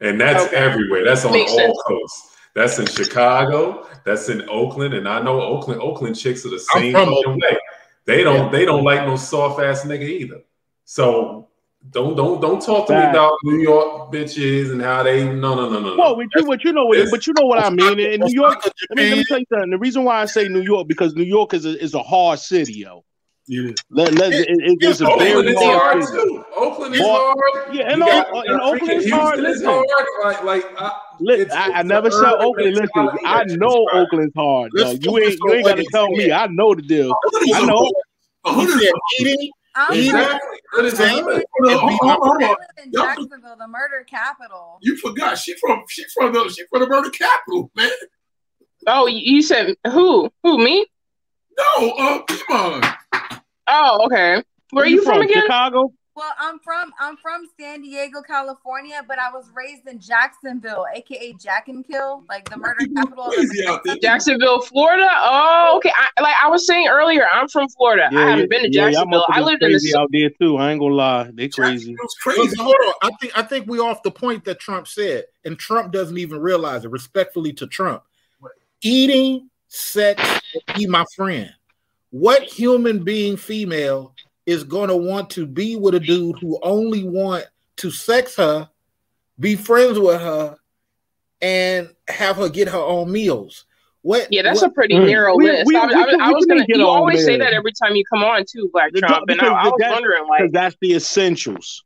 and 0.00 0.20
that's 0.20 0.44
Okay. 0.44 0.56
everywhere. 0.56 1.04
That's 1.04 1.24
on 1.24 1.32
Makes 1.32 1.52
all 1.52 1.58
sense. 1.58 1.82
coasts. 1.86 2.36
That's 2.54 2.78
in 2.78 2.86
Chicago. 2.86 3.88
That's 4.04 4.28
in 4.28 4.48
Oakland, 4.48 4.94
and 4.94 5.08
I 5.08 5.20
know 5.20 5.40
Oakland. 5.40 5.80
Oakland 5.80 6.16
chicks 6.16 6.44
are 6.46 6.50
the 6.50 6.58
same 6.60 6.92
from 6.92 7.08
Oakland. 7.08 7.42
way. 7.42 7.58
They 8.06 8.22
don't. 8.22 8.52
They 8.52 8.64
don't 8.64 8.84
like 8.84 9.06
no 9.06 9.16
soft 9.16 9.60
ass 9.60 9.84
nigga 9.84 10.08
either. 10.08 10.42
So 10.84 11.48
don't 11.90 12.16
don't 12.16 12.40
don't 12.40 12.60
talk 12.60 12.86
to 12.88 12.92
me 12.94 13.02
about 13.02 13.32
New 13.44 13.58
York 13.58 14.12
bitches 14.12 14.72
and 14.72 14.80
how 14.80 15.02
they. 15.02 15.24
No 15.24 15.54
no 15.54 15.68
no 15.68 15.80
no 15.80 15.94
no. 15.94 15.96
Well, 15.96 16.16
but 16.16 16.26
you, 16.34 16.46
but 16.46 16.64
you 16.64 16.72
know 16.72 16.86
what, 16.86 17.10
but 17.10 17.26
you 17.26 17.32
know 17.38 17.46
what 17.46 17.64
I 17.64 17.70
mean. 17.70 18.00
In 18.00 18.20
New 18.20 18.32
York, 18.32 18.58
Osaka, 18.58 18.74
let 18.90 18.96
me, 18.96 19.10
let 19.10 19.18
me 19.18 19.24
tell 19.24 19.38
you 19.38 19.46
something. 19.50 19.70
The 19.70 19.78
reason 19.78 20.04
why 20.04 20.22
I 20.22 20.24
say 20.26 20.48
New 20.48 20.62
York 20.62 20.88
because 20.88 21.14
New 21.14 21.24
York 21.24 21.54
is 21.54 21.66
a, 21.66 21.82
is 21.82 21.94
a 21.94 22.02
hard 22.02 22.38
city, 22.38 22.74
yo. 22.74 23.04
Yeah. 23.46 23.70
Let, 23.90 24.14
let, 24.14 24.32
it, 24.32 24.46
it- 24.48 24.78
it's 24.80 25.00
a 25.02 25.06
Oakland 25.06 25.28
very 25.44 25.48
is 25.52 25.58
hard 25.58 25.82
hard 25.82 26.04
city. 26.04 26.16
too. 26.22 26.44
Oakland 26.56 26.94
is 26.94 27.00
hard. 27.02 27.74
yeah, 27.74 27.92
and 27.92 28.00
got- 28.00 28.26
Oak- 28.32 28.44
and 28.46 28.60
Oakland 28.60 28.90
is 29.04 29.10
hard. 29.10 29.38
Houston 29.38 29.44
is 29.46 29.62
Listen. 29.62 29.66
hard. 29.66 29.86
Like 30.24 30.44
like 30.44 30.80
I, 30.80 31.00
Li- 31.20 31.40
it's- 31.42 31.54
I, 31.56 31.72
I 31.80 31.82
never 31.82 32.10
said 32.10 32.24
Oakland. 32.40 32.74
Listen, 32.74 32.88
I 33.26 33.44
know 33.44 33.84
described. 33.84 33.90
Oakland's 33.92 34.34
hard. 34.34 34.70
Let's 34.72 34.98
Dog. 34.98 35.04
You 35.04 35.18
ain't 35.24 35.38
you 35.44 35.52
ain't 35.54 35.66
got 35.66 35.76
to 35.76 35.84
tell 35.92 36.08
me. 36.08 36.32
I 36.32 36.46
know 36.46 36.74
the 36.74 36.80
deal. 36.82 37.12
Oakland 37.26 37.48
is 37.50 37.56
I 37.56 37.62
a 37.62 37.66
know. 37.66 37.76
whole- 37.76 38.02
a 38.46 38.48
He 38.50 38.54
hundred- 38.60 38.80
said 38.82 38.92
eating, 39.20 39.50
I'm 39.76 39.92
eating, 39.94 40.04
Exactly. 40.14 40.58
Good 40.72 40.84
as 40.86 40.96
saying, 40.96 41.24
good. 41.24 41.44
Hold 41.52 41.72
on, 41.72 41.78
and 41.80 41.88
be 41.88 41.96
hold 42.00 42.10
on, 42.12 42.18
hold 42.28 42.42
I 42.42 42.46
on. 42.46 42.48
live 42.50 42.86
in 42.86 42.92
Jacksonville, 42.92 43.56
the 43.58 43.68
murder 43.68 44.04
capital. 44.08 44.78
You 44.80 44.96
forgot 44.96 45.36
she 45.38 45.54
from 45.60 45.82
she 45.88 46.04
from 46.14 46.32
the 46.32 46.48
she 46.48 46.64
from 46.70 46.80
the 46.80 46.88
murder 46.88 47.10
capital, 47.10 47.70
man. 47.76 47.90
Oh, 48.86 49.06
you 49.06 49.18
you 49.34 49.42
said 49.42 49.74
who? 49.92 50.30
Who 50.42 50.58
me? 50.64 50.86
No, 51.56 51.90
uh, 51.92 52.22
come 52.22 52.56
on. 52.82 52.82
Oh, 53.68 54.06
okay. 54.06 54.42
Where 54.70 54.84
are 54.84 54.88
you 54.88 55.02
from 55.02 55.22
again? 55.22 55.42
Chicago. 55.42 55.92
Well, 56.16 56.32
I'm 56.38 56.60
from 56.60 56.92
I'm 57.00 57.16
from 57.16 57.48
San 57.58 57.82
Diego, 57.82 58.22
California, 58.22 59.02
but 59.08 59.18
I 59.18 59.32
was 59.32 59.50
raised 59.52 59.88
in 59.88 59.98
Jacksonville, 59.98 60.86
aka 60.94 61.32
Jack 61.32 61.66
and 61.66 61.84
Kill, 61.84 62.22
like 62.28 62.48
the 62.48 62.56
murder 62.56 62.86
capital. 62.96 63.24
Of 63.26 63.34
the- 63.34 63.98
Jacksonville, 64.00 64.60
Florida. 64.62 65.08
Oh, 65.10 65.74
okay. 65.78 65.90
I, 65.96 66.22
like 66.22 66.36
I 66.40 66.48
was 66.48 66.68
saying 66.68 66.86
earlier, 66.86 67.26
I'm 67.32 67.48
from 67.48 67.68
Florida. 67.70 68.10
I 68.12 68.30
haven't 68.30 68.48
been 68.48 68.62
to 68.62 68.70
yeah, 68.70 68.90
Jacksonville. 68.90 69.24
I 69.28 69.40
motherfuckers 69.40 69.44
lived 69.44 69.62
in 69.64 69.72
the. 69.72 69.74
crazy 69.74 69.96
out 69.96 70.08
there 70.12 70.30
too. 70.40 70.56
I 70.56 70.70
ain't 70.70 70.80
gonna 70.80 70.94
lie, 70.94 71.30
they 71.32 71.48
crazy. 71.48 71.96
Crazy. 72.22 72.56
hold 72.62 72.76
on. 72.86 72.94
I 73.02 73.10
think 73.20 73.36
I 73.36 73.42
think 73.42 73.66
we 73.66 73.80
off 73.80 74.04
the 74.04 74.12
point 74.12 74.44
that 74.44 74.60
Trump 74.60 74.86
said, 74.86 75.24
and 75.44 75.58
Trump 75.58 75.92
doesn't 75.92 76.18
even 76.18 76.40
realize 76.40 76.84
it. 76.84 76.92
Respectfully 76.92 77.52
to 77.54 77.66
Trump, 77.66 78.04
eating, 78.82 79.50
sex, 79.66 80.22
be 80.76 80.86
my 80.86 81.04
friend. 81.16 81.52
What 82.14 82.44
human 82.44 83.02
being 83.02 83.36
female 83.36 84.14
is 84.46 84.62
going 84.62 84.88
to 84.88 84.96
want 84.96 85.30
to 85.30 85.46
be 85.46 85.74
with 85.74 85.96
a 85.96 85.98
dude 86.00 86.38
who 86.38 86.60
only 86.62 87.02
want 87.02 87.44
to 87.78 87.90
sex 87.90 88.36
her, 88.36 88.70
be 89.40 89.56
friends 89.56 89.98
with 89.98 90.20
her, 90.20 90.56
and 91.42 91.88
have 92.06 92.36
her 92.36 92.48
get 92.48 92.68
her 92.68 92.78
own 92.78 93.10
meals? 93.10 93.66
What? 94.02 94.28
Yeah, 94.30 94.42
that's 94.42 94.62
what, 94.62 94.70
a 94.70 94.74
pretty 94.74 94.94
Mm. 94.94 95.06
narrow 95.08 95.36
We- 95.36 95.46
list. 95.50 95.66
we- 95.66 95.74
I, 95.74 95.86
was- 95.86 95.94
we 95.96 96.00
I, 96.00 96.04
was- 96.04 96.10
can- 96.12 96.20
I 96.20 96.28
we 96.28 96.34
was 96.34 96.44
can 96.46 96.56
gonna. 96.58 96.66
You 96.68 96.74
on 96.76 96.96
always 96.98 97.24
say 97.24 97.36
that 97.36 97.52
every 97.52 97.72
time 97.72 97.96
you 97.96 98.04
come 98.04 98.22
on 98.22 98.44
too, 98.48 98.70
Black 98.72 98.92
The- 98.92 99.00
Trump, 99.00 99.28
and 99.28 99.40
I, 99.40 99.46
I 99.48 99.64
was 99.64 99.74
that- 99.80 99.90
wondering, 99.90 100.22
because 100.22 100.40
like, 100.42 100.52
that's 100.52 100.76
the 100.80 100.94
essentials. 100.94 101.82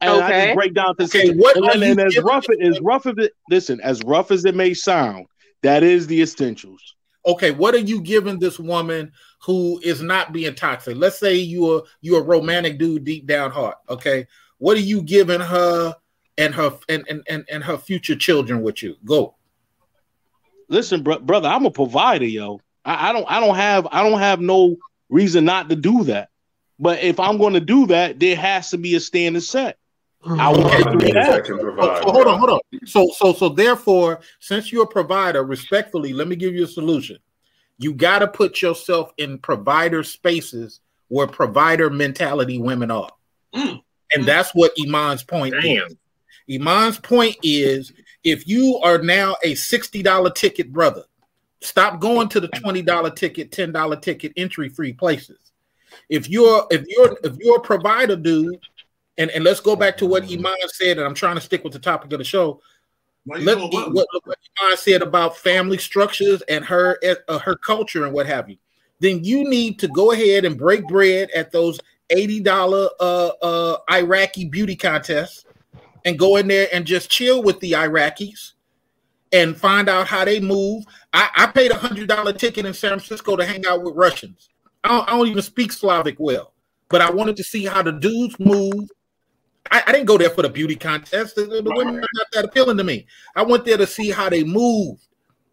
And 0.00 0.10
I 0.10 0.26
Okay. 0.26 0.44
just 0.46 0.56
break 0.56 0.72
down 0.72 0.94
the 0.96 1.04
Okay, 1.04 1.18
essentials. 1.24 1.36
what 1.42 1.56
and, 1.58 1.64
are 1.66 1.72
and, 1.72 1.82
and 1.82 2.00
as 2.00 2.16
rough 2.18 2.46
as 2.62 2.80
rough 2.80 3.04
as 3.04 3.18
it 3.18 3.32
listen, 3.50 3.78
as 3.82 4.02
rough 4.04 4.30
as 4.30 4.46
it 4.46 4.54
may 4.54 4.72
sound, 4.72 5.26
that 5.62 5.82
is 5.82 6.06
the 6.06 6.22
essentials. 6.22 6.94
Okay, 7.26 7.50
what 7.50 7.74
are 7.74 7.78
you 7.78 8.00
giving 8.00 8.38
this 8.38 8.58
woman 8.58 9.12
who 9.42 9.80
is 9.82 10.02
not 10.02 10.32
being 10.32 10.54
toxic? 10.54 10.96
Let's 10.96 11.18
say 11.18 11.34
you're 11.36 11.84
you're 12.00 12.20
a 12.20 12.24
romantic 12.24 12.78
dude 12.78 13.04
deep 13.04 13.26
down 13.26 13.50
heart. 13.50 13.78
Okay, 13.88 14.26
what 14.58 14.76
are 14.76 14.80
you 14.80 15.02
giving 15.02 15.40
her 15.40 15.94
and 16.38 16.54
her 16.54 16.78
and 16.88 17.04
and 17.08 17.22
and, 17.28 17.44
and 17.50 17.64
her 17.64 17.78
future 17.78 18.16
children 18.16 18.62
with 18.62 18.82
you? 18.82 18.96
Go. 19.04 19.34
Listen, 20.68 21.02
bro, 21.02 21.18
brother, 21.18 21.48
I'm 21.48 21.66
a 21.66 21.70
provider, 21.70 22.24
yo. 22.24 22.60
I, 22.84 23.10
I 23.10 23.12
don't 23.12 23.26
I 23.28 23.40
don't 23.40 23.56
have 23.56 23.86
I 23.90 24.08
don't 24.08 24.20
have 24.20 24.40
no 24.40 24.76
reason 25.08 25.44
not 25.44 25.68
to 25.68 25.76
do 25.76 26.04
that. 26.04 26.30
But 26.78 27.02
if 27.02 27.20
I'm 27.20 27.38
going 27.38 27.52
to 27.52 27.60
do 27.60 27.86
that, 27.88 28.18
there 28.18 28.34
has 28.34 28.70
to 28.70 28.78
be 28.78 28.96
a 28.96 29.00
standard 29.00 29.42
set. 29.42 29.78
I 30.24 30.50
want 30.50 30.64
Okay. 30.66 30.82
to 30.84 30.90
do 30.90 30.98
Niggas 30.98 31.12
that. 31.14 31.30
that 31.30 31.44
can 31.44 31.58
provide. 31.58 32.02
so 32.04 32.12
hold 32.12 32.26
on, 32.26 32.38
hold 32.38 32.50
on. 32.50 32.60
So 32.86 33.10
so 33.16 33.32
so 33.32 33.48
therefore, 33.48 34.20
since 34.40 34.70
you're 34.72 34.84
a 34.84 34.86
provider, 34.86 35.42
respectfully, 35.44 36.12
let 36.12 36.28
me 36.28 36.36
give 36.36 36.54
you 36.54 36.64
a 36.64 36.68
solution. 36.68 37.18
You 37.78 37.92
got 37.94 38.20
to 38.20 38.28
put 38.28 38.62
yourself 38.62 39.12
in 39.18 39.38
provider 39.38 40.04
spaces 40.04 40.80
where 41.08 41.26
provider 41.26 41.90
mentality 41.90 42.58
women 42.58 42.90
are. 42.90 43.10
Mm. 43.54 43.82
And 44.14 44.24
that's 44.24 44.54
what 44.54 44.72
Iman's 44.78 45.22
point 45.24 45.54
is. 45.64 45.96
Iman's 46.48 46.98
point 46.98 47.36
is 47.42 47.92
if 48.24 48.46
you 48.46 48.78
are 48.82 48.98
now 48.98 49.36
a 49.42 49.54
$60 49.54 50.34
ticket 50.34 50.72
brother, 50.72 51.02
stop 51.60 52.00
going 52.00 52.28
to 52.28 52.40
the 52.40 52.48
$20 52.48 53.16
ticket, 53.16 53.50
$10 53.50 54.00
ticket 54.02 54.32
entry 54.36 54.68
free 54.68 54.92
places. 54.92 55.38
If 56.08 56.28
you're 56.28 56.66
if 56.70 56.84
you're 56.88 57.16
if 57.24 57.36
you're 57.38 57.58
a 57.58 57.62
provider 57.62 58.16
dude, 58.16 58.58
and, 59.18 59.30
and 59.30 59.44
let's 59.44 59.60
go 59.60 59.76
back 59.76 59.96
to 59.98 60.06
what 60.06 60.24
Iman 60.24 60.56
said, 60.68 60.98
and 60.98 61.06
I'm 61.06 61.14
trying 61.14 61.34
to 61.36 61.40
stick 61.40 61.64
with 61.64 61.72
the 61.72 61.78
topic 61.78 62.12
of 62.12 62.18
the 62.18 62.24
show. 62.24 62.60
Let 63.26 63.58
what, 63.58 63.72
what? 63.72 63.92
what, 63.92 64.06
what 64.24 64.38
Iman 64.60 64.76
said 64.76 65.02
about 65.02 65.36
family 65.36 65.78
structures 65.78 66.42
and 66.42 66.64
her 66.64 66.98
uh, 67.28 67.38
her 67.38 67.56
culture 67.56 68.04
and 68.04 68.12
what 68.12 68.26
have 68.26 68.48
you. 68.50 68.56
Then 68.98 69.22
you 69.24 69.48
need 69.48 69.78
to 69.80 69.88
go 69.88 70.12
ahead 70.12 70.44
and 70.44 70.58
break 70.58 70.86
bread 70.88 71.30
at 71.30 71.52
those 71.52 71.78
eighty 72.10 72.40
dollar 72.40 72.88
uh, 73.00 73.30
uh, 73.42 73.76
Iraqi 73.90 74.46
beauty 74.46 74.74
contests, 74.74 75.44
and 76.04 76.18
go 76.18 76.36
in 76.36 76.48
there 76.48 76.68
and 76.72 76.84
just 76.84 77.10
chill 77.10 77.42
with 77.42 77.60
the 77.60 77.72
Iraqis 77.72 78.52
and 79.32 79.56
find 79.56 79.88
out 79.88 80.06
how 80.06 80.24
they 80.24 80.40
move. 80.40 80.84
I, 81.12 81.28
I 81.34 81.46
paid 81.46 81.70
a 81.70 81.76
hundred 81.76 82.08
dollar 82.08 82.32
ticket 82.32 82.66
in 82.66 82.74
San 82.74 82.98
Francisco 82.98 83.36
to 83.36 83.44
hang 83.44 83.66
out 83.66 83.82
with 83.82 83.94
Russians. 83.94 84.48
I 84.84 84.88
don't, 84.88 85.08
I 85.08 85.16
don't 85.16 85.28
even 85.28 85.42
speak 85.42 85.70
Slavic 85.70 86.16
well, 86.18 86.52
but 86.88 87.00
I 87.00 87.10
wanted 87.10 87.36
to 87.36 87.44
see 87.44 87.64
how 87.64 87.82
the 87.82 87.92
dudes 87.92 88.38
move. 88.40 88.88
I, 89.70 89.82
I 89.86 89.92
didn't 89.92 90.06
go 90.06 90.18
there 90.18 90.30
for 90.30 90.42
the 90.42 90.48
beauty 90.48 90.76
contest. 90.76 91.36
The, 91.36 91.44
the 91.46 91.62
women 91.74 91.96
are 91.96 92.08
not 92.14 92.26
that 92.32 92.44
appealing 92.44 92.76
to 92.78 92.84
me. 92.84 93.06
I 93.36 93.42
went 93.42 93.64
there 93.64 93.76
to 93.76 93.86
see 93.86 94.10
how 94.10 94.28
they 94.28 94.44
move. 94.44 94.98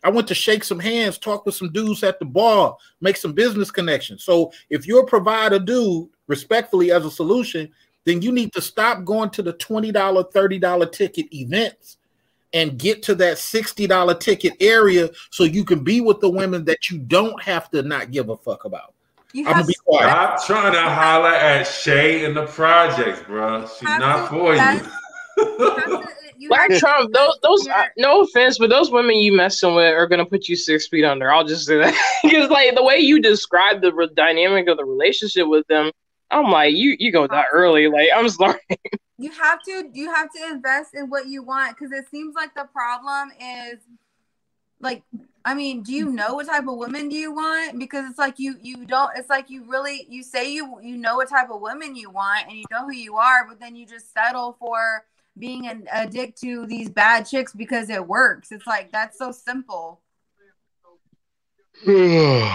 I 0.03 0.09
went 0.09 0.27
to 0.29 0.35
shake 0.35 0.63
some 0.63 0.79
hands, 0.79 1.17
talk 1.17 1.45
with 1.45 1.55
some 1.55 1.71
dudes 1.71 2.03
at 2.03 2.19
the 2.19 2.25
bar, 2.25 2.75
make 3.01 3.17
some 3.17 3.33
business 3.33 3.69
connections. 3.69 4.23
So 4.23 4.51
if 4.69 4.87
you're 4.87 5.03
a 5.03 5.07
provider 5.07 5.59
dude, 5.59 6.09
respectfully 6.27 6.91
as 6.91 7.05
a 7.05 7.11
solution, 7.11 7.69
then 8.05 8.21
you 8.21 8.31
need 8.31 8.53
to 8.53 8.61
stop 8.61 9.03
going 9.03 9.29
to 9.31 9.41
the 9.41 9.53
$20, 9.53 9.91
$30 9.91 10.91
ticket 10.91 11.33
events 11.33 11.97
and 12.53 12.79
get 12.79 13.03
to 13.03 13.15
that 13.15 13.37
$60 13.37 14.19
ticket 14.19 14.53
area 14.59 15.09
so 15.31 15.43
you 15.43 15.63
can 15.63 15.83
be 15.83 16.01
with 16.01 16.19
the 16.19 16.29
women 16.29 16.65
that 16.65 16.89
you 16.89 16.97
don't 16.97 17.41
have 17.43 17.69
to 17.71 17.83
not 17.83 18.11
give 18.11 18.29
a 18.29 18.37
fuck 18.37 18.65
about. 18.65 18.93
You 19.33 19.45
I'm 19.47 19.53
gonna 19.53 19.65
be 19.65 19.75
quiet. 19.85 20.09
Stop 20.09 20.45
trying 20.45 20.73
to 20.73 20.81
holler 20.81 21.29
at 21.29 21.63
Shay 21.67 22.25
in 22.25 22.33
the 22.33 22.45
projects, 22.47 23.21
bro. 23.21 23.67
She's 23.67 23.87
Have 23.87 23.99
not 23.99 24.23
to- 24.23 24.27
for 24.29 24.51
you. 24.53 24.57
that's- 24.57 24.87
you 25.37 26.03
you 26.37 26.49
Black 26.49 26.71
have 26.71 26.79
Trump, 26.79 27.13
those, 27.13 27.37
those 27.43 27.67
uh, 27.67 27.83
no 27.97 28.21
offense, 28.21 28.57
but 28.57 28.69
those 28.69 28.91
women 28.91 29.15
you 29.17 29.31
messing 29.35 29.75
with 29.75 29.93
are 29.93 30.07
gonna 30.07 30.25
put 30.25 30.47
you 30.47 30.55
six 30.55 30.87
feet 30.87 31.03
under. 31.05 31.31
I'll 31.31 31.43
just 31.45 31.65
say 31.65 31.77
that 31.77 31.93
because 32.23 32.49
like 32.49 32.75
the 32.75 32.83
way 32.83 32.97
you 32.99 33.21
describe 33.21 33.81
the 33.81 33.93
re- 33.93 34.09
dynamic 34.15 34.67
of 34.67 34.77
the 34.77 34.85
relationship 34.85 35.47
with 35.47 35.67
them, 35.67 35.91
I'm 36.31 36.49
like 36.49 36.73
you 36.73 36.95
you 36.99 37.11
go 37.11 37.27
that 37.27 37.45
early. 37.53 37.87
Like 37.87 38.09
I'm 38.15 38.29
sorry. 38.29 38.59
you 39.17 39.31
have 39.31 39.61
to 39.63 39.89
you 39.93 40.11
have 40.13 40.29
to 40.33 40.49
invest 40.51 40.93
in 40.95 41.09
what 41.09 41.27
you 41.27 41.43
want 41.43 41.77
because 41.77 41.91
it 41.91 42.09
seems 42.09 42.35
like 42.35 42.53
the 42.55 42.67
problem 42.73 43.31
is 43.41 43.79
like 44.81 45.03
I 45.45 45.53
mean, 45.53 45.83
do 45.83 45.93
you 45.93 46.07
mm. 46.07 46.13
know 46.13 46.33
what 46.35 46.47
type 46.47 46.67
of 46.67 46.77
woman 46.77 47.09
do 47.09 47.15
you 47.15 47.33
want? 47.33 47.79
Because 47.79 48.09
it's 48.09 48.19
like 48.19 48.39
you 48.39 48.55
you 48.61 48.85
don't. 48.85 49.11
It's 49.15 49.29
like 49.29 49.49
you 49.49 49.63
really 49.63 50.05
you 50.09 50.23
say 50.23 50.51
you 50.51 50.79
you 50.81 50.97
know 50.97 51.15
what 51.15 51.29
type 51.29 51.49
of 51.49 51.61
woman 51.61 51.95
you 51.95 52.09
want 52.09 52.47
and 52.47 52.57
you 52.57 52.65
know 52.71 52.85
who 52.85 52.93
you 52.93 53.15
are, 53.15 53.47
but 53.47 53.59
then 53.59 53.75
you 53.75 53.85
just 53.85 54.13
settle 54.13 54.57
for 54.59 55.05
being 55.37 55.67
an, 55.67 55.87
a 55.93 56.05
dick 56.07 56.35
to 56.37 56.65
these 56.65 56.89
bad 56.89 57.25
chicks 57.25 57.53
because 57.53 57.89
it 57.89 58.05
works. 58.05 58.51
It's 58.51 58.67
like 58.67 58.91
that's 58.91 59.17
so 59.17 59.31
simple. 59.31 60.01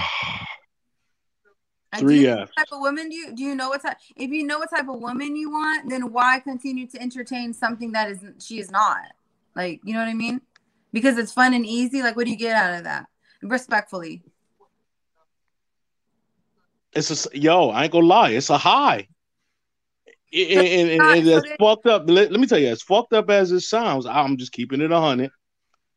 Three 1.98 2.26
F. 2.26 2.50
Type 2.56 2.66
of 2.72 2.80
woman 2.80 3.08
do 3.08 3.14
you 3.14 3.32
do 3.34 3.42
you 3.42 3.54
know 3.54 3.68
what 3.68 3.82
type? 3.82 3.96
If 4.16 4.30
you 4.30 4.44
know 4.44 4.58
what 4.58 4.70
type 4.70 4.88
of 4.88 5.00
woman 5.00 5.36
you 5.36 5.50
want, 5.50 5.88
then 5.88 6.12
why 6.12 6.40
continue 6.40 6.86
to 6.88 7.00
entertain 7.00 7.54
something 7.54 7.92
that 7.92 8.10
is 8.10 8.18
she 8.40 8.58
is 8.58 8.70
not? 8.70 9.02
Like 9.54 9.80
you 9.84 9.94
know 9.94 10.00
what 10.00 10.08
I 10.08 10.14
mean? 10.14 10.40
Because 10.94 11.18
it's 11.18 11.32
fun 11.32 11.52
and 11.54 11.66
easy. 11.66 12.02
Like 12.02 12.14
what 12.14 12.24
do 12.24 12.30
you 12.30 12.38
get 12.38 12.54
out 12.54 12.78
of 12.78 12.84
that? 12.84 13.06
Respectfully. 13.42 14.22
It's 16.92 17.26
a 17.26 17.36
yo. 17.36 17.70
I 17.70 17.82
ain't 17.82 17.92
gonna 17.92 18.06
lie. 18.06 18.30
It's 18.30 18.48
a 18.48 18.56
high. 18.56 19.08
And, 20.32 20.50
and, 20.52 20.90
and, 20.90 21.02
and 21.02 21.28
it's 21.28 21.52
fucked 21.60 21.86
up. 21.86 22.04
Let, 22.06 22.30
let, 22.30 22.40
me 22.40 22.46
tell 22.46 22.58
you, 22.58 22.68
as 22.68 22.82
fucked 22.82 23.12
up 23.12 23.28
as 23.28 23.50
it 23.50 23.60
sounds, 23.60 24.06
I'm 24.06 24.36
just 24.36 24.52
keeping 24.52 24.80
it 24.80 24.92
a 24.92 25.00
hundred. 25.00 25.30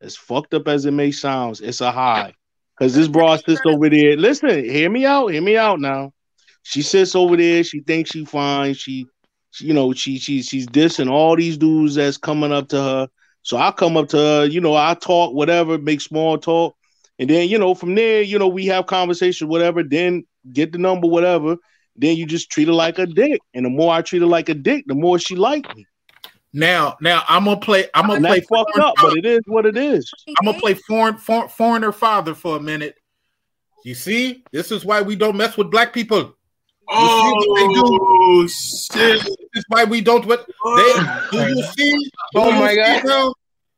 As 0.00 0.16
fucked 0.16 0.54
up 0.54 0.66
as 0.66 0.84
it 0.84 0.90
may 0.90 1.12
sound, 1.12 1.60
it's 1.62 1.80
a 1.80 1.90
high. 1.92 2.34
Cause 2.78 2.94
this 2.94 3.08
broad 3.08 3.40
sits 3.44 3.60
over 3.66 3.88
there. 3.88 4.16
Listen, 4.16 4.64
hear 4.64 4.90
me 4.90 5.04
out. 5.04 5.28
Hear 5.28 5.42
me 5.42 5.56
out 5.56 5.80
now. 5.80 6.12
She 6.62 6.82
sits 6.82 7.16
over 7.16 7.36
there. 7.36 7.64
She 7.64 7.80
thinks 7.80 8.10
she 8.10 8.24
fine. 8.24 8.74
She, 8.74 9.06
she 9.50 9.66
you 9.66 9.74
know, 9.74 9.92
she 9.92 10.18
she 10.18 10.42
she's 10.42 10.66
dissing 10.66 11.10
all 11.10 11.36
these 11.36 11.56
dudes 11.56 11.96
that's 11.96 12.16
coming 12.16 12.52
up 12.52 12.68
to 12.68 12.80
her. 12.80 13.08
So 13.42 13.56
I 13.56 13.70
come 13.70 13.96
up 13.96 14.08
to 14.08 14.16
her. 14.16 14.44
You 14.46 14.60
know, 14.60 14.74
I 14.74 14.94
talk 14.94 15.34
whatever, 15.34 15.78
make 15.78 16.00
small 16.00 16.38
talk, 16.38 16.76
and 17.18 17.28
then 17.28 17.48
you 17.48 17.58
know 17.58 17.74
from 17.74 17.94
there, 17.94 18.22
you 18.22 18.38
know, 18.38 18.48
we 18.48 18.66
have 18.66 18.86
conversation, 18.86 19.48
whatever. 19.48 19.82
Then 19.82 20.26
get 20.52 20.72
the 20.72 20.78
number, 20.78 21.06
whatever. 21.06 21.56
Then 21.96 22.16
you 22.16 22.26
just 22.26 22.50
treat 22.50 22.68
her 22.68 22.74
like 22.74 22.98
a 22.98 23.06
dick, 23.06 23.40
and 23.54 23.66
the 23.66 23.70
more 23.70 23.92
I 23.92 24.02
treat 24.02 24.20
her 24.20 24.26
like 24.26 24.48
a 24.48 24.54
dick, 24.54 24.84
the 24.86 24.94
more 24.94 25.18
she 25.18 25.34
like 25.34 25.74
me. 25.74 25.86
Now, 26.52 26.96
now 27.00 27.24
I'm 27.28 27.44
gonna 27.44 27.60
play. 27.60 27.88
I'm 27.94 28.06
gonna 28.06 28.20
play 28.20 28.40
fucked 28.40 28.78
up, 28.78 28.94
but 29.00 29.16
it 29.16 29.26
is 29.26 29.40
what 29.46 29.66
it 29.66 29.76
is. 29.76 30.12
I'm 30.38 30.46
gonna 30.46 30.58
play 30.58 30.74
foreign, 30.74 31.16
foreign 31.16 31.48
foreigner 31.48 31.92
father 31.92 32.34
for 32.34 32.56
a 32.56 32.60
minute. 32.60 32.96
You 33.84 33.94
see, 33.94 34.44
this 34.52 34.72
is 34.72 34.84
why 34.84 35.02
we 35.02 35.16
don't 35.16 35.36
mess 35.36 35.56
with 35.56 35.70
black 35.70 35.92
people. 35.92 36.37
Oh 36.90 38.46
shit! 38.48 39.22
This 39.22 39.36
is 39.54 39.64
why 39.68 39.84
we 39.84 40.00
don't. 40.00 40.24
What 40.26 40.46
they 40.46 40.52
oh 40.64 41.28
do 41.30 41.38
you 41.48 41.62
see? 41.76 42.10
Oh 42.34 42.50
do 42.50 42.56
oh 42.56 42.60
my 42.60 42.74
god! 42.74 43.04
Now? 43.04 43.34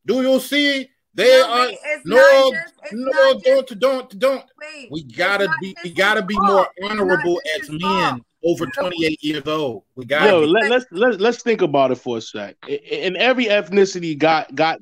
Do 0.06 0.22
you 0.22 0.40
see? 0.40 0.88
They 1.12 1.24
No, 1.40 1.48
are 1.50 1.66
wait, 1.66 1.78
no, 2.04 2.52
just- 2.52 2.74
no, 2.92 3.10
not 3.32 3.42
don't, 3.42 3.80
don't, 3.80 4.18
don't. 4.18 4.44
Wait, 4.60 4.88
We 4.92 5.02
gotta 5.02 5.46
not 5.46 5.56
be, 5.60 5.76
we 5.82 5.90
gotta 5.90 6.22
be 6.22 6.36
more 6.38 6.68
honorable 6.84 7.40
as 7.60 7.68
men 7.68 7.80
fault. 7.80 8.22
over 8.44 8.66
28 8.66 9.18
years 9.22 9.46
old. 9.46 9.82
We 9.96 10.04
gotta. 10.04 10.26
Yo, 10.30 10.40
be. 10.42 10.46
let, 10.46 10.70
let's 10.70 10.86
let's 10.92 11.18
let's 11.18 11.42
think 11.42 11.62
about 11.62 11.90
it 11.90 11.96
for 11.96 12.18
a 12.18 12.20
sec. 12.20 12.56
I- 12.64 12.80
And 12.92 13.16
every 13.16 13.46
ethnicity 13.46 14.16
got 14.16 14.54
got 14.54 14.78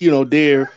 you 0.00 0.10
know 0.10 0.24
their 0.24 0.70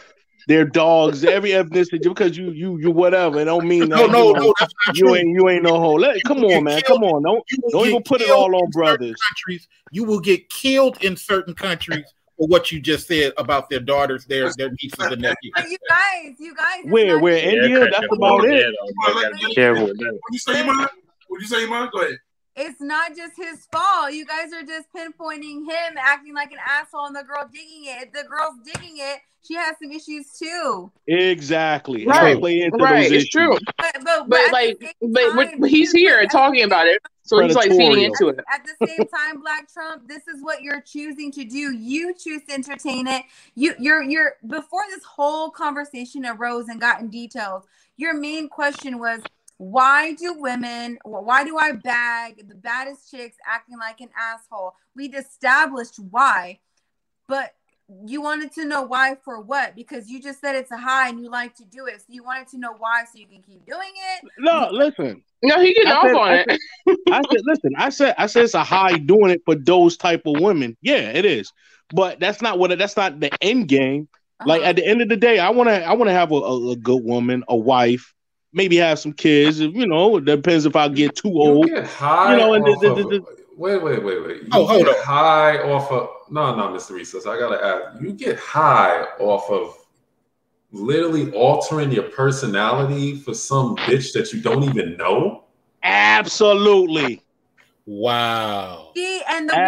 their 0.48 0.66
dogs. 0.66 1.24
Every 1.24 1.52
ethnicity 1.52 2.02
because 2.04 2.38
you 2.38 2.52
you 2.52 2.78
you 2.80 2.90
whatever. 2.90 3.40
It 3.40 3.46
don't 3.46 3.68
mean 3.68 3.90
that 3.90 3.98
No, 3.98 4.08
no, 4.08 4.28
you, 4.30 4.34
no, 4.34 4.54
that's 4.60 4.74
not 4.88 4.98
you 4.98 5.06
true. 5.06 5.16
ain't 5.16 5.30
you 5.30 5.50
ain't 5.50 5.64
no 5.64 5.80
hoe. 5.80 5.94
Let, 5.94 6.22
come 6.24 6.44
on, 6.44 6.64
man. 6.64 6.82
killed. 6.82 7.02
Come 7.02 7.04
on. 7.04 7.22
Don't 7.24 7.44
don't 7.72 7.88
even 7.88 8.02
put 8.04 8.22
it 8.22 8.30
all 8.32 8.56
on 8.56 8.70
brothers. 8.72 9.16
Countries, 9.30 9.68
you 9.92 10.04
will 10.04 10.20
get 10.20 10.50
killed 10.50 11.04
in 11.04 11.16
certain 11.16 11.54
countries 11.54 12.06
for 12.38 12.48
what 12.48 12.72
you 12.72 12.80
just 12.80 13.08
said 13.08 13.34
about 13.38 13.70
their 13.70 13.80
daughters, 13.80 14.26
their 14.26 14.52
their 14.58 14.70
nieces 14.82 15.00
and 15.00 15.22
nephews. 15.22 15.54
But 15.56 15.70
you 15.70 15.78
guys, 15.90 16.36
you 16.40 16.56
guys, 16.56 16.80
it's 16.84 16.90
Where 16.92 17.20
where 17.20 17.36
just- 17.42 17.54
India? 17.56 17.80
That's 17.92 18.08
about 18.12 18.46
it. 18.46 18.76
Careful 19.54 19.88
with 19.88 20.00
you 20.32 20.40
say, 20.40 20.66
man? 20.66 20.88
What 21.28 21.42
you 21.42 21.48
say, 21.48 21.68
man? 21.68 21.90
Go 21.92 22.02
ahead. 22.02 22.18
It's 22.58 22.82
not 22.82 23.16
just 23.16 23.38
his 23.38 23.66
fault. 23.72 24.12
You 24.12 24.26
guys 24.26 24.52
are 24.52 24.64
just 24.64 24.88
pinpointing 24.96 25.66
him 25.66 25.98
acting 25.98 26.34
like 26.34 26.52
an 26.52 26.58
asshole 26.68 27.06
and 27.06 27.16
the 27.16 27.24
girl 27.24 27.48
digging 27.52 27.86
it. 27.86 28.08
If 28.08 28.12
the 28.14 28.28
girl's 28.28 28.56
digging 28.66 28.98
it, 28.98 29.20
she 29.44 29.54
has 29.54 29.76
some 29.82 29.92
issues 29.92 30.32
too. 30.38 30.92
Exactly. 31.08 32.06
Right, 32.06 32.36
into 32.36 32.78
right. 32.78 33.04
those 33.04 33.12
It's 33.12 33.14
issues. 33.14 33.30
true. 33.30 33.58
But 33.78 33.94
but, 33.94 34.04
but, 34.04 34.30
But 34.30 34.52
like, 34.52 34.80
but, 35.02 35.36
but 35.36 35.46
time, 35.46 35.60
but 35.62 35.70
he's 35.70 35.92
this 35.94 36.02
here 36.02 36.16
what- 36.16 36.24
and 36.24 36.32
talking 36.32 36.64
about 36.64 36.88
it, 36.88 37.00
so 37.24 37.40
he's 37.40 37.56
like 37.56 37.70
feeding 37.70 38.02
into 38.04 38.30
it. 38.30 38.40
At 38.54 38.66
the 38.66 38.88
same 38.88 39.08
time, 39.08 39.42
Black 39.42 39.72
Trump, 39.72 40.08
this 40.08 40.28
is 40.28 40.42
what 40.42 40.62
you're 40.64 40.82
choosing 40.82 41.32
to 41.34 41.44
do. 41.46 41.74
You 41.74 42.14
choose 42.16 42.42
to 42.50 42.54
entertain 42.54 43.08
it. 43.08 43.24
You 43.56 43.76
you're 43.80 44.02
you're 44.02 44.34
before 44.48 44.84
this 44.90 45.04
whole 45.04 45.50
conversation 45.52 46.26
arose 46.26 46.68
and 46.70 46.82
got 46.82 47.02
in 47.02 47.10
details, 47.10 47.66
your 47.98 48.14
main 48.14 48.50
question 48.50 48.98
was 49.00 49.22
why 49.58 50.14
do 50.14 50.36
women 50.38 50.98
why 51.04 51.44
do 51.44 51.58
I 51.58 51.72
bag 51.72 52.48
the 52.48 52.56
baddest 52.56 53.10
chicks 53.12 53.38
acting 53.48 53.78
like 53.80 54.02
an 54.02 54.10
asshole? 54.18 54.74
We'd 54.96 55.16
established 55.16 55.98
why, 56.12 56.60
but 57.28 57.54
you 58.06 58.22
wanted 58.22 58.52
to 58.54 58.66
know 58.66 58.82
why 58.84 59.16
for 59.24 59.40
what? 59.40 59.74
Because 59.76 60.10
you 60.10 60.22
just 60.22 60.42
said 60.42 60.56
it's 60.56 60.72
a 60.72 60.78
high 60.78 61.08
and 61.10 61.22
you 61.22 61.30
like 61.32 61.56
to 61.56 61.64
do 61.66 61.86
it. 61.86 62.00
So 62.02 62.06
you 62.10 62.22
wanted 62.24 62.48
to 62.50 62.58
know 62.58 62.74
why 62.78 63.06
so 63.06 63.18
you 63.18 63.26
can 63.28 63.42
keep 63.42 63.66
doing 63.66 63.92
it. 64.22 64.30
No, 64.40 64.68
listen. 64.72 65.24
No, 65.42 65.62
he 65.62 65.74
getting 65.74 65.92
I 65.92 65.96
off 65.96 66.04
said- 66.04 66.16
on 66.16 66.28
I 66.30 66.36
it. 66.36 66.46
said- 66.50 66.60
I 67.12 67.22
said, 67.32 67.42
listen, 67.46 67.72
I 67.78 67.90
said, 67.90 68.16
I 68.18 68.28
said 68.28 68.44
it's 68.44 68.54
a 68.56 68.64
high 68.64 68.98
doing 68.98 69.32
it 69.32 69.42
for 69.46 69.56
those 69.56 69.96
type 69.96 70.24
of 70.26 70.42
women. 70.42 70.76
Yeah, 70.82 70.98
it 71.12 71.24
is, 71.26 71.52
but 71.92 72.20
that's 72.20 72.42
not 72.42 72.60
what. 72.60 72.78
That's 72.78 72.98
not 72.98 73.20
the 73.22 73.32
end 73.42 73.68
game. 73.70 74.10
Like 74.46 74.62
Uh-huh. 74.62 74.70
at 74.70 74.76
the 74.76 74.86
end 74.86 75.02
of 75.02 75.08
the 75.10 75.16
day, 75.16 75.40
I 75.40 75.50
want 75.52 75.70
to, 75.70 75.84
I 75.84 75.94
want 75.94 76.10
to 76.10 76.14
have 76.14 76.32
a, 76.32 76.36
a, 76.36 76.72
a 76.72 76.76
good 76.76 77.02
woman, 77.04 77.44
a 77.48 77.56
wife, 77.56 78.14
maybe 78.54 78.78
have 78.78 79.00
some 79.00 79.14
kids. 79.14 79.60
You 79.60 79.88
know, 79.88 80.18
it 80.18 80.26
depends 80.26 80.66
if 80.66 80.76
I 80.76 80.88
get 80.88 81.16
too 81.16 81.30
old. 81.30 81.68
You 81.70 81.76
old. 81.76 81.84
get 81.84 81.86
high 81.86 82.32
You 82.32 82.38
know, 82.38 82.54
and 82.54 82.66
off 82.68 82.82
the- 82.82 82.92
of, 82.92 82.98
the- 82.98 83.04
the- 83.04 83.26
wait, 83.56 83.82
wait, 83.84 84.04
wait, 84.04 84.26
wait. 84.26 84.42
You 84.44 84.48
Oh, 84.54 84.66
hold 84.66 84.86
get 84.86 84.96
on. 84.98 85.04
high 85.04 85.58
off 85.72 85.92
of 85.92 86.10
no, 86.30 86.54
no, 86.56 86.64
Mr. 86.68 86.92
Research. 86.92 87.26
I 87.26 87.40
gotta 87.40 87.64
ask. 87.64 88.02
You 88.02 88.12
get 88.14 88.38
high 88.38 89.04
off 89.20 89.50
of 89.50 89.78
literally 90.74 91.32
altering 91.32 91.92
your 91.92 92.04
personality 92.04 93.16
for 93.16 93.34
some 93.34 93.78
bitch 93.78 94.12
that 94.14 94.34
you 94.34 94.42
don't 94.42 94.64
even 94.64 94.98
know. 94.98 95.46
Absolutely, 95.84 97.22
Wow. 97.86 98.92
See, 98.98 99.22
and 99.30 99.50
the 99.50 99.54
Wrong 99.54 99.64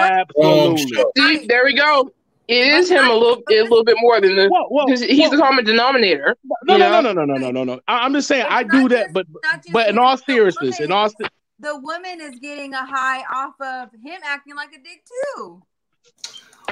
absolutely. 0.78 0.88
show. 0.94 1.12
See, 1.16 1.46
there 1.48 1.64
we 1.64 1.74
go. 1.74 2.12
It 2.50 2.66
is 2.68 2.90
him 2.90 3.06
a 3.06 3.14
little, 3.14 3.44
a 3.48 3.62
little 3.62 3.84
bit 3.84 3.96
more 4.02 4.20
than 4.20 4.36
the. 4.36 4.50
Well, 4.52 4.68
well, 4.72 4.88
Because 4.88 5.02
he's 5.02 5.20
well, 5.20 5.30
the 5.30 5.38
common 5.38 5.66
denominator. 5.66 6.36
no, 6.64 6.78
no, 6.78 6.90
no, 6.90 7.00
no, 7.02 7.14
no, 7.14 7.26
no, 7.26 7.36
no, 7.38 7.52
no, 7.52 7.64
no. 7.64 7.80
I- 7.88 8.00
I'm 8.00 8.14
just 8.14 8.28
saying 8.28 8.46
I 8.50 8.64
do 8.64 8.82
not 8.82 8.90
that, 8.90 9.02
just- 9.04 9.14
but 9.14 9.28
but 9.72 9.88
in 9.90 9.96
him, 9.96 10.00
all 10.04 10.18
the 10.18 10.24
seriousness, 10.24 10.80
in 10.80 10.86
woman. 10.90 10.98
all 10.98 11.10
se- 11.10 11.30
the 11.60 11.80
woman 11.80 12.20
is 12.22 12.40
getting 12.40 12.74
a 12.74 12.84
high 12.84 13.22
off 13.32 13.54
of 13.62 13.90
him 14.04 14.20
acting 14.24 14.56
like 14.56 14.70
a 14.70 14.78
dick 14.82 15.04
too. 15.36 15.62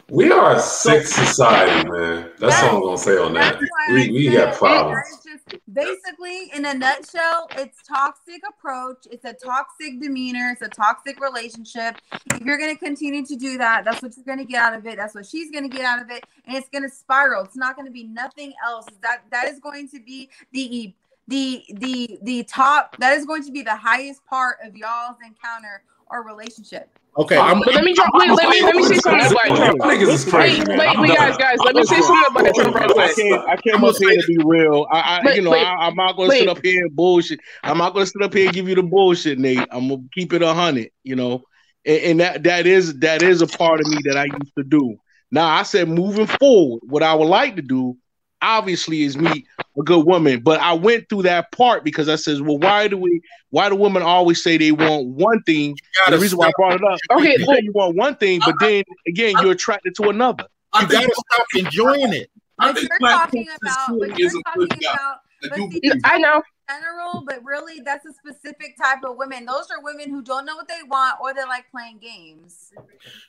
We 0.10 0.32
are 0.32 0.56
a 0.56 0.60
sick 0.60 1.06
society, 1.06 1.90
man. 1.90 2.32
That's 2.40 2.64
all 2.64 2.78
I'm 2.78 2.82
gonna 2.82 2.98
say 2.98 3.18
on 3.18 3.34
that. 3.34 3.60
We 3.90 4.10
we 4.10 4.30
got 4.30 4.56
problems. 4.56 5.06
just 5.26 5.62
basically 5.74 6.50
in 6.54 6.64
a 6.64 6.74
nutshell, 6.74 7.50
it's 7.58 7.84
toxic 7.84 8.42
approach, 8.48 9.06
it's 9.12 9.26
a 9.26 9.34
toxic 9.34 10.00
demeanor, 10.00 10.52
it's 10.54 10.62
a 10.62 10.70
toxic 10.70 11.20
relationship. 11.20 11.98
If 12.34 12.40
you're 12.40 12.58
gonna 12.58 12.78
continue 12.78 13.26
to 13.26 13.36
do 13.36 13.58
that, 13.58 13.84
that's 13.84 14.02
what 14.02 14.16
you're 14.16 14.26
gonna 14.26 14.46
get 14.46 14.62
out 14.62 14.74
of 14.74 14.88
it. 14.88 14.96
That's 14.96 15.14
what 15.14 15.26
she's 15.26 15.52
gonna 15.52 15.68
get 15.68 15.82
out 15.82 16.02
of 16.02 16.10
it, 16.10 16.24
and 16.46 16.56
it's 16.56 16.70
gonna 16.70 16.90
spiral. 16.90 17.44
It's 17.44 17.58
not 17.58 17.76
gonna 17.76 17.92
be 17.92 18.06
nothing 18.06 18.54
else. 18.66 18.86
That 19.02 19.24
that 19.32 19.50
is 19.50 19.60
going 19.60 19.90
to 19.90 20.00
be 20.00 20.30
the 20.54 20.94
the 21.28 21.66
the 21.74 22.18
the 22.22 22.44
top. 22.44 22.96
That 23.00 23.18
is 23.18 23.26
going 23.26 23.44
to 23.44 23.52
be 23.52 23.62
the 23.62 23.76
highest 23.76 24.26
part 24.26 24.60
of 24.64 24.78
y'all's 24.78 25.18
encounter 25.26 25.84
or 26.10 26.24
relationship. 26.24 26.98
Okay, 27.18 27.36
I'm, 27.36 27.60
But 27.60 27.74
let 27.74 27.84
me 27.84 27.94
drop. 27.96 28.10
Wait, 28.14 28.30
let 28.30 28.48
me 28.50 28.62
let 28.62 28.76
me 28.76 28.84
say 28.84 28.98
something 28.98 29.32
about 29.32 29.56
Trump. 29.58 29.80
Niggas 29.82 30.14
is 30.14 30.26
crazy, 30.26 30.62
Wait, 30.68 30.78
wait, 30.78 31.00
wait, 31.00 31.18
guys, 31.18 31.36
guys. 31.38 31.58
Let 31.66 31.76
me 31.76 31.84
say 31.84 32.00
something 32.02 32.26
about 32.30 32.54
Trump 32.54 32.76
real 32.76 32.84
I 32.92 32.94
quick. 32.94 33.16
came, 33.16 33.34
I 33.34 33.56
came 33.58 33.76
I'm 33.76 33.84
up 33.86 33.96
here 33.98 34.10
say 34.10 34.18
to 34.18 34.28
be 34.28 34.38
real. 34.46 34.86
I, 34.92 35.00
I 35.00 35.22
Wait, 35.26 35.36
you 35.38 35.42
know, 35.42 35.50
wait. 35.52 35.66
I, 35.66 35.88
I'm 35.88 35.96
not 35.96 36.16
going 36.16 36.30
to 36.30 36.36
Wait. 36.36 36.40
sit 36.42 36.50
up 36.50 36.60
here 36.64 36.86
and 36.86 36.96
bullshit. 36.96 37.40
I'm 37.64 37.80
not 37.80 37.94
going 37.96 38.06
to 38.06 38.12
sit 38.12 38.22
up 38.22 38.34
here 38.36 38.46
and 38.46 38.54
give 38.54 38.70
you 38.70 38.76
the 38.76 38.84
bullshit, 38.84 39.40
Nate. 39.40 39.68
I'm 39.72 39.88
gonna 39.88 40.04
keep 40.14 40.32
it 40.34 40.44
a 40.44 40.54
hundred. 40.54 40.92
You 41.04 41.16
know, 41.16 41.42
and, 41.86 42.02
and 42.04 42.20
that 42.20 42.44
that 42.44 42.68
is 42.68 43.00
that 43.00 43.24
is 43.24 43.42
a 43.42 43.48
part 43.48 43.80
of 43.82 43.88
me 43.88 43.98
that 44.06 44.16
I 44.18 44.26
used 44.26 44.54
to 44.58 44.64
do. 44.64 44.98
Now 45.32 45.48
I 45.48 45.64
said 45.64 45.90
moving 45.90 46.28
forward, 46.28 46.82
what 46.86 47.02
I 47.02 47.16
would 47.16 47.28
like 47.28 47.56
to 47.56 47.64
do, 47.64 47.98
obviously, 48.44 49.02
is 49.02 49.18
meet 49.18 49.48
a 49.78 49.84
good 49.84 50.06
woman. 50.06 50.42
But 50.42 50.60
I 50.60 50.74
went 50.74 51.10
through 51.10 51.24
that 51.24 51.52
part 51.52 51.84
because 51.84 52.10
I 52.10 52.16
says, 52.16 52.42
well, 52.42 52.58
why 52.58 52.88
do 52.88 52.98
we? 52.98 53.22
Why 53.50 53.70
do 53.70 53.76
women 53.76 54.04
always 54.04 54.44
say 54.44 54.58
they 54.58 54.72
want 54.72 55.08
one 55.08 55.42
thing? 55.44 55.78
The 56.10 56.18
reason 56.18 56.38
why 56.38 56.48
I 56.48 56.52
brought 56.58 56.74
it 56.74 56.84
up, 56.84 57.00
Okay, 57.12 57.36
you 57.40 57.46
well- 57.48 57.62
you 57.64 57.72
want 57.72 57.96
one 57.96 58.16
thing, 58.16 58.42
but 58.46 58.56
then 58.60 58.84
again, 59.08 59.36
you're 59.42 59.52
attracted 59.52 59.96
to 59.96 60.10
another. 60.10 60.46
I 60.74 60.82
You 60.82 60.88
gotta 60.88 61.14
stop 61.14 61.46
enjoying 61.56 62.14
it. 62.14 62.30
I 62.60 62.74
think 62.74 62.90
you're 63.00 63.10
talking 63.10 63.48
about, 63.62 63.86
truly 63.88 64.10
but 64.10 64.20
you're 64.20 64.28
is 64.28 64.42
talking 64.46 64.64
about, 64.82 65.18
that 65.42 65.50
but 65.50 65.56
do 65.58 65.72
see, 65.72 65.92
I 66.04 66.18
know. 66.18 66.42
general, 66.70 67.24
but 67.26 67.44
really 67.46 67.80
that's 67.82 68.06
a 68.06 68.14
specific 68.14 68.76
type 68.78 69.04
of 69.06 69.16
women. 69.16 69.46
Those 69.46 69.70
are 69.72 69.82
women 69.82 70.10
who 70.10 70.22
don't 70.22 70.46
know 70.46 70.56
what 70.56 70.68
they 70.68 70.82
want 70.88 71.20
or 71.22 71.34
they 71.34 71.44
like 71.44 71.70
playing 71.72 72.00
games. 72.00 72.74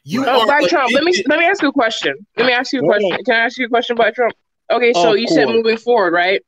You 0.02 0.24
Oh, 0.26 0.40
are 0.40 0.46
Black 0.46 0.66
Trump. 0.68 0.90
Let 0.92 1.04
me 1.04 1.12
let 1.26 1.38
me 1.38 1.44
ask 1.44 1.62
you 1.62 1.68
a 1.68 1.72
question. 1.72 2.26
Let 2.36 2.46
me 2.46 2.52
ask 2.52 2.72
you 2.72 2.80
a 2.80 2.84
question. 2.84 3.18
Can 3.24 3.34
I 3.34 3.38
ask 3.44 3.58
you 3.58 3.66
a 3.66 3.68
question, 3.68 3.96
Black 3.96 4.14
Trump? 4.14 4.32
Okay, 4.70 4.92
so 4.92 5.14
you 5.14 5.26
said 5.28 5.46
moving 5.46 5.78
forward, 5.78 6.12
right? 6.12 6.42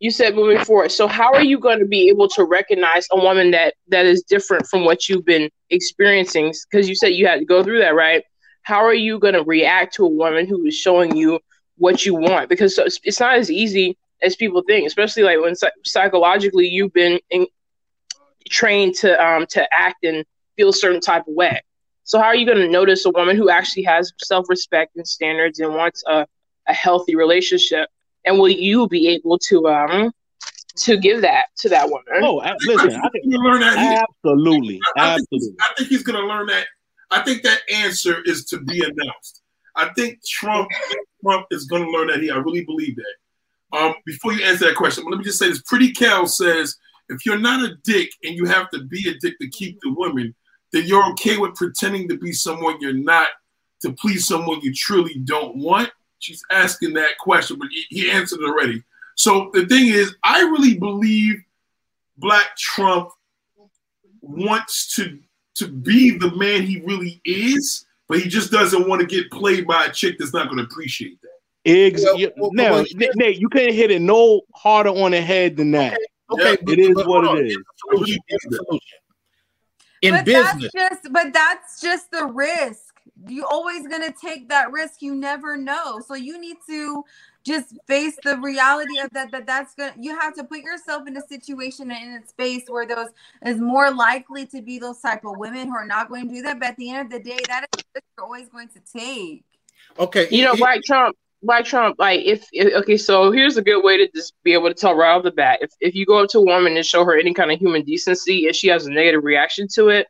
you 0.00 0.10
said 0.10 0.34
moving 0.34 0.64
forward. 0.64 0.90
So 0.90 1.06
how 1.06 1.32
are 1.34 1.44
you 1.44 1.58
going 1.58 1.78
to 1.78 1.84
be 1.84 2.08
able 2.08 2.26
to 2.30 2.44
recognize 2.44 3.06
a 3.12 3.16
woman 3.16 3.50
that 3.52 3.74
that 3.88 4.06
is 4.06 4.22
different 4.22 4.66
from 4.66 4.84
what 4.84 5.08
you've 5.08 5.26
been 5.26 5.50
experiencing? 5.68 6.54
Because 6.70 6.88
you 6.88 6.94
said 6.94 7.08
you 7.08 7.26
had 7.26 7.38
to 7.38 7.44
go 7.44 7.62
through 7.62 7.80
that, 7.80 7.94
right? 7.94 8.24
How 8.62 8.82
are 8.84 8.94
you 8.94 9.18
going 9.18 9.34
to 9.34 9.42
react 9.42 9.94
to 9.96 10.04
a 10.04 10.08
woman 10.08 10.46
who 10.46 10.64
is 10.66 10.74
showing 10.74 11.14
you 11.16 11.38
what 11.76 12.04
you 12.04 12.14
want? 12.14 12.48
Because 12.48 12.78
it's 13.04 13.20
not 13.20 13.34
as 13.34 13.50
easy 13.50 13.96
as 14.22 14.36
people 14.36 14.62
think, 14.66 14.86
especially 14.86 15.22
like 15.22 15.40
when 15.40 15.54
psychologically 15.84 16.66
you've 16.66 16.92
been 16.92 17.20
in, 17.30 17.46
trained 18.48 18.94
to 18.96 19.22
um 19.22 19.46
to 19.50 19.68
act 19.72 20.02
and 20.04 20.24
feel 20.56 20.70
a 20.70 20.72
certain 20.72 21.00
type 21.00 21.28
of 21.28 21.34
way. 21.34 21.60
So 22.04 22.18
how 22.18 22.24
are 22.24 22.34
you 22.34 22.46
going 22.46 22.58
to 22.58 22.68
notice 22.68 23.04
a 23.04 23.10
woman 23.10 23.36
who 23.36 23.50
actually 23.50 23.82
has 23.82 24.12
self 24.18 24.48
respect 24.48 24.96
and 24.96 25.06
standards 25.06 25.60
and 25.60 25.74
wants 25.74 26.02
a 26.06 26.26
a 26.70 26.74
healthy 26.74 27.14
relationship? 27.16 27.88
and 28.24 28.38
will 28.38 28.48
you 28.48 28.88
be 28.88 29.08
able 29.08 29.38
to 29.38 29.66
um 29.68 30.12
to 30.76 30.96
give 30.96 31.20
that 31.20 31.46
to 31.58 31.68
that 31.68 31.88
woman? 31.88 32.22
Oh, 32.22 32.36
listen, 32.66 32.94
I 32.94 33.08
think 33.10 33.24
learn 33.26 33.60
that. 33.60 34.06
Absolutely, 34.24 34.80
I, 34.96 35.00
I 35.00 35.08
absolutely. 35.14 35.48
Think 35.48 35.60
I 35.60 35.74
think 35.76 35.88
he's 35.88 36.02
going 36.02 36.20
to 36.20 36.26
learn 36.26 36.46
that. 36.46 36.66
I 37.10 37.22
think 37.22 37.42
that 37.42 37.60
answer 37.72 38.22
is 38.24 38.44
to 38.46 38.60
be 38.60 38.82
announced. 38.82 39.42
I 39.76 39.90
think 39.96 40.24
Trump 40.24 40.68
Trump 41.22 41.46
is 41.50 41.66
going 41.66 41.84
to 41.84 41.90
learn 41.90 42.08
that. 42.08 42.20
He, 42.20 42.30
I 42.30 42.36
really 42.36 42.64
believe 42.64 42.96
that. 42.96 43.78
Um, 43.78 43.94
before 44.04 44.32
you 44.32 44.44
answer 44.44 44.66
that 44.66 44.76
question, 44.76 45.04
let 45.08 45.18
me 45.18 45.24
just 45.24 45.38
say 45.38 45.48
this: 45.48 45.62
Pretty 45.62 45.92
Cal 45.92 46.26
says 46.26 46.76
if 47.08 47.26
you're 47.26 47.38
not 47.38 47.62
a 47.68 47.74
dick 47.82 48.10
and 48.22 48.34
you 48.34 48.44
have 48.46 48.70
to 48.70 48.84
be 48.84 49.08
a 49.08 49.18
dick 49.18 49.38
to 49.40 49.48
keep 49.50 49.78
the 49.82 49.92
woman 49.92 50.34
then 50.72 50.86
you're 50.86 51.04
okay 51.10 51.36
with 51.36 51.52
pretending 51.56 52.08
to 52.08 52.16
be 52.16 52.32
someone 52.32 52.76
you're 52.80 52.92
not 52.92 53.26
to 53.82 53.92
please 53.94 54.24
someone 54.24 54.60
you 54.62 54.72
truly 54.72 55.16
don't 55.24 55.56
want 55.56 55.90
she's 56.20 56.42
asking 56.50 56.94
that 56.94 57.18
question, 57.18 57.58
but 57.58 57.68
he 57.88 58.10
answered 58.10 58.40
it 58.40 58.48
already. 58.48 58.82
So 59.16 59.50
the 59.52 59.66
thing 59.66 59.88
is, 59.88 60.14
I 60.22 60.40
really 60.42 60.78
believe 60.78 61.42
Black 62.16 62.56
Trump 62.56 63.10
wants 64.20 64.94
to 64.96 65.18
to 65.56 65.68
be 65.68 66.16
the 66.16 66.34
man 66.36 66.62
he 66.62 66.80
really 66.80 67.20
is, 67.24 67.84
but 68.08 68.20
he 68.20 68.28
just 68.28 68.50
doesn't 68.50 68.88
want 68.88 69.00
to 69.00 69.06
get 69.06 69.30
played 69.30 69.66
by 69.66 69.86
a 69.86 69.92
chick 69.92 70.16
that's 70.18 70.32
not 70.32 70.46
going 70.46 70.58
to 70.58 70.64
appreciate 70.64 71.20
that. 71.22 71.28
Exactly. 71.64 72.32
Well, 72.36 72.52
now, 72.52 72.72
well, 72.72 72.84
Nate, 72.94 73.16
Nate, 73.16 73.38
you 73.38 73.48
can't 73.48 73.74
hit 73.74 73.90
it 73.90 74.00
no 74.00 74.42
harder 74.54 74.90
on 74.90 75.10
the 75.10 75.20
head 75.20 75.56
than 75.56 75.72
that. 75.72 75.98
Okay, 76.30 76.52
okay 76.52 76.72
it 76.72 76.78
is 76.78 76.96
what 77.06 77.38
it 77.38 77.46
is. 77.46 77.58
In 80.02 80.14
but 80.14 80.24
business, 80.24 80.70
that's 80.72 81.02
just 81.02 81.12
but 81.12 81.32
that's 81.34 81.80
just 81.82 82.10
the 82.10 82.24
risk 82.26 82.89
you 83.28 83.44
always 83.46 83.86
going 83.86 84.02
to 84.02 84.12
take 84.12 84.48
that 84.48 84.72
risk 84.72 85.02
you 85.02 85.14
never 85.14 85.56
know. 85.56 86.00
So 86.00 86.14
you 86.14 86.40
need 86.40 86.56
to 86.68 87.04
just 87.44 87.74
face 87.86 88.16
the 88.22 88.36
reality 88.38 88.98
of 88.98 89.10
that 89.12 89.30
that 89.32 89.46
that's 89.46 89.74
going 89.74 89.94
to 89.94 90.00
you 90.00 90.18
have 90.18 90.34
to 90.34 90.44
put 90.44 90.60
yourself 90.60 91.08
in 91.08 91.16
a 91.16 91.22
situation 91.22 91.90
and 91.90 92.16
in 92.16 92.22
a 92.22 92.26
space 92.26 92.64
where 92.68 92.86
those 92.86 93.08
is 93.46 93.58
more 93.58 93.90
likely 93.90 94.44
to 94.46 94.60
be 94.60 94.78
those 94.78 95.00
type 95.00 95.24
of 95.24 95.38
women 95.38 95.68
who 95.68 95.74
are 95.74 95.86
not 95.86 96.08
going 96.08 96.28
to 96.28 96.34
do 96.34 96.42
that. 96.42 96.60
But 96.60 96.70
at 96.70 96.76
the 96.76 96.90
end 96.90 97.06
of 97.06 97.12
the 97.12 97.30
day 97.30 97.38
that 97.48 97.66
is 97.72 97.84
what 97.92 98.04
you're 98.16 98.24
always 98.24 98.48
going 98.48 98.68
to 98.68 98.80
take. 98.92 99.44
Okay. 99.98 100.28
You 100.30 100.44
know 100.44 100.56
black 100.56 100.82
trump 100.84 101.16
black 101.42 101.64
trump 101.64 101.96
like 101.98 102.20
if, 102.20 102.46
if, 102.52 102.74
okay 102.82 102.98
so 102.98 103.32
here's 103.32 103.56
a 103.56 103.62
good 103.62 103.82
way 103.82 103.96
to 103.96 104.06
just 104.14 104.34
be 104.44 104.52
able 104.52 104.68
to 104.68 104.74
tell 104.74 104.94
right 104.94 105.16
off 105.16 105.22
the 105.22 105.30
bat. 105.30 105.60
If, 105.62 105.70
if 105.80 105.94
you 105.94 106.04
go 106.04 106.22
up 106.22 106.28
to 106.30 106.38
a 106.38 106.44
woman 106.44 106.76
and 106.76 106.84
show 106.84 107.04
her 107.04 107.18
any 107.18 107.32
kind 107.32 107.50
of 107.50 107.58
human 107.58 107.82
decency 107.82 108.46
if 108.46 108.56
she 108.56 108.68
has 108.68 108.86
a 108.86 108.92
negative 108.92 109.24
reaction 109.24 109.66
to 109.74 109.88
it 109.88 110.08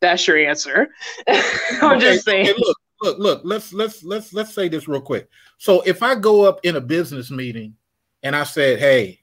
that's 0.00 0.26
your 0.26 0.38
answer. 0.38 0.88
I'm 1.28 1.96
okay, 1.96 2.00
just 2.00 2.24
saying. 2.24 2.50
Okay, 2.50 2.58
look, 2.58 2.76
look, 3.02 3.18
look. 3.18 3.40
Let's 3.44 3.72
let's 3.72 4.04
let's 4.04 4.32
let's 4.32 4.52
say 4.52 4.68
this 4.68 4.88
real 4.88 5.00
quick. 5.00 5.28
So 5.58 5.82
if 5.82 6.02
I 6.02 6.14
go 6.14 6.42
up 6.42 6.60
in 6.64 6.76
a 6.76 6.80
business 6.80 7.30
meeting 7.30 7.74
and 8.22 8.36
I 8.36 8.44
said, 8.44 8.78
"Hey, 8.78 9.20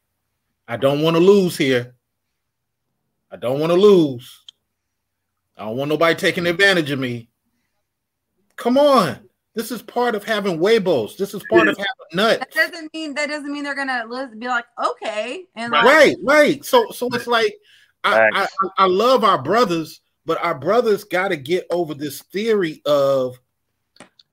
I 0.67 0.77
don't 0.77 1.01
want 1.01 1.15
to 1.15 1.21
lose 1.21 1.57
here. 1.57 1.95
I 3.31 3.35
don't 3.37 3.59
want 3.59 3.71
to 3.71 3.77
lose. 3.77 4.41
I 5.57 5.65
don't 5.65 5.77
want 5.77 5.89
nobody 5.89 6.15
taking 6.15 6.47
advantage 6.47 6.91
of 6.91 6.99
me. 6.99 7.29
Come 8.55 8.77
on." 8.77 9.19
This 9.55 9.71
is 9.71 9.83
part 9.83 10.15
of 10.15 10.23
having 10.23 10.57
huevos. 10.57 11.15
This 11.15 11.35
is 11.35 11.43
part 11.47 11.65
yeah. 11.65 11.71
of 11.71 11.77
having 11.77 11.89
nuts. 12.13 12.39
That 12.55 12.71
doesn't 12.71 12.93
mean 12.93 13.13
that 13.13 13.29
doesn't 13.29 13.51
mean 13.51 13.63
they're 13.63 13.75
gonna 13.75 14.31
be 14.35 14.47
like 14.47 14.65
okay 14.83 15.45
and 15.55 15.71
like, 15.71 15.85
right, 15.85 16.15
right. 16.23 16.65
So 16.65 16.89
so 16.89 17.07
it's 17.13 17.27
like 17.27 17.53
I, 18.03 18.29
I, 18.33 18.47
I 18.79 18.85
love 18.87 19.23
our 19.23 19.41
brothers, 19.41 20.01
but 20.25 20.43
our 20.43 20.55
brothers 20.55 21.03
got 21.03 21.29
to 21.29 21.37
get 21.37 21.65
over 21.69 21.93
this 21.93 22.21
theory 22.21 22.81
of 22.85 23.39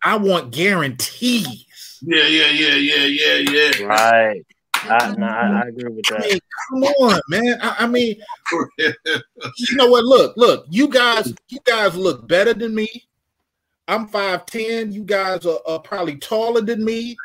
I 0.02 0.16
want 0.16 0.52
guarantees. 0.52 1.66
Yeah, 2.02 2.26
yeah, 2.26 2.50
yeah, 2.50 2.74
yeah, 2.74 3.04
yeah, 3.04 3.50
yeah. 3.50 3.84
Right. 3.84 4.46
I, 4.74 5.14
no, 5.18 5.26
I, 5.26 5.62
I, 5.64 5.68
agree 5.68 5.90
with 5.90 6.06
that. 6.06 6.20
I 6.20 6.28
mean, 6.28 6.40
come 6.70 6.82
on, 6.84 7.20
man. 7.28 7.58
I, 7.60 7.76
I 7.80 7.86
mean, 7.86 8.16
you 8.78 9.76
know 9.76 9.88
what? 9.88 10.04
Look, 10.04 10.36
look. 10.36 10.64
You 10.70 10.88
guys, 10.88 11.34
you 11.48 11.58
guys 11.64 11.94
look 11.94 12.26
better 12.26 12.54
than 12.54 12.74
me. 12.74 12.88
I'm 13.88 14.06
five 14.08 14.46
ten. 14.46 14.92
You 14.92 15.04
guys 15.04 15.44
are, 15.44 15.58
are 15.66 15.80
probably 15.80 16.16
taller 16.16 16.62
than 16.62 16.84
me. 16.84 17.16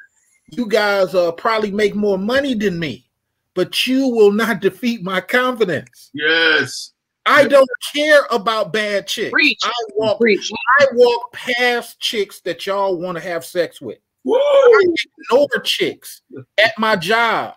You 0.51 0.67
guys 0.67 1.15
uh, 1.15 1.31
probably 1.31 1.71
make 1.71 1.95
more 1.95 2.17
money 2.17 2.53
than 2.53 2.77
me, 2.77 3.07
but 3.53 3.87
you 3.87 4.09
will 4.09 4.31
not 4.31 4.59
defeat 4.61 5.03
my 5.03 5.21
confidence. 5.21 6.11
Yes. 6.13 6.91
I 7.25 7.47
don't 7.47 7.69
care 7.93 8.21
about 8.31 8.71
bad 8.71 9.07
chicks. 9.07 9.31
Preach. 9.31 9.59
I 9.63 9.71
walk, 9.95 10.19
Preach. 10.19 10.51
I 10.79 10.87
walk 10.93 11.33
past 11.33 11.99
chicks 11.99 12.41
that 12.41 12.65
y'all 12.65 12.97
want 12.97 13.17
to 13.17 13.23
have 13.23 13.43
sex 13.43 13.81
with. 13.81 13.97
Whoa. 14.23 14.37
I 14.39 14.83
ignore 15.31 15.61
chicks 15.63 16.21
at 16.57 16.77
my 16.77 16.95
job 16.95 17.55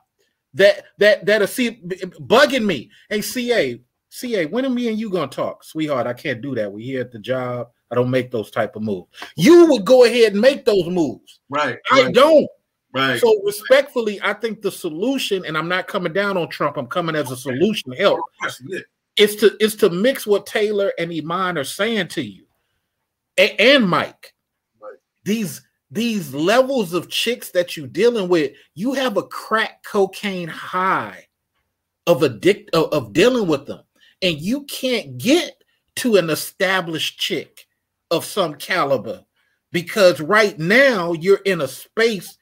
that 0.54 0.84
that 0.98 1.26
that 1.26 1.42
are 1.42 1.46
see 1.46 1.80
bugging 2.20 2.64
me. 2.64 2.90
Hey, 3.08 3.22
CA, 3.22 3.80
CA, 4.10 4.46
when 4.46 4.66
are 4.66 4.70
me 4.70 4.88
and 4.88 4.98
you 4.98 5.10
gonna 5.10 5.28
talk, 5.28 5.64
sweetheart? 5.64 6.06
I 6.06 6.12
can't 6.12 6.42
do 6.42 6.54
that. 6.54 6.70
We 6.70 6.84
here 6.84 7.00
at 7.00 7.12
the 7.12 7.18
job. 7.18 7.68
I 7.90 7.94
don't 7.94 8.10
make 8.10 8.30
those 8.30 8.50
type 8.50 8.76
of 8.76 8.82
moves. 8.82 9.08
You 9.36 9.66
would 9.70 9.84
go 9.84 10.04
ahead 10.04 10.32
and 10.32 10.40
make 10.40 10.64
those 10.64 10.86
moves. 10.86 11.40
Right. 11.48 11.78
I 11.90 12.02
right. 12.02 12.14
don't. 12.14 12.46
Right. 12.94 13.20
So 13.20 13.34
respectfully, 13.44 14.18
I 14.22 14.32
think 14.32 14.62
the 14.62 14.72
solution, 14.72 15.44
and 15.46 15.56
I'm 15.56 15.68
not 15.68 15.86
coming 15.86 16.12
down 16.12 16.36
on 16.36 16.48
Trump. 16.48 16.76
I'm 16.76 16.86
coming 16.86 17.14
as 17.14 17.30
a 17.30 17.36
solution 17.36 17.92
help 17.92 18.20
it's 19.18 19.34
to 19.36 19.56
it's 19.60 19.74
to 19.76 19.90
mix 19.90 20.26
what 20.26 20.46
Taylor 20.46 20.92
and 20.98 21.12
Iman 21.12 21.58
are 21.58 21.64
saying 21.64 22.08
to 22.08 22.22
you, 22.22 22.46
a- 23.36 23.74
and 23.74 23.88
Mike. 23.88 24.34
Right. 24.80 24.96
These 25.24 25.62
these 25.90 26.34
levels 26.34 26.92
of 26.92 27.08
chicks 27.08 27.50
that 27.50 27.76
you're 27.76 27.86
dealing 27.86 28.28
with, 28.28 28.52
you 28.74 28.94
have 28.94 29.16
a 29.16 29.22
crack 29.22 29.82
cocaine 29.84 30.48
high 30.48 31.26
of 32.06 32.22
addict 32.22 32.74
of, 32.74 32.92
of 32.92 33.12
dealing 33.12 33.48
with 33.48 33.66
them, 33.66 33.82
and 34.22 34.38
you 34.38 34.64
can't 34.64 35.18
get 35.18 35.62
to 35.96 36.16
an 36.16 36.30
established 36.30 37.18
chick 37.18 37.66
of 38.10 38.24
some 38.24 38.54
caliber 38.54 39.24
because 39.72 40.20
right 40.20 40.58
now 40.58 41.12
you're 41.12 41.42
in 41.44 41.60
a 41.60 41.68
space 41.68 42.38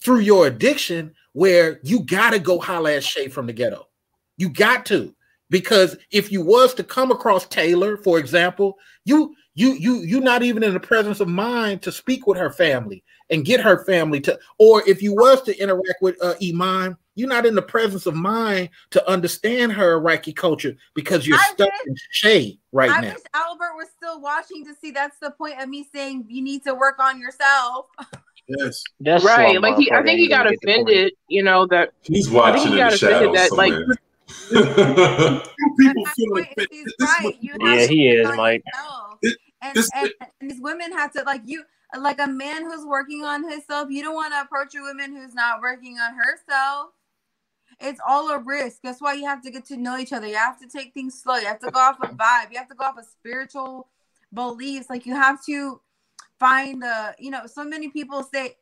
through 0.00 0.20
your 0.20 0.46
addiction 0.46 1.12
where 1.32 1.80
you 1.82 2.04
got 2.04 2.30
to 2.30 2.38
go 2.38 2.58
holler 2.60 2.90
at 2.90 3.02
Shay 3.02 3.28
from 3.28 3.46
the 3.46 3.52
ghetto. 3.52 3.88
You 4.36 4.50
got 4.50 4.86
to 4.86 5.14
because 5.50 5.96
if 6.10 6.32
you 6.32 6.42
was 6.42 6.74
to 6.74 6.84
come 6.84 7.10
across 7.10 7.46
Taylor, 7.46 7.96
for 7.96 8.18
example, 8.18 8.78
you 9.04 9.34
you 9.54 9.74
you 9.74 9.98
you're 9.98 10.20
not 10.20 10.42
even 10.42 10.62
in 10.62 10.74
the 10.74 10.80
presence 10.80 11.20
of 11.20 11.28
mind 11.28 11.82
to 11.82 11.92
speak 11.92 12.26
with 12.26 12.38
her 12.38 12.50
family 12.50 13.04
and 13.30 13.44
get 13.44 13.60
her 13.60 13.84
family 13.84 14.20
to, 14.20 14.38
or 14.58 14.82
if 14.88 15.02
you 15.02 15.14
was 15.14 15.42
to 15.42 15.58
interact 15.58 16.02
with 16.02 16.16
uh, 16.22 16.34
Iman, 16.42 16.96
you're 17.14 17.28
not 17.28 17.46
in 17.46 17.54
the 17.54 17.62
presence 17.62 18.06
of 18.06 18.14
mind 18.14 18.70
to 18.90 19.08
understand 19.08 19.72
her 19.72 19.94
Iraqi 19.94 20.32
culture 20.32 20.76
because 20.94 21.26
you're 21.26 21.38
I 21.38 21.50
stuck 21.52 21.68
wish, 21.68 21.86
in 21.86 21.94
shade 22.10 22.58
right 22.72 22.90
I 22.90 23.00
now. 23.00 23.08
I 23.08 23.12
wish 23.12 23.22
Albert 23.34 23.74
was 23.76 23.88
still 23.96 24.20
watching 24.20 24.64
to 24.66 24.74
see. 24.74 24.90
That's 24.90 25.18
the 25.20 25.30
point 25.30 25.60
of 25.60 25.68
me 25.68 25.86
saying 25.92 26.26
you 26.28 26.42
need 26.42 26.64
to 26.64 26.74
work 26.74 26.98
on 26.98 27.20
yourself. 27.20 27.86
Yes, 28.46 28.82
that's 29.00 29.24
right. 29.24 29.58
Like 29.58 29.78
he, 29.78 29.90
I 29.90 30.02
think 30.02 30.18
he 30.18 30.28
got 30.28 30.46
offended. 30.46 31.14
You 31.28 31.42
know 31.42 31.66
that 31.68 31.92
he's 32.02 32.28
watching. 32.28 32.60
I 32.60 32.62
think 32.62 32.74
he 32.74 32.76
got 32.76 32.92
offended 32.92 33.34
that 33.34 33.52
like 33.52 33.72
people 34.50 36.06
feel 36.14 36.34
like 36.34 36.54
right. 37.00 37.38
yeah, 37.40 37.86
he 37.86 38.08
is, 38.08 38.28
Mike. 38.36 38.62
And, 39.62 39.78
and, 39.94 40.10
and, 40.20 40.30
these 40.40 40.60
women 40.60 40.92
have 40.92 41.12
to 41.12 41.22
like 41.22 41.42
you 41.46 41.64
like 41.98 42.18
a 42.18 42.26
man 42.26 42.64
who's 42.64 42.84
working 42.84 43.24
on 43.24 43.48
himself. 43.48 43.88
You 43.90 44.02
don't 44.02 44.14
want 44.14 44.32
to 44.34 44.40
approach 44.40 44.74
a 44.74 44.80
woman 44.80 45.16
who's 45.16 45.34
not 45.34 45.60
working 45.60 45.98
on 45.98 46.14
herself. 46.14 46.90
It's 47.80 48.00
all 48.06 48.30
a 48.30 48.38
risk. 48.38 48.78
That's 48.82 49.00
why 49.00 49.14
you 49.14 49.26
have 49.26 49.42
to 49.42 49.50
get 49.50 49.64
to 49.66 49.76
know 49.76 49.98
each 49.98 50.12
other. 50.12 50.26
You 50.26 50.36
have 50.36 50.60
to 50.60 50.68
take 50.68 50.94
things 50.94 51.20
slow. 51.20 51.36
You 51.36 51.46
have 51.46 51.60
to 51.60 51.70
go 51.70 51.80
off 51.80 51.98
a 52.02 52.08
vibe. 52.08 52.52
You 52.52 52.58
have 52.58 52.68
to 52.68 52.74
go 52.74 52.84
off 52.84 52.98
a 52.98 53.04
spiritual 53.04 53.88
beliefs. 54.32 54.88
Like 54.90 55.06
you 55.06 55.14
have 55.14 55.44
to 55.46 55.80
find 56.38 56.82
the, 56.82 57.14
you 57.18 57.30
know, 57.30 57.46
so 57.46 57.64
many 57.64 57.88
people 57.88 58.22
say, 58.22 58.56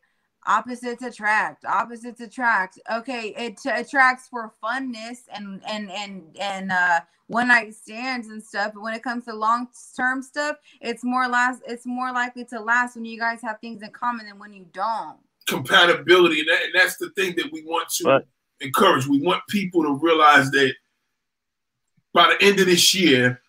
opposites 0.46 1.02
attract 1.02 1.64
opposites 1.64 2.20
attract 2.20 2.78
okay 2.90 3.34
it 3.36 3.56
t- 3.56 3.70
attracts 3.70 4.28
for 4.28 4.52
funness 4.62 5.20
and 5.32 5.62
and 5.68 5.90
and 5.90 6.36
and 6.40 6.72
uh 6.72 7.00
one 7.28 7.48
night 7.48 7.74
stands 7.74 8.28
and 8.28 8.42
stuff 8.42 8.72
but 8.74 8.82
when 8.82 8.92
it 8.92 9.02
comes 9.02 9.24
to 9.24 9.32
long 9.32 9.68
term 9.96 10.20
stuff 10.20 10.56
it's 10.80 11.04
more 11.04 11.28
last 11.28 11.62
it's 11.66 11.86
more 11.86 12.12
likely 12.12 12.44
to 12.44 12.60
last 12.60 12.96
when 12.96 13.04
you 13.04 13.18
guys 13.18 13.40
have 13.40 13.60
things 13.60 13.82
in 13.82 13.90
common 13.90 14.26
than 14.26 14.38
when 14.38 14.52
you 14.52 14.66
don't 14.72 15.18
compatibility 15.46 16.40
and, 16.40 16.48
that, 16.48 16.64
and 16.64 16.74
that's 16.74 16.96
the 16.96 17.10
thing 17.10 17.34
that 17.36 17.50
we 17.52 17.62
want 17.64 17.88
to 17.88 18.24
encourage. 18.62 19.06
We 19.06 19.20
want 19.20 19.42
people 19.48 19.82
to 19.82 19.94
realize 19.94 20.50
that 20.52 20.74
by 22.12 22.28
the 22.28 22.46
end 22.46 22.60
of 22.60 22.66
this 22.66 22.94
year, 22.94 23.40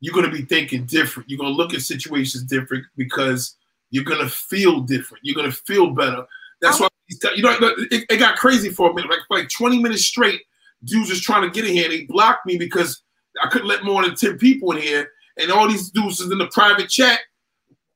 you're 0.00 0.14
going 0.14 0.30
to 0.30 0.32
be 0.32 0.44
thinking 0.44 0.86
different. 0.86 1.28
You're 1.28 1.38
going 1.38 1.52
to 1.52 1.56
look 1.56 1.74
at 1.74 1.82
situations 1.82 2.44
different 2.44 2.86
because 2.96 3.56
you're 3.90 4.04
going 4.04 4.20
to 4.20 4.28
feel 4.28 4.80
different. 4.80 5.24
You're 5.24 5.34
going 5.34 5.50
to 5.50 5.56
feel 5.56 5.90
better. 5.90 6.26
That's 6.60 6.80
why 6.80 6.88
you 7.08 7.42
know 7.42 7.56
it, 7.60 8.04
it, 8.08 8.18
got 8.18 8.36
crazy 8.36 8.70
for 8.70 8.90
a 8.90 8.94
minute, 8.94 9.10
like 9.10 9.20
like 9.30 9.48
20 9.48 9.82
minutes 9.82 10.04
straight. 10.04 10.40
Dudes 10.84 11.08
just 11.08 11.22
trying 11.22 11.42
to 11.42 11.50
get 11.50 11.68
in 11.68 11.74
here. 11.74 11.84
and 11.84 11.92
They 11.92 12.04
blocked 12.04 12.46
me 12.46 12.56
because 12.56 13.02
I 13.42 13.48
couldn't 13.48 13.68
let 13.68 13.84
more 13.84 14.02
than 14.02 14.14
10 14.14 14.38
people 14.38 14.72
in 14.72 14.82
here, 14.82 15.10
and 15.38 15.50
all 15.50 15.68
these 15.68 15.90
dudes 15.90 16.20
is 16.20 16.30
in 16.30 16.38
the 16.38 16.48
private 16.48 16.88
chat 16.88 17.20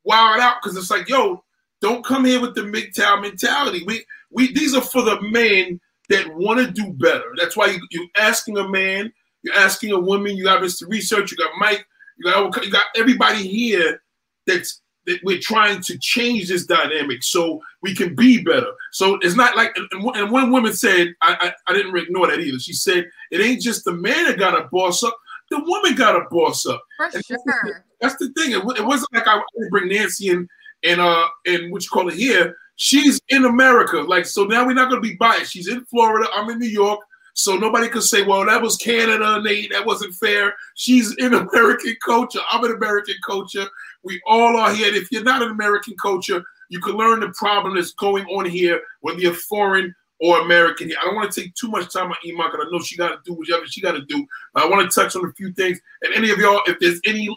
wild 0.05 0.41
out 0.41 0.57
because 0.63 0.77
it's 0.77 0.91
like, 0.91 1.09
yo, 1.09 1.43
don't 1.81 2.05
come 2.05 2.25
here 2.25 2.41
with 2.41 2.55
the 2.55 2.63
MGTOW 2.63 3.23
mentality. 3.23 3.85
We 3.87 4.05
we 4.31 4.53
these 4.53 4.75
are 4.75 4.83
for 4.83 5.03
the 5.03 5.21
men 5.23 5.81
that 6.09 6.35
want 6.35 6.61
to 6.61 6.71
do 6.71 6.93
better. 6.93 7.33
That's 7.37 7.57
why 7.57 7.67
you, 7.67 7.81
you're 7.91 8.07
asking 8.17 8.59
a 8.59 8.69
man, 8.69 9.13
you're 9.43 9.55
asking 9.55 9.93
a 9.93 9.99
woman, 9.99 10.37
you 10.37 10.45
got 10.45 10.63
Mr. 10.63 10.89
Research, 10.89 11.31
you 11.31 11.37
got 11.37 11.53
Mike, 11.59 11.87
you 12.19 12.31
got 12.31 12.65
you 12.65 12.71
got 12.71 12.87
everybody 12.97 13.47
here 13.47 14.01
that's 14.47 14.81
that 14.83 14.84
we're 15.23 15.41
trying 15.41 15.81
to 15.83 15.99
change 15.99 16.49
this 16.49 16.67
dynamic 16.67 17.23
so 17.23 17.61
we 17.83 17.95
can 17.95 18.15
be 18.15 18.43
better. 18.43 18.73
So 18.93 19.19
it's 19.23 19.37
not 19.37 19.57
like 19.57 19.77
and, 19.77 20.17
and 20.17 20.31
one 20.31 20.51
woman 20.51 20.73
said, 20.73 21.15
I, 21.23 21.53
I, 21.67 21.71
I 21.71 21.75
didn't 21.75 21.97
ignore 21.97 22.27
that 22.29 22.41
either. 22.41 22.59
She 22.59 22.73
said 22.73 23.09
it 23.31 23.41
ain't 23.41 23.61
just 23.61 23.85
the 23.85 23.93
man 23.93 24.27
that 24.27 24.39
got 24.39 24.59
a 24.59 24.69
boss 24.69 25.03
up, 25.03 25.17
the 25.51 25.63
woman 25.65 25.95
got 25.95 26.17
a 26.17 26.25
boss 26.31 26.67
up. 26.67 26.83
For 26.97 27.07
and 27.07 27.25
sure. 27.25 27.85
That's 28.01 28.17
the 28.17 28.33
thing. 28.33 28.53
It, 28.53 28.79
it 28.79 28.85
wasn't 28.85 29.13
like 29.13 29.27
I 29.27 29.41
didn't 29.57 29.71
bring 29.71 29.89
Nancy 29.89 30.31
in 30.31 30.49
and 30.83 31.01
uh 31.01 31.27
and 31.47 31.73
what 31.73 31.83
you 31.83 31.91
call 31.91 32.09
it 32.09 32.15
here. 32.15 32.57
She's 32.77 33.21
in 33.29 33.45
America. 33.45 33.99
Like 33.99 34.27
so 34.27 34.45
now 34.45 34.67
we're 34.67 34.75
not 34.75 34.89
gonna 34.89 35.01
be 35.01 35.17
biased. 35.17 35.53
She's 35.53 35.69
in 35.69 35.85
Florida. 35.87 36.29
I'm 36.35 36.51
in 36.51 36.59
New 36.59 36.69
York. 36.69 37.01
So 37.35 37.57
nobody 37.57 37.89
could 37.89 38.05
say, 38.05 38.23
well, 38.23 38.47
that 38.47 38.63
was 38.63 38.77
Canada, 38.77 39.43
Nate. 39.43 39.73
That 39.73 39.85
wasn't 39.85 40.15
fair. 40.15 40.55
She's 40.77 41.15
in 41.17 41.35
American 41.35 41.97
culture. 42.05 42.41
I'm 42.51 42.65
an 42.65 42.73
American 42.73 43.17
culture. 43.27 43.67
We 44.05 44.21
all 44.27 44.57
are 44.57 44.73
here. 44.73 44.89
And 44.89 44.97
if 44.97 45.11
you're 45.11 45.25
not 45.25 45.43
an 45.43 45.51
American 45.51 45.95
culture, 46.01 46.43
you 46.69 46.81
can 46.81 46.95
learn 46.95 47.21
the 47.21 47.31
problem 47.31 47.75
that's 47.75 47.93
going 47.93 48.25
on 48.27 48.45
here, 48.45 48.81
whether 49.01 49.19
you're 49.19 49.35
foreign 49.35 49.95
or 50.21 50.41
American. 50.41 50.91
I 51.01 51.05
don't 51.05 51.17
want 51.17 51.31
to 51.33 51.41
take 51.41 51.55
too 51.55 51.69
much 51.69 51.93
time 51.93 52.11
on 52.11 52.17
Iman 52.27 52.51
because 52.51 52.67
I 52.67 52.71
know 52.71 52.83
she 52.83 52.97
got 52.97 53.09
to 53.09 53.19
do 53.25 53.35
whatever 53.35 53.67
she 53.67 53.81
got 53.81 53.93
to 53.93 54.03
do. 54.03 54.27
But 54.53 54.65
I 54.65 54.69
want 54.69 54.91
to 54.91 55.01
touch 55.01 55.17
on 55.17 55.25
a 55.25 55.33
few 55.33 55.53
things. 55.53 55.81
And 56.03 56.15
any 56.15 56.31
of 56.31 56.39
y'all, 56.39 56.61
if 56.67 56.79
there's 56.79 57.01
any 57.05 57.29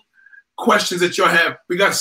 questions 0.58 1.02
that 1.02 1.18
y'all 1.18 1.28
have, 1.28 1.58
we 1.70 1.78
got 1.78 1.96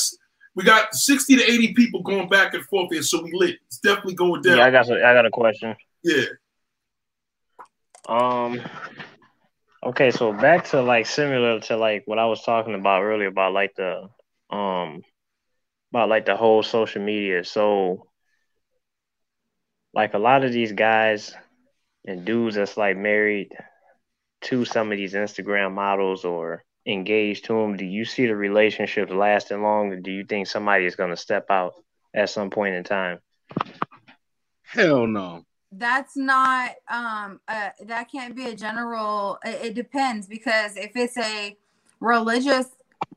we 0.55 0.65
got 0.65 0.95
60 0.95 1.37
to 1.37 1.43
80 1.43 1.75
people 1.75 2.03
going 2.03 2.29
back 2.29 2.55
and 2.55 2.65
forth 2.65 2.91
here, 2.91 3.03
so 3.03 3.23
we 3.23 3.31
lit. 3.35 3.59
It's 3.67 3.79
definitely 3.79 4.15
going 4.15 4.43
down. 4.43 4.57
Yeah, 4.57 4.65
I 4.65 4.71
got 4.71 4.91
I 4.91 5.15
got 5.15 5.27
a 5.27 5.31
question. 5.31 5.77
Yeah. 6.03 6.25
Um. 8.09 8.61
Okay, 9.85 10.11
so 10.11 10.33
back 10.33 10.65
to 10.67 10.83
like 10.83 11.07
similar 11.07 11.61
to 11.61 11.77
like 11.77 12.05
what 12.07 12.19
I 12.19 12.27
was 12.27 12.43
talking 12.43 12.75
about 12.75 13.03
earlier 13.03 13.29
about 13.29 13.53
like 13.53 13.75
the 13.77 14.09
um 14.51 15.03
about 15.93 16.09
like 16.09 16.27
the 16.27 16.37
whole 16.37 16.63
social 16.63 17.03
media. 17.03 17.45
So 17.45 18.09
like 19.95 20.15
a 20.15 20.19
lot 20.19 20.45
of 20.45 20.53
these 20.53 20.73
guys 20.73 21.35
and 22.07 22.25
dudes 22.25 22.57
that's 22.57 22.77
like 22.77 22.97
married 22.97 23.53
to 24.43 24.65
some 24.65 24.93
of 24.93 24.99
these 24.99 25.15
Instagram 25.15 25.73
models 25.73 26.25
or 26.25 26.65
engaged 26.87 27.47
to 27.47 27.55
them, 27.55 27.77
do 27.77 27.85
you 27.85 28.05
see 28.05 28.27
the 28.27 28.37
relationships 28.37 29.11
lasting 29.11 29.63
long, 29.63 29.93
or 29.93 30.01
do 30.01 30.11
you 30.13 30.25
think 30.25 30.47
somebody 30.47 30.85
is 30.85 30.95
going 30.95 31.11
to 31.11 31.17
step 31.17 31.47
out 31.51 31.73
at 32.15 32.31
some 32.31 32.51
point 32.51 32.75
in 32.75 32.85
time? 32.85 33.19
Hell 34.63 35.07
no 35.07 35.45
that's 35.73 36.17
not 36.17 36.71
um 36.89 37.41
uh, 37.49 37.71
that 37.85 38.11
can't 38.11 38.37
be 38.37 38.47
a 38.47 38.55
general 38.55 39.39
it, 39.45 39.67
it, 39.67 39.75
depends 39.75 40.27
because 40.27 40.77
if 40.77 40.93
it's 40.95 41.17
a 41.19 41.57
religious 42.01 42.69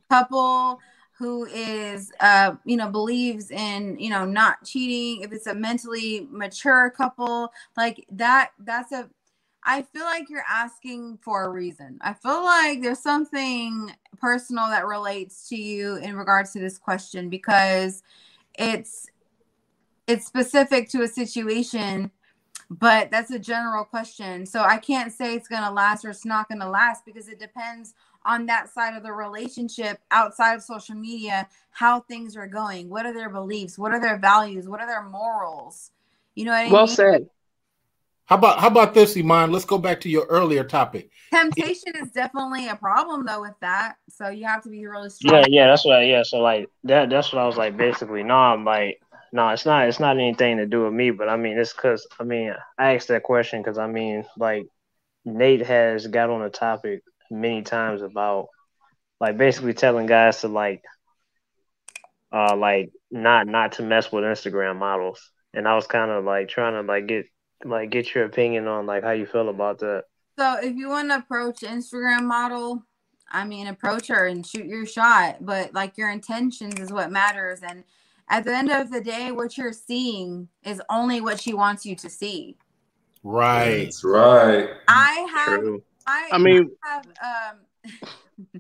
couple 0.10 0.80
who 1.20 1.46
is 1.46 2.12
uh 2.22 2.56
you 2.64 2.78
know 2.78 2.90
believes 2.90 3.52
in 3.52 4.00
you 4.00 4.10
know 4.10 4.24
not 4.26 4.64
cheating 4.64 5.22
if 5.22 5.34
it's 5.34 5.48
a 5.48 5.54
mentally 5.54 6.28
mature 6.32 6.90
couple 6.90 7.52
like 7.76 8.06
that 8.10 8.52
that's 8.60 8.94
a 8.94 9.08
i 9.66 9.82
feel 9.82 10.06
like 10.06 10.30
you're 10.30 10.46
asking 10.50 11.20
for 11.22 11.44
a 11.44 11.50
reason 11.50 12.00
i 12.02 12.14
feel 12.14 12.44
like 12.44 12.82
there's 12.82 13.00
something 13.00 13.94
personal 14.18 14.70
that 14.70 14.88
relates 14.88 15.50
to 15.50 15.58
you 15.58 15.98
in 15.98 16.16
regards 16.16 16.54
to 16.54 16.60
this 16.60 16.78
question 16.78 17.30
because 17.30 18.02
it's 18.58 19.08
it's 20.08 20.26
specific 20.26 20.90
to 20.90 21.02
a 21.02 21.08
situation 21.08 22.10
but 22.70 23.10
that's 23.10 23.32
a 23.32 23.40
general 23.40 23.84
question. 23.84 24.46
So 24.46 24.62
I 24.62 24.78
can't 24.78 25.12
say 25.12 25.34
it's 25.34 25.48
going 25.48 25.64
to 25.64 25.72
last 25.72 26.06
or 26.06 26.12
it's 26.12 26.26
not 26.26 26.48
going 26.48 26.62
to 26.62 26.70
last 26.70 27.04
because 27.04 27.28
it 27.28 27.40
depends 27.40 27.96
on 28.26 28.46
that 28.48 28.70
side 28.70 28.96
of 28.96 29.04
the 29.04 29.12
relationship 29.12 30.00
outside 30.12 30.56
of 30.56 30.64
social 30.64 30.96
media, 30.96 31.48
how 31.72 32.02
things 32.02 32.36
are 32.36 32.48
going. 32.48 32.90
What 32.90 33.06
are 33.06 33.14
their 33.14 33.30
beliefs? 33.30 33.78
What 33.78 33.94
are 33.94 34.02
their 34.02 34.18
values? 34.18 34.68
What 34.68 34.82
are 34.82 34.88
their 34.88 35.04
morals? 35.04 35.92
You 36.36 36.46
know 36.46 36.52
what 36.52 36.68
I 36.68 36.72
well 36.72 36.86
mean? 36.86 36.96
said. 36.96 37.30
How 38.26 38.36
about 38.36 38.60
how 38.60 38.68
about 38.68 38.94
this, 38.94 39.18
Iman? 39.18 39.52
Let's 39.52 39.66
go 39.66 39.80
back 39.80 40.02
to 40.02 40.10
your 40.10 40.26
earlier 40.26 40.64
topic. 40.64 41.10
Temptation 41.34 41.96
is 41.96 42.12
definitely 42.12 42.68
a 42.68 42.76
problem 42.76 43.26
though 43.26 43.42
with 43.42 43.60
that. 43.62 43.96
So 44.10 44.30
you 44.30 44.46
have 44.46 44.62
to 44.64 44.70
be 44.70 44.86
really 44.86 45.10
strong. 45.10 45.36
Yeah, 45.36 45.46
yeah, 45.50 45.68
that's 45.68 45.84
what. 45.84 46.06
Yeah, 46.06 46.22
so 46.24 46.38
like 46.38 46.70
that. 46.84 47.10
That's 47.10 47.34
what 47.34 47.42
I 47.42 47.48
was 47.48 47.58
like. 47.58 47.76
Basically, 47.76 48.22
no, 48.22 48.36
I'm 48.36 48.66
like 48.66 49.02
no, 49.32 49.50
it's 49.50 49.66
not. 49.66 49.88
It's 49.88 50.00
not 50.00 50.18
anything 50.18 50.58
to 50.58 50.66
do 50.66 50.86
with 50.86 50.94
me, 50.94 51.12
but 51.12 51.30
I 51.30 51.38
mean, 51.38 51.58
it's 51.58 51.74
because 51.74 52.08
I 52.20 52.24
mean, 52.24 52.54
I 52.78 52.96
asked 52.96 53.10
that 53.10 53.24
question 53.24 53.62
because 53.62 53.78
I 53.78 53.88
mean, 53.88 54.26
like 54.38 54.66
Nate 55.26 55.66
has 55.66 56.08
got 56.08 56.30
on 56.30 56.42
the 56.42 56.50
topic 56.50 57.04
many 57.30 57.62
times 57.62 58.02
about 58.02 58.48
like 59.20 59.38
basically 59.38 59.74
telling 59.74 60.06
guys 60.06 60.42
to 60.42 60.48
like, 60.48 60.84
uh, 62.32 62.56
like 62.56 62.92
not 63.12 63.48
not 63.48 63.74
to 63.74 63.84
mess 63.84 64.12
with 64.12 64.24
Instagram 64.24 64.78
models, 64.78 65.32
and 65.54 65.68
I 65.68 65.76
was 65.76 65.88
kind 65.88 66.12
of 66.12 66.24
like 66.24 66.50
trying 66.50 66.74
to 66.74 66.82
like 66.82 67.08
get 67.08 67.26
like 67.66 67.90
get 67.90 68.14
your 68.14 68.26
opinion 68.26 68.68
on 68.68 68.86
like 68.86 69.04
how 69.04 69.12
you 69.12 69.26
feel 69.26 69.50
about 69.50 69.80
that. 69.80 70.04
So 70.38 70.58
if 70.62 70.76
you 70.76 70.90
want 70.90 71.10
to 71.10 71.18
approach 71.18 71.62
Instagram 71.62 72.24
model, 72.24 72.86
I 73.30 73.46
mean, 73.46 73.68
approach 73.68 74.08
her 74.08 74.28
and 74.28 74.46
shoot 74.46 74.66
your 74.66 74.86
shot, 74.86 75.38
but 75.42 75.74
like 75.74 75.98
your 75.98 76.10
intentions 76.10 76.80
is 76.80 76.92
what 76.92 77.12
matters 77.12 77.60
and 77.62 77.84
at 78.30 78.46
the 78.46 78.56
end 78.56 78.72
of 78.72 78.92
the 78.92 79.02
day, 79.02 79.32
what 79.32 79.58
you're 79.58 79.74
seeing 79.74 80.50
is 80.64 80.82
only 80.90 81.20
what 81.20 81.42
she 81.42 81.54
wants 81.54 81.86
you 81.86 81.96
to 81.96 82.10
see. 82.10 82.58
Right. 83.24 83.92
Right. 84.04 84.70
I 84.88 85.28
have. 85.34 85.82
I, 86.10 86.30
I 86.32 86.38
mean, 86.38 86.72
have. 86.84 87.06
Um, 87.24 88.00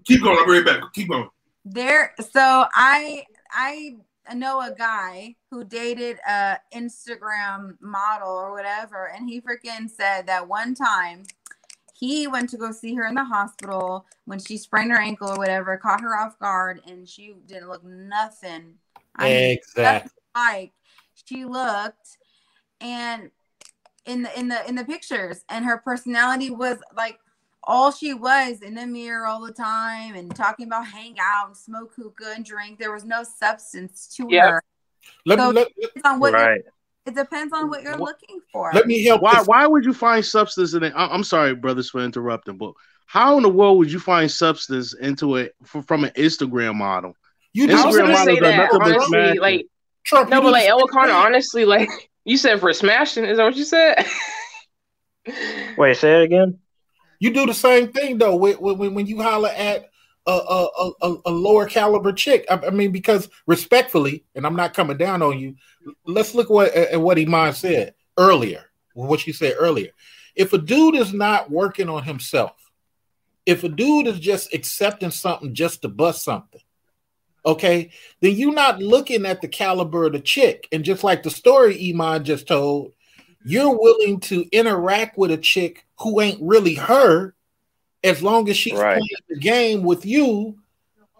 keep 0.05 0.21
going. 0.21 0.37
I'll 0.37 0.45
be 0.45 0.51
right 0.51 0.65
back. 0.65 0.93
Keep 0.93 1.09
going. 1.09 1.29
There. 1.65 2.13
So 2.19 2.65
I 2.73 3.25
I 3.51 3.95
know 4.33 4.61
a 4.61 4.73
guy 4.75 5.35
who 5.49 5.63
dated 5.63 6.19
a 6.27 6.57
Instagram 6.73 7.75
model 7.81 8.29
or 8.29 8.51
whatever, 8.51 9.11
and 9.15 9.29
he 9.29 9.41
freaking 9.41 9.89
said 9.89 10.27
that 10.27 10.47
one 10.47 10.75
time 10.75 11.23
he 11.95 12.27
went 12.27 12.49
to 12.49 12.57
go 12.57 12.71
see 12.71 12.95
her 12.95 13.05
in 13.05 13.15
the 13.15 13.23
hospital 13.23 14.05
when 14.25 14.39
she 14.39 14.57
sprained 14.57 14.91
her 14.91 15.01
ankle 15.01 15.29
or 15.29 15.37
whatever, 15.37 15.75
caught 15.77 16.01
her 16.01 16.17
off 16.17 16.39
guard, 16.39 16.81
and 16.87 17.09
she 17.09 17.33
didn't 17.47 17.67
look 17.67 17.83
nothing 17.83 18.75
I 19.19 19.29
mean, 19.29 19.57
exactly. 19.57 20.11
Like 20.35 20.71
she 21.13 21.45
looked, 21.45 22.17
and 22.79 23.31
in 24.05 24.23
the 24.23 24.39
in 24.39 24.47
the 24.47 24.67
in 24.67 24.75
the 24.75 24.85
pictures, 24.85 25.43
and 25.49 25.65
her 25.65 25.77
personality 25.77 26.49
was 26.49 26.77
like 26.95 27.19
all 27.63 27.91
she 27.91 28.13
was 28.13 28.61
in 28.61 28.75
the 28.75 28.85
mirror 28.85 29.25
all 29.25 29.41
the 29.41 29.51
time 29.51 30.15
and 30.15 30.33
talking 30.35 30.67
about 30.67 30.87
hang 30.87 31.15
out 31.19 31.47
and 31.47 31.57
smoke 31.57 31.93
hookah 31.95 32.33
and 32.35 32.45
drink. 32.45 32.79
There 32.79 32.91
was 32.91 33.05
no 33.05 33.23
substance 33.23 34.07
to 34.15 34.27
yeah. 34.29 34.51
her. 34.51 34.63
Let 35.25 35.39
so 35.39 35.51
me, 35.51 35.55
let, 35.55 35.67
it, 35.77 35.91
on 36.05 36.19
what 36.19 36.33
right. 36.33 36.61
it 37.05 37.15
depends 37.15 37.53
on 37.53 37.69
what 37.69 37.83
you're 37.83 37.97
looking 37.97 38.39
for. 38.51 38.71
let 38.73 38.87
me 38.87 39.03
help. 39.03 39.21
Why 39.21 39.39
this. 39.39 39.47
why 39.47 39.67
would 39.67 39.85
you 39.85 39.93
find 39.93 40.23
substance 40.23 40.73
in 40.73 40.83
it? 40.83 40.93
I- 40.95 41.07
I'm 41.07 41.23
sorry, 41.23 41.55
brothers, 41.55 41.89
for 41.89 42.03
interrupting, 42.03 42.57
but 42.57 42.73
how 43.05 43.37
in 43.37 43.43
the 43.43 43.49
world 43.49 43.77
would 43.79 43.91
you 43.91 43.99
find 43.99 44.29
substance 44.29 44.93
into 44.93 45.35
it 45.37 45.55
f- 45.63 45.85
from 45.85 46.03
an 46.03 46.11
Instagram 46.11 46.75
model? 46.75 47.15
You 47.53 47.69
I 47.69 47.85
was 47.85 47.95
Instagram 47.95 47.99
gonna 47.99 48.25
say 48.25 48.37
are 48.37 48.41
that 48.41 48.57
nothing 48.57 48.81
honestly, 48.81 49.07
smashing. 49.07 49.41
like 49.41 49.67
Trump, 50.05 50.29
no, 50.29 50.41
but 50.41 50.51
like 50.51 50.63
the 50.63 50.69
El 50.69 50.79
same 50.79 50.87
Connor, 50.89 51.13
honestly, 51.13 51.65
like 51.65 51.89
you 52.25 52.37
said 52.37 52.59
for 52.59 52.71
smashing, 52.73 53.25
is 53.25 53.37
that 53.37 53.43
what 53.43 53.55
you 53.55 53.63
said? 53.65 54.05
Wait, 55.77 55.97
say 55.97 56.21
it 56.21 56.23
again. 56.23 56.59
You 57.19 57.33
do 57.33 57.45
the 57.45 57.53
same 57.53 57.91
thing 57.91 58.17
though 58.17 58.35
when 58.35 58.55
when, 58.55 59.05
you 59.05 59.21
holler 59.21 59.49
at 59.49 59.89
a, 60.25 60.31
a, 60.31 60.91
a, 61.01 61.15
a 61.25 61.31
lower 61.31 61.65
caliber 61.65 62.13
chick. 62.13 62.45
I, 62.49 62.55
I 62.67 62.69
mean, 62.69 62.91
because 62.91 63.29
respectfully, 63.45 64.25
and 64.35 64.45
I'm 64.45 64.55
not 64.55 64.73
coming 64.73 64.97
down 64.97 65.21
on 65.21 65.39
you. 65.39 65.55
Let's 66.05 66.35
look 66.35 66.49
what 66.49 66.73
at 66.73 66.99
what 66.99 67.19
Iman 67.19 67.53
said 67.53 67.93
earlier. 68.17 68.65
What 68.93 69.19
she 69.19 69.31
said 69.31 69.55
earlier. 69.57 69.91
If 70.35 70.53
a 70.53 70.57
dude 70.57 70.95
is 70.95 71.13
not 71.13 71.49
working 71.49 71.89
on 71.89 72.03
himself, 72.03 72.51
if 73.45 73.63
a 73.63 73.69
dude 73.69 74.07
is 74.07 74.19
just 74.19 74.53
accepting 74.53 75.11
something 75.11 75.53
just 75.53 75.81
to 75.81 75.87
bust 75.87 76.23
something, 76.23 76.61
okay, 77.45 77.91
then 78.21 78.35
you're 78.35 78.53
not 78.53 78.79
looking 78.79 79.25
at 79.25 79.41
the 79.41 79.47
caliber 79.47 80.05
of 80.05 80.13
the 80.13 80.19
chick. 80.19 80.67
And 80.71 80.83
just 80.83 81.03
like 81.03 81.23
the 81.23 81.29
story 81.29 81.91
Iman 81.91 82.23
just 82.25 82.47
told, 82.47 82.93
you're 83.45 83.77
willing 83.77 84.19
to 84.19 84.45
interact 84.51 85.17
with 85.17 85.31
a 85.31 85.37
chick 85.37 85.85
who 85.99 86.21
ain't 86.21 86.41
really 86.41 86.75
her 86.75 87.33
as 88.03 88.21
long 88.21 88.49
as 88.49 88.57
she's 88.57 88.73
right. 88.73 88.97
playing 88.97 89.07
the 89.29 89.39
game 89.39 89.83
with 89.83 90.05
you. 90.05 90.57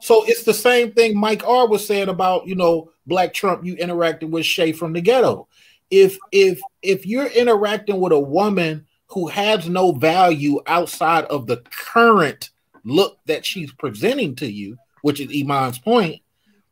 So 0.01 0.25
it's 0.25 0.43
the 0.43 0.53
same 0.53 0.91
thing 0.91 1.17
Mike 1.17 1.45
R 1.45 1.67
was 1.67 1.85
saying 1.85 2.09
about, 2.09 2.47
you 2.47 2.55
know, 2.55 2.91
Black 3.05 3.33
Trump, 3.33 3.65
you 3.65 3.75
interacted 3.75 4.29
with 4.29 4.45
Shay 4.45 4.71
from 4.71 4.93
the 4.93 5.01
ghetto. 5.01 5.47
If 5.89 6.17
if 6.31 6.61
if 6.81 7.05
you're 7.05 7.25
interacting 7.27 7.99
with 7.99 8.13
a 8.13 8.19
woman 8.19 8.85
who 9.07 9.27
has 9.27 9.67
no 9.67 9.91
value 9.91 10.61
outside 10.67 11.25
of 11.25 11.47
the 11.47 11.57
current 11.71 12.51
look 12.85 13.17
that 13.25 13.45
she's 13.45 13.73
presenting 13.73 14.35
to 14.35 14.49
you, 14.49 14.77
which 15.01 15.19
is 15.19 15.35
Iman's 15.35 15.79
point, 15.79 16.21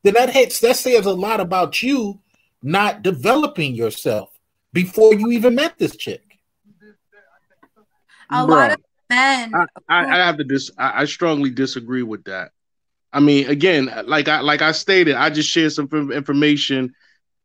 then 0.03 0.14
that 0.14 0.30
hits 0.30 0.59
that 0.59 0.76
says 0.76 1.06
a 1.06 1.14
lot 1.14 1.40
about 1.40 1.82
you 1.82 2.19
not 2.61 3.01
developing 3.01 3.76
yourself 3.76 4.36
before 4.77 5.15
you 5.15 5.31
even 5.31 5.56
met 5.56 5.75
this 5.80 5.95
chick. 5.95 6.22
A 8.30 8.45
Bro, 8.45 8.56
lot 8.56 8.72
of 8.73 8.77
men. 9.09 9.51
I, 9.56 9.65
I, 9.89 10.06
I 10.06 10.17
have 10.17 10.38
to 10.38 10.43
dis. 10.43 10.69
I, 10.77 11.01
I 11.01 11.06
strongly 11.06 11.49
disagree 11.49 12.03
with 12.03 12.25
that. 12.25 12.51
I 13.11 13.19
mean, 13.19 13.49
again, 13.49 13.91
like 14.06 14.27
I 14.27 14.41
like 14.41 14.61
I 14.61 14.73
stated, 14.73 15.15
I 15.15 15.31
just 15.31 15.49
shared 15.49 15.72
some 15.73 16.11
information, 16.11 16.93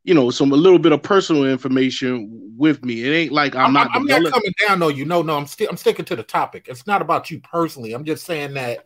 you 0.04 0.12
know, 0.12 0.28
some 0.28 0.52
a 0.52 0.56
little 0.56 0.78
bit 0.78 0.92
of 0.92 1.02
personal 1.02 1.46
information 1.46 2.52
with 2.58 2.84
me. 2.84 3.02
It 3.02 3.14
ain't 3.14 3.32
like 3.32 3.56
I'm, 3.56 3.68
I'm 3.68 3.72
not. 3.72 3.88
I'm 3.94 4.04
not 4.04 4.30
coming 4.30 4.52
down 4.68 4.82
on 4.82 4.94
You 4.94 5.06
No, 5.06 5.22
no, 5.22 5.34
I'm 5.34 5.46
still 5.46 5.70
I'm 5.70 5.78
sticking 5.78 6.04
to 6.04 6.16
the 6.16 6.22
topic. 6.22 6.66
It's 6.68 6.86
not 6.86 7.00
about 7.00 7.30
you 7.30 7.40
personally. 7.40 7.94
I'm 7.94 8.04
just 8.04 8.26
saying 8.26 8.52
that 8.54 8.84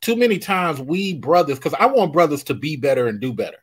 too 0.00 0.14
many 0.14 0.38
times 0.38 0.80
we 0.80 1.14
brothers, 1.14 1.58
because 1.58 1.74
I 1.74 1.86
want 1.86 2.12
brothers 2.12 2.44
to 2.44 2.54
be 2.54 2.76
better 2.76 3.08
and 3.08 3.18
do 3.18 3.32
better. 3.32 3.58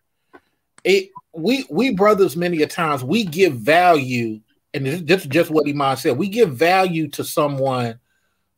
It 0.84 1.12
we 1.38 1.66
we 1.70 1.94
brothers 1.94 2.36
many 2.36 2.62
a 2.64 2.68
times 2.68 3.04
we 3.04 3.24
give 3.24 3.54
value, 3.54 4.42
and 4.74 4.86
this, 4.86 5.22
is 5.22 5.28
just 5.28 5.52
what 5.52 5.68
Iman 5.68 5.98
said. 5.98 6.18
We 6.18 6.30
give 6.30 6.54
value 6.54 7.08
to 7.10 7.24
someone 7.24 8.00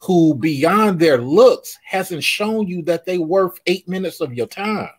who, 0.01 0.33
beyond 0.33 0.99
their 0.99 1.17
looks, 1.17 1.77
hasn't 1.83 2.23
shown 2.23 2.67
you 2.67 2.81
that 2.83 3.05
they 3.05 3.17
worth 3.17 3.59
eight 3.67 3.87
minutes 3.87 4.21
of 4.21 4.33
your 4.33 4.47
time. 4.47 4.89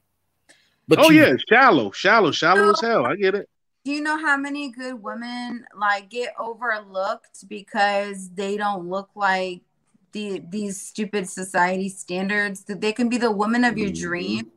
But 0.86 0.99
oh 0.99 1.10
you, 1.10 1.23
yeah, 1.23 1.33
shallow, 1.49 1.91
shallow, 1.91 2.33
shallow 2.33 2.70
as 2.70 2.81
hell. 2.81 3.07
I 3.07 3.17
get 3.17 3.34
it. 3.34 3.49
Do 3.84 3.92
you 3.92 4.02
know 4.02 4.18
how 4.18 4.36
many 4.36 4.70
good 4.70 5.02
women 5.02 5.65
like 5.75 6.10
get 6.10 6.34
overlooked 6.39 7.49
because 7.49 8.28
they 8.31 8.59
don't 8.59 8.91
look 8.91 9.09
like 9.15 9.62
the 10.12 10.42
these 10.50 10.83
stupid 10.83 11.31
society 11.31 11.89
standards? 11.89 12.65
That 12.65 12.83
they 12.83 12.92
can 12.92 13.09
be 13.09 13.17
the 13.17 13.31
woman 13.31 13.65
of 13.65 13.78
your 13.78 13.89
mm-hmm. 13.89 14.02
dream. 14.02 14.52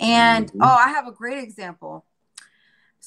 And 0.00 0.46
mm-hmm. 0.46 0.62
oh, 0.62 0.66
I 0.66 0.88
have 0.88 1.06
a 1.06 1.12
great 1.12 1.42
example. 1.42 2.06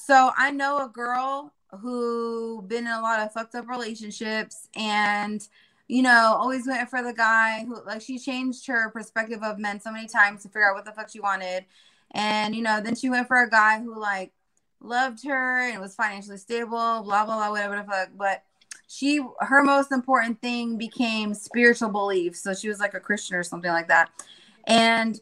So 0.03 0.31
I 0.35 0.49
know 0.49 0.83
a 0.83 0.89
girl 0.89 1.53
who 1.79 2.63
been 2.67 2.87
in 2.87 2.91
a 2.91 3.01
lot 3.01 3.19
of 3.19 3.31
fucked 3.31 3.53
up 3.53 3.67
relationships 3.69 4.67
and 4.75 5.47
you 5.87 6.01
know 6.01 6.35
always 6.39 6.65
went 6.67 6.89
for 6.89 7.03
the 7.03 7.13
guy 7.13 7.63
who 7.65 7.77
like 7.85 8.01
she 8.01 8.17
changed 8.17 8.65
her 8.67 8.89
perspective 8.89 9.43
of 9.43 9.59
men 9.59 9.79
so 9.79 9.91
many 9.91 10.07
times 10.07 10.41
to 10.41 10.49
figure 10.49 10.69
out 10.69 10.75
what 10.75 10.85
the 10.85 10.91
fuck 10.91 11.09
she 11.09 11.19
wanted. 11.19 11.65
And 12.11 12.55
you 12.55 12.63
know 12.63 12.81
then 12.81 12.95
she 12.95 13.09
went 13.11 13.27
for 13.27 13.43
a 13.43 13.49
guy 13.49 13.79
who 13.79 13.97
like 13.99 14.33
loved 14.79 15.23
her 15.25 15.69
and 15.69 15.79
was 15.79 15.93
financially 15.93 16.37
stable 16.37 17.03
blah 17.03 17.23
blah 17.25 17.37
blah 17.37 17.51
whatever 17.51 17.75
the 17.75 17.83
fuck. 17.83 18.09
But 18.17 18.43
she 18.87 19.21
her 19.39 19.63
most 19.63 19.91
important 19.91 20.41
thing 20.41 20.77
became 20.77 21.33
spiritual 21.35 21.89
belief 21.89 22.35
so 22.35 22.53
she 22.53 22.67
was 22.67 22.79
like 22.79 22.93
a 22.93 22.99
christian 22.99 23.35
or 23.35 23.43
something 23.43 23.71
like 23.71 23.87
that. 23.89 24.09
And 24.65 25.19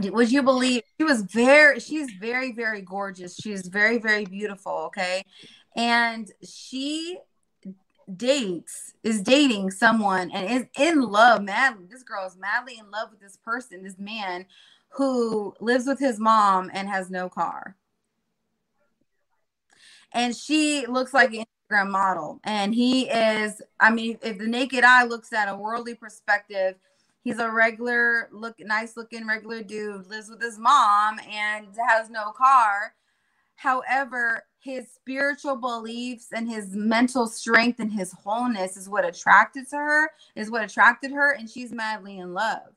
would 0.00 0.30
you 0.30 0.42
believe 0.42 0.82
she 0.98 1.04
was 1.04 1.22
very 1.22 1.80
she's 1.80 2.10
very 2.12 2.52
very 2.52 2.80
gorgeous. 2.80 3.36
She's 3.36 3.66
very 3.66 3.98
very 3.98 4.24
beautiful 4.24 4.72
okay? 4.86 5.24
And 5.76 6.30
she 6.42 7.18
dates 8.16 8.94
is 9.02 9.22
dating 9.22 9.70
someone 9.70 10.30
and 10.30 10.50
is 10.50 10.66
in 10.78 11.02
love 11.02 11.42
madly. 11.42 11.86
This 11.90 12.02
girl 12.02 12.26
is 12.26 12.36
madly 12.36 12.78
in 12.78 12.90
love 12.90 13.10
with 13.10 13.20
this 13.20 13.36
person 13.36 13.82
this 13.82 13.98
man 13.98 14.46
who 14.90 15.54
lives 15.60 15.86
with 15.86 15.98
his 15.98 16.18
mom 16.18 16.70
and 16.72 16.88
has 16.88 17.10
no 17.10 17.28
car. 17.28 17.76
And 20.12 20.36
she 20.36 20.86
looks 20.86 21.14
like 21.14 21.32
an 21.32 21.44
instagram 21.70 21.90
model. 21.90 22.40
And 22.44 22.74
he 22.74 23.08
is 23.08 23.60
i 23.78 23.90
mean 23.90 24.18
if 24.22 24.38
the 24.38 24.46
naked 24.46 24.84
eye 24.84 25.04
looks 25.04 25.32
at 25.32 25.48
a 25.48 25.56
worldly 25.56 25.94
perspective 25.94 26.76
He's 27.22 27.38
a 27.38 27.50
regular 27.50 28.28
look, 28.32 28.56
nice 28.58 28.96
looking 28.96 29.26
regular 29.26 29.62
dude, 29.62 30.08
lives 30.08 30.28
with 30.28 30.42
his 30.42 30.58
mom 30.58 31.20
and 31.20 31.68
has 31.88 32.10
no 32.10 32.32
car. 32.32 32.94
However, 33.54 34.44
his 34.58 34.90
spiritual 34.92 35.56
beliefs 35.56 36.28
and 36.32 36.48
his 36.48 36.74
mental 36.74 37.28
strength 37.28 37.78
and 37.78 37.92
his 37.92 38.12
wholeness 38.12 38.76
is 38.76 38.88
what 38.88 39.04
attracted 39.04 39.68
to 39.70 39.76
her, 39.76 40.10
is 40.34 40.50
what 40.50 40.64
attracted 40.64 41.12
her, 41.12 41.32
and 41.32 41.48
she's 41.48 41.72
madly 41.72 42.18
in 42.18 42.34
love. 42.34 42.74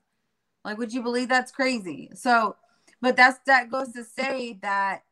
Like, 0.63 0.77
would 0.77 0.93
you 0.93 1.01
believe 1.01 1.29
that's 1.29 1.51
crazy? 1.51 2.11
So, 2.13 2.55
but 3.01 3.15
that's 3.15 3.39
that 3.47 3.71
goes 3.71 3.93
to 3.93 4.03
say 4.03 4.59
that 4.61 5.03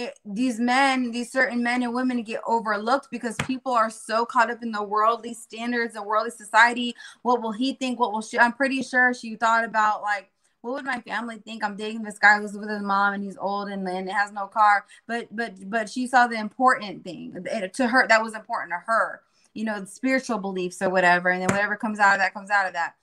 it, 0.00 0.18
these 0.24 0.58
men, 0.58 1.10
these 1.10 1.30
certain 1.30 1.62
men 1.62 1.82
and 1.82 1.94
women 1.94 2.22
get 2.22 2.40
overlooked 2.46 3.08
because 3.10 3.36
people 3.46 3.72
are 3.72 3.90
so 3.90 4.24
caught 4.24 4.50
up 4.50 4.62
in 4.62 4.72
the 4.72 4.82
worldly 4.82 5.34
standards 5.34 5.94
and 5.94 6.04
worldly 6.04 6.30
society. 6.30 6.94
What 7.22 7.42
will 7.42 7.52
he 7.52 7.74
think? 7.74 8.00
What 8.00 8.12
will 8.12 8.22
she? 8.22 8.38
I'm 8.38 8.52
pretty 8.52 8.82
sure 8.82 9.12
she 9.12 9.36
thought 9.36 9.64
about 9.64 10.02
like, 10.02 10.30
what 10.62 10.74
would 10.74 10.84
my 10.84 11.00
family 11.00 11.38
think? 11.38 11.64
I'm 11.64 11.76
dating 11.76 12.02
this 12.02 12.18
guy 12.18 12.38
who's 12.38 12.52
with 12.52 12.68
his 12.68 12.82
mom 12.82 13.14
and 13.14 13.24
he's 13.24 13.36
old 13.38 13.68
and, 13.68 13.86
and 13.88 14.10
has 14.10 14.32
no 14.32 14.46
car. 14.46 14.86
But 15.06 15.28
but 15.34 15.54
but 15.68 15.88
she 15.88 16.06
saw 16.06 16.26
the 16.26 16.38
important 16.38 17.04
thing 17.04 17.46
uh, 17.52 17.68
to 17.68 17.86
her 17.86 18.06
that 18.08 18.22
was 18.22 18.34
important 18.34 18.72
to 18.72 18.82
her. 18.86 19.22
You 19.54 19.64
know, 19.64 19.84
spiritual 19.84 20.38
beliefs 20.38 20.80
or 20.80 20.90
whatever, 20.90 21.28
and 21.30 21.42
then 21.42 21.48
whatever 21.50 21.76
comes 21.76 21.98
out 21.98 22.14
of 22.14 22.20
that 22.20 22.34
comes 22.34 22.50
out 22.50 22.66
of 22.66 22.72
that. 22.74 22.94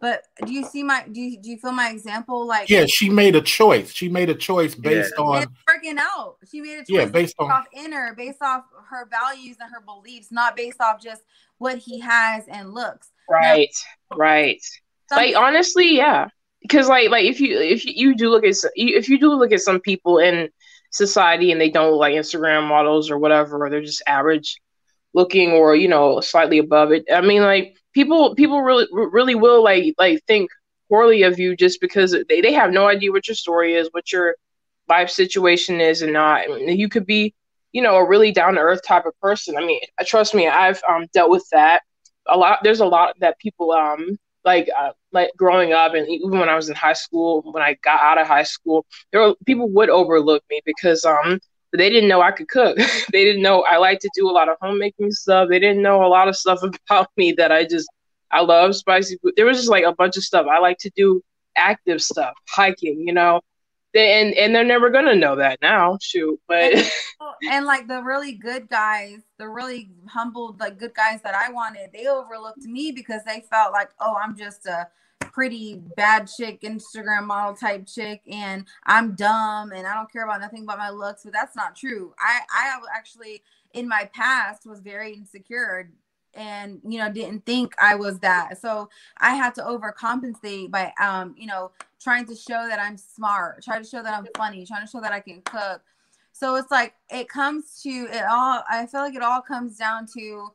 But 0.00 0.24
do 0.44 0.52
you 0.52 0.64
see 0.64 0.82
my 0.82 1.06
do 1.10 1.20
you, 1.20 1.40
do 1.40 1.50
you 1.50 1.58
feel 1.58 1.72
my 1.72 1.90
example? 1.90 2.46
Like 2.46 2.68
yeah, 2.68 2.86
she 2.86 3.08
made 3.08 3.36
a 3.36 3.40
choice. 3.40 3.92
She 3.92 4.08
made 4.08 4.30
a 4.30 4.34
choice 4.34 4.74
based 4.74 5.14
yeah. 5.16 5.24
on 5.24 5.42
it's 5.42 5.52
working 5.66 5.98
out. 5.98 6.36
She 6.50 6.60
made 6.60 6.74
a 6.74 6.78
choice 6.78 6.88
yeah, 6.88 7.04
based, 7.06 7.34
on 7.38 7.50
off 7.50 7.66
inner, 7.72 8.14
based 8.16 8.42
off 8.42 8.64
her 8.90 9.06
values 9.06 9.56
and 9.60 9.70
her 9.70 9.80
beliefs, 9.80 10.28
not 10.30 10.56
based 10.56 10.80
off 10.80 11.02
just 11.02 11.22
what 11.58 11.78
he 11.78 12.00
has 12.00 12.44
and 12.48 12.72
looks. 12.72 13.10
Right, 13.28 13.70
now, 14.10 14.16
right. 14.16 14.60
Like 15.10 15.36
honestly, 15.36 15.96
yeah. 15.96 16.28
Because 16.60 16.88
like 16.88 17.10
like 17.10 17.24
if 17.24 17.40
you 17.40 17.58
if 17.58 17.84
you 17.84 18.14
do 18.14 18.30
look 18.30 18.44
at 18.44 18.54
if 18.74 19.08
you 19.08 19.18
do 19.18 19.32
look 19.34 19.52
at 19.52 19.60
some 19.60 19.80
people 19.80 20.18
in 20.18 20.48
society 20.90 21.50
and 21.50 21.60
they 21.60 21.70
don't 21.70 21.90
look 21.90 22.00
like 22.00 22.14
Instagram 22.14 22.68
models 22.68 23.10
or 23.10 23.18
whatever, 23.18 23.64
or 23.64 23.70
they're 23.70 23.80
just 23.80 24.02
average 24.06 24.60
looking 25.14 25.52
or 25.52 25.74
you 25.74 25.88
know 25.88 26.20
slightly 26.20 26.58
above 26.58 26.92
it. 26.92 27.04
I 27.12 27.20
mean, 27.20 27.42
like 27.42 27.76
people 27.92 28.34
people 28.34 28.62
really 28.62 28.86
really 28.92 29.34
will 29.34 29.62
like 29.62 29.94
like 29.98 30.22
think 30.26 30.50
poorly 30.88 31.22
of 31.22 31.38
you 31.38 31.56
just 31.56 31.80
because 31.80 32.14
they, 32.28 32.40
they 32.42 32.52
have 32.52 32.70
no 32.70 32.86
idea 32.86 33.10
what 33.10 33.26
your 33.26 33.34
story 33.34 33.74
is, 33.74 33.88
what 33.92 34.12
your 34.12 34.36
life 34.88 35.08
situation 35.08 35.80
is, 35.80 36.02
and 36.02 36.12
not. 36.12 36.46
You 36.60 36.88
could 36.88 37.06
be, 37.06 37.34
you 37.72 37.80
know, 37.80 37.96
a 37.96 38.06
really 38.06 38.30
down 38.30 38.54
to 38.54 38.60
earth 38.60 38.82
type 38.86 39.06
of 39.06 39.18
person. 39.20 39.56
I 39.56 39.64
mean, 39.64 39.80
trust 40.04 40.34
me, 40.34 40.48
I've 40.48 40.82
um, 40.88 41.06
dealt 41.14 41.30
with 41.30 41.46
that 41.52 41.80
a 42.28 42.36
lot. 42.36 42.58
There's 42.62 42.80
a 42.80 42.86
lot 42.86 43.14
that 43.20 43.38
people 43.38 43.72
um 43.72 44.16
like 44.44 44.68
uh, 44.76 44.90
like 45.12 45.30
growing 45.36 45.72
up 45.72 45.94
and 45.94 46.06
even 46.08 46.38
when 46.38 46.48
I 46.48 46.56
was 46.56 46.68
in 46.68 46.74
high 46.74 46.92
school, 46.94 47.42
when 47.52 47.62
I 47.62 47.76
got 47.82 48.00
out 48.00 48.20
of 48.20 48.26
high 48.26 48.42
school, 48.42 48.84
there 49.12 49.20
were 49.20 49.34
people 49.46 49.70
would 49.70 49.88
overlook 49.88 50.42
me 50.50 50.60
because 50.64 51.04
um 51.04 51.40
they 51.78 51.90
didn't 51.90 52.08
know 52.08 52.20
I 52.20 52.32
could 52.32 52.48
cook. 52.48 52.76
they 53.12 53.24
didn't 53.24 53.42
know 53.42 53.62
I 53.62 53.78
like 53.78 54.00
to 54.00 54.10
do 54.14 54.28
a 54.28 54.32
lot 54.32 54.48
of 54.48 54.56
homemaking 54.60 55.12
stuff. 55.12 55.48
They 55.48 55.58
didn't 55.58 55.82
know 55.82 56.04
a 56.04 56.08
lot 56.08 56.28
of 56.28 56.36
stuff 56.36 56.62
about 56.62 57.08
me 57.16 57.32
that 57.32 57.52
I 57.52 57.64
just 57.64 57.88
I 58.30 58.40
love 58.40 58.74
spicy 58.74 59.18
food. 59.18 59.34
There 59.36 59.46
was 59.46 59.58
just 59.58 59.68
like 59.68 59.84
a 59.84 59.94
bunch 59.94 60.16
of 60.16 60.24
stuff 60.24 60.46
I 60.50 60.58
like 60.58 60.78
to 60.78 60.90
do 60.96 61.22
active 61.56 62.02
stuff, 62.02 62.34
hiking, 62.48 63.06
you 63.06 63.12
know. 63.12 63.40
And 63.94 64.32
and 64.34 64.54
they're 64.54 64.64
never 64.64 64.88
gonna 64.88 65.14
know 65.14 65.36
that 65.36 65.60
now. 65.60 65.98
Shoot, 66.00 66.40
but 66.48 66.72
and, 66.72 66.90
and 67.50 67.66
like 67.66 67.88
the 67.88 68.02
really 68.02 68.32
good 68.32 68.70
guys, 68.70 69.18
the 69.38 69.46
really 69.48 69.90
humble, 70.08 70.56
like 70.58 70.78
good 70.78 70.94
guys 70.94 71.20
that 71.24 71.34
I 71.34 71.52
wanted, 71.52 71.90
they 71.92 72.06
overlooked 72.06 72.62
me 72.62 72.90
because 72.92 73.22
they 73.24 73.44
felt 73.50 73.72
like, 73.72 73.90
oh, 74.00 74.16
I'm 74.22 74.34
just 74.34 74.64
a 74.64 74.88
pretty 75.32 75.82
bad 75.96 76.28
chick 76.28 76.60
Instagram 76.60 77.24
model 77.24 77.54
type 77.54 77.86
chick 77.86 78.20
and 78.30 78.66
I'm 78.84 79.14
dumb 79.14 79.72
and 79.72 79.86
I 79.86 79.94
don't 79.94 80.12
care 80.12 80.24
about 80.24 80.40
nothing 80.40 80.66
but 80.66 80.78
my 80.78 80.90
looks 80.90 81.24
but 81.24 81.32
that's 81.32 81.56
not 81.56 81.74
true. 81.74 82.14
I 82.18 82.40
I 82.50 82.78
actually 82.94 83.42
in 83.72 83.88
my 83.88 84.08
past 84.12 84.66
was 84.66 84.80
very 84.80 85.14
insecure 85.14 85.90
and 86.34 86.80
you 86.86 86.98
know 86.98 87.10
didn't 87.10 87.46
think 87.46 87.74
I 87.80 87.94
was 87.94 88.18
that. 88.20 88.60
So 88.60 88.90
I 89.18 89.34
had 89.34 89.54
to 89.56 89.62
overcompensate 89.62 90.70
by 90.70 90.92
um 91.00 91.34
you 91.38 91.46
know 91.46 91.72
trying 91.98 92.26
to 92.26 92.36
show 92.36 92.66
that 92.68 92.78
I'm 92.78 92.98
smart 92.98 93.62
trying 93.64 93.82
to 93.82 93.88
show 93.88 94.02
that 94.02 94.14
I'm 94.14 94.26
funny 94.36 94.66
trying 94.66 94.84
to 94.84 94.90
show 94.90 95.00
that 95.00 95.12
I 95.12 95.20
can 95.20 95.40
cook. 95.42 95.80
So 96.32 96.56
it's 96.56 96.70
like 96.70 96.94
it 97.10 97.28
comes 97.28 97.80
to 97.82 97.88
it 97.88 98.24
all 98.30 98.62
I 98.70 98.84
feel 98.86 99.00
like 99.00 99.14
it 99.14 99.22
all 99.22 99.40
comes 99.40 99.78
down 99.78 100.06
to 100.18 100.52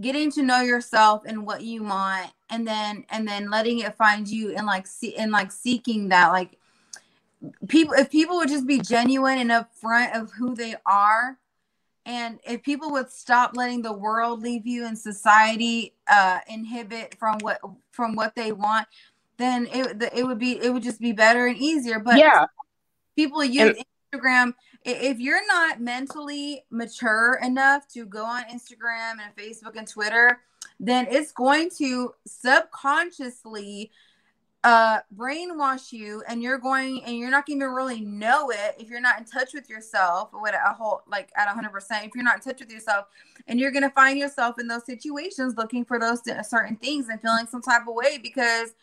getting 0.00 0.30
to 0.32 0.42
know 0.42 0.60
yourself 0.60 1.22
and 1.26 1.46
what 1.46 1.62
you 1.62 1.82
want 1.82 2.30
and 2.48 2.66
then 2.66 3.04
and 3.10 3.26
then 3.26 3.50
letting 3.50 3.80
it 3.80 3.94
find 3.94 4.28
you 4.28 4.54
and 4.54 4.66
like 4.66 4.86
see 4.86 5.16
and 5.16 5.30
like 5.32 5.52
seeking 5.52 6.08
that 6.08 6.28
like 6.28 6.58
people 7.68 7.94
if 7.94 8.10
people 8.10 8.36
would 8.36 8.48
just 8.48 8.66
be 8.66 8.78
genuine 8.80 9.38
and 9.38 9.50
upfront 9.50 10.18
of 10.18 10.30
who 10.32 10.54
they 10.54 10.74
are 10.86 11.38
and 12.06 12.40
if 12.44 12.62
people 12.62 12.90
would 12.92 13.10
stop 13.10 13.56
letting 13.56 13.82
the 13.82 13.92
world 13.92 14.42
leave 14.42 14.66
you 14.66 14.86
and 14.86 14.98
society 14.98 15.94
uh, 16.08 16.38
inhibit 16.48 17.14
from 17.18 17.38
what 17.40 17.60
from 17.92 18.16
what 18.16 18.34
they 18.34 18.52
want, 18.52 18.88
then 19.36 19.66
it 19.70 20.02
it 20.14 20.26
would 20.26 20.38
be 20.38 20.52
it 20.52 20.72
would 20.72 20.82
just 20.82 21.00
be 21.00 21.12
better 21.12 21.46
and 21.46 21.56
easier. 21.58 21.98
But 21.98 22.18
yeah, 22.18 22.46
people 23.16 23.44
use 23.44 23.76
and- 23.76 23.84
Instagram. 24.12 24.54
If 24.84 25.20
you're 25.20 25.46
not 25.46 25.80
mentally 25.80 26.64
mature 26.70 27.38
enough 27.42 27.86
to 27.88 28.06
go 28.06 28.24
on 28.24 28.44
Instagram 28.44 29.16
and 29.22 29.36
Facebook 29.36 29.76
and 29.76 29.86
Twitter, 29.86 30.40
then 30.78 31.06
it's 31.10 31.32
going 31.32 31.70
to 31.78 32.14
subconsciously 32.26 33.90
uh 34.62 34.98
brainwash 35.16 35.90
you 35.90 36.22
and 36.28 36.42
you're 36.42 36.58
going 36.58 37.02
and 37.04 37.16
you're 37.16 37.30
not 37.30 37.46
going 37.46 37.58
to 37.60 37.70
really 37.70 38.02
know 38.02 38.50
it 38.50 38.74
if 38.78 38.90
you're 38.90 39.00
not 39.00 39.18
in 39.18 39.24
touch 39.24 39.54
with 39.54 39.70
yourself 39.70 40.28
with 40.34 40.54
a 40.54 40.72
whole 40.74 41.00
like 41.08 41.32
at 41.34 41.48
100% 41.48 41.72
if 42.04 42.10
you're 42.14 42.22
not 42.22 42.34
in 42.34 42.40
touch 42.42 42.60
with 42.60 42.70
yourself 42.70 43.06
and 43.46 43.58
you're 43.58 43.70
going 43.70 43.82
to 43.82 43.90
find 43.90 44.18
yourself 44.18 44.58
in 44.60 44.68
those 44.68 44.84
situations 44.84 45.54
looking 45.56 45.82
for 45.82 45.98
those 45.98 46.20
certain 46.46 46.76
things 46.76 47.08
and 47.08 47.22
feeling 47.22 47.46
some 47.46 47.62
type 47.62 47.88
of 47.88 47.94
way 47.94 48.18
because 48.18 48.74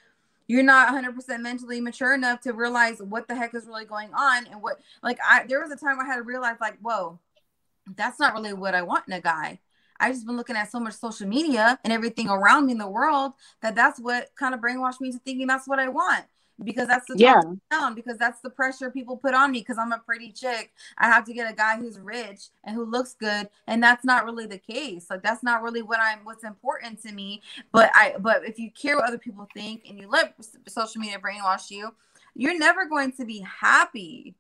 you're 0.48 0.64
not 0.64 0.94
100% 0.94 1.42
mentally 1.42 1.82
mature 1.82 2.14
enough 2.14 2.42
to 2.42 2.54
realize 2.54 3.02
what 3.02 3.28
the 3.28 3.36
heck 3.36 3.54
is 3.54 3.66
really 3.66 3.86
going 3.86 4.14
on 4.14 4.48
and 4.48 4.62
what 4.62 4.80
like 5.04 5.18
i 5.26 5.46
there 5.48 5.62
was 5.62 5.72
a 5.72 5.76
time 5.76 6.00
i 6.00 6.06
had 6.06 6.18
to 6.18 6.24
realize 6.24 6.56
like 6.62 6.78
whoa 6.80 7.20
that's 7.96 8.20
not 8.20 8.34
really 8.34 8.54
what 8.54 8.76
i 8.76 8.82
want 8.82 9.04
in 9.08 9.14
a 9.14 9.22
guy. 9.22 9.60
I 10.00 10.12
just 10.12 10.26
been 10.26 10.38
looking 10.38 10.56
at 10.56 10.72
so 10.72 10.80
much 10.80 10.94
social 10.94 11.28
media 11.28 11.80
and 11.84 11.92
everything 11.92 12.30
around 12.30 12.68
me 12.68 12.74
in 12.74 12.78
the 12.78 12.88
world 12.88 13.34
that 13.62 13.76
that's 13.76 14.00
what 14.00 14.30
kind 14.36 14.54
of 14.54 14.62
brainwashed 14.62 15.02
me 15.02 15.12
to 15.12 15.18
thinking 15.20 15.48
that's 15.48 15.68
what 15.68 15.80
I 15.80 15.90
want 15.90 16.26
because 16.64 16.88
that's 16.88 17.06
the 17.08 17.16
yeah 17.18 17.42
down 17.70 17.94
because 17.94 18.18
that's 18.18 18.42
the 18.42 18.50
pressure 18.50 18.90
people 18.90 19.16
put 19.16 19.34
on 19.34 19.52
me 19.52 19.60
because 19.60 19.78
I'm 19.78 19.92
a 19.92 20.00
pretty 20.00 20.32
chick. 20.32 20.74
I 20.98 21.06
have 21.08 21.26
to 21.26 21.34
get 21.34 21.52
a 21.52 21.56
guy 21.56 21.78
who's 21.78 22.00
rich 22.00 22.50
and 22.64 22.76
who 22.76 22.86
looks 22.86 23.14
good, 23.14 23.50
and 23.68 23.82
that's 23.82 24.04
not 24.04 24.26
really 24.26 24.48
the 24.48 24.58
case. 24.58 25.08
Like 25.10 25.24
that's 25.24 25.44
not 25.44 25.62
really 25.62 25.82
what 25.82 26.00
I'm 26.00 26.20
what's 26.24 26.44
important 26.44 27.02
to 27.04 27.12
me. 27.12 27.42
But 27.72 27.92
I 27.94 28.16
but 28.20 28.46
if 28.46 28.58
you 28.58 28.72
care 28.72 28.96
what 28.96 29.08
other 29.08 29.18
people 29.18 29.48
think 29.54 29.84
and 29.88 30.00
you 30.00 30.10
let 30.10 30.36
social 30.68 31.02
media 31.02 31.20
brainwash 31.20 31.70
you, 31.70 31.94
you're 32.36 32.58
never 32.58 32.86
going 32.86 33.12
to 33.14 33.26
be 33.26 33.40
happy. 33.40 34.36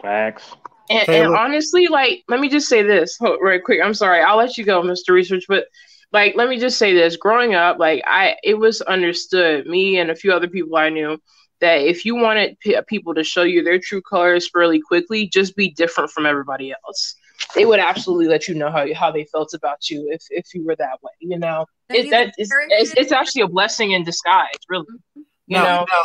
Facts. 0.00 0.54
And, 0.90 1.08
and, 1.08 1.36
honestly, 1.36 1.86
like, 1.86 2.24
let 2.28 2.40
me 2.40 2.48
just 2.48 2.68
say 2.68 2.82
this 2.82 3.16
right 3.40 3.62
quick. 3.62 3.80
I'm 3.82 3.94
sorry, 3.94 4.20
I'll 4.20 4.36
let 4.36 4.58
you 4.58 4.64
go, 4.64 4.82
Mr. 4.82 5.10
Research, 5.10 5.44
but 5.48 5.66
like, 6.12 6.34
let 6.36 6.48
me 6.48 6.58
just 6.58 6.78
say 6.78 6.92
this. 6.94 7.16
Growing 7.16 7.54
up, 7.54 7.78
like, 7.78 8.02
I 8.06 8.36
it 8.42 8.54
was 8.54 8.80
understood, 8.82 9.66
me 9.66 9.98
and 9.98 10.10
a 10.10 10.14
few 10.14 10.32
other 10.32 10.48
people 10.48 10.76
I 10.76 10.90
knew, 10.90 11.18
that 11.60 11.80
if 11.80 12.04
you 12.04 12.16
wanted 12.16 12.58
p- 12.60 12.78
people 12.88 13.14
to 13.14 13.24
show 13.24 13.42
you 13.42 13.62
their 13.62 13.78
true 13.78 14.02
colors 14.02 14.48
fairly 14.52 14.80
quickly, 14.80 15.28
just 15.28 15.56
be 15.56 15.70
different 15.70 16.10
from 16.10 16.26
everybody 16.26 16.74
else. 16.84 17.14
They 17.54 17.64
would 17.64 17.80
absolutely 17.80 18.26
let 18.26 18.46
you 18.46 18.54
know 18.54 18.70
how 18.70 18.92
how 18.94 19.10
they 19.10 19.24
felt 19.24 19.54
about 19.54 19.88
you 19.88 20.08
if 20.10 20.22
if 20.30 20.54
you 20.54 20.64
were 20.64 20.76
that 20.76 20.98
way. 21.02 21.12
You 21.20 21.38
know, 21.38 21.66
it, 21.88 22.10
that 22.10 22.34
is 22.38 22.52
it's, 22.68 22.94
it's, 22.96 23.12
actually 23.12 23.42
a 23.42 23.48
blessing 23.48 23.92
in 23.92 24.04
disguise, 24.04 24.48
really. 24.68 24.84
Mm-hmm. 24.86 25.20
You 25.46 25.58
no, 25.58 25.64
know, 25.64 25.86
no. 25.90 26.02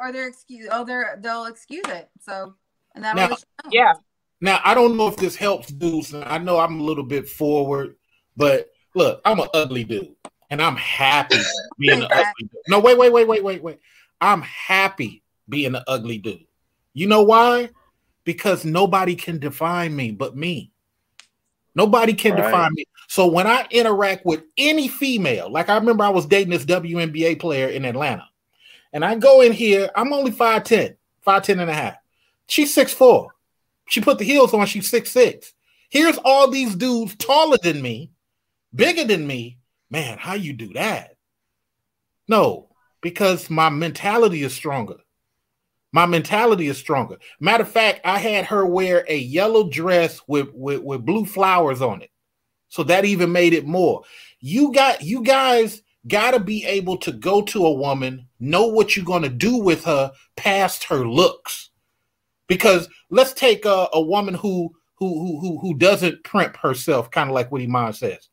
or 0.00 0.12
they're 0.12 0.28
excuse, 0.28 0.68
oh, 0.70 0.84
they're 0.84 1.18
they'll 1.20 1.46
excuse 1.46 1.86
it. 1.88 2.08
So 2.20 2.54
and 2.94 3.04
that 3.04 3.16
now, 3.16 3.36
yeah. 3.70 3.94
Now 4.40 4.60
I 4.64 4.74
don't 4.74 4.96
know 4.96 5.08
if 5.08 5.16
this 5.16 5.36
helps 5.36 5.68
dudes. 5.68 6.14
I 6.14 6.38
know 6.38 6.58
I'm 6.58 6.80
a 6.80 6.82
little 6.82 7.04
bit 7.04 7.28
forward, 7.28 7.96
but 8.36 8.68
look, 8.96 9.20
I'm 9.24 9.38
an 9.38 9.48
ugly 9.54 9.84
dude, 9.84 10.14
and 10.50 10.60
I'm 10.60 10.76
happy 10.76 11.38
being 11.78 12.02
an 12.02 12.08
ugly 12.10 12.32
dude. 12.40 12.50
No, 12.68 12.80
wait, 12.80 12.98
wait, 12.98 13.12
wait, 13.12 13.28
wait, 13.28 13.44
wait, 13.44 13.62
wait. 13.62 13.78
I'm 14.20 14.42
happy 14.42 15.22
being 15.48 15.74
an 15.74 15.82
ugly 15.86 16.18
dude. 16.18 16.46
You 16.94 17.06
know 17.06 17.22
why? 17.22 17.70
Because 18.24 18.64
nobody 18.64 19.14
can 19.14 19.38
define 19.38 19.94
me 19.94 20.10
but 20.10 20.36
me. 20.36 20.72
Nobody 21.74 22.14
can 22.14 22.32
right. 22.32 22.44
define 22.44 22.70
me. 22.72 22.84
So 23.08 23.26
when 23.26 23.46
I 23.46 23.66
interact 23.70 24.24
with 24.24 24.42
any 24.56 24.88
female, 24.88 25.50
like 25.50 25.68
I 25.68 25.76
remember 25.76 26.02
I 26.02 26.08
was 26.08 26.26
dating 26.26 26.50
this 26.50 26.64
WNBA 26.64 27.38
player 27.38 27.68
in 27.68 27.84
Atlanta, 27.84 28.26
and 28.92 29.04
I 29.04 29.14
go 29.16 29.42
in 29.42 29.52
here, 29.52 29.90
I'm 29.94 30.12
only 30.12 30.32
5'10, 30.32 30.96
5'10 31.24 31.60
and 31.60 31.70
a 31.70 31.74
half. 31.74 31.96
She's 32.48 32.74
6'4. 32.74 33.28
She 33.88 34.00
put 34.00 34.18
the 34.18 34.24
heels 34.24 34.54
on, 34.54 34.66
she's 34.66 34.90
6'6. 34.90 35.52
Here's 35.90 36.18
all 36.24 36.50
these 36.50 36.74
dudes 36.74 37.14
taller 37.16 37.58
than 37.62 37.82
me, 37.82 38.10
bigger 38.76 39.04
than 39.04 39.26
me. 39.26 39.58
Man, 39.90 40.18
how 40.18 40.34
you 40.34 40.52
do 40.52 40.72
that? 40.74 41.16
No, 42.28 42.68
because 43.00 43.50
my 43.50 43.68
mentality 43.70 44.42
is 44.42 44.54
stronger. 44.54 44.96
My 45.92 46.06
mentality 46.06 46.66
is 46.66 46.76
stronger. 46.76 47.16
Matter 47.40 47.62
of 47.62 47.70
fact, 47.70 48.00
I 48.04 48.18
had 48.18 48.44
her 48.46 48.66
wear 48.66 49.04
a 49.08 49.16
yellow 49.16 49.70
dress 49.70 50.20
with, 50.26 50.48
with, 50.52 50.82
with 50.82 51.06
blue 51.06 51.24
flowers 51.24 51.80
on 51.80 52.02
it. 52.02 52.10
So 52.68 52.82
that 52.84 53.04
even 53.04 53.32
made 53.32 53.54
it 53.54 53.64
more. 53.66 54.02
You 54.40 54.72
got 54.72 55.02
you 55.02 55.22
guys 55.22 55.82
gotta 56.06 56.40
be 56.40 56.64
able 56.64 56.98
to 56.98 57.12
go 57.12 57.42
to 57.42 57.64
a 57.64 57.72
woman, 57.72 58.28
know 58.38 58.66
what 58.66 58.96
you're 58.96 59.04
gonna 59.04 59.28
do 59.28 59.56
with 59.56 59.84
her 59.84 60.12
past 60.36 60.84
her 60.84 61.06
looks. 61.06 61.70
Because 62.48 62.88
let's 63.08 63.32
take 63.32 63.64
a, 63.64 63.88
a 63.92 64.00
woman 64.00 64.34
who 64.34 64.74
who 64.96 65.40
who 65.40 65.58
who 65.58 65.78
doesn't 65.78 66.24
primp 66.24 66.56
herself, 66.56 67.10
kind 67.10 67.30
of 67.30 67.34
like 67.34 67.50
what 67.50 67.62
Iman 67.62 67.92
says. 67.92 68.28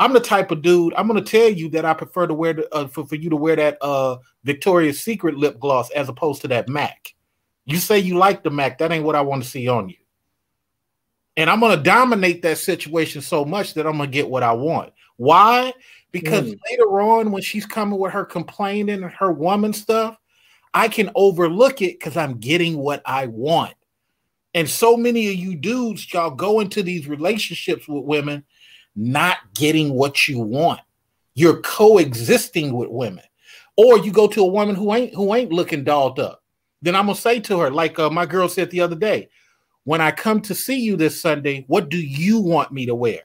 I'm 0.00 0.14
the 0.14 0.20
type 0.20 0.50
of 0.50 0.62
dude. 0.62 0.94
I'm 0.94 1.06
going 1.06 1.22
to 1.22 1.30
tell 1.30 1.50
you 1.50 1.68
that 1.70 1.84
I 1.84 1.92
prefer 1.92 2.26
to 2.26 2.32
wear 2.32 2.54
the, 2.54 2.74
uh, 2.74 2.88
for 2.88 3.06
for 3.06 3.16
you 3.16 3.28
to 3.30 3.36
wear 3.36 3.54
that 3.54 3.76
uh 3.82 4.16
Victoria's 4.42 4.98
Secret 4.98 5.36
lip 5.36 5.60
gloss 5.60 5.90
as 5.90 6.08
opposed 6.08 6.40
to 6.42 6.48
that 6.48 6.68
Mac. 6.68 7.14
You 7.66 7.76
say 7.76 7.98
you 7.98 8.16
like 8.16 8.42
the 8.42 8.50
Mac, 8.50 8.78
that 8.78 8.90
ain't 8.90 9.04
what 9.04 9.14
I 9.14 9.20
want 9.20 9.44
to 9.44 9.48
see 9.48 9.68
on 9.68 9.90
you. 9.90 9.96
And 11.36 11.48
I'm 11.48 11.60
going 11.60 11.76
to 11.76 11.82
dominate 11.82 12.42
that 12.42 12.58
situation 12.58 13.20
so 13.20 13.44
much 13.44 13.74
that 13.74 13.86
I'm 13.86 13.98
going 13.98 14.10
to 14.10 14.12
get 14.12 14.28
what 14.28 14.42
I 14.42 14.52
want. 14.52 14.92
Why? 15.16 15.72
Because 16.12 16.46
mm. 16.46 16.58
later 16.70 17.00
on, 17.00 17.30
when 17.30 17.42
she's 17.42 17.66
coming 17.66 17.98
with 17.98 18.12
her 18.12 18.24
complaining 18.24 19.02
and 19.02 19.12
her 19.12 19.30
woman 19.30 19.72
stuff, 19.72 20.16
I 20.72 20.88
can 20.88 21.10
overlook 21.14 21.82
it 21.82 21.98
because 21.98 22.16
I'm 22.16 22.38
getting 22.38 22.78
what 22.78 23.02
I 23.04 23.26
want. 23.26 23.74
And 24.54 24.68
so 24.68 24.96
many 24.96 25.28
of 25.28 25.34
you 25.34 25.56
dudes, 25.56 26.12
y'all 26.12 26.30
go 26.30 26.60
into 26.60 26.82
these 26.82 27.06
relationships 27.06 27.86
with 27.86 28.04
women 28.04 28.44
not 28.96 29.38
getting 29.54 29.92
what 29.92 30.28
you 30.28 30.40
want. 30.40 30.80
You're 31.34 31.60
coexisting 31.60 32.72
with 32.72 32.88
women. 32.88 33.24
Or 33.76 33.98
you 33.98 34.12
go 34.12 34.26
to 34.28 34.42
a 34.42 34.46
woman 34.46 34.74
who 34.74 34.92
ain't 34.92 35.14
who 35.14 35.34
ain't 35.34 35.52
looking 35.52 35.84
dolled 35.84 36.18
up. 36.18 36.42
Then 36.82 36.94
I'm 36.94 37.06
gonna 37.06 37.16
say 37.16 37.40
to 37.40 37.60
her, 37.60 37.70
like 37.70 37.98
uh, 37.98 38.10
my 38.10 38.26
girl 38.26 38.48
said 38.48 38.70
the 38.70 38.80
other 38.80 38.96
day, 38.96 39.30
when 39.84 40.00
I 40.00 40.10
come 40.10 40.40
to 40.42 40.54
see 40.54 40.80
you 40.80 40.96
this 40.96 41.20
Sunday, 41.20 41.64
what 41.66 41.88
do 41.88 41.98
you 41.98 42.40
want 42.40 42.72
me 42.72 42.86
to 42.86 42.94
wear? 42.94 43.20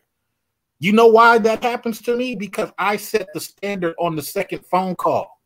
You 0.80 0.94
know 0.94 1.08
why 1.08 1.38
that 1.40 1.64
happens 1.64 2.02
to 2.04 2.16
me? 2.16 2.36
Because 2.36 2.70
I 2.78 2.98
set 2.98 3.28
the 3.34 3.40
standard 3.40 3.96
on 4.00 4.16
the 4.16 4.22
second 4.22 4.66
phone 4.66 4.96
call. 4.96 5.42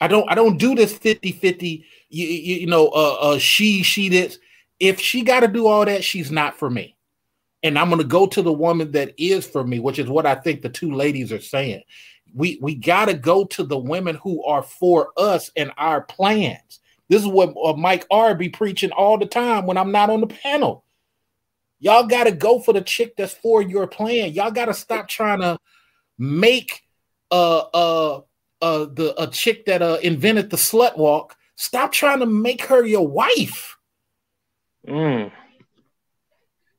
I 0.00 0.08
don't 0.08 0.30
I 0.30 0.34
don't 0.34 0.58
do 0.58 0.74
this 0.74 0.96
50-50, 0.96 1.84
you, 2.10 2.26
you, 2.26 2.56
you 2.56 2.66
know, 2.66 2.88
uh, 2.88 3.16
uh 3.20 3.38
she 3.38 3.82
she 3.82 4.08
this. 4.08 4.38
If 4.78 5.00
she 5.00 5.22
got 5.22 5.40
to 5.40 5.48
do 5.48 5.66
all 5.66 5.84
that, 5.84 6.04
she's 6.04 6.30
not 6.30 6.56
for 6.56 6.70
me. 6.70 6.96
And 7.62 7.78
I'm 7.78 7.88
going 7.88 8.00
to 8.00 8.06
go 8.06 8.26
to 8.26 8.42
the 8.42 8.52
woman 8.52 8.92
that 8.92 9.14
is 9.18 9.46
for 9.46 9.64
me, 9.64 9.80
which 9.80 9.98
is 9.98 10.08
what 10.08 10.26
I 10.26 10.36
think 10.36 10.62
the 10.62 10.68
two 10.68 10.92
ladies 10.92 11.32
are 11.32 11.40
saying. 11.40 11.82
We 12.34 12.58
we 12.60 12.74
got 12.74 13.06
to 13.06 13.14
go 13.14 13.44
to 13.46 13.64
the 13.64 13.78
women 13.78 14.16
who 14.16 14.44
are 14.44 14.62
for 14.62 15.08
us 15.16 15.50
and 15.56 15.72
our 15.76 16.02
plans. 16.02 16.80
This 17.08 17.22
is 17.22 17.28
what 17.28 17.54
uh, 17.62 17.72
Mike 17.72 18.06
R 18.10 18.34
be 18.34 18.50
preaching 18.50 18.92
all 18.92 19.18
the 19.18 19.26
time 19.26 19.66
when 19.66 19.78
I'm 19.78 19.92
not 19.92 20.10
on 20.10 20.20
the 20.20 20.26
panel. 20.26 20.84
Y'all 21.80 22.06
got 22.06 22.24
to 22.24 22.32
go 22.32 22.58
for 22.60 22.72
the 22.72 22.82
chick 22.82 23.16
that's 23.16 23.32
for 23.32 23.62
your 23.62 23.86
plan. 23.86 24.32
Y'all 24.32 24.50
got 24.50 24.66
to 24.66 24.74
stop 24.74 25.08
trying 25.08 25.40
to 25.40 25.58
make 26.18 26.82
uh 27.30 27.58
uh 27.72 28.20
uh 28.60 28.86
the 28.92 29.14
a 29.18 29.26
chick 29.28 29.66
that 29.66 29.82
uh 29.82 29.98
invented 30.02 30.50
the 30.50 30.56
slut 30.56 30.96
walk, 30.96 31.36
stop 31.56 31.92
trying 31.92 32.20
to 32.20 32.26
make 32.26 32.62
her 32.62 32.84
your 32.84 33.06
wife. 33.06 33.76
Mm. 34.86 35.30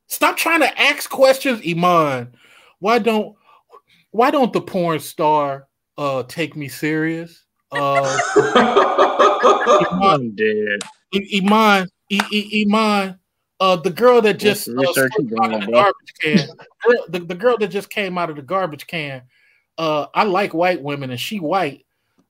Stop 0.10 0.38
trying 0.38 0.60
to 0.60 0.80
ask 0.80 1.10
questions, 1.10 1.62
Iman. 1.66 2.34
Why 2.80 3.00
don't 3.00 3.36
why 4.12 4.32
don't 4.32 4.52
the 4.52 4.62
porn 4.62 5.00
star 5.00 5.68
uh 5.98 6.24
take 6.24 6.56
me 6.56 6.68
serious? 6.68 7.46
Uh 7.72 8.20
Iman, 9.92 10.36
dead. 10.36 10.82
Iman, 11.34 11.88
Iman, 12.12 13.20
uh, 13.60 13.76
the 13.78 13.90
girl 13.90 14.22
that 14.22 14.40
just 14.40 14.68
uh, 14.68 14.74
the 14.74 15.68
garbage 15.72 16.14
can, 16.20 16.48
the, 17.10 17.20
the 17.20 17.36
girl 17.36 17.58
that 17.58 17.70
just 17.70 17.90
came 17.90 18.18
out 18.18 18.30
of 18.30 18.36
the 18.36 18.42
garbage 18.42 18.86
can 18.86 19.24
uh, 19.80 20.08
I 20.14 20.26
like 20.26 20.54
white 20.54 20.82
women 20.82 21.10
and 21.10 21.20
she 21.20 21.40
white. 21.40 21.86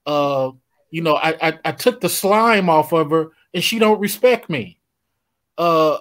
Uh, 0.06 0.52
you 0.92 1.02
know, 1.02 1.16
I, 1.16 1.50
I, 1.50 1.60
I 1.66 1.72
took 1.72 2.00
the 2.00 2.08
slime 2.08 2.70
off 2.70 2.94
of 2.94 3.10
her 3.10 3.32
and 3.54 3.64
she 3.64 3.80
don't 3.80 4.00
respect 4.00 4.50
me. 4.50 4.79
Uh, 5.60 5.98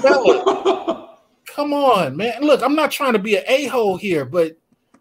come 1.44 1.74
on, 1.74 2.16
man. 2.16 2.40
Look, 2.42 2.62
I'm 2.62 2.76
not 2.76 2.92
trying 2.92 3.14
to 3.14 3.18
be 3.18 3.36
an 3.36 3.42
a 3.48 3.66
hole 3.66 3.96
here, 3.96 4.24
but 4.24 4.56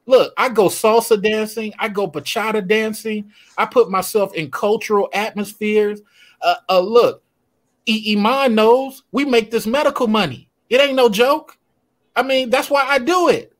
look, 0.07 0.33
I 0.37 0.49
go 0.49 0.69
salsa 0.69 1.21
dancing, 1.21 1.73
I 1.77 1.87
go 1.87 2.09
bachata 2.09 2.67
dancing, 2.67 3.31
I 3.59 3.65
put 3.65 3.91
myself 3.91 4.33
in 4.33 4.49
cultural 4.49 5.07
atmospheres. 5.13 6.01
Uh, 6.41 6.55
uh 6.67 6.79
look, 6.79 7.23
I- 7.87 8.15
Iman 8.17 8.55
knows 8.55 9.03
we 9.11 9.23
make 9.23 9.51
this 9.51 9.67
medical 9.67 10.07
money. 10.07 10.49
It 10.71 10.81
ain't 10.81 10.95
no 10.95 11.07
joke. 11.07 11.55
I 12.15 12.23
mean, 12.23 12.49
that's 12.49 12.71
why 12.71 12.83
I 12.83 12.97
do 12.97 13.29
it. 13.29 13.53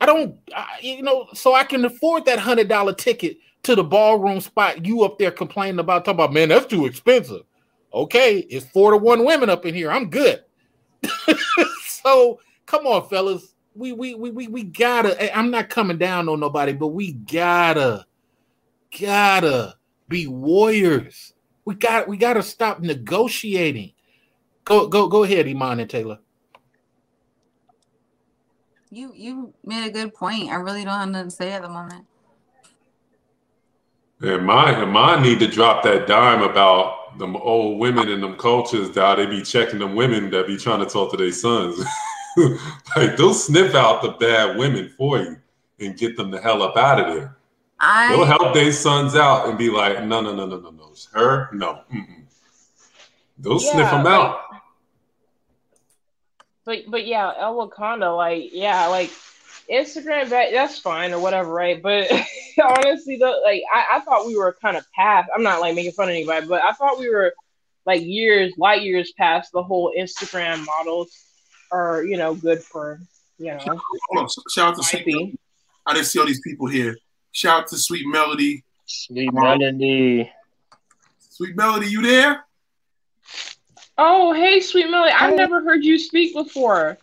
I 0.00 0.06
don't, 0.06 0.38
I, 0.56 0.78
you 0.80 1.02
know, 1.02 1.26
so 1.34 1.54
I 1.54 1.64
can 1.64 1.84
afford 1.84 2.24
that 2.24 2.38
hundred 2.38 2.68
dollar 2.68 2.94
ticket 2.94 3.36
to 3.64 3.74
the 3.74 3.84
ballroom 3.84 4.40
spot. 4.40 4.86
You 4.86 5.04
up 5.04 5.18
there 5.18 5.30
complaining 5.30 5.80
about 5.80 6.06
talking 6.06 6.16
about, 6.16 6.32
man, 6.32 6.48
that's 6.48 6.64
too 6.64 6.86
expensive. 6.86 7.42
Okay, 7.92 8.38
it's 8.38 8.66
four 8.66 8.92
to 8.92 8.96
one 8.96 9.24
women 9.24 9.50
up 9.50 9.66
in 9.66 9.74
here. 9.74 9.90
I'm 9.90 10.10
good. 10.10 10.44
so 11.84 12.40
come 12.66 12.86
on, 12.86 13.08
fellas. 13.08 13.54
We 13.74 13.92
we 13.92 14.14
we 14.14 14.30
we 14.30 14.48
we 14.48 14.62
gotta. 14.62 15.20
Eh, 15.20 15.30
I'm 15.34 15.50
not 15.50 15.68
coming 15.68 15.98
down 15.98 16.28
on 16.28 16.40
nobody, 16.40 16.72
but 16.72 16.88
we 16.88 17.12
gotta, 17.12 18.06
gotta 18.98 19.76
be 20.08 20.26
warriors. 20.26 21.34
We 21.64 21.74
got 21.74 22.08
we 22.08 22.16
gotta 22.16 22.42
stop 22.42 22.80
negotiating. 22.80 23.92
Go 24.64 24.86
go 24.86 25.08
go 25.08 25.24
ahead, 25.24 25.48
Iman 25.48 25.80
and 25.80 25.90
Taylor. 25.90 26.18
You 28.90 29.12
you 29.14 29.54
made 29.64 29.86
a 29.86 29.90
good 29.90 30.14
point. 30.14 30.50
I 30.50 30.56
really 30.56 30.84
don't 30.84 30.94
have 30.94 31.08
nothing 31.08 31.30
to 31.30 31.34
say 31.34 31.52
at 31.52 31.62
the 31.62 31.68
moment. 31.68 32.06
And 34.20 34.44
my 34.44 34.70
and 34.70 34.92
my 34.92 35.20
need 35.20 35.38
to 35.40 35.46
drop 35.46 35.82
that 35.84 36.06
dime 36.06 36.42
about 36.42 36.99
them 37.20 37.36
old 37.36 37.78
women 37.78 38.08
in 38.08 38.20
them 38.20 38.36
cultures 38.36 38.90
that 38.90 39.16
they 39.16 39.26
be 39.26 39.42
checking 39.42 39.78
them 39.78 39.94
women 39.94 40.30
that 40.30 40.46
be 40.48 40.56
trying 40.56 40.80
to 40.80 40.86
talk 40.86 41.12
to 41.12 41.16
their 41.16 41.32
sons. 41.32 41.78
like 42.96 43.16
they'll 43.16 43.32
sniff 43.32 43.74
out 43.74 44.02
the 44.02 44.10
bad 44.12 44.56
women 44.56 44.88
for 44.98 45.18
you 45.18 45.36
and 45.78 45.96
get 45.96 46.16
them 46.16 46.30
the 46.30 46.40
hell 46.40 46.62
up 46.62 46.76
out 46.76 47.00
of 47.00 47.14
there. 47.14 47.36
I, 47.78 48.08
they'll 48.08 48.24
help 48.24 48.52
their 48.52 48.72
sons 48.72 49.14
out 49.14 49.48
and 49.48 49.56
be 49.56 49.70
like, 49.70 50.04
no, 50.04 50.20
no, 50.20 50.34
no, 50.34 50.46
no, 50.46 50.58
no, 50.58 50.70
no, 50.70 50.92
her, 51.14 51.48
no. 51.52 51.82
Mm-mm. 51.92 52.24
They'll 53.38 53.62
yeah, 53.62 53.72
sniff 53.72 53.90
them 53.90 54.06
out 54.06 54.40
but 56.70 56.78
but 56.88 57.06
yeah, 57.06 57.32
El 57.36 57.56
Wakanda, 57.56 58.16
like 58.16 58.50
yeah, 58.52 58.86
like 58.86 59.10
Instagram 59.70 60.28
that 60.30 60.52
that's 60.52 60.78
fine 60.78 61.12
or 61.12 61.20
whatever, 61.20 61.52
right? 61.52 61.80
But 61.80 62.10
honestly, 62.62 63.16
though, 63.16 63.40
like 63.44 63.62
I, 63.72 63.96
I 63.96 64.00
thought 64.00 64.26
we 64.26 64.36
were 64.36 64.56
kind 64.60 64.76
of 64.76 64.84
past. 64.92 65.30
I'm 65.34 65.42
not 65.42 65.60
like 65.60 65.74
making 65.74 65.92
fun 65.92 66.08
of 66.08 66.14
anybody, 66.14 66.46
but 66.46 66.62
I 66.62 66.72
thought 66.72 66.98
we 66.98 67.08
were 67.08 67.32
like 67.86 68.02
years, 68.02 68.52
light 68.58 68.82
years 68.82 69.12
past 69.16 69.52
the 69.52 69.62
whole 69.62 69.92
Instagram 69.96 70.64
models 70.66 71.10
are 71.72 72.02
you 72.02 72.16
know 72.16 72.34
good 72.34 72.62
for 72.62 73.00
you 73.38 73.54
know. 73.54 73.58
Shout 74.50 74.70
out 74.70 74.76
to 74.76 74.82
Sweet. 74.82 75.38
I 75.86 75.94
didn't 75.94 76.06
see 76.06 76.18
all 76.18 76.26
these 76.26 76.40
people 76.40 76.66
here. 76.66 76.96
Shout 77.32 77.62
out 77.62 77.68
to 77.68 77.78
Sweet 77.78 78.06
Melody. 78.06 78.64
Sweet 78.86 79.28
um, 79.28 79.34
Melody. 79.34 80.30
Sweet 81.18 81.56
Melody, 81.56 81.86
you 81.86 82.02
there? 82.02 82.44
Oh, 83.96 84.32
hey, 84.32 84.60
sweet 84.60 84.90
Millie. 84.90 85.10
I've 85.10 85.36
never 85.36 85.62
heard 85.62 85.84
you 85.84 85.98
speak 85.98 86.34
before. 86.34 86.98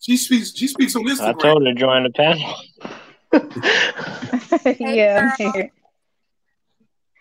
She 0.00 0.16
speaks. 0.16 0.54
She 0.56 0.68
speaks 0.68 0.94
on 0.96 1.04
Instagram. 1.04 1.28
I 1.28 1.32
told 1.32 1.66
her 1.66 1.72
to 1.72 1.78
join 1.78 2.04
the 2.04 2.10
panel. 2.10 2.54
yeah. 4.78 5.34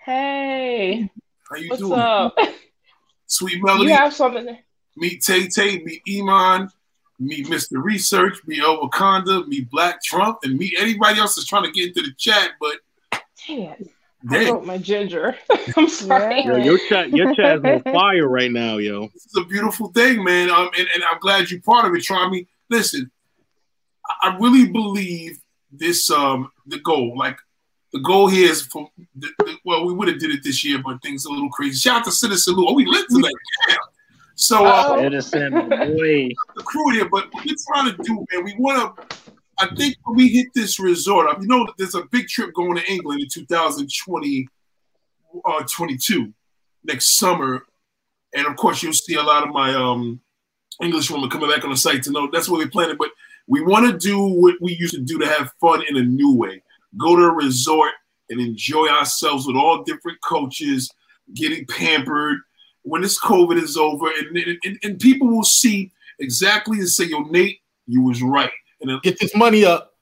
Hey. 0.06 1.12
How 1.50 1.56
you 1.58 1.70
What's 1.70 1.82
doing? 1.82 2.00
up? 2.00 2.38
Sweet 3.26 3.64
Melody. 3.64 3.90
You 3.90 3.96
have 3.96 4.14
something. 4.14 4.58
Meet 4.96 5.22
Tay 5.24 5.48
Tay. 5.48 5.84
Meet 5.84 6.02
Iman. 6.10 6.70
Meet 7.20 7.48
Mr. 7.48 7.84
Research. 7.84 8.40
Meet 8.46 8.62
El 8.62 8.80
Wakanda. 8.80 9.48
Meet 9.48 9.70
Black 9.70 10.02
Trump. 10.04 10.40
And 10.44 10.58
meet 10.58 10.74
anybody 10.78 11.20
else 11.20 11.36
that's 11.36 11.48
trying 11.48 11.64
to 11.64 11.72
get 11.72 11.90
into 11.90 12.04
the 12.04 12.14
chat. 12.18 12.52
But 12.60 13.22
Dang 13.48 13.62
it. 13.62 13.90
I 14.30 14.46
broke 14.46 14.66
my 14.66 14.78
ginger. 14.78 15.36
I'm 15.78 15.88
sorry. 15.88 16.44
Yo, 16.44 16.56
your 16.58 16.80
chat, 16.90 17.12
your 17.12 17.34
chat's 17.36 17.64
on 17.64 17.84
fire 17.84 18.28
right 18.28 18.52
now, 18.52 18.78
yo. 18.78 19.08
This 19.14 19.26
is 19.26 19.36
a 19.38 19.46
beautiful 19.46 19.90
thing, 19.90 20.24
man. 20.24 20.50
Um, 20.50 20.70
and, 20.78 20.88
and 20.94 21.04
I'm 21.10 21.20
glad 21.20 21.52
you're 21.52 21.62
part 21.62 21.86
of 21.86 21.94
it, 21.94 22.02
Charmy. 22.02 22.48
Listen, 22.70 23.12
I 24.22 24.38
really 24.40 24.70
believe 24.70 25.40
this. 25.72 26.10
Um, 26.10 26.52
the 26.66 26.80
goal, 26.80 27.18
like 27.18 27.38
the 27.94 28.00
goal 28.00 28.28
here 28.28 28.52
is 28.52 28.62
for. 28.62 28.90
The, 29.16 29.30
the, 29.40 29.58
well, 29.66 29.86
we 29.86 29.94
would 29.94 30.08
have 30.08 30.20
did 30.20 30.32
it 30.32 30.44
this 30.44 30.64
year, 30.64 30.82
but 30.84 31.02
things 31.02 31.26
are 31.26 31.30
a 31.30 31.34
little 31.34 31.50
crazy. 31.50 31.78
Shout 31.78 32.00
out 32.00 32.06
to 32.06 32.12
Citizen 32.12 32.56
Lou. 32.56 32.68
Oh, 32.68 32.74
we 32.74 32.86
lit 32.86 33.06
tonight. 33.10 33.34
Yeah. 33.70 33.76
So, 34.36 34.66
uh, 34.66 35.00
Citizen 35.00 35.52
the 35.52 36.36
crew 36.58 36.92
here, 36.92 37.10
but 37.10 37.34
what 37.34 37.46
we're 37.46 37.56
trying 37.74 37.96
to 37.96 38.04
do, 38.04 38.26
man, 38.32 38.44
we 38.44 38.56
want 38.60 38.98
to 38.98 39.28
I 39.60 39.68
think 39.76 39.96
when 40.04 40.18
we 40.18 40.30
hit 40.30 40.48
this 40.54 40.80
resort, 40.80 41.42
you 41.42 41.48
know, 41.48 41.68
there's 41.78 41.96
a 41.96 42.04
big 42.12 42.28
trip 42.28 42.54
going 42.54 42.76
to 42.76 42.92
England 42.92 43.22
in 43.22 43.30
2020, 43.30 44.48
uh, 45.46 45.64
22 45.76 46.32
next 46.84 47.18
summer, 47.18 47.66
and 48.36 48.46
of 48.46 48.56
course 48.56 48.84
you'll 48.84 48.94
see 48.94 49.16
a 49.16 49.24
lot 49.24 49.44
of 49.44 49.50
my 49.50 49.74
um, 49.74 50.22
English 50.82 51.10
women 51.10 51.30
coming 51.30 51.50
back 51.50 51.64
on 51.64 51.72
the 51.72 51.78
site 51.78 52.04
to 52.04 52.12
know 52.12 52.30
that's 52.32 52.50
what 52.50 52.60
we're 52.60 52.70
planning. 52.70 52.98
But 52.98 53.10
we 53.48 53.62
want 53.62 53.90
to 53.90 53.98
do 53.98 54.22
what 54.22 54.56
we 54.62 54.76
used 54.76 54.94
to 54.94 55.02
do 55.02 55.18
to 55.20 55.28
have 55.28 55.52
fun 55.60 55.84
in 55.88 55.98
a 55.98 56.04
new 56.04 56.36
way. 56.36 56.62
Go 56.98 57.16
to 57.16 57.24
a 57.24 57.32
resort 57.32 57.92
and 58.30 58.40
enjoy 58.40 58.88
ourselves 58.88 59.48
with 59.48 59.56
all 59.56 59.84
different 59.84 60.20
coaches, 60.22 60.90
getting 61.34 61.66
pampered. 61.66 62.40
When 62.84 63.02
this 63.02 63.20
COVID 63.20 63.62
is 63.62 63.76
over, 63.76 64.08
and, 64.08 64.38
and, 64.64 64.80
and 64.82 65.00
people 65.00 65.28
will 65.28 65.44
see 65.44 65.92
exactly 66.20 66.78
and 66.80 66.88
say, 66.88 67.06
"Yo, 67.06 67.20
Nate, 67.24 67.60
you 67.86 68.02
was 68.02 68.22
right." 68.22 68.52
and 68.82 69.02
get 69.02 69.20
this 69.20 69.36
money 69.36 69.66
up. 69.66 69.94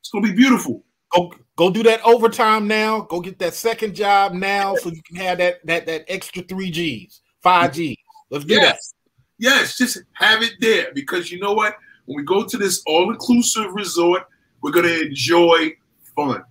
It's 0.00 0.10
gonna 0.10 0.26
be 0.26 0.34
beautiful. 0.34 0.84
Go 1.14 1.32
go 1.56 1.70
do 1.70 1.82
that 1.84 2.00
overtime 2.04 2.66
now. 2.66 3.00
Go 3.00 3.20
get 3.20 3.38
that 3.38 3.54
second 3.54 3.94
job 3.94 4.32
now, 4.32 4.74
so 4.76 4.90
you 4.90 5.02
can 5.02 5.16
have 5.16 5.38
that 5.38 5.64
that 5.66 5.86
that 5.86 6.04
extra 6.08 6.42
three 6.42 6.70
G's, 6.70 7.20
five 7.42 7.72
G's. 7.72 7.96
Let's 8.30 8.44
do 8.44 8.54
yes. 8.54 8.94
Yes, 9.38 9.76
just 9.76 9.98
have 10.14 10.42
it 10.42 10.54
there 10.60 10.88
because 10.94 11.30
you 11.30 11.38
know 11.38 11.52
what? 11.52 11.76
When 12.06 12.16
we 12.16 12.24
go 12.24 12.44
to 12.44 12.56
this 12.56 12.82
all-inclusive 12.86 13.72
resort, 13.72 14.22
we're 14.62 14.72
gonna 14.72 14.88
enjoy 14.88 15.72
fun. 16.16 16.42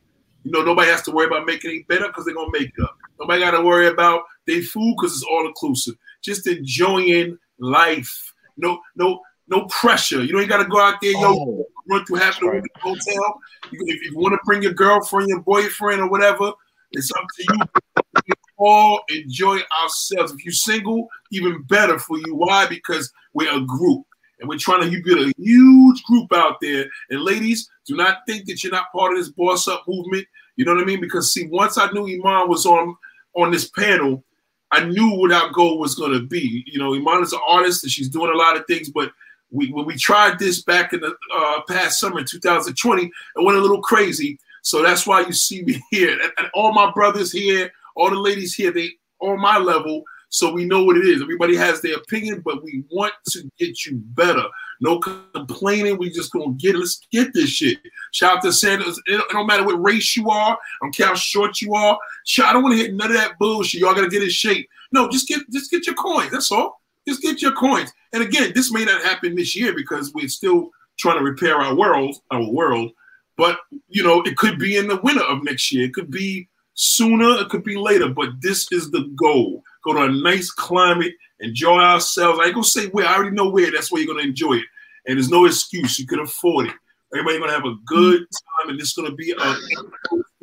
You 0.43 0.51
know, 0.51 0.63
nobody 0.63 0.89
has 0.91 1.01
to 1.03 1.11
worry 1.11 1.27
about 1.27 1.45
making 1.45 1.75
it 1.75 1.87
better 1.87 2.07
because 2.07 2.25
they're 2.25 2.35
gonna 2.35 2.51
make 2.51 2.71
it 2.77 2.83
up. 2.83 2.97
Nobody 3.19 3.41
got 3.41 3.51
to 3.51 3.61
worry 3.61 3.87
about 3.87 4.23
their 4.45 4.61
food 4.61 4.95
because 4.97 5.13
it's 5.13 5.23
all 5.23 5.47
inclusive. 5.47 5.95
Just 6.21 6.47
enjoying 6.47 7.37
life. 7.59 8.33
No, 8.57 8.79
no, 8.95 9.21
no 9.47 9.65
pressure. 9.65 10.23
You 10.23 10.33
don't 10.33 10.47
got 10.47 10.57
to 10.57 10.65
go 10.65 10.79
out 10.79 10.95
there, 11.01 11.11
yo, 11.11 11.33
oh, 11.33 11.67
run 11.89 12.05
through 12.05 12.17
half 12.17 12.39
the 12.39 12.47
right. 12.47 12.63
hotel. 12.79 13.41
You, 13.71 13.79
if 13.85 14.11
you 14.11 14.17
want 14.17 14.33
to 14.33 14.39
bring 14.45 14.61
your 14.61 14.73
girlfriend, 14.73 15.29
your 15.29 15.41
boyfriend, 15.41 16.01
or 16.01 16.09
whatever, 16.09 16.51
it's 16.91 17.11
up 17.11 17.25
to 17.35 17.43
you. 17.43 18.33
All 18.57 19.01
enjoy 19.09 19.59
ourselves. 19.83 20.33
If 20.33 20.43
you're 20.43 20.51
single, 20.51 21.07
even 21.31 21.63
better 21.63 21.99
for 21.99 22.17
you. 22.17 22.35
Why? 22.35 22.67
Because 22.67 23.11
we're 23.33 23.55
a 23.55 23.61
group. 23.61 24.05
And 24.39 24.47
we're 24.47 24.59
trying 24.59 24.89
to 24.89 25.03
build 25.03 25.29
a 25.29 25.33
huge 25.37 26.03
group 26.03 26.31
out 26.31 26.57
there. 26.61 26.85
And 27.09 27.21
ladies, 27.21 27.69
do 27.87 27.95
not 27.95 28.19
think 28.27 28.45
that 28.45 28.63
you're 28.63 28.71
not 28.71 28.91
part 28.91 29.13
of 29.13 29.17
this 29.17 29.29
boss 29.29 29.67
up 29.67 29.83
movement. 29.87 30.27
You 30.57 30.65
know 30.65 30.75
what 30.75 30.83
I 30.83 30.85
mean? 30.85 31.01
Because 31.01 31.33
see, 31.33 31.47
once 31.47 31.77
I 31.77 31.89
knew 31.91 32.05
Iman 32.05 32.49
was 32.49 32.65
on 32.65 32.95
on 33.35 33.51
this 33.51 33.69
panel, 33.69 34.23
I 34.71 34.83
knew 34.83 35.15
what 35.15 35.31
our 35.31 35.51
goal 35.51 35.79
was 35.79 35.95
going 35.95 36.11
to 36.11 36.25
be. 36.25 36.63
You 36.67 36.79
know, 36.79 36.93
Iman 36.93 37.23
is 37.23 37.33
an 37.33 37.39
artist 37.47 37.83
and 37.83 37.91
she's 37.91 38.09
doing 38.09 38.31
a 38.31 38.37
lot 38.37 38.57
of 38.57 38.65
things, 38.67 38.89
but 38.89 39.11
we 39.51 39.71
when 39.71 39.85
we 39.85 39.95
tried 39.95 40.39
this 40.39 40.61
back 40.61 40.93
in 40.93 40.99
the 40.99 41.15
uh, 41.35 41.61
past 41.67 41.99
summer 41.99 42.23
2020, 42.23 43.03
it 43.05 43.11
went 43.37 43.57
a 43.57 43.61
little 43.61 43.81
crazy. 43.81 44.39
So 44.61 44.83
that's 44.83 45.07
why 45.07 45.21
you 45.21 45.31
see 45.31 45.63
me 45.63 45.81
here. 45.91 46.11
And, 46.11 46.31
and 46.37 46.47
all 46.53 46.73
my 46.73 46.91
brothers 46.91 47.31
here, 47.31 47.71
all 47.97 48.09
the 48.09 48.17
ladies 48.17 48.53
here, 48.53 48.71
they 48.71 48.91
on 49.19 49.39
my 49.39 49.57
level. 49.57 50.03
So 50.29 50.51
we 50.51 50.65
know 50.65 50.83
what 50.83 50.97
it 50.97 51.05
is. 51.05 51.21
Everybody 51.21 51.55
has 51.55 51.81
their 51.81 51.95
opinion, 51.95 52.41
but 52.43 52.63
we 52.63 52.83
want 52.91 53.13
to 53.29 53.49
get 53.57 53.85
you 53.85 53.95
better. 53.95 54.43
No 54.81 54.99
complaining. 54.99 55.97
We 55.97 56.09
just 56.09 56.31
gonna 56.31 56.53
get 56.53 56.75
it. 56.75 56.79
let's 56.79 56.99
get 57.11 57.33
this 57.33 57.49
shit. 57.49 57.77
Shout 58.11 58.37
out 58.37 58.43
to 58.43 58.53
Sanders. 58.53 59.01
It 59.05 59.21
don't 59.31 59.47
matter 59.47 59.63
what 59.63 59.81
race 59.81 60.15
you 60.15 60.29
are, 60.29 60.53
I 60.53 60.57
don't 60.81 60.95
care 60.95 61.07
how 61.07 61.15
short 61.15 61.61
you 61.61 61.73
are. 61.73 61.97
I 62.43 62.53
don't 62.53 62.61
want 62.61 62.77
to 62.77 62.81
hit 62.81 62.93
none 62.93 63.07
of 63.07 63.17
that 63.17 63.39
bullshit. 63.39 63.81
Y'all 63.81 63.95
gotta 63.95 64.09
get 64.09 64.21
in 64.21 64.29
shape. 64.29 64.69
No, 64.91 65.09
just 65.09 65.27
get 65.27 65.49
just 65.49 65.71
get 65.71 65.87
your 65.87 65.95
coins. 65.95 66.31
That's 66.31 66.51
all. 66.51 66.81
Just 67.07 67.21
get 67.21 67.41
your 67.41 67.53
coins. 67.53 67.91
And 68.13 68.21
again, 68.21 68.51
this 68.53 68.71
may 68.71 68.83
not 68.83 69.01
happen 69.01 69.35
this 69.35 69.55
year 69.55 69.73
because 69.73 70.13
we're 70.13 70.27
still 70.27 70.71
trying 70.97 71.17
to 71.17 71.23
repair 71.23 71.55
our 71.55 71.73
world, 71.73 72.17
our 72.31 72.43
world. 72.43 72.91
But 73.37 73.59
you 73.87 74.03
know, 74.03 74.21
it 74.23 74.37
could 74.37 74.59
be 74.59 74.77
in 74.77 74.87
the 74.87 74.97
winter 74.97 75.23
of 75.23 75.43
next 75.43 75.71
year. 75.71 75.85
It 75.85 75.93
could 75.93 76.11
be 76.11 76.49
sooner. 76.77 77.41
It 77.41 77.49
could 77.49 77.63
be 77.63 77.75
later. 77.75 78.09
But 78.09 78.29
this 78.41 78.71
is 78.71 78.89
the 78.91 79.11
goal. 79.15 79.63
Go 79.83 79.93
to 79.93 80.03
a 80.03 80.11
nice 80.11 80.49
climate, 80.49 81.13
enjoy 81.39 81.79
ourselves. 81.79 82.39
I 82.39 82.45
ain't 82.45 82.55
gonna 82.55 82.63
say 82.63 82.87
where. 82.87 83.05
I 83.05 83.15
already 83.15 83.35
know 83.35 83.49
where. 83.49 83.71
That's 83.71 83.91
where 83.91 84.01
you're 84.01 84.13
gonna 84.13 84.27
enjoy 84.27 84.53
it. 84.53 84.65
And 85.05 85.17
there's 85.17 85.29
no 85.29 85.45
excuse. 85.45 85.99
You 85.99 86.07
can 86.07 86.19
afford 86.19 86.67
it. 86.67 86.73
Everybody's 87.13 87.39
gonna 87.39 87.53
have 87.53 87.65
a 87.65 87.75
good 87.85 88.19
time, 88.19 88.69
and 88.69 88.79
it's 88.79 88.93
gonna 88.93 89.13
be 89.13 89.31
a 89.31 89.53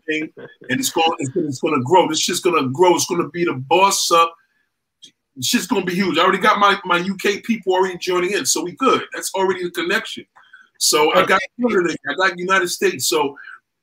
thing. 0.06 0.30
And 0.36 0.80
it's 0.80 0.90
gonna, 0.90 1.14
it's 1.18 1.60
gonna 1.60 1.82
grow. 1.82 2.08
This 2.08 2.20
shit's 2.20 2.40
gonna 2.40 2.68
grow. 2.68 2.94
It's 2.94 3.06
gonna 3.06 3.28
be 3.30 3.44
the 3.44 3.54
boss 3.54 4.10
up 4.10 4.34
shit's 5.42 5.66
gonna 5.66 5.84
be 5.84 5.94
huge. 5.94 6.18
I 6.18 6.22
already 6.22 6.38
got 6.38 6.58
my, 6.58 6.78
my 6.84 6.98
UK 6.98 7.42
people 7.42 7.72
already 7.72 7.98
joining 7.98 8.32
in, 8.32 8.46
so 8.46 8.62
we 8.62 8.72
good. 8.72 9.02
That's 9.12 9.34
already 9.34 9.64
the 9.64 9.70
connection. 9.70 10.26
So 10.78 11.12
I 11.14 11.24
got 11.24 11.40
Canada, 11.60 11.94
I 12.08 12.14
got 12.14 12.38
United 12.38 12.68
States. 12.68 13.08
So 13.08 13.36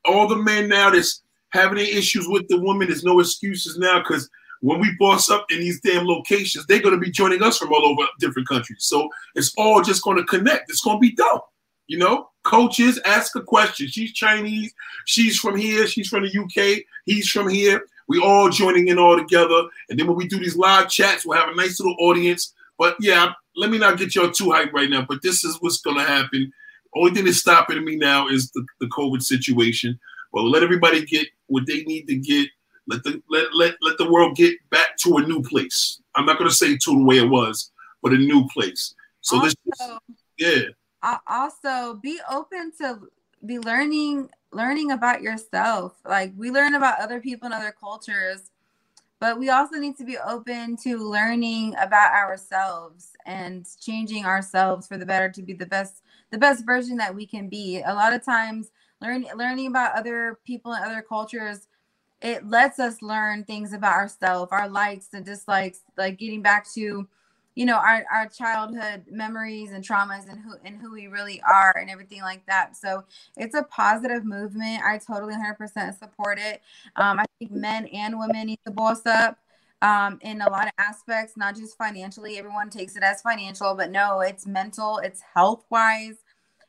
all 0.05 0.27
the 0.27 0.35
men 0.35 0.69
now 0.69 0.89
that's 0.89 1.23
having 1.51 1.77
any 1.77 1.91
issues 1.91 2.27
with 2.27 2.47
the 2.47 2.59
women, 2.59 2.87
there's 2.87 3.03
no 3.03 3.19
excuses 3.19 3.77
now 3.77 3.99
because 3.99 4.29
when 4.61 4.79
we 4.79 4.95
boss 4.99 5.29
up 5.29 5.45
in 5.49 5.59
these 5.59 5.81
damn 5.81 6.05
locations, 6.05 6.65
they're 6.65 6.81
going 6.81 6.93
to 6.93 7.01
be 7.01 7.11
joining 7.11 7.43
us 7.43 7.57
from 7.57 7.73
all 7.73 7.85
over 7.85 8.07
different 8.19 8.47
countries. 8.47 8.85
So 8.85 9.09
it's 9.35 9.53
all 9.57 9.81
just 9.81 10.03
going 10.03 10.17
to 10.17 10.23
connect. 10.25 10.69
It's 10.69 10.81
going 10.81 10.97
to 10.97 11.01
be 11.01 11.13
dope. 11.13 11.45
You 11.87 11.97
know, 11.97 12.29
coaches 12.43 12.99
ask 13.05 13.35
a 13.35 13.41
question. 13.41 13.87
She's 13.87 14.13
Chinese. 14.13 14.73
She's 15.05 15.37
from 15.37 15.57
here. 15.57 15.87
She's 15.87 16.07
from 16.07 16.23
the 16.23 16.37
UK. 16.37 16.83
He's 17.05 17.27
from 17.27 17.49
here. 17.49 17.85
We 18.07 18.21
all 18.21 18.49
joining 18.49 18.87
in 18.87 18.99
all 18.99 19.17
together. 19.17 19.63
And 19.89 19.99
then 19.99 20.07
when 20.07 20.15
we 20.15 20.27
do 20.27 20.39
these 20.39 20.55
live 20.55 20.89
chats, 20.89 21.25
we'll 21.25 21.39
have 21.39 21.49
a 21.49 21.55
nice 21.55 21.79
little 21.79 21.97
audience. 21.99 22.53
But 22.77 22.95
yeah, 22.99 23.33
let 23.55 23.71
me 23.71 23.77
not 23.77 23.97
get 23.97 24.15
y'all 24.15 24.31
too 24.31 24.45
hyped 24.45 24.73
right 24.73 24.89
now. 24.89 25.05
But 25.07 25.21
this 25.21 25.43
is 25.43 25.57
what's 25.59 25.81
going 25.81 25.97
to 25.97 26.03
happen. 26.03 26.53
Only 26.95 27.11
thing 27.11 27.25
that's 27.25 27.37
stopping 27.37 27.83
me 27.83 27.95
now 27.95 28.27
is 28.27 28.51
the, 28.51 28.65
the 28.79 28.87
COVID 28.87 29.21
situation. 29.23 29.99
Well, 30.31 30.49
let 30.49 30.63
everybody 30.63 31.05
get 31.05 31.27
what 31.47 31.65
they 31.67 31.83
need 31.83 32.07
to 32.07 32.15
get. 32.15 32.49
Let 32.87 33.03
the 33.03 33.21
let, 33.29 33.53
let 33.53 33.75
let 33.81 33.97
the 33.97 34.11
world 34.11 34.35
get 34.35 34.55
back 34.69 34.97
to 35.03 35.17
a 35.17 35.21
new 35.21 35.41
place. 35.41 36.01
I'm 36.15 36.25
not 36.25 36.37
going 36.37 36.49
to 36.49 36.55
say 36.55 36.75
to 36.75 36.91
the 36.91 37.03
way 37.03 37.17
it 37.17 37.29
was, 37.29 37.71
but 38.01 38.11
a 38.11 38.17
new 38.17 38.47
place. 38.47 38.95
So 39.21 39.37
also, 39.37 39.53
this, 39.65 40.17
yeah. 40.37 41.11
Also, 41.27 41.95
be 41.95 42.19
open 42.29 42.71
to 42.79 42.99
be 43.45 43.59
learning 43.59 44.29
learning 44.51 44.91
about 44.91 45.21
yourself. 45.21 45.93
Like 46.05 46.33
we 46.35 46.51
learn 46.51 46.75
about 46.75 46.99
other 46.99 47.19
people 47.19 47.45
and 47.45 47.53
other 47.53 47.73
cultures, 47.77 48.51
but 49.19 49.39
we 49.39 49.49
also 49.49 49.77
need 49.77 49.97
to 49.97 50.03
be 50.03 50.17
open 50.17 50.75
to 50.77 50.97
learning 50.97 51.75
about 51.79 52.13
ourselves 52.13 53.11
and 53.25 53.67
changing 53.79 54.25
ourselves 54.25 54.87
for 54.87 54.97
the 54.97 55.05
better 55.05 55.29
to 55.29 55.41
be 55.41 55.53
the 55.53 55.65
best 55.65 56.01
the 56.31 56.37
best 56.37 56.65
version 56.65 56.97
that 56.97 57.13
we 57.13 57.25
can 57.25 57.47
be. 57.47 57.81
A 57.85 57.93
lot 57.93 58.13
of 58.13 58.23
times 58.23 58.71
learning 59.01 59.29
learning 59.35 59.67
about 59.67 59.95
other 59.95 60.39
people 60.45 60.73
and 60.73 60.85
other 60.85 61.01
cultures 61.01 61.67
it 62.21 62.47
lets 62.47 62.79
us 62.79 63.01
learn 63.01 63.43
things 63.43 63.73
about 63.73 63.95
ourselves, 63.95 64.51
our 64.51 64.69
likes 64.69 65.09
and 65.13 65.25
dislikes, 65.25 65.81
like 65.97 66.17
getting 66.19 66.41
back 66.41 66.71
to 66.73 67.07
you 67.55 67.65
know 67.65 67.75
our, 67.75 68.05
our 68.13 68.29
childhood 68.29 69.03
memories 69.09 69.71
and 69.71 69.83
traumas 69.83 70.29
and 70.29 70.39
who 70.39 70.53
and 70.63 70.79
who 70.79 70.93
we 70.93 71.07
really 71.07 71.41
are 71.41 71.75
and 71.77 71.89
everything 71.89 72.21
like 72.21 72.45
that. 72.45 72.77
So 72.77 73.03
it's 73.35 73.55
a 73.55 73.63
positive 73.63 74.23
movement. 74.23 74.83
I 74.83 74.99
totally 74.99 75.33
100% 75.33 75.97
support 75.97 76.39
it. 76.39 76.61
Um, 76.95 77.19
i 77.19 77.25
think 77.39 77.51
men 77.51 77.87
and 77.87 78.17
women 78.19 78.47
need 78.47 78.59
to 78.65 78.71
boss 78.71 79.05
up 79.05 79.37
um, 79.81 80.19
in 80.21 80.41
a 80.41 80.49
lot 80.49 80.67
of 80.67 80.73
aspects 80.77 81.35
not 81.35 81.55
just 81.55 81.77
financially. 81.77 82.37
Everyone 82.37 82.69
takes 82.69 82.95
it 82.95 83.03
as 83.03 83.21
financial 83.21 83.73
but 83.75 83.91
no 83.91 84.21
it's 84.21 84.45
mental 84.45 84.99
it's 84.99 85.21
health 85.33 85.65
wise 85.69 86.20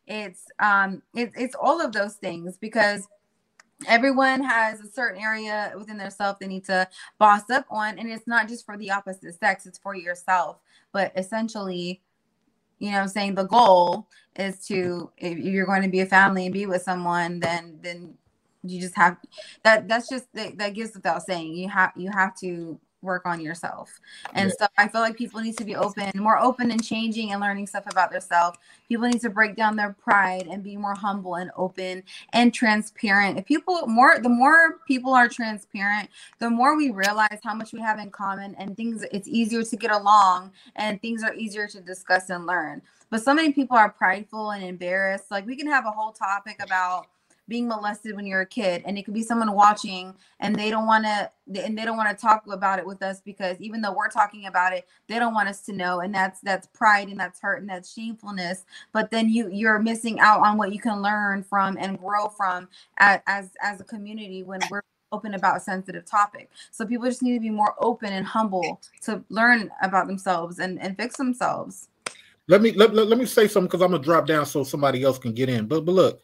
it's 0.07 0.45
um 0.59 1.03
it, 1.15 1.31
it's 1.37 1.55
all 1.55 1.81
of 1.81 1.93
those 1.93 2.15
things 2.15 2.57
because 2.59 3.09
everyone 3.87 4.43
has 4.43 4.81
a 4.81 4.91
certain 4.91 5.21
area 5.21 5.73
within 5.77 5.97
their 5.97 6.11
self 6.11 6.39
they 6.39 6.47
need 6.47 6.65
to 6.65 6.87
boss 7.19 7.49
up 7.51 7.65
on 7.71 7.99
and 7.99 8.11
it's 8.11 8.27
not 8.27 8.49
just 8.49 8.65
for 8.65 8.77
the 8.77 8.91
opposite 8.91 9.39
sex 9.39 9.67
it's 9.67 9.79
for 9.79 9.95
yourself. 9.95 10.59
But 10.93 11.13
essentially 11.17 12.01
you 12.79 12.91
know 12.91 12.99
i'm 12.99 13.09
saying? 13.09 13.35
The 13.35 13.45
goal 13.45 14.09
is 14.37 14.67
to 14.67 15.11
if 15.19 15.39
you're 15.39 15.67
going 15.67 15.83
to 15.83 15.89
be 15.89 16.01
a 16.01 16.07
family 16.07 16.47
and 16.47 16.53
be 16.53 16.67
with 16.67 16.83
someone 16.83 17.41
then 17.41 17.79
then 17.83 18.15
you 18.65 18.81
just 18.81 18.95
have 18.95 19.17
that 19.65 19.89
that's 19.89 20.09
just 20.09 20.33
that, 20.35 20.59
that 20.59 20.75
gives 20.75 20.95
without 20.95 21.23
saying. 21.23 21.55
You 21.55 21.69
have 21.69 21.93
you 21.97 22.11
have 22.13 22.37
to 22.39 22.79
work 23.03 23.27
on 23.27 23.41
yourself. 23.41 24.01
And 24.33 24.49
yeah. 24.49 24.67
so 24.67 24.73
I 24.79 24.89
feel 24.89 25.01
like 25.01 25.17
people 25.17 25.41
need 25.41 25.59
to 25.59 25.65
be 25.65 25.77
open, 25.77 26.11
more 26.15 26.39
open 26.39 26.71
and 26.71 26.83
changing 26.83 27.33
and 27.33 27.41
learning 27.41 27.67
stuff 27.67 27.85
about 27.91 28.11
themselves. 28.11 28.59
People 28.89 29.09
need 29.09 29.21
to 29.21 29.31
break 29.31 29.57
down 29.57 29.77
their 29.77 29.95
pride 30.03 30.47
and 30.51 30.63
be 30.63 30.77
more 30.77 30.95
humble 30.95 31.35
and 31.35 31.51
open 31.57 32.03
and 32.33 32.55
transparent. 32.55 33.39
If 33.39 33.45
people 33.45 33.87
more 33.87 34.19
the 34.21 34.29
more 34.29 34.79
people 34.87 35.13
are 35.13 35.29
transparent, 35.29 36.09
the 36.39 36.49
more 36.49 36.77
we 36.77 36.91
realize 36.91 37.41
how 37.43 37.55
much 37.55 37.73
we 37.73 37.81
have 37.81 37.99
in 37.99 38.11
common 38.11 38.55
and 38.57 38.77
things 38.77 39.05
it's 39.13 39.29
easier 39.29 39.63
to 39.63 39.77
get 39.77 39.91
along 39.91 40.53
and 40.77 41.01
things 41.03 41.23
are 41.23 41.35
easier 41.35 41.67
to 41.69 41.81
discuss 41.81 42.31
and 42.31 42.47
learn. 42.47 42.83
But 43.11 43.23
so 43.23 43.35
many 43.35 43.53
people 43.53 43.77
are 43.77 43.91
prideful 43.91 44.53
and 44.53 44.65
embarrassed. 44.65 45.31
Like 45.31 45.47
we 45.47 45.57
can 45.57 45.67
have 45.67 45.85
a 45.85 45.91
whole 45.91 46.13
topic 46.13 46.57
about 46.63 47.09
being 47.53 47.69
molested 47.69 48.17
when 48.17 48.27
you're 48.27 48.41
a 48.41 48.47
kid 48.47 48.83
and 48.87 48.97
it 48.97 49.05
could 49.05 49.13
be 49.13 49.23
someone 49.23 49.53
watching 49.53 50.15
and 50.41 50.57
they 50.57 50.71
don't 50.71 50.87
want 50.87 51.05
to 51.05 51.31
and 51.63 51.77
they 51.77 51.85
don't 51.85 51.99
want 51.99 52.09
to 52.09 52.19
talk 52.19 52.45
about 52.51 52.79
it 52.79 52.87
with 52.87 53.03
us 53.03 53.21
because 53.21 53.61
even 53.61 53.83
though 53.83 53.93
we're 53.93 54.09
talking 54.09 54.47
about 54.47 54.73
it 54.73 54.89
they 55.07 55.19
don't 55.19 55.35
want 55.35 55.51
us 55.51 55.61
to 55.61 55.75
know 55.75 56.01
and 56.01 56.15
that's 56.15 56.41
that's 56.41 56.67
pride 56.69 57.09
and 57.09 57.21
that's 57.21 57.41
hurt 57.41 57.61
and 57.61 57.69
that's 57.69 57.93
shamefulness. 57.93 58.65
But 58.93 59.11
then 59.11 59.29
you 59.29 59.51
you're 59.53 59.79
missing 59.79 60.19
out 60.19 60.41
on 60.41 60.57
what 60.57 60.73
you 60.73 60.81
can 60.81 61.03
learn 61.03 61.43
from 61.43 61.77
and 61.79 61.99
grow 61.99 62.29
from 62.29 62.71
as 62.99 63.21
as, 63.27 63.51
as 63.63 63.83
a 63.83 63.85
community 63.85 64.43
when 64.43 64.61
we're 64.71 64.81
open 65.13 65.35
about 65.35 65.59
a 65.59 65.61
sensitive 65.61 66.07
topic. 66.07 66.49
So 66.71 66.87
people 66.87 67.05
just 67.05 67.23
need 67.23 67.35
to 67.35 67.41
be 67.41 67.51
more 67.51 67.75
open 67.81 68.15
and 68.15 68.25
humble 68.25 68.81
to 69.03 69.23
learn 69.29 69.71
about 69.83 70.07
themselves 70.07 70.59
and 70.59 70.81
and 70.81 70.97
fix 70.97 71.19
themselves. 71.19 71.89
Let 72.49 72.63
me 72.63 72.73
let, 72.73 72.95
let, 72.95 73.09
let 73.09 73.19
me 73.19 73.27
say 73.27 73.47
something 73.47 73.69
because 73.69 73.83
i'm 73.83 73.91
gonna 73.91 74.03
drop 74.03 74.27
down 74.27 74.47
so 74.47 74.65
somebody 74.65 75.03
else 75.03 75.19
can 75.19 75.35
get 75.35 75.51
in. 75.51 75.67
But 75.67 75.85
but 75.85 75.93
look 75.93 76.23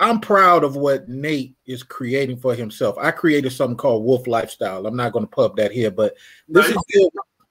I'm 0.00 0.20
proud 0.20 0.64
of 0.64 0.76
what 0.76 1.08
Nate 1.08 1.54
is 1.66 1.82
creating 1.82 2.38
for 2.38 2.54
himself. 2.54 2.96
I 2.98 3.10
created 3.10 3.52
something 3.52 3.76
called 3.76 4.04
Wolf 4.04 4.26
Lifestyle. 4.26 4.86
I'm 4.86 4.96
not 4.96 5.12
going 5.12 5.24
to 5.24 5.30
pub 5.30 5.56
that 5.56 5.72
here, 5.72 5.90
but 5.90 6.14
this 6.48 6.68
is 6.68 6.76
good. 6.92 7.10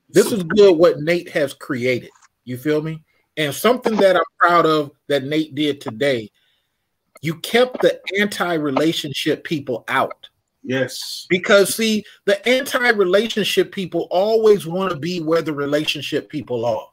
This 0.09 0.31
is 0.31 0.43
good 0.43 0.77
what 0.77 0.99
Nate 0.99 1.29
has 1.29 1.53
created. 1.53 2.09
You 2.43 2.57
feel 2.57 2.81
me? 2.81 3.01
And 3.37 3.53
something 3.53 3.95
that 3.95 4.15
I'm 4.15 4.23
proud 4.39 4.65
of 4.65 4.91
that 5.07 5.23
Nate 5.23 5.55
did 5.55 5.81
today, 5.81 6.29
you 7.21 7.35
kept 7.39 7.81
the 7.81 7.99
anti-relationship 8.19 9.43
people 9.43 9.85
out. 9.87 10.29
Yes. 10.63 11.25
Because 11.29 11.75
see, 11.75 12.03
the 12.25 12.45
anti-relationship 12.47 13.71
people 13.71 14.07
always 14.11 14.67
want 14.67 14.91
to 14.91 14.97
be 14.97 15.19
where 15.19 15.41
the 15.41 15.53
relationship 15.53 16.29
people 16.29 16.65
are. 16.65 16.87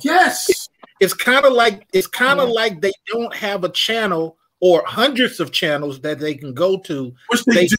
Yes. 0.00 0.68
It's 1.00 1.14
kind 1.14 1.44
of 1.46 1.52
like 1.52 1.86
it's 1.92 2.06
kind 2.06 2.40
of 2.40 2.48
yeah. 2.48 2.54
like 2.54 2.80
they 2.80 2.92
don't 3.06 3.34
have 3.34 3.64
a 3.64 3.68
channel 3.70 4.37
or 4.60 4.82
hundreds 4.86 5.40
of 5.40 5.52
channels 5.52 6.00
that 6.00 6.18
they 6.18 6.34
can 6.34 6.54
go 6.54 6.78
to. 6.80 7.14
Which 7.28 7.44
they, 7.44 7.54
they 7.54 7.66
do. 7.66 7.76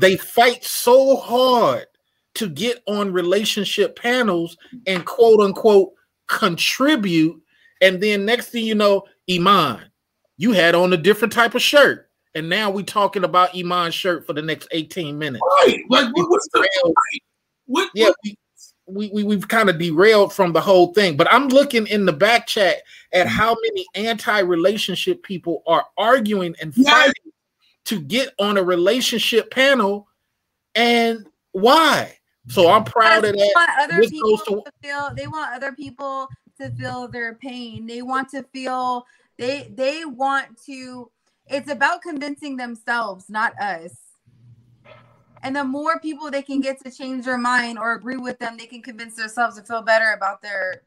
They 0.00 0.16
fight 0.16 0.64
so 0.64 1.16
hard 1.16 1.86
to 2.34 2.48
get 2.48 2.82
on 2.86 3.12
relationship 3.12 3.98
panels 3.98 4.56
and 4.86 5.04
quote 5.04 5.40
unquote 5.40 5.92
contribute. 6.28 7.40
And 7.80 8.00
then 8.02 8.24
next 8.24 8.50
thing 8.50 8.64
you 8.64 8.74
know, 8.74 9.04
Iman, 9.30 9.80
you 10.36 10.52
had 10.52 10.74
on 10.74 10.92
a 10.92 10.96
different 10.96 11.32
type 11.32 11.54
of 11.54 11.62
shirt. 11.62 12.08
And 12.34 12.48
now 12.48 12.70
we 12.70 12.82
talking 12.82 13.24
about 13.24 13.54
Iman's 13.54 13.94
shirt 13.94 14.26
for 14.26 14.32
the 14.32 14.40
next 14.40 14.68
18 14.70 15.18
minutes. 15.18 15.42
Right. 15.60 15.80
Like 15.90 16.16
what, 16.16 16.30
what's 16.30 16.48
the 16.52 16.66
what, 17.66 17.90
yeah, 17.94 18.06
what? 18.06 18.16
We, 18.24 18.38
we, 18.86 19.10
we 19.10 19.24
we've 19.24 19.46
kind 19.48 19.70
of 19.70 19.78
derailed 19.78 20.32
from 20.32 20.52
the 20.52 20.60
whole 20.60 20.92
thing. 20.92 21.16
But 21.16 21.32
I'm 21.32 21.48
looking 21.48 21.86
in 21.86 22.04
the 22.04 22.12
back 22.12 22.46
chat 22.46 22.78
at 23.12 23.26
mm-hmm. 23.26 23.36
how 23.36 23.56
many 23.62 23.86
anti-relationship 23.94 25.22
people 25.22 25.62
are 25.66 25.86
arguing 25.96 26.54
and 26.60 26.74
fighting 26.74 27.12
yes. 27.24 27.34
to 27.86 28.00
get 28.00 28.34
on 28.38 28.56
a 28.56 28.62
relationship 28.62 29.50
panel, 29.50 30.08
and 30.74 31.28
why? 31.52 32.16
So 32.48 32.70
I'm 32.70 32.84
proud 32.84 33.24
of 33.24 33.36
that. 33.36 33.52
Want 33.54 33.70
other 33.80 34.02
people 34.08 34.38
to, 34.38 34.62
to 34.64 34.72
feel, 34.82 35.10
they 35.14 35.28
want 35.28 35.54
other 35.54 35.72
people 35.72 36.28
to 36.60 36.70
feel 36.70 37.06
their 37.06 37.34
pain. 37.34 37.86
They 37.86 38.02
want 38.02 38.30
to 38.30 38.42
feel 38.52 39.06
they 39.38 39.72
they 39.74 40.04
want 40.04 40.60
to. 40.66 41.10
It's 41.46 41.70
about 41.70 42.02
convincing 42.02 42.56
themselves, 42.56 43.28
not 43.28 43.58
us. 43.60 43.96
And 45.42 45.56
the 45.56 45.64
more 45.64 45.98
people 45.98 46.30
they 46.30 46.42
can 46.42 46.60
get 46.60 46.82
to 46.84 46.90
change 46.90 47.24
their 47.24 47.38
mind 47.38 47.78
or 47.78 47.92
agree 47.94 48.16
with 48.16 48.38
them, 48.38 48.56
they 48.56 48.66
can 48.66 48.82
convince 48.82 49.16
themselves 49.16 49.56
to 49.56 49.62
feel 49.62 49.82
better 49.82 50.12
about 50.12 50.40
their 50.40 50.82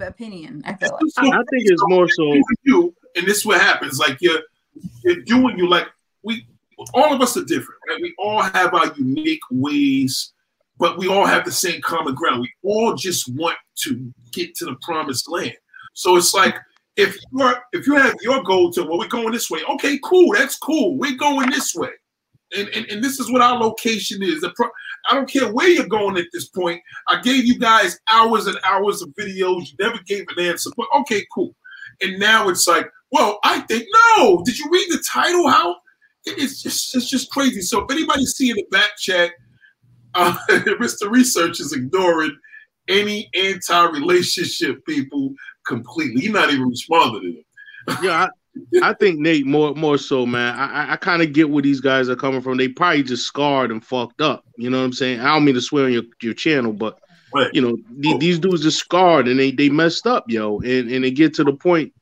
opinion. 0.00 0.62
I 0.64 0.74
feel 0.74 0.90
like. 0.92 1.32
I 1.32 1.36
think 1.50 1.64
it's 1.66 1.82
more 1.86 2.08
so 2.08 2.34
you, 2.62 2.94
and 3.16 3.26
this 3.26 3.38
is 3.38 3.46
what 3.46 3.60
happens. 3.60 3.98
Like 3.98 4.18
you're 4.20 4.42
you're 5.04 5.22
doing 5.22 5.58
you 5.58 5.68
like 5.68 5.88
we 6.22 6.46
all 6.94 7.12
of 7.12 7.20
us 7.20 7.36
are 7.36 7.44
different, 7.44 7.80
right? 7.88 8.00
We 8.00 8.14
all 8.18 8.40
have 8.40 8.72
our 8.72 8.92
unique 8.96 9.40
ways, 9.50 10.32
but 10.78 10.96
we 10.96 11.08
all 11.08 11.26
have 11.26 11.44
the 11.44 11.52
same 11.52 11.80
common 11.80 12.14
ground. 12.14 12.40
We 12.42 12.52
all 12.62 12.94
just 12.94 13.28
want 13.34 13.56
to 13.82 14.12
get 14.32 14.54
to 14.56 14.66
the 14.66 14.76
promised 14.82 15.28
land. 15.28 15.56
So 15.94 16.16
it's 16.16 16.34
like 16.34 16.54
if 16.96 17.16
you're 17.32 17.56
if 17.72 17.88
you 17.88 17.96
have 17.96 18.14
your 18.22 18.44
goal 18.44 18.70
to 18.72 18.84
well, 18.84 18.98
we're 18.98 19.08
going 19.08 19.32
this 19.32 19.50
way. 19.50 19.60
Okay, 19.70 19.98
cool, 20.04 20.32
that's 20.34 20.56
cool. 20.56 20.96
We're 20.96 21.16
going 21.16 21.50
this 21.50 21.74
way 21.74 21.90
and, 22.56 22.68
and, 22.68 22.86
and 22.86 23.04
this 23.04 23.20
is 23.20 23.30
what 23.30 23.42
our 23.42 23.58
location 23.58 24.22
is. 24.22 24.44
I 24.44 25.14
don't 25.14 25.30
care 25.30 25.52
where 25.52 25.68
you're 25.68 25.86
going 25.86 26.16
at 26.16 26.26
this 26.32 26.48
point. 26.48 26.80
I 27.06 27.20
gave 27.20 27.44
you 27.44 27.58
guys 27.58 27.98
hours 28.10 28.46
and 28.46 28.58
hours 28.64 29.02
of 29.02 29.10
videos. 29.10 29.70
You 29.70 29.76
never 29.80 29.98
gave 30.06 30.26
an 30.36 30.44
answer. 30.44 30.70
But 30.76 30.86
okay, 31.00 31.24
cool. 31.34 31.54
And 32.00 32.18
now 32.18 32.48
it's 32.48 32.66
like, 32.66 32.90
well, 33.10 33.38
I 33.44 33.60
think 33.60 33.86
no. 34.16 34.42
Did 34.44 34.58
you 34.58 34.68
read 34.70 34.86
the 34.90 35.02
title? 35.10 35.48
How? 35.48 35.76
It's 36.24 36.62
just 36.62 36.94
it's 36.94 37.08
just 37.08 37.30
crazy. 37.30 37.60
So 37.60 37.84
if 37.84 37.90
anybody 37.90 38.26
see 38.26 38.52
the 38.52 38.64
back 38.70 38.96
chat, 38.98 39.32
uh, 40.14 40.36
Mr. 40.50 41.10
Research 41.10 41.60
is 41.60 41.72
ignoring 41.72 42.36
any 42.88 43.28
anti-relationship 43.34 44.84
people 44.86 45.32
completely. 45.66 46.22
He's 46.22 46.30
not 46.30 46.50
even 46.50 46.68
responding 46.68 47.22
to 47.22 47.94
them. 47.94 48.04
yeah, 48.04 48.26
I 48.82 48.94
think 48.94 49.18
Nate 49.18 49.46
more 49.46 49.74
more 49.74 49.98
so, 49.98 50.26
man. 50.26 50.54
I 50.54 50.92
I 50.92 50.96
kind 50.96 51.22
of 51.22 51.32
get 51.32 51.50
where 51.50 51.62
these 51.62 51.80
guys 51.80 52.08
are 52.08 52.16
coming 52.16 52.40
from. 52.40 52.56
They 52.56 52.68
probably 52.68 53.02
just 53.02 53.26
scarred 53.26 53.70
and 53.70 53.84
fucked 53.84 54.20
up. 54.20 54.44
You 54.56 54.70
know 54.70 54.78
what 54.78 54.84
I'm 54.84 54.92
saying? 54.92 55.20
I 55.20 55.34
don't 55.34 55.44
mean 55.44 55.54
to 55.54 55.60
swear 55.60 55.86
on 55.86 55.92
your, 55.92 56.04
your 56.22 56.34
channel, 56.34 56.72
but 56.72 56.98
right. 57.34 57.50
you 57.52 57.60
know 57.60 57.76
the, 57.90 58.14
oh. 58.14 58.18
these 58.18 58.38
dudes 58.38 58.66
are 58.66 58.70
scarred 58.70 59.28
and 59.28 59.38
they 59.38 59.50
they 59.50 59.68
messed 59.68 60.06
up, 60.06 60.24
yo. 60.28 60.58
And 60.60 60.90
and 60.90 61.04
they 61.04 61.10
get 61.10 61.34
to 61.34 61.44
the 61.44 61.52
point, 61.52 61.92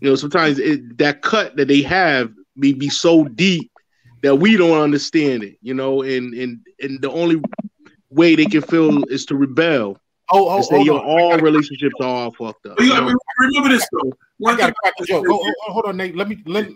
you 0.00 0.08
know, 0.08 0.14
sometimes 0.16 0.58
it, 0.58 0.98
that 0.98 1.22
cut 1.22 1.56
that 1.56 1.68
they 1.68 1.82
have 1.82 2.32
may 2.56 2.72
be 2.72 2.88
so 2.88 3.24
deep 3.24 3.70
that 4.22 4.36
we 4.36 4.56
don't 4.56 4.80
understand 4.80 5.42
it, 5.42 5.56
you 5.62 5.74
know. 5.74 6.02
And 6.02 6.34
and 6.34 6.60
and 6.80 7.00
the 7.00 7.10
only 7.10 7.40
way 8.10 8.34
they 8.36 8.46
can 8.46 8.62
feel 8.62 9.04
is 9.04 9.26
to 9.26 9.36
rebel. 9.36 9.98
Oh, 10.34 10.48
oh, 10.48 10.62
say, 10.62 10.82
yo, 10.82 10.98
all 10.98 11.38
relationships 11.38 11.94
are 12.00 12.06
all 12.06 12.32
fucked 12.32 12.66
up. 12.66 12.80
You 12.80 12.88
know? 12.88 13.14
Remember 13.38 13.68
this 13.68 13.86
though. 13.92 14.12
I 14.46 14.56
gotta 14.56 14.72
crack 14.72 14.94
the 14.98 15.04
joke. 15.04 15.26
Hold, 15.28 15.46
hold, 15.66 15.84
on, 15.84 15.96
Nate. 15.98 16.16
Let 16.16 16.28
me 16.28 16.38
let, 16.46 16.68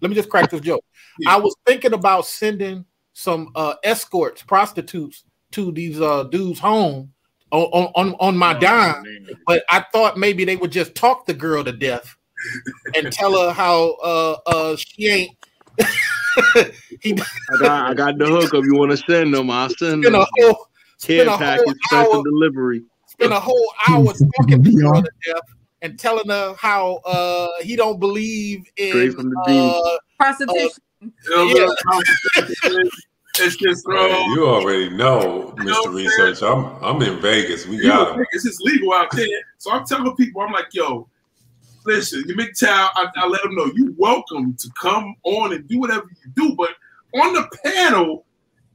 let 0.00 0.08
me 0.08 0.14
just 0.14 0.28
crack 0.28 0.50
this 0.50 0.60
joke. 0.60 0.84
I 1.26 1.36
was 1.36 1.54
thinking 1.66 1.92
about 1.92 2.26
sending 2.26 2.84
some 3.12 3.50
uh, 3.54 3.74
escorts, 3.82 4.42
prostitutes, 4.42 5.24
to 5.52 5.72
these 5.72 6.00
uh, 6.00 6.24
dudes' 6.24 6.60
home 6.60 7.12
on 7.50 7.90
on, 7.94 8.14
on 8.20 8.36
my 8.36 8.56
oh, 8.56 8.60
dime, 8.60 9.02
man. 9.02 9.28
but 9.46 9.64
I 9.68 9.84
thought 9.92 10.16
maybe 10.16 10.44
they 10.44 10.56
would 10.56 10.72
just 10.72 10.94
talk 10.94 11.26
the 11.26 11.34
girl 11.34 11.64
to 11.64 11.72
death 11.72 12.16
and 12.94 13.12
tell 13.12 13.38
her 13.40 13.52
how 13.52 13.96
uh, 14.02 14.36
uh, 14.46 14.76
she 14.76 15.08
ain't. 15.08 15.36
he, 17.00 17.12
I, 17.14 17.58
got, 17.58 17.90
I 17.90 17.94
got 17.94 18.18
the 18.18 18.26
hook. 18.26 18.54
If 18.54 18.64
you 18.64 18.76
want 18.76 18.92
to 18.92 18.96
send 18.96 19.34
them, 19.34 19.50
I'll 19.50 19.68
send 19.70 20.04
them. 20.04 20.14
A 20.14 20.26
whole, 20.38 20.66
Care 21.02 21.26
package, 21.26 21.76
special 21.86 22.22
delivery. 22.22 22.82
Spend 23.22 23.32
a 23.32 23.40
whole 23.40 23.72
hour 23.88 24.12
talking 24.38 24.62
to 24.62 24.70
her 24.70 25.02
to 25.02 25.10
death 25.26 25.42
and 25.82 25.98
telling 25.98 26.28
her 26.28 26.54
how 26.58 26.96
uh, 27.04 27.48
he 27.60 27.76
don't 27.76 28.00
believe 28.00 28.64
in 28.76 29.14
uh, 29.46 29.80
prostitution. 30.18 30.82
Uh, 31.02 31.42
yeah. 31.44 31.68
it's 33.38 33.56
just 33.56 33.84
hey, 33.90 34.24
you 34.34 34.46
already 34.46 34.90
know, 34.90 35.54
Mr. 35.56 35.64
You 35.64 35.64
know 35.64 35.92
Research. 35.92 36.42
I'm 36.42 36.64
I'm 36.82 37.02
in 37.02 37.20
Vegas. 37.20 37.66
We 37.66 37.82
got 37.82 38.16
him. 38.16 38.24
It's 38.32 38.60
legal 38.60 38.92
out 38.92 39.10
there. 39.12 39.26
So 39.58 39.72
I'm 39.72 39.84
telling 39.84 40.14
people, 40.16 40.42
I'm 40.42 40.52
like, 40.52 40.68
yo, 40.72 41.08
listen, 41.84 42.24
you 42.26 42.36
MGTOW, 42.36 42.68
I, 42.94 43.06
I 43.16 43.26
let 43.26 43.42
them 43.42 43.54
know 43.54 43.70
you 43.74 43.94
welcome 43.98 44.54
to 44.54 44.70
come 44.80 45.14
on 45.24 45.52
and 45.52 45.66
do 45.68 45.80
whatever 45.80 46.06
you 46.24 46.32
do. 46.34 46.54
But 46.54 46.70
on 47.20 47.34
the 47.34 47.48
panel, 47.64 48.24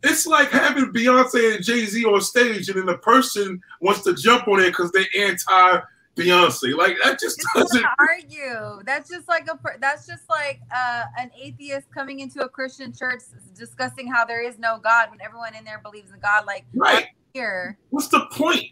it's 0.03 0.27
like 0.27 0.50
having 0.50 0.85
Beyonce 0.93 1.56
and 1.56 1.64
Jay 1.64 1.85
Z 1.85 2.06
on 2.06 2.22
stage, 2.22 2.69
and 2.69 2.77
then 2.77 2.85
the 2.85 2.98
person 3.00 3.61
wants 3.82 4.01
to 4.01 4.14
jump 4.14 4.48
on 4.48 4.59
it 4.59 4.67
because 4.67 4.92
they're 4.92 5.06
anti 5.17 5.82
Beyonce. 6.17 6.76
Like 6.76 6.98
that 7.03 7.19
just 7.19 7.42
doesn't 7.56 7.85
argue. 8.00 8.84
That's 8.85 9.09
just 9.09 9.27
like 9.27 9.48
a 9.48 9.58
that's 9.80 10.06
just 10.06 10.30
like 10.30 10.59
uh, 10.76 11.03
an 11.17 11.32
atheist 11.40 11.88
coming 11.93 12.19
into 12.19 12.43
a 12.43 12.50
Christian 12.50 12.93
church 12.93 13.22
discussing 13.56 14.11
how 14.11 14.26
there 14.26 14.42
is 14.42 14.58
no 14.59 14.80
God 14.80 15.09
when 15.11 15.22
everyone 15.22 15.56
in 15.56 15.64
there 15.64 15.80
believes 15.80 16.11
in 16.11 16.19
God. 16.19 16.45
Like 16.45 16.66
right 16.76 17.08
here, 17.34 17.77
what's 17.92 18.08
the 18.08 18.26
point? 18.32 18.66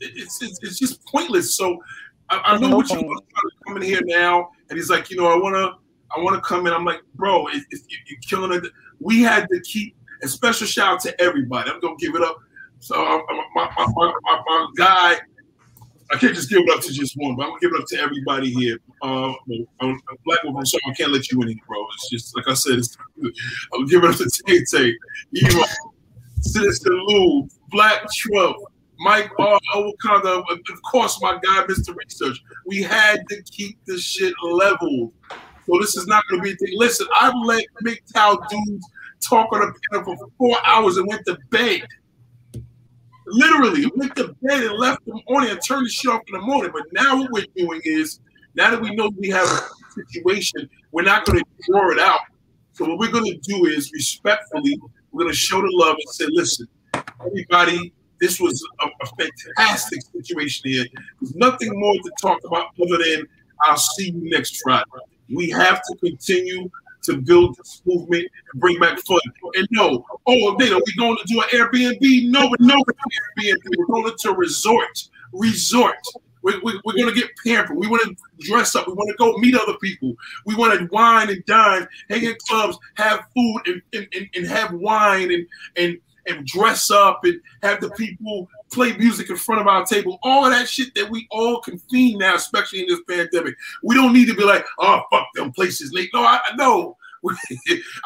It's 0.00 0.42
it's, 0.42 0.58
it's 0.62 0.78
just 0.78 1.04
pointless. 1.06 1.56
So 1.56 1.78
I, 2.30 2.40
I 2.44 2.58
know 2.58 2.68
no 2.68 2.76
what 2.76 2.90
you're 2.90 3.02
coming 3.66 3.82
here 3.82 4.02
now, 4.04 4.50
and 4.68 4.78
he's 4.78 4.90
like, 4.90 5.10
you 5.10 5.16
know, 5.16 5.26
I 5.26 5.36
wanna 5.36 5.72
I 6.16 6.20
wanna 6.20 6.40
come 6.40 6.66
in. 6.66 6.72
I'm 6.72 6.84
like, 6.84 7.00
bro, 7.14 7.48
if, 7.48 7.64
if 7.70 7.80
you're 8.08 8.20
killing 8.28 8.52
it, 8.52 8.70
we 9.00 9.22
had 9.22 9.46
to 9.52 9.60
keep. 9.60 9.96
A 10.22 10.28
special 10.28 10.66
shout 10.66 10.94
out 10.94 11.00
to 11.00 11.20
everybody. 11.20 11.70
I'm 11.70 11.80
gonna 11.80 11.96
give 11.98 12.14
it 12.14 12.22
up. 12.22 12.38
So 12.80 12.94
my, 13.54 13.68
my, 13.76 13.92
my, 13.94 14.12
my, 14.46 14.66
guy 14.76 15.18
I 16.12 16.16
can't 16.16 16.34
just 16.34 16.50
give 16.50 16.62
it 16.62 16.70
up 16.70 16.80
to 16.82 16.92
just 16.92 17.14
one, 17.16 17.36
but 17.36 17.44
I'm 17.44 17.50
gonna 17.50 17.60
give 17.60 17.72
it 17.72 17.80
up 17.80 17.86
to 17.88 18.00
everybody 18.00 18.50
here. 18.52 18.78
Uh, 19.00 19.32
I'm, 19.80 20.00
Black 20.24 20.42
woman, 20.42 20.66
so 20.66 20.76
I 20.88 20.92
can't 20.92 21.12
let 21.12 21.30
you 21.30 21.40
in 21.42 21.60
bro. 21.66 21.86
It's 21.94 22.10
just 22.10 22.36
like 22.36 22.48
I 22.48 22.54
said. 22.54 22.78
It's, 22.78 22.96
I'm 23.22 23.86
gonna 23.86 24.06
it 24.06 24.10
up 24.10 24.16
to 24.16 24.42
Tay 24.46 24.64
Tay, 24.64 24.96
Eva, 25.34 25.64
Citizen 26.40 27.04
Lou, 27.06 27.48
Black 27.68 28.10
Trump, 28.12 28.56
Mike 28.98 29.30
R. 29.38 29.60
Owakanda, 29.74 30.42
of 30.50 30.82
course, 30.90 31.20
my 31.22 31.34
guy, 31.34 31.64
Mr. 31.68 31.94
Research. 31.94 32.42
We 32.66 32.82
had 32.82 33.20
to 33.28 33.42
keep 33.44 33.78
this 33.86 34.02
shit 34.02 34.34
level. 34.42 35.12
So 35.66 35.78
this 35.78 35.96
is 35.96 36.08
not 36.08 36.24
gonna 36.28 36.42
be 36.42 36.52
a 36.52 36.56
thing. 36.56 36.74
Listen, 36.76 37.06
I've 37.20 37.34
let 37.44 37.64
MGTOW 37.84 38.48
dudes 38.48 38.86
talk 39.20 39.52
on 39.52 39.60
the 39.60 39.74
panel 39.90 40.16
for 40.16 40.28
four 40.38 40.56
hours 40.66 40.96
and 40.96 41.06
went 41.08 41.24
to 41.26 41.38
bed. 41.50 41.86
Literally 43.26 43.90
went 43.94 44.16
to 44.16 44.34
bed 44.42 44.62
and 44.64 44.78
left 44.78 45.04
them 45.06 45.20
on 45.28 45.46
and 45.46 45.60
turned 45.64 45.86
the 45.86 45.90
shit 45.90 46.10
off 46.10 46.22
in 46.26 46.40
the 46.40 46.44
morning. 46.44 46.70
But 46.72 46.84
now 46.92 47.18
what 47.18 47.30
we're 47.30 47.46
doing 47.56 47.80
is, 47.84 48.20
now 48.54 48.70
that 48.70 48.80
we 48.80 48.94
know 48.94 49.10
we 49.16 49.28
have 49.28 49.46
a 49.46 50.02
situation, 50.02 50.68
we're 50.90 51.02
not 51.02 51.24
going 51.24 51.38
to 51.38 51.44
draw 51.68 51.90
it 51.90 51.98
out. 52.00 52.20
So 52.72 52.84
what 52.86 52.98
we're 52.98 53.12
going 53.12 53.26
to 53.26 53.38
do 53.38 53.66
is 53.66 53.92
respectfully, 53.92 54.80
we're 55.12 55.22
going 55.22 55.32
to 55.32 55.38
show 55.38 55.60
the 55.60 55.70
love 55.70 55.96
and 55.96 56.08
say, 56.08 56.26
listen, 56.28 56.66
everybody, 57.24 57.92
this 58.20 58.40
was 58.40 58.66
a, 58.80 58.86
a 58.86 59.28
fantastic 59.56 60.00
situation 60.02 60.70
here. 60.70 60.86
There's 61.20 61.34
nothing 61.36 61.70
more 61.78 61.94
to 61.94 62.10
talk 62.20 62.40
about 62.44 62.66
other 62.82 62.98
than 62.98 63.26
I'll 63.60 63.76
see 63.76 64.10
you 64.10 64.30
next 64.30 64.60
Friday. 64.62 64.84
We 65.32 65.50
have 65.50 65.80
to 65.82 65.96
continue 65.98 66.70
to 67.02 67.16
build 67.18 67.56
this 67.56 67.82
movement 67.84 68.26
and 68.52 68.60
bring 68.60 68.78
back 68.78 68.98
fun. 69.00 69.20
And 69.54 69.66
no, 69.70 70.04
oh, 70.26 70.56
then 70.58 70.72
are 70.72 70.82
we 70.84 70.94
going 70.96 71.16
to 71.16 71.24
do 71.24 71.40
an 71.40 71.48
Airbnb? 71.48 72.30
No, 72.30 72.54
no 72.58 72.76
Airbnb. 72.76 73.76
We're 73.76 73.86
going 73.86 74.12
to 74.18 74.32
resort, 74.32 75.08
resort. 75.32 75.98
We're, 76.42 76.60
we're, 76.62 76.80
we're 76.84 76.94
going 76.94 77.12
to 77.12 77.20
get 77.20 77.30
pampered. 77.44 77.76
We 77.76 77.86
want 77.86 78.02
to 78.04 78.16
dress 78.46 78.74
up. 78.74 78.86
We 78.86 78.94
want 78.94 79.10
to 79.10 79.16
go 79.16 79.36
meet 79.38 79.54
other 79.54 79.76
people. 79.82 80.14
We 80.46 80.54
want 80.54 80.78
to 80.78 80.88
wine 80.90 81.28
and 81.28 81.44
dine, 81.44 81.86
hang 82.08 82.24
in 82.24 82.34
clubs, 82.48 82.78
have 82.94 83.26
food 83.34 83.60
and, 83.66 83.82
and, 83.92 84.08
and, 84.14 84.28
and 84.34 84.46
have 84.46 84.72
wine 84.72 85.30
and, 85.32 85.46
and 85.76 85.98
and 86.26 86.46
dress 86.46 86.90
up 86.90 87.24
and 87.24 87.40
have 87.62 87.80
the 87.80 87.90
people 87.90 88.48
play 88.72 88.96
music 88.96 89.30
in 89.30 89.36
front 89.36 89.60
of 89.60 89.66
our 89.66 89.84
table. 89.84 90.18
All 90.22 90.48
that 90.50 90.68
shit 90.68 90.94
that 90.94 91.10
we 91.10 91.26
all 91.30 91.60
convene 91.60 92.18
now, 92.18 92.36
especially 92.36 92.80
in 92.80 92.88
this 92.88 93.00
pandemic. 93.08 93.56
We 93.82 93.94
don't 93.94 94.12
need 94.12 94.26
to 94.26 94.34
be 94.34 94.44
like, 94.44 94.64
oh 94.78 95.02
fuck 95.10 95.26
them 95.34 95.52
places, 95.52 95.92
Nate. 95.92 96.10
No, 96.14 96.22
I 96.22 96.40
know. 96.56 96.96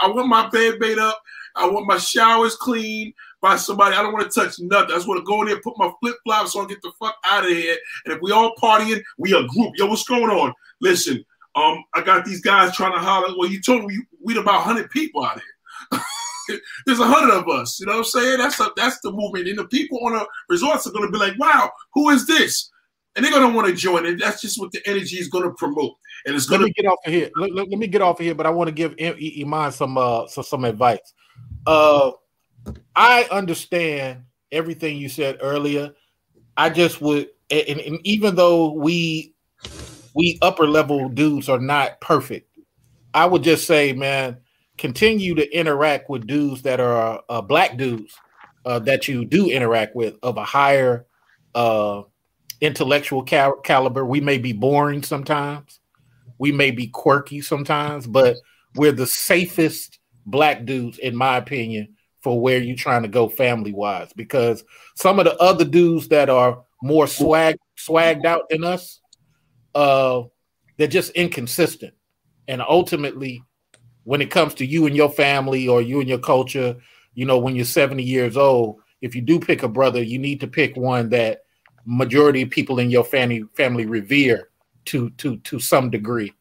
I 0.02 0.08
want 0.08 0.28
my 0.28 0.48
bed 0.48 0.80
made 0.80 0.98
up. 0.98 1.22
I 1.56 1.68
want 1.68 1.86
my 1.86 1.98
showers 1.98 2.56
clean 2.56 3.14
by 3.40 3.56
somebody. 3.56 3.94
I 3.94 4.02
don't 4.02 4.12
want 4.12 4.30
to 4.30 4.40
touch 4.40 4.58
nothing. 4.58 4.90
I 4.90 4.96
just 4.96 5.06
want 5.06 5.20
to 5.20 5.24
go 5.24 5.42
in 5.42 5.48
there, 5.48 5.60
put 5.60 5.78
my 5.78 5.92
flip 6.00 6.16
flops 6.24 6.56
on, 6.56 6.66
get 6.66 6.82
the 6.82 6.90
fuck 6.98 7.16
out 7.24 7.44
of 7.44 7.50
here. 7.50 7.76
And 8.04 8.14
if 8.14 8.20
we 8.22 8.32
all 8.32 8.54
partying, 8.60 9.02
we 9.18 9.32
a 9.34 9.46
group. 9.46 9.74
Yo, 9.76 9.86
what's 9.86 10.04
going 10.04 10.30
on? 10.30 10.52
Listen, 10.80 11.24
um, 11.54 11.84
I 11.94 12.02
got 12.02 12.24
these 12.24 12.40
guys 12.40 12.74
trying 12.74 12.92
to 12.92 12.98
holler. 12.98 13.34
Well, 13.38 13.48
you 13.48 13.62
told 13.62 13.84
me 13.84 13.98
we 14.20 14.36
about 14.36 14.62
hundred 14.62 14.90
people 14.90 15.24
out 15.24 15.40
here. 15.92 16.00
there's 16.86 17.00
a 17.00 17.06
hundred 17.06 17.34
of 17.34 17.48
us. 17.48 17.78
You 17.80 17.86
know 17.86 17.92
what 17.92 17.98
I'm 17.98 18.04
saying? 18.04 18.38
That's 18.38 18.60
a, 18.60 18.70
that's 18.76 19.00
the 19.00 19.12
movement. 19.12 19.48
And 19.48 19.58
the 19.58 19.66
people 19.68 19.98
on 20.04 20.12
the 20.12 20.26
resorts 20.48 20.86
are 20.86 20.90
going 20.92 21.06
to 21.06 21.12
be 21.12 21.18
like, 21.18 21.38
wow, 21.38 21.70
who 21.92 22.10
is 22.10 22.26
this? 22.26 22.70
And 23.16 23.24
they're 23.24 23.32
going 23.32 23.48
to 23.48 23.56
want 23.56 23.68
to 23.68 23.74
join 23.74 24.06
it. 24.06 24.18
That's 24.18 24.40
just 24.40 24.58
what 24.58 24.72
the 24.72 24.80
energy 24.86 25.16
is 25.16 25.28
going 25.28 25.44
to 25.44 25.54
promote. 25.54 25.94
And 26.26 26.34
it's 26.34 26.46
going 26.46 26.62
to 26.62 26.70
get 26.72 26.86
off 26.86 26.98
of 27.06 27.12
here. 27.12 27.30
Let, 27.36 27.54
let, 27.54 27.68
let, 27.68 27.78
me 27.78 27.86
get 27.86 28.02
off 28.02 28.18
of 28.18 28.24
here, 28.24 28.34
but 28.34 28.46
I 28.46 28.50
want 28.50 28.68
to 28.68 28.72
give 28.72 28.94
Iman 28.98 29.72
some 29.72 29.98
uh 29.98 30.26
some, 30.26 30.44
some 30.44 30.64
advice. 30.64 31.12
Uh, 31.66 32.12
I 32.96 33.24
understand 33.30 34.24
everything 34.50 34.96
you 34.96 35.08
said 35.08 35.38
earlier. 35.40 35.92
I 36.56 36.70
just 36.70 37.00
would, 37.00 37.28
and, 37.50 37.80
and 37.80 38.00
even 38.04 38.34
though 38.34 38.72
we 38.72 39.34
we 40.14 40.38
upper 40.42 40.66
level 40.66 41.08
dudes 41.08 41.48
are 41.48 41.58
not 41.58 42.00
perfect, 42.00 42.48
I 43.12 43.26
would 43.26 43.42
just 43.42 43.66
say, 43.66 43.92
man, 43.92 44.38
continue 44.78 45.34
to 45.34 45.56
interact 45.56 46.10
with 46.10 46.26
dudes 46.26 46.62
that 46.62 46.80
are 46.80 47.22
uh, 47.28 47.40
black 47.40 47.76
dudes 47.76 48.14
uh, 48.64 48.78
that 48.80 49.08
you 49.08 49.24
do 49.24 49.50
interact 49.50 49.94
with 49.94 50.16
of 50.22 50.36
a 50.36 50.44
higher 50.44 51.06
uh, 51.54 52.02
intellectual 52.60 53.22
cal- 53.22 53.60
caliber. 53.60 54.04
We 54.04 54.20
may 54.20 54.38
be 54.38 54.52
boring 54.52 55.02
sometimes, 55.02 55.80
we 56.38 56.52
may 56.52 56.70
be 56.70 56.88
quirky 56.88 57.40
sometimes, 57.40 58.06
but 58.06 58.36
we're 58.74 58.92
the 58.92 59.06
safest 59.06 59.98
black 60.26 60.64
dudes, 60.64 60.98
in 60.98 61.14
my 61.14 61.36
opinion, 61.36 61.94
for 62.20 62.40
where 62.40 62.58
you're 62.58 62.76
trying 62.76 63.02
to 63.02 63.08
go 63.08 63.28
family 63.28 63.72
wise. 63.72 64.12
Because 64.14 64.64
some 64.96 65.18
of 65.18 65.26
the 65.26 65.36
other 65.38 65.64
dudes 65.64 66.08
that 66.08 66.28
are 66.28 66.64
more 66.82 67.06
swag 67.06 67.56
swagged 67.78 68.24
out 68.24 68.48
than 68.48 68.64
us, 68.64 69.00
uh, 69.74 70.22
they're 70.76 70.88
just 70.88 71.10
inconsistent, 71.12 71.94
and 72.48 72.62
ultimately 72.62 73.42
when 74.04 74.20
it 74.20 74.30
comes 74.30 74.54
to 74.54 74.66
you 74.66 74.86
and 74.86 74.94
your 74.94 75.10
family 75.10 75.66
or 75.66 75.82
you 75.82 76.00
and 76.00 76.08
your 76.08 76.18
culture, 76.18 76.76
you 77.14 77.24
know, 77.24 77.38
when 77.38 77.56
you're 77.56 77.64
70 77.64 78.02
years 78.02 78.36
old, 78.36 78.80
if 79.00 79.14
you 79.14 79.22
do 79.22 79.40
pick 79.40 79.62
a 79.62 79.68
brother, 79.68 80.02
you 80.02 80.18
need 80.18 80.40
to 80.40 80.46
pick 80.46 80.76
one 80.76 81.08
that 81.10 81.40
majority 81.84 82.42
of 82.42 82.50
people 82.50 82.78
in 82.78 82.90
your 82.90 83.04
family 83.04 83.44
family 83.54 83.84
revere 83.84 84.48
to 84.86 85.10
to 85.10 85.36
to 85.38 85.58
some 85.58 85.90
degree. 85.90 86.32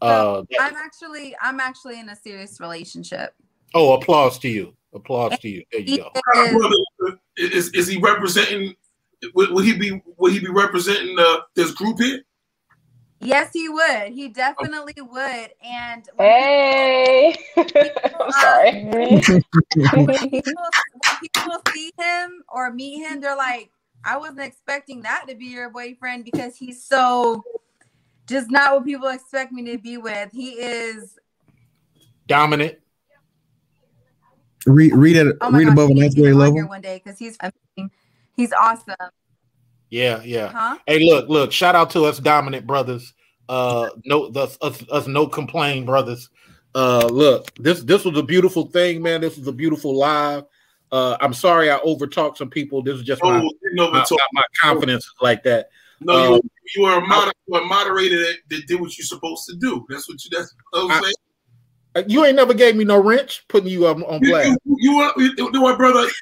Uh, 0.00 0.42
I'm 0.60 0.76
actually 0.76 1.34
I'm 1.40 1.60
actually 1.60 1.98
in 1.98 2.08
a 2.08 2.16
serious 2.16 2.60
relationship. 2.60 3.34
Oh, 3.74 3.94
applause 3.94 4.38
to 4.40 4.48
you! 4.48 4.74
Applause 4.94 5.38
to 5.40 5.48
you. 5.48 5.64
There 5.72 5.80
you 5.80 5.98
go. 5.98 6.10
Is, 7.36 7.50
is, 7.52 7.68
is 7.70 7.86
he 7.88 7.98
representing? 7.98 8.74
Would, 9.34 9.50
would, 9.50 9.64
he 9.64 9.76
be? 9.76 10.00
Would 10.18 10.32
he 10.32 10.40
be 10.40 10.50
representing 10.50 11.18
uh, 11.18 11.38
this 11.54 11.72
group 11.72 11.98
here? 11.98 12.22
Yes, 13.26 13.50
he 13.52 13.68
would. 13.68 14.12
He 14.12 14.26
oh. 14.26 14.32
definitely 14.32 14.94
would. 14.98 15.50
And 15.62 16.08
hey, 16.16 17.36
I'm 17.56 18.32
sorry. 18.32 18.84
when 18.84 20.30
people, 20.30 20.52
when 20.92 21.18
people 21.20 21.60
see 21.72 21.90
him 21.98 22.44
or 22.48 22.72
meet 22.72 22.98
him, 22.98 23.20
they're 23.20 23.36
like, 23.36 23.70
I 24.04 24.16
wasn't 24.16 24.40
expecting 24.42 25.02
that 25.02 25.24
to 25.28 25.34
be 25.34 25.46
your 25.46 25.70
boyfriend 25.70 26.24
because 26.24 26.54
he's 26.54 26.84
so 26.84 27.42
just 28.28 28.48
not 28.48 28.74
what 28.74 28.84
people 28.84 29.08
expect 29.08 29.50
me 29.50 29.64
to 29.72 29.78
be 29.78 29.96
with. 29.98 30.30
He 30.32 30.50
is 30.50 31.18
dominant. 32.28 32.78
Read 34.66 34.94
read 34.94 35.16
it. 35.16 35.36
Oh 35.40 35.50
read 35.50 35.64
gosh, 35.64 35.72
above 35.72 35.88
we 35.88 35.92
an 35.92 35.94
need 35.94 36.00
ninth 36.02 36.14
to 36.14 36.20
grade 36.20 36.32
him 36.32 36.38
level. 36.38 36.68
one 36.68 36.80
day 36.80 37.00
because 37.02 37.18
he's 37.18 37.36
amazing. 37.40 37.90
He's 38.36 38.52
awesome. 38.52 38.94
Yeah, 39.90 40.22
yeah. 40.22 40.48
Huh? 40.48 40.78
Hey, 40.86 41.04
look, 41.04 41.28
look. 41.28 41.52
Shout 41.52 41.74
out 41.74 41.90
to 41.90 42.04
us, 42.04 42.18
dominant 42.18 42.66
brothers. 42.66 43.12
Uh, 43.48 43.88
no, 44.04 44.26
us, 44.26 44.58
us, 44.60 44.82
us 44.90 45.06
no 45.06 45.26
complain 45.26 45.84
brothers. 45.84 46.28
Uh, 46.74 47.06
look, 47.10 47.54
this 47.56 47.82
this 47.82 48.04
was 48.04 48.18
a 48.18 48.22
beautiful 48.22 48.66
thing, 48.66 49.00
man. 49.02 49.20
This 49.20 49.38
was 49.38 49.46
a 49.46 49.52
beautiful 49.52 49.96
live. 49.96 50.44
Uh, 50.92 51.16
I'm 51.20 51.32
sorry 51.32 51.70
I 51.70 51.78
overtalked 51.78 52.36
some 52.36 52.50
people. 52.50 52.82
This 52.82 52.96
is 52.96 53.02
just 53.02 53.22
Oh, 53.24 53.30
my, 53.30 53.40
you 53.42 53.58
didn't 53.62 53.78
overtalk. 53.78 54.18
my, 54.32 54.40
my 54.40 54.42
confidence 54.60 55.04
is 55.04 55.12
like 55.20 55.42
that. 55.44 55.70
No, 56.00 56.12
Uh, 56.12 56.30
you, 56.36 56.50
you 56.76 56.82
were 56.82 56.98
a 56.98 57.00
moder- 57.06 57.32
you 57.46 57.54
were 57.54 57.60
a 57.60 57.64
moderator 57.66 58.18
that, 58.18 58.36
that 58.50 58.66
did 58.66 58.80
what 58.80 58.96
you're 58.98 59.06
supposed 59.06 59.46
to 59.46 59.56
do. 59.56 59.86
That's 59.88 60.08
what 60.08 60.22
you. 60.24 60.30
That's 60.36 60.54
what 60.70 60.90
I'm 60.92 61.02
saying. 61.02 61.14
Uh, 61.94 62.02
You 62.06 62.24
ain't 62.24 62.36
never 62.36 62.52
gave 62.52 62.76
me 62.76 62.84
no 62.84 63.00
wrench, 63.02 63.44
putting 63.48 63.70
you 63.70 63.86
on, 63.86 64.02
on 64.04 64.20
You, 64.22 64.30
blast. 64.30 64.58
you, 64.64 64.76
you, 64.78 64.96
were- 64.96 65.12
you, 65.16 65.32
you 65.38 65.50
know 65.52 65.62
what, 65.62 65.78
brother? 65.78 66.08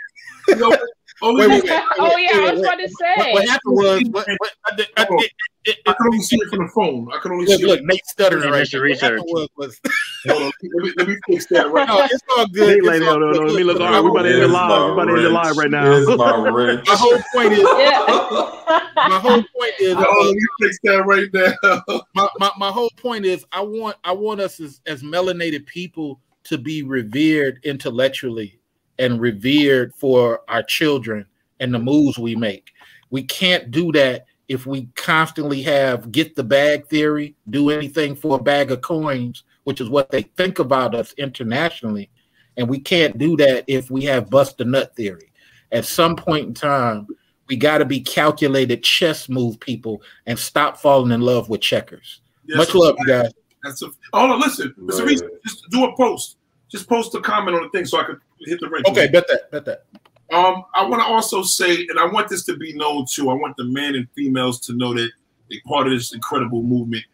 You 0.49 0.57
know, 0.57 0.77
Oh, 1.25 1.31
only 1.31 1.47
Wait, 1.49 1.65
wait, 1.65 1.71
wait. 1.71 1.83
Oh 1.99 2.17
yeah, 2.19 2.31
I 2.35 2.53
was 2.53 2.61
about 2.61 2.77
to 2.77 2.89
say. 2.89 3.15
What, 3.17 3.33
what 3.33 3.49
happened 3.49 3.77
was, 3.77 4.03
what, 4.11 4.27
what, 4.37 4.51
I 4.71 4.77
did, 4.77 4.89
I 4.95 5.05
Hold 5.05 5.13
on. 5.13 5.19
did, 5.21 5.31
it, 5.65 5.77
I 5.87 5.93
can 5.95 6.07
only 6.07 6.21
see 6.21 6.37
it 6.37 6.51
from 6.51 6.59
the 6.59 6.69
phone. 6.69 7.09
I 7.15 7.19
could 7.19 7.33
only 7.33 7.47
look, 7.47 7.59
see 7.59 7.65
look, 7.65 7.79
it. 7.79 7.87
Nate 7.87 8.05
stuttering 8.05 8.51
right 8.51 8.59
that's 8.59 8.73
there. 8.73 8.83
What 8.83 8.99
happened 8.99 9.25
research. 9.33 9.49
was, 9.57 9.81
was 9.81 9.81
Hold 10.29 10.43
on. 10.43 10.53
Let 10.63 10.85
me, 10.85 10.93
let 10.99 11.09
me 11.09 11.17
fix 11.27 11.47
that 11.47 11.71
right 11.71 11.89
no, 11.89 12.03
it's 12.03 12.23
all 12.37 12.47
good. 12.49 12.69
Nate 12.69 12.79
It's 12.79 12.87
like, 12.87 13.03
all 13.09 13.19
no, 13.19 13.33
no, 13.33 13.39
no, 13.39 13.47
let 13.47 13.57
me 13.57 13.65
look. 13.65 13.79
Look, 13.79 13.89
All 13.89 13.93
right, 13.95 14.05
we 14.05 14.11
about 14.11 14.23
to 14.23 14.33
end 14.35 14.43
the 14.43 14.49
live. 14.49 14.69
my 14.69 14.87
We 14.87 14.93
about 14.93 15.05
to 15.07 15.13
end 15.17 15.25
the 15.25 15.31
live 15.31 15.57
right 15.57 15.71
now. 15.71 15.85
Here's 15.85 16.09
my. 16.09 16.15
My 16.87 16.95
whole 16.95 17.23
point 17.33 17.53
is, 17.53 17.69
Yeah. 17.79 18.05
my 19.09 19.19
whole 19.19 19.43
point 19.57 19.73
is. 19.79 19.97
Oh, 19.99 20.25
let 20.27 20.35
me 20.35 20.47
fix 20.61 20.79
that 20.85 21.07
right 21.07 21.29
now. 21.33 22.03
my, 22.15 22.29
my, 22.39 22.51
my 22.59 22.71
whole 22.71 22.91
point 22.99 23.25
is 23.25 23.47
I 23.51 23.63
want 23.63 23.97
I 24.05 24.13
want 24.13 24.41
us 24.41 24.61
as, 24.61 24.83
as 24.85 25.03
melanated 25.03 25.65
people 25.65 26.21
to 26.45 26.59
be 26.59 26.83
revered 26.83 27.61
intellectually 27.65 28.61
and 28.99 29.21
revered 29.21 29.95
for 29.95 30.41
our 30.49 30.63
children 30.63 31.27
and 31.61 31.73
the 31.73 31.79
moves 31.79 32.19
we 32.19 32.37
make. 32.37 32.73
We 33.11 33.23
can't 33.23 33.71
do 33.71 33.93
that 33.93 34.27
if 34.49 34.67
we 34.67 34.89
constantly 34.95 35.63
have 35.63 36.13
get 36.13 36.37
the 36.37 36.45
bag 36.45 36.87
theory, 36.89 37.35
do 37.49 37.71
anything 37.71 38.15
for 38.15 38.39
a 38.39 38.43
bag 38.43 38.71
of 38.71 38.83
coins, 38.83 39.45
which 39.65 39.81
is 39.81 39.89
what 39.89 40.11
they 40.11 40.23
think 40.23 40.59
about 40.59 40.95
us 40.95 41.15
internationally. 41.15 42.11
And 42.57 42.69
we 42.69 42.79
can't 42.79 43.19
do 43.19 43.37
that 43.39 43.65
if 43.67 43.91
we 43.91 44.05
have 44.05 44.31
bust 44.31 44.61
a 44.61 44.65
nut 44.65 44.95
theory. 44.95 45.33
At 45.73 45.85
some 45.85 46.15
point 46.15 46.47
in 46.47 46.55
time, 46.55 47.07
we 47.49 47.57
got 47.57 47.79
to 47.79 47.85
be 47.85 48.01
calculated 48.01 48.83
chess 48.83 49.29
move 49.29 49.59
people 49.61 50.03
and 50.27 50.39
stop 50.39 50.79
falling 50.79 51.13
in 51.13 51.21
love 51.21 51.49
with 51.49 51.61
checkers. 51.61 52.21
Yes, 52.47 52.59
Much 52.59 52.75
love, 52.75 52.97
you 52.99 53.07
guys. 53.07 53.33
That's 53.63 53.83
a, 53.83 53.87
hold 54.13 54.31
on, 54.31 54.41
listen. 54.41 54.75
Mr. 54.79 55.01
Right. 55.01 55.09
Reese, 55.09 55.23
just 55.45 55.65
do 55.71 55.85
a 55.85 55.97
post. 55.97 56.37
Just 56.75 56.89
post 56.89 57.15
a 57.15 57.21
comment 57.21 57.57
on 57.57 57.63
the 57.63 57.69
thing 57.69 57.85
so 57.85 58.01
I 58.01 58.03
could 58.03 58.19
hit 58.41 58.59
the 58.59 58.69
wrench. 58.69 58.85
Okay, 58.89 59.07
bet 59.07 59.29
that, 59.29 59.49
bet 59.53 59.65
that. 59.65 59.85
Um, 60.33 60.65
I 60.75 60.85
want 60.85 61.01
to 61.03 61.07
also 61.07 61.45
say, 61.45 61.87
and 61.89 62.01
I 62.01 62.05
want 62.05 62.29
this 62.29 62.45
to 62.47 62.57
be 62.57 62.73
known 62.73 63.07
too. 63.09 63.31
I 63.31 63.35
want 63.35 63.57
the 63.57 63.63
men 63.63 63.95
and 63.95 64.09
females 64.17 64.59
to 64.63 64.73
know 64.73 64.93
that 64.93 65.09
they're 65.49 65.61
part 65.69 65.87
of 65.87 65.93
this 65.93 66.15
incredible 66.15 66.65
movement. 66.65 67.05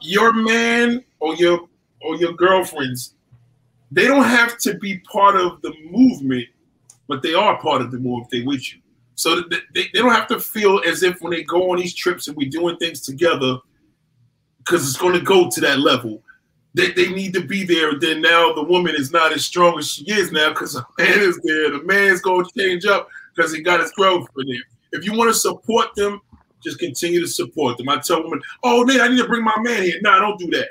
Your 0.00 0.32
man 0.32 1.02
or 1.18 1.34
your 1.34 1.68
or 2.00 2.14
your 2.14 2.32
girlfriends, 2.34 3.14
they 3.90 4.06
don't 4.06 4.22
have 4.22 4.56
to 4.58 4.74
be 4.74 4.98
part 5.00 5.34
of 5.34 5.60
the 5.62 5.74
movement, 5.90 6.46
but 7.08 7.22
they 7.22 7.34
are 7.34 7.60
part 7.60 7.82
of 7.82 7.90
the 7.90 7.98
movement. 7.98 8.26
If 8.26 8.30
they 8.30 8.46
with 8.46 8.72
you, 8.72 8.78
so 9.16 9.40
they, 9.40 9.58
they 9.74 9.98
don't 9.98 10.12
have 10.12 10.28
to 10.28 10.38
feel 10.38 10.80
as 10.86 11.02
if 11.02 11.20
when 11.22 11.32
they 11.32 11.42
go 11.42 11.72
on 11.72 11.78
these 11.78 11.92
trips 11.92 12.28
and 12.28 12.36
we're 12.36 12.50
doing 12.50 12.76
things 12.76 13.00
together, 13.00 13.58
because 14.58 14.88
it's 14.88 14.96
going 14.96 15.14
to 15.14 15.24
go 15.24 15.50
to 15.50 15.60
that 15.62 15.80
level 15.80 16.22
they, 16.76 16.92
they 16.92 17.08
need 17.08 17.32
to 17.32 17.40
be 17.40 17.64
there. 17.64 17.98
Then 17.98 18.20
now 18.20 18.52
the 18.52 18.62
woman 18.62 18.94
is 18.94 19.10
not 19.10 19.32
as 19.32 19.46
strong 19.46 19.78
as 19.78 19.88
she 19.88 20.04
is 20.12 20.30
now 20.30 20.50
because 20.50 20.74
the 20.74 20.84
man 20.98 21.20
is 21.20 21.40
there. 21.42 21.70
The 21.70 21.82
man's 21.84 22.20
to 22.20 22.44
change 22.56 22.84
up 22.84 23.08
because 23.34 23.52
he 23.52 23.62
got 23.62 23.80
his 23.80 23.90
girlfriend 23.92 24.50
there. 24.50 24.62
If 24.92 25.04
you 25.04 25.16
want 25.16 25.32
to 25.32 25.34
support 25.34 25.94
them, 25.96 26.20
just 26.62 26.78
continue 26.78 27.20
to 27.20 27.26
support 27.26 27.78
them. 27.78 27.88
I 27.88 27.98
tell 27.98 28.22
women, 28.22 28.42
oh, 28.62 28.82
Nate, 28.82 29.00
I 29.00 29.08
need 29.08 29.16
to 29.16 29.26
bring 29.26 29.42
my 29.42 29.58
man 29.58 29.84
here. 29.84 29.98
No, 30.02 30.18
don't 30.20 30.38
do 30.38 30.50
that. 30.50 30.68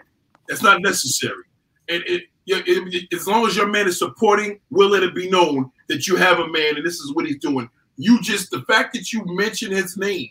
That's 0.47 0.61
not 0.61 0.81
necessary. 0.81 1.43
And 1.89 2.03
it, 2.05 2.23
it, 2.45 2.63
it, 2.67 3.13
as 3.13 3.27
long 3.27 3.47
as 3.47 3.55
your 3.55 3.67
man 3.67 3.87
is 3.87 3.97
supporting, 3.97 4.59
will 4.69 4.89
let 4.89 5.01
it 5.01 5.15
be 5.15 5.27
known 5.27 5.71
that 5.89 6.07
you 6.07 6.17
have 6.17 6.37
a 6.37 6.47
man 6.47 6.75
and 6.75 6.85
this 6.85 6.99
is 6.99 7.15
what 7.15 7.25
he's 7.25 7.39
doing. 7.39 7.67
You 7.97 8.21
just, 8.21 8.51
the 8.51 8.61
fact 8.63 8.93
that 8.93 9.11
you 9.11 9.23
mentioned 9.25 9.73
his 9.73 9.97
name 9.97 10.29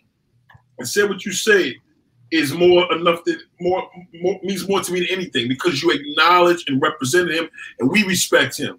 and 0.78 0.88
said 0.88 1.08
what 1.08 1.24
you 1.24 1.32
said 1.32 1.74
is 2.34 2.52
more 2.52 2.92
enough 2.92 3.22
that 3.24 3.40
more, 3.60 3.88
more 4.20 4.40
means 4.42 4.68
more 4.68 4.80
to 4.80 4.92
me 4.92 5.00
than 5.00 5.08
anything 5.10 5.46
because 5.46 5.82
you 5.82 5.92
acknowledge 5.92 6.64
and 6.66 6.82
represent 6.82 7.30
him 7.30 7.48
and 7.78 7.88
we 7.88 8.02
respect 8.04 8.58
him 8.58 8.78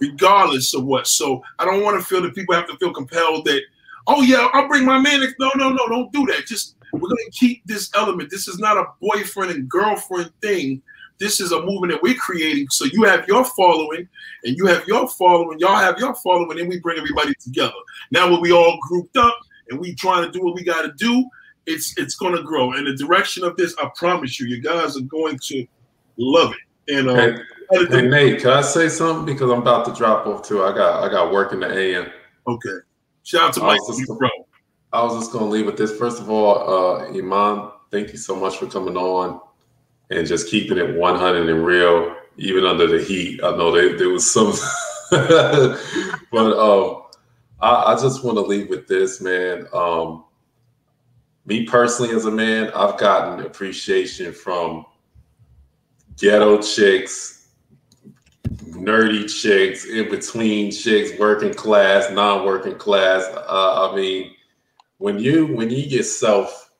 regardless 0.00 0.74
of 0.74 0.84
what. 0.84 1.06
So 1.06 1.40
I 1.60 1.64
don't 1.64 1.84
want 1.84 2.00
to 2.00 2.04
feel 2.04 2.20
that 2.22 2.34
people 2.34 2.56
have 2.56 2.66
to 2.66 2.76
feel 2.78 2.92
compelled 2.92 3.44
that, 3.44 3.62
oh 4.08 4.22
yeah, 4.22 4.48
I'll 4.52 4.66
bring 4.66 4.84
my 4.84 4.98
man. 4.98 5.20
No, 5.38 5.52
no, 5.54 5.70
no, 5.70 5.86
don't 5.86 6.12
do 6.12 6.26
that. 6.26 6.46
Just 6.46 6.74
we're 6.92 7.08
gonna 7.08 7.30
keep 7.30 7.64
this 7.64 7.90
element. 7.94 8.28
This 8.30 8.48
is 8.48 8.58
not 8.58 8.76
a 8.76 8.86
boyfriend 9.00 9.52
and 9.52 9.68
girlfriend 9.68 10.32
thing. 10.42 10.82
This 11.18 11.40
is 11.40 11.52
a 11.52 11.62
movement 11.62 11.92
that 11.92 12.02
we're 12.02 12.14
creating. 12.14 12.68
So 12.70 12.86
you 12.86 13.04
have 13.04 13.26
your 13.28 13.44
following 13.44 14.08
and 14.44 14.56
you 14.56 14.66
have 14.66 14.86
your 14.88 15.08
following, 15.08 15.60
y'all 15.60 15.76
have 15.76 15.98
your 15.98 16.14
following, 16.16 16.58
and 16.58 16.68
we 16.68 16.80
bring 16.80 16.98
everybody 16.98 17.34
together. 17.40 17.72
Now 18.10 18.30
when 18.30 18.40
we 18.40 18.52
all 18.52 18.78
grouped 18.82 19.16
up 19.16 19.38
and 19.70 19.78
we 19.78 19.94
trying 19.94 20.24
to 20.24 20.36
do 20.36 20.44
what 20.44 20.56
we 20.56 20.64
gotta 20.64 20.92
do, 20.98 21.24
it's 21.66 21.96
it's 21.98 22.14
gonna 22.14 22.42
grow. 22.42 22.72
And 22.72 22.86
the 22.86 22.94
direction 22.94 23.44
of 23.44 23.56
this, 23.56 23.74
I 23.78 23.90
promise 23.94 24.40
you, 24.40 24.46
you 24.46 24.60
guys 24.60 24.96
are 24.96 25.02
going 25.02 25.38
to 25.44 25.66
love 26.16 26.52
it. 26.52 26.96
And 26.96 27.10
um, 27.10 27.38
Hey, 27.70 27.84
hey 27.90 28.02
Nate, 28.02 28.40
can 28.40 28.50
I 28.50 28.60
say 28.60 28.88
something 28.88 29.24
because 29.24 29.50
I'm 29.50 29.58
about 29.58 29.84
to 29.86 29.94
drop 29.94 30.26
off 30.26 30.46
too? 30.46 30.62
I 30.62 30.72
got 30.72 31.02
I 31.02 31.10
got 31.10 31.32
work 31.32 31.52
in 31.52 31.60
the 31.60 31.70
AM. 31.70 32.10
Okay. 32.46 32.78
Shout 33.24 33.42
out 33.42 33.52
to 33.54 33.60
Mike, 33.60 33.80
just, 33.88 34.06
bro. 34.06 34.28
I 34.92 35.02
was 35.02 35.14
just 35.18 35.32
gonna 35.32 35.46
leave 35.46 35.66
with 35.66 35.76
this. 35.76 35.96
First 35.96 36.20
of 36.20 36.30
all, 36.30 37.00
uh, 37.00 37.08
Iman, 37.08 37.70
thank 37.90 38.12
you 38.12 38.18
so 38.18 38.36
much 38.36 38.58
for 38.58 38.66
coming 38.66 38.96
on 38.96 39.40
and 40.10 40.26
just 40.26 40.48
keeping 40.48 40.78
it 40.78 40.96
100 40.96 41.48
and 41.48 41.66
real, 41.66 42.14
even 42.36 42.64
under 42.64 42.86
the 42.86 43.02
heat. 43.02 43.42
I 43.42 43.50
know 43.56 43.72
there, 43.72 43.98
there 43.98 44.10
was 44.10 44.30
some, 44.30 44.52
but 45.10 46.56
um, 46.56 47.02
I, 47.60 47.94
I 47.94 47.94
just 48.00 48.22
want 48.22 48.36
to 48.36 48.42
leave 48.42 48.68
with 48.68 48.86
this, 48.86 49.20
man. 49.20 49.66
Um, 49.72 50.25
me 51.46 51.64
personally, 51.64 52.14
as 52.14 52.24
a 52.24 52.30
man, 52.30 52.70
I've 52.74 52.98
gotten 52.98 53.44
appreciation 53.46 54.32
from 54.32 54.84
ghetto 56.18 56.60
chicks, 56.60 57.48
nerdy 58.48 59.28
chicks, 59.32 59.84
in 59.86 60.10
between 60.10 60.70
chicks, 60.72 61.18
working 61.18 61.54
class, 61.54 62.10
non-working 62.10 62.76
class. 62.76 63.24
Uh, 63.34 63.90
I 63.90 63.96
mean, 63.96 64.32
when 64.98 65.18
you 65.18 65.46
when 65.46 65.70
you 65.70 65.78
yourself 65.78 66.70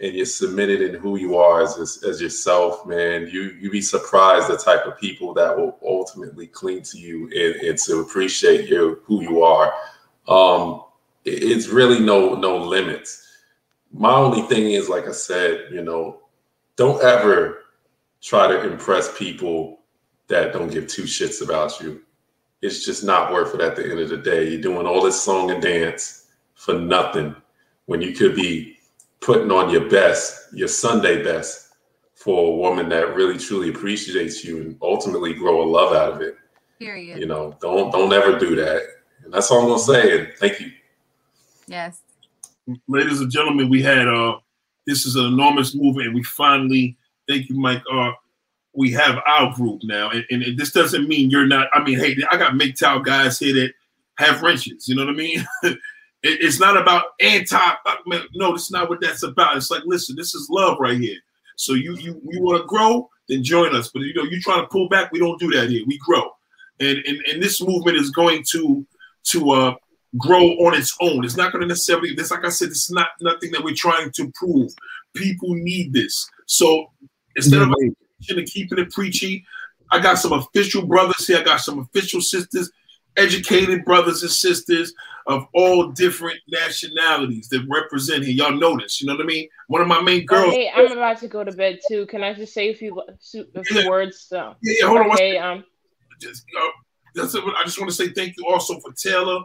and 0.00 0.14
you're 0.14 0.26
submitted 0.26 0.80
in 0.80 1.00
who 1.00 1.16
you 1.16 1.36
are 1.36 1.62
as, 1.62 1.78
as 1.78 2.02
as 2.02 2.20
yourself, 2.20 2.86
man, 2.86 3.28
you 3.30 3.56
you 3.60 3.70
be 3.70 3.80
surprised 3.80 4.48
the 4.48 4.56
type 4.56 4.84
of 4.86 4.98
people 4.98 5.32
that 5.34 5.56
will 5.56 5.78
ultimately 5.86 6.46
cling 6.48 6.82
to 6.82 6.98
you 6.98 7.24
and, 7.26 7.68
and 7.68 7.78
to 7.78 8.00
appreciate 8.00 8.68
you 8.68 9.00
who 9.04 9.22
you 9.22 9.42
are. 9.42 9.72
Um, 10.26 10.82
it- 11.24 11.42
it's 11.42 11.68
really 11.68 12.00
no 12.00 12.34
no 12.34 12.56
limits. 12.56 13.26
My 13.92 14.14
only 14.14 14.42
thing 14.42 14.70
is, 14.70 14.88
like 14.88 15.08
I 15.08 15.12
said, 15.12 15.68
you 15.72 15.82
know, 15.82 16.20
don't 16.76 17.02
ever 17.02 17.64
try 18.20 18.46
to 18.46 18.70
impress 18.70 19.16
people 19.16 19.80
that 20.28 20.52
don't 20.52 20.70
give 20.70 20.86
two 20.86 21.04
shits 21.04 21.42
about 21.42 21.80
you. 21.80 22.02
It's 22.60 22.84
just 22.84 23.04
not 23.04 23.32
worth 23.32 23.54
it 23.54 23.60
at 23.60 23.76
the 23.76 23.88
end 23.88 24.00
of 24.00 24.08
the 24.08 24.16
day. 24.16 24.48
You're 24.50 24.60
doing 24.60 24.86
all 24.86 25.02
this 25.02 25.20
song 25.20 25.50
and 25.50 25.62
dance 25.62 26.26
for 26.54 26.74
nothing 26.74 27.34
when 27.86 28.02
you 28.02 28.12
could 28.12 28.34
be 28.34 28.76
putting 29.20 29.50
on 29.50 29.70
your 29.70 29.88
best, 29.88 30.52
your 30.52 30.68
Sunday 30.68 31.22
best 31.22 31.68
for 32.14 32.48
a 32.52 32.56
woman 32.56 32.88
that 32.88 33.14
really 33.14 33.38
truly 33.38 33.70
appreciates 33.70 34.44
you 34.44 34.60
and 34.60 34.76
ultimately 34.82 35.32
grow 35.32 35.62
a 35.62 35.68
love 35.68 35.94
out 35.94 36.12
of 36.12 36.20
it. 36.20 36.36
Period. 36.78 37.18
You 37.18 37.26
know, 37.26 37.56
don't 37.60 37.90
don't 37.90 38.12
ever 38.12 38.38
do 38.38 38.56
that. 38.56 38.82
And 39.24 39.32
that's 39.32 39.50
all 39.50 39.62
I'm 39.62 39.68
gonna 39.68 39.78
say. 39.78 40.18
And 40.18 40.28
thank 40.38 40.60
you. 40.60 40.72
Yes. 41.66 42.00
Ladies 42.86 43.20
and 43.20 43.30
gentlemen, 43.30 43.68
we 43.68 43.82
had 43.82 44.08
uh 44.08 44.38
this 44.86 45.04
is 45.04 45.16
an 45.16 45.26
enormous 45.26 45.74
movement, 45.74 46.06
and 46.06 46.14
we 46.14 46.22
finally, 46.22 46.96
thank 47.28 47.48
you, 47.50 47.60
Mike. 47.60 47.82
Uh, 47.92 48.12
we 48.72 48.90
have 48.92 49.18
our 49.26 49.52
group 49.54 49.80
now, 49.84 50.10
and, 50.10 50.24
and, 50.30 50.42
and 50.42 50.58
this 50.58 50.72
doesn't 50.72 51.08
mean 51.08 51.30
you're 51.30 51.46
not. 51.46 51.68
I 51.74 51.82
mean, 51.82 51.98
hey, 51.98 52.16
I 52.30 52.38
got 52.38 52.54
MGTOW 52.54 53.04
guys 53.04 53.38
here 53.38 53.54
that 53.54 53.72
have 54.16 54.42
wrenches. 54.42 54.88
You 54.88 54.96
know 54.96 55.04
what 55.04 55.14
I 55.14 55.16
mean? 55.16 55.46
It, 56.24 56.42
it's 56.42 56.58
not 56.58 56.76
about 56.76 57.04
anti. 57.20 57.56
No, 58.34 58.52
it's 58.52 58.72
not 58.72 58.88
what 58.88 59.00
that's 59.00 59.22
about. 59.22 59.56
It's 59.56 59.70
like, 59.70 59.82
listen, 59.86 60.16
this 60.16 60.34
is 60.34 60.48
love 60.50 60.78
right 60.80 60.98
here. 60.98 61.18
So 61.54 61.74
you 61.74 61.94
you 61.96 62.20
you 62.24 62.42
want 62.42 62.60
to 62.60 62.66
grow, 62.66 63.08
then 63.28 63.44
join 63.44 63.72
us. 63.74 63.90
But 63.90 64.02
you 64.02 64.14
know, 64.14 64.24
you 64.24 64.40
trying 64.40 64.62
to 64.62 64.66
pull 64.66 64.88
back, 64.88 65.12
we 65.12 65.20
don't 65.20 65.38
do 65.38 65.50
that 65.52 65.70
here. 65.70 65.84
We 65.86 65.96
grow, 65.98 66.30
and 66.80 66.98
and, 66.98 67.18
and 67.30 67.40
this 67.40 67.62
movement 67.62 67.98
is 67.98 68.10
going 68.10 68.42
to 68.50 68.84
to 69.26 69.50
uh 69.52 69.74
grow 70.16 70.46
on 70.66 70.74
its 70.74 70.96
own. 71.00 71.24
It's 71.24 71.36
not 71.36 71.52
going 71.52 71.62
to 71.62 71.68
necessarily. 71.68 72.14
This, 72.14 72.30
like 72.30 72.44
I 72.44 72.48
said, 72.48 72.68
it's 72.68 72.90
not 72.90 73.08
nothing 73.20 73.50
that 73.52 73.62
we're 73.62 73.74
trying 73.74 74.10
to 74.12 74.32
prove. 74.34 74.72
People 75.14 75.54
need 75.54 75.92
this. 75.92 76.28
So 76.46 76.90
instead 77.36 77.62
of 77.62 77.74
keeping 78.46 78.78
it 78.78 78.90
preachy, 78.90 79.44
I 79.90 80.00
got 80.00 80.18
some 80.18 80.32
official 80.32 80.86
brothers 80.86 81.26
here. 81.26 81.38
I 81.38 81.42
got 81.42 81.60
some 81.60 81.78
official 81.78 82.20
sisters, 82.20 82.70
educated 83.16 83.84
brothers 83.84 84.22
and 84.22 84.30
sisters 84.30 84.92
of 85.26 85.46
all 85.52 85.88
different 85.88 86.38
nationalities 86.48 87.48
that 87.50 87.66
represent 87.68 88.24
here. 88.24 88.34
Y'all 88.34 88.58
notice, 88.58 89.00
you 89.00 89.06
know 89.06 89.14
what 89.14 89.22
I 89.22 89.26
mean? 89.26 89.48
One 89.66 89.82
of 89.82 89.88
my 89.88 90.00
main 90.00 90.22
oh, 90.22 90.34
girls. 90.34 90.54
Oh, 90.54 90.56
hey, 90.56 90.70
I'm 90.74 90.90
about 90.90 91.18
to 91.18 91.28
go 91.28 91.44
to 91.44 91.52
bed 91.52 91.80
too. 91.86 92.06
Can 92.06 92.22
I 92.22 92.32
just 92.32 92.54
say 92.54 92.70
a 92.70 92.74
few 92.74 92.98
a 93.00 93.14
few 93.20 93.46
yeah. 93.70 93.88
words? 93.88 94.26
So. 94.26 94.54
Yeah, 94.62 94.74
yeah, 94.80 94.86
hold 94.86 95.12
okay, 95.12 95.38
on. 95.38 95.58
Um, 95.58 95.64
just, 96.18 96.44
uh, 96.58 96.70
that's 97.14 97.34
it. 97.34 97.44
I 97.44 97.64
just 97.64 97.78
want 97.78 97.90
to 97.90 97.96
say 97.96 98.08
thank 98.08 98.34
you 98.38 98.46
also 98.48 98.80
for 98.80 98.92
Taylor. 98.92 99.40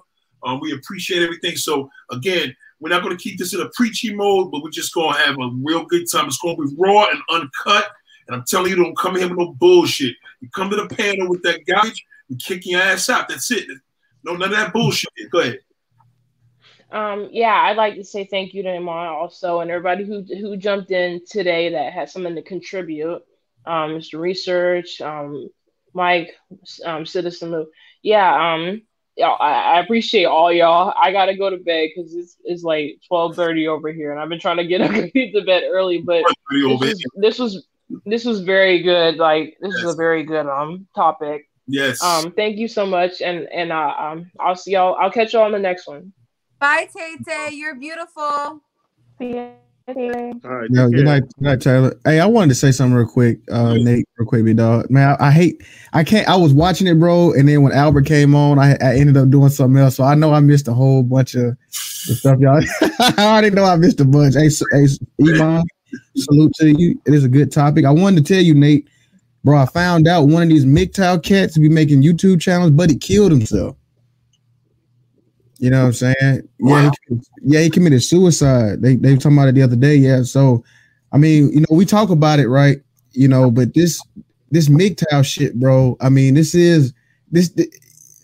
Um, 0.46 0.60
we 0.60 0.74
appreciate 0.74 1.24
everything. 1.24 1.56
So 1.56 1.90
again, 2.12 2.56
we're 2.80 2.90
not 2.90 3.04
going 3.04 3.16
to 3.16 3.24
keep 3.24 3.38
this 3.38 3.54
in 3.54 3.62
a 3.62 3.70
preachy 3.70 4.14
mode, 4.14 4.52
but 4.52 4.62
we're 4.62 4.70
just 4.70 4.94
going 4.94 5.14
to 5.14 5.20
have 5.22 5.38
a 5.40 5.50
real 5.64 5.86
good 5.86 6.06
time. 6.12 6.28
It's 6.28 6.38
going 6.38 6.58
to 6.58 6.68
be 6.68 6.76
raw 6.78 7.08
and 7.10 7.22
uncut. 7.30 7.88
And 8.28 8.36
I'm 8.36 8.44
telling 8.46 8.70
you, 8.70 8.76
don't 8.76 8.98
come 8.98 9.16
here 9.16 9.28
with 9.28 9.38
no 9.38 9.54
bullshit. 9.54 10.16
You 10.42 10.50
come 10.50 10.70
to 10.70 10.76
the 10.76 10.88
panel 10.88 11.30
with 11.30 11.44
that 11.44 11.66
garbage, 11.66 12.06
we 12.30 12.36
kick 12.38 12.66
your 12.66 12.82
ass 12.82 13.10
out. 13.10 13.28
That's 13.28 13.52
it. 13.52 13.68
No, 14.24 14.34
none 14.34 14.52
of 14.52 14.58
that 14.58 14.74
bullshit. 14.74 15.10
Go 15.32 15.40
ahead. 15.40 15.60
Um, 16.92 17.30
yeah, 17.32 17.56
I'd 17.56 17.76
like 17.76 17.96
to 17.96 18.04
say 18.04 18.26
thank 18.26 18.54
you 18.54 18.62
to 18.64 18.70
Iman 18.70 18.88
also 18.88 19.62
and 19.62 19.72
everybody 19.72 20.06
who 20.06 20.22
who 20.22 20.56
jumped 20.58 20.92
in 20.92 21.22
today 21.28 21.70
that 21.72 21.92
had 21.92 22.10
something 22.10 22.36
to 22.36 22.44
contribute. 22.44 23.24
Um, 23.66 23.92
Mr. 23.92 24.20
Research, 24.20 25.02
um, 25.02 25.50
Mike, 25.94 26.36
um, 26.86 27.06
Citizen 27.06 27.52
Lou. 27.52 27.68
Yeah, 28.04 28.54
um, 28.54 28.84
I, 29.22 29.76
I 29.76 29.80
appreciate 29.80 30.26
all 30.26 30.52
y'all. 30.52 30.94
I 31.02 31.12
gotta 31.12 31.36
go 31.36 31.50
to 31.50 31.58
bed 31.58 31.90
because 31.96 32.16
it's 32.16 32.38
it's 32.44 32.64
like 32.64 33.00
twelve 33.08 33.36
thirty 33.36 33.68
over 33.68 33.92
here, 33.92 34.12
and 34.12 34.20
I've 34.20 34.30
been 34.30 34.40
trying 34.40 34.58
to 34.58 34.66
get 34.66 34.82
up 34.82 34.92
to 34.92 35.44
bed 35.46 35.64
early. 35.70 36.00
But 36.00 36.24
this 36.50 36.64
was, 36.64 37.04
this 37.16 37.40
was 37.40 37.68
this 38.06 38.26
was 38.26 38.42
very 38.42 38.82
good. 38.82 39.18
Like 39.18 39.58
this 39.62 39.74
yes. 39.76 39.84
is 39.84 39.94
a 39.94 39.98
very 39.98 40.24
good 40.24 40.48
um 40.48 40.88
topic. 40.96 41.50
Yes. 41.68 42.02
Um. 42.04 42.32
Thank 42.32 42.58
you 42.58 42.68
so 42.68 42.86
much, 42.86 43.22
and 43.22 43.48
and 43.54 43.72
uh, 43.72 43.94
um. 43.98 44.32
I'll 44.40 44.56
see 44.56 44.72
y'all. 44.72 44.96
I'll 45.00 45.12
catch 45.12 45.34
y'all 45.34 45.44
on 45.44 45.52
the 45.52 45.60
next 45.60 45.88
one. 45.88 46.12
Bye, 46.60 46.90
Tay 46.96 47.16
Tay. 47.26 47.56
You're 47.56 47.76
beautiful. 47.76 48.62
Yeah. 49.20 49.50
All 49.50 49.63
right. 49.88 50.70
No, 50.70 50.90
good 50.90 51.06
night, 51.06 51.24
good 51.24 51.42
night, 51.42 51.62
Tyler. 51.62 51.96
Hey, 52.06 52.20
I 52.20 52.26
wanted 52.26 52.50
to 52.50 52.56
say 52.56 52.72
something 52.72 52.96
real 52.96 53.08
quick, 53.08 53.40
uh, 53.52 53.76
Nate, 53.76 54.06
real 54.18 54.28
quick, 54.28 54.46
big 54.46 54.58
dog. 54.58 54.90
Man, 54.90 55.16
I, 55.20 55.28
I, 55.28 55.32
hate, 55.32 55.64
I 55.94 56.04
can't. 56.04 56.28
I 56.28 56.36
was 56.36 56.54
watching 56.54 56.88
it, 56.88 57.00
bro, 57.00 57.34
and 57.34 57.48
then 57.48 57.62
when 57.64 57.74
Albert 57.74 58.06
came 58.06 58.36
on, 58.36 58.60
I, 58.60 58.78
I 58.82 58.96
ended 58.96 59.18
up 59.18 59.30
doing 59.30 59.50
something 59.50 59.82
else. 59.82 59.96
So 59.96 60.04
I 60.04 60.16
know 60.16 60.34
I 60.34 60.40
missed 60.40 60.68
a 60.68 60.74
whole 60.74 61.04
bunch 61.04 61.36
of 61.36 61.58
stuff, 61.70 62.40
y'all. 62.40 62.64
I 63.00 63.14
already 63.18 63.50
know 63.50 63.66
I 63.66 63.76
missed 63.76 64.00
a 64.00 64.06
bunch. 64.06 64.36
Hey, 64.36 64.50
hey, 64.72 64.88
Iman, 65.22 65.64
salute 66.16 66.54
to 66.56 66.70
you. 66.70 67.00
It 67.06 67.14
is 67.14 67.26
a 67.26 67.30
good 67.30 67.52
topic. 67.52 67.86
I 67.86 67.92
wanted 67.92 68.26
to 68.26 68.34
tell 68.34 68.44
you, 68.44 68.54
Nate, 68.54 68.88
bro. 69.44 69.58
I 69.58 69.66
found 69.66 70.08
out 70.08 70.24
one 70.24 70.44
of 70.44 70.50
these 70.50 70.66
MGTOW 70.66 71.24
cats 71.24 71.58
be 71.58 71.70
making 71.70 72.04
YouTube 72.04 72.42
channels, 72.42 72.72
but 72.72 72.90
he 72.90 72.98
killed 72.98 73.32
himself. 73.32 73.76
You 75.64 75.70
know 75.70 75.84
what 75.84 75.88
I'm 75.88 75.94
saying? 75.94 76.50
Wow. 76.60 76.82
Yeah, 76.82 76.92
he, 77.08 77.20
yeah, 77.42 77.62
he 77.62 77.70
committed 77.70 78.04
suicide. 78.04 78.82
They 78.82 78.98
they 78.98 79.14
were 79.14 79.18
talking 79.18 79.38
about 79.38 79.48
it 79.48 79.56
the 79.56 79.62
other 79.62 79.78
day. 79.78 79.96
Yeah, 79.96 80.24
so 80.24 80.62
I 81.14 81.18
mean, 81.18 81.54
you 81.54 81.62
know, 81.62 81.68
we 81.72 81.86
talk 81.86 82.10
about 82.10 82.40
it, 82.40 82.50
right? 82.50 82.80
You 83.14 83.30
know, 83.30 83.50
but 83.50 83.74
this 83.74 84.06
this 84.52 84.68
MGTOW 84.68 85.24
shit, 85.24 85.58
bro. 85.58 85.96
I 86.02 86.10
mean, 86.10 86.34
this 86.34 86.54
is 86.54 86.92
this, 87.32 87.48
this 87.52 87.70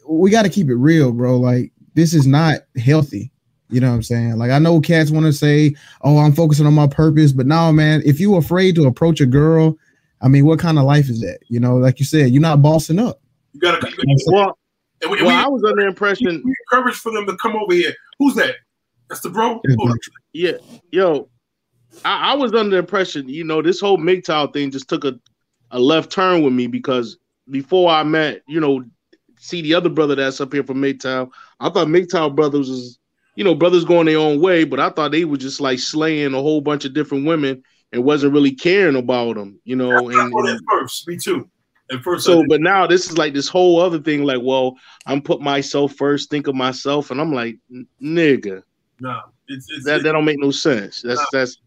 we 0.05 0.29
got 0.31 0.43
to 0.43 0.49
keep 0.49 0.67
it 0.67 0.75
real, 0.75 1.13
bro. 1.13 1.37
Like 1.37 1.71
this 1.93 2.13
is 2.13 2.27
not 2.27 2.59
healthy. 2.75 3.31
You 3.69 3.79
know 3.79 3.87
what 3.87 3.95
I'm 3.95 4.03
saying? 4.03 4.37
Like 4.37 4.51
I 4.51 4.59
know 4.59 4.81
cats 4.81 5.09
want 5.09 5.25
to 5.25 5.31
say, 5.31 5.73
"Oh, 6.01 6.17
I'm 6.17 6.33
focusing 6.33 6.65
on 6.65 6.73
my 6.73 6.87
purpose," 6.87 7.31
but 7.31 7.47
no, 7.47 7.71
man. 7.71 8.01
If 8.03 8.19
you 8.19 8.35
afraid 8.35 8.75
to 8.75 8.85
approach 8.85 9.21
a 9.21 9.25
girl, 9.25 9.77
I 10.21 10.27
mean, 10.27 10.45
what 10.45 10.59
kind 10.59 10.77
of 10.77 10.83
life 10.83 11.09
is 11.09 11.21
that? 11.21 11.39
You 11.47 11.61
know, 11.61 11.77
like 11.77 11.99
you 11.99 12.05
said, 12.05 12.31
you're 12.31 12.41
not 12.41 12.61
bossing 12.61 12.99
up. 12.99 13.21
You 13.53 13.61
gotta. 13.61 13.89
well, 14.27 14.57
and 15.01 15.11
we, 15.11 15.17
well, 15.21 15.27
we, 15.27 15.33
I 15.33 15.47
was 15.47 15.63
under 15.63 15.81
the 15.81 15.87
impression 15.87 16.41
we 16.43 16.53
encourage 16.71 16.95
for 16.95 17.11
them 17.11 17.25
to 17.25 17.35
come 17.37 17.55
over 17.55 17.73
here. 17.73 17.93
Who's 18.17 18.35
that? 18.35 18.55
That's 19.09 19.21
the 19.21 19.29
bro. 19.29 19.61
Mhm. 19.67 19.95
Yeah, 20.33 20.53
yo, 20.91 21.29
I, 22.05 22.31
I, 22.31 22.33
was 22.35 22.53
under 22.53 22.71
the 22.71 22.77
impression, 22.77 23.27
you 23.27 23.43
know, 23.43 23.61
this 23.61 23.79
whole 23.79 23.97
MGTOW 23.97 24.53
thing 24.53 24.71
just 24.71 24.87
took 24.87 25.03
a, 25.05 25.19
a 25.71 25.79
left 25.79 26.11
turn 26.11 26.43
with 26.43 26.53
me 26.53 26.67
because 26.67 27.17
before 27.49 27.89
I 27.89 28.03
met, 28.03 28.43
you 28.47 28.59
know, 28.59 28.83
see 29.39 29.61
the 29.61 29.73
other 29.73 29.89
brother 29.89 30.15
that's 30.15 30.41
up 30.41 30.53
here 30.53 30.63
from 30.63 30.81
MGTOW, 30.81 31.29
I 31.59 31.69
thought 31.69 31.87
MGTOW 31.87 32.35
brothers 32.35 32.69
was, 32.69 32.99
you 33.35 33.43
know, 33.43 33.55
brothers 33.55 33.85
going 33.85 34.05
their 34.05 34.19
own 34.19 34.39
way, 34.39 34.63
but 34.63 34.79
I 34.79 34.89
thought 34.89 35.11
they 35.11 35.25
were 35.25 35.37
just 35.37 35.61
like 35.61 35.79
slaying 35.79 36.33
a 36.33 36.41
whole 36.41 36.61
bunch 36.61 36.85
of 36.85 36.93
different 36.93 37.25
women 37.25 37.63
and 37.91 38.03
wasn't 38.03 38.33
really 38.33 38.51
caring 38.51 38.95
about 38.95 39.35
them, 39.35 39.59
you 39.63 39.75
know. 39.75 39.89
That's 39.89 40.17
and, 40.17 40.33
and 40.33 40.61
first, 40.69 41.07
me 41.07 41.17
too. 41.17 41.49
At 41.91 42.03
first, 42.03 42.25
so 42.25 42.45
but 42.47 42.61
now 42.61 42.85
this 42.85 43.09
is 43.09 43.17
like 43.17 43.33
this 43.33 43.47
whole 43.47 43.81
other 43.81 43.99
thing. 43.99 44.23
Like, 44.23 44.41
well, 44.43 44.77
I'm 45.07 45.21
put 45.21 45.41
myself 45.41 45.93
first, 45.93 46.29
think 46.29 46.47
of 46.47 46.53
myself, 46.53 47.09
and 47.09 47.19
I'm 47.19 47.33
like, 47.33 47.57
nigga, 48.01 48.61
no, 48.99 49.21
it's, 49.47 49.67
it's 49.71 49.85
that 49.85 50.03
that 50.03 50.11
don't 50.11 50.25
make 50.25 50.39
no 50.39 50.51
sense. 50.51 51.01
That's 51.01 51.25
that's 51.31 51.57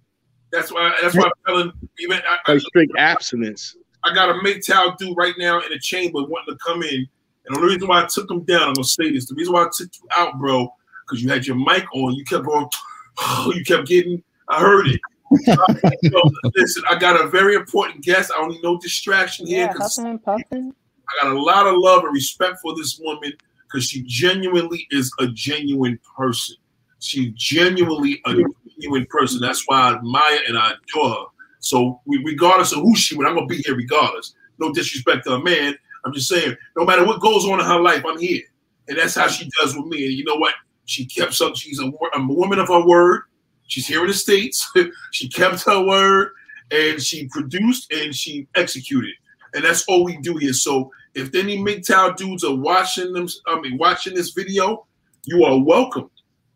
that's 0.52 0.73
why 0.73 0.94
that's 1.02 1.17
why 1.17 1.25
I'm 1.25 1.33
telling 1.47 1.73
even 1.99 2.20
I, 2.28 2.52
like 2.52 2.60
strict 2.60 2.92
abstinence. 2.99 3.76
I 4.05 4.15
got 4.15 4.31
a 4.31 4.34
MGTOW 4.34 4.97
dude 4.99 5.17
right 5.17 5.34
now 5.39 5.60
in 5.60 5.70
the 5.70 5.78
chamber 5.78 6.23
wanting 6.23 6.55
to 6.55 6.59
come 6.65 6.83
in, 6.84 7.07
and 7.47 7.57
the 7.57 7.60
reason 7.60 7.89
why 7.89 8.02
I 8.02 8.07
took 8.07 8.31
him 8.31 8.44
down, 8.44 8.68
I'm 8.68 8.75
gonna 8.75 8.84
say 8.84 9.10
this: 9.12 9.26
the 9.26 9.34
reason 9.34 9.55
why 9.55 9.62
I 9.62 9.68
took 9.76 9.89
you 10.01 10.09
out, 10.12 10.39
bro, 10.39 10.73
because 11.05 11.23
you 11.23 11.31
had 11.31 11.47
your 11.47 11.57
mic 11.57 11.84
on, 11.94 12.15
you 12.15 12.25
kept 12.25 12.44
going, 12.44 12.68
you 13.57 13.65
kept 13.65 13.89
getting, 13.89 14.23
I 14.49 14.60
heard 14.60 14.86
it 14.86 15.01
listen, 16.57 16.83
I 16.89 16.99
got 16.99 17.20
a 17.20 17.28
very 17.28 17.55
important 17.55 18.02
guest. 18.05 18.33
I 18.35 18.41
don't 18.41 18.51
need 18.51 18.62
no 18.62 18.78
distraction 18.78 19.47
here. 19.47 19.67
Yeah, 19.67 19.73
puffing, 19.73 20.19
puffing. 20.19 20.75
I 21.09 21.25
got 21.25 21.33
a 21.33 21.41
lot 21.41 21.67
of 21.67 21.75
love 21.77 22.05
and 22.05 22.15
respect 22.15 22.59
for 22.62 22.75
this 22.77 22.99
woman 23.02 23.33
because 23.65 23.89
she 23.89 24.02
genuinely 24.07 24.86
is 24.91 25.12
a 25.19 25.27
genuine 25.28 25.99
person. 26.17 26.57
She 27.01 27.33
genuinely 27.36 28.20
a 28.27 28.35
genuine 28.69 29.07
person. 29.07 29.41
That's 29.41 29.65
why 29.67 29.91
I 29.91 29.94
admire 29.94 30.39
and 30.49 30.59
I 30.59 30.73
adore 30.73 31.11
her. 31.11 31.25
So 31.61 32.01
regardless 32.07 32.73
of 32.73 32.81
who 32.81 32.94
she 32.97 33.17
was, 33.17 33.27
I'm 33.27 33.35
gonna 33.35 33.47
be 33.47 33.59
here 33.59 33.77
regardless. 33.77 34.35
No 34.59 34.73
disrespect 34.73 35.25
to 35.25 35.35
a 35.35 35.43
man. 35.43 35.77
I'm 36.05 36.12
just 36.12 36.28
saying, 36.28 36.57
no 36.77 36.85
matter 36.85 37.05
what 37.05 37.20
goes 37.20 37.47
on 37.47 37.61
in 37.61 37.67
her 37.67 37.81
life, 37.81 38.05
I'm 38.07 38.19
here. 38.19 38.43
And 38.89 38.99
that's 38.99 39.15
how 39.15 39.28
she 39.28 39.49
does 39.61 39.77
with 39.77 39.86
me. 39.86 40.05
And 40.07 40.15
you 40.15 40.25
know 40.25 40.36
what? 40.36 40.55
She 40.86 41.05
kept 41.07 41.35
some, 41.35 41.55
she's 41.55 41.78
a, 41.81 41.91
a 42.15 42.27
woman 42.27 42.59
of 42.59 42.69
her 42.69 42.85
word. 42.85 43.23
She's 43.73 43.86
here 43.86 44.02
in 44.02 44.09
the 44.09 44.12
States. 44.12 44.70
she 45.12 45.31
kept 45.31 45.62
her 45.62 45.83
word 45.83 46.33
and 46.70 47.01
she 47.01 47.26
produced 47.28 47.91
and 47.91 48.15
she 48.15 48.47
executed. 48.55 49.15
And 49.55 49.65
that's 49.65 49.86
all 49.89 50.05
we 50.05 50.18
do 50.18 50.36
here. 50.36 50.52
So 50.52 50.91
if 51.15 51.34
any 51.34 51.57
MGTOW 51.57 52.17
dudes 52.18 52.44
are 52.44 52.55
watching 52.55 53.15
them, 53.15 53.28
I 53.47 53.59
mean 53.60 53.78
watching 53.78 54.15
this 54.15 54.33
video, 54.33 54.86
you 55.25 55.44
are 55.44 55.59
welcome. 55.59 56.10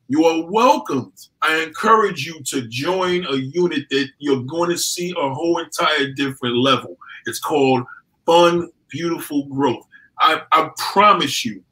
You 0.08 0.26
are 0.26 0.44
welcomed. 0.50 1.14
I 1.40 1.62
encourage 1.62 2.26
you 2.26 2.42
to 2.48 2.68
join 2.68 3.24
a 3.24 3.36
unit 3.36 3.88
that 3.88 4.08
you're 4.18 4.42
going 4.42 4.68
to 4.68 4.78
see 4.78 5.14
a 5.16 5.32
whole 5.32 5.58
entire 5.58 6.12
different 6.12 6.56
level. 6.56 6.98
It's 7.24 7.40
called 7.40 7.84
Fun 8.26 8.70
Beautiful 8.90 9.46
Growth. 9.46 9.86
I, 10.18 10.42
I 10.52 10.68
promise 10.76 11.46
you, 11.46 11.64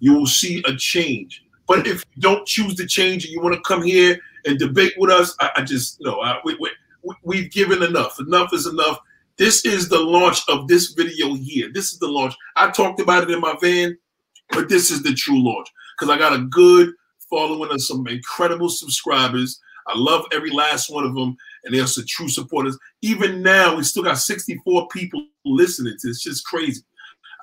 you 0.00 0.14
will 0.14 0.26
see 0.26 0.64
a 0.66 0.74
change. 0.74 1.44
But 1.68 1.86
if 1.86 2.04
you 2.16 2.22
don't 2.22 2.44
choose 2.44 2.74
to 2.74 2.86
change 2.88 3.24
and 3.24 3.32
you 3.32 3.40
want 3.40 3.54
to 3.54 3.60
come 3.60 3.84
here 3.84 4.18
and 4.44 4.58
debate 4.58 4.94
with 4.98 5.10
us, 5.10 5.34
I, 5.40 5.50
I 5.56 5.62
just 5.62 6.00
no, 6.00 6.20
I, 6.20 6.40
we, 6.44 6.56
we, 6.60 7.14
we've 7.22 7.50
given 7.50 7.82
enough. 7.82 8.18
Enough 8.20 8.52
is 8.52 8.66
enough. 8.66 8.98
This 9.36 9.64
is 9.64 9.88
the 9.88 9.98
launch 9.98 10.40
of 10.48 10.68
this 10.68 10.92
video 10.92 11.34
here. 11.34 11.70
This 11.72 11.92
is 11.92 11.98
the 11.98 12.08
launch. 12.08 12.34
I 12.56 12.70
talked 12.70 13.00
about 13.00 13.22
it 13.22 13.30
in 13.30 13.40
my 13.40 13.56
van, 13.60 13.96
but 14.50 14.68
this 14.68 14.90
is 14.90 15.02
the 15.02 15.14
true 15.14 15.42
launch 15.42 15.68
because 15.98 16.14
I 16.14 16.18
got 16.18 16.34
a 16.34 16.44
good 16.44 16.92
following 17.30 17.70
of 17.70 17.82
some 17.82 18.06
incredible 18.06 18.68
subscribers. 18.68 19.60
I 19.86 19.96
love 19.96 20.26
every 20.32 20.50
last 20.50 20.90
one 20.90 21.04
of 21.04 21.14
them, 21.14 21.36
and 21.64 21.74
they're 21.74 21.86
some 21.86 22.04
true 22.06 22.28
supporters. 22.28 22.78
Even 23.02 23.42
now, 23.42 23.76
we 23.76 23.82
still 23.82 24.02
got 24.02 24.18
64 24.18 24.88
people 24.88 25.24
listening 25.44 25.96
to. 26.00 26.08
this. 26.08 26.16
It's 26.18 26.24
just 26.24 26.44
crazy. 26.44 26.82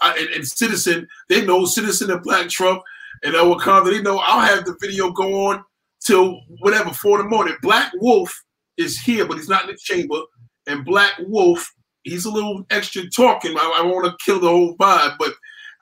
I, 0.01 0.17
and, 0.19 0.29
and, 0.29 0.47
Citizen, 0.47 1.07
they 1.29 1.45
know 1.45 1.65
Citizen 1.65 2.11
and 2.11 2.21
Black 2.21 2.47
Trump 2.49 2.83
and 3.23 3.33
Wakanda. 3.33 3.89
They 3.89 4.01
know 4.01 4.19
I'll 4.19 4.41
have 4.41 4.65
the 4.65 4.77
video 4.79 5.09
go 5.11 5.47
on 5.47 5.63
till 6.07 6.41
whatever 6.59 6.91
four 6.91 7.19
in 7.19 7.25
the 7.25 7.29
morning. 7.29 7.55
Black 7.61 7.91
Wolf 7.97 8.33
is 8.77 8.99
here, 8.99 9.25
but 9.27 9.37
he's 9.37 9.49
not 9.49 9.63
in 9.63 9.71
the 9.71 9.77
chamber. 9.77 10.21
And 10.67 10.85
Black 10.85 11.13
Wolf, 11.27 11.69
he's 12.03 12.25
a 12.25 12.31
little 12.31 12.65
extra 12.71 13.09
talking. 13.09 13.55
I, 13.57 13.81
I 13.81 13.85
want 13.85 14.05
to 14.05 14.25
kill 14.25 14.39
the 14.39 14.49
whole 14.49 14.77
vibe, 14.77 15.17
but 15.19 15.33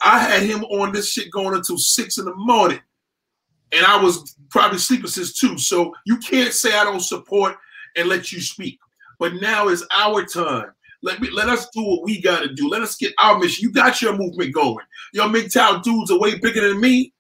I 0.01 0.19
had 0.19 0.43
him 0.43 0.63
on 0.65 0.91
this 0.93 1.11
shit 1.11 1.31
going 1.31 1.55
until 1.55 1.77
six 1.77 2.17
in 2.17 2.25
the 2.25 2.35
morning. 2.35 2.81
and 3.71 3.85
I 3.85 4.01
was 4.01 4.37
probably 4.49 4.79
sleeping 4.79 5.07
since 5.07 5.37
two. 5.37 5.57
So 5.57 5.93
you 6.05 6.17
can't 6.17 6.53
say 6.53 6.77
I 6.77 6.83
don't 6.83 7.01
support 7.01 7.55
and 7.95 8.09
let 8.09 8.31
you 8.31 8.41
speak. 8.41 8.79
But 9.19 9.35
now 9.35 9.69
is 9.69 9.85
our 9.95 10.25
time. 10.25 10.71
Let 11.03 11.21
me 11.21 11.29
let 11.31 11.49
us 11.49 11.69
do 11.71 11.83
what 11.83 12.03
we 12.03 12.21
gotta 12.21 12.53
do. 12.53 12.69
Let 12.69 12.81
us 12.81 12.97
get 12.97 13.13
our 13.19 13.39
mission. 13.39 13.63
You 13.63 13.71
got 13.71 14.01
your 14.01 14.17
movement 14.17 14.53
going. 14.53 14.85
Your 15.13 15.27
MGTOW 15.27 15.83
dudes 15.83 16.11
are 16.11 16.19
way 16.19 16.37
bigger 16.39 16.67
than 16.67 16.81
me. 16.81 17.13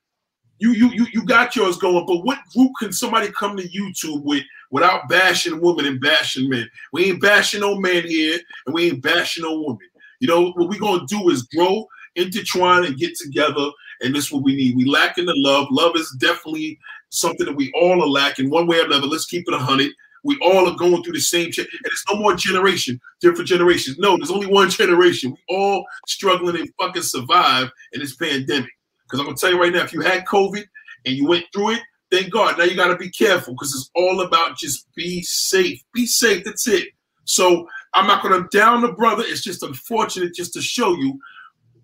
You 0.59 0.71
you 0.71 0.89
you 0.91 1.05
you 1.11 1.25
got 1.25 1.55
yours 1.55 1.77
going. 1.77 2.05
But 2.05 2.23
what 2.23 2.39
group 2.53 2.71
can 2.79 2.93
somebody 2.93 3.29
come 3.31 3.57
to 3.57 3.67
YouTube 3.67 4.23
with 4.23 4.43
without 4.71 5.09
bashing 5.09 5.59
women 5.59 5.85
and 5.85 5.99
bashing 5.99 6.49
men? 6.49 6.69
We 6.93 7.05
ain't 7.05 7.21
bashing 7.21 7.61
no 7.61 7.75
man 7.75 8.07
here, 8.07 8.39
and 8.65 8.73
we 8.73 8.89
ain't 8.89 9.01
bashing 9.01 9.43
no 9.43 9.59
woman. 9.59 9.87
You 10.19 10.27
know 10.27 10.51
what 10.51 10.69
we 10.69 10.79
gonna 10.79 11.05
do 11.07 11.29
is 11.29 11.43
grow, 11.43 11.87
intertwine, 12.15 12.85
and 12.85 12.97
get 12.97 13.15
together. 13.17 13.69
And 14.01 14.15
this 14.15 14.25
is 14.25 14.31
what 14.31 14.43
we 14.43 14.55
need. 14.55 14.75
We 14.75 14.85
lack 14.85 15.17
in 15.17 15.25
the 15.25 15.35
love. 15.37 15.67
Love 15.71 15.95
is 15.95 16.15
definitely 16.19 16.79
something 17.09 17.45
that 17.45 17.55
we 17.55 17.71
all 17.75 18.01
are 18.01 18.07
lacking 18.07 18.49
one 18.49 18.67
way 18.67 18.79
or 18.79 18.85
another. 18.85 19.07
Let's 19.07 19.25
keep 19.25 19.45
it 19.47 19.53
a 19.53 19.57
hundred. 19.57 19.91
We 20.23 20.37
all 20.41 20.67
are 20.67 20.75
going 20.75 21.03
through 21.03 21.13
the 21.13 21.19
same 21.19 21.51
shit. 21.51 21.67
And 21.71 21.85
it's 21.85 22.03
no 22.09 22.17
more 22.17 22.35
generation, 22.35 22.99
different 23.21 23.47
generations. 23.47 23.99
No, 23.99 24.17
there's 24.17 24.31
only 24.31 24.47
one 24.47 24.69
generation. 24.71 25.31
We 25.31 25.55
all 25.55 25.85
struggling 26.07 26.57
and 26.57 26.69
fucking 26.79 27.03
survive 27.03 27.69
in 27.93 27.99
this 27.99 28.15
pandemic. 28.15 28.71
Because 29.15 29.21
I'm 29.21 29.27
gonna 29.27 29.37
tell 29.37 29.51
you 29.51 29.61
right 29.61 29.71
now, 29.71 29.83
if 29.83 29.93
you 29.93 30.01
had 30.01 30.25
COVID 30.25 30.63
and 31.05 31.15
you 31.15 31.25
went 31.25 31.45
through 31.53 31.71
it, 31.71 31.81
thank 32.11 32.31
God. 32.31 32.57
Now 32.57 32.65
you 32.65 32.75
gotta 32.75 32.97
be 32.97 33.09
careful 33.09 33.53
because 33.53 33.73
it's 33.73 33.89
all 33.95 34.21
about 34.21 34.57
just 34.57 34.93
be 34.93 35.21
safe. 35.21 35.81
Be 35.93 36.05
safe. 36.05 36.43
That's 36.43 36.67
it. 36.67 36.89
So 37.23 37.65
I'm 37.93 38.07
not 38.07 38.21
gonna 38.21 38.45
down 38.51 38.81
the 38.81 38.91
brother. 38.91 39.23
It's 39.25 39.41
just 39.41 39.63
unfortunate 39.63 40.33
just 40.33 40.51
to 40.53 40.61
show 40.61 40.95
you 40.95 41.17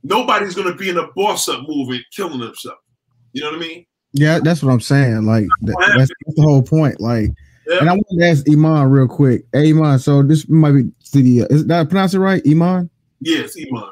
nobody's 0.04 0.56
gonna 0.56 0.76
be 0.76 0.90
in 0.90 0.98
a 0.98 1.08
boss 1.16 1.48
up 1.48 1.62
movement 1.68 2.04
killing 2.14 2.42
himself. 2.42 2.80
You 3.32 3.44
know 3.44 3.52
what 3.52 3.58
I 3.58 3.60
mean? 3.60 3.86
Yeah, 4.12 4.40
that's 4.44 4.62
what 4.62 4.74
I'm 4.74 4.82
saying. 4.82 5.26
Like 5.26 5.46
that, 5.62 5.78
that's, 5.96 6.12
that's 6.26 6.36
the 6.36 6.42
whole 6.42 6.64
point. 6.64 7.00
Like 7.00 7.30
and 7.80 7.90
I 7.90 7.94
want 7.94 8.08
to 8.20 8.26
ask 8.26 8.44
Iman 8.50 8.90
real 8.90 9.08
quick. 9.08 9.46
Hey, 9.54 9.70
Iman, 9.70 10.00
so 10.00 10.22
this 10.22 10.50
might 10.50 10.74
be 10.74 10.92
the 11.14 11.48
is 11.50 11.66
that 11.68 11.80
I 11.80 11.86
pronounce 11.86 12.14
it 12.14 12.20
right? 12.20 12.42
Iman? 12.46 12.90
Yes, 13.22 13.56
Iman. 13.58 13.92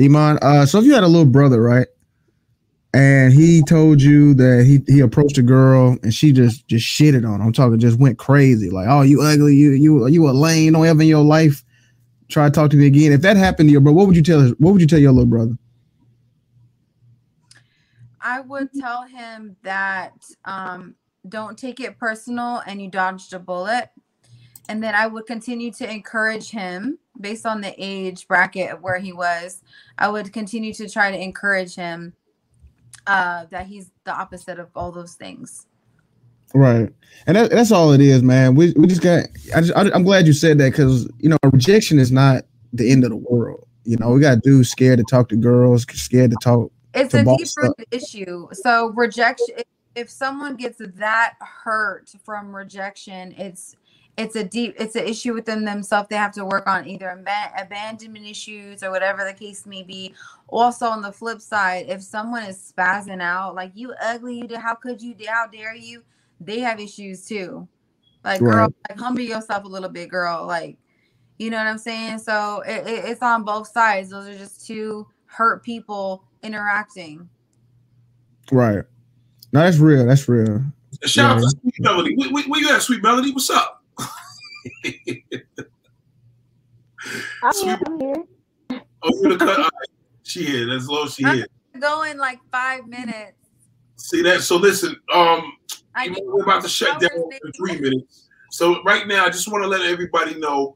Iman. 0.00 0.38
Uh, 0.42 0.66
so 0.66 0.78
if 0.78 0.84
you 0.84 0.94
had 0.94 1.04
a 1.04 1.08
little 1.08 1.24
brother, 1.24 1.62
right? 1.62 1.86
And 2.94 3.32
he 3.32 3.60
told 3.62 4.00
you 4.00 4.34
that 4.34 4.64
he 4.64 4.80
he 4.92 5.00
approached 5.00 5.36
a 5.36 5.42
girl 5.42 5.98
and 6.04 6.14
she 6.14 6.32
just 6.32 6.68
just 6.68 6.86
shitted 6.86 7.28
on 7.28 7.40
him. 7.40 7.48
I'm 7.48 7.52
talking 7.52 7.78
just 7.80 7.98
went 7.98 8.18
crazy, 8.18 8.70
like, 8.70 8.86
oh, 8.88 9.02
you 9.02 9.20
ugly, 9.20 9.56
you 9.56 9.72
you 9.72 10.06
you 10.06 10.28
a 10.28 10.30
lame, 10.30 10.74
don't 10.74 10.86
ever 10.86 11.02
in 11.02 11.08
your 11.08 11.24
life 11.24 11.64
try 12.28 12.44
to 12.44 12.50
talk 12.50 12.70
to 12.70 12.76
me 12.76 12.86
again. 12.86 13.12
If 13.12 13.22
that 13.22 13.36
happened 13.36 13.68
to 13.68 13.72
your 13.72 13.80
brother, 13.80 13.96
what 13.96 14.06
would 14.06 14.16
you 14.16 14.22
tell 14.22 14.48
what 14.58 14.72
would 14.72 14.80
you 14.80 14.86
tell 14.86 15.00
your 15.00 15.10
little 15.10 15.26
brother? 15.26 15.58
I 18.20 18.40
would 18.40 18.68
tell 18.72 19.02
him 19.02 19.56
that 19.62 20.12
um 20.44 20.94
don't 21.28 21.58
take 21.58 21.80
it 21.80 21.98
personal 21.98 22.62
and 22.66 22.80
you 22.80 22.88
dodged 22.88 23.32
a 23.32 23.40
bullet. 23.40 23.90
And 24.68 24.82
then 24.82 24.94
I 24.94 25.08
would 25.08 25.26
continue 25.26 25.72
to 25.72 25.90
encourage 25.90 26.50
him 26.50 26.98
based 27.20 27.44
on 27.44 27.60
the 27.60 27.74
age 27.76 28.28
bracket 28.28 28.70
of 28.70 28.82
where 28.82 28.98
he 28.98 29.12
was. 29.12 29.62
I 29.98 30.08
would 30.08 30.32
continue 30.32 30.72
to 30.74 30.88
try 30.88 31.10
to 31.10 31.20
encourage 31.20 31.74
him 31.74 32.14
uh, 33.06 33.46
that 33.50 33.66
he's 33.66 33.90
the 34.04 34.12
opposite 34.12 34.58
of 34.58 34.68
all 34.74 34.92
those 34.92 35.14
things. 35.14 35.66
Right, 36.54 36.88
and 37.26 37.36
that, 37.36 37.50
that's 37.50 37.72
all 37.72 37.92
it 37.92 38.00
is, 38.00 38.22
man. 38.22 38.54
We, 38.54 38.72
we 38.76 38.86
just 38.86 39.02
got. 39.02 39.24
I 39.54 39.60
just, 39.60 39.72
I, 39.76 39.90
I'm 39.92 40.04
glad 40.04 40.26
you 40.26 40.32
said 40.32 40.58
that 40.58 40.70
because 40.70 41.10
you 41.18 41.28
know 41.28 41.36
rejection 41.44 41.98
is 41.98 42.12
not 42.12 42.44
the 42.72 42.90
end 42.90 43.04
of 43.04 43.10
the 43.10 43.16
world. 43.16 43.66
You 43.84 43.96
know, 43.96 44.10
we 44.10 44.20
got 44.20 44.42
dudes 44.42 44.70
scared 44.70 44.98
to 44.98 45.04
talk 45.04 45.28
to 45.30 45.36
girls, 45.36 45.84
scared 45.92 46.30
to 46.30 46.36
talk. 46.42 46.70
It's 46.94 47.10
to 47.10 47.20
a 47.20 47.36
deeper 47.36 47.74
issue. 47.90 48.48
So 48.52 48.90
rejection. 48.90 49.56
If 49.96 50.10
someone 50.10 50.56
gets 50.56 50.80
that 50.96 51.34
hurt 51.40 52.10
from 52.24 52.54
rejection, 52.54 53.32
it's 53.38 53.76
it's 54.16 54.36
a 54.36 54.44
deep 54.44 54.74
it's 54.78 54.94
an 54.94 55.04
issue 55.04 55.34
within 55.34 55.64
themselves. 55.64 56.08
They 56.08 56.16
have 56.16 56.32
to 56.34 56.44
work 56.44 56.66
on 56.66 56.86
either 56.86 57.06
aban- 57.06 57.60
abandonment 57.60 58.24
issues 58.26 58.82
or 58.82 58.90
whatever 58.90 59.24
the 59.24 59.32
case 59.32 59.66
may 59.66 59.82
be. 59.82 60.14
Also, 60.48 60.86
on 60.86 61.02
the 61.02 61.10
flip 61.10 61.40
side, 61.40 61.86
if 61.88 62.02
someone 62.02 62.44
is 62.44 62.72
spazzing 62.76 63.20
out 63.20 63.54
like 63.54 63.72
you 63.74 63.92
ugly, 64.00 64.38
you 64.38 64.46
did 64.46 64.58
how 64.58 64.74
could 64.74 65.02
you? 65.02 65.14
How 65.26 65.46
dare 65.48 65.74
you? 65.74 66.02
They 66.40 66.60
have 66.60 66.78
issues 66.80 67.26
too. 67.26 67.66
Like 68.24 68.40
girl, 68.40 68.56
Right. 68.56 68.74
like 68.88 68.98
humble 68.98 69.20
yourself 69.22 69.64
a 69.64 69.68
little 69.68 69.88
bit, 69.88 70.08
girl. 70.10 70.46
Like 70.46 70.78
you 71.38 71.50
know 71.50 71.56
what 71.58 71.66
I'm 71.66 71.78
saying? 71.78 72.18
So 72.20 72.60
it, 72.60 72.86
it, 72.86 73.04
it's 73.06 73.22
on 73.22 73.42
both 73.42 73.66
sides. 73.66 74.10
Those 74.10 74.28
are 74.28 74.38
just 74.38 74.64
two 74.66 75.08
hurt 75.26 75.64
people 75.64 76.22
interacting. 76.44 77.28
Right. 78.52 78.84
No, 79.52 79.60
that's 79.60 79.78
real. 79.78 80.06
That's 80.06 80.28
real. 80.28 80.62
Shout 81.04 81.32
out 81.32 81.34
Yeah. 81.36 81.40
to 81.40 81.50
Sweet 81.60 81.74
Melody. 81.80 82.14
Where, 82.16 82.30
where, 82.30 82.44
where 82.44 82.60
you 82.60 82.70
at, 82.70 82.82
Sweet 82.82 83.02
Melody? 83.02 83.32
What's 83.32 83.50
up? 83.50 83.82
Sweet, 87.52 87.78
oh, 88.70 89.10
you 89.22 89.28
the 89.28 89.36
cut? 89.38 89.58
All 89.58 89.64
right. 89.64 89.70
She 90.22 90.44
here. 90.44 90.66
That's 90.66 90.86
low. 90.86 91.06
She 91.06 91.22
here. 91.24 91.46
Go 91.80 92.02
in 92.04 92.18
like 92.18 92.38
five 92.50 92.86
minutes. 92.86 93.36
See 93.96 94.22
that? 94.22 94.42
So 94.42 94.56
listen, 94.56 94.96
um, 95.14 95.52
I 95.94 96.06
know, 96.06 96.18
we're 96.22 96.42
about 96.42 96.62
to 96.62 96.68
shut 96.68 97.00
down 97.00 97.10
in 97.14 97.52
three 97.56 97.80
minutes. 97.80 98.28
So 98.50 98.82
right 98.84 99.06
now, 99.06 99.24
I 99.24 99.30
just 99.30 99.50
want 99.50 99.64
to 99.64 99.68
let 99.68 99.82
everybody 99.82 100.34
know, 100.38 100.74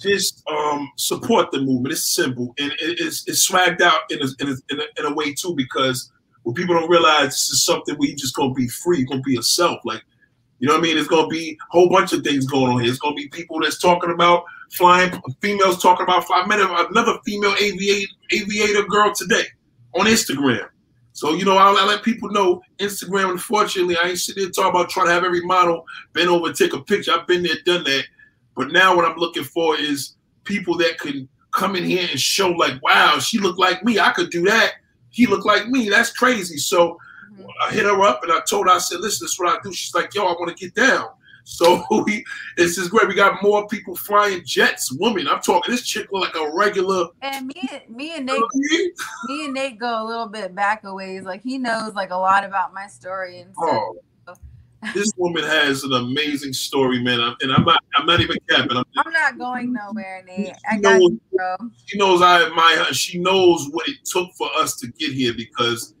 just 0.00 0.42
um, 0.50 0.90
support 0.96 1.50
the 1.50 1.60
movement. 1.60 1.92
It's 1.92 2.14
simple 2.14 2.54
and 2.58 2.70
it- 2.72 3.00
it's, 3.00 3.26
it's 3.26 3.48
swagged 3.50 3.80
out 3.80 4.00
in 4.10 4.20
a, 4.22 4.26
in, 4.40 4.48
a, 4.48 4.54
in, 4.72 4.80
a, 4.80 4.84
in 5.00 5.12
a 5.12 5.14
way 5.14 5.34
too, 5.34 5.54
because 5.56 6.10
what 6.44 6.54
people 6.56 6.74
don't 6.74 6.88
realize 6.88 7.30
this 7.30 7.50
is 7.50 7.64
something 7.64 7.96
where 7.96 8.08
you 8.08 8.16
just 8.16 8.34
gonna 8.36 8.54
be 8.54 8.68
free, 8.68 8.98
you're 8.98 9.06
gonna 9.08 9.20
be 9.22 9.34
yourself. 9.34 9.80
Like, 9.84 10.02
you 10.58 10.66
know 10.66 10.74
what 10.74 10.80
I 10.80 10.82
mean? 10.82 10.98
It's 10.98 11.08
gonna 11.08 11.28
be 11.28 11.58
a 11.60 11.72
whole 11.72 11.88
bunch 11.88 12.12
of 12.12 12.22
things 12.22 12.46
going 12.46 12.72
on 12.72 12.80
here. 12.80 12.90
It's 12.90 12.98
gonna 12.98 13.14
be 13.14 13.28
people 13.28 13.60
that's 13.60 13.78
talking 13.78 14.10
about 14.10 14.44
flying, 14.72 15.12
females 15.40 15.80
talking 15.80 16.04
about 16.04 16.24
flying. 16.24 16.44
I 16.44 16.56
met 16.56 16.88
another 16.90 17.18
female 17.24 17.54
aviator, 17.60 18.12
aviator 18.32 18.82
girl 18.84 19.14
today 19.14 19.44
on 19.94 20.06
Instagram. 20.06 20.68
So 21.12 21.34
you 21.34 21.44
know, 21.44 21.56
I'll, 21.56 21.76
i 21.76 21.84
let 21.84 22.02
people 22.02 22.30
know 22.30 22.62
Instagram. 22.78 23.30
Unfortunately, 23.30 23.96
I 24.02 24.08
ain't 24.08 24.18
sitting 24.18 24.42
there 24.42 24.52
talking 24.52 24.70
about 24.70 24.90
trying 24.90 25.06
to 25.06 25.12
have 25.12 25.24
every 25.24 25.44
model 25.44 25.84
bend 26.12 26.28
over 26.28 26.52
take 26.52 26.74
a 26.74 26.80
picture. 26.80 27.12
I've 27.12 27.26
been 27.26 27.42
there, 27.42 27.56
done 27.64 27.84
that. 27.84 28.04
But 28.56 28.72
now 28.72 28.96
what 28.96 29.04
I'm 29.04 29.16
looking 29.16 29.44
for 29.44 29.78
is 29.78 30.14
people 30.44 30.76
that 30.78 30.98
can 30.98 31.28
come 31.52 31.76
in 31.76 31.84
here 31.84 32.06
and 32.10 32.20
show 32.20 32.50
like, 32.50 32.82
wow, 32.82 33.18
she 33.18 33.38
looked 33.38 33.58
like 33.58 33.84
me. 33.84 33.98
I 33.98 34.10
could 34.10 34.30
do 34.30 34.44
that. 34.46 34.74
He 35.10 35.26
looked 35.26 35.46
like 35.46 35.68
me. 35.68 35.88
That's 35.88 36.12
crazy. 36.12 36.58
So 36.58 36.98
I 37.62 37.72
hit 37.72 37.84
her 37.84 38.00
up 38.02 38.22
and 38.22 38.32
I 38.32 38.40
told 38.40 38.66
her, 38.66 38.72
I 38.72 38.78
said, 38.78 39.00
listen, 39.00 39.24
this 39.24 39.32
is 39.32 39.38
what 39.38 39.56
I 39.56 39.58
do. 39.62 39.72
She's 39.72 39.94
like, 39.94 40.14
yo, 40.14 40.26
I 40.26 40.32
want 40.32 40.56
to 40.56 40.64
get 40.64 40.74
down. 40.74 41.06
So 41.44 41.82
we, 42.06 42.24
it's 42.56 42.76
just 42.76 42.90
great. 42.90 43.08
We 43.08 43.14
got 43.14 43.42
more 43.42 43.66
people 43.68 43.96
flying 43.96 44.42
jets. 44.44 44.92
Women, 44.92 45.26
I'm 45.28 45.40
talking. 45.40 45.72
This 45.72 45.82
chick 45.86 46.08
look 46.12 46.22
like 46.34 46.36
a 46.36 46.50
regular. 46.54 47.06
And 47.22 47.46
me, 47.46 47.68
me 47.88 48.16
and 48.16 48.26
Nate, 48.26 48.42
me 49.26 49.44
and 49.46 49.54
Nate 49.54 49.78
go 49.78 50.02
a 50.02 50.06
little 50.06 50.28
bit 50.28 50.54
back 50.54 50.84
a 50.84 50.94
ways. 50.94 51.24
Like 51.24 51.42
he 51.42 51.56
knows 51.58 51.94
like 51.94 52.10
a 52.10 52.16
lot 52.16 52.44
about 52.44 52.74
my 52.74 52.86
story 52.86 53.40
and 53.40 53.54
stuff. 53.54 53.66
Oh, 53.66 53.96
this 54.94 55.10
woman 55.16 55.42
has 55.42 55.82
an 55.84 55.92
amazing 55.92 56.52
story, 56.52 57.02
man. 57.02 57.20
I'm- 57.20 57.36
And 57.40 57.52
I'm 57.52 57.64
not, 57.64 57.80
I'm 57.96 58.06
not 58.06 58.20
even 58.20 58.36
capping. 58.48 58.76
I'm 58.76 58.84
I'm 59.04 59.12
not 59.12 59.38
going 59.38 59.72
nowhere, 59.72 60.22
Nate. 60.26 60.54
I 60.70 60.76
She 60.76 60.82
got 60.82 61.00
you, 61.00 61.20
bro. 61.34 61.56
she 61.86 61.98
knows 61.98 62.22
I 62.22 62.44
admire 62.44 62.84
her. 62.84 62.94
She 62.94 63.18
knows 63.18 63.68
what 63.70 63.88
it 63.88 63.96
took 64.04 64.28
for 64.36 64.48
us 64.56 64.76
to 64.76 64.86
get 64.98 65.12
here 65.12 65.32
because 65.34 65.94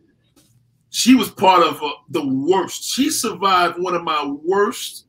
she 0.90 1.14
was 1.14 1.30
part 1.30 1.62
of 1.62 1.82
uh, 1.82 1.90
the 2.10 2.26
worst. 2.26 2.84
She 2.84 3.10
survived 3.10 3.78
one 3.78 3.94
of 3.94 4.02
my 4.02 4.34
worst 4.44 5.06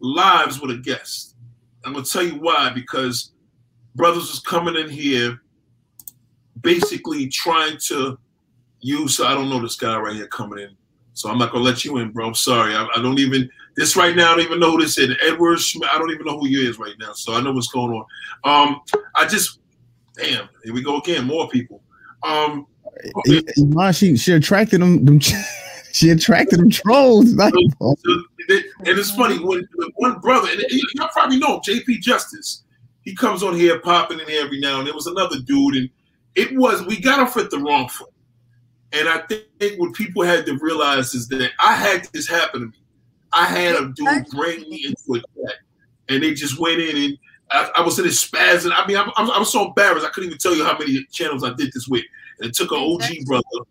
lives 0.00 0.60
with 0.60 0.70
a 0.70 0.78
guest. 0.78 1.36
I'm 1.84 1.92
gonna 1.92 2.04
tell 2.04 2.24
you 2.24 2.40
why. 2.40 2.70
Because 2.70 3.32
brothers 3.94 4.28
was 4.28 4.40
coming 4.40 4.76
in 4.76 4.88
here, 4.88 5.40
basically 6.60 7.28
trying 7.28 7.78
to 7.86 8.18
use. 8.80 9.20
I 9.20 9.34
don't 9.34 9.50
know 9.50 9.60
this 9.60 9.76
guy 9.76 9.98
right 9.98 10.16
here 10.16 10.26
coming 10.26 10.58
in, 10.58 10.76
so 11.12 11.30
I'm 11.30 11.38
not 11.38 11.52
gonna 11.52 11.64
let 11.64 11.84
you 11.84 11.98
in, 11.98 12.10
bro. 12.10 12.26
I'm 12.26 12.34
sorry. 12.34 12.74
I, 12.74 12.88
I 12.96 13.02
don't 13.02 13.20
even 13.20 13.48
this 13.76 13.96
right 13.96 14.16
now. 14.16 14.32
I 14.32 14.36
don't 14.36 14.44
even 14.44 14.60
know 14.60 14.76
this 14.76 14.98
is. 14.98 15.16
Edward 15.22 15.60
Schmidt. 15.60 15.88
I 15.90 15.98
don't 15.98 16.10
even 16.10 16.26
know 16.26 16.38
who 16.38 16.48
you 16.48 16.68
is 16.68 16.78
right 16.78 16.96
now. 16.98 17.12
So 17.12 17.34
I 17.34 17.40
know 17.40 17.52
what's 17.52 17.68
going 17.68 17.92
on. 17.92 18.04
Um, 18.44 18.80
I 19.14 19.26
just 19.26 19.60
damn. 20.16 20.48
Here 20.64 20.74
we 20.74 20.82
go 20.82 20.98
again. 20.98 21.24
More 21.24 21.48
people. 21.48 21.82
Um, 22.24 22.66
Iman, 23.58 23.92
she 23.92 24.16
she 24.16 24.32
attracted 24.32 24.80
them. 24.80 25.04
them 25.04 25.20
she 25.92 26.10
attracted 26.10 26.58
them 26.58 26.70
trolls. 26.70 27.34
Like, 27.34 27.52
and 27.80 28.64
it's 28.86 29.10
funny 29.10 29.38
when 29.38 29.66
one 29.96 30.20
brother, 30.20 30.48
and 30.50 30.62
you 30.70 30.86
y'all 30.94 31.08
probably 31.08 31.38
know 31.38 31.60
JP 31.60 32.00
Justice. 32.00 32.64
He 33.02 33.14
comes 33.14 33.42
on 33.42 33.54
here 33.54 33.80
popping 33.80 34.20
in 34.20 34.26
here 34.28 34.44
every 34.44 34.60
now 34.60 34.78
and 34.78 34.86
there 34.86 34.94
was 34.94 35.06
another 35.06 35.36
dude, 35.40 35.76
and 35.76 35.90
it 36.34 36.56
was 36.56 36.82
we 36.82 37.00
got 37.00 37.20
off 37.20 37.36
at 37.36 37.50
the 37.50 37.58
wrong 37.58 37.88
foot. 37.88 38.12
And 38.92 39.08
I 39.08 39.22
think 39.58 39.78
what 39.78 39.94
people 39.94 40.22
had 40.22 40.46
to 40.46 40.58
realize 40.58 41.14
is 41.14 41.28
that 41.28 41.50
I 41.62 41.74
had 41.74 42.06
this 42.12 42.28
happen 42.28 42.60
to 42.60 42.66
me. 42.66 42.72
I 43.32 43.44
had 43.44 43.74
a 43.76 43.92
dude 43.94 44.26
bring 44.30 44.60
me 44.68 44.86
into 44.86 45.14
a 45.14 45.18
chat, 45.18 45.56
and 46.08 46.22
they 46.22 46.32
just 46.32 46.58
went 46.58 46.80
in 46.80 46.96
and 46.96 47.18
I, 47.50 47.70
I 47.76 47.80
was 47.80 47.98
in 47.98 48.04
this 48.04 48.24
spazzing. 48.24 48.72
I 48.74 48.86
mean, 48.86 48.96
I'm, 48.96 49.10
I'm, 49.16 49.30
I'm 49.30 49.44
so 49.44 49.68
embarrassed. 49.68 50.06
I 50.06 50.10
couldn't 50.10 50.28
even 50.28 50.38
tell 50.38 50.54
you 50.54 50.64
how 50.64 50.76
many 50.76 51.04
channels 51.10 51.44
I 51.44 51.52
did 51.54 51.72
this 51.72 51.88
with. 51.88 52.04
It 52.40 52.54
took 52.54 52.72
an 52.72 52.78
OG 52.78 53.26
brother 53.26 53.66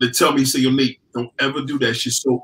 to 0.00 0.10
tell 0.10 0.32
me, 0.32 0.44
say, 0.44 0.60
yo, 0.60 0.70
Nate, 0.70 1.00
don't 1.14 1.30
ever 1.40 1.62
do 1.62 1.78
that 1.80 1.94
shit. 1.94 2.14
So 2.14 2.42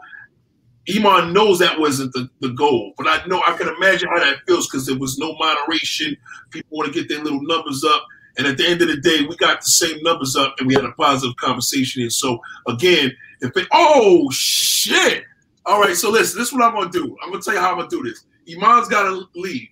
Iman 0.94 1.32
knows 1.32 1.58
that 1.58 1.78
wasn't 1.78 2.12
the, 2.12 2.28
the 2.40 2.50
goal, 2.50 2.92
but 2.96 3.08
I 3.08 3.24
know 3.26 3.42
I 3.46 3.56
can 3.56 3.68
imagine 3.68 4.08
how 4.08 4.20
that 4.20 4.38
feels 4.46 4.68
because 4.68 4.86
there 4.86 4.98
was 4.98 5.18
no 5.18 5.34
moderation. 5.36 6.16
People 6.50 6.78
want 6.78 6.92
to 6.92 6.98
get 6.98 7.08
their 7.08 7.22
little 7.24 7.42
numbers 7.42 7.84
up. 7.84 8.04
And 8.38 8.46
at 8.46 8.58
the 8.58 8.66
end 8.68 8.82
of 8.82 8.88
the 8.88 8.98
day, 8.98 9.26
we 9.28 9.36
got 9.36 9.60
the 9.60 9.66
same 9.66 10.02
numbers 10.02 10.36
up 10.36 10.54
and 10.58 10.68
we 10.68 10.74
had 10.74 10.84
a 10.84 10.92
positive 10.92 11.36
conversation 11.36 12.02
And 12.02 12.12
So 12.12 12.38
again, 12.68 13.12
if 13.40 13.56
it, 13.56 13.66
oh 13.72 14.30
shit. 14.30 15.24
All 15.64 15.80
right, 15.80 15.96
so 15.96 16.10
listen, 16.10 16.38
this 16.38 16.48
is 16.48 16.54
what 16.54 16.62
I'm 16.62 16.74
gonna 16.74 16.90
do. 16.90 17.16
I'm 17.22 17.30
gonna 17.32 17.42
tell 17.42 17.54
you 17.54 17.60
how 17.60 17.72
I'm 17.72 17.78
gonna 17.78 17.88
do 17.88 18.02
this. 18.04 18.24
Iman's 18.48 18.88
gotta 18.88 19.24
leave. 19.34 19.68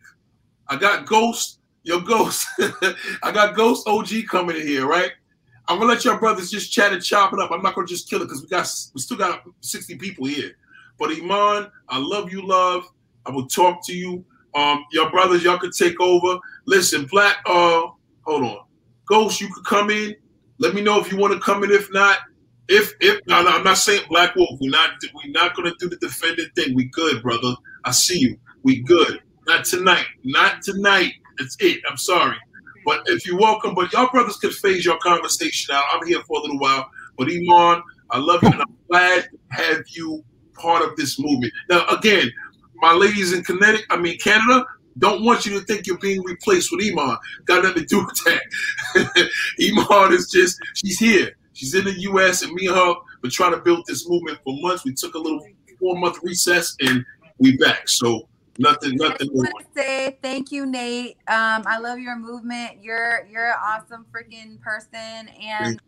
I 0.69 0.77
got 0.77 1.07
Ghost, 1.07 1.61
your 1.85 2.01
Ghost. 2.01 2.47
I 3.23 3.31
got 3.33 3.55
Ghost 3.55 3.87
OG 3.87 4.09
coming 4.29 4.57
in 4.57 4.67
here, 4.67 4.87
right? 4.87 5.13
I'm 5.67 5.78
gonna 5.78 5.93
let 5.93 6.05
your 6.05 6.18
brothers 6.18 6.51
just 6.51 6.73
chat 6.73 6.93
and 6.93 7.02
chop 7.02 7.33
it 7.33 7.41
up. 7.41 7.51
I'm 7.51 7.62
not 7.62 7.75
gonna 7.75 7.86
just 7.86 8.09
kill 8.09 8.23
it 8.23 8.26
because 8.26 8.43
we 8.43 8.49
got 8.49 8.68
we 8.94 9.01
still 9.01 9.17
got 9.17 9.43
60 9.60 9.97
people 9.97 10.26
here. 10.26 10.52
But 10.99 11.10
Iman, 11.10 11.70
I 11.89 11.99
love 11.99 12.31
you, 12.31 12.47
love. 12.47 12.84
I 13.26 13.31
will 13.31 13.47
talk 13.47 13.84
to 13.86 13.94
you. 13.94 14.25
Um, 14.55 14.84
your 14.93 15.10
brothers, 15.10 15.43
y'all 15.43 15.59
could 15.59 15.73
take 15.73 16.01
over. 16.01 16.39
Listen, 16.67 17.07
Black, 17.07 17.39
uh, 17.47 17.89
hold 18.23 18.44
on. 18.44 18.59
Ghost, 19.07 19.41
you 19.41 19.52
could 19.52 19.65
come 19.65 19.91
in. 19.91 20.15
Let 20.59 20.75
me 20.75 20.83
know 20.83 21.01
if 21.01 21.10
you 21.10 21.18
want 21.18 21.33
to 21.34 21.41
come 21.41 21.65
in. 21.65 21.70
If 21.70 21.93
not, 21.93 22.18
if 22.68 22.93
if 23.01 23.20
no, 23.26 23.43
no, 23.43 23.51
I'm 23.51 23.65
not 23.65 23.78
saying 23.78 24.02
Black 24.09 24.36
Wolf. 24.36 24.59
We're 24.60 24.70
not 24.70 24.91
we're 25.15 25.33
not 25.33 25.57
gonna 25.57 25.73
do 25.78 25.89
the 25.89 25.97
defending 25.97 26.49
thing. 26.55 26.75
We 26.75 26.84
good, 26.86 27.23
brother. 27.23 27.55
I 27.84 27.91
see 27.91 28.18
you. 28.18 28.39
We 28.62 28.81
good. 28.83 29.20
Not 29.47 29.65
tonight. 29.65 30.07
Not 30.23 30.62
tonight. 30.62 31.15
That's 31.39 31.57
it. 31.60 31.81
I'm 31.91 31.97
sorry. 31.97 32.36
But 32.85 33.03
if 33.07 33.27
you're 33.27 33.39
welcome, 33.39 33.75
but 33.75 33.93
y'all 33.93 34.11
brothers 34.11 34.37
could 34.37 34.55
phase 34.55 34.85
your 34.85 34.99
conversation 34.99 35.75
out. 35.75 35.85
I'm 35.93 36.07
here 36.07 36.21
for 36.23 36.39
a 36.39 36.43
little 36.43 36.59
while. 36.59 36.89
But 37.17 37.29
Iman, 37.29 37.83
I 38.11 38.19
love 38.19 38.43
you 38.43 38.51
and 38.51 38.61
I'm 38.61 38.77
glad 38.89 39.25
to 39.25 39.39
have 39.51 39.83
you 39.89 40.25
part 40.55 40.83
of 40.83 40.97
this 40.97 41.19
movement. 41.19 41.53
Now, 41.69 41.87
again, 41.89 42.31
my 42.77 42.93
ladies 42.93 43.33
in 43.33 43.43
Connecticut, 43.45 43.87
I 43.91 43.97
mean 43.97 44.19
Canada, 44.19 44.67
don't 44.99 45.25
want 45.25 45.47
you 45.47 45.59
to 45.59 45.65
think 45.67 45.87
you're 45.87 45.99
being 45.99 46.23
replaced 46.23 46.71
with 46.71 46.85
Iman. 46.85 47.17
Got 47.47 47.65
nothing 47.65 47.83
to 47.83 47.89
do 47.89 48.05
with 48.05 48.25
that. 48.25 49.31
Iman 49.61 50.13
is 50.13 50.31
just, 50.31 50.59
she's 50.75 50.99
here. 50.99 51.33
She's 51.53 51.75
in 51.75 51.85
the 51.85 52.01
US 52.01 52.43
and 52.43 52.53
me 52.53 52.67
and 52.67 52.77
her 52.77 52.95
been 53.23 53.31
trying 53.31 53.53
to 53.53 53.61
build 53.61 53.85
this 53.87 54.09
movement 54.09 54.39
for 54.45 54.55
months. 54.61 54.85
We 54.85 54.93
took 54.93 55.15
a 55.15 55.19
little 55.19 55.45
four 55.81 55.97
month 55.97 56.19
recess 56.23 56.77
and 56.81 57.05
we 57.39 57.57
back. 57.57 57.89
So 57.89 58.29
nothing, 58.58 58.97
nothing. 58.97 59.28
I 59.31 59.34
want 59.34 59.74
to 59.74 59.81
say 59.81 60.18
thank 60.23 60.52
you, 60.52 60.66
Nate. 60.66 61.16
Um, 61.28 61.62
I 61.66 61.78
love 61.78 61.99
your 61.99 62.16
movement. 62.16 62.83
You're 62.83 63.26
you're 63.31 63.49
an 63.49 63.57
awesome 63.62 64.07
freaking 64.12 64.60
person, 64.60 65.28
and 65.41 65.81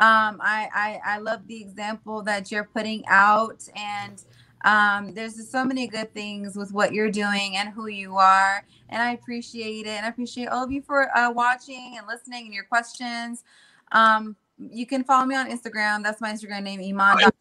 um, 0.00 0.40
I, 0.40 0.68
I 0.74 1.00
I 1.04 1.18
love 1.18 1.46
the 1.46 1.60
example 1.60 2.22
that 2.22 2.50
you're 2.50 2.64
putting 2.64 3.04
out, 3.08 3.68
and 3.74 4.22
um, 4.64 5.14
there's 5.14 5.34
just 5.34 5.50
so 5.50 5.64
many 5.64 5.86
good 5.86 6.12
things 6.14 6.56
with 6.56 6.72
what 6.72 6.92
you're 6.92 7.10
doing 7.10 7.56
and 7.56 7.70
who 7.70 7.88
you 7.88 8.16
are, 8.16 8.64
and 8.88 9.02
I 9.02 9.12
appreciate 9.12 9.86
it, 9.86 9.90
and 9.90 10.06
I 10.06 10.08
appreciate 10.08 10.48
all 10.48 10.64
of 10.64 10.70
you 10.70 10.82
for 10.82 11.16
uh, 11.16 11.30
watching 11.30 11.96
and 11.98 12.06
listening 12.06 12.46
and 12.46 12.54
your 12.54 12.64
questions. 12.64 13.44
Um, 13.92 14.36
you 14.58 14.86
can 14.86 15.04
follow 15.04 15.26
me 15.26 15.34
on 15.34 15.50
Instagram. 15.50 16.02
That's 16.02 16.20
my 16.20 16.32
Instagram 16.32 16.62
name, 16.62 16.80
Iman. 16.80 17.18
Let 17.18 17.34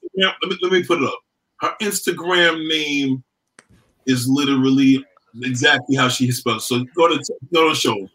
me, 0.49 0.57
let 0.61 0.71
me 0.71 0.83
put 0.83 1.01
it 1.01 1.07
up. 1.07 1.19
Her 1.61 1.75
Instagram 1.81 2.67
name 2.67 3.23
is 4.05 4.27
literally 4.27 5.05
exactly 5.41 5.95
how 5.95 6.09
she 6.09 6.27
is 6.27 6.39
spelled. 6.39 6.61
So 6.61 6.83
go 6.95 7.07
to 7.07 7.33
go 7.53 7.69
to 7.69 7.75
show. 7.75 8.09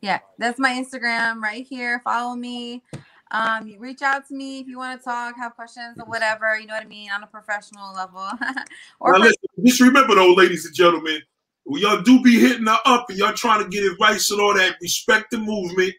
Yeah, 0.00 0.20
that's 0.38 0.58
my 0.58 0.72
Instagram 0.72 1.40
right 1.40 1.66
here. 1.66 2.00
Follow 2.04 2.36
me. 2.36 2.82
Um, 3.30 3.74
reach 3.78 4.00
out 4.00 4.26
to 4.28 4.34
me 4.34 4.60
if 4.60 4.66
you 4.66 4.78
want 4.78 4.98
to 4.98 5.04
talk, 5.04 5.36
have 5.36 5.54
questions 5.54 5.98
or 5.98 6.06
whatever. 6.06 6.58
You 6.58 6.66
know 6.66 6.74
what 6.74 6.84
I 6.84 6.88
mean 6.88 7.10
on 7.10 7.22
a 7.22 7.26
professional 7.26 7.94
level. 7.94 8.26
or 9.00 9.12
now, 9.12 9.18
listen, 9.18 9.36
just 9.64 9.80
remember 9.80 10.14
though, 10.14 10.32
ladies 10.32 10.64
and 10.64 10.74
gentlemen, 10.74 11.20
when 11.64 11.82
y'all 11.82 12.00
do 12.00 12.22
be 12.22 12.40
hitting 12.40 12.66
her 12.66 12.78
up 12.86 13.10
and 13.10 13.18
y'all 13.18 13.34
trying 13.34 13.62
to 13.62 13.68
get 13.68 13.84
advice 13.84 14.30
and 14.30 14.40
all 14.40 14.54
that, 14.54 14.76
respect 14.80 15.30
the 15.30 15.38
movement 15.38 15.92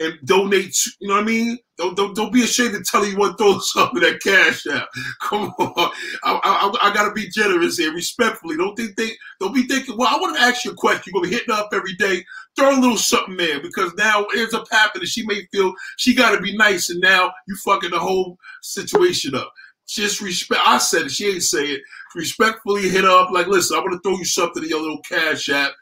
and 0.00 0.18
donate. 0.24 0.76
You 1.00 1.08
know 1.08 1.14
what 1.14 1.22
I 1.22 1.26
mean? 1.26 1.58
Don't 1.76 1.96
don't, 1.96 2.14
don't 2.14 2.32
be 2.32 2.42
ashamed 2.42 2.74
to 2.74 2.82
tell 2.82 3.04
you 3.04 3.16
to 3.16 3.34
throw 3.34 3.58
some 3.60 3.96
of 3.96 4.02
that 4.02 4.20
cash 4.22 4.66
out. 4.66 4.88
Come 5.22 5.52
on, 5.58 5.90
I, 6.24 6.40
I, 6.42 6.88
I, 6.88 6.94
gotta 6.94 7.12
be 7.12 7.28
generous 7.30 7.78
here, 7.78 7.92
respectfully. 7.92 8.56
Don't 8.56 8.76
think 8.76 8.96
they 8.96 9.10
don't 9.40 9.54
be 9.54 9.64
thinking. 9.64 9.96
Well, 9.96 10.14
I 10.14 10.20
want 10.20 10.36
to 10.36 10.42
ask 10.42 10.64
you 10.64 10.72
a 10.72 10.76
question. 10.76 11.02
You're 11.06 11.22
gonna 11.22 11.30
be 11.30 11.36
hitting 11.36 11.54
up 11.54 11.70
every 11.72 11.94
day. 11.94 12.24
Throw 12.56 12.78
a 12.78 12.80
little 12.80 12.96
something 12.96 13.36
there 13.36 13.60
because 13.60 13.92
now 13.94 14.22
it 14.22 14.38
ends 14.38 14.54
up 14.54 14.66
happening. 14.70 15.06
She 15.06 15.26
may 15.26 15.46
feel 15.52 15.72
she 15.96 16.14
got 16.14 16.32
to 16.34 16.40
be 16.40 16.56
nice, 16.56 16.90
and 16.90 17.00
now 17.00 17.32
you 17.46 17.56
fucking 17.64 17.90
the 17.90 17.98
whole 17.98 18.38
situation 18.62 19.34
up. 19.34 19.52
Just 19.86 20.20
respect. 20.20 20.62
I 20.64 20.78
said 20.78 21.02
it. 21.02 21.10
She 21.10 21.26
ain't 21.26 21.42
say 21.42 21.66
it. 21.66 21.82
Respectfully 22.14 22.88
hit 22.88 23.04
up. 23.04 23.30
Like, 23.30 23.48
listen, 23.48 23.76
I 23.76 23.80
want 23.80 23.92
to 23.92 24.00
throw 24.00 24.16
you 24.16 24.24
something 24.24 24.62
in 24.62 24.68
your 24.70 24.80
little 24.80 25.02
cash 25.02 25.48
app 25.50 25.72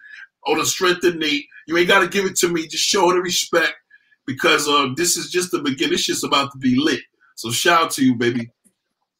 on 0.46 0.58
the 0.58 0.66
strength 0.66 1.04
of 1.04 1.16
Nate. 1.16 1.46
You 1.68 1.76
ain't 1.76 1.86
got 1.86 2.00
to 2.00 2.08
give 2.08 2.24
it 2.24 2.34
to 2.36 2.48
me. 2.48 2.66
Just 2.66 2.82
show 2.82 3.08
her 3.08 3.14
the 3.14 3.20
respect 3.20 3.74
because 4.26 4.68
uh, 4.68 4.88
this 4.96 5.16
is 5.16 5.30
just 5.30 5.50
the 5.50 5.60
beginning. 5.60 5.94
It's 5.94 6.06
just 6.06 6.24
about 6.24 6.52
to 6.52 6.58
be 6.58 6.76
lit. 6.76 7.00
So 7.34 7.50
shout 7.50 7.84
out 7.84 7.90
to 7.92 8.04
you, 8.04 8.14
baby. 8.14 8.50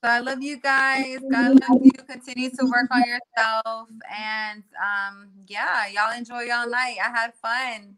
So 0.05 0.11
I 0.11 0.19
love 0.19 0.43
you 0.43 0.61
guys. 0.61 1.19
God 1.31 1.61
love 1.69 1.81
you. 1.83 1.93
Continue 1.93 2.51
to 2.51 2.67
work 2.67 2.91
on 2.91 3.03
yourself. 3.03 3.89
And 4.13 4.63
um, 4.77 5.29
yeah, 5.47 5.87
y'all 5.87 6.17
enjoy 6.17 6.41
y'all 6.41 6.69
night. 6.69 6.97
I 7.05 7.11
had 7.11 7.33
fun. 7.35 7.97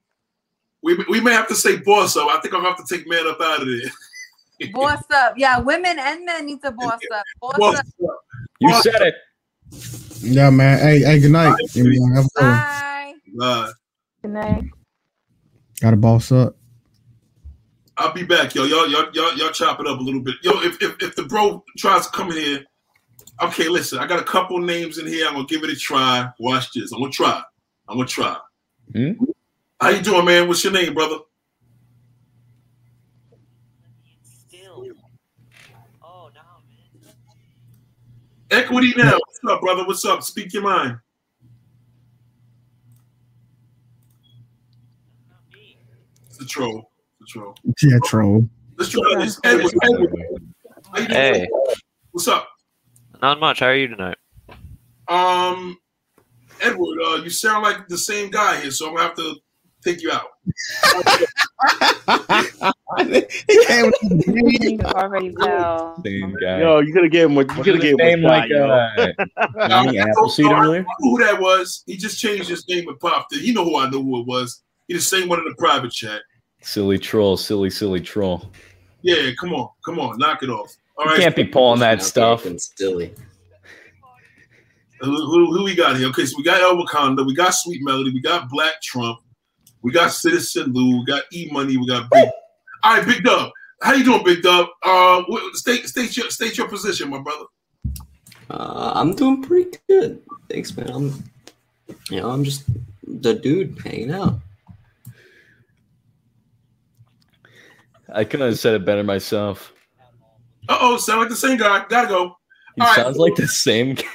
We, 0.83 1.02
we 1.08 1.20
may 1.20 1.33
have 1.33 1.49
to 1.49 1.55
say 1.55 1.76
boss 1.76 2.16
up. 2.16 2.28
I 2.28 2.41
think 2.41 2.52
I'll 2.52 2.60
have 2.60 2.76
to 2.76 2.84
take 2.94 3.08
man 3.08 3.26
up 3.26 3.41
out 3.41 3.62
of 3.62 3.68
there. 3.68 4.68
boss 4.73 5.02
up. 5.15 5.34
Yeah, 5.39 5.58
women 5.60 5.99
and 5.99 6.26
men 6.26 6.47
need 6.47 6.62
to 6.62 6.73
boss 6.73 7.00
up. 7.12 7.24
Boss, 7.41 7.58
boss 7.58 7.74
up. 7.76 7.86
up. 8.05 8.24
You 8.60 8.68
boss 8.68 8.83
said 8.83 9.00
it. 9.00 9.15
Yeah, 10.20 10.50
man. 10.50 10.78
Hey, 10.78 10.99
hey, 11.00 11.18
good 11.20 11.31
night. 11.31 11.57
Bye. 12.34 13.15
Bye. 13.39 13.73
Good 14.20 14.31
night. 14.31 14.65
Got 15.81 15.91
to 15.91 15.97
boss 15.97 16.33
up. 16.33 16.57
I'll 17.97 18.12
be 18.12 18.24
back, 18.24 18.55
yo. 18.55 18.64
Y'all, 18.64 18.89
y'all, 18.89 19.08
y'all, 19.12 19.36
y'all 19.36 19.50
chop 19.50 19.78
it 19.81 19.86
up 19.86 20.00
a 20.00 20.02
little 20.02 20.20
bit. 20.20 20.36
Yo, 20.42 20.52
if, 20.62 20.82
if, 20.82 20.97
if 21.00 21.14
the 21.14 21.23
bro 21.24 21.62
tries 21.78 22.06
to 22.06 22.12
come 22.12 22.31
in 22.32 22.39
here, 22.39 22.64
okay, 23.42 23.68
listen, 23.68 23.98
I 23.98 24.06
got 24.06 24.20
a 24.20 24.24
couple 24.24 24.58
names 24.58 24.98
in 24.98 25.06
here. 25.06 25.26
I'm 25.26 25.34
gonna 25.34 25.47
give 25.47 25.62
it 25.62 25.70
a 25.70 25.76
try. 25.76 26.28
Watch 26.39 26.73
this. 26.73 26.92
I'm 26.92 27.00
gonna 27.00 27.12
try. 27.12 27.40
I'm 27.89 27.97
gonna 27.97 28.08
try. 28.08 28.36
Mm-hmm. 28.92 29.24
How 29.81 29.90
you 29.90 30.02
doing, 30.02 30.24
man? 30.24 30.48
What's 30.48 30.64
your 30.64 30.73
name, 30.73 30.94
brother? 30.94 31.18
Equity 38.50 38.92
now. 38.97 39.12
What's 39.12 39.40
up, 39.48 39.60
brother? 39.60 39.84
What's 39.84 40.05
up? 40.05 40.23
Speak 40.23 40.52
your 40.52 40.62
mind. 40.62 40.98
It's 46.28 46.40
a 46.40 46.47
troll. 46.47 46.90
Troll. 47.28 47.56
Yeah, 47.82 47.98
troll. 48.04 48.48
Let's 48.76 48.90
try 48.90 49.02
this. 49.18 49.40
Edward, 49.44 49.72
Edward. 49.82 50.10
Hey. 51.08 51.48
What's 52.12 52.28
up? 52.28 52.48
Not 53.22 53.40
much. 53.40 53.60
How 53.60 53.66
are 53.66 53.76
you 53.76 53.88
tonight? 53.88 54.16
Um, 55.08 55.78
Edward, 56.60 56.98
uh, 57.04 57.16
you 57.22 57.30
sound 57.30 57.62
like 57.62 57.88
the 57.88 57.98
same 57.98 58.30
guy 58.30 58.60
here, 58.60 58.70
so 58.70 58.88
I'm 58.88 58.94
gonna 58.94 59.08
have 59.08 59.16
to 59.16 59.36
take 59.82 60.02
you 60.02 60.10
out. 60.12 60.28
already 64.94 65.34
well. 65.36 66.02
Same 66.04 66.36
guy. 66.40 66.60
Yo, 66.60 66.80
you 66.80 66.92
could 66.92 67.04
have 67.04 67.12
gave 67.12 67.30
him. 67.30 67.36
You 67.36 67.44
could 67.46 67.66
have 67.66 67.80
gave 67.80 67.98
him 67.98 68.20
name 68.20 68.22
like 68.22 68.50
uh, 68.50 69.08
Johnny 69.68 69.98
Appleseed 69.98 70.50
earlier. 70.50 70.86
Who 71.00 71.18
that 71.18 71.40
was? 71.40 71.82
He 71.86 71.96
just 71.96 72.18
changed 72.18 72.48
his 72.48 72.66
name 72.68 72.88
and 72.88 72.98
popped 73.00 73.34
it. 73.34 73.42
You 73.42 73.54
know 73.54 73.64
who 73.64 73.76
I 73.76 73.88
know 73.90 74.02
who 74.02 74.20
it 74.20 74.26
was. 74.26 74.62
He 74.88 74.94
the 74.94 75.00
same 75.00 75.28
one 75.28 75.38
in 75.38 75.44
the 75.46 75.54
private 75.56 75.92
chat. 75.92 76.22
Silly 76.65 76.99
troll, 76.99 77.36
silly, 77.36 77.68
silly 77.68 78.01
troll. 78.01 78.51
Yeah, 79.02 79.31
come 79.39 79.52
on, 79.52 79.68
come 79.84 79.99
on, 80.01 80.17
knock 80.17 80.43
it 80.43 80.49
off. 80.49 80.75
All 80.97 81.05
right, 81.05 81.17
you 81.17 81.23
can't 81.23 81.36
be 81.36 81.44
pulling 81.44 81.81
that 81.81 82.02
stuff. 82.02 82.47
Silly. 82.57 83.12
Who, 85.01 85.15
who, 85.15 85.52
who, 85.52 85.65
we 85.65 85.75
got 85.75 85.99
here? 85.99 86.09
Okay, 86.09 86.25
so 86.25 86.39
we 86.39 86.43
got 86.43 86.62
El 86.62 86.76
Wakanda, 86.76 87.26
we 87.26 87.34
got 87.34 87.51
Sweet 87.51 87.83
Melody, 87.84 88.12
we 88.15 88.20
got 88.23 88.49
Black 88.49 88.81
Trump, 88.81 89.18
we 89.83 89.93
got 89.93 90.12
Citizen 90.12 90.73
Lou, 90.73 91.01
we 91.01 91.05
got 91.05 91.25
E 91.34 91.51
Money, 91.52 91.76
we 91.76 91.86
got 91.86 92.09
Big. 92.10 92.31
All 92.83 92.97
right, 92.97 93.07
Big 93.07 93.23
Dub. 93.23 93.52
How 93.83 93.93
you 93.93 94.02
doing, 94.02 94.25
Big 94.25 94.41
Dub? 94.41 94.67
Uh, 94.83 95.23
state 95.52 95.86
state 95.86 96.17
your 96.17 96.31
state 96.31 96.57
your 96.57 96.68
position, 96.68 97.10
my 97.10 97.20
brother. 97.20 97.44
Uh, 98.49 98.93
I'm 98.94 99.15
doing 99.15 99.43
pretty 99.43 99.76
good. 99.86 100.23
Thanks, 100.49 100.75
man. 100.75 100.89
I'm, 100.89 101.25
you 102.09 102.23
know, 102.23 102.31
I'm 102.31 102.43
just 102.43 102.65
the 103.07 103.34
dude 103.34 103.78
hanging 103.84 104.12
out. 104.12 104.39
I 108.15 108.25
couldn't 108.25 108.47
have 108.47 108.59
said 108.59 108.75
it 108.75 108.84
better 108.84 109.02
myself. 109.02 109.73
Uh 110.68 110.78
oh, 110.81 110.97
sound 110.97 111.20
like 111.20 111.28
the 111.28 111.36
same 111.36 111.59
guy. 111.59 111.84
Gotta 111.89 112.09
go. 112.09 112.36
He 112.76 112.83
All 112.83 112.94
sounds 112.94 113.07
right. 113.07 113.17
like 113.17 113.34
the 113.34 113.49
same 113.49 113.94
guy. 113.94 114.07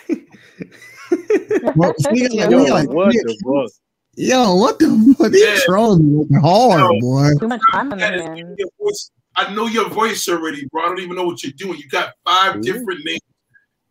well, 1.76 1.94
yo, 2.14 2.64
like, 2.74 2.90
what 2.90 3.11
the 3.11 3.38
fuck? 3.44 3.72
Yo, 4.16 4.56
what 4.56 4.80
the 4.80 5.16
fuck? 5.18 5.32
These 5.32 5.45
yeah. 5.45 5.60
trolls 5.66 6.00
hard, 6.42 6.94
yo, 6.94 7.00
boy. 7.00 7.30
Too 7.40 7.48
much 7.48 7.61
fun 7.72 7.94
I 9.36 9.53
know 9.53 9.68
your 9.68 9.90
voice 9.90 10.28
already, 10.28 10.66
bro. 10.72 10.84
I 10.84 10.88
don't 10.88 11.00
even 11.00 11.16
know 11.16 11.24
what 11.24 11.44
you're 11.44 11.53
doing. 11.53 11.80
You 11.80 11.88
got 11.90 12.14
five 12.26 12.58
Ooh. 12.58 12.61
different 12.61 13.06
names. 13.06 13.19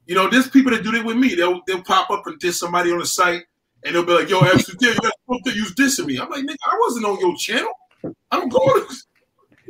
You 0.07 0.15
know, 0.15 0.29
there's 0.29 0.49
people 0.49 0.73
that 0.73 0.83
do 0.83 0.91
that 0.93 1.05
with 1.05 1.17
me. 1.17 1.35
They'll 1.35 1.61
they'll 1.67 1.83
pop 1.83 2.11
up 2.11 2.27
and 2.27 2.39
diss 2.39 2.59
somebody 2.59 2.91
on 2.93 2.99
the 2.99 3.07
site, 3.07 3.45
and 3.85 3.95
they'll 3.95 4.05
be 4.05 4.13
like, 4.13 4.29
"Yo, 4.29 4.41
actually, 4.41 4.77
yeah, 4.81 4.95
you're 5.03 5.13
supposed 5.23 5.45
to 5.45 5.53
use 5.53 5.75
dissing 5.75 6.07
me." 6.07 6.19
I'm 6.19 6.31
like, 6.31 6.45
"Nigga, 6.45 6.57
I 6.67 6.79
wasn't 6.81 7.07
on 7.07 7.21
your 7.21 7.37
channel. 7.37 7.73
I 8.31 8.41
don't 8.41 8.49
go 8.49 8.59
to." 8.59 8.95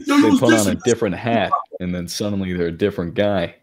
Yo, 0.07 0.17
you 0.17 0.33
They 0.33 0.39
put 0.39 0.55
on 0.55 0.69
a 0.69 0.75
different 0.77 1.17
hat, 1.17 1.53
and 1.81 1.95
then 1.95 2.09
suddenly 2.09 2.53
they're 2.53 2.69
a 2.69 2.73
different 2.73 3.15
guy. 3.15 3.57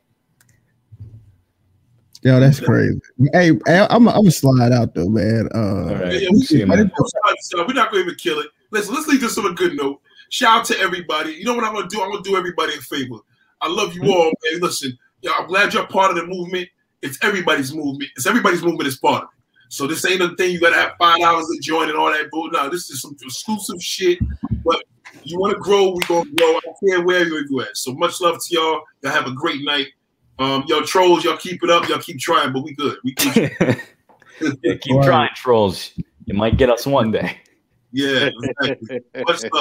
Yo, 2.24 2.40
that's 2.40 2.60
crazy. 2.60 3.00
Hey, 3.34 3.52
hey, 3.68 3.86
I'm 3.90 4.08
I'm 4.08 4.16
gonna 4.16 4.32
slide 4.32 4.72
out 4.72 4.96
though, 4.96 5.08
man. 5.10 5.48
Uh, 5.54 5.90
Yeah, 5.90 6.12
yeah, 6.12 6.30
we, 6.32 6.66
we're 6.66 7.74
not 7.74 7.92
going 7.92 8.04
to 8.04 8.10
even 8.10 8.16
kill 8.16 8.40
it. 8.40 8.48
Listen, 8.72 8.96
let's 8.96 9.08
leave 9.08 9.22
this 9.22 9.38
on 9.38 9.46
a 9.46 9.54
good 9.54 9.78
note. 9.78 10.02
Shout 10.30 10.62
out 10.62 10.66
to 10.66 10.80
everybody. 10.80 11.34
You 11.34 11.46
know 11.46 11.54
what 11.54 11.64
I'm 11.64 11.74
going 11.74 11.88
to 11.88 11.96
do? 11.96 12.02
I'm 12.02 12.12
going 12.12 12.24
to 12.24 12.30
do 12.30 12.36
everybody 12.36 12.74
a 12.74 12.82
favor. 12.82 13.18
I 13.62 13.70
love 13.70 13.96
you 13.96 14.12
all, 14.12 14.32
man. 14.52 14.60
Listen, 14.60 14.98
yeah, 15.22 15.34
I'm 15.38 15.48
glad 15.48 15.74
you're 15.74 15.86
part 15.86 16.10
of 16.10 16.18
the 16.18 16.26
movement. 16.26 16.68
It's 17.04 17.24
everybody's 17.24 17.74
movement. 17.74 18.10
It's 18.16 18.26
everybody's 18.26 18.64
movement 18.64 18.88
is 18.88 18.98
part 18.98 19.24
of 19.24 19.30
it. 19.30 19.36
So 19.70 19.86
this 19.86 20.04
ain't 20.06 20.22
a 20.22 20.36
thing 20.36 20.52
you 20.52 20.60
got 20.60 20.72
to 20.72 20.76
have 20.76 20.94
five 20.98 21.20
hours 21.24 21.46
to 21.46 21.60
join 21.62 21.90
and 21.90 21.98
all 21.98 22.10
that. 22.12 22.32
Bull. 22.32 22.50
No, 22.50 22.70
this 22.70 22.90
is 22.90 23.02
some 23.02 23.16
exclusive 23.22 23.82
shit. 23.82 24.18
But 25.26 25.32
you 25.32 25.40
want 25.40 25.54
to 25.54 25.60
grow, 25.60 25.90
we 25.90 26.00
gonna 26.02 26.30
grow. 26.38 26.56
I 26.56 26.60
don't 26.64 26.78
care 26.88 27.02
where 27.02 27.26
you 27.28 27.62
at. 27.62 27.76
So 27.76 27.96
much 27.96 28.22
love 28.22 28.38
to 28.40 28.54
y'all. 28.54 28.84
Y'all 29.02 29.12
have 29.12 29.26
a 29.26 29.32
great 29.32 29.64
night. 29.64 29.88
Um, 30.38 30.64
y'all 30.68 30.84
trolls, 30.84 31.24
y'all 31.24 31.38
keep 31.38 31.64
it 31.64 31.70
up. 31.72 31.90
Y'all 31.90 31.98
keep 31.98 32.20
trying, 32.20 32.54
but 32.54 32.64
we 32.64 32.76
good. 32.76 32.98
We 33.04 33.16
good. 33.16 33.52
Yeah, 33.60 34.76
keep 34.82 35.02
trying, 35.02 35.30
trolls. 35.34 35.94
You 36.26 36.36
might 36.36 36.58
get 36.58 36.70
us 36.70 36.86
one 36.86 37.10
day. 37.10 37.40
Yeah, 37.92 38.30
exactly. 38.58 39.00
Much 39.26 39.44
love. 39.44 39.52